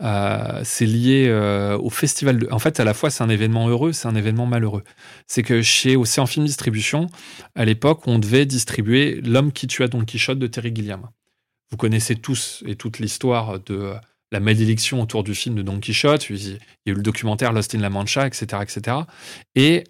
euh, 0.03 0.61
c'est 0.65 0.87
lié 0.87 1.27
euh, 1.29 1.77
au 1.79 1.91
festival. 1.91 2.39
De... 2.39 2.49
En 2.51 2.59
fait, 2.59 2.81
à 2.81 2.85
la 2.85 2.95
fois, 2.95 3.11
c'est 3.11 3.23
un 3.23 3.29
événement 3.29 3.69
heureux, 3.69 3.93
c'est 3.93 4.09
un 4.09 4.15
événement 4.15 4.47
malheureux. 4.47 4.83
C'est 5.27 5.43
que 5.43 5.63
chez 5.63 5.97
Océan 5.97 6.27
Film 6.27 6.47
Distribution, 6.47 7.07
à 7.55 7.65
l'époque, 7.65 8.07
on 8.07 8.19
devait 8.19 8.47
distribuer 8.47 9.21
L'homme 9.21 9.53
qui 9.53 9.67
tua 9.67 9.89
Don 9.89 10.05
Quichotte 10.05 10.39
de 10.39 10.47
Terry 10.47 10.75
Gilliam. 10.75 11.09
Vous 11.71 11.77
connaissez 11.77 12.17
tous 12.17 12.65
et 12.67 12.75
toute 12.75 12.99
l'histoire 12.99 13.61
de 13.61 13.95
la 14.33 14.41
malédiction 14.41 15.01
autour 15.01 15.23
du 15.25 15.35
film 15.35 15.55
de 15.55 15.63
Don 15.63 15.79
Quichotte. 15.79 16.31
Il 16.31 16.37
y 16.37 16.53
a 16.53 16.93
eu 16.93 16.95
le 16.95 17.03
documentaire 17.03 17.53
Lost 17.53 17.75
in 17.75 17.79
La 17.79 17.91
Mancha, 17.91 18.27
etc., 18.27 18.63
etc. 18.63 18.97
Et 19.55 19.85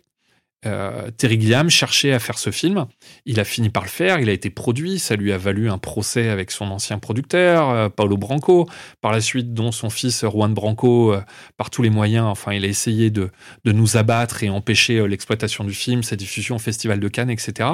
euh, 0.67 1.11
Terry 1.17 1.41
Gilliam 1.41 1.71
cherchait 1.71 2.13
à 2.13 2.19
faire 2.19 2.39
ce 2.39 2.51
film. 2.51 2.87
Il 3.25 3.41
a 3.41 3.45
fini 3.45 3.71
par 3.71 3.83
le 3.83 3.89
faire. 3.89 4.21
Il 4.21 4.29
a 4.29 4.33
été 4.33 4.51
produit. 4.51 4.99
Ça 4.99 5.17
lui 5.17 5.33
a 5.33 5.39
valu 5.39 5.71
un 5.71 5.79
procès 5.79 6.29
avec 6.29 6.51
son 6.51 6.67
ancien 6.67 6.99
producteur, 6.99 7.71
euh, 7.71 7.89
Paolo 7.89 8.17
Branco. 8.17 8.69
Par 9.01 9.13
la 9.13 9.21
suite, 9.21 9.55
dont 9.55 9.73
son 9.73 9.91
fils 9.91 10.25
Juan 10.25 10.53
Branco, 10.53 11.15
euh, 11.15 11.23
par 11.57 11.71
tous 11.71 11.83
les 11.83 11.91
moyens, 11.91 12.27
enfin, 12.27 12.53
il 12.53 12.65
a 12.65 12.69
essayé 12.69 13.11
de, 13.11 13.31
de 13.65 13.73
nous 13.73 13.97
abattre 13.97 14.43
et 14.43 14.51
empêcher 14.51 15.07
l'exploitation 15.09 15.65
du 15.65 15.73
film, 15.73 16.03
sa 16.03 16.17
diffusion 16.17 16.57
au 16.57 16.59
Festival 16.59 17.01
de 17.01 17.09
Cannes, 17.09 17.31
etc. 17.31 17.71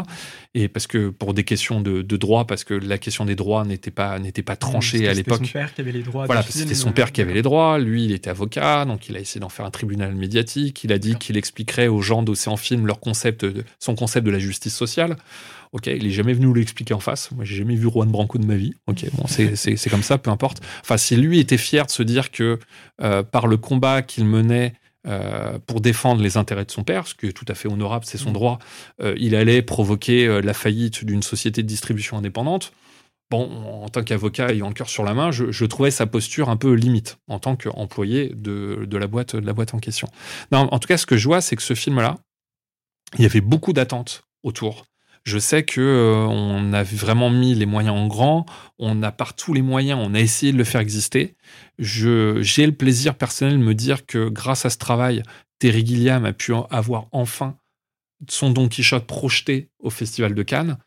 Et 0.58 0.68
parce 0.68 0.86
que 0.86 1.10
pour 1.10 1.34
des 1.34 1.44
questions 1.44 1.82
de, 1.82 2.00
de 2.00 2.16
droit, 2.16 2.46
parce 2.46 2.64
que 2.64 2.72
la 2.72 2.96
question 2.96 3.26
des 3.26 3.34
droits 3.34 3.66
n'était 3.66 3.90
pas 3.90 4.18
n'était 4.18 4.42
pas 4.42 4.56
tranchée 4.56 5.06
à 5.06 5.12
l'époque. 5.12 5.44
C'était 5.44 5.52
son 5.52 5.52
père 5.52 5.74
qui 5.74 5.80
avait 5.82 5.92
les 5.92 6.02
droits. 6.02 6.24
Voilà, 6.24 6.42
c'était 6.42 6.74
son 6.74 6.92
père 6.92 7.12
qui 7.12 7.20
avait 7.20 7.34
les 7.34 7.42
droits. 7.42 7.78
Lui, 7.78 8.06
il 8.06 8.12
était 8.12 8.30
avocat, 8.30 8.86
donc 8.86 9.10
il 9.10 9.18
a 9.18 9.20
essayé 9.20 9.38
d'en 9.38 9.50
faire 9.50 9.66
un 9.66 9.70
tribunal 9.70 10.14
médiatique. 10.14 10.82
Il 10.82 10.94
a 10.94 10.98
dit 10.98 11.16
qu'il 11.16 11.36
expliquerait 11.36 11.88
aux 11.88 12.00
gens 12.00 12.22
d'Océan 12.22 12.56
Film 12.56 12.78
film 12.78 12.86
leur 12.86 13.00
concept, 13.00 13.44
de, 13.44 13.64
son 13.78 13.94
concept 13.94 14.24
de 14.24 14.30
la 14.30 14.38
justice 14.38 14.74
sociale. 14.74 15.18
Ok, 15.72 15.88
il 15.88 16.06
est 16.06 16.10
jamais 16.10 16.32
venu 16.32 16.46
nous 16.46 16.54
l'expliquer 16.54 16.94
en 16.94 17.00
face. 17.00 17.30
Moi, 17.32 17.44
j'ai 17.44 17.56
jamais 17.56 17.74
vu 17.74 17.90
Juan 17.90 18.10
Branco 18.10 18.38
de 18.38 18.46
ma 18.46 18.56
vie. 18.56 18.72
Ok, 18.86 19.04
bon, 19.12 19.26
c'est 19.28 19.90
comme 19.90 20.02
ça, 20.02 20.16
peu 20.16 20.30
importe. 20.30 20.62
Enfin, 20.80 20.96
si 20.96 21.16
lui 21.16 21.38
était 21.38 21.58
fier 21.58 21.84
de 21.84 21.90
se 21.90 22.02
dire 22.02 22.30
que 22.30 22.58
euh, 23.02 23.22
par 23.22 23.46
le 23.46 23.58
combat 23.58 24.00
qu'il 24.00 24.24
menait 24.24 24.72
euh, 25.06 25.58
pour 25.66 25.80
défendre 25.80 26.22
les 26.22 26.36
intérêts 26.36 26.64
de 26.64 26.70
son 26.70 26.84
père, 26.84 27.06
ce 27.06 27.14
qui 27.14 27.26
est 27.26 27.32
tout 27.32 27.44
à 27.48 27.54
fait 27.54 27.68
honorable, 27.68 28.04
c'est 28.04 28.18
son 28.18 28.32
droit, 28.32 28.58
euh, 29.00 29.14
il 29.18 29.34
allait 29.34 29.62
provoquer 29.62 30.40
la 30.42 30.54
faillite 30.54 31.04
d'une 31.04 31.22
société 31.22 31.62
de 31.62 31.68
distribution 31.68 32.16
indépendante. 32.16 32.72
Bon, 33.30 33.50
en 33.82 33.88
tant 33.88 34.04
qu'avocat 34.04 34.50
ayant 34.50 34.68
le 34.68 34.74
cœur 34.74 34.88
sur 34.88 35.02
la 35.02 35.12
main, 35.12 35.32
je, 35.32 35.64
trouvais 35.64 35.90
sa 35.90 36.06
posture 36.06 36.48
un 36.48 36.56
peu 36.56 36.74
limite 36.74 37.18
en 37.26 37.40
tant 37.40 37.56
qu'employé 37.56 38.30
de, 38.34 38.84
de, 38.86 38.96
la 38.96 39.08
boîte, 39.08 39.34
de 39.34 39.44
la 39.44 39.52
boîte 39.52 39.74
en 39.74 39.78
question. 39.78 40.08
Non, 40.52 40.68
en 40.70 40.78
tout 40.78 40.86
cas, 40.86 40.96
ce 40.96 41.06
que 41.06 41.16
je 41.16 41.26
vois, 41.26 41.40
c'est 41.40 41.56
que 41.56 41.62
ce 41.62 41.74
film-là, 41.74 42.18
il 43.18 43.22
y 43.22 43.26
avait 43.26 43.40
beaucoup 43.40 43.72
d'attentes 43.72 44.22
autour. 44.44 44.86
Je 45.26 45.40
sais 45.40 45.64
que 45.64 45.80
euh, 45.80 46.24
on 46.28 46.72
a 46.72 46.84
vraiment 46.84 47.30
mis 47.30 47.52
les 47.56 47.66
moyens 47.66 47.96
en 47.96 48.06
grand, 48.06 48.46
on 48.78 49.02
a 49.02 49.10
partout 49.10 49.54
les 49.54 49.62
moyens, 49.62 50.00
on 50.00 50.14
a 50.14 50.20
essayé 50.20 50.52
de 50.52 50.56
le 50.56 50.62
faire 50.62 50.80
exister. 50.80 51.34
Je, 51.80 52.40
j'ai 52.42 52.64
le 52.64 52.70
plaisir 52.70 53.16
personnel 53.16 53.58
de 53.58 53.64
me 53.64 53.74
dire 53.74 54.06
que 54.06 54.28
grâce 54.28 54.64
à 54.66 54.70
ce 54.70 54.78
travail, 54.78 55.24
Terry 55.58 55.84
Gilliam 55.84 56.24
a 56.24 56.32
pu 56.32 56.52
avoir 56.70 57.08
enfin 57.10 57.56
son 58.28 58.50
Don 58.50 58.68
Quichotte 58.68 59.08
projeté 59.08 59.68
au 59.80 59.90
Festival 59.90 60.32
de 60.32 60.42
Cannes. 60.44 60.78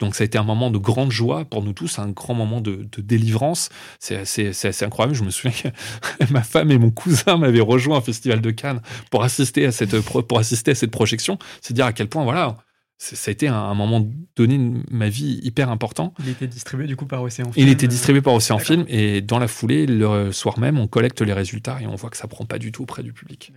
Donc 0.00 0.14
ça 0.14 0.22
a 0.22 0.26
été 0.26 0.36
un 0.36 0.44
moment 0.44 0.70
de 0.70 0.78
grande 0.78 1.10
joie 1.10 1.46
pour 1.46 1.62
nous 1.62 1.72
tous, 1.72 1.98
un 1.98 2.10
grand 2.10 2.34
moment 2.34 2.60
de, 2.60 2.86
délivrance. 2.98 3.70
C'est 4.00 4.16
assez, 4.16 4.84
incroyable. 4.84 5.14
Je 5.14 5.24
me 5.24 5.30
souviens 5.30 5.52
que 5.52 6.24
ma 6.30 6.42
femme 6.42 6.70
et 6.70 6.78
mon 6.78 6.90
cousin 6.90 7.38
m'avaient 7.38 7.60
rejoint 7.60 7.98
au 7.98 8.02
Festival 8.02 8.42
de 8.42 8.50
Cannes 8.50 8.82
pour 9.10 9.24
assister 9.24 9.64
à 9.64 9.72
cette, 9.72 9.98
pour 10.02 10.38
assister 10.38 10.72
à 10.72 10.74
cette 10.74 10.90
projection. 10.90 11.38
C'est 11.62 11.72
dire 11.72 11.86
à 11.86 11.94
quel 11.94 12.08
point, 12.08 12.24
voilà, 12.24 12.58
ça 12.98 13.30
a 13.30 13.32
été 13.32 13.46
un, 13.46 13.74
moment 13.74 14.06
donné 14.34 14.58
de 14.58 14.82
ma 14.90 15.08
vie 15.08 15.38
hyper 15.42 15.70
important. 15.70 16.14
Il 16.18 16.28
était 16.28 16.48
distribué 16.48 16.86
du 16.86 16.96
coup 16.96 17.06
par 17.06 17.22
Océan 17.22 17.52
Film. 17.52 17.66
Il 17.66 17.72
était 17.72 17.86
distribué 17.86 18.20
par 18.20 18.34
Océan 18.34 18.58
Film 18.58 18.84
et 18.88 19.20
dans 19.20 19.38
la 19.38 19.46
foulée, 19.46 19.86
le 19.86 20.32
soir 20.32 20.58
même, 20.58 20.78
on 20.78 20.88
collecte 20.88 21.22
les 21.22 21.32
résultats 21.32 21.78
et 21.80 21.86
on 21.86 21.94
voit 21.94 22.10
que 22.10 22.16
ça 22.16 22.26
prend 22.26 22.44
pas 22.44 22.58
du 22.58 22.72
tout 22.72 22.82
auprès 22.82 23.04
du 23.04 23.12
public. 23.12 23.52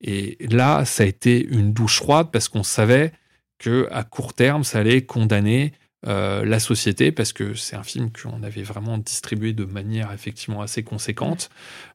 Et 0.00 0.36
là, 0.50 0.84
ça 0.84 1.04
a 1.04 1.06
été 1.06 1.46
une 1.46 1.72
douche 1.72 1.98
froide 1.98 2.28
parce 2.32 2.48
qu'on 2.48 2.64
savait 2.64 3.12
que 3.58 3.88
à 3.92 4.02
court 4.02 4.34
terme, 4.34 4.64
ça 4.64 4.80
allait 4.80 5.02
condamner 5.02 5.72
euh, 6.06 6.44
la 6.44 6.58
société 6.58 7.12
parce 7.12 7.32
que 7.32 7.54
c'est 7.54 7.76
un 7.76 7.82
film 7.82 8.10
qu'on 8.10 8.42
avait 8.42 8.62
vraiment 8.62 8.98
distribué 8.98 9.54
de 9.54 9.64
manière 9.64 10.12
effectivement 10.12 10.60
assez 10.60 10.82
conséquente. 10.82 11.48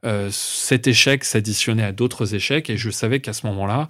Euh, 0.05 0.29
cet 0.31 0.87
échec 0.87 1.23
s'additionnait 1.23 1.83
à 1.83 1.91
d'autres 1.91 2.33
échecs 2.33 2.69
et 2.71 2.77
je 2.77 2.89
savais 2.89 3.19
qu'à 3.19 3.33
ce 3.33 3.45
moment-là, 3.45 3.87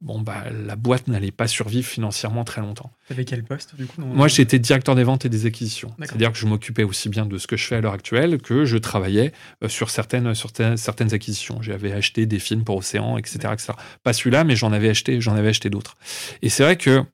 bon 0.00 0.20
bah 0.20 0.44
la 0.50 0.76
boîte 0.76 1.08
n'allait 1.08 1.30
pas 1.30 1.46
survivre 1.46 1.86
financièrement 1.86 2.44
très 2.44 2.60
longtemps. 2.60 2.92
Avec 3.10 3.28
quel 3.28 3.44
poste 3.44 3.74
du 3.76 3.86
coup 3.86 4.00
Moi 4.00 4.28
j'étais 4.28 4.58
directeur 4.58 4.94
des 4.94 5.04
ventes 5.04 5.24
et 5.24 5.28
des 5.28 5.46
acquisitions. 5.46 5.94
C'est-à-dire 5.98 6.32
que 6.32 6.38
je 6.38 6.46
m'occupais 6.46 6.82
aussi 6.82 7.08
bien 7.08 7.26
de 7.26 7.38
ce 7.38 7.46
que 7.46 7.56
je 7.56 7.64
fais 7.64 7.76
à 7.76 7.80
l'heure 7.80 7.94
actuelle 7.94 8.38
que 8.40 8.64
je 8.64 8.76
travaillais 8.76 9.32
euh, 9.64 9.68
sur 9.68 9.90
certaines, 9.90 10.34
sur 10.34 10.50
certaines 10.76 11.14
acquisitions. 11.14 11.62
J'avais 11.62 11.92
acheté 11.92 12.26
des 12.26 12.38
films 12.38 12.64
pour 12.64 12.76
Océan, 12.76 13.16
etc. 13.18 13.50
etc. 13.52 13.72
Pas 14.02 14.12
celui-là, 14.12 14.44
mais 14.44 14.56
j'en 14.56 14.72
avais 14.72 14.88
acheté, 14.88 15.20
j'en 15.20 15.34
avais 15.34 15.48
acheté 15.48 15.70
d'autres. 15.70 15.96
Et 16.42 16.48
c'est 16.48 16.62
vrai 16.62 16.76
que 16.76 17.04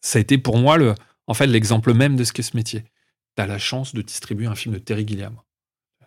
ça 0.00 0.18
a 0.18 0.20
été 0.20 0.38
pour 0.38 0.58
moi 0.58 0.76
le, 0.76 0.94
en 1.26 1.34
fait, 1.34 1.46
l'exemple 1.46 1.94
même 1.94 2.16
de 2.16 2.24
ce 2.24 2.32
qu'est 2.32 2.42
ce 2.42 2.56
métier. 2.56 2.84
Tu 3.36 3.42
as 3.42 3.46
la 3.46 3.58
chance 3.58 3.94
de 3.94 4.02
distribuer 4.02 4.46
un 4.46 4.54
film 4.54 4.74
de 4.74 4.78
Terry 4.78 5.06
Gilliam. 5.06 5.36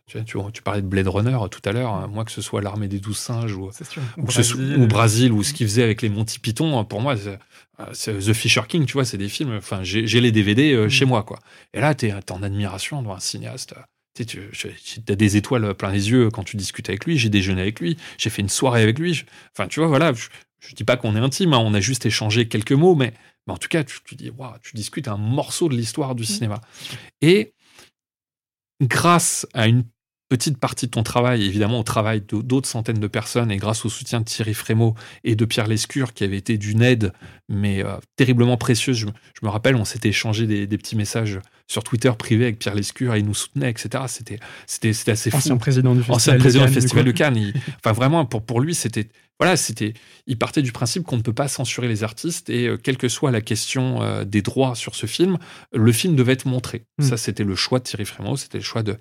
Tu, 0.07 0.23
tu, 0.23 0.61
parlais 0.61 0.83
de 0.83 0.87
Blade 0.87 1.07
Runner 1.07 1.37
tout 1.49 1.67
à 1.67 1.71
l'heure. 1.71 1.91
Hein. 1.91 2.07
Moi, 2.07 2.25
que 2.25 2.31
ce 2.31 2.41
soit 2.41 2.61
l'armée 2.61 2.87
des 2.87 2.99
douze 2.99 3.17
singes 3.17 3.55
ou, 3.55 3.71
ou, 4.17 4.87
Brésil, 4.87 5.31
ou, 5.31 5.43
ce 5.43 5.51
qu'il 5.53 5.65
faisait 5.67 5.81
avec 5.81 6.03
les 6.03 6.09
Monty 6.09 6.37
Python, 6.37 6.77
hein, 6.77 6.83
pour 6.83 7.01
moi, 7.01 7.15
c'est 7.93 8.19
The 8.19 8.33
Fisher 8.33 8.61
King, 8.67 8.85
tu 8.85 8.93
vois, 8.93 9.05
c'est 9.05 9.17
des 9.17 9.29
films. 9.29 9.55
Enfin, 9.57 9.79
j'ai 9.83 10.21
les 10.21 10.31
DVD 10.31 10.73
euh, 10.73 10.89
chez 10.89 11.05
mm. 11.05 11.09
moi, 11.09 11.23
quoi. 11.23 11.39
Et 11.73 11.79
là, 11.79 11.95
tu 11.95 12.07
es, 12.07 12.13
en 12.13 12.43
admiration 12.43 13.01
devant 13.01 13.15
un 13.15 13.19
cinéaste. 13.19 13.73
Tu 14.13 14.39
as 15.09 15.15
des 15.15 15.37
étoiles 15.37 15.73
plein 15.73 15.91
les 15.91 16.09
yeux 16.11 16.29
quand 16.29 16.43
tu 16.43 16.55
discutes 16.55 16.87
avec 16.87 17.05
lui. 17.05 17.17
J'ai 17.17 17.29
déjeuné 17.29 17.61
avec 17.61 17.79
lui. 17.79 17.97
J'ai 18.17 18.29
fait 18.29 18.41
une 18.41 18.49
soirée 18.49 18.83
avec 18.83 18.99
lui. 18.99 19.25
Enfin, 19.57 19.67
tu 19.67 19.79
vois, 19.79 19.89
voilà. 19.89 20.13
Je, 20.13 20.27
je 20.59 20.75
dis 20.75 20.83
pas 20.83 20.97
qu'on 20.97 21.15
est 21.15 21.19
intime. 21.19 21.53
Hein, 21.53 21.59
on 21.59 21.73
a 21.73 21.81
juste 21.81 22.05
échangé 22.05 22.47
quelques 22.47 22.71
mots, 22.71 22.95
mais 22.95 23.13
mais 23.47 23.53
en 23.53 23.57
tout 23.57 23.67
cas, 23.67 23.83
tu, 23.83 24.15
dis, 24.15 24.31
tu 24.63 24.75
discutes 24.75 25.07
un 25.07 25.17
morceau 25.17 25.69
de 25.69 25.75
l'histoire 25.75 26.15
du 26.15 26.23
mmh. 26.23 26.25
cinéma. 26.25 26.61
Et 27.21 27.53
grâce 28.81 29.47
à 29.53 29.67
une 29.67 29.83
petite 30.29 30.57
partie 30.57 30.87
de 30.87 30.91
ton 30.91 31.03
travail, 31.03 31.43
évidemment 31.43 31.79
au 31.79 31.83
travail 31.83 32.21
d'autres 32.21 32.67
centaines 32.67 32.99
de 32.99 33.07
personnes, 33.07 33.51
et 33.51 33.57
grâce 33.57 33.85
au 33.85 33.89
soutien 33.89 34.19
de 34.19 34.25
Thierry 34.25 34.53
Frémaux 34.53 34.95
et 35.23 35.35
de 35.35 35.45
Pierre 35.45 35.67
Lescure, 35.67 36.13
qui 36.13 36.23
avait 36.23 36.37
été 36.37 36.57
d'une 36.57 36.81
aide, 36.81 37.13
mais 37.47 37.83
euh, 37.83 37.95
terriblement 38.15 38.57
précieuse. 38.57 38.97
Je, 38.97 39.05
me 39.43 39.49
rappelle, 39.49 39.75
on 39.75 39.85
s'était 39.85 40.09
échangé 40.09 40.47
des, 40.47 40.77
petits 40.77 40.95
messages 40.95 41.39
sur 41.67 41.83
Twitter 41.83 42.11
privé 42.17 42.45
avec 42.45 42.59
Pierre 42.59 42.75
Lescure, 42.75 43.13
et 43.15 43.19
il 43.19 43.25
nous 43.25 43.33
soutenait, 43.33 43.69
etc. 43.69 44.05
C'était, 44.07 44.39
c'était, 44.65 45.11
assez 45.11 45.29
fou. 45.29 45.37
Ancien 45.37 45.57
président 45.57 45.93
du 45.93 45.99
Festival, 45.99 46.15
Ancien 46.15 46.37
président 46.37 46.65
du 46.65 46.73
Festival 46.73 47.05
de 47.05 47.11
Cannes. 47.11 47.53
enfin, 47.77 47.91
vraiment, 47.91 48.25
pour, 48.25 48.43
pour 48.43 48.61
lui, 48.61 48.73
c'était 48.73 49.07
voilà, 49.39 49.57
c'était, 49.57 49.93
il 50.27 50.37
partait 50.37 50.61
du 50.61 50.71
principe 50.71 51.03
qu'on 51.03 51.17
ne 51.17 51.21
peut 51.21 51.33
pas 51.33 51.49
censurer 51.49 51.89
les 51.89 52.03
artistes 52.03 52.49
et 52.49 52.67
euh, 52.67 52.77
quelle 52.77 52.95
que 52.95 53.09
soit 53.09 53.31
la 53.31 53.41
question 53.41 54.01
euh, 54.01 54.23
des 54.23 54.41
droits 54.41 54.75
sur 54.75 54.95
ce 54.95 55.07
film, 55.07 55.37
le 55.73 55.91
film 55.91 56.15
devait 56.15 56.33
être 56.33 56.45
montré. 56.45 56.85
Hmm. 56.99 57.03
Ça, 57.03 57.17
c'était 57.17 57.43
le 57.43 57.55
choix 57.55 57.79
de 57.79 57.83
Thierry 57.83 58.05
Frémaux, 58.05 58.37
c'était 58.37 58.59
le 58.59 58.63
choix 58.63 58.81
de, 58.81 58.97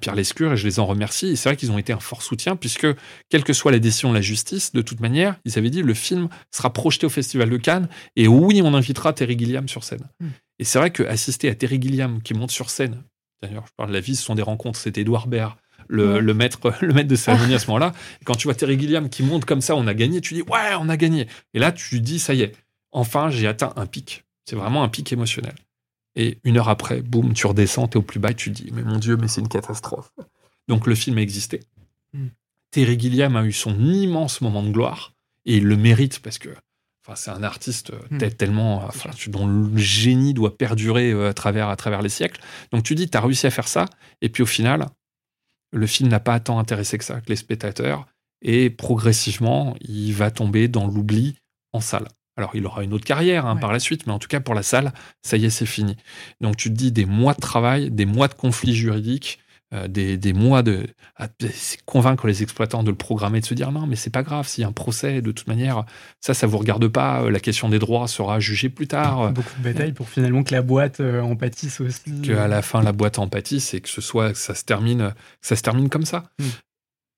Pierre 0.00 0.14
Lescure 0.14 0.52
et 0.52 0.56
je 0.56 0.66
les 0.66 0.78
en 0.78 0.86
remercie. 0.86 1.28
Et 1.28 1.36
c'est 1.36 1.48
vrai 1.48 1.56
qu'ils 1.56 1.70
ont 1.70 1.78
été 1.78 1.92
un 1.92 2.00
fort 2.00 2.22
soutien 2.22 2.56
puisque, 2.56 2.86
quelle 3.28 3.44
que 3.44 3.52
soit 3.52 3.72
la 3.72 3.78
décision 3.78 4.10
de 4.10 4.14
la 4.14 4.20
justice, 4.20 4.72
de 4.72 4.82
toute 4.82 5.00
manière, 5.00 5.36
ils 5.44 5.58
avaient 5.58 5.70
dit 5.70 5.82
le 5.82 5.94
film 5.94 6.28
sera 6.50 6.72
projeté 6.72 7.06
au 7.06 7.10
Festival 7.10 7.50
de 7.50 7.56
Cannes 7.56 7.88
et 8.16 8.28
oui, 8.28 8.60
on 8.62 8.74
invitera 8.74 9.12
Terry 9.12 9.38
Gilliam 9.38 9.68
sur 9.68 9.84
scène. 9.84 10.08
Hmm. 10.20 10.28
Et 10.58 10.64
c'est 10.64 10.78
vrai 10.78 10.90
qu'assister 10.90 11.48
à 11.48 11.54
Terry 11.54 11.80
Gilliam 11.80 12.22
qui 12.22 12.34
monte 12.34 12.50
sur 12.50 12.70
scène, 12.70 13.02
d'ailleurs, 13.42 13.64
je 13.66 13.72
parle 13.76 13.90
de 13.90 13.94
la 13.94 14.00
vie, 14.00 14.16
ce 14.16 14.22
sont 14.22 14.34
des 14.34 14.42
rencontres, 14.42 14.78
c'était 14.78 15.02
Edouard 15.02 15.26
Baird, 15.26 15.56
le, 15.88 16.20
maître, 16.32 16.72
le 16.80 16.92
maître 16.92 17.08
de 17.08 17.16
cérémonie 17.16 17.54
à 17.54 17.58
ce 17.60 17.66
moment-là. 17.68 17.92
quand 18.24 18.34
tu 18.34 18.48
vois 18.48 18.54
Terry 18.54 18.78
Gilliam 18.78 19.08
qui 19.08 19.22
monte 19.22 19.44
comme 19.44 19.60
ça, 19.60 19.76
on 19.76 19.86
a 19.86 19.94
gagné, 19.94 20.20
tu 20.20 20.34
dis 20.34 20.42
ouais, 20.42 20.74
on 20.80 20.88
a 20.88 20.96
gagné. 20.96 21.28
Et 21.54 21.58
là, 21.58 21.72
tu 21.72 22.00
dis 22.00 22.18
ça 22.18 22.34
y 22.34 22.42
est, 22.42 22.52
enfin, 22.92 23.30
j'ai 23.30 23.46
atteint 23.46 23.72
un 23.76 23.86
pic. 23.86 24.24
C'est 24.48 24.56
vraiment 24.56 24.82
un 24.82 24.88
pic 24.88 25.12
émotionnel. 25.12 25.54
Et 26.16 26.38
une 26.44 26.56
heure 26.56 26.68
après, 26.68 27.02
boum, 27.02 27.34
tu 27.34 27.46
redescends, 27.46 27.88
t'es 27.88 27.98
au 27.98 28.02
plus 28.02 28.18
bas 28.18 28.30
et 28.30 28.34
tu 28.34 28.50
dis 28.50 28.70
mais 28.72 28.82
mon 28.82 28.98
Dieu, 28.98 29.16
mais 29.16 29.28
c'est 29.28 29.40
une 29.40 29.48
catastrophe. 29.48 30.10
Donc 30.66 30.86
le 30.86 30.94
film 30.94 31.18
a 31.18 31.20
existé. 31.20 31.60
Hmm. 32.12 32.28
Terry 32.70 32.98
Gilliam 32.98 33.36
a 33.36 33.44
eu 33.44 33.52
son 33.52 33.78
immense 33.78 34.40
moment 34.40 34.62
de 34.62 34.70
gloire 34.70 35.12
et 35.44 35.58
il 35.58 35.64
le 35.64 35.76
mérite 35.76 36.20
parce 36.20 36.38
que 36.38 36.50
Enfin, 37.06 37.14
c'est 37.14 37.30
un 37.30 37.44
artiste 37.44 37.92
hmm. 38.10 38.18
tellement, 38.36 38.84
enfin, 38.84 39.10
dont 39.28 39.46
le 39.46 39.76
génie 39.76 40.34
doit 40.34 40.58
perdurer 40.58 41.12
euh, 41.12 41.28
à 41.28 41.34
travers, 41.34 41.68
à 41.68 41.76
travers 41.76 42.02
les 42.02 42.08
siècles. 42.08 42.40
Donc 42.72 42.82
tu 42.82 42.96
dis, 42.96 43.08
tu 43.08 43.16
as 43.16 43.20
réussi 43.20 43.46
à 43.46 43.50
faire 43.52 43.68
ça, 43.68 43.84
et 44.22 44.28
puis 44.28 44.42
au 44.42 44.46
final, 44.46 44.86
le 45.72 45.86
film 45.86 46.08
n'a 46.08 46.18
pas 46.18 46.40
tant 46.40 46.58
intéressé 46.58 46.98
que 46.98 47.04
ça 47.04 47.20
que 47.20 47.28
les 47.28 47.36
spectateurs, 47.36 48.06
et 48.42 48.70
progressivement, 48.70 49.76
il 49.80 50.12
va 50.14 50.32
tomber 50.32 50.66
dans 50.66 50.88
l'oubli 50.88 51.36
en 51.72 51.80
salle. 51.80 52.08
Alors, 52.36 52.50
il 52.54 52.66
aura 52.66 52.84
une 52.84 52.92
autre 52.92 53.04
carrière 53.04 53.46
hein, 53.46 53.56
par 53.56 53.72
la 53.72 53.78
suite, 53.78 54.06
mais 54.06 54.12
en 54.12 54.18
tout 54.18 54.28
cas, 54.28 54.40
pour 54.40 54.54
la 54.54 54.62
salle, 54.62 54.92
ça 55.22 55.36
y 55.36 55.46
est, 55.46 55.50
c'est 55.50 55.66
fini. 55.66 55.96
Donc, 56.40 56.56
tu 56.56 56.68
te 56.68 56.74
dis 56.74 56.92
des 56.92 57.06
mois 57.06 57.34
de 57.34 57.40
travail, 57.40 57.90
des 57.90 58.06
mois 58.06 58.28
de 58.28 58.34
conflits 58.34 58.74
juridiques, 58.74 59.38
euh, 59.74 59.88
des, 59.88 60.32
mois 60.32 60.62
de 60.62 60.86
convaincre 61.86 62.28
les 62.28 62.44
exploitants 62.44 62.84
de 62.84 62.90
le 62.90 62.96
programmer, 62.96 63.40
de 63.40 63.46
se 63.46 63.54
dire 63.54 63.72
non, 63.72 63.84
mais 63.88 63.96
c'est 63.96 64.10
pas 64.10 64.22
grave, 64.22 64.46
s'il 64.46 64.62
y 64.62 64.64
a 64.64 64.68
un 64.68 64.72
procès, 64.72 65.22
de 65.22 65.32
toute 65.32 65.48
manière, 65.48 65.84
ça, 66.20 66.34
ça 66.34 66.46
vous 66.46 66.58
regarde 66.58 66.86
pas, 66.86 67.22
euh, 67.22 67.30
la 67.30 67.40
question 67.40 67.68
des 67.68 67.80
droits 67.80 68.06
sera 68.06 68.38
jugée 68.38 68.68
plus 68.68 68.86
tard. 68.86 69.32
Beaucoup 69.32 69.58
de 69.58 69.64
batailles 69.64 69.92
pour 69.92 70.08
finalement 70.08 70.44
que 70.44 70.54
la 70.54 70.62
boîte 70.62 71.00
euh, 71.00 71.20
en 71.20 71.34
pâtisse 71.34 71.80
aussi. 71.80 72.22
Qu'à 72.22 72.46
la 72.46 72.62
fin, 72.62 72.80
la 72.80 72.92
boîte 72.92 73.18
en 73.18 73.26
pâtisse 73.26 73.74
et 73.74 73.80
que 73.80 73.88
ce 73.88 74.00
soit, 74.00 74.32
que 74.32 74.38
ça 74.38 74.54
se 74.54 74.62
termine, 74.62 75.12
ça 75.40 75.56
se 75.56 75.62
termine 75.62 75.88
comme 75.88 76.04
ça. 76.04 76.30
Hmm. 76.38 76.44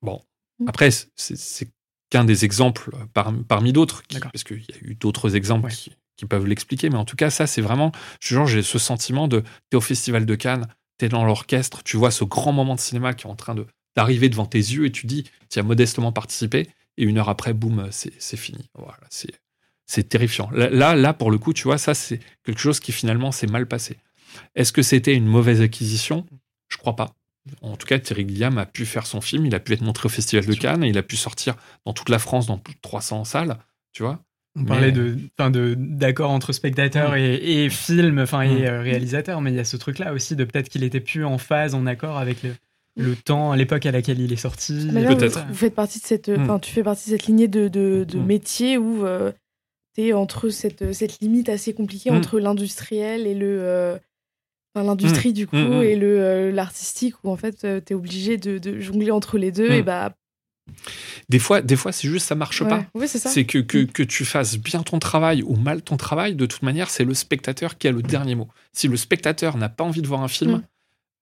Bon. 0.00 0.22
Hmm. 0.58 0.68
Après, 0.68 0.88
c'est 0.90 1.68
qu'un 2.10 2.24
des 2.24 2.44
exemples 2.44 2.90
parmi 3.12 3.72
d'autres, 3.72 4.02
parce 4.20 4.44
qu'il 4.44 4.60
y 4.60 4.72
a 4.72 4.78
eu 4.82 4.94
d'autres 4.94 5.36
exemples 5.36 5.70
qui, 5.70 5.92
qui, 6.16 6.26
peuvent 6.26 6.46
l'expliquer, 6.46 6.90
mais 6.90 6.96
en 6.96 7.04
tout 7.04 7.16
cas, 7.16 7.30
ça, 7.30 7.46
c'est 7.46 7.60
vraiment, 7.60 7.92
genre, 8.20 8.46
j'ai 8.46 8.62
ce 8.62 8.78
sentiment 8.78 9.28
de, 9.28 9.44
t'es 9.70 9.76
au 9.76 9.80
Festival 9.80 10.26
de 10.26 10.34
Cannes, 10.34 10.66
tu 10.98 11.08
dans 11.08 11.24
l'orchestre, 11.24 11.82
tu 11.84 11.96
vois 11.96 12.10
ce 12.10 12.24
grand 12.24 12.52
moment 12.52 12.74
de 12.74 12.80
cinéma 12.80 13.14
qui 13.14 13.26
est 13.26 13.30
en 13.30 13.36
train 13.36 13.54
de 13.54 13.66
d'arriver 13.96 14.28
devant 14.28 14.46
tes 14.46 14.58
yeux 14.58 14.86
et 14.86 14.92
tu 14.92 15.06
dis, 15.06 15.24
tu 15.50 15.58
as 15.58 15.62
modestement 15.64 16.12
participé, 16.12 16.68
et 16.98 17.02
une 17.02 17.18
heure 17.18 17.28
après, 17.28 17.52
boum, 17.52 17.88
c'est 17.90 18.36
fini. 18.36 18.68
Voilà, 18.74 19.00
c'est 19.86 20.08
terrifiant. 20.08 20.50
Là, 20.52 20.94
là, 20.94 21.14
pour 21.14 21.32
le 21.32 21.38
coup, 21.38 21.52
tu 21.52 21.64
vois, 21.64 21.78
ça, 21.78 21.94
c'est 21.94 22.20
quelque 22.44 22.60
chose 22.60 22.78
qui 22.78 22.92
finalement 22.92 23.32
s'est 23.32 23.46
mal 23.48 23.66
passé. 23.66 23.96
Est-ce 24.54 24.72
que 24.72 24.82
c'était 24.82 25.14
une 25.14 25.26
mauvaise 25.26 25.60
acquisition? 25.60 26.26
Je 26.68 26.76
crois 26.76 26.94
pas. 26.94 27.14
En 27.62 27.76
tout 27.76 27.86
cas, 27.86 27.98
Thierry 27.98 28.26
Gilliam 28.28 28.58
a 28.58 28.66
pu 28.66 28.86
faire 28.86 29.06
son 29.06 29.20
film, 29.20 29.46
il 29.46 29.54
a 29.54 29.60
pu 29.60 29.72
être 29.72 29.82
montré 29.82 30.06
au 30.06 30.08
Festival 30.08 30.46
de 30.46 30.54
Cannes, 30.54 30.84
et 30.84 30.88
il 30.88 30.98
a 30.98 31.02
pu 31.02 31.16
sortir 31.16 31.56
dans 31.84 31.92
toute 31.92 32.08
la 32.08 32.18
France, 32.18 32.46
dans 32.46 32.58
plus 32.58 32.74
de 32.74 32.80
300 32.80 33.24
salles, 33.24 33.58
tu 33.92 34.02
vois. 34.02 34.20
On 34.56 34.64
parlait 34.64 34.90
de, 34.90 35.16
de 35.38 35.74
d'accord 35.78 36.30
entre 36.30 36.52
spectateur 36.52 37.14
et, 37.14 37.68
film, 37.70 38.18
enfin 38.18 38.42
et 38.42 38.66
euh, 38.66 38.80
réalisateur, 38.82 39.40
mais 39.40 39.52
il 39.52 39.56
y 39.56 39.60
a 39.60 39.64
ce 39.64 39.76
truc-là 39.76 40.12
aussi 40.12 40.34
de 40.34 40.44
peut-être 40.44 40.68
qu'il 40.68 40.82
était 40.82 41.00
plus 41.00 41.24
en 41.24 41.38
phase, 41.38 41.74
en 41.74 41.86
accord 41.86 42.18
avec 42.18 42.38
le, 42.96 43.14
temps, 43.14 43.54
l'époque 43.54 43.86
à 43.86 43.92
laquelle 43.92 44.18
il 44.18 44.32
est 44.32 44.36
sorti. 44.36 44.88
Peut-être. 44.92 45.46
Vous, 45.46 45.54
faites 45.54 45.76
partie 45.76 46.00
de 46.00 46.04
cette, 46.04 46.28
mm. 46.28 46.58
tu 46.60 46.72
fais 46.72 46.82
partie 46.82 47.10
de 47.10 47.16
cette 47.16 47.26
lignée 47.26 47.46
de, 47.46 47.68
de, 47.68 48.04
mm. 48.18 48.24
métier 48.24 48.78
où 48.78 49.06
euh, 49.06 49.30
t'es 49.94 50.12
entre 50.12 50.48
cette, 50.48 50.92
cette 50.92 51.20
limite 51.20 51.48
assez 51.48 51.72
compliquée 51.72 52.10
Mm. 52.10 52.16
entre 52.16 52.40
l'industriel 52.40 53.26
et 53.28 53.34
le. 53.34 53.58
euh, 53.60 53.98
enfin, 54.78 54.86
l'industrie, 54.86 55.32
du 55.32 55.46
coup, 55.46 55.56
Mm, 55.56 55.78
mm. 55.78 55.82
et 55.82 55.96
le 55.96 56.20
euh, 56.20 56.52
l'artistique, 56.52 57.14
où 57.24 57.30
en 57.30 57.36
fait, 57.36 57.64
euh, 57.64 57.80
t'es 57.80 57.94
obligé 57.94 58.36
de, 58.36 58.58
de 58.58 58.80
jongler 58.80 59.10
entre 59.10 59.38
les 59.38 59.52
deux. 59.52 59.68
Mm. 59.70 59.72
Et 59.72 59.82
bah. 59.82 60.14
Des 61.30 61.38
fois, 61.38 61.62
des 61.62 61.76
fois 61.76 61.92
c'est 61.92 62.08
juste 62.08 62.26
ça 62.26 62.34
marche 62.34 62.60
ouais, 62.60 62.68
pas. 62.68 62.84
C'est 63.06 63.18
ça. 63.18 63.30
C'est 63.30 63.44
que, 63.44 63.58
que, 63.58 63.78
Mm. 63.78 63.86
que 63.86 64.02
tu 64.02 64.24
fasses 64.24 64.58
bien 64.58 64.82
ton 64.82 64.98
travail 64.98 65.42
ou 65.42 65.56
mal 65.56 65.82
ton 65.82 65.96
travail, 65.96 66.34
de 66.34 66.46
toute 66.46 66.62
manière, 66.62 66.90
c'est 66.90 67.04
le 67.04 67.14
spectateur 67.14 67.78
qui 67.78 67.88
a 67.88 67.92
le 67.92 68.02
dernier 68.02 68.34
mot. 68.34 68.48
Si 68.72 68.86
le 68.88 68.96
spectateur 68.96 69.56
n'a 69.56 69.68
pas 69.68 69.84
envie 69.84 70.02
de 70.02 70.06
voir 70.06 70.22
un 70.22 70.28
film, 70.28 70.52
Mm. 70.56 70.62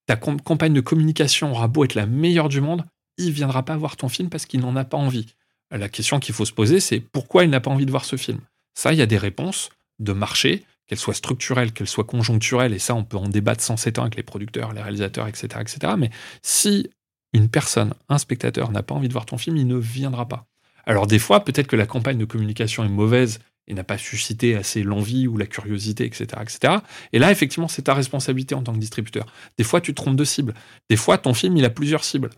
ta 0.06 0.16
com- 0.16 0.40
campagne 0.40 0.72
de 0.72 0.80
communication 0.80 1.50
aura 1.52 1.68
beau 1.68 1.84
être 1.84 1.94
la 1.94 2.06
meilleure 2.06 2.48
du 2.48 2.60
monde, 2.60 2.84
il 3.18 3.30
viendra 3.32 3.64
pas 3.64 3.76
voir 3.76 3.96
ton 3.96 4.08
film 4.08 4.28
parce 4.28 4.46
qu'il 4.46 4.60
n'en 4.60 4.74
a 4.76 4.84
pas 4.84 4.96
envie. 4.98 5.26
La 5.70 5.88
question 5.88 6.18
qu'il 6.20 6.34
faut 6.34 6.44
se 6.44 6.52
poser, 6.52 6.80
c'est 6.80 7.00
pourquoi 7.00 7.44
il 7.44 7.50
n'a 7.50 7.60
pas 7.60 7.70
envie 7.70 7.86
de 7.86 7.90
voir 7.90 8.04
ce 8.04 8.16
film? 8.16 8.40
Ça, 8.74 8.92
il 8.92 8.98
y 8.98 9.02
a 9.02 9.06
des 9.06 9.16
réponses 9.18 9.70
de 9.98 10.12
marché, 10.12 10.64
qu'elles 10.86 10.98
soient 10.98 11.14
structurelles, 11.14 11.72
qu'elles 11.72 11.88
soient 11.88 12.04
conjoncturelles, 12.04 12.72
et 12.72 12.78
ça, 12.78 12.94
on 12.94 13.04
peut 13.04 13.16
en 13.16 13.28
débattre 13.28 13.62
sans 13.62 13.76
s'éteindre 13.76 14.06
avec 14.06 14.16
les 14.16 14.22
producteurs, 14.22 14.72
les 14.72 14.82
réalisateurs, 14.82 15.26
etc., 15.26 15.48
etc. 15.60 15.94
Mais 15.98 16.10
si 16.42 16.90
une 17.32 17.48
personne, 17.48 17.94
un 18.08 18.18
spectateur, 18.18 18.70
n'a 18.70 18.82
pas 18.82 18.94
envie 18.94 19.08
de 19.08 19.12
voir 19.12 19.26
ton 19.26 19.38
film, 19.38 19.56
il 19.56 19.66
ne 19.66 19.76
viendra 19.76 20.26
pas. 20.28 20.46
Alors 20.86 21.06
des 21.06 21.18
fois, 21.18 21.44
peut-être 21.44 21.66
que 21.66 21.76
la 21.76 21.86
campagne 21.86 22.18
de 22.18 22.24
communication 22.24 22.84
est 22.84 22.88
mauvaise 22.88 23.40
et 23.66 23.74
n'a 23.74 23.84
pas 23.84 23.98
suscité 23.98 24.54
assez 24.54 24.82
l'envie 24.84 25.26
ou 25.26 25.36
la 25.36 25.46
curiosité, 25.46 26.04
etc., 26.04 26.26
etc. 26.40 26.74
Et 27.12 27.18
là, 27.18 27.32
effectivement, 27.32 27.68
c'est 27.68 27.82
ta 27.82 27.94
responsabilité 27.94 28.54
en 28.54 28.62
tant 28.62 28.72
que 28.72 28.78
distributeur. 28.78 29.26
Des 29.58 29.64
fois, 29.64 29.80
tu 29.80 29.92
te 29.92 29.96
trompes 29.96 30.16
de 30.16 30.24
cible. 30.24 30.54
Des 30.88 30.96
fois, 30.96 31.18
ton 31.18 31.34
film, 31.34 31.56
il 31.56 31.64
a 31.64 31.70
plusieurs 31.70 32.04
cibles. 32.04 32.30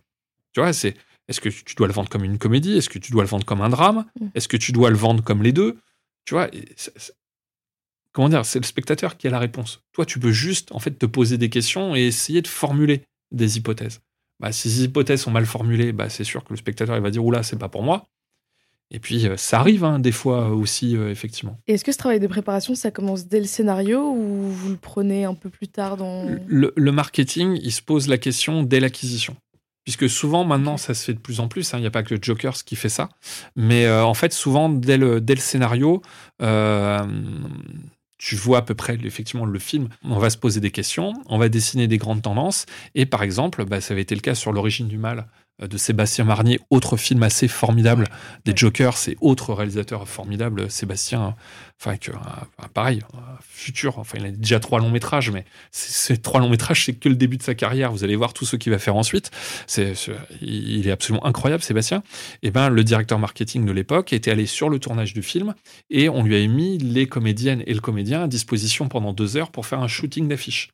Tu 0.55 0.61
vois, 0.61 0.73
c'est 0.73 0.97
est-ce 1.29 1.43
que 1.43 1.51
tu 1.51 1.75
dois 1.75 1.87
le 1.87 1.93
vendre 1.93 2.09
comme 2.09 2.25
une 2.25 2.39
comédie? 2.39 2.79
Est-ce 2.79 2.89
que 2.89 2.99
tu 2.99 3.13
dois 3.13 3.23
le 3.23 3.29
vendre 3.29 3.45
comme 3.45 3.61
un 3.61 3.69
drame? 3.69 4.07
Mm. 4.19 4.27
Est-ce 4.35 4.49
que 4.49 4.57
tu 4.57 4.73
dois 4.73 4.89
le 4.89 4.97
vendre 4.97 5.23
comme 5.23 5.43
les 5.43 5.53
deux? 5.53 5.79
Tu 6.25 6.35
vois, 6.35 6.49
comment 8.19 8.29
dire 8.29 8.45
C'est 8.45 8.59
le 8.59 8.65
spectateur 8.65 9.17
qui 9.17 9.29
a 9.29 9.31
la 9.31 9.39
réponse. 9.39 9.81
Toi, 9.93 10.05
tu 10.05 10.19
peux 10.19 10.33
juste 10.33 10.73
en 10.73 10.81
fait 10.81 10.99
te 10.99 11.07
poser 11.07 11.39
des 11.39 11.51
questions 11.51 11.95
et 11.95 12.01
essayer 12.09 12.43
de 12.43 12.49
formuler 12.49 13.03
des 13.31 13.59
hypothèses. 13.59 14.01
Bah, 14.41 14.51
si 14.51 14.69
ces 14.69 14.83
hypothèses 14.83 15.21
sont 15.21 15.31
mal 15.31 15.47
formulées, 15.47 15.93
bah, 15.93 16.09
c'est 16.09 16.25
sûr 16.25 16.43
que 16.43 16.53
le 16.53 16.57
spectateur 16.57 16.97
il 16.97 17.03
va 17.03 17.13
dire 17.13 17.25
oula, 17.25 17.45
c'est 17.45 17.61
pas 17.61 17.69
pour 17.69 17.85
moi. 17.85 18.07
Et 18.91 18.99
puis 18.99 19.29
euh, 19.29 19.37
ça 19.37 19.61
arrive 19.61 19.85
hein, 19.85 20.01
des 20.01 20.11
fois 20.11 20.49
aussi, 20.49 20.97
euh, 20.97 21.13
effectivement. 21.13 21.61
Et 21.69 21.75
est-ce 21.75 21.85
que 21.85 21.93
ce 21.93 21.99
travail 21.99 22.19
de 22.19 22.27
préparation, 22.27 22.75
ça 22.75 22.91
commence 22.91 23.29
dès 23.29 23.39
le 23.39 23.47
scénario 23.47 24.01
ou 24.11 24.49
vous 24.49 24.71
le 24.71 24.77
prenez 24.79 25.25
un 25.25 25.35
peu 25.35 25.49
plus 25.49 25.69
tard 25.69 25.97
dans. 25.97 26.27
Le, 26.49 26.73
le 26.75 26.91
marketing, 26.91 27.57
il 27.63 27.71
se 27.71 27.83
pose 27.83 28.09
la 28.09 28.19
question 28.19 28.65
dès 28.65 28.81
l'acquisition. 28.81 29.37
Puisque 29.85 30.11
souvent, 30.11 30.45
maintenant, 30.45 30.77
ça 30.77 30.93
se 30.93 31.03
fait 31.03 31.15
de 31.15 31.19
plus 31.19 31.41
en 31.41 31.49
plus. 31.49 31.73
hein, 31.73 31.79
Il 31.79 31.81
n'y 31.81 31.87
a 31.87 31.91
pas 31.91 32.03
que 32.03 32.17
Jokers 32.21 32.63
qui 32.65 32.77
fait 32.77 32.91
ça. 32.91 33.09
Mais 33.57 33.87
euh, 33.87 34.05
en 34.05 34.13
fait, 34.13 34.35
souvent, 34.35 34.69
dès 34.69 34.99
le, 34.99 35.23
dès 35.23 35.35
le 35.35 35.41
scénario, 35.41 36.03
euh, 36.43 36.99
tu 38.19 38.37
vois 38.37 38.59
à 38.59 38.63
peu 38.63 38.75
près 38.75 38.99
effectivement 39.05 39.47
le 39.47 39.59
film. 39.59 39.89
On 40.03 40.19
va 40.19 40.31
se 40.31 40.37
poser 40.37 40.61
des 40.61 40.71
questions, 40.71 41.15
on 41.27 41.39
va 41.39 41.49
dessiner 41.49 41.87
des 41.87 41.99
grandes 41.99 42.23
tendances. 42.23 42.67
Et 42.95 43.07
par 43.07 43.23
exemple, 43.23 43.65
bah, 43.65 43.81
ça 43.81 43.95
avait 43.95 44.03
été 44.03 44.15
le 44.15 44.21
cas 44.21 44.35
sur 44.35 44.53
L'origine 44.53 44.89
du 44.89 44.99
mal 44.99 45.29
de 45.67 45.77
Sébastien 45.77 46.25
Marnier, 46.25 46.61
autre 46.71 46.97
film 46.97 47.23
assez 47.23 47.49
formidable 47.49 48.09
des 48.45 48.57
Jokers, 48.57 48.97
c'est 48.97 49.17
autre 49.21 49.53
réalisateur 49.55 50.07
formidable, 50.09 50.71
Sébastien, 50.71 51.35
enfin, 51.81 51.97
que, 51.97 52.13
euh, 52.13 52.67
pareil, 52.75 53.03
futur, 53.41 53.99
enfin, 53.99 54.19
il 54.21 54.27
a 54.27 54.31
déjà 54.31 54.61
trois 54.61 54.79
longs 54.79 54.91
métrages, 54.91 55.31
mais 55.31 55.45
ces 55.71 56.17
trois 56.17 56.41
longs 56.41 56.49
métrages, 56.49 56.85
c'est 56.85 56.95
que 56.95 57.09
le 57.09 57.17
début 57.17 57.37
de 57.37 57.43
sa 57.43 57.55
carrière. 57.55 57.91
Vous 57.91 58.05
allez 58.05 58.17
voir 58.17 58.33
tout 58.33 58.45
ce 58.45 58.57
qu'il 58.57 58.73
va 58.73 58.79
faire 58.79 58.97
ensuite. 58.97 59.31
C'est, 59.67 59.95
il 60.41 60.87
est 60.87 60.93
absolument 60.93 61.27
incroyable, 61.27 61.63
Sébastien. 61.63 62.03
Et 62.43 62.51
ben, 62.51 62.69
le 62.69 62.85
directeur 62.85 63.19
marketing 63.19 63.65
de 63.65 63.73
l'époque 63.73 64.13
était 64.13 64.31
allé 64.31 64.47
sur 64.47 64.69
le 64.69 64.79
tournage 64.79 65.13
du 65.13 65.23
film 65.23 65.55
et 65.91 66.09
on 66.09 66.23
lui 66.23 66.37
avait 66.37 66.49
mis 66.49 66.79
les 66.79 67.07
comédiennes 67.07 67.63
et 67.67 67.75
le 67.75 67.81
comédien 67.81 68.23
à 68.23 68.29
disposition 68.29 68.89
pendant 68.89 69.13
deux 69.13 69.37
heures 69.37 69.51
pour 69.51 69.67
faire 69.67 69.81
un 69.81 69.89
shooting 69.89 70.29
d'affiches. 70.29 70.71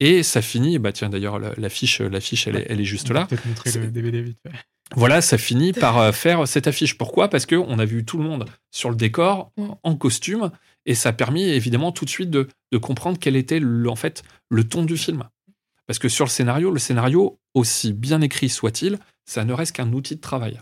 Et 0.00 0.22
ça 0.22 0.42
finit, 0.42 0.78
bah 0.78 0.92
tiens 0.92 1.08
d'ailleurs 1.08 1.38
la- 1.38 1.54
l'affiche, 1.56 2.00
l'affiche 2.00 2.46
elle, 2.48 2.56
est- 2.56 2.66
elle 2.68 2.80
est 2.80 2.84
juste 2.84 3.10
là. 3.10 3.26
Peut-être 3.26 3.46
montrer 3.46 3.70
le 3.72 3.90
DVD 3.90 4.22
vite. 4.22 4.38
fait. 4.46 4.52
Voilà, 4.96 5.20
ça 5.22 5.38
finit 5.38 5.72
par 5.72 5.98
euh, 5.98 6.12
faire 6.12 6.46
cette 6.46 6.66
affiche. 6.66 6.98
Pourquoi? 6.98 7.28
Parce 7.30 7.46
que 7.46 7.54
on 7.56 7.78
a 7.78 7.84
vu 7.84 8.04
tout 8.04 8.18
le 8.18 8.24
monde 8.24 8.44
sur 8.70 8.90
le 8.90 8.96
décor, 8.96 9.50
Mm. 9.56 9.68
en 9.82 9.96
costume, 9.96 10.50
et 10.84 10.94
ça 10.94 11.10
a 11.10 11.12
permis 11.12 11.44
évidemment 11.44 11.90
tout 11.92 12.04
de 12.04 12.10
suite 12.10 12.30
de, 12.30 12.48
de 12.72 12.78
comprendre 12.78 13.18
quel 13.18 13.36
était 13.36 13.60
le, 13.60 13.88
en 13.88 13.96
fait 13.96 14.22
le 14.50 14.64
ton 14.64 14.82
du 14.84 14.96
film. 14.96 15.24
Parce 15.86 15.98
que 15.98 16.08
sur 16.08 16.24
le 16.24 16.30
scénario, 16.30 16.70
le 16.70 16.78
scénario, 16.78 17.38
aussi 17.54 17.92
bien 17.92 18.20
écrit 18.20 18.48
soit-il, 18.48 18.98
ça 19.26 19.44
ne 19.44 19.52
reste 19.52 19.76
qu'un 19.76 19.92
outil 19.92 20.16
de 20.16 20.20
travail. 20.20 20.60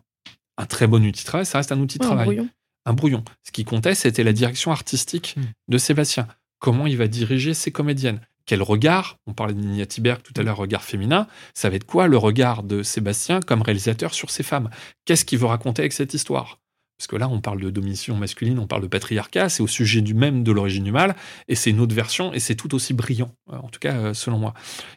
Un 0.59 0.67
très 0.67 0.87
bon 0.87 1.05
outil 1.05 1.23
de 1.23 1.27
travail, 1.27 1.47
ça 1.47 1.59
reste 1.59 1.73
un 1.73 1.81
outil 1.81 1.99
de 1.99 2.05
Ouais, 2.05 2.11
un 2.11 2.15
travail 2.15 2.27
brouillon. 2.37 2.49
un 2.87 2.93
brouillon. 2.93 3.25
Ce 3.45 3.51
qui 3.51 3.65
comptait, 3.65 3.95
c'était 3.95 4.25
la 4.25 4.33
direction 4.33 4.71
artistique 4.73 5.35
Mm. 5.37 5.43
de 5.69 5.79
Sébastien. 5.79 6.29
Comment 6.59 6.87
il 6.87 6.97
va 6.97 7.09
diriger 7.09 7.55
ses 7.55 7.73
comédiennes? 7.73 8.21
Quel 8.47 8.63
regard 8.63 9.19
On 9.27 9.33
parlait 9.33 9.55
de 9.55 9.61
Nina 9.61 9.87
Tiberg 9.87 10.23
tout 10.23 10.35
à 10.37 10.43
l'heure, 10.43 10.57
regard 10.57 10.83
féminin. 10.83 11.27
Ça 11.55 11.71
va 11.71 11.77
être 11.77 11.87
quoi 11.87 12.07
le 12.07 12.17
regard 12.17 12.63
de 12.63 12.83
Sébastien 12.83 13.41
comme 13.41 13.63
réalisateur 13.63 14.15
sur 14.15 14.31
ses 14.31 14.43
femmes? 14.43 14.71
Qu'est-ce 15.05 15.25
qu'il 15.25 15.39
veut 15.39 15.47
raconter 15.47 15.83
avec 15.83 15.93
cette 15.93 16.15
histoire? 16.15 16.59
Parce 17.03 17.09
que 17.09 17.17
là, 17.17 17.29
on 17.29 17.41
parle 17.41 17.61
de 17.61 17.69
domination 17.71 18.17
masculine, 18.17 18.61
on 18.61 18.69
parle 18.69 18.83
de 18.83 18.87
patriarcat, 18.87 19.49
c'est 19.49 19.63
au 19.63 19.67
sujet 19.67 20.03
du 20.03 20.15
même 20.15 20.45
de 20.45 20.53
l'origine 20.53 20.85
du 20.85 20.93
mal, 20.93 21.17
et 21.49 21.57
c'est 21.57 21.71
une 21.71 21.81
autre 21.81 21.97
version, 21.97 22.33
et 22.33 22.39
c'est 22.39 22.55
tout 22.55 22.77
aussi 22.77 22.95
brillant, 22.95 23.35
euh, 23.53 23.57
en 23.57 23.69
tout 23.69 23.81
cas 23.81 23.97
euh, 23.97 24.15
selon 24.15 24.39
moi. 24.39 24.55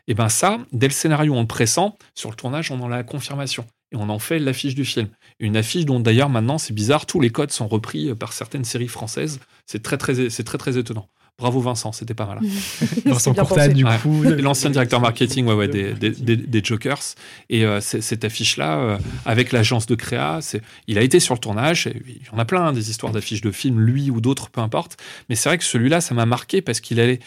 Et 0.08 0.14
ben 0.14 0.30
ça, 0.30 0.60
dès 0.72 0.86
le 0.86 0.94
scénario, 0.94 1.34
on 1.34 1.42
le 1.42 1.48
pressent, 1.48 1.98
sur 2.14 2.30
le 2.30 2.36
tournage, 2.36 2.70
on 2.70 2.80
en 2.82 2.92
a 2.92 2.98
la 2.98 3.04
confirmation, 3.04 3.66
et 3.92 3.96
on 3.96 4.08
en 4.10 4.20
fait 4.20 4.38
l'affiche 4.38 4.76
du 4.76 4.86
film. 4.86 5.08
Une 5.40 5.58
affiche 5.58 5.86
dont 5.86 6.00
d'ailleurs 6.00 6.30
maintenant, 6.30 6.60
c'est 6.60 6.74
bizarre, 6.74 7.08
tous 7.08 7.22
les 7.22 7.32
codes 7.32 7.50
sont 7.50 7.68
repris 7.68 8.10
euh, 8.10 8.16
par 8.16 8.34
certaines 8.34 8.66
séries 8.66 8.88
françaises. 8.88 9.40
C'est 9.66 9.82
très 9.82 9.98
très, 9.98 10.30
c'est 10.30 10.44
très 10.44 10.60
très 10.60 10.78
étonnant. 10.78 11.10
Bravo 11.38 11.60
Vincent, 11.60 11.92
c'était 11.92 12.14
pas 12.14 12.26
mal. 12.26 12.40
Vincent 13.06 13.32
bien 13.32 13.44
Courtade, 13.44 13.72
pensé. 13.72 13.74
du 13.74 13.84
Ouais. 13.84 13.98
coup. 14.02 14.24
L'ancien 14.24 14.70
directeur 14.70 15.02
marketing 15.02 15.46
ouais, 15.48 15.54
ouais, 15.54 15.68
des, 15.68 15.94
des, 15.94 16.10
des- 16.12 16.38
des 16.38 16.64
Jokers. 16.64 17.02
Et 17.50 17.66
euh, 17.66 17.82
cette 17.82 18.24
affiche-là, 18.24 18.78
euh, 18.80 18.98
avec 19.26 19.52
l'agence 19.52 19.86
de 19.86 19.96
créa, 19.96 20.40
il 20.88 20.98
a 20.98 21.02
été 21.02 21.20
sur 21.20 21.34
le 21.34 21.40
tournage. 21.40 21.88
et 21.88 22.02
il 22.08 22.16
y 22.26 22.30
en 22.32 22.40
a 22.40 22.46
plein, 22.46 22.68
hein, 22.68 22.74
des 22.74 22.90
histoires 22.90 23.12
d'affiches 23.12 23.42
de 23.42 23.52
films, 23.52 23.82
lui 23.82 24.10
ou 24.10 24.22
d'autres, 24.22 24.50
peu 24.50 24.62
importe. 24.62 24.96
Mais 25.28 25.36
c'est 25.36 25.50
vrai 25.50 25.58
que 25.58 25.66
celui-là, 25.66 26.00
ça 26.00 26.16
m'a 26.16 26.26
marqué 26.26 26.62
parce 26.62 26.80
qu'il 26.80 27.00
allait. 27.02 27.20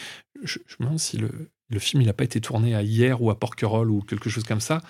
Je, 0.43 0.57
je 0.67 0.75
me 0.79 0.85
demande 0.85 0.99
si 0.99 1.17
le, 1.17 1.29
le 1.71 1.79
film, 1.79 2.01
il 2.01 2.07
n'a 2.07 2.13
pas 2.13 2.23
été 2.23 2.41
tourné 2.41 2.73
à 2.73 2.81
hier 2.81 3.21
ou 3.21 3.29
à 3.29 3.39
Porquerolles 3.39 3.91
ou 3.91 4.01
quelque 4.01 4.29
chose 4.29 4.43
comme 4.43 4.59
ça. 4.59 4.81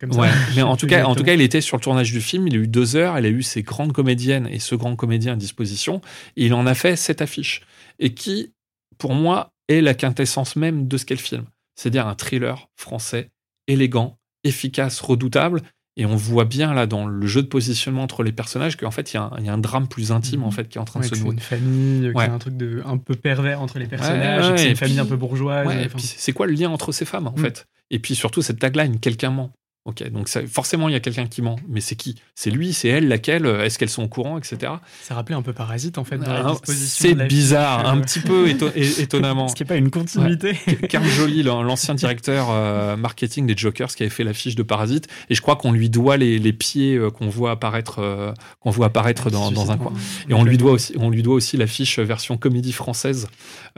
Comme. 0.00 0.14
Ouais, 0.16 0.28
mais 0.56 0.62
en 0.62 0.76
tout 0.76 0.86
cas, 0.86 1.04
en 1.04 1.14
tout 1.14 1.22
cas, 1.22 1.34
il 1.34 1.40
était 1.40 1.60
sur 1.60 1.76
le 1.76 1.82
tournage 1.82 2.12
du 2.12 2.20
film. 2.20 2.48
Il 2.48 2.54
a 2.54 2.58
eu 2.58 2.66
deux 2.66 2.96
heures. 2.96 3.18
Il 3.18 3.24
a 3.24 3.28
eu 3.28 3.42
ses 3.42 3.62
grandes 3.62 3.92
comédiennes 3.92 4.48
et 4.50 4.58
ce 4.58 4.74
grand 4.74 4.96
comédien 4.96 5.34
à 5.34 5.36
disposition. 5.36 6.00
Et 6.36 6.46
il 6.46 6.54
en 6.54 6.66
a 6.66 6.74
fait 6.74 6.96
cette 6.96 7.22
affiche 7.22 7.62
et 8.00 8.14
qui, 8.14 8.52
pour 8.98 9.14
moi, 9.14 9.52
est 9.68 9.80
la 9.80 9.94
quintessence 9.94 10.56
même 10.56 10.88
de 10.88 10.96
ce 10.96 11.04
qu'est 11.04 11.14
le 11.14 11.20
film. 11.20 11.44
C'est-à-dire 11.76 12.08
un 12.08 12.16
thriller 12.16 12.68
français 12.76 13.30
élégant, 13.68 14.18
efficace, 14.42 15.00
redoutable. 15.00 15.62
Et 15.98 16.06
on 16.06 16.16
voit 16.16 16.46
bien 16.46 16.72
là 16.72 16.86
dans 16.86 17.04
le 17.06 17.26
jeu 17.26 17.42
de 17.42 17.48
positionnement 17.48 18.02
entre 18.02 18.22
les 18.22 18.32
personnages 18.32 18.76
qu'en 18.76 18.90
fait 18.90 19.12
il 19.12 19.16
y, 19.16 19.18
a 19.18 19.24
un- 19.24 19.32
il 19.38 19.44
y 19.44 19.48
a 19.50 19.52
un 19.52 19.58
drame 19.58 19.88
plus 19.88 20.10
intime 20.10 20.40
Mhm. 20.40 20.46
en 20.46 20.50
fait 20.50 20.66
qui 20.68 20.78
est 20.78 20.80
en 20.80 20.84
train 20.86 21.00
Ouais, 21.00 21.06
de 21.08 21.10
se 21.14 21.16
c'est 21.18 21.24
nouer. 21.24 21.34
une 21.34 21.40
famille, 21.40 22.06
Ouais. 22.08 22.12
qu'il 22.14 22.22
y 22.22 22.26
a 22.30 22.32
un 22.32 22.38
truc 22.38 22.56
de, 22.56 22.82
un 22.86 22.96
peu 22.96 23.14
pervers 23.14 23.60
entre 23.60 23.78
les 23.78 23.86
personnages, 23.86 24.50
ouais, 24.52 24.56
c'est 24.56 24.70
une 24.70 24.76
famille 24.76 24.94
puis- 24.94 25.02
un 25.02 25.06
peu 25.06 25.16
bourgeoise. 25.16 25.66
Enfin, 25.66 25.98
c'est 25.98 26.32
quoi 26.32 26.46
le 26.46 26.54
lien 26.54 26.70
entre 26.70 26.92
ces 26.92 27.04
femmes 27.04 27.26
en 27.26 27.32
Mm. 27.32 27.38
fait? 27.42 27.66
Et 27.90 27.98
puis 27.98 28.14
surtout 28.14 28.40
cette 28.40 28.58
tagline, 28.58 29.00
quelqu'un 29.00 29.30
ment. 29.30 29.50
Ok, 29.84 30.08
donc 30.12 30.28
ça- 30.28 30.46
forcément 30.46 30.88
il 30.88 30.92
y 30.92 30.94
a 30.94 31.00
quelqu'un 31.00 31.26
qui 31.26 31.42
ment, 31.42 31.56
mais 31.68 31.80
c'est 31.80 31.96
qui? 31.96 32.14
C'est 32.36 32.50
lui, 32.50 32.72
c'est 32.72 32.86
elle, 32.86 33.08
laquelle? 33.08 33.46
Est-ce 33.46 33.80
qu'elles 33.80 33.88
sont 33.90 34.04
au 34.04 34.08
courant, 34.08 34.38
etc. 34.38 34.74
ça 35.02 35.14
rappelait 35.16 35.34
un 35.34 35.42
peu 35.42 35.52
Parasite 35.52 35.98
en 35.98 36.04
fait. 36.04 36.18
dans 36.18 36.32
la 36.32 36.44
Ah, 36.46 36.50
disposition 36.52 37.08
C'est 37.08 37.26
bizarre, 37.26 37.88
un 37.88 37.98
euh, 37.98 38.00
petit 38.00 38.20
peu 38.20 38.48
étonnamment. 39.00 39.48
Ce 39.48 39.56
qui 39.56 39.64
n'est 39.64 39.66
pas 39.66 39.74
une 39.76 39.90
continuité. 39.90 40.54
Carl 40.88 41.04
Joly, 41.04 41.42
l'an- 41.42 41.64
l'ancien 41.64 41.94
directeur 41.94 42.46
euh, 42.50 42.96
marketing 42.96 43.44
des 43.46 43.56
Jokers, 43.56 43.88
qui 43.88 44.04
avait 44.04 44.10
fait 44.10 44.22
l'affiche 44.22 44.54
de 44.54 44.62
Parasite, 44.62 45.08
et 45.28 45.34
je 45.34 45.40
crois 45.42 45.56
qu'on 45.56 45.72
lui 45.72 45.90
doit 45.90 46.16
les, 46.16 46.38
les 46.38 46.52
pieds 46.52 46.94
euh, 46.94 47.10
qu'on 47.10 47.28
voit 47.28 47.50
apparaître, 47.50 47.98
euh, 47.98 48.32
qu'on 48.60 48.70
voit 48.70 48.86
apparaître 48.86 49.30
dans, 49.30 49.50
dans 49.50 49.72
un 49.72 49.78
coin. 49.78 49.92
Et 50.28 50.34
on 50.34 50.44
lui 50.44 50.58
doit 50.58 50.70
aussi, 50.72 50.94
on 50.96 51.10
lui 51.10 51.24
doit 51.24 51.34
aussi 51.34 51.56
l'affiche 51.56 51.98
version 51.98 52.36
comédie 52.36 52.72
française 52.72 53.26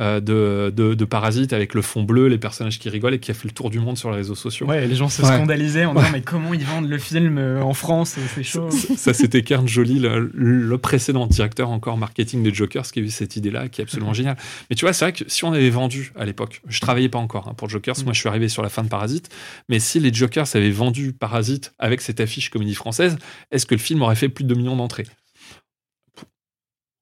euh, 0.01 0.21
de, 0.21 0.71
de, 0.77 0.93
de 0.93 1.05
Parasite 1.07 1.55
avec 1.55 1.73
le 1.73 1.81
fond 1.81 2.03
bleu, 2.03 2.27
les 2.29 2.37
personnages 2.39 2.79
qui 2.79 2.91
rigolent 2.91 3.15
et 3.15 3.21
qui 3.21 3.31
a 3.31 3.35
fait 3.35 3.49
le 3.49 3.55
tour 3.55 3.71
du 3.71 3.81
monde 3.81 3.97
sur 3.97 4.11
les 4.11 4.17
réseaux 4.19 4.35
sociaux. 4.35 4.67
Ouais, 4.67 4.87
les 4.87 4.95
gens 4.97 5.09
se 5.09 5.23
Ouais. 5.23 5.29
scandalisaient 5.29 5.87
en 5.97 6.01
disant 6.01 6.13
mais 6.13 6.23
comment 6.23 6.55
ils 6.55 6.65
vendent 6.65 6.89
le 6.89 6.99
film 6.99 7.39
euh, 7.39 7.63
en 7.63 7.75
France 7.75 8.17
C'est 8.35 8.43
chaud. 8.43 8.71
Ça, 8.71 8.97
ça, 8.97 9.15
c'était 9.15 9.43
Kern 9.43 9.67
Joly, 9.67 9.99
le, 9.99 10.31
le 10.35 10.79
précédent 10.79 11.27
directeur 11.27 11.71
encore 11.71 11.97
marketing 11.97 12.43
des 12.43 12.53
Jokers, 12.53 12.85
qui 12.85 13.01
a 13.01 13.03
eu 13.03 13.11
cette 13.11 13.37
idée-là, 13.37 13.69
qui 13.69 13.81
est 13.81 13.85
absolument 13.85 14.13
géniale. 14.13 14.37
Mais 14.71 14.77
tu 14.77 14.85
vois, 14.85 14.93
c'est 14.93 15.05
vrai 15.05 15.13
que 15.13 15.25
si 15.27 15.45
on 15.45 15.53
avait 15.53 15.71
vendu 15.71 16.13
à 16.17 16.25
l'époque, 16.25 16.63
je 16.69 16.81
travaillais 16.81 17.09
pas 17.09 17.19
encore 17.19 17.49
hein, 17.49 17.55
pour 17.55 17.69
Jokers, 17.69 17.97
moi 18.05 18.13
je 18.13 18.21
suis 18.21 18.29
arrivé 18.29 18.49
sur 18.49 18.63
la 18.63 18.69
fin 18.69 18.83
de 18.83 18.89
Parasite, 18.89 19.29
mais 19.69 19.79
si 19.79 20.01
les 20.01 20.13
Jokers 20.13 20.47
avaient 20.55 20.71
vendu 20.71 21.13
Parasite 21.13 21.73
avec 21.79 22.01
cette 22.01 22.21
affiche 22.21 22.51
comédie 22.51 22.75
française, 22.75 23.17
est-ce 23.51 23.67
que 23.67 23.75
le 23.75 23.81
film 23.81 24.03
aurait 24.03 24.17
fait 24.17 24.29
plus 24.29 24.45
de 24.45 24.55
2 24.55 24.61
millions 24.61 24.77
d'entrées? 24.77 25.07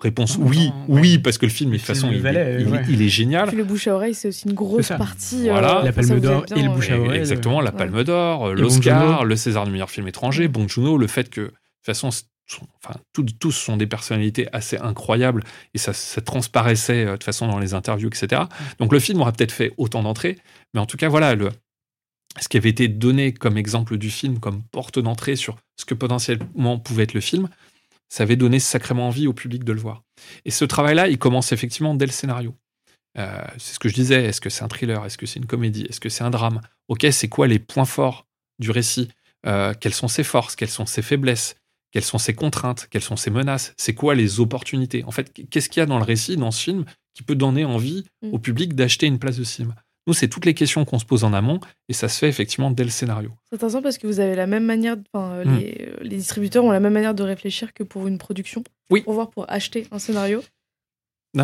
Réponse 0.03 0.37
Non, 0.39 0.47
oui, 0.49 0.71
non, 0.89 0.95
ouais. 0.97 1.01
oui, 1.01 1.19
parce 1.19 1.39
que 1.39 1.47
le 1.47 1.53
film, 1.53 1.71
de 1.71 1.77
toute 1.77 1.87
façon, 1.87 2.11
il, 2.13 2.21
valait, 2.21 2.59
il- 2.61 2.67
ouais. 2.69 2.83
il 2.89 3.01
est 3.03 3.09
génial. 3.09 3.47
Puis 3.49 3.57
le 3.57 3.63
bouche 3.65 3.87
à 3.87 3.95
oreille, 3.95 4.15
c'est 4.15 4.29
aussi 4.29 4.49
une 4.49 4.55
grosse 4.55 4.89
partie. 4.89 5.49
Voilà. 5.49 5.79
euh, 5.79 5.83
La 5.85 5.93
ça, 5.93 6.03
Palme 6.09 6.21
d'Or 6.21 6.45
et 6.57 6.63
le 6.63 6.69
bouche 6.71 6.91
à 6.91 6.99
oreille. 6.99 7.21
Exactement, 7.21 7.61
la 7.61 7.71
Ouais. 7.71 7.77
Palme 7.77 8.03
d'Or, 8.03 8.49
euh, 8.49 8.55
l'Oscar, 8.55 9.25
le 9.25 9.37
César 9.37 9.65
du 9.65 9.71
meilleur 9.71 9.91
film 9.91 10.09
étranger, 10.09 10.49
Bong 10.49 10.69
Joon-ho, 10.69 10.99
le 10.99 11.07
fait 11.07 11.31
que, 11.31 11.41
de 11.43 11.47
toute 11.47 11.57
façon, 11.87 12.11
sont, 12.11 12.67
enfin, 12.85 12.99
tous 13.13 13.53
sont 13.53 13.77
des 13.77 13.87
personnalités 13.87 14.49
assez 14.53 14.77
incroyables 14.77 15.45
et 15.73 15.79
ça, 15.79 15.93
ça 15.93 16.21
transparaissait 16.21 17.05
de 17.07 17.13
toute 17.13 17.25
façon 17.25 17.47
dans 17.47 17.59
les 17.61 17.73
interviews, 17.73 18.09
etc. 18.09 18.43
Donc 18.79 18.93
le 18.93 18.99
film 18.99 19.21
aura 19.21 19.31
peut-être 19.33 19.53
fait 19.53 19.73
autant 19.79 20.03
d'entrées, 20.03 20.37
mais 20.75 20.81
en 20.81 20.87
tout 20.87 20.97
cas, 20.97 21.09
voilà, 21.09 21.35
le, 21.37 21.49
ce 22.41 22.49
qui 22.49 22.57
avait 22.57 22.69
été 22.71 22.89
donné 22.89 23.33
comme 23.33 23.57
exemple 23.57 23.97
du 23.97 24.11
film, 24.11 24.39
comme 24.41 24.63
porte 24.73 24.99
d'entrée 24.99 25.37
sur 25.37 25.57
ce 25.77 25.85
que 25.85 25.95
potentiellement 25.95 26.79
pouvait 26.79 27.05
être 27.05 27.15
le 27.15 27.21
film, 27.21 27.49
ça 28.13 28.25
avait 28.25 28.37
donné 28.37 28.61
sacrément 28.61 29.09
envie 29.09 29.27
au 29.27 29.33
public 29.33 29.65
de 29.65 29.73
le 29.73 29.81
voir. 29.81 30.03
Et 30.45 30.51
ce 30.51 30.67
travail-là, 30.67 31.09
il 31.09 31.17
commence 31.17 31.51
effectivement 31.51 31.95
dès 31.95 32.05
le 32.05 32.13
scénario. 32.13 32.55
Euh, 33.17 33.43
c'est 33.57 33.73
ce 33.73 33.79
que 33.79 33.89
je 33.89 33.95
disais, 33.95 34.23
est-ce 34.27 34.43
que 34.43 34.51
c'est 34.51 34.63
un 34.63 34.69
thriller, 34.69 35.03
est-ce 35.07 35.17
que 35.17 35.25
c'est 35.25 35.39
une 35.41 35.47
comédie, 35.47 35.87
est-ce 35.89 35.99
que 35.99 36.11
c'est 36.11 36.23
un 36.23 36.29
drame? 36.29 36.61
Ok, 36.89 37.07
c'est 37.11 37.29
quoi 37.29 37.47
les 37.47 37.59
points 37.59 37.87
forts 37.87 38.27
du 38.59 38.71
récit? 38.71 39.09
Euh, 39.47 39.73
Quelles 39.81 39.95
sont 39.95 40.09
ses 40.09 40.25
forces? 40.25 40.57
Quelles 40.57 40.69
sont 40.69 40.85
ses 40.85 41.01
faiblesses? 41.01 41.57
Quelles 41.91 42.05
sont 42.05 42.19
ses 42.19 42.35
contraintes? 42.35 42.87
Quelles 42.91 43.03
sont 43.03 43.17
ses 43.17 43.31
menaces? 43.31 43.73
C'est 43.79 43.95
quoi 43.95 44.15
les 44.15 44.41
opportunités? 44.41 45.05
En 45.05 45.11
fait, 45.11 45.33
qu'est-ce 45.49 45.71
qu'il 45.71 45.81
y 45.81 45.83
a 45.83 45.87
dans 45.87 45.99
le 45.99 46.05
récit, 46.05 46.37
dans 46.37 46.51
ce 46.51 46.63
film, 46.63 46.85
qui 47.15 47.23
peut 47.23 47.35
donner 47.35 47.65
envie 47.65 48.05
mm. 48.21 48.35
au 48.35 48.39
public 48.39 48.75
d'acheter 48.75 49.07
une 49.07 49.19
place 49.19 49.39
de 49.39 49.45
cinéma? 49.45 49.75
Nous, 50.07 50.15
c'est 50.15 50.29
toutes 50.29 50.47
les 50.47 50.55
questions 50.55 50.85
qu'on 50.85 50.99
se 50.99 51.05
pose 51.05 51.23
en 51.23 51.33
amont 51.33 51.61
et 51.89 51.93
ça 51.93 52.09
se 52.09 52.19
fait 52.19 52.29
effectivement 52.29 52.71
dès 52.71 52.83
le 52.83 52.91
scénario. 52.91 53.33
C'est 53.49 53.57
intéressant 53.57 53.83
parce 53.83 53.99
que 53.99 54.07
vous 54.07 54.19
avez 54.19 54.35
la 54.35 54.47
même 54.47 54.65
manière, 54.65 54.97
enfin, 55.13 55.45
hmm. 55.45 55.59
les, 55.59 55.93
les, 56.01 56.17
distributeurs 56.17 56.65
ont 56.65 56.73
la 56.73 56.81
même 56.81 56.93
manière 56.93 57.15
de 57.15 57.23
réfléchir 57.23 57.73
que 57.73 57.85
pour 57.85 58.09
une 58.09 58.19
production. 58.19 58.65
Oui. 58.91 59.03
Pour 59.03 59.15
voir, 59.15 59.31
pour 59.31 59.49
acheter 59.49 59.87
un 59.93 60.01
scénario. 60.01 60.43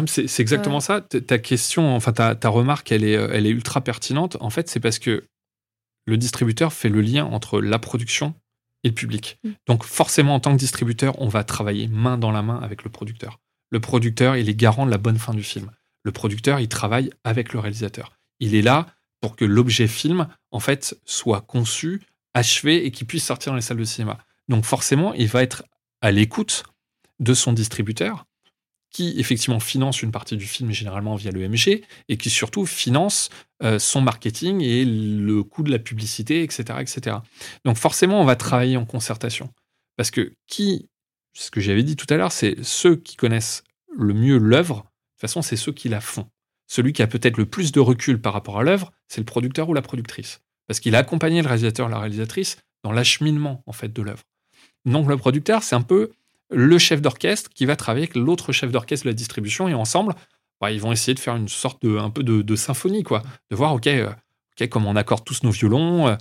c'est 0.07 0.41
exactement 0.41 0.81
ça. 0.81 1.01
Ta 1.01 1.39
question, 1.39 1.95
enfin, 1.95 2.13
ta, 2.13 2.35
ta, 2.35 2.49
remarque, 2.49 2.91
elle 2.91 3.05
est, 3.05 3.13
elle 3.13 3.47
est 3.47 3.51
ultra 3.51 3.81
pertinente. 3.81 4.37
En 4.41 4.51
fait, 4.51 4.69
c'est 4.69 4.81
parce 4.81 4.99
que 4.99 5.25
le 6.07 6.17
distributeur 6.17 6.73
fait 6.73 6.89
le 6.89 7.01
lien 7.01 7.27
entre 7.27 7.61
la 7.61 7.79
production 7.79 8.35
et 8.83 8.89
le 8.89 8.95
public. 8.95 9.39
Hmm. 9.45 9.53
Donc, 9.69 9.85
forcément, 9.85 10.35
en 10.35 10.41
tant 10.41 10.53
que 10.53 10.59
distributeur, 10.59 11.21
on 11.21 11.29
va 11.29 11.45
travailler 11.45 11.87
main 11.87 12.19
dans 12.19 12.33
la 12.33 12.43
main 12.43 12.59
avec 12.61 12.83
le 12.83 12.91
producteur. 12.91 13.39
Le 13.71 13.79
producteur, 13.79 14.37
il 14.37 14.49
est 14.49 14.55
garant 14.55 14.85
de 14.85 14.91
la 14.91 14.99
bonne 14.99 15.19
fin 15.19 15.35
du 15.35 15.45
film. 15.45 15.71
Le 16.03 16.11
producteur, 16.11 16.59
il 16.59 16.69
travaille 16.69 17.11
avec 17.23 17.53
le 17.53 17.61
réalisateur 17.61 18.18
il 18.40 18.55
est 18.55 18.62
là 18.62 18.86
pour 19.20 19.36
que 19.36 19.44
l'objet 19.44 19.89
film, 19.89 20.28
en 20.51 20.60
fait, 20.60 20.98
soit 21.05 21.40
conçu, 21.40 22.02
achevé 22.35 22.86
et 22.86 22.90
qu'il 22.90 23.06
puisse 23.06 23.24
sortir 23.24 23.52
dans 23.52 23.56
les 23.56 23.62
salles 23.62 23.78
de 23.78 23.85
cinéma. 23.85 24.19
Donc 24.48 24.65
forcément, 24.65 25.12
il 25.15 25.28
va 25.28 25.43
être 25.43 25.65
à 26.01 26.10
l'écoute 26.10 26.65
de 27.19 27.35
son 27.35 27.52
distributeur, 27.52 28.27
qui 28.90 29.19
effectivement 29.19 29.60
finance 29.60 30.02
une 30.02 30.12
partie 30.12 30.36
du 30.36 30.47
film 30.47 30.70
généralement 30.70 31.16
via 31.16 31.31
l'EMG, 31.31 31.82
et 32.09 32.16
qui 32.16 32.31
surtout 32.31 32.65
finance 32.65 33.28
euh, 33.62 33.78
son 33.78 34.01
marketing 34.01 34.62
et 34.62 34.85
le 34.85 35.43
coût 35.43 35.62
de 35.62 35.70
la 35.70 35.78
publicité, 35.78 36.43
etc., 36.43 36.78
etc. 36.81 37.16
Donc 37.65 37.77
forcément, 37.77 38.20
on 38.20 38.24
va 38.24 38.36
travailler 38.36 38.77
en 38.77 38.86
concertation. 38.86 39.52
Parce 39.97 40.10
que 40.10 40.32
qui, 40.47 40.89
ce 41.35 41.51
que 41.51 41.60
j'avais 41.60 41.82
dit 41.82 41.97
tout 41.97 42.06
à 42.09 42.16
l'heure, 42.16 42.32
c'est 42.32 42.62
ceux 42.62 42.97
qui 42.97 43.16
connaissent 43.16 43.65
le 43.97 44.15
mieux 44.15 44.39
l'œuvre, 44.39 44.77
de 44.77 44.82
toute 44.82 45.20
façon, 45.23 45.43
c'est 45.43 45.56
ceux 45.56 45.73
qui 45.73 45.89
la 45.89 46.01
font 46.01 46.31
celui 46.69 46.93
qui 46.93 47.03
a 47.03 47.09
peut-être 47.09 47.39
le 47.39 47.47
plus 47.47 47.73
de 47.73 47.81
recul 47.81 48.20
par 48.20 48.32
rapport 48.32 48.61
à 48.61 48.62
l'œuvre, 48.62 48.93
c'est 49.09 49.20
le 49.20 49.24
producteur 49.24 49.69
ou 49.69 49.74
la 49.74 49.82
productrice. 49.82 50.40
Parce 50.69 50.78
qu'il 50.78 50.95
a 50.95 50.99
accompagné 50.99 51.43
le 51.43 51.49
réalisateur 51.49 51.89
la 51.89 51.99
réalisatrice 51.99 52.59
dans 52.85 52.93
l'acheminement 52.93 53.65
en 53.66 53.73
fait 53.73 53.93
de 53.93 54.03
l'œuvre. 54.03 54.23
Donc 54.85 55.09
le 55.09 55.16
producteur, 55.16 55.62
c'est 55.62 55.74
un 55.74 55.82
peu 55.82 56.12
le 56.51 56.78
chef 56.78 57.03
d'orchestre 57.03 57.51
qui 57.51 57.66
va 57.66 57.74
travailler 57.74 58.05
avec 58.05 58.16
l'autre 58.16 58.53
chef 58.53 58.70
d'orchestre 58.70 59.05
de 59.05 59.11
la 59.11 59.15
distribution 59.15 59.66
et 59.69 59.74
ensemble, 59.74 60.15
bah, 60.61 60.70
ils 60.70 60.81
vont 60.81 60.93
essayer 60.93 61.15
de 61.15 61.20
faire 61.20 61.36
une 61.36 61.49
sorte 61.49 61.82
de 61.82 61.97
un 61.99 62.11
peu 62.11 62.23
de, 62.23 62.57
symphonie 62.57 63.03
quoi, 63.03 63.23
de 63.51 63.57
voir 63.57 63.74
euh, 63.74 64.11
ok 64.61 64.69
comment 64.69 64.90
on 64.90 64.97
accorde 64.97 65.24
tous 65.24 65.43
nos 65.43 65.51
violons, 65.51 66.09
euh, 66.09 66.16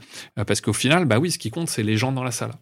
parce 0.45 0.61
qu'au 0.61 0.73
final, 0.73 1.05
bah 1.05 1.19
oui, 1.19 1.31
ce 1.31 1.37
qui 1.37 1.49
compte 1.49 1.69
c'est 1.69 1.83
les 1.83 1.97
gens 1.97 2.11
dans 2.11 2.23
la 2.23 2.31
salle. 2.31 2.53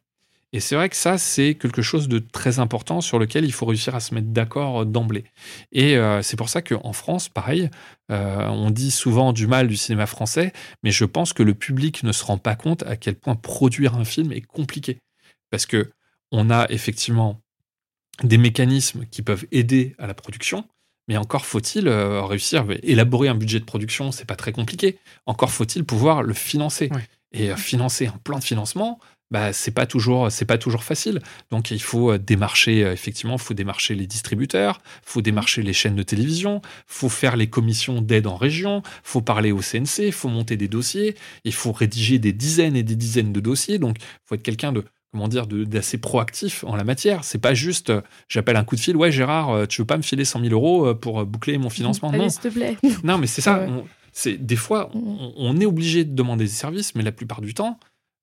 Et 0.55 0.61
c'est 0.61 0.77
vrai 0.77 0.87
que 0.87 0.95
ça, 0.95 1.17
c'est 1.17 1.55
quelque 1.55 1.81
chose 1.81 2.07
de 2.07 2.17
très 2.17 2.59
important 2.59 3.01
sur 3.01 3.19
lequel 3.19 3.43
il 3.43 3.51
faut 3.51 3.65
réussir 3.65 3.93
à 3.93 3.99
se 3.99 4.15
mettre 4.15 4.27
d'accord 4.27 4.83
euh, 4.83 4.85
d'emblée. 4.85 5.25
Et 5.73 5.97
euh, 5.97 6.21
c'est 6.21 6.37
pour 6.37 6.47
ça 6.47 6.61
qu'en 6.61 6.93
France, 6.93 7.27
pareil, 7.27 7.69
euh, 8.09 8.47
on 8.47 8.69
dit 8.69 8.89
souvent 8.89 9.33
du 9.33 9.47
mal 9.47 9.67
du 9.67 9.75
cinéma 9.75 10.05
français, 10.05 10.53
mais 10.81 10.91
je 10.91 11.03
pense 11.03 11.33
que 11.33 11.43
le 11.43 11.55
public 11.55 12.03
ne 12.03 12.13
se 12.13 12.23
rend 12.23 12.37
pas 12.37 12.55
compte 12.55 12.83
à 12.83 12.95
quel 12.95 13.15
point 13.15 13.35
produire 13.35 13.95
un 13.95 14.05
film 14.05 14.31
est 14.31 14.39
compliqué. 14.39 14.99
Parce 15.51 15.65
que 15.65 15.91
on 16.31 16.49
a 16.49 16.67
effectivement 16.69 17.41
des 18.23 18.37
mécanismes 18.37 19.05
qui 19.11 19.23
peuvent 19.23 19.45
aider 19.51 19.93
à 19.99 20.07
la 20.07 20.13
production, 20.13 20.63
mais 21.09 21.17
encore 21.17 21.45
faut-il 21.45 21.89
réussir 21.89 22.61
à 22.61 22.73
élaborer 22.81 23.27
un 23.27 23.35
budget 23.35 23.59
de 23.59 23.65
production, 23.65 24.13
c'est 24.13 24.23
pas 24.23 24.37
très 24.37 24.53
compliqué. 24.53 24.99
Encore 25.25 25.51
faut-il 25.51 25.83
pouvoir 25.83 26.23
le 26.23 26.33
financer. 26.33 26.89
Et 27.37 27.53
financer 27.57 28.07
un 28.07 28.17
plan 28.23 28.39
de 28.39 28.43
financement, 28.45 28.97
bah, 29.35 29.51
c'est 29.51 29.71
pas 29.71 29.85
toujours 29.85 30.31
c'est 30.31 30.45
pas 30.45 30.57
toujours 30.57 30.85
facile. 30.85 31.19
Donc 31.51 31.69
il 31.69 31.81
faut 31.81 32.13
euh, 32.13 32.17
démarcher 32.17 32.85
euh, 32.85 32.93
effectivement, 32.93 33.33
il 33.33 33.41
faut 33.41 33.53
démarcher 33.53 33.93
les 33.93 34.07
distributeurs, 34.07 34.79
il 35.05 35.09
faut 35.11 35.21
démarcher 35.21 35.61
les 35.61 35.73
chaînes 35.73 35.97
de 35.97 36.03
télévision, 36.03 36.61
il 36.63 36.83
faut 36.87 37.09
faire 37.09 37.35
les 37.35 37.47
commissions 37.47 38.01
d'aide 38.01 38.27
en 38.27 38.37
région, 38.37 38.81
il 38.85 38.91
faut 39.03 39.19
parler 39.19 39.51
au 39.51 39.59
CNC, 39.59 40.05
il 40.05 40.13
faut 40.13 40.29
monter 40.29 40.55
des 40.55 40.69
dossiers, 40.69 41.15
il 41.43 41.53
faut 41.53 41.73
rédiger 41.73 42.17
des 42.17 42.31
dizaines 42.31 42.77
et 42.77 42.83
des 42.83 42.95
dizaines 42.95 43.33
de 43.33 43.41
dossiers. 43.41 43.77
Donc 43.77 43.97
il 43.99 44.05
faut 44.23 44.35
être 44.35 44.41
quelqu'un 44.41 44.71
de 44.71 44.85
comment 45.11 45.27
dire 45.27 45.47
d'assez 45.47 45.97
proactif 45.97 46.63
en 46.63 46.77
la 46.77 46.85
matière. 46.85 47.25
C'est 47.25 47.41
pas 47.41 47.53
juste 47.53 47.89
euh, 47.89 47.99
j'appelle 48.29 48.55
un 48.55 48.63
coup 48.63 48.77
de 48.77 48.81
fil, 48.81 48.95
ouais 48.95 49.11
Gérard, 49.11 49.67
tu 49.67 49.81
veux 49.81 49.85
pas 49.85 49.97
me 49.97 50.01
filer 50.01 50.23
100 50.23 50.43
000 50.43 50.53
euros 50.53 50.95
pour 50.95 51.25
boucler 51.25 51.57
mon 51.57 51.69
financement? 51.69 52.09
Non, 52.09 52.29
s'il 52.29 52.39
te 52.39 52.47
plaît. 52.47 52.77
Non, 53.03 53.17
mais 53.17 53.27
c'est 53.27 53.41
ça. 53.41 53.67
des 54.39 54.55
fois 54.55 54.91
on 54.93 55.59
est 55.59 55.65
obligé 55.65 56.05
de 56.05 56.15
demander 56.15 56.45
des 56.45 56.49
services, 56.49 56.95
mais 56.95 57.03
la 57.03 57.11
plupart 57.11 57.41
du 57.41 57.53
temps 57.53 57.77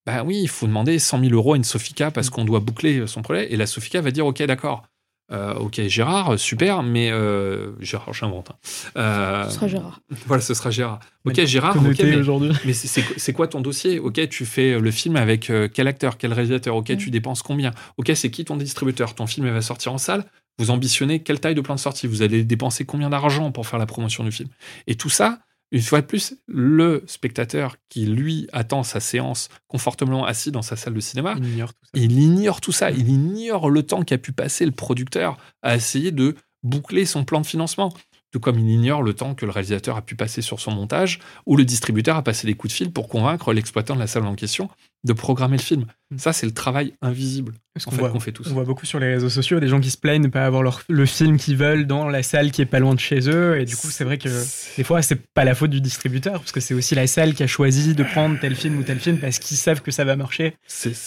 bah 0.07 0.25
oui, 0.25 0.41
il 0.43 0.49
faut 0.49 0.67
demander 0.67 0.99
100 0.99 1.21
000 1.21 1.33
euros 1.33 1.55
à 1.55 1.57
une 1.57 1.65
Sofica 1.65 2.11
parce 2.11 2.29
mm. 2.29 2.31
qu'on 2.31 2.45
doit 2.45 2.61
boucler 2.61 3.07
son 3.07 3.23
projet. 3.23 3.53
Et 3.53 3.57
la 3.57 3.67
Sofica 3.67 4.01
va 4.01 4.11
dire, 4.11 4.27
OK, 4.27 4.43
d'accord. 4.43 4.85
Euh, 5.31 5.55
ok, 5.55 5.81
Gérard, 5.87 6.39
super, 6.39 6.83
mais 6.83 7.11
euh, 7.11 7.73
Gérard, 7.81 8.13
j'invente. 8.13 8.51
Hein. 8.51 8.57
Euh, 8.99 9.49
ce 9.49 9.55
sera 9.55 9.69
Gérard. 9.69 10.01
Voilà, 10.27 10.43
ce 10.43 10.53
sera 10.53 10.71
Gérard. 10.71 11.01
Ok, 11.25 11.43
Gérard, 11.45 11.81
mais, 11.81 11.95
mais 12.65 12.73
c'est 12.73 13.33
quoi 13.33 13.49
ton 13.49 13.61
dossier? 13.61 13.99
Ok, 13.99 14.29
tu 14.29 14.45
fais 14.45 14.79
le 14.79 14.91
film 14.91 15.17
avec 15.17 15.51
quel 15.73 15.89
acteur, 15.89 16.19
quel 16.19 16.33
réalisateur? 16.33 16.77
Ok, 16.77 16.91
mm. 16.91 16.97
tu 16.97 17.11
dépenses 17.11 17.43
combien? 17.43 17.71
Ok, 17.97 18.13
c'est 18.15 18.31
qui 18.31 18.45
ton 18.45 18.57
distributeur? 18.57 19.15
Ton 19.15 19.27
film 19.27 19.49
va 19.49 19.63
sortir 19.63 19.93
en 19.93 19.99
salle? 19.99 20.25
Vous 20.59 20.71
ambitionnez 20.71 21.21
quelle 21.21 21.41
taille 21.41 21.55
de 21.55 21.63
plan 21.63 21.77
de 21.77 21.81
sortie? 21.81 22.07
Vous 22.07 22.21
allez 22.21 22.45
dépenser 22.45 22.85
combien 22.85 23.09
d'argent 23.09 23.53
pour 23.53 23.67
faire 23.67 23.79
la 23.79 23.87
promotion 23.87 24.25
du 24.25 24.33
film? 24.33 24.51
Et 24.87 24.97
tout 24.97 25.09
ça, 25.09 25.39
une 25.73 25.81
fois 25.81 26.03
de 26.03 26.07
plus, 26.07 26.35
le 26.47 27.03
spectateur 27.07 27.77
qui, 27.89 28.05
lui, 28.05 28.47
attend 28.53 28.83
sa 28.83 29.01
séance 29.01 29.49
confortablement 29.69 30.27
assis 30.27 30.53
dans 30.53 30.61
sa 30.61 30.77
salle 30.77 30.93
de 30.93 31.01
cinéma, 31.01 31.35
il 31.39 31.49
ignore 31.49 31.73
tout 31.73 31.81
ça. 31.83 31.91
Il 31.95 32.19
ignore, 32.19 32.61
tout 32.61 32.73
ça. 32.73 32.91
il 32.91 33.09
ignore 33.09 33.71
le 33.71 33.83
temps 33.83 34.03
qu'a 34.03 34.19
pu 34.19 34.33
passer 34.33 34.67
le 34.67 34.73
producteur 34.73 35.39
à 35.63 35.75
essayer 35.75 36.13
de 36.13 36.37
boucler 36.63 37.07
son 37.07 37.25
plan 37.25 37.41
de 37.41 37.47
financement. 37.47 37.93
Tout 38.33 38.41
comme 38.41 38.59
il 38.59 38.69
ignore 38.69 39.03
le 39.03 39.15
temps 39.15 39.35
que 39.35 39.47
le 39.47 39.51
réalisateur 39.51 39.97
a 39.97 40.03
pu 40.03 40.15
passer 40.15 40.43
sur 40.43 40.61
son 40.61 40.73
montage 40.73 41.21
ou 41.47 41.57
le 41.57 41.65
distributeur 41.65 42.17
a 42.17 42.23
passé 42.23 42.47
des 42.47 42.55
coups 42.55 42.73
de 42.73 42.77
fil 42.77 42.93
pour 42.93 43.09
convaincre 43.09 43.53
l'exploitant 43.53 43.95
de 43.95 44.01
la 44.01 44.07
salle 44.07 44.27
en 44.27 44.35
question 44.35 44.69
de 45.05 45.13
programmer 45.13 45.57
le 45.57 45.63
film. 45.63 45.87
Mm. 46.11 46.19
Ça, 46.19 46.33
c'est 46.33 46.47
le 46.47 46.53
travail 46.53 46.95
invisible 47.03 47.55
qu'on 47.85 47.91
fait, 47.91 48.21
fait 48.21 48.33
tous. 48.33 48.49
On 48.51 48.55
voit 48.55 48.65
beaucoup 48.65 48.85
sur 48.85 48.99
les 48.99 49.15
réseaux 49.15 49.31
sociaux 49.31 49.59
des 49.59 49.67
gens 49.67 49.81
qui 49.81 49.91
se 49.91 49.97
plaignent 49.97 50.23
de 50.23 50.27
ne 50.27 50.33
pas 50.33 50.45
avoir 50.45 50.63
leur, 50.63 50.83
le 50.89 51.07
film 51.07 51.39
qu'ils 51.39 51.57
veulent 51.57 51.87
dans 51.87 52.09
la 52.09 52.23
salle 52.23 52.51
qui 52.51 52.61
est 52.61 52.67
pas 52.67 52.81
loin 52.81 52.95
de 52.95 53.01
chez 53.01 53.29
eux. 53.29 53.59
Et 53.59 53.65
du 53.65 53.77
coup, 53.77 53.89
c'est 53.91 54.05
vrai 54.05 54.19
que 54.19 54.29
des 54.77 54.85
fois, 54.85 55.01
c'est 55.03 55.21
pas 55.33 55.45
la 55.45 55.55
faute 55.55 55.71
du 55.71 55.81
distributeur, 55.81 56.35
parce 56.35 56.53
que 56.53 56.61
c'est 56.61 56.75
aussi 56.75 56.95
la 56.95 57.07
salle 57.07 57.35
qui 57.35 57.43
a 57.43 57.47
choisi 57.47 57.95
de 57.95 58.03
prendre 58.05 58.39
tel 58.39 58.55
film 58.55 58.79
ou 58.79 58.83
tel 58.83 58.99
film 58.99 59.19
parce 59.19 59.39
qu'ils 59.39 59.57
savent 59.57 59.81
que 59.81 59.91
ça 59.91 60.05
va 60.05 60.17
marcher. 60.17 60.55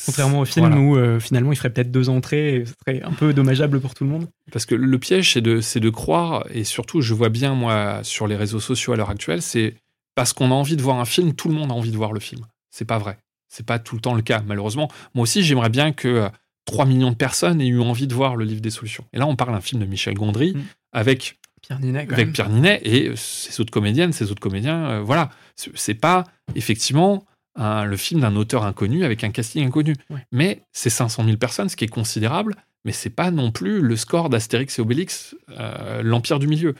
Contrairement 0.06 0.40
au 0.40 0.46
film 0.46 0.76
où 0.78 0.98
euh, 0.98 1.20
finalement 1.20 1.52
il 1.52 1.56
ferait 1.56 1.70
peut-être 1.70 1.92
deux 1.92 2.10
entrées 2.10 2.56
et 2.56 2.66
ce 2.66 2.74
serait 2.86 3.04
un 3.04 3.14
peu 3.14 3.34
dommageable 3.34 3.80
pour 3.80 3.94
tout 3.94 4.04
le 4.04 4.10
monde. 4.10 4.28
Parce 4.52 4.66
que 4.66 4.76
le 4.76 5.00
piège, 5.00 5.34
c'est 5.34 5.42
de, 5.42 5.62
de 5.80 5.90
croire, 5.90 6.46
et 6.50 6.64
surtout, 6.64 7.02
je 7.02 7.14
vois 7.14 7.30
bien 7.30 7.54
moi 7.54 8.00
sur 8.04 8.28
les 8.28 8.36
réseaux 8.36 8.60
sociaux 8.60 8.94
à 8.94 8.96
l'heure 8.96 9.10
actuelle, 9.10 9.42
c'est 9.42 9.76
parce 10.16 10.34
qu'on 10.34 10.50
a 10.52 10.54
envie 10.54 10.78
de 10.78 10.82
voir 10.82 11.00
un 11.00 11.06
film, 11.06 11.34
tout 11.34 11.50
le 11.50 11.56
monde 11.56 11.72
a 11.72 11.76
envie 11.76 11.92
de 11.92 11.98
voir 11.98 12.14
le 12.14 12.20
film. 12.20 12.46
C'est 12.72 12.86
pas 12.86 12.98
vrai. 12.98 13.18
C'est 13.50 13.66
pas 13.66 13.80
tout 13.80 13.96
le 13.96 14.02
temps 14.02 14.14
le 14.14 14.22
cas, 14.22 14.44
malheureusement. 14.46 14.90
Moi 15.14 15.24
aussi, 15.24 15.44
j'aimerais 15.44 15.70
bien 15.70 15.92
que 15.92 16.30
3 16.66 16.86
euh, 16.86 16.88
millions 16.88 17.12
de 17.12 17.16
personnes 17.16 17.62
aient 17.62 17.68
eu 17.68 17.80
envie 17.80 18.08
de 18.08 18.14
voir 18.14 18.36
le 18.36 18.46
livre 18.46 18.62
des 18.62 18.70
solutions. 18.70 19.06
Et 19.14 19.20
là, 19.20 19.28
on 19.28 19.36
parle 19.36 19.54
d'un 19.54 19.62
film 19.62 19.82
de 19.82 19.86
Michel 19.86 20.14
Gondry 20.16 20.54
mm. 20.54 20.64
avec 20.92 21.40
Pierre 21.62 21.80
Ninet, 21.80 22.08
avec 22.12 22.34
Pierre 22.34 22.50
Ninet 22.50 22.82
et 22.84 23.16
ses 23.16 23.62
autres 23.62 23.72
comédiennes, 23.72 24.14
ses 24.14 24.32
autres 24.32 24.42
comédiens. 24.42 24.86
Euh, 24.86 25.02
voilà, 25.02 25.30
c'est 25.56 25.96
pas 25.96 26.26
effectivement 26.56 27.26
le 27.58 27.96
film 27.96 28.20
d'un 28.20 28.36
auteur 28.36 28.66
inconnu 28.66 29.06
avec 29.06 29.24
un 29.24 29.30
casting 29.32 29.66
inconnu. 29.66 29.96
Mais 30.34 30.64
c'est 30.74 30.90
500 30.90 31.24
000 31.24 31.38
personnes, 31.38 31.70
ce 31.70 31.78
qui 31.78 31.86
est 31.86 31.90
considérable 31.90 32.56
mais 32.86 32.92
c'est 32.92 33.10
pas 33.10 33.32
non 33.32 33.52
plus 33.52 33.82
le 33.82 33.96
score 33.98 34.30
d'Astérix 34.30 34.78
et 34.78 34.82
Obélix, 34.82 35.36
euh, 35.50 36.04
l'Empire 36.04 36.38
du 36.38 36.48
Milieu. 36.48 36.76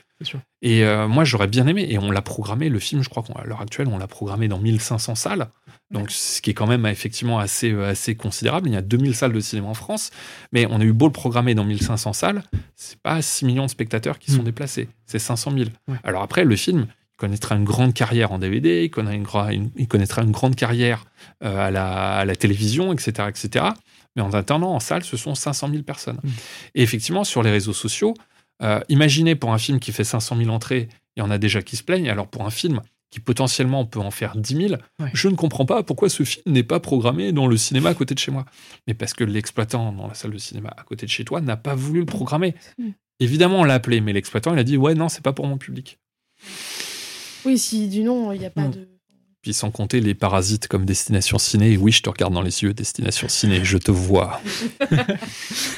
Et 0.62 0.84
euh, 0.84 1.08
moi, 1.08 1.24
j'aurais 1.24 1.48
bien 1.48 1.66
aimé, 1.66 1.86
et 1.90 1.98
on 1.98 2.10
l'a 2.12 2.22
programmé, 2.22 2.68
le 2.68 2.78
film, 2.78 3.02
je 3.02 3.08
crois 3.08 3.24
qu'à 3.24 3.44
l'heure 3.44 3.60
actuelle, 3.60 3.88
on 3.88 3.98
l'a 3.98 4.06
programmé 4.06 4.46
dans 4.46 4.58
1500 4.58 5.16
salles, 5.16 5.48
donc 5.90 6.10
ce 6.10 6.40
qui 6.40 6.50
est 6.50 6.54
quand 6.54 6.68
même 6.68 6.86
effectivement 6.86 7.40
assez, 7.40 7.72
euh, 7.72 7.90
assez 7.90 8.14
considérable. 8.14 8.68
Il 8.68 8.72
y 8.72 8.76
a 8.76 8.82
2000 8.82 9.14
salles 9.14 9.32
de 9.32 9.40
cinéma 9.40 9.68
en 9.68 9.74
France, 9.74 10.10
mais 10.52 10.66
on 10.70 10.80
a 10.80 10.84
eu 10.84 10.92
beau 10.92 11.06
le 11.06 11.12
programmer 11.12 11.54
dans 11.54 11.64
1500 11.64 12.12
salles, 12.12 12.42
c'est 12.76 13.00
pas 13.00 13.20
6 13.20 13.44
millions 13.44 13.66
de 13.66 13.70
spectateurs 13.70 14.18
qui 14.20 14.30
sont 14.30 14.42
mm. 14.42 14.46
déplacés, 14.46 14.88
c'est 15.06 15.18
500 15.18 15.50
000. 15.50 15.70
Alors 16.04 16.22
après, 16.22 16.44
le 16.44 16.56
film, 16.56 16.86
il 17.16 17.20
connaîtra 17.20 17.56
une 17.56 17.64
grande 17.64 17.94
carrière 17.94 18.32
en 18.32 18.38
DVD, 18.38 18.84
il 18.84 18.90
connaîtra 18.90 19.52
une, 19.54 19.70
il 19.76 19.88
connaîtra 19.88 20.22
une 20.22 20.32
grande 20.32 20.54
carrière 20.54 21.06
à, 21.40 21.70
la, 21.70 22.18
à 22.18 22.24
la 22.26 22.36
télévision, 22.36 22.92
etc., 22.92 23.28
etc 23.28 23.64
Mais 24.16 24.22
en 24.22 24.32
attendant, 24.32 24.74
en 24.74 24.80
salle, 24.80 25.02
ce 25.02 25.16
sont 25.16 25.34
500 25.34 25.70
000 25.70 25.82
personnes. 25.82 26.20
Mm. 26.22 26.28
Et 26.74 26.82
effectivement, 26.82 27.24
sur 27.24 27.42
les 27.42 27.50
réseaux 27.50 27.72
sociaux, 27.72 28.14
euh, 28.62 28.80
imaginez 28.90 29.34
pour 29.34 29.54
un 29.54 29.58
film 29.58 29.80
qui 29.80 29.92
fait 29.92 30.04
500 30.04 30.36
000 30.36 30.50
entrées, 30.50 30.88
il 31.16 31.20
y 31.20 31.22
en 31.22 31.30
a 31.30 31.38
déjà 31.38 31.62
qui 31.62 31.76
se 31.76 31.82
plaignent. 31.82 32.10
Alors 32.10 32.28
pour 32.28 32.44
un 32.44 32.50
film 32.50 32.80
qui 33.10 33.20
potentiellement 33.20 33.86
peut 33.86 34.00
en 34.00 34.10
faire 34.10 34.36
10 34.36 34.68
000, 34.68 34.74
Ouais. 35.00 35.10
je 35.14 35.28
ne 35.28 35.36
comprends 35.36 35.64
pas 35.64 35.82
pourquoi 35.82 36.10
ce 36.10 36.22
film 36.22 36.42
n'est 36.46 36.64
pas 36.64 36.80
programmé 36.80 37.32
dans 37.32 37.46
le 37.46 37.56
cinéma 37.56 37.90
à 37.90 37.94
côté 37.94 38.14
de 38.14 38.18
chez 38.18 38.30
moi. 38.30 38.44
Mais 38.86 38.94
parce 38.94 39.14
que 39.14 39.24
l'exploitant 39.24 39.92
dans 39.92 40.08
la 40.08 40.14
salle 40.14 40.32
de 40.32 40.38
cinéma 40.38 40.70
à 40.76 40.82
côté 40.82 41.06
de 41.06 41.10
chez 41.10 41.24
toi 41.24 41.40
n'a 41.40 41.56
pas 41.56 41.74
voulu 41.74 42.00
le 42.00 42.06
programmer. 42.06 42.54
Mm. 42.78 42.90
Évidemment, 43.20 43.60
on 43.60 43.64
l'a 43.64 43.74
appelé, 43.74 44.02
mais 44.02 44.12
l'exploitant, 44.12 44.52
il 44.52 44.58
a 44.58 44.64
dit 44.64 44.76
Ouais, 44.76 44.94
non, 44.94 45.08
c'est 45.08 45.22
pas 45.22 45.32
pour 45.32 45.46
mon 45.46 45.56
public. 45.56 45.98
Oui, 47.46 47.58
si 47.58 47.88
du 47.88 48.02
nom, 48.02 48.32
il 48.32 48.40
n'y 48.40 48.46
a 48.46 48.50
pas 48.50 48.62
Mm. 48.68 48.70
de. 48.72 48.88
Puis 49.42 49.54
sans 49.54 49.70
compter 49.70 50.00
les 50.00 50.14
parasites 50.14 50.66
comme 50.66 50.84
Destination 50.84 51.38
Ciné. 51.38 51.76
Oui, 51.76 51.92
je 51.92 52.02
te 52.02 52.10
regarde 52.10 52.34
dans 52.34 52.42
les 52.42 52.64
yeux, 52.64 52.74
Destination 52.74 53.28
Ciné, 53.28 53.60
je 53.64 53.78
te 53.78 53.92
vois. 53.92 54.40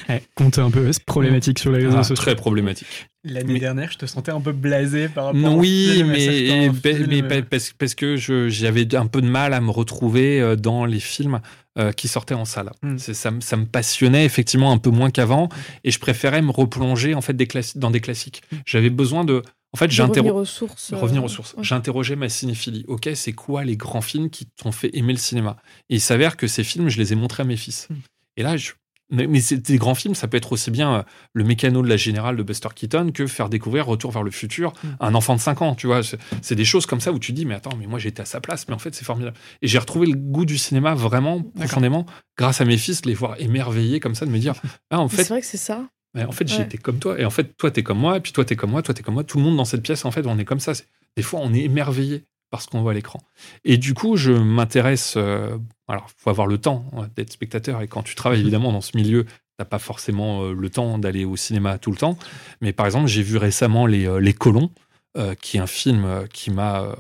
Ouais, 0.09 0.23
compte 0.35 0.59
un 0.59 0.71
peu, 0.71 0.91
c'est 0.91 1.05
problématique 1.05 1.59
sur 1.59 1.71
les 1.71 1.85
réseaux 1.85 1.99
Ah, 1.99 2.03
sociaux. 2.03 2.15
très 2.23 2.35
problématique. 2.35 2.87
L'année 3.25 3.55
Mais- 3.55 3.59
dernière, 3.61 3.93
je 3.93 3.99
te 3.99 4.07
sentais 4.07 4.31
un 4.33 4.41
peu 4.41 4.53
blasé 4.53 5.09
par 5.09 5.27
rapport 5.27 5.57
oui, 5.57 6.01
à 6.01 6.05
mais, 6.05 6.71
mais- 6.83 7.07
mais 7.09 7.23
pa- 7.23 7.43
parce, 7.43 7.73
parce 7.77 7.95
que 7.95 8.17
je- 8.17 8.49
j'avais 8.49 8.95
un 8.95 9.07
peu 9.07 9.21
de 9.21 9.27
mal 9.29 9.53
à 9.53 9.61
me 9.61 9.71
retrouver 9.71 10.41
euh, 10.41 10.57
dans 10.57 10.87
les 10.87 11.01
films 11.01 11.41
euh, 11.79 11.93
qui 11.93 12.09
sortaient 12.09 12.35
en 12.35 12.47
salle. 12.47 12.71
Mm. 12.83 12.97
C'est- 12.97 13.13
Ça, 13.15 13.31
me- 13.31 13.41
ça 13.43 13.57
me 13.59 13.67
passionnait 13.67 14.25
effectivement 14.25 14.73
un 14.73 14.79
peu 14.79 14.91
moins 14.91 15.11
qu'avant 15.11 15.49
et 15.85 15.91
je 15.91 15.99
préférais 15.99 16.41
me 16.41 16.53
replonger 16.53 17.15
en 17.15 17.21
fait 17.21 17.35
des 17.35 17.47
dans 17.75 17.91
des 17.91 18.01
classiques. 18.01 18.41
Mm. 18.51 18.57
J'avais 18.65 18.91
besoin 18.91 19.25
de. 19.25 19.43
En 19.75 19.77
fait, 19.77 19.91
j'interro- 19.91 20.09
revenir 20.29 20.37
aux 20.37 20.45
sources. 20.45 20.93
euh, 20.93 20.97
Revenir 20.97 21.23
aux 21.25 21.29
sources. 21.29 21.55
ouais. 21.55 21.63
J'interrogeais 21.63 22.17
ma 22.17 22.29
cinéphilie. 22.29 22.85
Ok, 22.89 23.09
c'est 23.15 23.33
quoi 23.33 23.65
les 23.65 23.77
grands 23.77 24.01
films 24.01 24.31
qui 24.31 24.47
t'ont 24.47 24.73
fait 24.73 24.91
aimer 24.97 25.13
le 25.13 25.19
cinéma? 25.19 25.57
Et 25.91 25.97
il 25.97 26.01
s'avère 26.01 26.37
que 26.37 26.47
ces 26.47 26.65
films, 26.65 26.89
je 26.89 26.99
les 26.99 27.13
ai 27.13 27.17
montrés 27.17 27.43
à 27.43 27.47
mes 27.47 27.57
fils. 27.57 27.87
Mm. 27.91 27.95
Et 28.39 28.43
là, 28.45 28.57
je... 28.57 28.73
mais, 29.11 29.27
mais 29.27 29.41
c'est 29.43 29.59
des 29.59 29.77
grands 29.77 29.95
films, 29.95 30.15
ça 30.15 30.27
peut 30.27 30.39
être 30.39 30.53
aussi 30.53 30.71
bien 30.71 30.95
euh, 30.95 31.03
le 31.35 31.45
mécano 31.45 31.83
de 31.83 31.89
la 31.89 31.99
générale 31.99 32.37
de 32.39 32.43
Buster 32.43 32.69
Keaton 32.75 33.11
que 33.13 33.27
faire 33.27 33.51
découvrir 33.51 33.85
Retour 33.85 34.11
vers 34.11 34.23
le 34.23 34.31
futur 34.31 34.73
Mm. 34.83 34.89
à 35.01 35.07
un 35.09 35.15
enfant 35.15 35.35
de 35.37 35.41
5 35.41 35.61
ans. 35.61 35.75
Tu 35.75 35.87
vois, 35.87 36.01
c'est 36.41 36.55
des 36.55 36.65
choses 36.65 36.87
comme 36.87 37.01
ça 37.03 37.13
où 37.13 37.19
tu 37.19 37.33
dis, 37.35 37.45
mais 37.45 37.55
attends, 37.55 37.77
mais 37.79 37.87
moi 37.87 37.99
j'étais 37.99 38.23
à 38.23 38.25
sa 38.27 38.41
place, 38.41 38.69
mais 38.69 38.75
en 38.75 38.79
fait 38.79 38.95
c'est 38.95 39.05
formidable. 39.05 39.37
Et 39.61 39.69
j'ai 39.69 39.79
retrouvé 39.79 40.07
le 40.07 40.15
goût 40.17 40.47
du 40.47 40.57
cinéma 40.57 40.95
vraiment 40.95 41.43
profondément 41.43 42.07
grâce 42.39 42.63
à 42.63 42.65
mes 42.65 42.79
fils, 42.79 43.05
les 43.05 43.13
voir 43.15 43.35
émerveillés 43.39 44.01
comme 44.01 44.15
ça, 44.15 44.25
de 44.25 44.31
me 44.31 44.39
dire, 44.39 44.55
ah 44.91 45.01
en 45.01 45.09
fait, 45.09 45.25
C'est 45.25 45.29
vrai 45.29 45.41
que 45.43 45.47
c'est 45.47 45.59
ça. 45.59 45.89
En 46.27 46.33
fait, 46.33 46.45
Ouais. 46.51 46.57
j'étais 46.57 46.79
comme 46.79 46.99
toi. 46.99 47.19
Et 47.21 47.25
en 47.25 47.31
fait, 47.31 47.57
toi, 47.57 47.71
t'es 47.71 47.83
comme 47.83 47.99
moi. 47.99 48.17
Et 48.17 48.21
puis 48.21 48.33
toi, 48.33 48.45
t'es 48.45 48.57
comme 48.57 48.71
moi. 48.71 48.83
Toi, 48.83 48.95
t'es 48.95 49.03
comme 49.03 49.15
moi. 49.15 49.25
Tout 49.25 49.39
le 49.39 49.45
monde 49.45 49.57
dans 49.57 49.65
cette 49.65 49.83
pièce, 49.83 50.05
en 50.05 50.11
fait, 50.11 50.27
on 50.27 50.39
est 50.39 50.45
comme 50.45 50.61
ça. 50.61 50.73
Des 51.17 51.23
fois, 51.23 51.41
on 51.43 51.53
est 51.55 51.61
émerveillé 51.63 52.25
par 52.51 52.63
ce 52.63 52.69
qu'on 52.69 52.81
voit 52.81 52.93
à 52.93 52.95
l'écran. 52.95 53.21
Et 53.65 53.77
du 53.77 53.95
coup, 53.95 54.17
je 54.17 54.33
m'intéresse. 54.33 55.15
euh, 55.17 55.57
alors, 55.87 56.09
faut 56.17 56.31
avoir 56.31 56.47
le 56.47 56.59
temps 56.59 56.85
hein, 56.97 57.09
d'être 57.17 57.33
spectateur. 57.33 57.83
Et 57.83 57.89
quand 57.89 58.03
tu 58.03 58.15
travailles, 58.15 58.41
évidemment, 58.41 58.73
dans 58.73 58.81
ce 58.81 58.97
milieu, 58.97 59.27
t'as 59.59 59.65
pas 59.65 59.79
forcément 59.79 60.43
euh, 60.45 60.53
le 60.55 60.71
temps 60.71 60.99
d'aller 60.99 61.25
au 61.25 61.37
cinéma 61.37 61.79
tout 61.79 61.91
le 61.91 61.97
temps. 61.99 62.17
Mais 62.61 62.73
par 62.73 62.87
exemple, 62.87 63.07
j'ai 63.09 63.23
vu 63.23 63.37
récemment 63.37 63.87
Les, 63.87 64.07
euh, 64.07 64.19
Les 64.21 64.33
Colons, 64.33 64.71
euh, 65.17 65.35
qui 65.35 65.57
est 65.57 65.61
un 65.61 65.67
film 65.67 66.25
qui 66.33 66.51
m'a. 66.51 66.95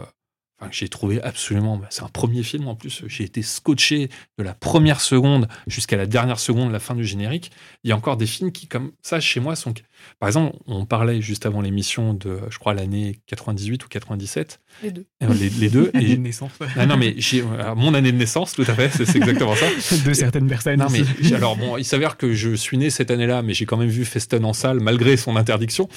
Enfin, 0.60 0.70
j'ai 0.72 0.89
trouvé 0.89 1.22
absolument. 1.22 1.76
bah, 1.76 1.86
c'est 1.90 2.02
un 2.02 2.09
premier 2.09 2.43
film 2.43 2.66
en 2.68 2.74
plus. 2.74 3.05
J'ai 3.06 3.24
été 3.24 3.43
scotché 3.43 4.09
de 4.39 4.43
la 4.43 4.55
première 4.55 5.01
seconde 5.01 5.48
jusqu'à 5.66 5.97
la 5.97 6.06
dernière 6.06 6.40
seconde, 6.40 6.72
la 6.72 6.80
fin 6.80 6.94
du 6.94 7.05
générique. 7.05 7.52
Il 7.85 7.90
y 7.90 7.93
a 7.93 7.97
encore 7.97 8.16
des 8.16 8.26
films 8.26 8.51
qui, 8.51 8.66
comme 8.66 8.93
ça, 9.02 9.20
chez 9.20 9.40
moi, 9.40 9.55
sont. 9.55 9.72
Par 10.18 10.28
exemple, 10.28 10.56
on 10.66 10.84
parlait 10.86 11.20
juste 11.22 11.46
avant 11.46 11.60
l'émission 11.60 12.14
de, 12.14 12.40
je 12.50 12.58
crois, 12.58 12.74
l'année 12.74 13.20
98 13.26 13.84
ou 13.84 13.88
97, 13.88 14.60
Les 14.82 14.90
deux. 14.90 15.06
euh, 15.22 15.28
les, 15.34 15.48
les 15.50 15.68
deux. 15.68 15.90
Et... 15.94 16.16
de 16.16 16.20
naissance 16.22 16.52
Ah 16.76 16.86
non, 16.86 16.96
mais 16.96 17.14
j'ai 17.18 17.42
alors, 17.58 17.76
mon 17.76 17.94
année 17.94 18.12
de 18.12 18.16
naissance, 18.16 18.52
tout 18.52 18.62
à 18.62 18.74
fait, 18.74 18.90
c'est 18.90 19.04
c'est 19.04 19.18
exactement 19.18 19.54
ça. 19.54 19.66
de 20.04 20.12
certaines 20.12 20.48
personnes. 20.48 20.78
Non, 20.80 20.88
mais 20.90 21.02
alors 21.34 21.56
bon, 21.56 21.76
il 21.76 21.84
s'avère 21.84 22.16
que 22.16 22.32
je 22.34 22.54
suis 22.54 22.78
né 22.78 22.90
cette 22.90 23.10
année-là, 23.10 23.42
mais 23.42 23.54
j'ai 23.54 23.66
quand 23.66 23.76
même 23.76 23.88
vu 23.88 24.04
Feston 24.04 24.42
en 24.44 24.52
salle 24.52 24.80
malgré 24.80 25.16
son 25.16 25.36
interdiction. 25.36 25.88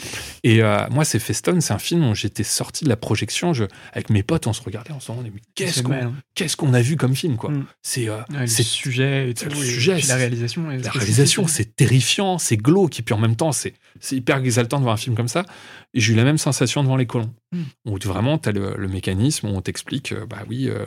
Et 0.44 0.61
euh, 0.61 0.88
moi, 0.91 1.06
c'est 1.06 1.19
Feston, 1.19 1.60
c'est 1.61 1.73
un 1.73 1.80
film 1.80 2.07
où 2.10 2.15
j'étais 2.15 2.44
sorti 2.44 2.84
de 2.84 2.90
la 2.90 2.98
projection. 2.98 3.53
Je, 3.53 3.65
avec 3.94 4.10
mes 4.10 4.23
potes, 4.23 4.48
on 4.48 4.53
se 4.53 4.61
regardait, 4.61 4.91
on 4.91 4.99
se 4.99 5.11
demandait, 5.11 5.32
mais 5.34 5.41
qu'est-ce 5.56 5.82
qu'on 5.84 5.90
mal, 5.90 6.03
hein. 6.06 6.14
qu'est-ce 6.36 6.56
qu'on 6.57 6.73
a 6.73 6.82
vu 6.82 6.95
comme 6.98 7.15
film, 7.15 7.38
quoi 7.38 7.52
Mm. 7.52 7.65
C'est 7.82 8.07
euh, 8.07 8.18
Ouais, 8.32 8.41
le 8.41 8.48
c'est 8.48 8.64
sujet 8.64 9.30
et 9.30 9.34
c'est 9.36 9.49
tout, 9.49 9.56
le 9.60 9.65
et 9.65 9.68
sujet, 9.69 9.95
puis 9.95 10.07
la 10.07 10.15
réalisation. 10.15 10.68
la 10.69 10.91
réalisation, 10.91 11.48
c'est 11.48 11.76
terrifiant, 11.76 12.38
c'est 12.38 12.57
glauque, 12.57 12.99
et 12.99 13.03
puis 13.03 13.14
en 13.14 13.18
même 13.18 13.36
temps, 13.36 13.52
c'est 13.52 13.73
c'est 14.00 14.16
hyper 14.16 14.38
exaltant 14.38 14.78
de 14.78 14.84
voir 14.84 14.94
un 14.94 14.98
film 14.98 15.16
comme 15.16 15.28
ça. 15.28 15.46
Et 15.94 16.00
j'ai 16.00 16.14
eu 16.14 16.16
la 16.16 16.24
même 16.24 16.38
sensation 16.38 16.84
devant 16.84 16.96
les 16.96 17.06
colons, 17.06 17.34
Mm. 17.54 17.64
où 17.86 17.98
vraiment, 17.98 18.38
tu 18.38 18.48
as 18.48 18.54
le, 18.54 18.76
le 18.78 18.88
mécanisme, 18.88 19.48
où 19.48 19.50
on 19.50 19.62
t'explique, 19.62 20.14
euh, 20.14 20.26
bah 20.26 20.44
oui, 20.48 20.70
euh, 20.70 20.86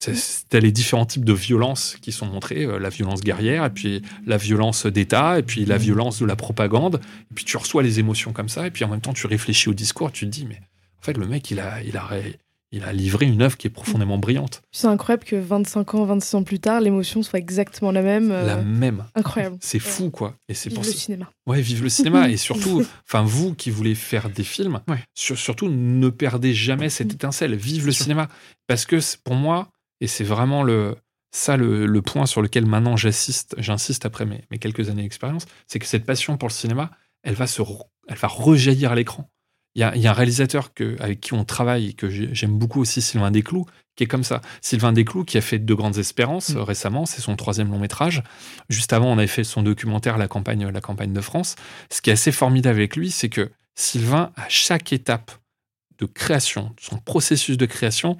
tu 0.00 0.10
as 0.10 0.60
les 0.60 0.70
différents 0.70 1.06
types 1.06 1.24
de 1.24 1.32
violences 1.32 1.96
qui 2.02 2.12
sont 2.12 2.26
montrées, 2.26 2.64
euh, 2.64 2.78
la 2.78 2.90
violence 2.90 3.22
guerrière, 3.22 3.64
et 3.64 3.70
puis 3.70 4.02
la 4.26 4.36
violence 4.36 4.84
d'État, 4.84 5.38
et 5.38 5.42
puis 5.42 5.64
la 5.64 5.78
violence 5.78 6.20
de 6.20 6.26
la 6.26 6.36
propagande, 6.36 7.00
et 7.30 7.34
puis 7.34 7.46
tu 7.46 7.56
reçois 7.56 7.82
les 7.82 8.00
émotions 8.00 8.34
comme 8.34 8.50
ça, 8.50 8.66
et 8.66 8.70
puis 8.70 8.84
en 8.84 8.88
même 8.88 9.00
temps, 9.00 9.14
tu 9.14 9.26
réfléchis 9.26 9.70
au 9.70 9.74
discours, 9.74 10.12
tu 10.12 10.26
te 10.26 10.30
dis, 10.30 10.44
mais 10.46 10.60
en 11.00 11.02
fait, 11.02 11.16
le 11.16 11.26
mec, 11.26 11.50
il 11.50 11.58
a, 11.60 11.82
il 11.82 11.96
a, 11.96 12.10
il 12.70 12.84
a 12.84 12.92
livré 12.92 13.24
une 13.26 13.40
œuvre 13.42 13.56
qui 13.56 13.66
est 13.66 13.70
profondément 13.70 14.18
brillante, 14.18 14.60
C'est 14.72 14.86
incroyable 14.88 15.24
que 15.24 15.36
25 15.36 15.94
ans, 15.94 16.04
26 16.04 16.34
ans 16.36 16.42
plus 16.42 16.60
tard, 16.60 16.80
l'émotion 16.80 17.22
soit 17.22 17.38
exactement 17.38 17.90
la 17.92 18.02
même. 18.02 18.30
euh, 18.30 18.44
la 18.46 18.56
même. 18.56 19.04
Incroyable. 19.14 19.56
C'est 19.60 19.78
fou, 19.78 20.10
quoi. 20.10 20.34
Et 20.48 20.54
c'est 20.54 20.68
Vive 20.68 20.78
pour 20.78 20.84
le 20.84 20.92
cinéma. 20.92 21.30
Ouais, 21.46 21.60
vive 21.62 21.82
le 21.82 21.88
cinéma. 21.88 22.28
Et 22.28 22.36
surtout, 22.48 22.84
enfin, 23.06 23.22
vous 23.22 23.54
qui 23.54 23.70
voulez 23.70 23.94
faire 23.94 24.28
des 24.28 24.44
films, 24.44 24.80
Ouais. 24.86 25.02
sur- 25.14 25.38
surtout 25.38 25.68
ne 25.70 26.08
perdez 26.10 26.52
jamais 26.52 26.90
cette 26.90 27.12
étincelle. 27.14 27.54
Vive 27.54 27.86
le 27.86 27.92
sûr. 27.92 28.02
cinéma. 28.04 28.28
Parce 28.66 28.84
que 28.84 29.00
c'est- 29.00 29.22
pour 29.22 29.34
moi, 29.34 29.70
et 30.00 30.06
c'est 30.06 30.24
vraiment 30.24 30.62
le, 30.62 30.94
ça 31.34 31.56
le, 31.56 31.86
le 31.86 32.02
point 32.02 32.26
sur 32.26 32.42
lequel 32.42 32.66
maintenant 32.66 32.96
j'assiste, 32.96 33.54
j'insiste 33.58 34.04
après 34.06 34.26
mes, 34.26 34.44
mes 34.50 34.58
quelques 34.58 34.88
années 34.90 35.02
d'expérience, 35.02 35.46
c'est 35.66 35.78
que 35.78 35.86
cette 35.86 36.04
passion 36.04 36.36
pour 36.36 36.48
le 36.48 36.54
cinéma, 36.54 36.90
elle 37.22 37.34
va, 37.34 37.46
se, 37.46 37.62
re- 37.62 37.86
elle 38.08 38.16
va 38.18 38.28
rejaillir 38.28 38.92
à 38.92 38.94
l'écran. 38.94 39.28
Il 39.78 39.82
y 39.82 39.84
a, 39.84 39.94
il 39.94 40.02
y 40.02 40.08
a 40.08 40.10
un 40.10 40.12
réalisateur 40.12 40.74
que, 40.74 40.96
avec 40.98 41.20
qui 41.20 41.34
on 41.34 41.44
travaille 41.44 41.90
et 41.90 41.92
que 41.92 42.10
j'ai- 42.10 42.34
j'aime 42.34 42.58
beaucoup 42.58 42.80
aussi, 42.80 43.00
Sylvain 43.00 43.30
Desclous, 43.30 43.64
qui 43.94 44.02
est 44.02 44.06
comme 44.08 44.24
ça. 44.24 44.40
Sylvain 44.60 44.92
Desclous, 44.92 45.24
qui 45.24 45.38
a 45.38 45.40
fait 45.40 45.60
De 45.60 45.72
Grandes 45.72 45.98
Espérances 45.98 46.48
Mm. 46.48 46.58
récemment, 46.58 47.06
c'est 47.06 47.20
son 47.20 47.36
troisième 47.36 47.70
long 47.70 47.78
métrage. 47.78 48.24
Juste 48.68 48.92
avant, 48.92 49.06
on 49.12 49.18
avait 49.18 49.28
fait 49.28 49.44
son 49.44 49.62
documentaire 49.62 50.18
La 50.18 50.26
campagne, 50.26 50.66
la 50.68 50.80
campagne 50.80 51.12
de 51.12 51.20
France. 51.20 51.54
Ce 51.92 52.02
qui 52.02 52.10
est 52.10 52.14
assez 52.14 52.32
formidable 52.32 52.76
avec 52.80 52.96
lui, 52.96 53.12
c'est 53.12 53.28
que 53.28 53.52
Sylvain, 53.76 54.32
à 54.34 54.48
chaque 54.48 54.92
étape 54.92 55.30
de 56.00 56.06
création, 56.06 56.72
de 56.76 56.80
son 56.80 56.98
processus 56.98 57.56
de 57.56 57.66
création, 57.66 58.18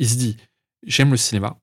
il 0.00 0.08
se 0.08 0.16
dit 0.16 0.36
j'aime 0.84 1.12
le 1.12 1.16
cinéma. 1.16 1.56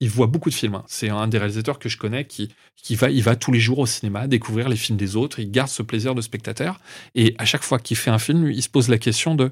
Il 0.00 0.08
voit 0.10 0.26
beaucoup 0.26 0.48
de 0.48 0.54
films. 0.54 0.76
hein. 0.76 0.84
C'est 0.86 1.10
un 1.10 1.28
des 1.28 1.38
réalisateurs 1.38 1.78
que 1.78 1.88
je 1.88 1.98
connais 1.98 2.26
qui, 2.26 2.54
qui 2.76 2.94
va, 2.96 3.10
il 3.10 3.22
va 3.22 3.36
tous 3.36 3.52
les 3.52 3.60
jours 3.60 3.78
au 3.80 3.86
cinéma 3.86 4.26
découvrir 4.26 4.68
les 4.68 4.76
films 4.76 4.96
des 4.98 5.14
autres. 5.16 5.38
Il 5.38 5.50
garde 5.50 5.68
ce 5.68 5.82
plaisir 5.82 6.14
de 6.14 6.22
spectateur. 6.22 6.80
Et 7.14 7.34
à 7.38 7.44
chaque 7.44 7.62
fois 7.62 7.78
qu'il 7.78 7.96
fait 7.96 8.10
un 8.10 8.18
film, 8.18 8.50
il 8.50 8.62
se 8.62 8.68
pose 8.70 8.88
la 8.88 8.98
question 8.98 9.34
de 9.34 9.50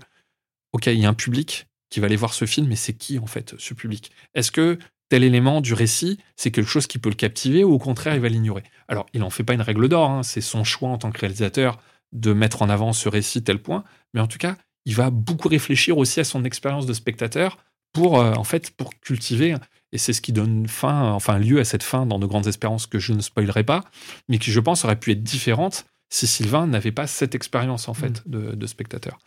ok, 0.72 0.86
il 0.86 0.98
y 1.00 1.06
a 1.06 1.08
un 1.08 1.14
public 1.14 1.66
qui 1.90 2.00
va 2.00 2.06
aller 2.06 2.16
voir 2.16 2.34
ce 2.34 2.44
film, 2.44 2.66
mais 2.68 2.76
c'est 2.76 2.94
qui 2.94 3.18
en 3.18 3.26
fait 3.26 3.54
ce 3.58 3.74
public? 3.74 4.10
Est-ce 4.34 4.50
que 4.50 4.78
tel 5.08 5.24
élément 5.24 5.60
du 5.62 5.72
récit, 5.72 6.18
c'est 6.36 6.50
quelque 6.50 6.68
chose 6.68 6.86
qui 6.86 6.98
peut 6.98 7.08
le 7.08 7.14
captiver 7.14 7.64
ou 7.64 7.72
au 7.72 7.78
contraire, 7.78 8.14
il 8.14 8.20
va 8.20 8.28
l'ignorer? 8.28 8.64
Alors, 8.88 9.06
il 9.14 9.20
n'en 9.20 9.30
fait 9.30 9.44
pas 9.44 9.54
une 9.54 9.62
règle 9.62 9.88
d'or. 9.88 10.10
hein. 10.10 10.22
C'est 10.22 10.42
son 10.42 10.64
choix 10.64 10.90
en 10.90 10.98
tant 10.98 11.10
que 11.10 11.20
réalisateur 11.20 11.78
de 12.12 12.32
mettre 12.32 12.62
en 12.62 12.68
avant 12.68 12.92
ce 12.92 13.08
récit 13.08 13.42
tel 13.42 13.60
point. 13.60 13.84
Mais 14.14 14.20
en 14.20 14.26
tout 14.26 14.38
cas, 14.38 14.56
il 14.84 14.94
va 14.94 15.10
beaucoup 15.10 15.48
réfléchir 15.48 15.98
aussi 15.98 16.20
à 16.20 16.24
son 16.24 16.44
expérience 16.44 16.86
de 16.86 16.92
spectateur 16.92 17.58
pour 17.92 18.20
euh, 18.20 18.32
en 18.34 18.44
fait 18.44 18.70
pour 18.70 18.90
cultiver 19.00 19.54
et 19.92 19.98
c'est 19.98 20.12
ce 20.12 20.20
qui 20.20 20.32
donne 20.32 20.68
fin 20.68 21.12
enfin 21.12 21.38
lieu 21.38 21.60
à 21.60 21.64
cette 21.64 21.82
fin 21.82 22.06
dans 22.06 22.18
de 22.18 22.26
grandes 22.26 22.46
espérances 22.46 22.86
que 22.86 22.98
je 22.98 23.12
ne 23.12 23.20
spoilerai 23.20 23.64
pas 23.64 23.84
mais 24.28 24.38
qui 24.38 24.50
je 24.52 24.60
pense 24.60 24.84
aurait 24.84 24.98
pu 24.98 25.12
être 25.12 25.22
différente 25.22 25.86
si 26.10 26.26
Sylvain 26.26 26.66
n'avait 26.66 26.92
pas 26.92 27.06
cette 27.06 27.34
expérience 27.34 27.88
en 27.88 27.94
fait 27.94 28.22
de, 28.26 28.54
de 28.54 28.66
spectateur. 28.66 29.18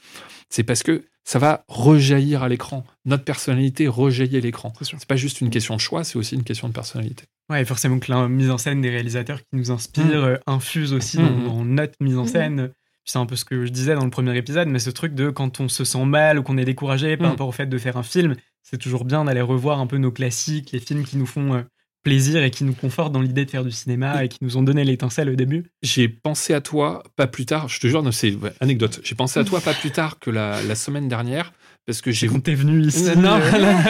C'est 0.49 0.63
parce 0.63 0.81
que 0.81 1.05
ça 1.23 1.37
va 1.37 1.63
rejaillir 1.67 2.41
à 2.41 2.49
l'écran. 2.49 2.83
Notre 3.05 3.23
personnalité 3.23 3.87
rejaillit 3.87 4.37
à 4.37 4.39
l'écran. 4.39 4.73
C'est 4.81 5.05
pas 5.05 5.15
juste 5.15 5.41
une 5.41 5.51
question 5.51 5.75
de 5.75 5.79
choix 5.79 6.03
c'est 6.03 6.17
aussi 6.17 6.33
une 6.33 6.43
question 6.43 6.67
de 6.67 6.73
personnalité. 6.73 7.25
Ouais, 7.51 7.63
forcément 7.65 7.99
que 7.99 8.11
la 8.11 8.27
mise 8.27 8.49
en 8.49 8.57
scène 8.57 8.81
des 8.81 8.89
réalisateurs 8.89 9.39
qui 9.39 9.55
nous 9.57 9.69
inspirent 9.71 10.23
euh, 10.23 10.37
infuse 10.47 10.93
aussi 10.93 11.17
dans, 11.17 11.29
Mm. 11.29 11.45
dans 11.45 11.65
notre 11.65 11.95
mise 11.99 12.17
en 12.17 12.25
scène. 12.25 12.71
C'est 13.05 13.17
un 13.19 13.25
peu 13.25 13.35
ce 13.35 13.45
que 13.45 13.65
je 13.65 13.71
disais 13.71 13.95
dans 13.95 14.03
le 14.05 14.11
premier 14.11 14.37
épisode, 14.37 14.67
mais 14.67 14.79
ce 14.79 14.89
truc 14.91 15.13
de 15.15 15.29
quand 15.29 15.59
on 15.59 15.67
se 15.67 15.83
sent 15.83 16.05
mal 16.05 16.37
ou 16.39 16.43
qu'on 16.43 16.57
est 16.57 16.65
découragé 16.65 17.17
par 17.17 17.27
Mm. 17.27 17.31
rapport 17.31 17.47
au 17.47 17.51
fait 17.51 17.65
de 17.67 17.77
faire 17.77 17.97
un 17.97 18.03
film, 18.03 18.35
c'est 18.61 18.77
toujours 18.77 19.05
bien 19.05 19.25
d'aller 19.25 19.41
revoir 19.41 19.79
un 19.79 19.87
peu 19.87 19.97
nos 19.97 20.11
classiques, 20.11 20.71
les 20.71 20.79
films 20.79 21.03
qui 21.03 21.17
nous 21.17 21.25
font 21.25 21.53
euh, 21.55 21.61
plaisir 22.03 22.43
et 22.43 22.49
qui 22.51 22.63
nous 22.63 22.73
confortent 22.73 23.11
dans 23.11 23.21
l'idée 23.21 23.45
de 23.45 23.49
faire 23.51 23.63
du 23.63 23.71
cinéma 23.71 24.23
et 24.23 24.27
qui 24.27 24.39
nous 24.41 24.57
ont 24.57 24.63
donné 24.63 24.83
l'étincelle 24.83 25.29
au 25.29 25.35
début. 25.35 25.65
j'ai 25.83 26.07
pensé 26.09 26.53
à 26.53 26.59
toi 26.61 27.03
pas 27.15 27.27
plus 27.27 27.45
tard 27.45 27.67
je 27.69 27.79
te 27.79 27.85
jure 27.85 28.03
c'est 28.11 28.33
ouais, 28.33 28.51
anecdote 28.59 28.99
j'ai 29.03 29.13
pensé 29.13 29.39
à 29.39 29.43
toi 29.43 29.61
pas 29.61 29.75
plus 29.75 29.91
tard 29.91 30.17
que 30.17 30.31
la, 30.31 30.63
la 30.63 30.73
semaine 30.73 31.07
dernière 31.07 31.53
parce 31.85 32.01
que 32.01 32.11
j'ai 32.11 32.27
Quand 32.27 32.39
t'es 32.41 32.53
venu 32.55 32.81
ici. 32.85 33.03
non, 33.17 33.39
non, 33.39 33.39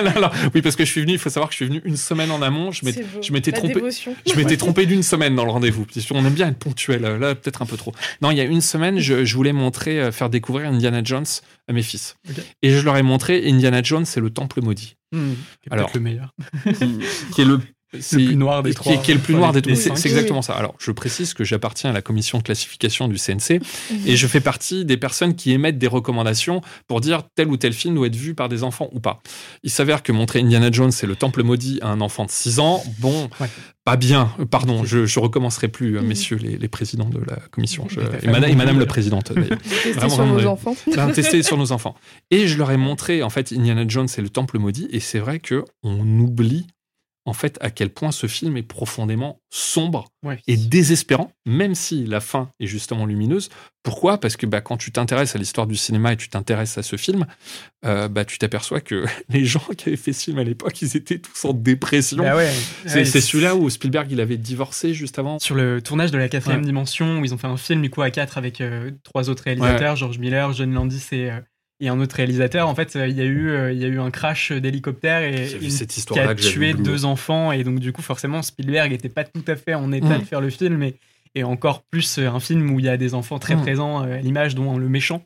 non, 0.04 0.22
non. 0.22 0.30
oui 0.56 0.62
parce 0.62 0.76
que 0.76 0.86
je 0.86 0.92
suis 0.92 1.02
venu 1.02 1.14
il 1.14 1.20
faut 1.20 1.30
savoir 1.30 1.50
que 1.50 1.54
je 1.54 1.58
suis 1.58 1.66
venu 1.68 1.82
une 1.86 1.98
semaine 1.98 2.32
en 2.32 2.42
amont 2.42 2.72
je 2.72 2.86
m'étais 2.86 3.06
je 3.22 3.34
m'étais 3.34 3.52
La 3.52 3.58
trompé 3.58 3.74
dévotion. 3.76 4.16
Je 4.26 4.34
m'étais 4.36 4.58
trompé 4.58 4.86
d'une 4.86 5.04
semaine 5.04 5.36
dans 5.36 5.46
le 5.46 5.52
rendez-vous. 5.52 5.86
Qu'on 6.10 6.26
aime 6.26 6.34
bien 6.34 6.48
être 6.50 6.58
ponctuel. 6.58 7.04
euh, 7.06 7.18
Là, 7.18 7.36
peut-être 7.36 7.62
un 7.62 7.66
peu 7.66 7.78
trop. 7.78 7.94
Non, 8.22 8.32
il 8.32 8.38
y 8.38 8.42
a 8.42 8.46
une 8.46 8.62
semaine, 8.62 9.00
je, 9.00 9.26
je 9.26 9.36
voulais 9.36 9.54
montrer, 9.54 10.00
euh, 10.00 10.12
faire 10.12 10.30
découvrir 10.30 10.70
Indiana 10.70 11.02
Jones 11.04 11.26
à 11.68 11.74
mes 11.74 11.84
fils. 11.84 12.16
Et 12.62 12.72
je 12.72 12.80
leur 12.80 12.98
ai 12.98 13.04
montré 13.04 13.48
Indiana 13.48 13.82
Jones, 13.84 14.06
c'est 14.06 14.20
le 14.22 14.30
temple 14.30 14.62
maudit. 14.62 14.96
hmm, 15.12 15.34
qui 15.62 15.70
est 15.70 15.74
Alors. 15.74 15.92
le 15.94 16.00
meilleur. 16.00 16.34
qui 17.36 17.42
est 17.42 17.46
le 17.46 17.60
c'est- 18.00 18.16
plus 18.18 18.36
noir 18.36 18.64
des 18.64 18.70
qui- 18.72 18.76
trois. 18.76 18.98
Qui 18.98 19.12
est 19.12 19.16
le 19.16 19.20
plus 19.20 19.34
noir 19.36 19.52
des 19.54 19.62
trois. 19.62 19.76
C'est 19.76 19.90
exactement 20.10 20.42
ça. 20.42 20.54
Alors, 20.54 20.76
je 20.80 20.92
précise 20.92 21.34
que 21.34 21.44
j'appartiens 21.44 21.90
à 21.90 21.94
la 21.94 22.02
commission 22.02 22.38
de 22.38 22.44
classification 22.44 23.08
du 23.08 23.18
CNC 23.18 23.60
et 24.06 24.16
je 24.16 24.28
fais 24.28 24.40
partie 24.42 24.86
des 24.86 24.98
personnes 24.98 25.36
qui 25.36 25.52
émettent 25.52 25.78
des 25.78 25.88
recommandations 25.88 26.62
pour 26.88 27.02
dire 27.02 27.24
tel 27.36 27.48
ou 27.48 27.58
tel 27.58 27.74
film 27.74 27.96
doit 27.96 28.08
être 28.08 28.16
vu 28.16 28.34
par 28.36 28.50
des 28.50 28.64
enfants 28.64 28.90
ou 28.94 29.00
pas. 29.00 29.22
Il 29.64 29.70
s'avère 29.72 30.04
que 30.04 30.12
montrer 30.12 30.40
Indiana 30.40 30.70
Jones 30.72 30.92
et 31.02 31.06
le 31.06 31.16
Temple 31.16 31.44
maudit 31.44 31.80
à 31.82 31.88
un 31.90 32.02
enfant 32.02 32.26
de 32.26 32.32
6 32.32 32.60
ans, 32.60 32.84
bon, 33.00 33.30
Ouais. 33.40 33.48
pas 33.86 33.96
bien. 33.98 34.32
Pardon, 34.52 34.84
je, 34.86 35.06
je 35.06 35.20
recommencerai 35.20 35.68
plus, 35.68 35.98
euh, 35.98 36.02
Mhm. 36.02 36.08
messieurs 36.08 36.38
les, 36.38 36.58
les 36.58 36.68
présidents 36.68 37.10
de 37.10 37.20
la 37.20 37.38
commission. 37.52 37.88
Je- 37.90 38.00
et, 38.00 38.28
madame, 38.28 38.50
et 38.52 38.56
madame 38.56 38.80
la 38.80 38.86
présidente, 38.86 39.34
d'ailleurs. 39.34 39.58
Tester 39.62 39.94
sur 40.10 40.20
ouais. 40.36 40.46
enfants. 40.46 40.76
Ben, 40.96 41.12
tester 41.14 41.44
sur 41.44 41.58
nos 41.58 41.72
enfants. 41.72 41.96
Et 42.30 42.48
je 42.48 42.58
leur 42.58 42.72
ai 42.72 42.78
montré 42.78 43.24
en 43.24 43.30
fait 43.30 43.52
Indiana 43.52 43.84
Jones 43.88 44.08
et 44.18 44.22
le 44.22 44.30
Temple 44.30 44.60
maudit, 44.60 44.88
et 44.92 45.00
c'est 45.00 45.20
vrai 45.20 45.40
que 45.40 45.64
on 45.84 46.00
oublie 46.20 46.68
en 47.26 47.34
fait 47.34 47.58
à 47.62 47.70
quel 47.70 47.90
point 47.90 48.12
ce 48.12 48.28
film 48.28 48.58
est 48.58 48.64
profondément 48.64 49.40
sombre 49.52 50.08
Ouais. 50.24 50.40
et 50.48 50.56
désespérant, 50.58 51.32
même 51.46 51.74
si 51.76 52.06
la 52.06 52.20
fin 52.20 52.50
est 52.60 52.68
justement 52.68 53.06
lumineuse. 53.06 53.50
Pourquoi? 53.84 54.20
Parce 54.20 54.38
que 54.38 54.46
bah, 54.46 54.62
quand 54.62 54.78
tu 54.78 54.92
t'intéresses 54.92 55.36
à 55.36 55.40
l'histoire 55.40 55.66
du 55.66 55.76
cinéma 55.76 56.14
et 56.14 56.18
tu 56.18 56.30
t'intéresses 56.30 56.78
à 56.78 56.84
ce 56.84 56.96
film, 56.96 57.26
euh, 57.86 58.08
bah, 58.08 58.24
tu 58.26 58.38
t'aperçois 58.38 58.82
que 58.82 59.06
les 59.30 59.46
gens 59.46 59.64
qui 59.76 59.90
avaient 59.90 59.98
fait 59.98 60.14
ce 60.14 60.26
film 60.26 60.38
à 60.38 60.44
l'époque, 60.44 60.80
ils 60.84 60.96
étaient 60.96 61.18
tous 61.20 61.46
en 61.46 61.54
dépression. 61.54 62.18
Bah 62.24 62.36
ouais. 62.36 62.52
c'est 62.86 63.00
Ouais, 63.00 63.06
celui-là 63.06 63.56
où 63.56 63.68
Spielberg 63.70 64.12
il 64.12 64.22
avait 64.22 64.38
divorcé 64.38 64.94
juste 64.94 65.18
avant. 65.18 65.40
Sur 65.40 65.56
le 65.56 65.82
tournage 65.82 66.12
de 66.12 66.18
la 66.20 66.30
quatrième 66.30 66.64
dimension, 66.64 67.20
où 67.20 67.26
ils 67.26 67.34
ont 67.34 67.38
fait 67.40 67.48
un 67.48 67.58
film 67.58 67.82
du 67.82 67.90
coup 67.90 68.04
à 68.04 68.12
quatre 68.12 68.38
avec 68.38 68.62
euh, 68.62 68.92
trois 69.04 69.30
autres 69.32 69.44
réalisateurs, 69.44 69.96
George 69.96 70.20
Miller, 70.20 70.54
John 70.54 70.72
Landis 70.74 71.04
et, 71.12 71.32
euh, 71.32 71.40
et 71.82 71.90
un 71.90 72.00
autre 72.00 72.16
réalisateur. 72.16 72.70
En 72.70 72.76
fait, 72.76 72.96
il 72.96 73.18
y 73.18 73.22
a 73.22 73.26
eu, 73.26 73.50
euh, 73.50 73.74
il 73.74 73.80
y 73.80 73.84
a 73.84 73.88
eu 73.88 74.00
un 74.00 74.12
crash 74.12 74.52
d'hélicoptère 74.54 75.22
et 75.24 75.52
une- 75.62 75.70
cette 75.72 75.90
qui 75.92 76.20
a 76.20 76.34
tué 76.36 76.74
deux 76.74 77.04
enfants. 77.06 77.52
Et 77.52 77.64
donc 77.66 77.80
du 77.80 77.92
coup, 77.92 78.02
forcément, 78.02 78.42
Spielberg 78.42 78.92
n'était 78.92 79.10
pas 79.10 79.24
tout 79.26 79.44
à 79.48 79.56
fait 79.56 79.74
en 79.74 79.92
état 79.92 80.18
Mm. 80.18 80.20
de 80.20 80.26
faire 80.26 80.42
le 80.42 80.50
film. 80.50 80.82
Et, 80.84 80.96
et 81.36 81.44
encore 81.44 81.82
plus 81.84 82.20
euh, 82.20 82.30
un 82.30 82.40
film 82.40 82.72
où 82.72 82.80
il 82.80 82.86
y 82.86 82.90
a 82.90 82.98
des 82.98 83.14
enfants 83.14 83.40
très 83.40 83.56
Mm. 83.56 83.62
présents 83.62 84.06
euh, 84.06 84.18
à 84.18 84.22
l'image, 84.22 84.56
dont 84.56 84.78
le 84.78 84.88
méchant. 84.90 85.24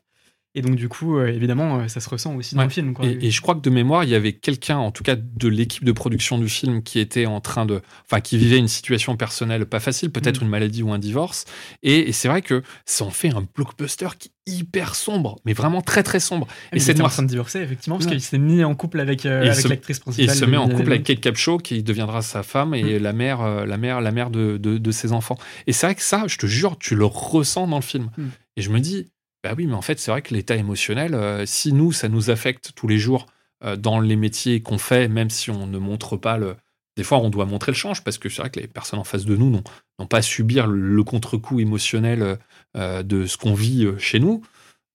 Et 0.56 0.62
donc 0.62 0.74
du 0.74 0.88
coup, 0.88 1.18
euh, 1.18 1.26
évidemment, 1.26 1.80
euh, 1.80 1.88
ça 1.88 2.00
se 2.00 2.08
ressent 2.08 2.34
aussi 2.34 2.54
dans 2.54 2.62
le 2.62 2.70
film. 2.70 2.94
Quoi. 2.94 3.04
Et, 3.06 3.26
et 3.26 3.30
je 3.30 3.40
crois 3.42 3.54
que 3.54 3.60
de 3.60 3.68
mémoire, 3.70 4.04
il 4.04 4.10
y 4.10 4.14
avait 4.14 4.32
quelqu'un, 4.32 4.78
en 4.78 4.90
tout 4.90 5.04
cas 5.04 5.14
de 5.14 5.48
l'équipe 5.48 5.84
de 5.84 5.92
production 5.92 6.38
du 6.38 6.48
film, 6.48 6.82
qui 6.82 6.98
était 6.98 7.26
en 7.26 7.40
train 7.42 7.66
de, 7.66 7.82
enfin, 8.10 8.20
qui 8.22 8.38
vivait 8.38 8.56
une 8.56 8.66
situation 8.66 9.16
personnelle 9.18 9.66
pas 9.66 9.80
facile, 9.80 10.10
peut-être 10.10 10.40
Mm. 10.40 10.44
une 10.44 10.50
maladie 10.50 10.82
ou 10.82 10.92
un 10.92 10.98
divorce. 10.98 11.44
Et, 11.82 12.08
et 12.08 12.12
c'est 12.12 12.28
vrai 12.28 12.40
que 12.42 12.62
ça 12.86 13.04
en 13.04 13.10
fait 13.10 13.28
un 13.28 13.46
blockbuster 13.54 14.08
qui 14.18 14.28
est 14.28 14.52
hyper 14.52 14.94
sombre, 14.94 15.38
mais 15.44 15.52
vraiment 15.52 15.82
très 15.82 16.02
très 16.02 16.20
sombre. 16.20 16.46
et 16.72 16.78
c'était 16.80 17.02
en 17.02 17.08
train 17.08 17.22
de 17.22 17.28
divorcer, 17.28 17.60
effectivement, 17.60 17.96
parce 17.98 18.10
qu'il 18.10 18.20
s'est 18.20 18.38
mis 18.38 18.64
en 18.64 18.74
couple 18.74 19.00
avec, 19.00 19.26
euh, 19.26 19.50
avec 19.50 19.68
l'actrice 19.68 19.98
principale. 19.98 20.34
il 20.34 20.38
se 20.38 20.44
met 20.44 20.56
en 20.56 20.68
couple 20.68 20.92
avec. 20.92 21.04
Kate 21.04 21.20
Capshaw, 21.20 21.58
qui 21.58 21.82
deviendra 21.82 22.22
sa 22.22 22.42
femme 22.42 22.74
et 22.74 22.98
la 22.98 23.12
mère, 23.12 23.42
euh, 23.42 23.66
la 23.66 23.76
mère, 23.76 24.00
la 24.00 24.10
mère 24.12 24.30
de, 24.30 24.56
de, 24.56 24.78
de 24.78 24.90
ses 24.90 25.12
enfants. 25.12 25.36
Et 25.66 25.72
c'est 25.72 25.86
vrai 25.86 25.94
que 25.94 26.02
ça, 26.02 26.24
je 26.28 26.38
te 26.38 26.46
jure, 26.46 26.78
tu 26.78 26.94
le 26.94 27.04
ressens 27.04 27.66
dans 27.66 27.76
le 27.76 27.82
film. 27.82 28.08
Mm. 28.16 28.24
Et 28.56 28.62
je 28.62 28.70
me 28.70 28.80
dis, 28.80 29.08
bah 29.46 29.54
oui, 29.56 29.68
mais 29.68 29.74
en 29.74 29.82
fait, 29.82 30.00
c'est 30.00 30.10
vrai 30.10 30.22
que 30.22 30.34
l'état 30.34 30.56
émotionnel, 30.56 31.14
euh, 31.14 31.46
si 31.46 31.72
nous, 31.72 31.92
ça 31.92 32.08
nous 32.08 32.30
affecte 32.30 32.72
tous 32.74 32.88
les 32.88 32.98
jours 32.98 33.26
euh, 33.64 33.76
dans 33.76 34.00
les 34.00 34.16
métiers 34.16 34.60
qu'on 34.60 34.76
fait, 34.76 35.06
même 35.06 35.30
si 35.30 35.52
on 35.52 35.68
ne 35.68 35.78
montre 35.78 36.16
pas 36.16 36.36
le. 36.36 36.56
Des 36.96 37.04
fois, 37.04 37.18
on 37.18 37.30
doit 37.30 37.46
montrer 37.46 37.70
le 37.70 37.76
change 37.76 38.02
parce 38.02 38.18
que 38.18 38.28
c'est 38.28 38.42
vrai 38.42 38.50
que 38.50 38.58
les 38.58 38.66
personnes 38.66 38.98
en 38.98 39.04
face 39.04 39.24
de 39.24 39.36
nous 39.36 39.50
n'ont 39.50 40.06
pas 40.06 40.16
à 40.16 40.22
subir 40.22 40.66
le, 40.66 40.80
le 40.80 41.04
contre-coup 41.04 41.60
émotionnel 41.60 42.38
euh, 42.76 43.02
de 43.04 43.26
ce 43.26 43.36
qu'on 43.36 43.54
vit 43.54 43.86
chez 43.98 44.18
nous. 44.18 44.42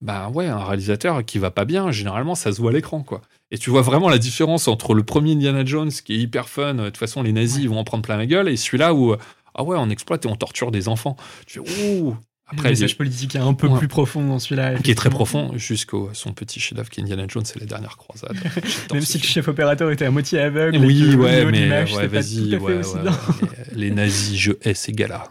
Bah 0.02 0.30
ouais, 0.30 0.48
un 0.48 0.66
réalisateur 0.66 1.24
qui 1.24 1.38
va 1.38 1.52
pas 1.52 1.64
bien, 1.64 1.92
généralement, 1.92 2.36
ça 2.36 2.52
se 2.52 2.60
voit 2.60 2.72
à 2.72 2.74
l'écran, 2.74 3.04
quoi. 3.04 3.22
Et 3.52 3.58
tu 3.58 3.70
vois 3.70 3.84
vraiment 3.84 4.10
la 4.10 4.18
différence 4.18 4.68
entre 4.68 4.94
le 4.96 5.04
premier 5.04 5.32
Indiana 5.32 5.64
Jones 5.64 5.92
qui 5.92 6.14
est 6.14 6.18
hyper 6.18 6.50
fun, 6.50 6.74
de 6.74 6.86
toute 6.86 6.98
façon, 6.98 7.24
les 7.24 7.32
nazis 7.32 7.62
ils 7.62 7.70
vont 7.70 7.78
en 7.78 7.84
prendre 7.86 8.04
plein 8.04 8.18
la 8.18 8.26
gueule, 8.26 8.50
et 8.50 8.58
celui-là 8.58 8.96
où, 8.96 9.16
ah 9.54 9.64
ouais, 9.64 9.78
on 9.80 9.90
exploite 9.90 10.26
et 10.26 10.28
on 10.28 10.36
torture 10.36 10.72
des 10.72 10.88
enfants. 10.88 11.16
Tu 11.46 11.62
fais, 11.62 12.00
ouh 12.00 12.18
Après, 12.52 12.70
le 12.70 12.76
il 12.76 12.82
message 12.82 12.98
politique 12.98 13.36
est 13.36 13.40
un 13.40 13.54
peu 13.54 13.68
Ouais. 13.68 13.78
plus 13.80 13.88
profond 13.88 14.26
dans 14.28 14.40
celui-là. 14.40 14.76
qui 14.80 14.92
est 14.92 14.96
très 14.96 15.10
profond, 15.10 15.52
jusqu'au 15.58 16.10
son 16.14 16.34
petit 16.34 16.60
chef-d'œuvre 16.60 16.90
qui 16.90 17.00
est 17.00 17.04
Indiana 17.04 17.24
Jones, 17.28 17.46
c'est 17.46 17.60
la 17.60 17.66
dernière 17.66 17.98
croisade. 17.98 18.36
J'adore 18.56 18.64
Même 18.96 19.02
si 19.06 19.18
le 19.18 19.24
chef 19.24 19.48
opérateur 19.48 19.90
était 19.92 20.06
à 20.06 20.12
moitié 20.12 20.40
aveugle. 20.40 20.76
et 20.76 20.80
Oui, 20.80 21.00
le 21.00 21.16
ouais, 21.16 21.46
mais 21.46 21.70
ouais, 21.70 22.08
vas-y, 22.08 22.56
ouais, 22.58 22.82
les 23.74 23.92
nazis, 23.92 24.38
je 24.40 24.52
hais 24.64 24.74
ces 24.74 24.92
gars-là. 24.92 25.24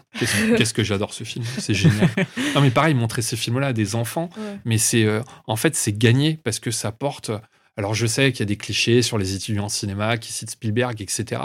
Qu'est-ce 0.57 0.73
que 0.73 0.83
j'adore 0.83 1.13
ce 1.13 1.23
film, 1.23 1.45
c'est 1.57 1.73
génial. 1.73 2.09
Non, 2.55 2.61
mais 2.61 2.71
pareil, 2.71 2.93
montrer 2.93 3.21
ces 3.21 3.35
films-là 3.37 3.67
à 3.67 3.73
des 3.73 3.95
enfants, 3.95 4.29
mais 4.65 4.77
c'est 4.77 5.05
euh, 5.05 5.21
en 5.47 5.55
fait 5.55 5.75
c'est 5.75 5.97
gagné 5.97 6.39
parce 6.43 6.59
que 6.59 6.71
ça 6.71 6.91
porte. 6.91 7.31
Alors 7.77 7.93
je 7.95 8.05
sais 8.05 8.31
qu'il 8.31 8.41
y 8.41 8.43
a 8.43 8.45
des 8.47 8.57
clichés 8.57 9.01
sur 9.01 9.17
les 9.17 9.33
étudiants 9.33 9.65
en 9.65 9.69
cinéma 9.69 10.17
qui 10.17 10.33
citent 10.33 10.51
Spielberg, 10.51 11.01
etc. 11.01 11.41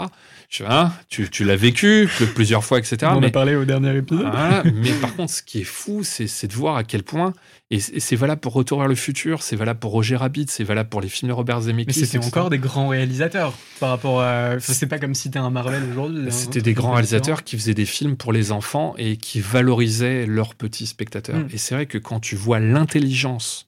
Je, 0.49 0.63
hein, 0.65 0.91
tu, 1.09 1.29
tu 1.29 1.45
l'as 1.45 1.55
vécu 1.55 2.09
pl- 2.17 2.29
plusieurs 2.33 2.65
fois, 2.65 2.79
etc. 2.79 2.97
On 3.03 3.07
en 3.15 3.19
mais, 3.21 3.27
a 3.27 3.31
parlé 3.31 3.55
au 3.55 3.63
dernier 3.63 3.95
épisode. 3.97 4.29
voilà, 4.29 4.61
mais 4.65 4.91
par 5.01 5.15
contre, 5.15 5.31
ce 5.31 5.41
qui 5.41 5.61
est 5.61 5.63
fou, 5.63 6.03
c'est 6.03 6.47
de 6.47 6.53
voir 6.53 6.75
à 6.75 6.83
quel 6.83 7.03
point, 7.03 7.31
et 7.71 7.79
c'est 7.79 8.15
valable 8.17 8.41
pour 8.41 8.53
Retour 8.53 8.79
vers 8.79 8.87
le 8.89 8.95
futur, 8.95 9.41
c'est 9.41 9.55
valable 9.55 9.79
pour 9.79 9.91
Roger 9.91 10.15
Rabbit, 10.17 10.47
c'est 10.49 10.63
valable 10.65 10.89
pour 10.89 10.99
les 11.01 11.09
films 11.09 11.29
de 11.29 11.33
Robert 11.33 11.61
Zemeckis. 11.61 11.97
Mais 11.99 12.05
c'était 12.05 12.23
encore 12.25 12.49
des 12.49 12.59
grands 12.59 12.89
réalisateurs 12.89 13.53
par 13.79 13.89
rapport 13.89 14.21
à. 14.21 14.59
C'est 14.59 14.87
pas 14.87 14.99
comme 14.99 15.15
si 15.15 15.31
t'es 15.31 15.39
un 15.39 15.49
Marvel 15.49 15.81
aujourd'hui. 15.91 16.25
hein. 16.27 16.31
C'était 16.31 16.61
des 16.61 16.73
grands 16.73 16.91
réalisateurs 16.91 17.43
qui 17.45 17.55
faisaient 17.57 17.73
des 17.73 17.85
films 17.85 18.17
pour 18.17 18.33
les 18.33 18.51
enfants 18.51 18.95
et 18.97 19.15
qui 19.17 19.39
valorisaient 19.39 20.25
leurs 20.25 20.55
petits 20.55 20.87
spectateurs. 20.87 21.37
Mm. 21.39 21.47
Et 21.53 21.57
c'est 21.57 21.73
vrai 21.75 21.85
que 21.85 21.97
quand 21.97 22.19
tu 22.19 22.35
vois 22.35 22.59
l'intelligence 22.59 23.66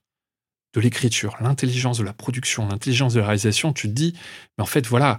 de 0.73 0.79
l'écriture, 0.79 1.35
l'intelligence 1.41 1.97
de 1.97 2.03
la 2.03 2.13
production, 2.13 2.67
l'intelligence 2.67 3.13
de 3.13 3.19
la 3.19 3.25
réalisation, 3.25 3.73
tu 3.73 3.87
te 3.87 3.93
dis, 3.93 4.13
mais 4.57 4.63
en 4.63 4.67
fait, 4.67 4.85
voilà, 4.85 5.17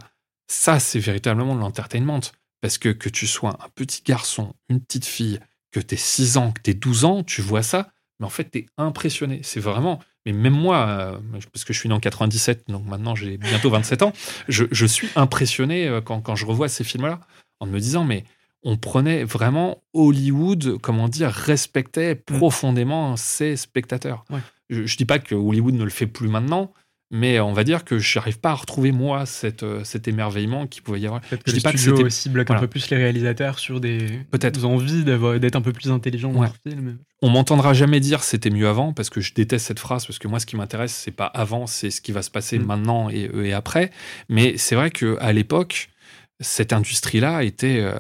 ça, 0.48 0.80
c'est 0.80 1.00
véritablement 1.00 1.54
de 1.54 1.60
l'entertainment. 1.60 2.20
Parce 2.60 2.76
que 2.76 2.90
que 2.90 3.08
tu 3.08 3.26
sois 3.26 3.56
un 3.64 3.68
petit 3.74 4.02
garçon, 4.04 4.54
une 4.68 4.80
petite 4.80 5.06
fille, 5.06 5.40
que 5.72 5.80
tu 5.80 5.96
6 5.96 6.36
ans, 6.36 6.52
que 6.52 6.60
tu 6.60 6.74
12 6.74 7.04
ans, 7.04 7.22
tu 7.22 7.40
vois 7.40 7.62
ça, 7.62 7.90
mais 8.18 8.26
en 8.26 8.30
fait, 8.30 8.50
tu 8.50 8.58
es 8.58 8.66
impressionné. 8.76 9.40
C'est 9.42 9.60
vraiment. 9.60 10.00
Mais 10.26 10.32
même 10.32 10.52
moi, 10.52 10.86
euh, 10.86 11.18
parce 11.52 11.64
que 11.64 11.72
je 11.72 11.78
suis 11.78 11.88
né 11.88 11.94
en 11.94 12.00
97, 12.00 12.68
donc 12.68 12.84
maintenant 12.86 13.14
j'ai 13.14 13.38
bientôt 13.38 13.70
27 13.70 14.02
ans, 14.02 14.12
je, 14.48 14.66
je 14.70 14.84
suis 14.84 15.08
impressionné 15.16 15.88
euh, 15.88 16.02
quand, 16.02 16.20
quand 16.20 16.36
je 16.36 16.44
revois 16.44 16.68
ces 16.68 16.84
films-là, 16.84 17.20
en 17.60 17.66
me 17.66 17.80
disant, 17.80 18.04
mais 18.04 18.24
on 18.62 18.76
prenait 18.76 19.24
vraiment 19.24 19.82
Hollywood, 19.94 20.78
comment 20.82 21.08
dire, 21.08 21.30
respectait 21.30 22.14
profondément 22.14 23.16
ses 23.16 23.56
spectateurs. 23.56 24.24
Ouais. 24.28 24.40
Je, 24.70 24.86
je 24.86 24.96
dis 24.96 25.04
pas 25.04 25.18
que 25.18 25.34
Hollywood 25.34 25.74
ne 25.74 25.84
le 25.84 25.90
fait 25.90 26.06
plus 26.06 26.28
maintenant, 26.28 26.72
mais 27.12 27.40
on 27.40 27.52
va 27.52 27.64
dire 27.64 27.84
que 27.84 27.98
je 27.98 28.18
n'arrive 28.18 28.38
pas 28.38 28.50
à 28.50 28.54
retrouver 28.54 28.92
moi 28.92 29.26
cette, 29.26 29.64
euh, 29.64 29.82
cet 29.82 30.06
émerveillement 30.06 30.68
qui 30.68 30.80
pouvait 30.80 31.00
y 31.00 31.06
avoir. 31.06 31.20
Peut-être 31.22 31.42
que 31.42 31.50
Je 31.50 31.56
dis 31.56 31.60
pas 31.62 31.72
que 31.72 32.02
aussi 32.04 32.28
bloque 32.28 32.46
voilà. 32.46 32.60
un 32.60 32.64
peu 32.64 32.68
plus 32.68 32.88
les 32.90 32.96
réalisateurs 32.96 33.58
sur 33.58 33.80
des 33.80 34.20
Peut-être. 34.30 34.64
envies 34.64 35.02
d'être 35.04 35.56
un 35.56 35.60
peu 35.60 35.72
plus 35.72 35.90
intelligents 35.90 36.32
dans 36.32 36.40
Ouais. 36.42 36.46
leur 36.46 36.56
film. 36.72 36.98
On 37.20 37.28
m'entendra 37.30 37.74
jamais 37.74 37.98
dire 38.00 38.22
c'était 38.22 38.48
mieux 38.50 38.68
avant 38.68 38.92
parce 38.92 39.10
que 39.10 39.20
je 39.20 39.34
déteste 39.34 39.66
cette 39.66 39.80
phrase 39.80 40.06
parce 40.06 40.18
que 40.20 40.28
moi 40.28 40.38
ce 40.38 40.46
qui 40.46 40.56
m'intéresse 40.56 40.92
c'est 40.94 41.10
pas 41.10 41.26
avant 41.26 41.66
c'est 41.66 41.90
ce 41.90 42.00
qui 42.00 42.12
va 42.12 42.22
se 42.22 42.30
passer 42.30 42.58
Mm. 42.60 42.64
maintenant 42.64 43.10
et, 43.10 43.28
et 43.42 43.52
après 43.52 43.90
mais 44.30 44.56
c'est 44.56 44.74
vrai 44.76 44.90
que 44.90 45.18
à 45.20 45.32
l'époque 45.32 45.90
cette 46.38 46.72
industrie 46.72 47.20
là 47.20 47.42
était 47.42 47.80
euh, 47.80 47.98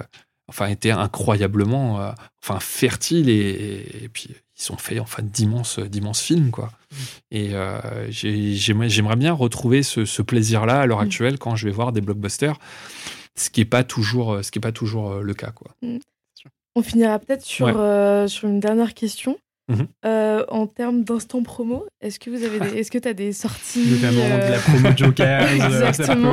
enfin 0.48 0.68
était 0.68 0.90
incroyablement 0.92 2.00
euh, 2.00 2.12
enfin 2.42 2.60
fertile 2.60 3.28
et, 3.28 4.04
et 4.04 4.08
puis 4.08 4.28
ils 4.60 4.72
ont 4.72 4.76
fait 4.76 4.98
enfin 5.00 5.22
d'immenses 5.22 5.78
d'immenses 5.78 6.20
films 6.20 6.50
quoi 6.50 6.70
et 7.30 7.54
euh, 7.54 7.80
j'ai- 8.10 8.54
j'aimerais 8.54 9.16
bien 9.16 9.32
retrouver 9.32 9.82
ce, 9.82 10.04
ce 10.04 10.22
plaisir 10.22 10.66
là 10.66 10.80
à 10.80 10.86
l'heure 10.86 10.98
Mm. 11.00 11.06
actuelle 11.06 11.38
quand 11.38 11.56
je 11.56 11.66
vais 11.66 11.72
voir 11.72 11.92
des 11.92 12.00
blockbusters 12.00 12.58
ce 13.36 13.48
qui 13.50 13.60
est 13.62 13.64
pas 13.64 13.84
toujours 13.84 14.44
ce 14.44 14.50
qui 14.50 14.58
est 14.58 14.60
pas 14.60 14.72
toujours 14.72 15.12
euh, 15.12 15.22
le 15.22 15.34
cas 15.34 15.50
quoi 15.52 15.74
On 16.76 16.82
finira 16.82 17.18
peut-être 17.18 17.44
sur, 17.44 17.66
Ouais. 17.66 17.74
euh, 17.74 18.28
sur 18.28 18.48
une 18.48 18.60
dernière 18.60 18.94
question. 18.94 19.38
Mhm. 19.70 19.86
Euh, 20.04 20.44
en 20.48 20.66
termes 20.66 21.04
d'instant 21.04 21.42
promo, 21.42 21.86
est-ce 22.00 22.18
que 22.18 22.28
vous 22.30 22.42
avez 22.44 22.58
des, 22.60 22.78
est-ce 22.78 22.90
que 22.90 22.98
tu 22.98 23.08
as 23.08 23.14
des 23.14 23.32
sorties 23.32 23.86
Notamment 23.86 24.22
euh, 24.24 24.46
de 24.48 24.52
la 24.52 24.58
promo 24.58 24.88
Joker. 24.96 25.52
Exactement. 25.52 26.32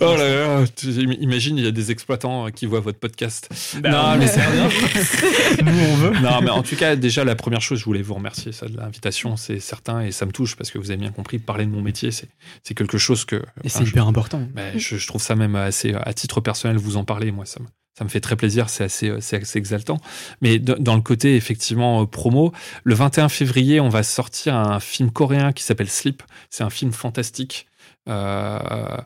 Oh 0.00 0.16
là 0.16 0.28
là, 0.60 0.64
tu- 0.74 0.88
imagine, 0.88 1.56
il 1.58 1.64
y 1.64 1.68
a 1.68 1.70
des 1.70 1.90
exploitants 1.90 2.50
qui 2.50 2.66
voient 2.66 2.80
votre 2.80 2.98
podcast. 2.98 3.48
Bah, 3.80 3.90
Non, 3.90 4.18
mais 4.18 4.26
c'est 4.26 4.40
rien. 4.40 4.68
Nous, 5.64 5.72
on 5.92 5.94
veut. 5.96 6.10
Non, 6.20 6.40
mais 6.42 6.50
en 6.50 6.62
tout 6.62 6.76
cas, 6.76 6.96
déjà, 6.96 7.24
la 7.24 7.34
première 7.34 7.60
chose, 7.60 7.78
je 7.80 7.84
voulais 7.84 8.02
vous 8.02 8.14
remercier 8.14 8.52
ça, 8.52 8.66
de 8.66 8.76
l'invitation, 8.76 9.36
c'est 9.36 9.60
certain, 9.60 10.00
et 10.02 10.12
ça 10.12 10.26
me 10.26 10.32
touche 10.32 10.56
parce 10.56 10.70
que 10.70 10.78
vous 10.78 10.90
avez 10.90 11.00
bien 11.00 11.10
compris, 11.12 11.38
parler 11.38 11.64
de 11.66 11.70
mon 11.70 11.82
métier, 11.82 12.10
c'est 12.10 12.28
c'est 12.62 12.74
quelque 12.74 12.98
chose 12.98 13.24
que. 13.24 13.36
Et 13.36 13.40
enfin, 13.66 13.68
c'est 13.80 13.84
je- 13.84 13.90
hyper 13.90 14.06
important. 14.06 14.42
je, 14.76 14.96
je 14.96 15.06
trouve 15.06 15.22
ça 15.22 15.34
même 15.36 15.56
assez, 15.56 15.94
à 15.94 16.12
titre 16.14 16.40
personnel, 16.40 16.76
vous 16.78 16.96
en 16.96 17.04
parler, 17.04 17.30
moi, 17.32 17.44
ça 17.44 17.60
me, 17.60 17.66
ça 17.96 18.04
me 18.04 18.08
fait 18.08 18.20
très 18.20 18.36
plaisir, 18.36 18.68
c'est 18.68 18.84
assez, 18.84 19.08
euh, 19.08 19.18
assez 19.18 19.58
exaltant. 19.58 20.00
Mais 20.40 20.58
dans 20.58 20.96
le 20.96 21.02
côté, 21.02 21.36
effectivement, 21.36 22.02
euh, 22.02 22.06
promo, 22.06 22.52
le 22.82 22.94
21 22.94 23.28
février, 23.28 23.80
on 23.80 23.88
va 23.88 24.02
sortir 24.02 24.56
un 24.56 24.80
film 24.80 25.10
coréen 25.10 25.52
qui 25.52 25.62
s'appelle 25.62 25.88
Sleep. 25.88 26.22
C'est 26.50 26.64
un 26.64 26.70
film 26.70 26.92
fantastique. 26.92 27.66
euh, 28.08 28.98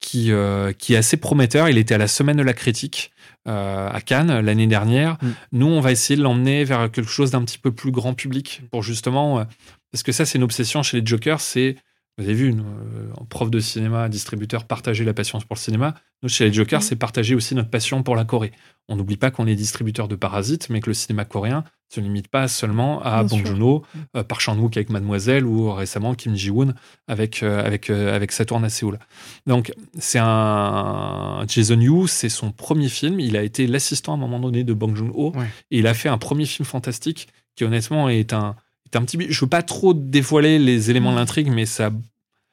qui, 0.00 0.30
euh, 0.30 0.72
qui 0.72 0.94
est 0.94 0.96
assez 0.96 1.16
prometteur. 1.16 1.68
Il 1.68 1.76
était 1.76 1.94
à 1.94 1.98
la 1.98 2.06
semaine 2.06 2.36
de 2.36 2.42
la 2.42 2.52
critique 2.52 3.10
euh, 3.48 3.90
à 3.90 4.00
Cannes 4.00 4.40
l'année 4.40 4.68
dernière. 4.68 5.18
Mm. 5.20 5.28
Nous, 5.52 5.66
on 5.66 5.80
va 5.80 5.90
essayer 5.90 6.16
de 6.16 6.22
l'emmener 6.22 6.64
vers 6.64 6.90
quelque 6.90 7.10
chose 7.10 7.32
d'un 7.32 7.42
petit 7.44 7.58
peu 7.58 7.72
plus 7.72 7.90
grand 7.90 8.14
public 8.14 8.62
pour 8.70 8.82
justement, 8.82 9.44
parce 9.90 10.02
que 10.04 10.12
ça, 10.12 10.24
c'est 10.24 10.38
une 10.38 10.44
obsession 10.44 10.82
chez 10.82 11.00
les 11.00 11.06
Jokers, 11.06 11.40
c'est 11.40 11.76
Vous 12.18 12.24
avez 12.24 12.34
vu, 12.34 12.52
nous, 12.52 12.64
euh, 12.64 13.06
en 13.16 13.24
prof 13.24 13.48
de 13.50 13.60
cinéma, 13.60 14.08
distributeur, 14.08 14.64
partager 14.64 15.04
la 15.04 15.14
passion 15.14 15.38
pour 15.38 15.54
le 15.54 15.60
cinéma. 15.60 15.94
Nous, 16.22 16.28
chez 16.28 16.46
les 16.46 16.52
Jokers, 16.52 16.80
Mhm. 16.80 16.84
c'est 16.86 16.96
partager 16.96 17.34
aussi 17.36 17.54
notre 17.54 17.70
passion 17.70 18.02
pour 18.02 18.16
la 18.16 18.24
Corée. 18.24 18.50
On 18.88 18.96
n'oublie 18.96 19.16
pas 19.16 19.30
qu'on 19.30 19.46
est 19.46 19.54
distributeur 19.54 20.08
de 20.08 20.16
Parasite, 20.16 20.68
mais 20.68 20.80
que 20.80 20.90
le 20.90 20.94
cinéma 20.94 21.24
coréen 21.24 21.62
se 21.90 22.00
limite 22.00 22.26
pas 22.28 22.48
seulement 22.48 23.00
à 23.02 23.22
Bien 23.22 23.38
Bong. 23.38 23.46
Joon-ho, 23.46 23.84
euh, 24.16 24.22
Park 24.24 24.40
Chan-wook 24.40 24.76
avec 24.76 24.90
Mademoiselle 24.90 25.44
ou 25.46 25.72
récemment 25.72 26.14
Kim 26.14 26.34
Ji-woon 26.34 26.74
avec 27.06 27.42
euh, 27.42 27.64
avec 27.64 27.88
euh, 27.90 28.14
avec 28.16 28.32
Saturn 28.32 28.64
à 28.64 28.68
Séoul. 28.68 28.98
Donc 29.46 29.72
c'est 29.98 30.18
un 30.20 31.44
Jason 31.46 31.80
Yu, 31.80 32.08
c'est 32.08 32.28
son 32.28 32.50
premier 32.50 32.88
film. 32.88 33.20
Il 33.20 33.36
a 33.36 33.42
été 33.42 33.66
l'assistant 33.66 34.12
à 34.12 34.16
un 34.16 34.18
moment 34.18 34.40
donné 34.40 34.64
de 34.64 34.72
Bong 34.72 34.94
Joon-ho 34.96 35.32
Ouais. 35.36 35.46
et 35.70 35.78
il 35.78 35.86
a 35.86 35.94
fait 35.94 36.08
un 36.08 36.18
premier 36.18 36.46
film 36.46 36.66
fantastique 36.66 37.28
qui 37.56 37.64
honnêtement 37.64 38.08
est 38.08 38.32
un 38.32 38.56
est 38.92 38.96
un 38.96 39.02
petit. 39.04 39.18
Je 39.28 39.40
veux 39.40 39.48
pas 39.48 39.62
trop 39.62 39.94
dévoiler 39.94 40.58
les 40.58 40.90
éléments 40.90 41.12
de 41.12 41.16
l'intrigue, 41.16 41.50
mais 41.50 41.66
ça 41.66 41.90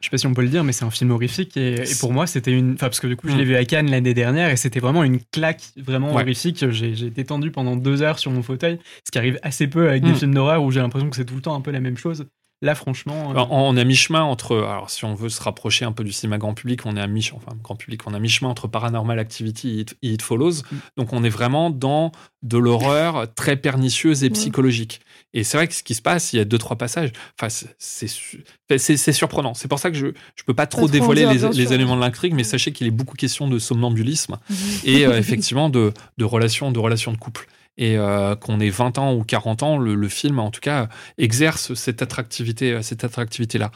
Je 0.02 0.08
sais 0.08 0.10
pas 0.12 0.18
si 0.18 0.28
on 0.28 0.34
peut 0.34 0.42
le 0.44 0.50
dire, 0.50 0.64
mais 0.64 0.72
c'est 0.74 0.84
un 0.86 0.92
film 0.92 1.12
horrifique. 1.12 1.56
Et, 1.58 1.76
et 1.76 1.96
pour 2.00 2.12
moi, 2.14 2.28
c'était 2.28 2.52
une. 2.52 2.74
Enfin, 2.74 2.88
parce 2.88 3.00
que 3.00 3.08
du 3.08 3.16
coup, 3.16 3.28
je 3.30 3.36
l'ai 3.38 3.44
Mm. 3.46 3.48
vu 3.48 3.56
à 3.56 3.66
Cannes 3.66 3.90
l'année 3.90 4.14
dernière 4.14 4.50
et 4.52 4.58
c'était 4.58 4.80
vraiment 4.82 5.04
une 5.04 5.20
claque 5.32 5.64
vraiment 5.78 6.14
Ouais. 6.14 6.22
horrifique. 6.22 6.70
J'ai 6.70 6.94
j'ai 6.96 7.08
été 7.08 7.24
tendu 7.26 7.50
pendant 7.50 7.76
deux 7.76 8.02
heures 8.02 8.20
sur 8.20 8.30
mon 8.32 8.44
fauteuil, 8.44 8.78
ce 9.06 9.12
qui 9.12 9.18
arrive 9.18 9.40
assez 9.42 9.68
peu 9.68 9.90
avec 9.90 10.04
des 10.04 10.12
Mm. 10.12 10.16
films 10.16 10.34
d'horreur 10.34 10.64
où 10.64 10.70
j'ai 10.72 10.82
l'impression 10.82 11.10
que 11.10 11.16
c'est 11.16 11.26
tout 11.26 11.36
le 11.36 11.42
temps 11.42 11.56
un 11.56 11.62
peu 11.62 11.72
la 11.72 11.80
même 11.80 11.98
chose. 11.98 12.26
Là, 12.66 12.74
franchement. 12.76 13.32
euh, 13.36 13.46
on 13.52 13.78
est 13.78 13.82
à 13.82 13.84
mi-chemin 13.84 14.24
entre. 14.24 14.58
Alors, 14.58 14.90
si 14.90 15.06
on 15.06 15.14
veut 15.14 15.30
se 15.30 15.42
rapprocher 15.42 15.86
un 15.86 15.92
peu 15.92 16.04
du 16.04 16.12
cinéma 16.12 16.38
grand 16.40 16.54
public, 16.56 16.86
on 16.86 16.98
est 16.98 17.02
à 17.02 17.08
mi 17.08 17.30
enfin, 17.34 17.56
grand 17.64 17.76
public, 17.76 18.02
on 18.08 18.14
est 18.14 18.18
à 18.18 18.20
mi-chemin 18.20 18.50
entre 18.50 18.68
Paranormal 18.68 19.20
Activity 19.20 19.70
et 19.70 19.80
It, 19.82 19.98
et 20.02 20.14
It 20.14 20.22
Follows. 20.24 20.62
Mm. 20.72 20.76
Donc, 20.98 21.14
on 21.14 21.24
est 21.24 21.30
vraiment 21.30 21.70
dans 21.70 22.12
de 22.42 22.58
l'horreur 22.58 23.28
très 23.36 23.56
pernicieuse 23.56 24.24
et 24.24 24.28
Ouais. 24.28 24.34
psychologique. 24.34 25.02
Et 25.34 25.44
c'est 25.44 25.58
vrai 25.58 25.68
que 25.68 25.74
ce 25.74 25.84
qui 25.84 25.94
se 25.96 26.02
passe, 26.02 26.34
il 26.34 26.38
y 26.38 26.40
a 26.40 26.46
deux, 26.46 26.58
trois 26.58 26.76
passages. 26.78 27.12
Enfin, 27.40 27.50
c'est- 27.50 29.12
surprenant. 29.14 29.54
C'est 29.54 29.68
pour 29.68 29.80
ça 29.80 29.90
que 29.92 29.98
je 29.98 30.08
je 30.36 30.44
peux 30.44 30.54
pas 30.54 30.66
trop 30.68 30.88
dévoiler 30.88 31.26
les, 31.28 31.50
les 31.50 31.74
éléments 31.74 31.96
de 31.96 32.02
l'intrigue, 32.02 32.34
mais 32.34 32.44
sachez 32.44 32.72
qu'il 32.72 32.88
est 32.88 32.92
beaucoup 32.92 33.16
question 33.16 33.48
de 33.48 33.60
somnambulisme 33.60 34.38
et 34.84 35.06
euh, 35.06 35.18
effectivement 35.18 35.70
de, 35.70 35.94
de 36.18 36.26
relations 36.26 36.72
de 36.72 36.80
relations 36.80 37.12
de 37.12 37.18
couple. 37.18 37.48
Et 37.78 37.98
euh, 37.98 38.36
qu'on 38.36 38.60
ait 38.60 38.70
20 38.70 38.98
ans 39.00 39.14
ou 39.14 39.24
40 39.24 39.64
ans, 39.64 39.78
le, 39.78 40.08
film, 40.08 40.40
en 40.40 40.50
tout 40.50 40.62
cas, 40.62 40.88
exerce 41.18 41.74
cette 41.74 42.02
attractivité, 42.02 42.72
euh, 42.72 42.82
cette 42.82 43.04
attractivité-là. 43.04 43.72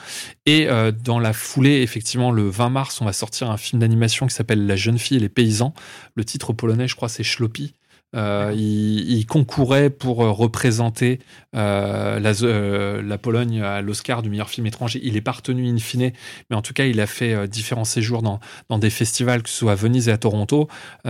Et 0.46 0.70
euh, 0.70 0.92
dans 0.92 1.20
la 1.20 1.34
foulée, 1.34 1.82
effectivement, 1.82 2.32
le 2.32 2.50
20 2.50 2.70
mars, 2.70 3.02
on 3.02 3.06
va 3.06 3.14
sortir 3.14 3.52
un 3.52 3.58
film 3.58 3.82
d'animation 3.82 4.28
qui 4.28 4.34
s'appelle 4.34 4.66
La 4.66 4.78
jeune 4.78 4.98
fille 4.98 5.18
et 5.18 5.20
les 5.20 5.30
paysans. 5.30 5.74
Le 6.16 6.24
titre 6.24 6.54
polonais, 6.54 6.88
je 6.88 6.96
crois, 6.96 7.10
c'est 7.10 7.24
Schlopi. 7.24 7.74
Euh, 8.16 8.52
il, 8.56 9.24
concourait 9.28 9.92
pour 9.92 10.24
euh, 10.24 10.32
représenter 10.32 11.20
euh, 11.56 12.20
la, 12.20 13.18
Pologne 13.20 13.62
à 13.62 13.82
l'Oscar 13.82 14.24
du 14.24 14.32
meilleur 14.32 14.50
film 14.50 14.66
étranger. 14.66 15.00
Il 15.04 15.16
est 15.16 15.22
pas 15.22 15.38
in 15.48 15.78
fine, 15.78 16.12
mais 16.50 16.56
en 16.56 16.62
tout 16.64 16.74
cas, 16.74 16.86
il 16.86 17.00
a 17.00 17.08
fait 17.08 17.48
différents 17.48 17.86
séjours 17.86 18.24
dans, 18.24 18.40
dans 18.70 18.80
des 18.80 18.90
festivals, 18.90 19.44
que 19.44 19.50
ce 19.50 19.58
soit 19.58 19.74
à 19.74 19.76
Venise 19.76 20.10
et 20.10 20.12
à 20.12 20.18
Toronto. 20.18 20.68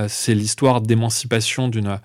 C'est 0.07 0.35
l'histoire 0.35 0.81
d'émancipation 0.81 1.69
d'une 1.69 1.99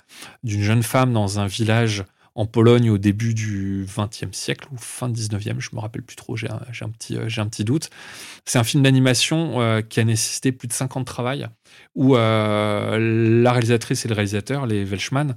jeune 0.45 0.83
femme 0.83 1.13
dans 1.13 1.41
un 1.41 1.47
village 1.47 2.05
en 2.35 2.47
Pologne 2.47 2.91
au 2.91 2.99
début 2.99 3.33
du 3.33 3.87
XXe 3.87 4.37
siècle 4.37 4.67
ou 4.73 4.77
fin 4.77 5.09
19e, 5.09 5.61
je 5.61 5.71
me 5.73 5.81
rappelle 5.81 6.03
plus 6.03 6.17
trop, 6.17 6.37
j'ai 6.37 6.51
un, 6.51 6.61
un 6.81 6.89
petit, 6.89 7.17
euh, 7.17 7.29
un 7.37 7.47
petit 7.47 7.65
doute. 7.65 7.91
C'est 8.45 8.59
un 8.59 8.65
film 8.65 8.83
d'animation 8.83 9.61
euh, 9.61 9.83
qui 9.83 10.01
a 10.01 10.05
nécessité 10.05 10.51
plus 10.51 10.67
de 10.67 10.73
5 10.73 10.97
ans 10.97 11.01
de 11.01 11.05
travail, 11.05 11.47
où 11.95 12.17
euh, 12.17 13.41
la 13.43 13.53
réalisatrice 13.53 14.05
et 14.05 14.09
le 14.09 14.15
réalisateur, 14.15 14.67
les 14.67 14.85
Welshman, 14.85 15.37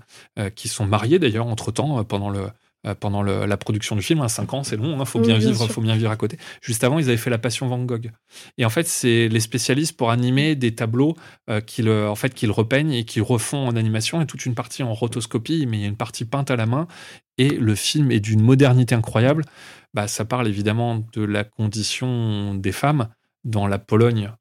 qui 0.55 0.67
sont 0.67 0.85
mariés 0.85 1.19
d'ailleurs 1.19 1.47
entre-temps, 1.47 2.03
pendant 2.03 2.29
le 2.29 2.49
pendant 2.99 3.21
le- 3.21 3.45
la 3.45 3.57
production 3.57 3.95
du 3.95 4.01
film, 4.01 4.25
5 4.27 4.53
ans 4.53 4.63
c'est 4.63 4.77
long, 4.77 4.97
il 4.99 5.05
faut 5.05 5.19
Oui, 5.19 5.27
bien 5.27 5.37
vivre, 5.37 5.57
sûr. 5.65 5.71
faut 5.71 5.81
bien 5.81 5.95
vivre 5.95 6.11
à 6.11 6.15
côté. 6.15 6.37
Juste 6.61 6.83
avant, 6.83 6.99
ils 6.99 7.05
avaient 7.09 7.17
fait 7.17 7.29
La 7.29 7.37
Passion 7.37 7.67
Van 7.67 7.79
Gogh. 7.83 8.11
Et 8.57 8.65
en 8.65 8.69
fait, 8.69 8.87
c'est 8.87 9.27
les 9.27 9.39
spécialistes 9.39 9.97
pour 9.97 10.09
animer 10.11 10.55
des 10.55 10.73
tableaux 10.75 11.15
euh, 11.49 11.59
qu'ils 11.59 11.89
en 11.89 12.15
fait, 12.15 12.33
qu'ils 12.33 12.51
repeignent 12.51 12.91
et 12.93 13.03
qu'ils 13.03 13.23
refont 13.23 13.67
en 13.67 13.75
animation, 13.75 14.21
et 14.21 14.25
toute 14.25 14.45
une 14.45 14.55
partie 14.55 14.83
en 14.83 14.93
rotoscopie, 14.93 15.65
mais 15.67 15.77
il 15.77 15.81
y 15.81 15.85
a 15.85 15.87
une 15.87 15.97
partie 15.97 16.25
peinte 16.25 16.49
à 16.51 16.55
la 16.55 16.65
main. 16.65 16.87
Et 17.37 17.49
le 17.49 17.75
film 17.75 18.11
est 18.11 18.19
d'une 18.19 18.41
modernité 18.41 18.95
incroyable. 18.95 19.43
Bah, 19.93 20.07
ça 20.07 20.25
parle 20.25 20.47
évidemment 20.47 21.03
de 21.13 21.23
la 21.23 21.43
condition 21.43 22.53
des 22.55 22.71
femmes 22.71 23.09
dans 23.43 23.67
la 23.67 23.79
Pologne 23.79 24.31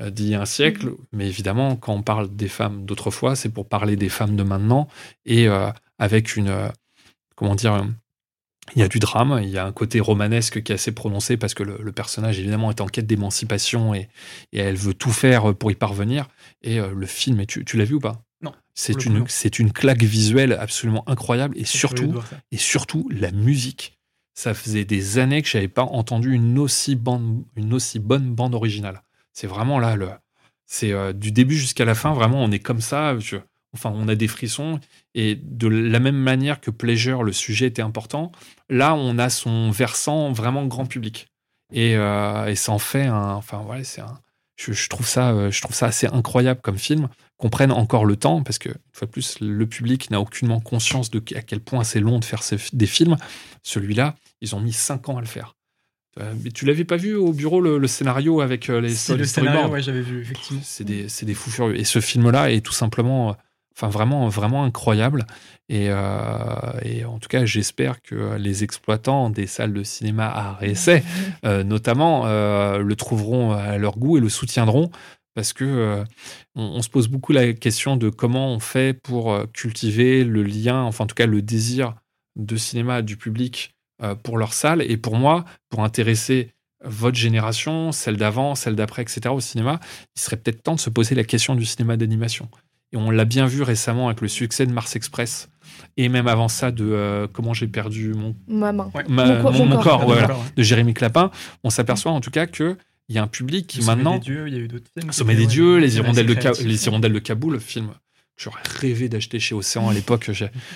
euh, 0.00 0.10
d'il 0.10 0.28
y 0.30 0.34
a 0.34 0.40
un 0.40 0.44
siècle, 0.46 0.90
mais 1.12 1.26
évidemment, 1.28 1.76
quand 1.76 1.92
on 1.94 2.02
parle 2.02 2.34
des 2.34 2.48
femmes 2.48 2.84
d'autrefois, 2.84 3.36
c'est 3.36 3.48
pour 3.50 3.68
parler 3.68 3.96
des 3.96 4.08
femmes 4.08 4.34
de 4.36 4.42
maintenant, 4.42 4.88
et 5.26 5.46
euh, 5.48 5.70
avec 5.98 6.36
une... 6.36 6.48
euh, 7.34 7.36
comment 7.36 7.54
dire... 7.54 7.74
euh, 7.74 7.84
il 8.74 8.80
y 8.80 8.82
a 8.82 8.88
du 8.88 8.98
drame, 8.98 9.40
il 9.42 9.50
y 9.50 9.58
a 9.58 9.66
un 9.66 9.72
côté 9.72 10.00
romanesque 10.00 10.62
qui 10.62 10.72
est 10.72 10.76
assez 10.76 10.92
prononcé 10.92 11.36
parce 11.36 11.52
que 11.52 11.62
le, 11.62 11.76
le 11.82 11.92
personnage, 11.92 12.38
évidemment, 12.38 12.70
est 12.70 12.80
en 12.80 12.86
quête 12.86 13.06
d'émancipation 13.06 13.94
et, 13.94 14.08
et 14.52 14.58
elle 14.58 14.76
veut 14.76 14.94
tout 14.94 15.12
faire 15.12 15.54
pour 15.54 15.70
y 15.70 15.74
parvenir. 15.74 16.28
Et 16.62 16.80
euh, 16.80 16.94
le 16.94 17.06
film, 17.06 17.40
et 17.40 17.46
tu, 17.46 17.62
tu 17.66 17.76
l'as 17.76 17.84
vu 17.84 17.96
ou 17.96 18.00
pas? 18.00 18.22
Non, 18.40 18.54
C'est 18.74 19.04
une, 19.04 19.18
non. 19.18 19.24
c'est 19.28 19.58
une 19.58 19.70
claque 19.70 20.02
visuelle 20.02 20.54
absolument 20.54 21.06
incroyable 21.06 21.58
et 21.58 21.64
je 21.64 21.76
surtout, 21.76 22.14
et 22.52 22.56
la 23.10 23.32
musique. 23.32 23.98
Ça 24.32 24.54
faisait 24.54 24.86
des 24.86 25.18
années 25.18 25.42
que 25.42 25.48
j'avais 25.48 25.68
pas 25.68 25.84
entendu 25.84 26.32
une 26.32 26.58
aussi, 26.58 26.96
bande, 26.96 27.44
une 27.56 27.74
aussi 27.74 27.98
bonne 27.98 28.34
bande 28.34 28.54
originale. 28.54 29.02
C'est 29.34 29.46
vraiment 29.46 29.78
là, 29.78 29.94
le, 29.94 30.08
c'est 30.66 30.92
euh, 30.92 31.12
du 31.12 31.32
début 31.32 31.56
jusqu'à 31.56 31.84
la 31.84 31.94
fin, 31.94 32.14
vraiment, 32.14 32.42
on 32.42 32.50
est 32.50 32.60
comme 32.60 32.80
ça. 32.80 33.18
je- 33.18 33.36
enfin, 33.74 33.92
on 33.94 34.08
a 34.08 34.14
des 34.14 34.28
frissons. 34.28 34.80
Et 35.14 35.34
de 35.36 35.68
la 35.68 36.00
même 36.00 36.16
manière 36.16 36.60
que 36.60 36.70
Pleasure, 36.70 37.22
le 37.22 37.32
sujet 37.32 37.66
était 37.66 37.82
important, 37.82 38.32
là, 38.70 38.94
on 38.94 39.18
a 39.18 39.28
son 39.30 39.70
versant 39.70 40.32
vraiment 40.32 40.64
grand 40.66 40.86
public. 40.86 41.26
Et, 41.72 41.96
euh, 41.96 42.46
et 42.46 42.54
ça 42.54 42.72
en 42.72 42.78
fait 42.78 43.04
un. 43.06 43.32
Enfin, 43.34 43.62
voilà, 43.64 43.84
c'est 43.84 44.00
un. 44.00 44.18
Je, 44.56 44.72
je 44.72 44.88
trouve 44.88 45.06
ça, 45.08 45.30
euh, 45.32 45.50
je 45.50 45.60
trouve 45.60 45.74
ça 45.74 45.86
assez 45.86 46.06
incroyable 46.06 46.60
comme 46.62 46.78
film, 46.78 47.08
qu'on 47.38 47.50
prenne 47.50 47.72
encore 47.72 48.04
le 48.04 48.14
temps, 48.14 48.42
parce 48.44 48.58
que, 48.58 48.68
une 48.68 48.74
fois 48.92 49.06
de 49.06 49.10
plus, 49.10 49.40
le 49.40 49.66
public 49.66 50.10
n'a 50.12 50.20
aucunement 50.20 50.60
conscience 50.60 51.10
de 51.10 51.20
à 51.34 51.42
quel 51.42 51.58
point 51.58 51.82
c'est 51.82 51.98
long 51.98 52.20
de 52.20 52.24
faire 52.24 52.44
ces- 52.44 52.58
des 52.72 52.86
films. 52.86 53.16
Celui-là, 53.64 54.14
ils 54.40 54.54
ont 54.54 54.60
mis 54.60 54.72
cinq 54.72 55.08
ans 55.08 55.16
à 55.16 55.20
le 55.20 55.26
faire. 55.26 55.56
Euh, 56.20 56.32
mais 56.44 56.52
tu 56.52 56.64
l'avais 56.66 56.84
pas 56.84 56.96
vu 56.96 57.16
au 57.16 57.32
bureau 57.32 57.60
le, 57.60 57.78
le 57.78 57.88
scénario 57.88 58.40
avec 58.40 58.68
les 58.68 58.94
sto- 58.94 59.16
le 59.16 59.24
scénario, 59.24 59.66
ouais, 59.68 59.82
j'avais 59.82 60.02
vu, 60.02 60.20
effectivement. 60.22 60.60
c'est 60.62 60.84
des, 60.84 61.08
c'est 61.08 61.26
des 61.26 61.34
fous 61.34 61.50
furieux. 61.50 61.76
Et 61.76 61.82
ce 61.82 62.00
film-là 62.00 62.52
est 62.52 62.60
tout 62.60 62.72
simplement, 62.72 63.36
enfin 63.76 63.88
vraiment, 63.88 64.28
vraiment 64.28 64.64
incroyable. 64.64 65.26
Et, 65.68 65.86
euh, 65.88 66.72
et 66.82 67.04
en 67.04 67.18
tout 67.18 67.28
cas, 67.28 67.44
j'espère 67.44 68.02
que 68.02 68.36
les 68.36 68.64
exploitants 68.64 69.30
des 69.30 69.46
salles 69.46 69.72
de 69.72 69.82
cinéma 69.82 70.28
à 70.28 70.58
essai, 70.66 71.02
euh, 71.44 71.64
notamment, 71.64 72.26
euh, 72.26 72.78
le 72.78 72.96
trouveront 72.96 73.52
à 73.52 73.78
leur 73.78 73.98
goût 73.98 74.16
et 74.18 74.20
le 74.20 74.28
soutiendront. 74.28 74.90
Parce 75.34 75.52
que 75.52 75.64
euh, 75.64 76.04
on, 76.54 76.62
on 76.62 76.82
se 76.82 76.88
pose 76.88 77.08
beaucoup 77.08 77.32
la 77.32 77.52
question 77.54 77.96
de 77.96 78.08
comment 78.08 78.52
on 78.52 78.60
fait 78.60 78.92
pour 78.94 79.36
cultiver 79.52 80.22
le 80.22 80.44
lien, 80.44 80.82
enfin 80.82 81.04
en 81.04 81.06
tout 81.08 81.16
cas 81.16 81.26
le 81.26 81.42
désir 81.42 81.94
de 82.36 82.56
cinéma 82.56 83.02
du 83.02 83.16
public 83.16 83.74
euh, 84.02 84.14
pour 84.14 84.38
leur 84.38 84.52
salle. 84.52 84.82
Et 84.82 84.96
pour 84.96 85.16
moi, 85.16 85.44
pour 85.70 85.84
intéresser 85.84 86.50
votre 86.84 87.16
génération, 87.16 87.92
celle 87.92 88.16
d'avant, 88.16 88.54
celle 88.54 88.74
d'après, 88.74 89.02
etc. 89.02 89.28
au 89.30 89.40
cinéma, 89.40 89.80
il 90.16 90.20
serait 90.20 90.36
peut-être 90.36 90.62
temps 90.62 90.74
de 90.74 90.80
se 90.80 90.90
poser 90.90 91.14
la 91.14 91.24
question 91.24 91.54
du 91.54 91.64
cinéma 91.64 91.96
d'animation. 91.96 92.48
Et 92.92 92.96
on 92.96 93.10
l'a 93.10 93.24
bien 93.24 93.46
vu 93.46 93.62
récemment 93.62 94.06
avec 94.08 94.20
le 94.20 94.28
succès 94.28 94.66
de 94.66 94.72
Mars 94.72 94.94
Express, 94.94 95.48
et 95.96 96.08
même 96.08 96.28
avant 96.28 96.46
ça 96.48 96.70
de 96.70 96.84
euh, 96.84 97.26
Comment 97.32 97.52
j'ai 97.54 97.66
perdu 97.66 98.14
mon, 98.14 98.36
Ma 98.46 98.72
main. 98.72 98.90
Ouais. 98.94 99.02
ma- 99.08 99.26
Mon 99.26 99.42
co- 99.42 99.50
mon 99.52 99.66
mon 99.66 99.82
corps, 99.82 100.04
voilà, 100.06 100.36
de 100.56 100.62
Jérémy 100.62 100.94
Clapin. 100.94 101.30
On 101.64 101.70
s'aperçoit 101.70 102.12
en 102.12 102.20
tout 102.20 102.30
cas 102.30 102.46
que 102.46 102.76
il 103.08 103.14
y 103.16 103.18
a 103.18 103.22
un 103.22 103.26
public 103.26 103.66
qui 103.66 103.78
Le 103.78 103.84
Sommet 103.84 103.96
maintenant 103.96 104.14
des 104.18 104.24
dieux, 104.24 104.44
il 104.48 104.54
y 104.54 104.56
a 104.56 104.60
eu 104.60 104.68
d'autres 104.68 104.90
films. 104.96 105.12
Sommet 105.12 105.34
des 105.34 105.42
Ouais, 105.42 105.46
dieux, 105.48 105.76
les 105.78 105.96
hirondelles, 105.96 106.26
de 106.26 106.30
c'est 106.34 106.40
Ka- 106.40 106.50
créatif. 106.52 106.66
les 106.66 106.86
hirondelles 106.86 107.12
de 107.12 107.18
Kaboul, 107.18 107.52
le 107.54 107.58
film 107.58 107.88
que 108.36 108.42
j'aurais 108.42 108.62
rêvé 108.80 109.08
d'acheter 109.08 109.38
chez 109.40 109.54
Océan 109.54 109.88
à 109.88 109.92
l'époque. 109.94 110.30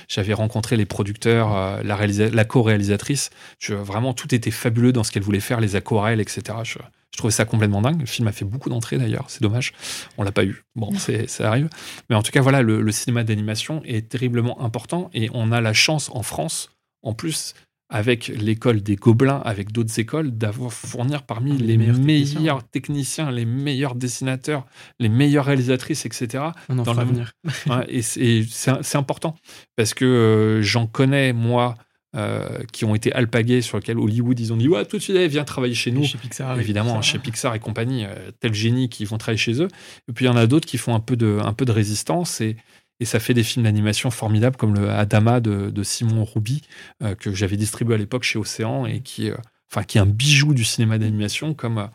J'avais 0.09 0.33
rencontré 0.35 0.77
les 0.77 0.85
producteurs, 0.87 1.57
euh, 1.57 1.83
la, 1.83 1.97
réalisa- 1.97 2.31
la 2.33 2.45
co-réalisatrice. 2.45 3.31
Je- 3.59 3.75
Vraiment, 3.75 4.13
tout 4.13 4.33
était 4.35 4.51
fabuleux 4.51 4.93
dans 4.93 5.05
ce 5.05 5.11
qu'elle 5.13 5.23
voulait 5.25 5.41
faire, 5.41 5.61
les 5.61 5.75
aquarelles, 5.77 6.21
etc. 6.21 6.43
Je, 6.65 6.79
je 7.13 7.19
trouvais 7.19 7.33
ça 7.33 7.45
complètement 7.45 7.83
dingue. 7.83 8.01
Le 8.01 8.07
film 8.07 8.29
a 8.29 8.33
fait 8.33 8.45
beaucoup 8.45 8.69
d'entrées 8.69 8.99
d'ailleurs, 8.99 9.25
c'est 9.29 9.43
dommage. 9.43 9.73
On 10.19 10.23
l'a 10.23 10.33
pas 10.33 10.45
eu. 10.45 10.65
Bon, 10.77 10.91
ça 10.95 11.49
arrive. 11.49 11.69
Mais 12.11 12.17
en 12.17 12.23
tout 12.23 12.31
cas, 12.31 12.41
voilà, 12.41 12.63
le, 12.63 12.81
le 12.81 12.93
cinéma 12.93 13.25
d'animation 13.25 13.83
est 13.85 14.09
terriblement 14.09 14.61
important 14.63 15.11
et 15.15 15.31
on 15.35 15.51
a 15.53 15.61
la 15.61 15.73
chance 15.73 16.11
en 16.13 16.23
France, 16.23 16.71
en 17.03 17.15
plus, 17.15 17.55
avec 17.91 18.29
l'école 18.29 18.83
des 18.83 18.97
Gobelins, 18.97 19.41
avec 19.45 19.73
d'autres 19.73 19.99
écoles, 19.99 20.31
d'avoir 20.33 20.73
fournir 20.73 21.23
parmi 21.23 21.57
Les 21.57 21.67
les, 21.67 21.77
meilleurs 21.79 21.99
meilleurs, 21.99 22.63
techniciens. 22.65 22.69
techniciens, 22.71 23.31
les 23.31 23.45
meilleurs 23.47 23.95
dessinateurs, 23.95 24.67
les 24.99 25.09
meilleures 25.09 25.47
réalisatrices, 25.47 26.05
etc. 26.05 26.45
On 26.69 26.79
en 26.79 26.83
dans 26.83 26.93
fera 26.93 27.05
venir. 27.05 27.33
Ouais, 27.67 27.87
et 27.89 28.03
c'est 28.03 28.97
important 28.97 29.35
parce 29.77 29.95
que 29.95 30.05
euh, 30.05 30.63
j'en 30.63 30.87
connais, 30.87 31.33
moi, 31.33 31.75
euh, 32.17 32.61
qui 32.73 32.87
ont 32.87 32.95
été 32.95 33.13
alpagués 33.13 33.61
sur 33.61 33.77
lesquels 33.77 33.99
Hollywood, 33.99 34.41
ils 34.41 34.53
ont 34.53 34.57
dit 34.57 34.67
Ouais, 34.67 34.85
tout 34.87 34.97
de 34.97 35.03
suite, 35.03 35.17
allez, 35.17 35.29
viens 35.29 35.45
travailler 35.45 35.75
chez 35.75 35.91
nous. 35.91 36.05
Chez 36.05 36.17
Pixar. 36.17 36.59
Évidemment, 36.59 37.03
chez 37.03 37.19
Pixar 37.19 37.55
et 37.55 37.61
compagnie, 37.61 38.07
euh, 38.07 38.31
tel 38.41 38.55
génie 38.55 38.89
qui 38.89 39.05
vont 39.05 39.19
travailler 39.19 39.39
chez 39.39 39.63
eux. 39.63 39.69
Et 40.09 40.13
puis 40.13 40.25
il 40.25 40.29
y 40.29 40.31
en 40.31 40.37
a 40.37 40.47
d'autres 40.47 40.67
qui 40.67 40.79
font 40.79 40.95
un 40.95 41.01
peu 41.01 41.17
de, 41.17 41.39
un 41.43 41.53
peu 41.53 41.67
de 41.67 41.73
résistance 41.73 42.41
et, 42.41 42.57
et 42.99 43.05
ça 43.05 43.21
fait 43.21 43.35
des 43.35 43.43
films 43.43 43.65
d'animation 43.65 44.11
formidables 44.11 44.57
comme 44.57 44.75
le 44.75 44.89
Adama 44.89 45.41
de, 45.41 45.69
de 45.69 45.83
Simon 45.83 46.25
Rouby, 46.25 46.63
euh, 47.03 47.15
que 47.15 47.35
j'avais 47.35 47.59
distribué 47.59 47.95
à 47.95 47.99
l'époque 47.99 48.23
chez 48.23 48.39
Océan 48.39 48.87
et 48.87 49.01
qui, 49.01 49.31
enfin 49.71 49.83
qui 49.83 49.99
est 49.99 50.01
un 50.01 50.07
bijou 50.07 50.55
du 50.55 50.65
cinéma 50.65 50.97
d'animation, 50.97 51.53
comme 51.53 51.89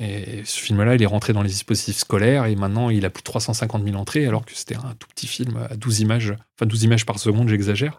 et 0.00 0.40
ce 0.46 0.58
film-là, 0.58 0.94
il 0.94 1.02
est 1.02 1.06
rentré 1.06 1.34
dans 1.34 1.42
les 1.42 1.50
dispositifs 1.50 1.98
scolaires 1.98 2.46
et 2.46 2.56
maintenant 2.56 2.88
il 2.88 3.04
a 3.04 3.10
plus 3.10 3.20
de 3.20 3.24
350 3.24 3.84
000 3.84 3.96
entrées 3.96 4.26
alors 4.26 4.46
que 4.46 4.52
c'était 4.54 4.76
un 4.76 4.94
tout 4.98 5.06
petit 5.08 5.26
film 5.26 5.58
à 5.70 5.76
12 5.76 6.00
images, 6.00 6.34
enfin 6.56 6.66
12 6.66 6.84
images 6.84 7.04
par 7.04 7.18
seconde, 7.18 7.50
j'exagère. 7.50 7.98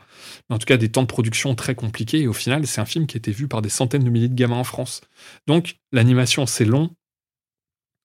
Mais 0.50 0.56
en 0.56 0.60
tout 0.60 0.66
cas, 0.66 0.78
des 0.78 0.90
temps 0.90 1.02
de 1.02 1.08
production 1.08 1.56
très 1.56 1.76
compliqués 1.76 2.22
et 2.22 2.28
au 2.28 2.34
final, 2.34 2.66
c'est 2.68 2.82
un 2.82 2.86
film 2.86 3.08
qui 3.08 3.18
a 3.18 3.20
été 3.20 3.32
vu 3.32 3.48
par 3.48 3.62
des 3.62 3.70
centaines 3.70 4.04
de 4.04 4.10
milliers 4.10 4.30
de 4.30 4.36
gamins 4.36 4.58
en 4.58 4.64
France. 4.64 5.02
Donc, 5.48 5.78
l'animation, 5.92 6.46
c'est 6.46 6.66
long, 6.66 6.96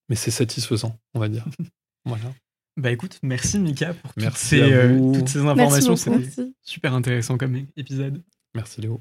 mais 0.08 0.16
c'est 0.16 0.30
satisfaisant, 0.30 0.98
on 1.14 1.20
va 1.20 1.28
dire. 1.28 1.44
voilà. 2.04 2.32
Bah 2.76 2.90
écoute, 2.90 3.18
merci 3.22 3.58
Mika 3.58 3.94
pour 3.94 4.12
toutes, 4.12 4.22
Merci 4.22 4.46
ces, 4.48 4.60
euh, 4.60 5.12
toutes 5.14 5.28
ces 5.28 5.38
informations. 5.38 5.96
C'était 5.96 6.52
super 6.62 6.92
intéressant 6.92 7.38
comme 7.38 7.66
épisode. 7.76 8.22
Merci 8.54 8.82
Léo. 8.82 9.00